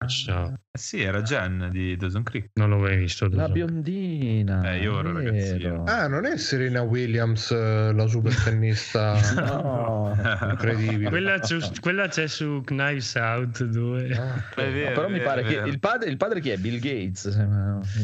Eh 0.00 0.78
sì, 0.78 1.02
era 1.02 1.22
Jen 1.22 1.70
di 1.72 1.96
Dawson 1.96 2.22
Creek. 2.22 2.50
non 2.54 2.70
l'ho 2.70 2.78
mai 2.78 2.96
visto. 2.96 3.24
La 3.28 3.48
Dawson. 3.48 3.52
biondina. 3.52 4.70
Eh, 4.72 4.78
io 4.78 4.96
ero 5.00 5.12
ragazzino. 5.12 5.82
Ah, 5.84 6.06
non 6.06 6.24
è 6.24 6.36
Serena 6.38 6.82
Williams 6.82 7.50
eh, 7.50 7.92
la 7.92 8.06
super 8.06 8.32
tennista 8.44 9.18
No. 9.34 10.16
incredibile. 10.50 11.08
Quella, 11.10 11.42
su- 11.42 11.60
quella 11.80 12.06
c'è 12.06 12.28
su 12.28 12.62
Knives 12.64 13.12
Out 13.16 13.64
2. 13.64 14.10
Ah, 14.16 14.34
È 14.54 14.70
vero, 14.70 14.94
Però 14.94 15.08
mi 15.08 15.20
pare 15.20 15.42
che 15.42 15.54
il 15.56 15.80
padre, 15.80 16.08
il 16.10 16.16
padre 16.16 16.40
chi 16.40 16.50
è? 16.50 16.58
Bill 16.58 16.78
Gates. 16.78 17.36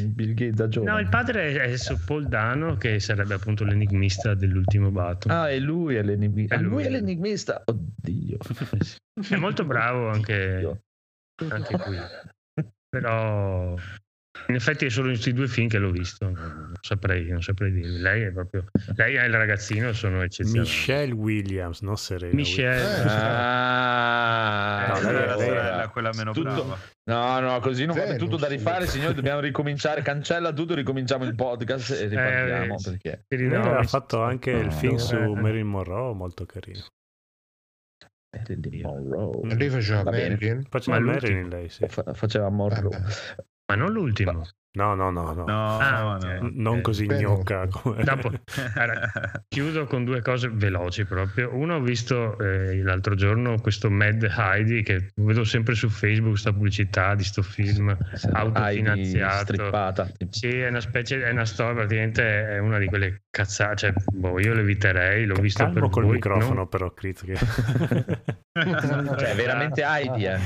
Bill 0.09 0.35
Gates 0.35 0.55
da 0.57 0.67
giovane. 0.69 0.91
No, 0.93 0.99
il 0.99 1.09
padre 1.09 1.55
è 1.63 1.77
su 1.77 1.97
Paul 2.05 2.27
Dano, 2.27 2.77
che 2.77 2.99
sarebbe 2.99 3.35
appunto 3.35 3.63
l'enigmista 3.63 4.35
dell'ultimo 4.35 4.91
Batman. 4.91 5.37
Ah, 5.45 5.49
e 5.51 5.61
lui 5.61 5.95
è 5.95 6.03
l'enigmista. 6.03 6.57
È 6.57 6.59
Ah, 6.59 6.61
lui 6.61 6.71
lui. 6.71 6.83
è 6.87 6.91
l'enigmista. 6.91 7.63
Oddio. 7.65 8.37
È 9.29 9.37
molto 9.37 9.65
bravo 9.65 10.09
anche, 10.11 10.81
anche 11.49 11.77
qui. 11.79 11.97
Però 12.95 13.75
in 14.49 14.55
effetti 14.57 14.85
è 14.87 14.89
solo 14.89 15.07
in 15.09 15.13
questi 15.15 15.33
due 15.33 15.47
film 15.49 15.69
che 15.69 15.79
l'ho 15.79 15.91
visto, 15.91 16.29
non 16.29 16.73
saprei, 16.81 17.29
non 17.29 17.43
saprei 17.43 17.73
dirvi. 17.73 17.99
Lei 17.99 18.23
è 18.23 18.31
proprio 18.33 18.65
lei 18.97 19.17
e 19.17 19.25
il 19.27 19.33
ragazzino 19.33 19.93
sono 19.93 20.23
eccezionali. 20.23 20.69
Michelle 20.69 21.13
Williams, 21.13 21.81
non 21.83 21.97
Serena 21.97 22.35
Michelle, 22.35 23.03
Eh, 23.03 23.09
Ah, 23.09 24.87
No, 24.95 24.99
Eh, 25.09 25.13
lei- 25.13 25.27
lei- 25.27 25.39
sorella, 25.47 25.89
quella 25.89 26.11
meno 26.15 26.33
tutto- 26.33 26.65
brava. 26.65 26.79
No, 27.07 27.41
no, 27.41 27.61
così 27.61 27.85
non 27.85 27.97
va 27.97 28.15
tutto 28.17 28.37
da 28.37 28.47
rifare, 28.49 28.87
signori. 28.87 29.15
Dobbiamo 29.15 29.41
ricominciare. 29.41 30.03
Cancella 30.03 30.53
tutto, 30.53 30.75
ricominciamo 30.75 31.25
il 31.25 31.35
podcast 31.35 31.91
e 31.91 32.07
ripartiamo. 32.07 32.75
Eh, 32.77 32.79
perché 32.83 33.25
Williams. 33.29 33.59
Lei 33.59 33.67
aveva 33.69 33.83
fatto 33.85 34.23
anche 34.23 34.51
il 34.51 34.65
No. 34.67 34.71
film 34.71 34.97
su 34.97 35.15
Eh. 35.17 35.27
Marilyn 35.41 35.67
Monroe, 35.67 36.15
molto 36.15 36.47
carino. 36.47 36.85
Monroe. 38.83 39.55
Lei 39.55 39.69
faceva. 39.69 40.05
Marilyn. 40.05 40.67
Faceva 40.69 40.99
Ma 40.99 41.13
Marilyn 41.13 41.49
lei, 41.49 41.69
sì. 41.69 41.87
Fa- 41.89 42.15
faceva 42.15 42.49
Monroe. 42.51 42.99
Ma 43.67 43.75
non 43.75 43.93
l'ultimo. 43.93 44.43
No, 44.77 44.95
no, 44.95 45.11
no, 45.11 45.33
no. 45.33 45.45
No, 45.45 45.79
Ah, 45.79 46.01
no, 46.01 46.19
no. 46.19 46.51
non 46.53 46.79
eh, 46.79 46.81
così 46.81 47.07
bene. 47.07 47.21
gnocca 47.23 47.67
come... 47.71 48.03
Dopo, 48.03 48.31
allora, 48.75 49.11
chiudo 49.49 49.85
con 49.87 50.05
due 50.05 50.21
cose 50.21 50.51
veloci 50.53 51.05
proprio. 51.05 51.55
Uno, 51.55 51.77
ho 51.77 51.81
visto 51.81 52.37
eh, 52.39 52.83
l'altro 52.83 53.15
giorno 53.15 53.61
questo 53.61 53.89
Mad 53.89 54.23
Heidi 54.37 54.83
che 54.83 55.13
vedo 55.17 55.45
sempre 55.45 55.75
su 55.77 55.89
Facebook, 55.89 56.37
sta 56.39 56.53
pubblicità 56.53 57.15
di 57.15 57.23
sto 57.23 57.43
film 57.43 57.97
autofinanziato. 58.33 59.53
Heidi 59.53 59.55
strippata. 59.55 60.09
Sì, 60.31 60.49
è 60.59 60.69
una 60.69 60.81
specie, 60.81 61.23
è 61.23 61.31
una 61.31 61.45
storia, 61.45 61.75
praticamente 61.75 62.49
è 62.49 62.59
una 62.59 62.79
di 62.79 62.87
quelle 62.87 63.23
cazzate, 63.31 63.77
cioè, 63.77 63.93
boh, 64.13 64.41
io 64.41 64.55
l'eviterei, 64.55 65.25
l'ho 65.25 65.35
visto 65.41 65.63
Calmo 65.65 65.81
per 65.83 65.91
col 65.91 66.03
voi, 66.05 66.15
microfono 66.15 66.55
non- 66.55 66.69
però, 66.69 66.91
Chris. 66.93 67.23
Che... 67.25 67.37
Cioè, 68.55 69.35
veramente 69.35 69.83
Heidi, 69.83 70.27
eh. 70.27 70.39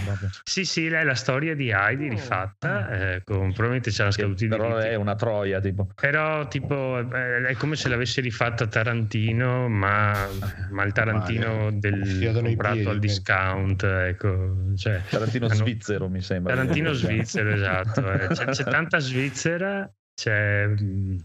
Sì, 0.43 0.65
sì, 0.65 0.89
lei 0.89 1.03
è 1.03 1.05
la 1.05 1.15
storia 1.15 1.55
di 1.55 1.71
Heidi 1.71 2.09
rifatta, 2.09 2.89
eh, 2.89 3.23
con, 3.23 3.49
probabilmente 3.53 3.91
c'erano 3.91 4.15
Che 4.15 4.18
scaduti 4.19 4.45
i 4.45 4.49
però 4.49 4.77
è 4.77 4.95
una 4.95 5.15
troia, 5.15 5.61
tipo. 5.61 5.89
Però 5.95 6.47
tipo 6.49 6.99
è 6.99 7.55
come 7.57 7.77
se 7.77 7.89
l'avesse 7.89 8.21
rifatta 8.21 8.67
Tarantino, 8.67 9.69
ma, 9.69 10.27
ma 10.71 10.85
il 10.85 10.93
Tarantino 10.93 11.71
del 11.73 12.07
Fiato 12.07 12.41
nei 12.41 12.51
comprato 12.55 12.75
piedi, 12.75 12.91
al 12.91 12.99
discount, 12.99 13.83
ecco, 13.83 14.55
cioè, 14.77 15.01
Tarantino 15.09 15.47
hanno- 15.47 15.55
svizzero, 15.55 16.09
mi 16.09 16.21
sembra. 16.21 16.55
Tarantino 16.55 16.93
svizzero, 16.93 17.51
esatto. 17.51 18.13
eh. 18.13 18.27
C'è, 18.29 18.45
c'è 18.47 18.65
tanta 18.65 18.99
Svizzera, 18.99 19.91
c'è 20.15 20.67
mm, 20.67 21.17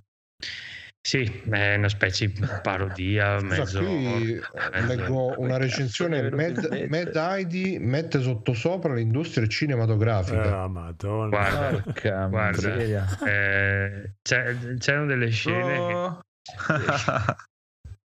sì, 1.06 1.42
è 1.52 1.76
una 1.76 1.90
specie 1.90 2.28
di 2.28 2.42
parodia, 2.62 3.38
Scusa, 3.40 3.56
mezzo 3.58 3.80
qui 3.84 4.34
eh, 4.36 4.42
mezzo- 4.72 4.88
leggo 4.88 5.34
una 5.38 5.58
recensione. 5.58 6.30
Mad, 6.32 6.86
Mad 6.90 7.16
Heidi 7.16 7.78
mette 7.78 8.22
sottosopra 8.22 8.94
l'industria 8.94 9.46
cinematografica. 9.48 10.62
Ah, 10.62 10.68
madonna. 10.70 11.28
Guarda, 11.28 11.82
Porca 11.82 12.26
Guarda. 12.28 12.68
miseria. 12.70 13.06
eh, 13.26 14.14
c'è- 14.22 14.56
c'erano 14.78 15.06
delle 15.08 15.30
scene 15.30 15.74
che 15.74 15.94
Oh. 15.94 16.20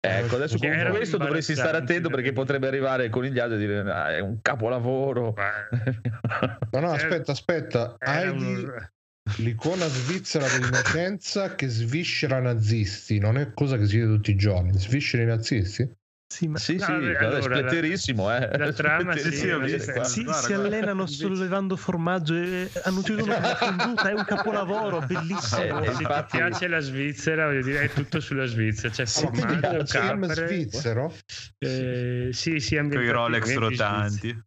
Ecco, 0.00 0.36
adesso 0.36 0.58
con 0.58 0.86
questo 0.90 1.16
dovresti 1.18 1.54
stare 1.54 1.76
attento 1.76 2.08
perché 2.08 2.32
potrebbe 2.32 2.68
arrivare 2.68 3.04
il 3.06 3.10
conigliato 3.10 3.54
e 3.54 3.58
dire 3.58 3.80
"Ah, 3.90 4.14
è 4.14 4.20
un 4.20 4.40
capolavoro. 4.42 5.34
No, 6.70 6.80
no, 6.80 6.90
aspetta, 6.92 7.32
aspetta. 7.32 7.96
Heidi, 7.98 8.44
un- 8.44 8.88
l'icona 9.36 9.86
svizzera 9.88 10.46
dell'innocenza 10.48 11.54
che 11.54 11.68
sviscera 11.68 12.40
nazisti. 12.40 13.18
Non 13.18 13.36
è 13.38 13.52
cosa 13.54 13.76
che 13.76 13.86
si 13.86 13.98
vede 13.98 14.14
tutti 14.14 14.30
i 14.32 14.36
giorni. 14.36 14.78
Sviscera 14.78 15.22
i 15.22 15.26
nazisti? 15.26 15.90
Sì, 16.30 16.46
ma 16.46 16.58
Sì, 16.58 16.76
No, 16.76 16.84
sì, 16.84 16.90
allora, 16.92 17.12
guarda, 17.12 17.36
è 17.36 17.38
la- 17.38 17.40
spletterissimo, 17.68 18.34
eh. 18.36 18.58
la 18.58 18.72
trama, 18.74 19.16
sì, 19.16 19.32
sì, 19.32 19.46
qua. 19.92 20.04
si, 20.04 20.24
guarda, 20.24 20.40
si 20.42 20.52
guarda. 20.52 20.54
allenano 20.56 21.06
sollevando 21.06 21.74
formaggio 21.76 22.34
e 22.34 22.70
hanno 22.84 22.98
ucciso 22.98 23.22
una 23.24 23.40
fonduta, 23.56 24.10
è 24.10 24.12
un 24.12 24.24
capolavoro, 24.24 25.00
bellissimo. 25.06 25.80
Eh, 25.82 25.86
se 25.86 25.96
ti 25.96 26.02
infatti- 26.02 26.36
piace 26.36 26.68
la 26.68 26.80
Svizzera, 26.80 27.46
voglio 27.46 27.62
dire, 27.62 27.80
è 27.80 27.90
tutto 27.90 28.20
sulla 28.20 28.44
Svizzera. 28.44 28.92
C'è 28.92 29.04
Ma 29.22 29.30
quindi 29.30 29.54
è 29.54 29.56
formaggio, 29.56 29.78
un 29.78 29.86
film 29.86 30.26
capre, 30.26 30.46
svizzero? 30.48 31.14
eh, 31.60 32.28
sì, 32.32 32.60
sì, 32.60 32.76
Con 32.76 33.02
i 33.02 33.10
Rolex 33.10 33.54
rotanti. 33.56 34.42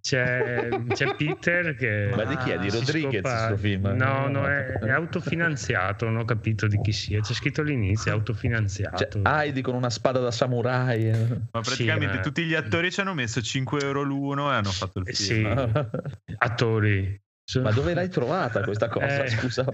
C'è, 0.00 0.68
c'è 0.92 1.14
Peter 1.16 1.74
che 1.76 2.12
Ma 2.14 2.24
di 2.24 2.36
chi 2.38 2.50
è? 2.50 2.58
Di 2.58 2.70
Rodriguez 2.70 3.20
scopa- 3.22 3.46
questo 3.46 3.56
film? 3.56 3.86
No, 3.94 4.28
no, 4.28 4.46
è, 4.48 4.64
è 4.78 4.90
autofinanziato, 4.90 6.06
non 6.06 6.16
ho 6.18 6.24
capito 6.24 6.66
di 6.66 6.80
chi 6.80 6.92
sia. 6.92 7.20
C'è 7.20 7.34
scritto 7.34 7.60
all'inizio, 7.60 8.12
autofinanziato. 8.12 9.20
Cioè, 9.22 9.32
Heidi 9.32 9.60
con 9.62 9.74
una 9.74 9.90
spada 9.90 10.18
da 10.20 10.30
samurai. 10.30 11.08
eh. 11.10 11.26
Ma 11.52 11.60
praticamente 11.60 12.16
ma- 12.16 12.22
tutti 12.22 12.44
gli 12.44 12.54
attori 12.54 12.90
ci 12.90 13.00
hanno 13.00 13.14
messo 13.14 13.42
5 13.42 13.80
euro 13.82 14.02
l'uno 14.02 14.50
e 14.50 14.54
hanno 14.54 14.70
fatto 14.72 15.00
il 15.00 15.08
Eh, 15.08 15.12
film. 15.12 15.72
sì, 15.72 16.34
attori. 16.38 17.22
Sono- 17.50 17.64
Ma 17.64 17.72
dove 17.72 17.94
l'hai 17.94 18.08
trovata 18.08 18.62
questa 18.62 18.86
cosa? 18.88 19.06
Eh, 19.24 19.28
Scusa. 19.28 19.64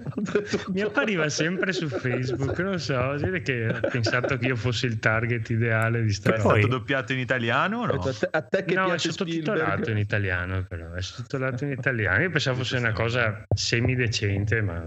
Mi 0.72 0.80
appariva 0.80 1.28
sempre 1.28 1.74
su 1.74 1.88
Facebook, 1.88 2.58
non 2.60 2.80
so, 2.80 2.96
vede 3.18 3.42
che 3.42 3.68
ho 3.68 3.80
pensato 3.90 4.38
che 4.38 4.46
io 4.46 4.56
fossi 4.56 4.86
il 4.86 4.98
target 4.98 5.50
ideale 5.50 6.02
di 6.02 6.10
sta 6.10 6.34
È 6.36 6.38
stato 6.38 6.66
doppiato 6.68 7.12
in 7.12 7.18
italiano 7.18 7.80
o 7.80 7.84
no? 7.84 7.92
A 8.00 8.12
te, 8.14 8.28
a 8.30 8.40
te 8.40 8.64
che 8.64 8.74
No, 8.74 8.84
è 8.84 8.86
piace 8.86 9.10
sottotitolato 9.10 9.60
in 9.66 9.72
Spielberg? 9.74 9.98
italiano, 9.98 10.64
però 10.66 10.92
è 10.92 11.02
sottotitolato 11.02 11.64
in 11.64 11.72
italiano. 11.72 12.22
Io 12.22 12.30
pensavo 12.30 12.56
fosse 12.56 12.78
una 12.78 12.92
cosa 12.92 13.42
semidecente, 13.54 14.62
ma 14.62 14.82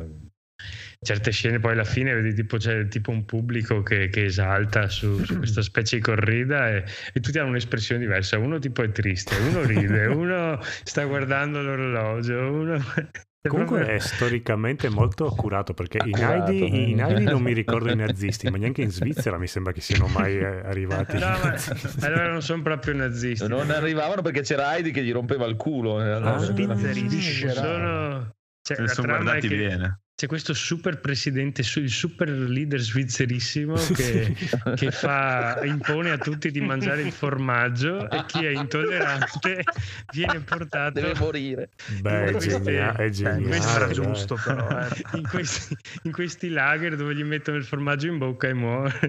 certe 1.01 1.31
scene 1.31 1.59
poi 1.59 1.71
alla 1.71 1.85
fine 1.85 2.13
vedi 2.13 2.33
tipo 2.33 2.57
c'è 2.57 2.87
tipo 2.87 3.11
un 3.11 3.23
pubblico 3.25 3.81
che, 3.83 4.09
che 4.09 4.25
esalta 4.25 4.89
su, 4.89 5.23
su 5.23 5.37
questa 5.39 5.61
specie 5.61 5.95
di 5.97 6.01
corrida 6.01 6.69
e, 6.69 6.83
e 7.13 7.19
tutti 7.19 7.39
hanno 7.39 7.49
un'espressione 7.49 8.01
diversa. 8.01 8.37
Uno 8.37 8.59
tipo 8.59 8.83
è 8.83 8.91
triste, 8.91 9.35
uno 9.37 9.63
ride, 9.63 10.05
uno 10.11 10.59
sta 10.83 11.03
guardando 11.05 11.61
l'orologio, 11.61 12.37
uno... 12.51 12.83
Comunque 13.47 13.85
è 13.85 13.99
storicamente 13.99 14.89
molto 14.89 15.25
accurato 15.25 15.73
perché 15.73 15.99
in 16.03 16.13
Accurato, 16.13 16.51
Heidi, 16.51 16.91
in 16.91 16.99
Heidi 17.01 17.23
non 17.23 17.41
mi 17.41 17.53
ricordo 17.53 17.89
i 17.89 17.95
nazisti, 17.95 18.49
ma 18.49 18.57
neanche 18.57 18.81
in 18.81 18.91
Svizzera 18.91 19.37
mi 19.37 19.47
sembra 19.47 19.71
che 19.71 19.79
siano 19.79 20.07
mai 20.07 20.35
eh, 20.37 20.43
arrivati. 20.45 21.13
No, 21.17 21.29
ma 21.39 21.55
allora 22.01 22.29
non 22.29 22.41
sono 22.41 22.61
proprio 22.61 22.95
nazisti. 22.95 23.47
Non 23.47 23.71
arrivavano 23.71 24.21
perché 24.21 24.41
c'era 24.41 24.75
Heidi 24.75 24.91
che 24.91 25.01
gli 25.05 25.13
rompeva 25.13 25.45
il 25.45 25.55
culo. 25.55 26.03
eh, 26.03 26.09
allora- 26.11 26.35
Ah, 26.35 26.39
Svizzerissimi, 26.39 27.51
sono... 27.53 28.35
Cioè, 28.61 28.75
Se 28.75 28.81
ne 28.81 28.87
la 28.87 28.93
sono 28.93 29.07
guardati 29.07 29.47
che- 29.47 29.55
bene. 29.55 29.99
C'è 30.19 30.27
questo 30.27 30.53
super 30.53 30.99
presidente, 30.99 31.63
su- 31.63 31.79
il 31.79 31.89
super 31.89 32.27
leader 32.27 32.77
svizzerissimo 32.81 33.75
che, 33.75 34.35
che 34.75 34.91
fa, 34.91 35.61
impone 35.63 36.09
a 36.09 36.17
tutti 36.17 36.51
di 36.51 36.59
mangiare 36.59 37.03
il 37.03 37.13
formaggio 37.13 38.09
e 38.09 38.25
chi 38.25 38.43
è 38.43 38.49
intollerante 38.49 39.63
viene 40.11 40.41
portato 40.41 40.99
Deve 40.99 41.17
morire. 41.17 41.69
Beh, 42.01 42.25
è, 42.25 42.31
Queste- 42.31 42.61
genia- 42.61 42.95
è 42.97 43.09
geniale. 43.09 43.43
questo 43.47 43.75
era 43.77 43.85
dai. 43.85 43.93
giusto, 43.93 44.37
però. 44.43 44.67
eh. 44.77 44.87
in 45.13 45.23
questi, 45.25 45.77
in 46.03 46.11
questi 46.11 46.49
lager 46.49 46.97
dove 46.97 47.15
gli 47.15 47.23
mettono 47.23 47.55
il 47.55 47.63
formaggio 47.63 48.07
in 48.07 48.17
bocca 48.17 48.49
e 48.49 48.53
muore. 48.53 48.99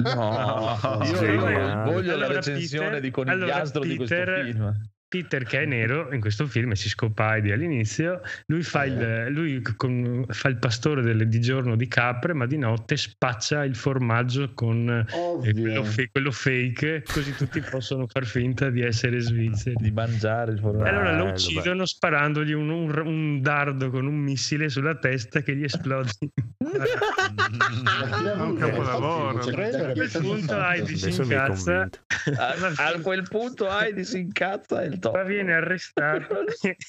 No, 0.00 0.78
io, 1.04 1.10
io 1.10 1.18
Geniale. 1.20 1.90
voglio 1.90 2.16
la 2.16 2.24
Allora, 2.26 2.34
recensione 2.34 2.84
Peter- 2.86 3.00
di 3.00 3.10
conigliastro 3.10 3.80
allora, 3.80 3.88
di 3.94 3.96
questo 3.96 4.24
film. 4.42 4.90
Peter 5.08 5.42
che 5.44 5.62
è 5.62 5.64
nero 5.64 6.12
in 6.12 6.20
questo 6.20 6.46
film 6.46 6.72
e 6.72 6.76
si 6.76 6.88
scopa 6.90 7.34
Heidi 7.34 7.50
all'inizio. 7.50 8.20
Lui 8.46 8.62
fa 8.62 8.84
il, 8.84 9.28
lui 9.30 9.62
con- 9.76 10.24
fa 10.28 10.48
il 10.48 10.58
pastore 10.58 11.00
delle- 11.02 11.26
di 11.26 11.40
giorno 11.40 11.76
di 11.76 11.88
capre 11.88 12.34
ma 12.34 12.44
di 12.46 12.58
notte 12.58 12.96
spaccia 12.98 13.64
il 13.64 13.74
formaggio 13.74 14.52
con 14.54 14.86
eh, 14.88 15.52
quello, 15.52 15.82
fe- 15.84 16.10
quello 16.12 16.30
fake 16.30 17.04
così 17.10 17.34
tutti 17.34 17.60
possono 17.60 18.06
far 18.06 18.26
finta 18.26 18.68
di 18.68 18.82
essere 18.82 19.18
svizzeri. 19.20 19.76
Di 19.78 19.90
mangiare 19.90 20.52
il 20.52 20.58
e 20.58 20.60
formaggio. 20.60 20.88
allora 20.90 21.16
lo 21.16 21.24
uccidono 21.30 21.86
sparandogli 21.86 22.52
un, 22.52 22.68
un- 22.68 23.02
un 23.06 23.40
dardo 23.40 23.88
con 23.90 24.06
un 24.06 24.16
missile 24.16 24.68
sulla 24.68 24.96
testa 24.96 25.40
che 25.40 25.56
gli 25.56 25.64
esplode 25.64 26.10
È 26.58 28.32
un 28.42 28.56
capolavoro. 28.58 29.38
Credere 29.38 29.92
a 29.92 29.94
quel 29.94 30.10
punto. 30.20 30.60
Heidi 30.60 30.96
si 30.96 31.08
incazza. 31.22 31.88
a 32.36 33.00
quel 33.00 33.26
punto 33.28 33.66
Heidi 33.70 34.04
si 34.04 34.18
incazza 34.18 34.82
top. 34.98 35.14
ma 35.14 35.22
viene 35.22 35.52
arrestato 35.54 36.44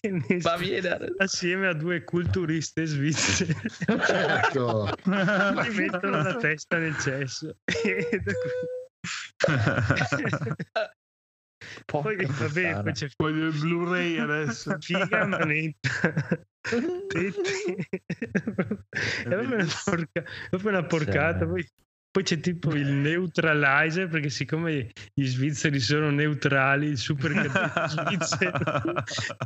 Ma 0.44 0.58
viene 0.58 0.88
arrestato. 0.90 1.24
assieme 1.24 1.68
a 1.68 1.74
due 1.74 2.04
culturiste 2.04 2.86
svizzere 2.86 3.56
Ecco. 3.88 4.90
gli 5.06 5.76
mettono 5.76 6.22
la 6.22 6.36
testa 6.38 6.78
nel 6.78 6.98
cesso 6.98 7.56
E 7.66 8.22
da 8.24 8.32
qui- 8.34 8.68
poi 11.86 12.16
vabbè 12.16 12.26
puttana. 12.26 12.82
poi 12.84 12.92
c'è 12.94 13.08
Voglio 13.18 13.48
il 13.48 13.60
Blu-ray 13.60 14.18
adesso. 14.18 14.76
figa 14.80 15.26
manetta 15.26 15.90
tetti 16.62 17.88
è 17.94 19.24
proprio 19.24 19.56
una, 19.56 19.68
porca- 19.86 20.24
proprio 20.50 20.70
una 20.70 20.84
porcata 20.86 21.46
poi, 21.46 21.68
poi 22.12 22.24
c'è 22.24 22.40
tipo 22.40 22.74
il 22.74 22.88
neutralizer 22.88 24.08
perché 24.08 24.30
siccome 24.30 24.90
gli 25.14 25.26
svizzeri 25.26 25.80
sono 25.80 26.10
neutrali 26.10 26.88
il 26.88 26.98
super 26.98 27.32
svizzero 27.88 28.94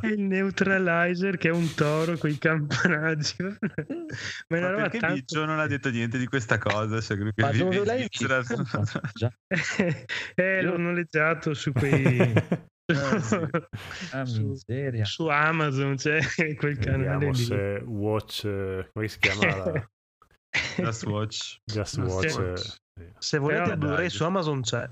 è 0.00 0.06
il 0.06 0.20
neutralizer 0.20 1.36
che 1.36 1.48
è 1.48 1.52
un 1.52 1.74
toro 1.74 2.16
con 2.16 2.30
i 2.30 2.38
campanaggi. 2.38 3.34
Ma 3.38 4.56
è 4.56 4.58
una 4.58 4.60
Ma 4.60 4.70
roba 4.70 4.82
perché 4.82 4.98
tanto 4.98 5.14
Biggio 5.14 5.44
non 5.44 5.58
ha 5.58 5.66
detto 5.66 5.90
niente 5.90 6.18
di 6.18 6.26
questa 6.26 6.58
cosa? 6.58 7.00
Cioè, 7.00 7.18
che 7.18 7.32
Ma 7.36 7.52
dove 7.52 7.84
l'hai 7.84 8.08
eh, 10.34 10.62
l'ho 10.62 10.78
noleggiato 10.78 11.54
su 11.54 11.72
quei 11.72 12.32
Ah, 12.86 14.26
su, 14.26 14.54
su 15.04 15.26
Amazon 15.28 15.96
c'è 15.96 16.20
quel 16.54 16.78
canale 16.78 17.18
Vediamo 17.18 17.30
lì. 17.30 17.44
se 17.44 17.82
Watch, 17.86 18.44
eh, 18.44 18.90
come 18.92 19.08
si 19.08 19.18
chiama? 19.18 19.56
la- 19.56 19.88
Just 20.76 21.06
Watch. 21.06 21.58
Just 21.64 21.98
No, 21.98 22.06
Watch. 22.06 22.28
sì. 22.30 22.40
eh, 22.40 22.56
sì. 22.56 23.12
Se 23.18 23.38
volete 23.38 23.70
il 23.70 23.76
Blu-ray 23.76 24.08
su 24.10 24.24
Amazon 24.24 24.60
c'è. 24.62 24.88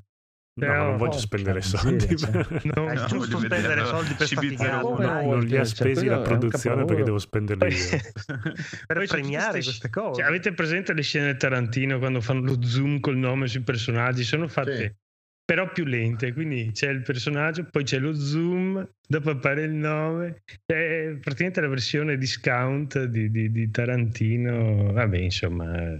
No, 0.54 0.66
Però- 0.66 0.82
ma 0.82 0.88
non 0.90 0.96
voglio 0.98 1.14
Oh, 1.14 1.18
spendere 1.18 1.62
soldi. 1.62 2.06
per- 2.14 2.60
No, 2.74 2.90
È 2.90 2.94
No, 2.94 3.06
giusto 3.06 3.16
voglio 3.16 3.38
spendere 3.38 3.84
soldi 3.86 4.12
per 4.14 4.28
faticare. 4.28 4.82
no? 4.82 4.96
non 5.22 5.40
li 5.40 5.54
ha 5.56 5.64
Cioè, 5.64 5.64
spesi 5.64 6.00
quello 6.04 6.16
la 6.16 6.22
produzione 6.22 6.84
perché 6.84 7.02
devo 7.04 7.18
spenderli 7.18 7.74
io. 7.74 7.88
Per 8.86 8.96
Poi 8.96 9.06
premiare 9.06 9.52
queste 9.52 9.72
sc- 9.72 9.90
cose. 9.90 10.20
cioè, 10.20 10.28
avete 10.28 10.52
presente 10.52 10.92
le 10.92 11.00
scene 11.02 11.24
del 11.26 11.36
Tarantino 11.38 11.98
quando 11.98 12.20
fanno 12.20 12.42
lo 12.42 12.62
zoom 12.62 13.00
col 13.00 13.16
nome 13.16 13.46
sui 13.46 13.62
personaggi? 13.62 14.24
Sono 14.24 14.46
fatte 14.46 14.76
Sì. 14.76 14.94
Però 15.44 15.70
più 15.70 15.84
lente, 15.84 16.32
quindi 16.32 16.70
c'è 16.72 16.88
il 16.90 17.02
personaggio, 17.02 17.64
poi 17.64 17.84
c'è 17.84 17.98
lo 17.98 18.14
zoom, 18.14 18.88
dopo 19.06 19.30
appare 19.30 19.62
il 19.64 19.72
nome. 19.72 20.42
È 20.64 21.16
praticamente 21.20 21.60
la 21.60 21.68
versione 21.68 22.16
discount 22.16 23.04
di, 23.04 23.30
di- 23.30 23.50
di 23.50 23.70
Tarantino. 23.70 24.92
Vabbè, 24.92 25.18
insomma, 25.18 25.94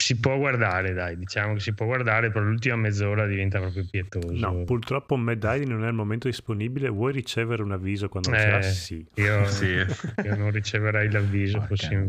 si 0.00 0.20
può 0.20 0.36
guardare, 0.38 0.92
dai, 0.92 1.18
diciamo 1.18 1.54
che 1.54 1.60
si 1.60 1.74
può 1.74 1.84
guardare, 1.86 2.30
però 2.30 2.44
l'ultima 2.44 2.76
mezz'ora 2.76 3.26
diventa 3.26 3.58
proprio 3.58 3.84
pietoso. 3.90 4.32
No, 4.32 4.62
purtroppo 4.64 5.16
Mad 5.16 5.42
Eye 5.42 5.64
non 5.66 5.82
è 5.82 5.88
al 5.88 5.92
momento 5.94 6.28
disponibile. 6.28 6.88
Vuoi 6.88 7.12
ricevere 7.12 7.62
un 7.62 7.72
avviso 7.72 8.08
quando 8.08 8.32
Eh, 8.32 8.38
sarà? 8.38 8.62
Sì. 8.62 9.04
Io, 9.16 9.44
Sì. 9.50 9.66
io 9.66 10.36
non 10.36 10.52
riceverai 10.52 11.10
l'avviso. 11.10 11.66
Io 11.90 12.06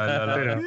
allora- 0.00 0.34
Però- 0.34 0.60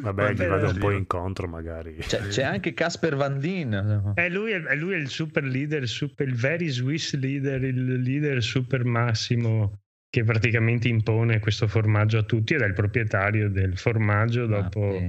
Vabbè, 0.00 0.32
gli 0.34 0.44
vado 0.46 0.68
un 0.70 0.78
po' 0.78 0.92
incontro 0.92 1.48
magari. 1.48 1.96
C'è, 1.96 2.20
c'è 2.28 2.44
anche 2.44 2.72
Casper 2.72 3.16
Van 3.16 3.38
Dien. 3.40 4.12
Eh, 4.14 4.30
lui, 4.30 4.52
è, 4.52 4.76
lui 4.76 4.92
è 4.94 4.96
il 4.96 5.08
super 5.08 5.42
leader, 5.42 5.82
il 5.82 5.88
super, 5.88 6.28
il 6.28 6.36
very 6.36 6.68
Swiss 6.68 7.14
leader, 7.16 7.64
il 7.64 8.00
leader 8.00 8.40
super 8.40 8.84
massimo 8.84 9.80
che 10.10 10.24
praticamente 10.24 10.88
impone 10.88 11.38
questo 11.38 11.66
formaggio 11.68 12.18
a 12.18 12.22
tutti 12.22 12.54
ed 12.54 12.62
è 12.62 12.66
il 12.66 12.72
proprietario 12.72 13.50
del 13.50 13.76
formaggio. 13.76 14.48
Ma 14.48 14.62
Dopo, 14.62 15.00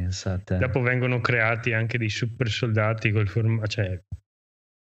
dopo 0.57 0.81
vengono 0.81 1.21
creati 1.21 1.73
anche 1.73 1.97
dei 1.97 2.09
super 2.09 2.49
soldati 2.49 3.11
col 3.11 3.27
formaggio. 3.27 3.67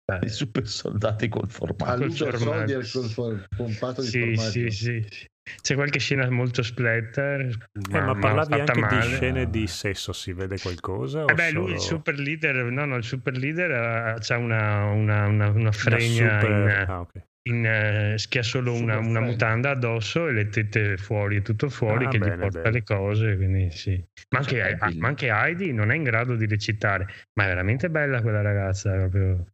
Cioè, 0.09 0.21
I 0.23 0.29
super 0.29 0.69
soldati 0.69 1.29
col 1.29 1.51
formaggio. 1.51 2.05
Luca 2.05 2.31
formaggio. 2.31 2.83
soldi 2.83 2.91
col 2.91 3.11
for- 3.11 3.49
pompato 3.57 4.01
di 4.03 4.07
sì, 4.07 4.21
formaggio. 4.21 4.51
sì, 4.51 4.71
sì, 4.71 5.07
sì. 5.11 5.27
C'è 5.61 5.75
qualche 5.75 5.99
scena 5.99 6.31
molto 6.31 6.63
splatter. 6.63 7.69
Eh, 7.93 8.01
ma 8.01 8.15
parlavi 8.17 8.61
anche 8.61 8.73
di 8.73 8.81
male. 8.81 9.03
scene 9.03 9.51
di 9.51 9.67
sesso, 9.67 10.13
si 10.13 10.33
vede 10.33 10.59
qualcosa? 10.59 11.25
o 11.25 11.31
Eh 11.31 11.35
beh, 11.35 11.51
lui 11.51 11.73
il 11.73 11.81
solo 11.81 11.99
super 11.99 12.19
leader, 12.19 12.65
no, 12.65 12.85
no, 12.85 12.97
il 12.97 13.05
super 13.05 13.37
leader 13.37 13.71
ha 13.73 14.37
una, 14.39 14.85
una, 14.85 15.27
una, 15.27 15.27
una 15.27 15.49
una 15.49 15.73
fregna 15.73 16.41
super- 16.41 16.51
in, 16.51 16.85
ah, 16.89 17.01
ok. 17.01 17.23
In, 17.47 17.65
eh, 17.65 18.17
che 18.29 18.39
ha 18.41 18.43
solo 18.43 18.73
una, 18.73 18.99
una 18.99 19.21
mutanda 19.21 19.71
addosso 19.71 20.29
e 20.29 20.33
le 20.33 20.49
tette 20.49 20.97
fuori, 20.97 21.37
è 21.39 21.43
tutto 21.43 21.69
fuori 21.69 22.05
Ah, 22.07 22.09
che 22.09 22.19
bene, 22.19 22.35
gli 22.37 22.39
porta 22.39 22.59
bene. 22.63 22.71
le 22.73 22.83
cose. 22.83 23.37
Quindi 23.37 23.71
sì. 23.71 24.03
ma, 24.31 24.39
anche, 24.39 24.57
Cioè, 24.59 24.77
ah, 24.79 24.93
ma 24.97 25.09
anche 25.09 25.29
Heidi 25.31 25.73
non 25.73 25.91
è 25.91 25.95
in 25.97 26.03
grado 26.03 26.35
di 26.37 26.47
recitare, 26.47 27.07
ma 27.35 27.45
è 27.45 27.47
veramente 27.49 27.89
bella 27.91 28.21
quella 28.23 28.43
ragazza. 28.43 28.93
proprio. 28.93 29.47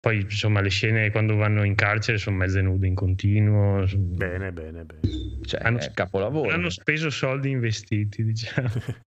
Poi 0.00 0.20
insomma 0.22 0.60
le 0.60 0.70
scene 0.70 1.10
quando 1.10 1.36
vanno 1.36 1.64
in 1.64 1.74
carcere 1.74 2.18
sono 2.18 2.36
mezze 2.36 2.60
nude 2.62 2.86
in 2.86 2.94
continuo. 2.94 3.84
Bene, 3.96 4.52
bene, 4.52 4.84
bene. 4.84 5.00
Cioè, 5.44 5.60
Hanno- 5.62 5.78
è 5.78 5.90
capolavoro. 5.92 6.50
Hanno 6.54 6.70
speso 6.70 7.10
soldi 7.10 7.50
in 7.50 7.60
vestiti, 7.60 8.24
diciamo. 8.24 8.70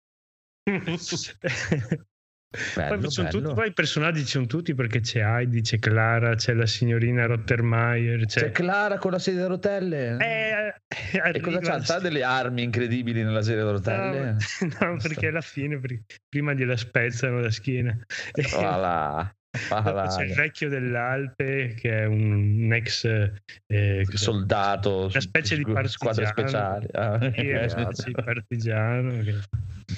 Bello, 2.76 3.10
poi, 3.14 3.30
tutti, 3.30 3.54
poi 3.54 3.68
i 3.68 3.74
personaggi 3.74 4.22
ci 4.22 4.32
sono 4.32 4.48
tutti 4.48 4.74
perché 4.74 5.02
c'è 5.02 5.22
Heidi, 5.24 5.62
c'è 5.62 5.78
Clara, 5.78 6.34
c'è 6.34 6.54
la 6.54 6.66
signorina 6.66 7.28
Rottermeier, 7.28 8.26
c'è, 8.26 8.42
C'è 8.46 8.52
Clara 8.52 8.98
con 8.98 9.12
la 9.12 9.20
sedia 9.20 9.46
a 9.46 9.48
rotelle? 9.48 10.18
Eh, 10.18 10.74
e 11.32 11.40
cosa 11.42 11.60
c'ha? 11.60 11.80
C'ha 11.80 12.00
delle 12.00 12.24
armi 12.24 12.64
incredibili 12.64 13.22
nella 13.24 13.44
sedia 13.44 13.68
a 13.68 13.72
rotelle? 13.72 14.38
No, 14.82 14.98
perché 14.98 15.28
alla 15.28 15.42
fine 15.42 15.80
pri- 15.80 16.02
prima 16.28 16.54
gliela 16.54 16.76
spezzano 16.76 17.40
la 17.40 17.52
schiena. 17.52 17.96
Voilà. 18.52 19.32
voilà. 19.68 20.08
c'è 20.08 20.24
il 20.26 20.34
vecchio 20.34 20.70
dell'Alpe 20.70 21.76
che 21.76 22.02
è 22.02 22.06
un, 22.06 22.72
ex 22.74 23.06
eh, 23.68 24.06
soldato 24.14 25.06
una 25.06 25.20
specie 25.22 25.56
di 25.56 25.64
partigiano. 25.64 26.24
speciali 26.26 26.88
Ah, 26.94 27.92
Sì, 27.94 28.10
eh, 28.10 28.24
partigiano. 28.24 29.24
che- 29.24 29.40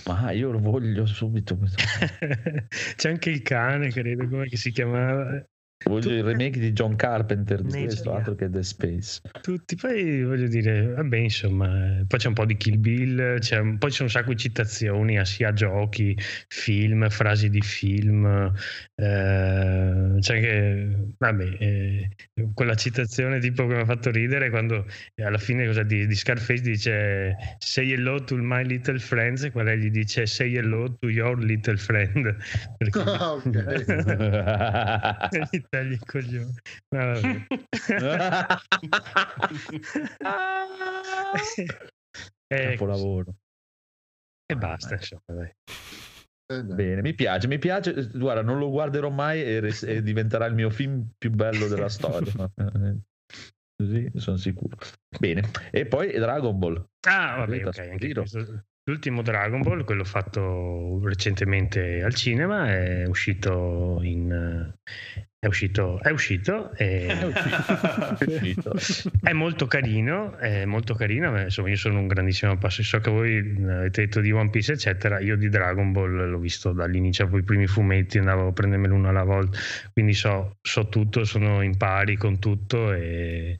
ma 0.06 0.32
io 0.32 0.52
lo 0.52 0.60
voglio 0.60 1.06
subito. 1.06 1.58
C'è 2.96 3.10
anche 3.10 3.30
il 3.30 3.42
cane, 3.42 3.90
credo, 3.90 4.28
come 4.28 4.48
si 4.56 4.72
chiamava. 4.72 5.46
Voglio 5.84 6.12
il 6.12 6.24
remake 6.24 6.60
di 6.60 6.72
John 6.74 6.96
Carpenter 6.96 7.62
di 7.62 7.70
questo, 7.84 8.14
altro 8.14 8.36
che 8.36 8.50
The 8.50 8.62
Space. 8.64 9.22
Tutti, 9.42 9.76
poi 9.76 10.24
voglio 10.24 10.48
dire, 10.48 10.88
vabbè, 10.94 11.18
insomma, 11.18 12.04
poi 12.08 12.20
c'è 12.20 12.28
un 12.28 12.34
po' 12.34 12.46
di 12.46 12.56
Kill 12.56 12.80
Bill, 12.80 13.40
c'è 13.40 13.58
un- 13.58 13.78
poi 13.78 13.90
c'è 13.90 14.04
un 14.04 14.10
sacco 14.10 14.30
di 14.32 14.38
citazioni 14.38 15.18
a 15.18 15.26
sia 15.26 15.52
giochi, 15.54 16.16
film, 16.48 17.10
frasi 17.10 17.50
di 17.50 17.62
film, 17.62 18.54
eh, 18.96 20.16
c'è 20.20 20.40
che, 20.40 20.88
vabbè, 21.18 21.44
eh, 21.60 22.10
quella 22.54 22.76
citazione 22.76 23.40
tipo 23.40 23.66
che 23.68 23.74
mi 23.76 23.82
ha 23.82 23.86
fatto 23.86 24.12
ridere 24.12 24.50
quando 24.50 24.86
eh, 25.16 25.24
alla 25.24 25.38
fine 25.40 25.66
cosa 25.66 25.84
di, 25.84 26.06
di 26.08 26.16
Scarface 26.16 26.62
dice 26.62 27.36
say 27.60 27.92
hello 27.92 28.24
to 28.24 28.36
my 28.38 28.64
little 28.64 29.00
friends 29.00 29.44
e 29.44 29.52
quella 29.52 29.74
gli 29.76 29.90
dice 29.90 30.26
say 30.26 30.56
hello 30.56 30.96
to 31.00 31.10
your 31.10 31.38
little 31.44 31.78
friend 31.78 32.36
perché 32.78 33.00
Ah, 33.00 33.34
ok. 33.34 33.50
gli 35.72 35.74
tagli 35.78 35.94
i 35.94 36.00
coglioni. 36.00 36.54
Ma 36.90 37.14
vabbè. 37.14 37.46
e, 42.48 42.70
Capolavoro. 42.72 43.36
e 44.46 44.56
basta, 44.56 44.96
insomma, 44.96 45.22
dai. 45.28 45.52
Eh. 46.52 46.64
Bene, 46.64 47.02
mi 47.02 47.14
piace, 47.14 47.48
mi 47.48 47.58
piace. 47.58 48.10
Guarda, 48.14 48.42
non 48.42 48.60
lo 48.60 48.70
guarderò 48.70 49.10
mai 49.10 49.42
e, 49.42 49.62
res- 49.62 49.84
e 49.84 50.04
diventerà 50.04 50.46
il 50.48 50.54
mio 50.54 50.70
film 50.70 51.10
più 51.18 51.32
bello 51.32 51.68
della 51.68 51.88
storia. 51.90 52.52
Così 53.76 54.12
sono 54.16 54.36
sicuro. 54.38 54.78
Bene, 55.18 55.50
e 55.72 55.86
poi 55.86 56.12
Dragon 56.12 56.60
Ball. 56.60 56.86
Ah, 57.08 57.38
vabbè, 57.38 57.52
Rita 57.54 57.70
ok. 57.70 57.78
Anche 57.80 58.14
questo- 58.14 58.66
L'ultimo 58.84 59.22
Dragon 59.22 59.62
Ball, 59.62 59.84
quello 59.84 60.04
fatto 60.04 61.00
recentemente 61.04 62.02
al 62.02 62.16
cinema, 62.16 62.68
è 62.68 63.06
uscito 63.06 64.00
in. 64.02 64.74
È 65.44 65.48
uscito, 65.48 66.00
è 66.02 66.12
uscito, 66.12 66.72
È 66.78 67.18
uscito. 68.28 68.74
È 69.22 69.34
molto 69.34 69.66
carino, 69.66 70.38
è 70.38 70.66
molto 70.66 70.94
carino. 70.94 71.32
ma 71.32 71.42
Insomma, 71.44 71.70
io 71.70 71.78
sono 71.78 71.98
un 72.00 72.08
grandissimo 72.08 72.52
appassionato. 72.52 72.98
So 72.98 73.00
che 73.04 73.10
voi 73.10 73.38
avete 73.68 74.02
detto 74.02 74.20
di 74.20 74.32
One 74.32 74.52
Piece, 74.52 74.74
eccetera. 74.74 75.20
Io 75.20 75.36
di 75.36 75.50
Dragon 75.50 75.92
Ball 75.92 76.30
l'ho 76.30 76.38
visto 76.38 76.74
dall'inizio, 76.74 77.28
poi 77.28 77.40
i 77.40 77.44
primi 77.44 77.66
fumetti 77.66 78.20
andavo 78.20 78.50
a 78.50 78.52
prendermelo 78.54 78.94
uno 78.94 79.10
alla 79.10 79.24
volta. 79.24 79.58
Quindi 79.94 80.14
so, 80.14 80.58
so 80.62 80.90
tutto, 80.90 81.24
sono 81.24 81.62
in 81.64 81.76
pari 81.76 82.18
con 82.18 82.38
tutto 82.38 82.94
e, 82.94 83.58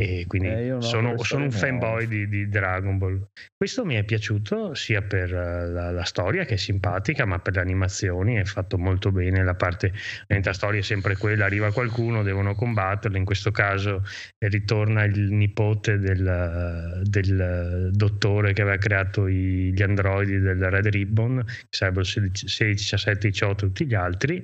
e 0.00 0.24
quindi 0.28 0.48
Eh, 0.50 0.68
no, 0.68 0.80
sono, 0.80 1.18
sono 1.24 1.42
un 1.42 1.50
fanboy 1.50 2.06
di, 2.06 2.28
di 2.28 2.48
Dragon 2.48 2.96
Ball. 2.96 3.28
Questo 3.58 3.84
mi 3.84 3.96
è 3.96 4.04
piaciuto 4.04 4.72
sia 4.74 5.02
per 5.02 5.34
eh, 5.34 5.66
la, 5.68 5.90
la 5.90 6.04
storia 6.04 6.44
che 6.44 6.54
è 6.54 6.56
simpatica, 6.56 7.24
ma 7.24 7.40
per 7.40 7.54
le 7.54 7.60
animazioni 7.60 8.36
è 8.36 8.44
fatto 8.44 8.78
molto 8.78 9.10
bene. 9.10 9.42
La 9.42 9.56
parte, 9.56 9.92
la 10.28 10.52
storia 10.52 10.78
è 10.78 10.82
sempre 10.84 11.16
quella: 11.16 11.46
arriva 11.46 11.72
qualcuno, 11.72 12.22
devono 12.22 12.54
combatterlo. 12.54 13.16
In 13.16 13.24
questo 13.24 13.50
caso 13.50 14.04
eh, 14.38 14.46
ritorna 14.46 15.02
il 15.02 15.32
nipote 15.32 15.98
del, 15.98 17.02
del 17.02 17.90
dottore 17.92 18.52
che 18.52 18.62
aveva 18.62 18.76
creato 18.76 19.26
i- 19.26 19.72
gli 19.74 19.82
androidi 19.82 20.38
del 20.38 20.70
Red 20.70 20.86
Ribbon, 20.86 21.42
che 21.44 21.66
sarebbero 21.70 22.04
16, 22.04 22.74
17, 22.74 23.28
18 23.30 23.66
tutti 23.66 23.86
gli 23.86 23.94
altri. 23.94 24.40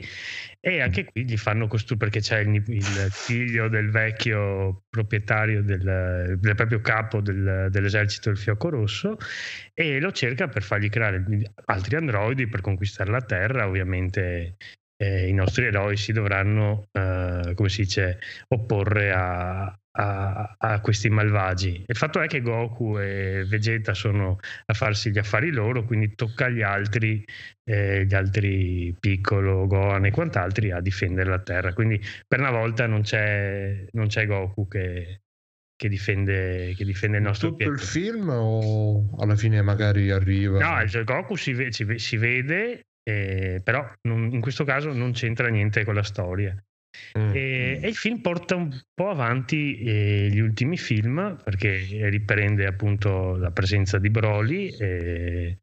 E 0.67 0.81
anche 0.81 1.05
qui 1.05 1.25
gli 1.27 1.37
fanno 1.37 1.67
costruire 1.69 2.09
perché 2.09 2.21
c'è 2.27 2.39
il, 2.41 2.63
il 2.69 2.83
figlio 3.11 3.69
del 3.69 3.91
vecchio 3.91 4.85
proprietario 4.89 5.63
del, 5.63 6.37
del 6.39 6.55
proprio 6.55 6.81
capo 6.81 7.21
del- 7.21 7.69
dell'esercito 7.71 8.31
del 8.31 8.39
Fiocco 8.39 8.71
Rosso 8.71 9.04
e 9.73 10.01
lo 10.01 10.13
cerca 10.13 10.49
per 10.49 10.63
fargli 10.63 10.89
creare 10.89 11.25
altri 11.67 11.97
androidi 11.97 12.47
per 12.49 12.61
conquistare 12.61 13.11
la 13.11 13.23
Terra. 13.23 13.67
Ovviamente 13.67 14.57
eh, 14.97 15.29
i 15.29 15.33
nostri 15.33 15.67
eroi 15.67 15.97
si 15.97 16.13
dovranno, 16.13 16.89
eh, 16.93 17.53
come 17.55 17.69
si 17.69 17.83
dice, 17.83 18.19
opporre 18.49 19.13
a, 19.13 19.77
a- 19.97 20.55
a 20.59 20.81
questi 20.81 21.09
malvagi. 21.11 21.85
Il 21.87 21.97
fatto 21.97 22.21
è 22.21 22.27
che 22.27 22.41
Goku 22.41 22.99
e 22.99 23.45
Vegeta 23.47 23.95
sono 23.95 24.39
a 24.67 24.75
farsi 24.75 25.11
gli 25.11 25.19
affari 25.19 25.51
loro, 25.51 25.85
quindi 25.85 26.15
tocca 26.15 26.47
agli 26.47 26.63
altri, 26.63 27.25
eh, 27.65 28.05
gli 28.07 28.15
altri 28.15 28.95
Piccolo, 28.99 29.67
Gohan 29.67 30.07
e 30.07 30.11
quant'altri 30.11 30.71
a 30.71 30.81
difendere 30.81 31.31
la 31.31 31.41
Terra. 31.41 31.73
Quindi 31.73 32.01
per 32.27 32.41
una 32.41 32.51
volta 32.51 32.87
non 32.87 33.03
c'è, 33.03 33.87
non 33.93 34.07
c'è 34.07 34.27
Goku 34.27 34.67
che, 34.69 35.23
che 35.77 35.89
difende, 35.89 36.75
che 36.77 36.85
difende 36.85 37.17
il 37.19 37.23
nostro 37.25 37.51
Tutto 37.51 37.63
il 37.65 37.69
pianeta. 37.71 37.87
film 37.91 38.29
o 38.31 39.17
alla 39.19 39.37
fine 39.37 39.61
magari 39.63 40.11
arriva? 40.11 40.59
No, 40.59 40.83
il 40.83 41.05
Goku 41.05 41.37
si, 41.37 41.53
ve- 41.53 41.73
si 41.73 41.87
si 41.99 42.17
vede, 42.17 42.87
eh, 43.03 43.61
però 43.63 43.85
non- 44.09 44.31
in 44.33 44.41
questo 44.41 44.65
caso 44.65 44.93
non 44.93 45.13
c'entra 45.13 45.49
niente 45.49 45.85
con 45.85 45.95
la 45.95 46.03
storia. 46.03 46.57
Mm. 47.19 47.31
E, 47.35 47.81
e 47.83 47.89
il 47.89 47.97
film 47.97 48.21
porta 48.21 48.55
un 48.55 48.71
po' 48.95 49.11
avanti 49.11 49.81
eh, 49.81 50.29
gli 50.31 50.39
ultimi 50.39 50.77
film 50.77 51.37
perché 51.43 52.09
riprende 52.09 52.67
appunto 52.67 53.35
la 53.37 53.51
presenza 53.51 53.99
di 53.99 54.11
Broly. 54.11 54.69
E, 54.79 55.59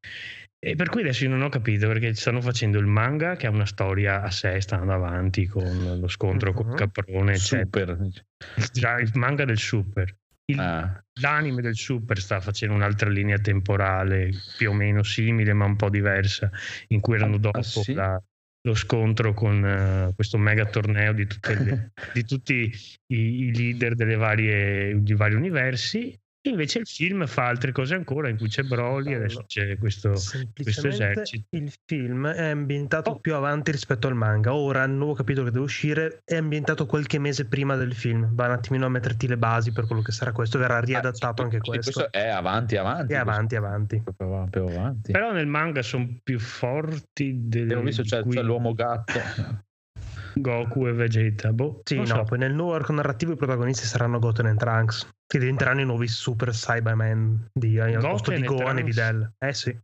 e 0.64 0.76
per 0.76 0.90
cui 0.90 1.02
adesso 1.02 1.24
io 1.24 1.32
non 1.32 1.42
ho 1.42 1.50
capito 1.50 1.88
perché 1.88 2.14
stanno 2.14 2.40
facendo 2.40 2.78
il 2.78 2.86
manga 2.86 3.36
che 3.36 3.48
ha 3.48 3.50
una 3.50 3.66
storia 3.66 4.22
a 4.22 4.30
sé, 4.30 4.62
stanno 4.62 4.94
avanti 4.94 5.48
con 5.48 6.00
lo 6.00 6.08
scontro 6.08 6.54
con 6.54 6.68
Mhm. 6.68 6.76
Caprone, 6.76 7.34
eccetera. 7.34 7.96
Super. 7.96 9.02
Il, 9.02 9.12
manga 9.16 9.44
del 9.46 9.58
Super. 9.58 10.16
Il- 10.46 10.60
Ah, 10.60 11.04
L'anime 11.20 11.62
del 11.64 11.76
Super 11.76 12.20
sta 12.20 12.40
facendo 12.42 12.76
un'altra 12.76 13.10
linea 13.10 13.40
temporale 13.40 14.30
più 14.58 14.70
o 14.70 14.74
meno 14.74 15.02
simile 15.02 15.52
ma 15.54 15.66
un 15.66 15.76
po' 15.76 15.90
diversa 15.90 16.52
in 16.90 17.00
cui 17.00 17.16
erano 17.16 17.36
Ah, 17.36 17.40
dopo 17.40 17.62
sì? 17.62 17.94
la- 17.94 18.22
lo 18.64 18.76
scontro 18.76 19.34
con 19.34 19.66
eh, 19.66 20.12
questo 20.14 20.38
mega 20.38 20.66
torneo 20.66 21.14
di, 21.14 21.26
tutte 21.26 21.56
le- 21.56 21.92
di 22.14 22.24
tutti 22.24 22.72
i, 23.08 23.46
i 23.48 23.56
leader 23.56 23.96
delle 23.96 24.16
varie, 24.16 25.02
dei 25.02 25.16
vari 25.16 25.34
universi 25.34 26.16
invece 26.50 26.80
il 26.80 26.88
film 26.88 27.26
fa 27.28 27.48
altre 27.48 27.72
cose 27.72 27.94
ancora 27.94 28.30
in 28.30 28.38
cui 28.38 28.48
c'è 28.48 28.64
Broly 28.64 29.12
e 29.12 29.16
adesso 29.16 29.44
c'è 29.46 29.78
questo, 29.78 30.14
questo 30.56 30.88
esercito 30.88 31.46
il 31.52 31.72
film 31.86 32.28
è 32.28 32.50
ambientato 32.50 33.12
Oh. 33.12 33.20
più 33.20 33.36
avanti 33.36 33.72
rispetto 33.72 34.08
al 34.08 34.16
manga. 34.16 34.54
Ora 34.54 34.84
il 34.84 34.92
nuovo 34.92 35.14
capitolo 35.14 35.46
che 35.46 35.52
deve 35.52 35.64
uscire 35.66 36.22
è 36.24 36.36
ambientato 36.36 36.86
qualche 36.86 37.20
mese 37.20 37.46
prima 37.46 37.76
del 37.76 37.94
film. 37.94 38.34
Va 38.34 38.46
un 38.46 38.52
attimino 38.52 38.86
a 38.86 38.90
metterti 38.90 39.28
le 39.28 39.38
basi 39.38 39.72
per 39.72 39.86
quello 39.86 40.02
che 40.02 40.12
sarà 40.12 40.32
questo. 40.32 40.58
Verrà 40.58 40.80
riadattato 40.80 41.42
ah, 41.42 41.46
anche 41.46 41.60
sì, 41.62 41.70
questo. 41.70 42.12
è 42.12 42.28
avanti, 42.28 42.78
avanti. 42.78 43.14
E 43.14 43.16
avanti, 43.16 43.56
avanti. 43.56 44.02
questo. 44.02 44.14
Proprio, 44.24 44.48
proprio 44.50 44.80
avanti. 44.80 45.12
però 45.12 45.32
nel 45.32 45.48
manga 45.48 45.82
sono 45.82 46.20
più 46.24 46.40
forti 46.40 47.48
del, 47.48 47.64
Abbiamo 47.64 47.84
visto 47.84 48.04
c'è, 48.04 48.22
cui 48.22 48.36
c'è 48.36 48.42
l'uomo 48.44 48.74
gatto. 48.74 49.20
Goku 50.36 50.88
e 50.88 50.94
Vegeta 50.94 51.52
boh, 51.54 51.82
Sì, 51.84 51.96
non 51.96 52.06
no, 52.06 52.16
so. 52.16 52.24
poi 52.24 52.38
nel 52.38 52.54
nuovo 52.54 52.74
arco 52.76 52.94
narrativo 52.94 53.34
i 53.34 53.36
protagonisti 53.36 53.86
saranno 53.86 54.20
Goten 54.20 54.48
e 54.48 54.56
Trunks, 54.56 55.10
che 55.26 55.40
diventeranno 55.40 55.82
i 55.82 55.86
nuovi 55.86 56.08
Super 56.08 56.50
Cyberman 56.52 57.50
di, 57.54 57.80
al 57.80 57.92
Goten 57.94 58.10
posto 58.10 58.32
di 58.32 58.42
e 58.42 58.46
Gohan 58.46 58.78
e 58.78 58.82
Trunks? 58.84 58.86
Videl. 58.96 59.34
Eh 59.38 59.54
sì. 59.54 59.80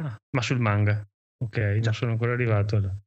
Ah, 0.00 0.16
ma 0.36 0.42
sul 0.42 0.60
manga 0.60 1.04
ok 1.42 1.54
Già. 1.78 1.80
non 1.84 1.94
sono 1.94 2.12
ancora 2.12 2.32
arrivato 2.32 3.00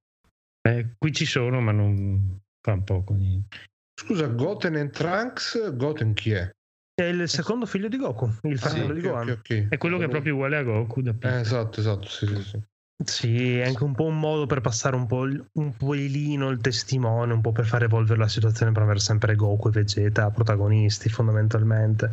Eh, 0.68 0.94
qui 0.98 1.12
ci 1.14 1.26
sono 1.26 1.62
ma 1.62 1.72
non 1.72 2.40
fa 2.62 2.74
un 2.74 2.84
poco 2.84 3.14
niente 3.14 3.58
Scusa, 4.00 4.28
Goten 4.28 4.76
e 4.78 4.90
Trunks, 4.90 5.76
Goten 5.76 6.14
chi 6.14 6.32
è? 6.32 6.50
È 6.94 7.04
il 7.04 7.30
secondo 7.30 7.66
figlio 7.66 7.88
di 7.88 7.98
Goku, 7.98 8.30
il 8.44 8.58
fratello 8.60 8.92
Ah, 8.92 8.94
di 8.94 9.00
ok, 9.00 9.06
Gohan. 9.08 9.30
ok, 9.30 9.38
ok. 9.38 9.68
è 9.70 9.78
quello 9.78 9.98
che 9.98 10.06
è 10.06 10.10
proprio 10.10 10.34
uguale 10.34 10.58
a 10.58 10.64
Goku 10.64 11.02
da 11.02 11.14
piccolo. 11.14 11.34
Eh, 11.34 11.40
esatto, 11.40 11.80
esatto, 11.80 12.08
sì, 12.08 12.28
sì, 12.28 12.42
sì. 12.42 12.60
Sì, 13.04 13.58
è 13.60 13.66
anche 13.68 13.84
un 13.84 13.94
po' 13.94 14.06
un 14.06 14.20
modo 14.20 14.46
per 14.46 14.62
passare 14.62 14.96
un 14.96 15.08
po' 15.08 15.24
il- 15.26 15.44
un 15.54 15.76
poelino 15.76 16.50
il 16.50 16.60
testimone, 16.60 17.34
un 17.34 17.42
po' 17.42 17.52
per 17.52 17.66
far 17.66 17.84
evolvere 17.84 18.20
la 18.20 18.28
situazione 18.28 18.72
per 18.72 18.84
avere 18.84 19.00
sempre 19.00 19.36
Goku 19.36 19.70
e 19.70 19.72
Vegeta 19.72 20.30
protagonisti 20.30 21.10
fondamentalmente. 21.10 22.12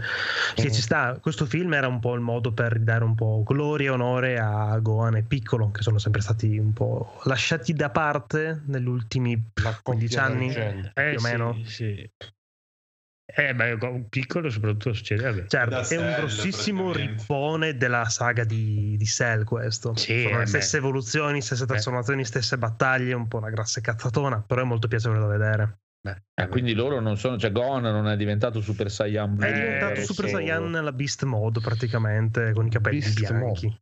Che 0.54 0.72
ci 0.72 0.80
sta, 0.80 1.18
questo 1.20 1.46
film 1.46 1.74
era 1.74 1.88
un 1.88 2.00
po' 2.00 2.14
il 2.14 2.20
modo 2.20 2.52
per 2.52 2.78
dare 2.80 3.04
un 3.04 3.14
po' 3.14 3.42
gloria 3.44 3.90
e 3.90 3.92
onore 3.92 4.38
a 4.38 4.78
Gohan 4.78 5.16
e 5.16 5.22
Piccolo, 5.22 5.70
che 5.70 5.82
sono 5.82 5.98
sempre 5.98 6.20
stati 6.20 6.56
un 6.58 6.72
po' 6.72 7.20
lasciati 7.24 7.72
da 7.74 7.90
parte 7.90 8.62
negli 8.66 8.86
ultimi 8.88 9.34
La 9.62 9.78
15 9.82 10.14
coppia 10.16 10.24
anni. 10.32 10.46
leggenda. 10.48 10.92
Eh, 10.94 11.08
più 11.10 11.16
o 11.16 11.20
sì, 11.20 11.26
meno. 11.26 11.58
sì. 11.64 12.10
Eh, 13.30 13.54
beh, 13.54 13.76
Go- 13.76 14.06
piccolo 14.08 14.48
soprattutto 14.48 14.94
succede 14.94 15.22
vabbè. 15.24 15.46
Certo, 15.48 15.70
Da 15.70 15.86
è 15.86 15.96
un 15.98 16.14
grossissimo 16.16 16.92
rippone 16.92 17.76
della 17.76 18.06
saga 18.06 18.44
di, 18.44 18.96
di 18.96 19.04
Cell 19.04 19.44
questo. 19.44 19.94
Sì, 19.96 20.22
Sono 20.22 20.36
eh, 20.36 20.38
le 20.40 20.46
stesse 20.46 20.78
evoluzioni, 20.78 21.42
stesse 21.42 21.66
trasformazioni, 21.66 22.24
stesse 22.24 22.56
battaglie, 22.56 23.12
un 23.12 23.28
po' 23.28 23.36
una 23.36 23.50
grassa 23.50 23.82
cazzatona, 23.82 24.40
però 24.40 24.62
è 24.62 24.64
molto 24.64 24.88
piacevole 24.88 25.20
da 25.20 25.26
vedere. 25.26 25.78
Beh, 26.00 26.22
Eh, 26.42 26.48
quindi 26.48 26.72
loro 26.72 27.00
non 27.00 27.18
sono, 27.18 27.36
cioè 27.38 27.52
Gon 27.52 27.82
non 27.82 28.08
è 28.08 28.16
diventato 28.16 28.62
Super 28.62 28.90
Saiyan 28.90 29.34
Blue. 29.34 29.46
È 29.46 29.50
Eh, 29.50 29.54
diventato 29.54 30.00
Super 30.00 30.24
sì. 30.26 30.30
Saiyan 30.32 30.70
nella 30.70 30.92
Beast 30.92 31.24
Mode 31.24 31.60
praticamente, 31.60 32.52
con 32.52 32.66
i 32.66 32.70
capelli 32.70 33.00
Beast 33.00 33.18
bianchi. 33.20 33.78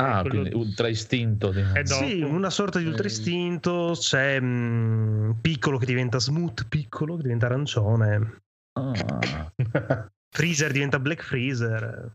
Ah, 0.00 0.20
quello- 0.20 0.42
quindi 0.42 0.54
ultra 0.56 0.86
istinto. 0.88 1.50
diciamo. 1.50 1.84
Sì, 1.84 2.22
una 2.22 2.50
sorta 2.50 2.78
di 2.78 2.86
ultra 2.86 3.04
Eh. 3.04 3.08
istinto, 3.10 3.94
c'è 3.98 4.38
mm, 4.40 5.32
Piccolo 5.40 5.76
che 5.76 5.86
diventa 5.86 6.18
Smooth 6.20 6.68
Piccolo, 6.68 7.16
che 7.16 7.22
diventa 7.22 7.46
arancione, 7.46 8.42
Ah, 8.72 9.50
Freezer 10.32 10.72
diventa 10.72 10.98
Black 11.00 11.22
Freezer, 11.22 12.12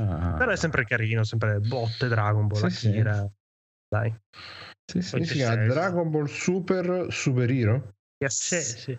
ah. 0.00 0.34
però 0.36 0.50
è 0.50 0.56
sempre 0.56 0.84
carino, 0.84 1.24
sempre 1.24 1.60
botte 1.60 2.08
Dragon 2.08 2.46
Ball, 2.46 2.66
Sì, 2.66 2.70
sì. 2.70 2.88
Akira. 2.88 3.30
Dai. 3.88 4.14
Sì, 4.84 5.00
sì. 5.00 5.24
Si 5.24 5.34
chiama. 5.34 5.66
Dragon 5.66 6.10
Ball 6.10 6.26
Super 6.26 7.06
Super 7.10 7.50
Hero? 7.50 7.94
Sì, 8.26 8.60
sì. 8.60 8.98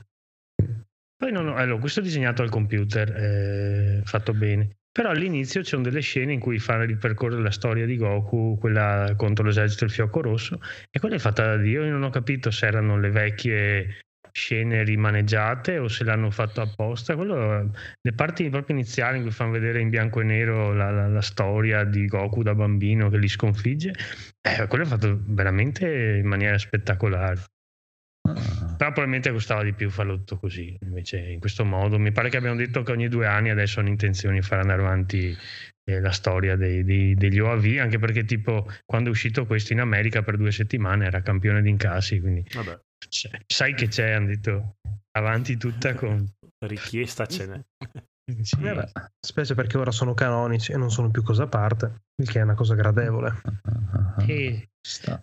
Poi 1.16 1.32
non 1.32 1.50
ho- 1.50 1.56
allora, 1.56 1.80
questo 1.80 2.00
è 2.00 2.04
disegnato 2.04 2.42
al 2.42 2.50
computer, 2.50 3.14
eh, 3.16 4.02
fatto 4.06 4.34
bene. 4.34 4.78
Però 4.92 5.10
all'inizio 5.10 5.62
c'è 5.62 5.78
delle 5.78 6.00
scene 6.00 6.34
in 6.34 6.40
cui 6.40 6.58
fa 6.60 6.84
ripercorrere 6.84 7.42
la 7.42 7.52
storia 7.52 7.86
di 7.86 7.98
Goku, 7.98 8.58
quella 8.60 9.14
contro 9.18 9.46
l'esercito 9.46 9.86
del 9.86 9.94
fiocco 9.94 10.22
rosso, 10.22 10.60
e 10.90 11.00
quella 11.00 11.16
è 11.16 11.20
fatta 11.20 11.44
da 11.46 11.58
Dio. 11.58 11.84
Io 11.84 11.92
non 11.92 12.04
ho 12.04 12.10
capito 12.10 12.50
se 12.52 12.66
erano 12.66 12.98
le 12.98 13.12
vecchie 13.12 14.00
scene 14.32 14.84
rimaneggiate 14.84 15.78
o 15.78 15.88
se 15.88 16.04
l'hanno 16.04 16.32
fatto 16.32 16.62
apposta. 16.62 17.16
Quello, 17.16 17.72
le 18.02 18.12
parti 18.14 18.50
proprio 18.50 18.76
iniziali 18.76 19.18
in 19.18 19.24
cui 19.24 19.32
fanno 19.32 19.52
vedere 19.52 19.80
in 19.82 19.90
bianco 19.90 20.22
e 20.22 20.24
nero 20.24 20.74
la, 20.74 20.90
la- 20.92 21.08
la 21.08 21.22
storia 21.22 21.84
di 21.84 22.06
Goku 22.08 22.44
da 22.44 22.56
bambino 22.56 23.10
che 23.10 23.18
li 23.18 23.28
sconfigge, 23.28 23.94
eh, 24.42 24.68
quello 24.68 24.84
è 24.84 24.88
fatto 24.88 25.20
veramente 25.26 26.20
in 26.22 26.28
maniera 26.28 26.58
spettacolare. 26.58 27.44
Ah. 28.28 28.76
Però 28.78 28.92
probabilmente 28.92 29.32
costava 29.32 29.64
di 29.64 29.74
più 29.74 29.90
farlo 29.90 30.16
tutto 30.18 30.38
così, 30.38 30.78
invece 30.82 31.18
in 31.20 31.40
questo 31.40 31.66
modo. 31.66 31.98
Mi 31.98 32.12
pare 32.12 32.30
che 32.30 32.38
abbiamo 32.38 32.56
detto 32.56 32.84
che 32.84 32.92
ogni 32.92 33.08
due 33.08 33.26
anni 33.26 33.50
adesso 33.50 33.80
hanno 33.80 33.90
intenzione 33.90 34.36
di 34.36 34.42
far 34.46 34.60
andare 34.60 34.82
avanti 34.82 35.36
eh, 35.90 36.00
la 36.00 36.12
storia 36.12 36.56
dei- 36.56 36.84
dei- 36.84 37.16
degli 37.16 37.40
OAV, 37.40 37.78
anche 37.80 37.98
perché 37.98 38.24
tipo 38.26 38.70
quando 38.86 39.10
è 39.10 39.12
uscito 39.12 39.46
questo 39.46 39.74
in 39.74 39.80
America 39.80 40.22
per 40.22 40.38
due 40.38 40.52
settimane 40.52 41.06
era 41.06 41.22
campione 41.22 41.62
di 41.62 41.70
incassi, 41.70 42.20
quindi 42.20 42.46
Vabbè, 42.54 42.80
sai- 43.08 43.44
sai 43.46 43.74
che 43.74 43.88
c'è, 43.88 44.12
hanno 44.12 44.28
detto 44.28 44.76
avanti 45.12 45.58
tutta 45.58 45.94
con... 45.96 46.28
richiesta 46.66 47.26
ce 47.26 47.46
n'è. 47.46 47.62
Sì. 48.42 48.62
Vabbè, 48.62 48.92
specie 49.20 49.56
perché 49.56 49.78
ora 49.78 49.90
sono 49.90 50.14
canonici 50.14 50.72
e 50.72 50.78
non 50.78 50.92
sono 50.92 51.10
più 51.10 51.24
cosa 51.24 51.44
a 51.44 51.48
parte, 51.48 52.02
il 52.22 52.30
che 52.30 52.40
è 52.40 52.44
una 52.44 52.54
cosa 52.54 52.76
gradevole. 52.76 53.42
E. 54.28 54.70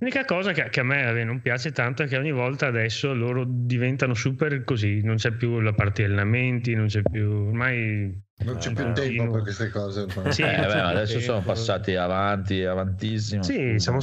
L'unica 0.01 0.25
cosa 0.25 0.53
che, 0.53 0.69
che 0.69 0.81
a 0.81 0.83
me 0.83 1.05
vabbè, 1.05 1.25
non 1.25 1.41
piace 1.41 1.73
tanto 1.73 2.03
è 2.03 2.07
che 2.09 2.19
ogni 2.19 2.33
volta 2.33 2.67
adesso 2.67 3.15
loro 3.15 3.45
diventano 3.47 4.15
super 4.15 4.65
così, 4.65 5.03
non 5.03 5.17
c'è 5.17 5.33
più 5.33 5.61
la 5.61 5.73
parte 5.73 6.03
di 6.03 6.09
allenamenti, 6.09 6.75
non 6.75 6.87
c'è 6.87 7.03
più 7.03 7.31
ormai 7.31 8.26
Non 8.39 8.59
c'è 8.59 8.69
Eh, 8.71 8.75
più 8.75 8.85
tempo 8.85 9.01
continuo. 9.01 9.31
per 9.33 9.43
queste 9.43 9.71
cose. 9.71 10.07
Sì, 10.31 10.43
Eh, 10.43 10.47
beh, 10.67 10.81
adesso 10.81 11.21
sono 11.21 11.39
tempo. 11.39 11.53
passati 11.53 11.95
avanti, 11.95 12.63
avantissimo. 12.65 13.43
Sì, 13.43 13.79
siamo 13.79 13.99
eh, 13.99 14.01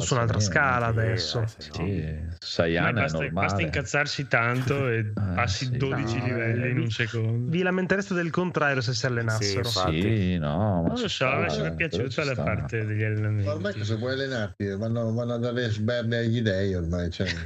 non 0.00 0.02
su 0.02 0.12
un'altra 0.14 0.36
passa 0.36 0.50
scala 0.50 0.90
niente. 0.90 1.00
adesso. 1.00 1.38
eh, 1.40 1.42
no. 1.42 1.86
Sì, 1.86 2.14
Sayana 2.38 2.88
è 2.90 2.92
basta, 2.92 3.18
normale. 3.18 3.46
basta 3.46 3.62
incazzarsi 3.62 4.28
tanto 4.28 4.88
e 4.92 5.10
passi 5.14 5.64
sì. 5.64 5.76
12 5.78 6.18
No, 6.18 6.26
livelli 6.26 6.62
eh, 6.64 6.68
in 6.68 6.78
un 6.80 6.90
secondo. 6.90 7.50
Vi 7.50 7.62
lamentereste 7.62 8.12
del 8.12 8.30
contrario 8.30 8.82
se 8.82 8.92
si 8.92 9.06
allenassero. 9.06 9.64
Sì. 9.64 10.00
Sì, 10.02 10.38
no, 10.38 10.82
ma 10.82 10.88
Non 10.88 11.00
lo 11.00 11.08
so, 11.08 11.24
mi 11.24 11.68
è 11.68 11.74
piaciuta 11.74 12.22
ci 12.22 12.28
la 12.28 12.34
parte 12.34 12.84
degli 12.84 13.00
Ma 13.00 13.06
allenamenti. 13.06 13.48
ormai 13.48 13.72
se 13.84 13.94
vuoi 13.96 14.12
allenarti 14.12 14.66
vanno, 14.76 15.12
vanno 15.14 15.32
a 15.32 15.38
dare 15.38 15.70
sberne 15.70 16.18
agli 16.18 16.42
dei 16.42 16.74
ormai. 16.74 17.10
Cioè. 17.10 17.26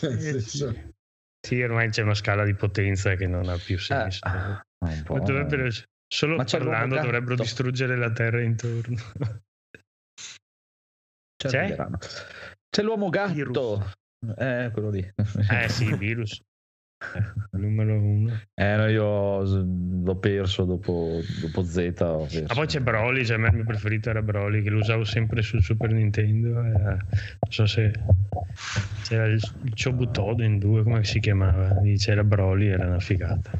Nel 0.00 0.18
Eh, 0.18 0.40
senso- 0.40 0.74
sì. 1.44 1.62
Ormai 1.62 1.90
c'è 1.90 2.02
una 2.02 2.14
scala 2.14 2.44
di 2.44 2.54
potenza 2.54 3.14
che 3.14 3.26
non 3.26 3.48
ha 3.48 3.56
più 3.56 3.78
senso. 3.78 4.20
Eh, 4.26 4.62
un 4.86 5.02
po'. 5.04 5.16
Ma 5.16 5.20
dovrebbero, 5.20 5.68
solo 6.06 6.36
Ma 6.36 6.44
parlando 6.44 7.00
dovrebbero 7.00 7.36
distruggere 7.36 7.96
la 7.96 8.10
terra 8.12 8.40
intorno. 8.40 8.96
C'è? 11.36 11.76
C'è 12.70 12.82
l'uomo 12.82 13.10
gatto. 13.10 13.34
Virus. 13.34 13.92
Eh, 14.38 14.70
quello 14.72 14.90
lì. 14.90 15.12
eh 15.50 15.68
sì, 15.68 15.94
virus. 15.96 16.40
Numero 17.52 17.94
uno. 17.94 18.32
Eh, 18.54 18.76
no, 18.76 18.88
io 18.88 19.42
l'ho 19.42 20.16
perso 20.16 20.64
dopo, 20.64 21.20
dopo 21.40 21.62
Z. 21.62 21.94
ho 22.00 22.18
perso. 22.26 22.44
Ah, 22.48 22.54
poi 22.54 22.66
c'è 22.66 22.80
Broly, 22.80 23.24
cioè 23.24 23.36
a 23.36 23.38
me 23.40 23.48
il 23.48 23.54
mio 23.54 23.64
preferito 23.64 24.10
era 24.10 24.22
Broly, 24.22 24.62
che 24.62 24.70
lo 24.70 24.78
usavo 24.78 25.04
sempre 25.04 25.42
sul 25.42 25.62
Super 25.62 25.90
Nintendo. 25.92 26.60
eh, 26.64 26.72
non 26.72 26.98
so 27.48 27.66
se 27.66 27.92
c'era 29.04 29.26
il, 29.26 29.40
il 29.62 29.72
Chobutoden 29.80 30.58
2, 30.58 30.82
come 30.82 31.04
si 31.04 31.20
chiamava? 31.20 31.80
Lì 31.82 31.96
C'era 31.96 32.24
Broly, 32.24 32.66
era 32.68 32.86
una 32.86 33.00
figata. 33.00 33.50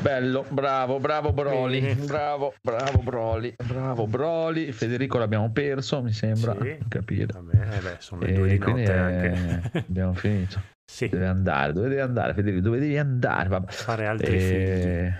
Bello, 0.00 0.44
bravo, 0.48 0.98
bravo 0.98 1.32
Broly. 1.32 1.80
Bene. 1.80 2.04
Bravo, 2.06 2.54
bravo 2.60 2.98
Broly. 3.02 3.54
Bravo 3.64 4.06
Broly. 4.08 4.72
Federico 4.72 5.16
l'abbiamo 5.18 5.50
perso, 5.52 6.02
mi 6.02 6.12
sembra. 6.12 6.56
Sì. 6.60 6.76
Capire. 6.88 7.28
Eh 7.52 7.78
beh, 7.80 7.96
sono 7.98 8.22
le 8.22 8.28
E 8.28 8.32
due 8.34 8.48
di 8.48 8.58
quindi 8.58 8.80
notte 8.82 8.92
eh, 8.94 8.98
anche. 8.98 9.84
abbiamo 9.86 10.12
finito. 10.14 10.60
sì, 10.92 11.08
Deve 11.08 11.26
andare, 11.26 11.72
dove 11.72 11.88
devi 11.88 12.00
andare, 12.02 12.34
Federico? 12.34 12.60
Dove 12.62 12.78
devi 12.78 12.98
andare? 12.98 13.48
Vabbè. 13.48 13.72
fare 13.72 14.06
altri 14.06 14.38
figli. 14.38 14.52
Eh, 14.60 15.12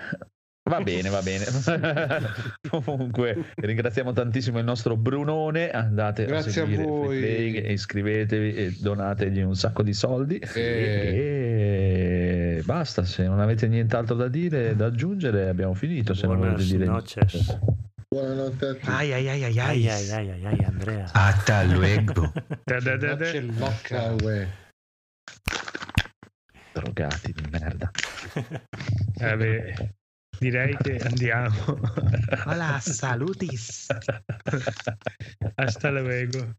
Va 0.71 0.81
bene, 0.81 1.09
va 1.09 1.21
bene. 1.23 1.45
Comunque, 2.71 3.47
ringraziamo 3.57 4.13
tantissimo 4.13 4.59
il 4.59 4.65
nostro 4.65 4.97
Brunone. 4.97 5.71
Andate 5.71 6.25
Grazie 6.27 6.61
a 6.61 6.65
a 6.65 6.67
seguire 6.67 6.85
voi. 6.85 7.19
Free 7.19 7.21
Play 7.21 7.55
e 7.65 7.73
iscrivetevi 7.73 8.55
e 8.55 8.77
donategli 8.79 9.41
un 9.41 9.57
sacco 9.57 9.83
di 9.83 9.93
soldi. 9.95 10.39
E- 10.39 11.17
E 12.59 12.63
basta, 12.65 13.05
se 13.05 13.27
non 13.27 13.41
avete 13.41 13.67
nient'altro 13.67 14.15
da 14.15 14.29
dire, 14.29 14.77
da 14.77 14.87
aggiungere, 14.87 15.49
abbiamo 15.49 15.75
finito. 15.75 16.15
Se 16.15 16.27
non 16.29 16.37
Buonas 16.37 16.55
volete 16.55 16.71
dire 16.77 16.85
noches. 16.85 17.59
Buonanotte 18.09 18.67
a 18.67 18.73
tutti. 18.75 18.87
Ai 18.89 19.13
ai 19.15 19.29
ai 19.29 19.43
ai 19.45 19.59
Ai 19.59 19.89
ai. 19.89 20.11
ai 20.11 20.31
ai 20.31 20.45
ai 20.45 20.65
Andrea. 20.65 21.09
Hasta 21.13 21.65
luego. 21.65 22.31
Loca. 23.59 24.15
Drogati 26.73 27.33
di 27.33 27.49
merda. 27.51 27.91
Vabbè, 29.19 29.75
direi 30.39 30.77
che 30.77 30.97
andiamo. 30.99 31.79
Hola, 32.47 32.81
salutis. 32.81 33.87
Hasta 35.55 35.91
luego. 35.91 36.57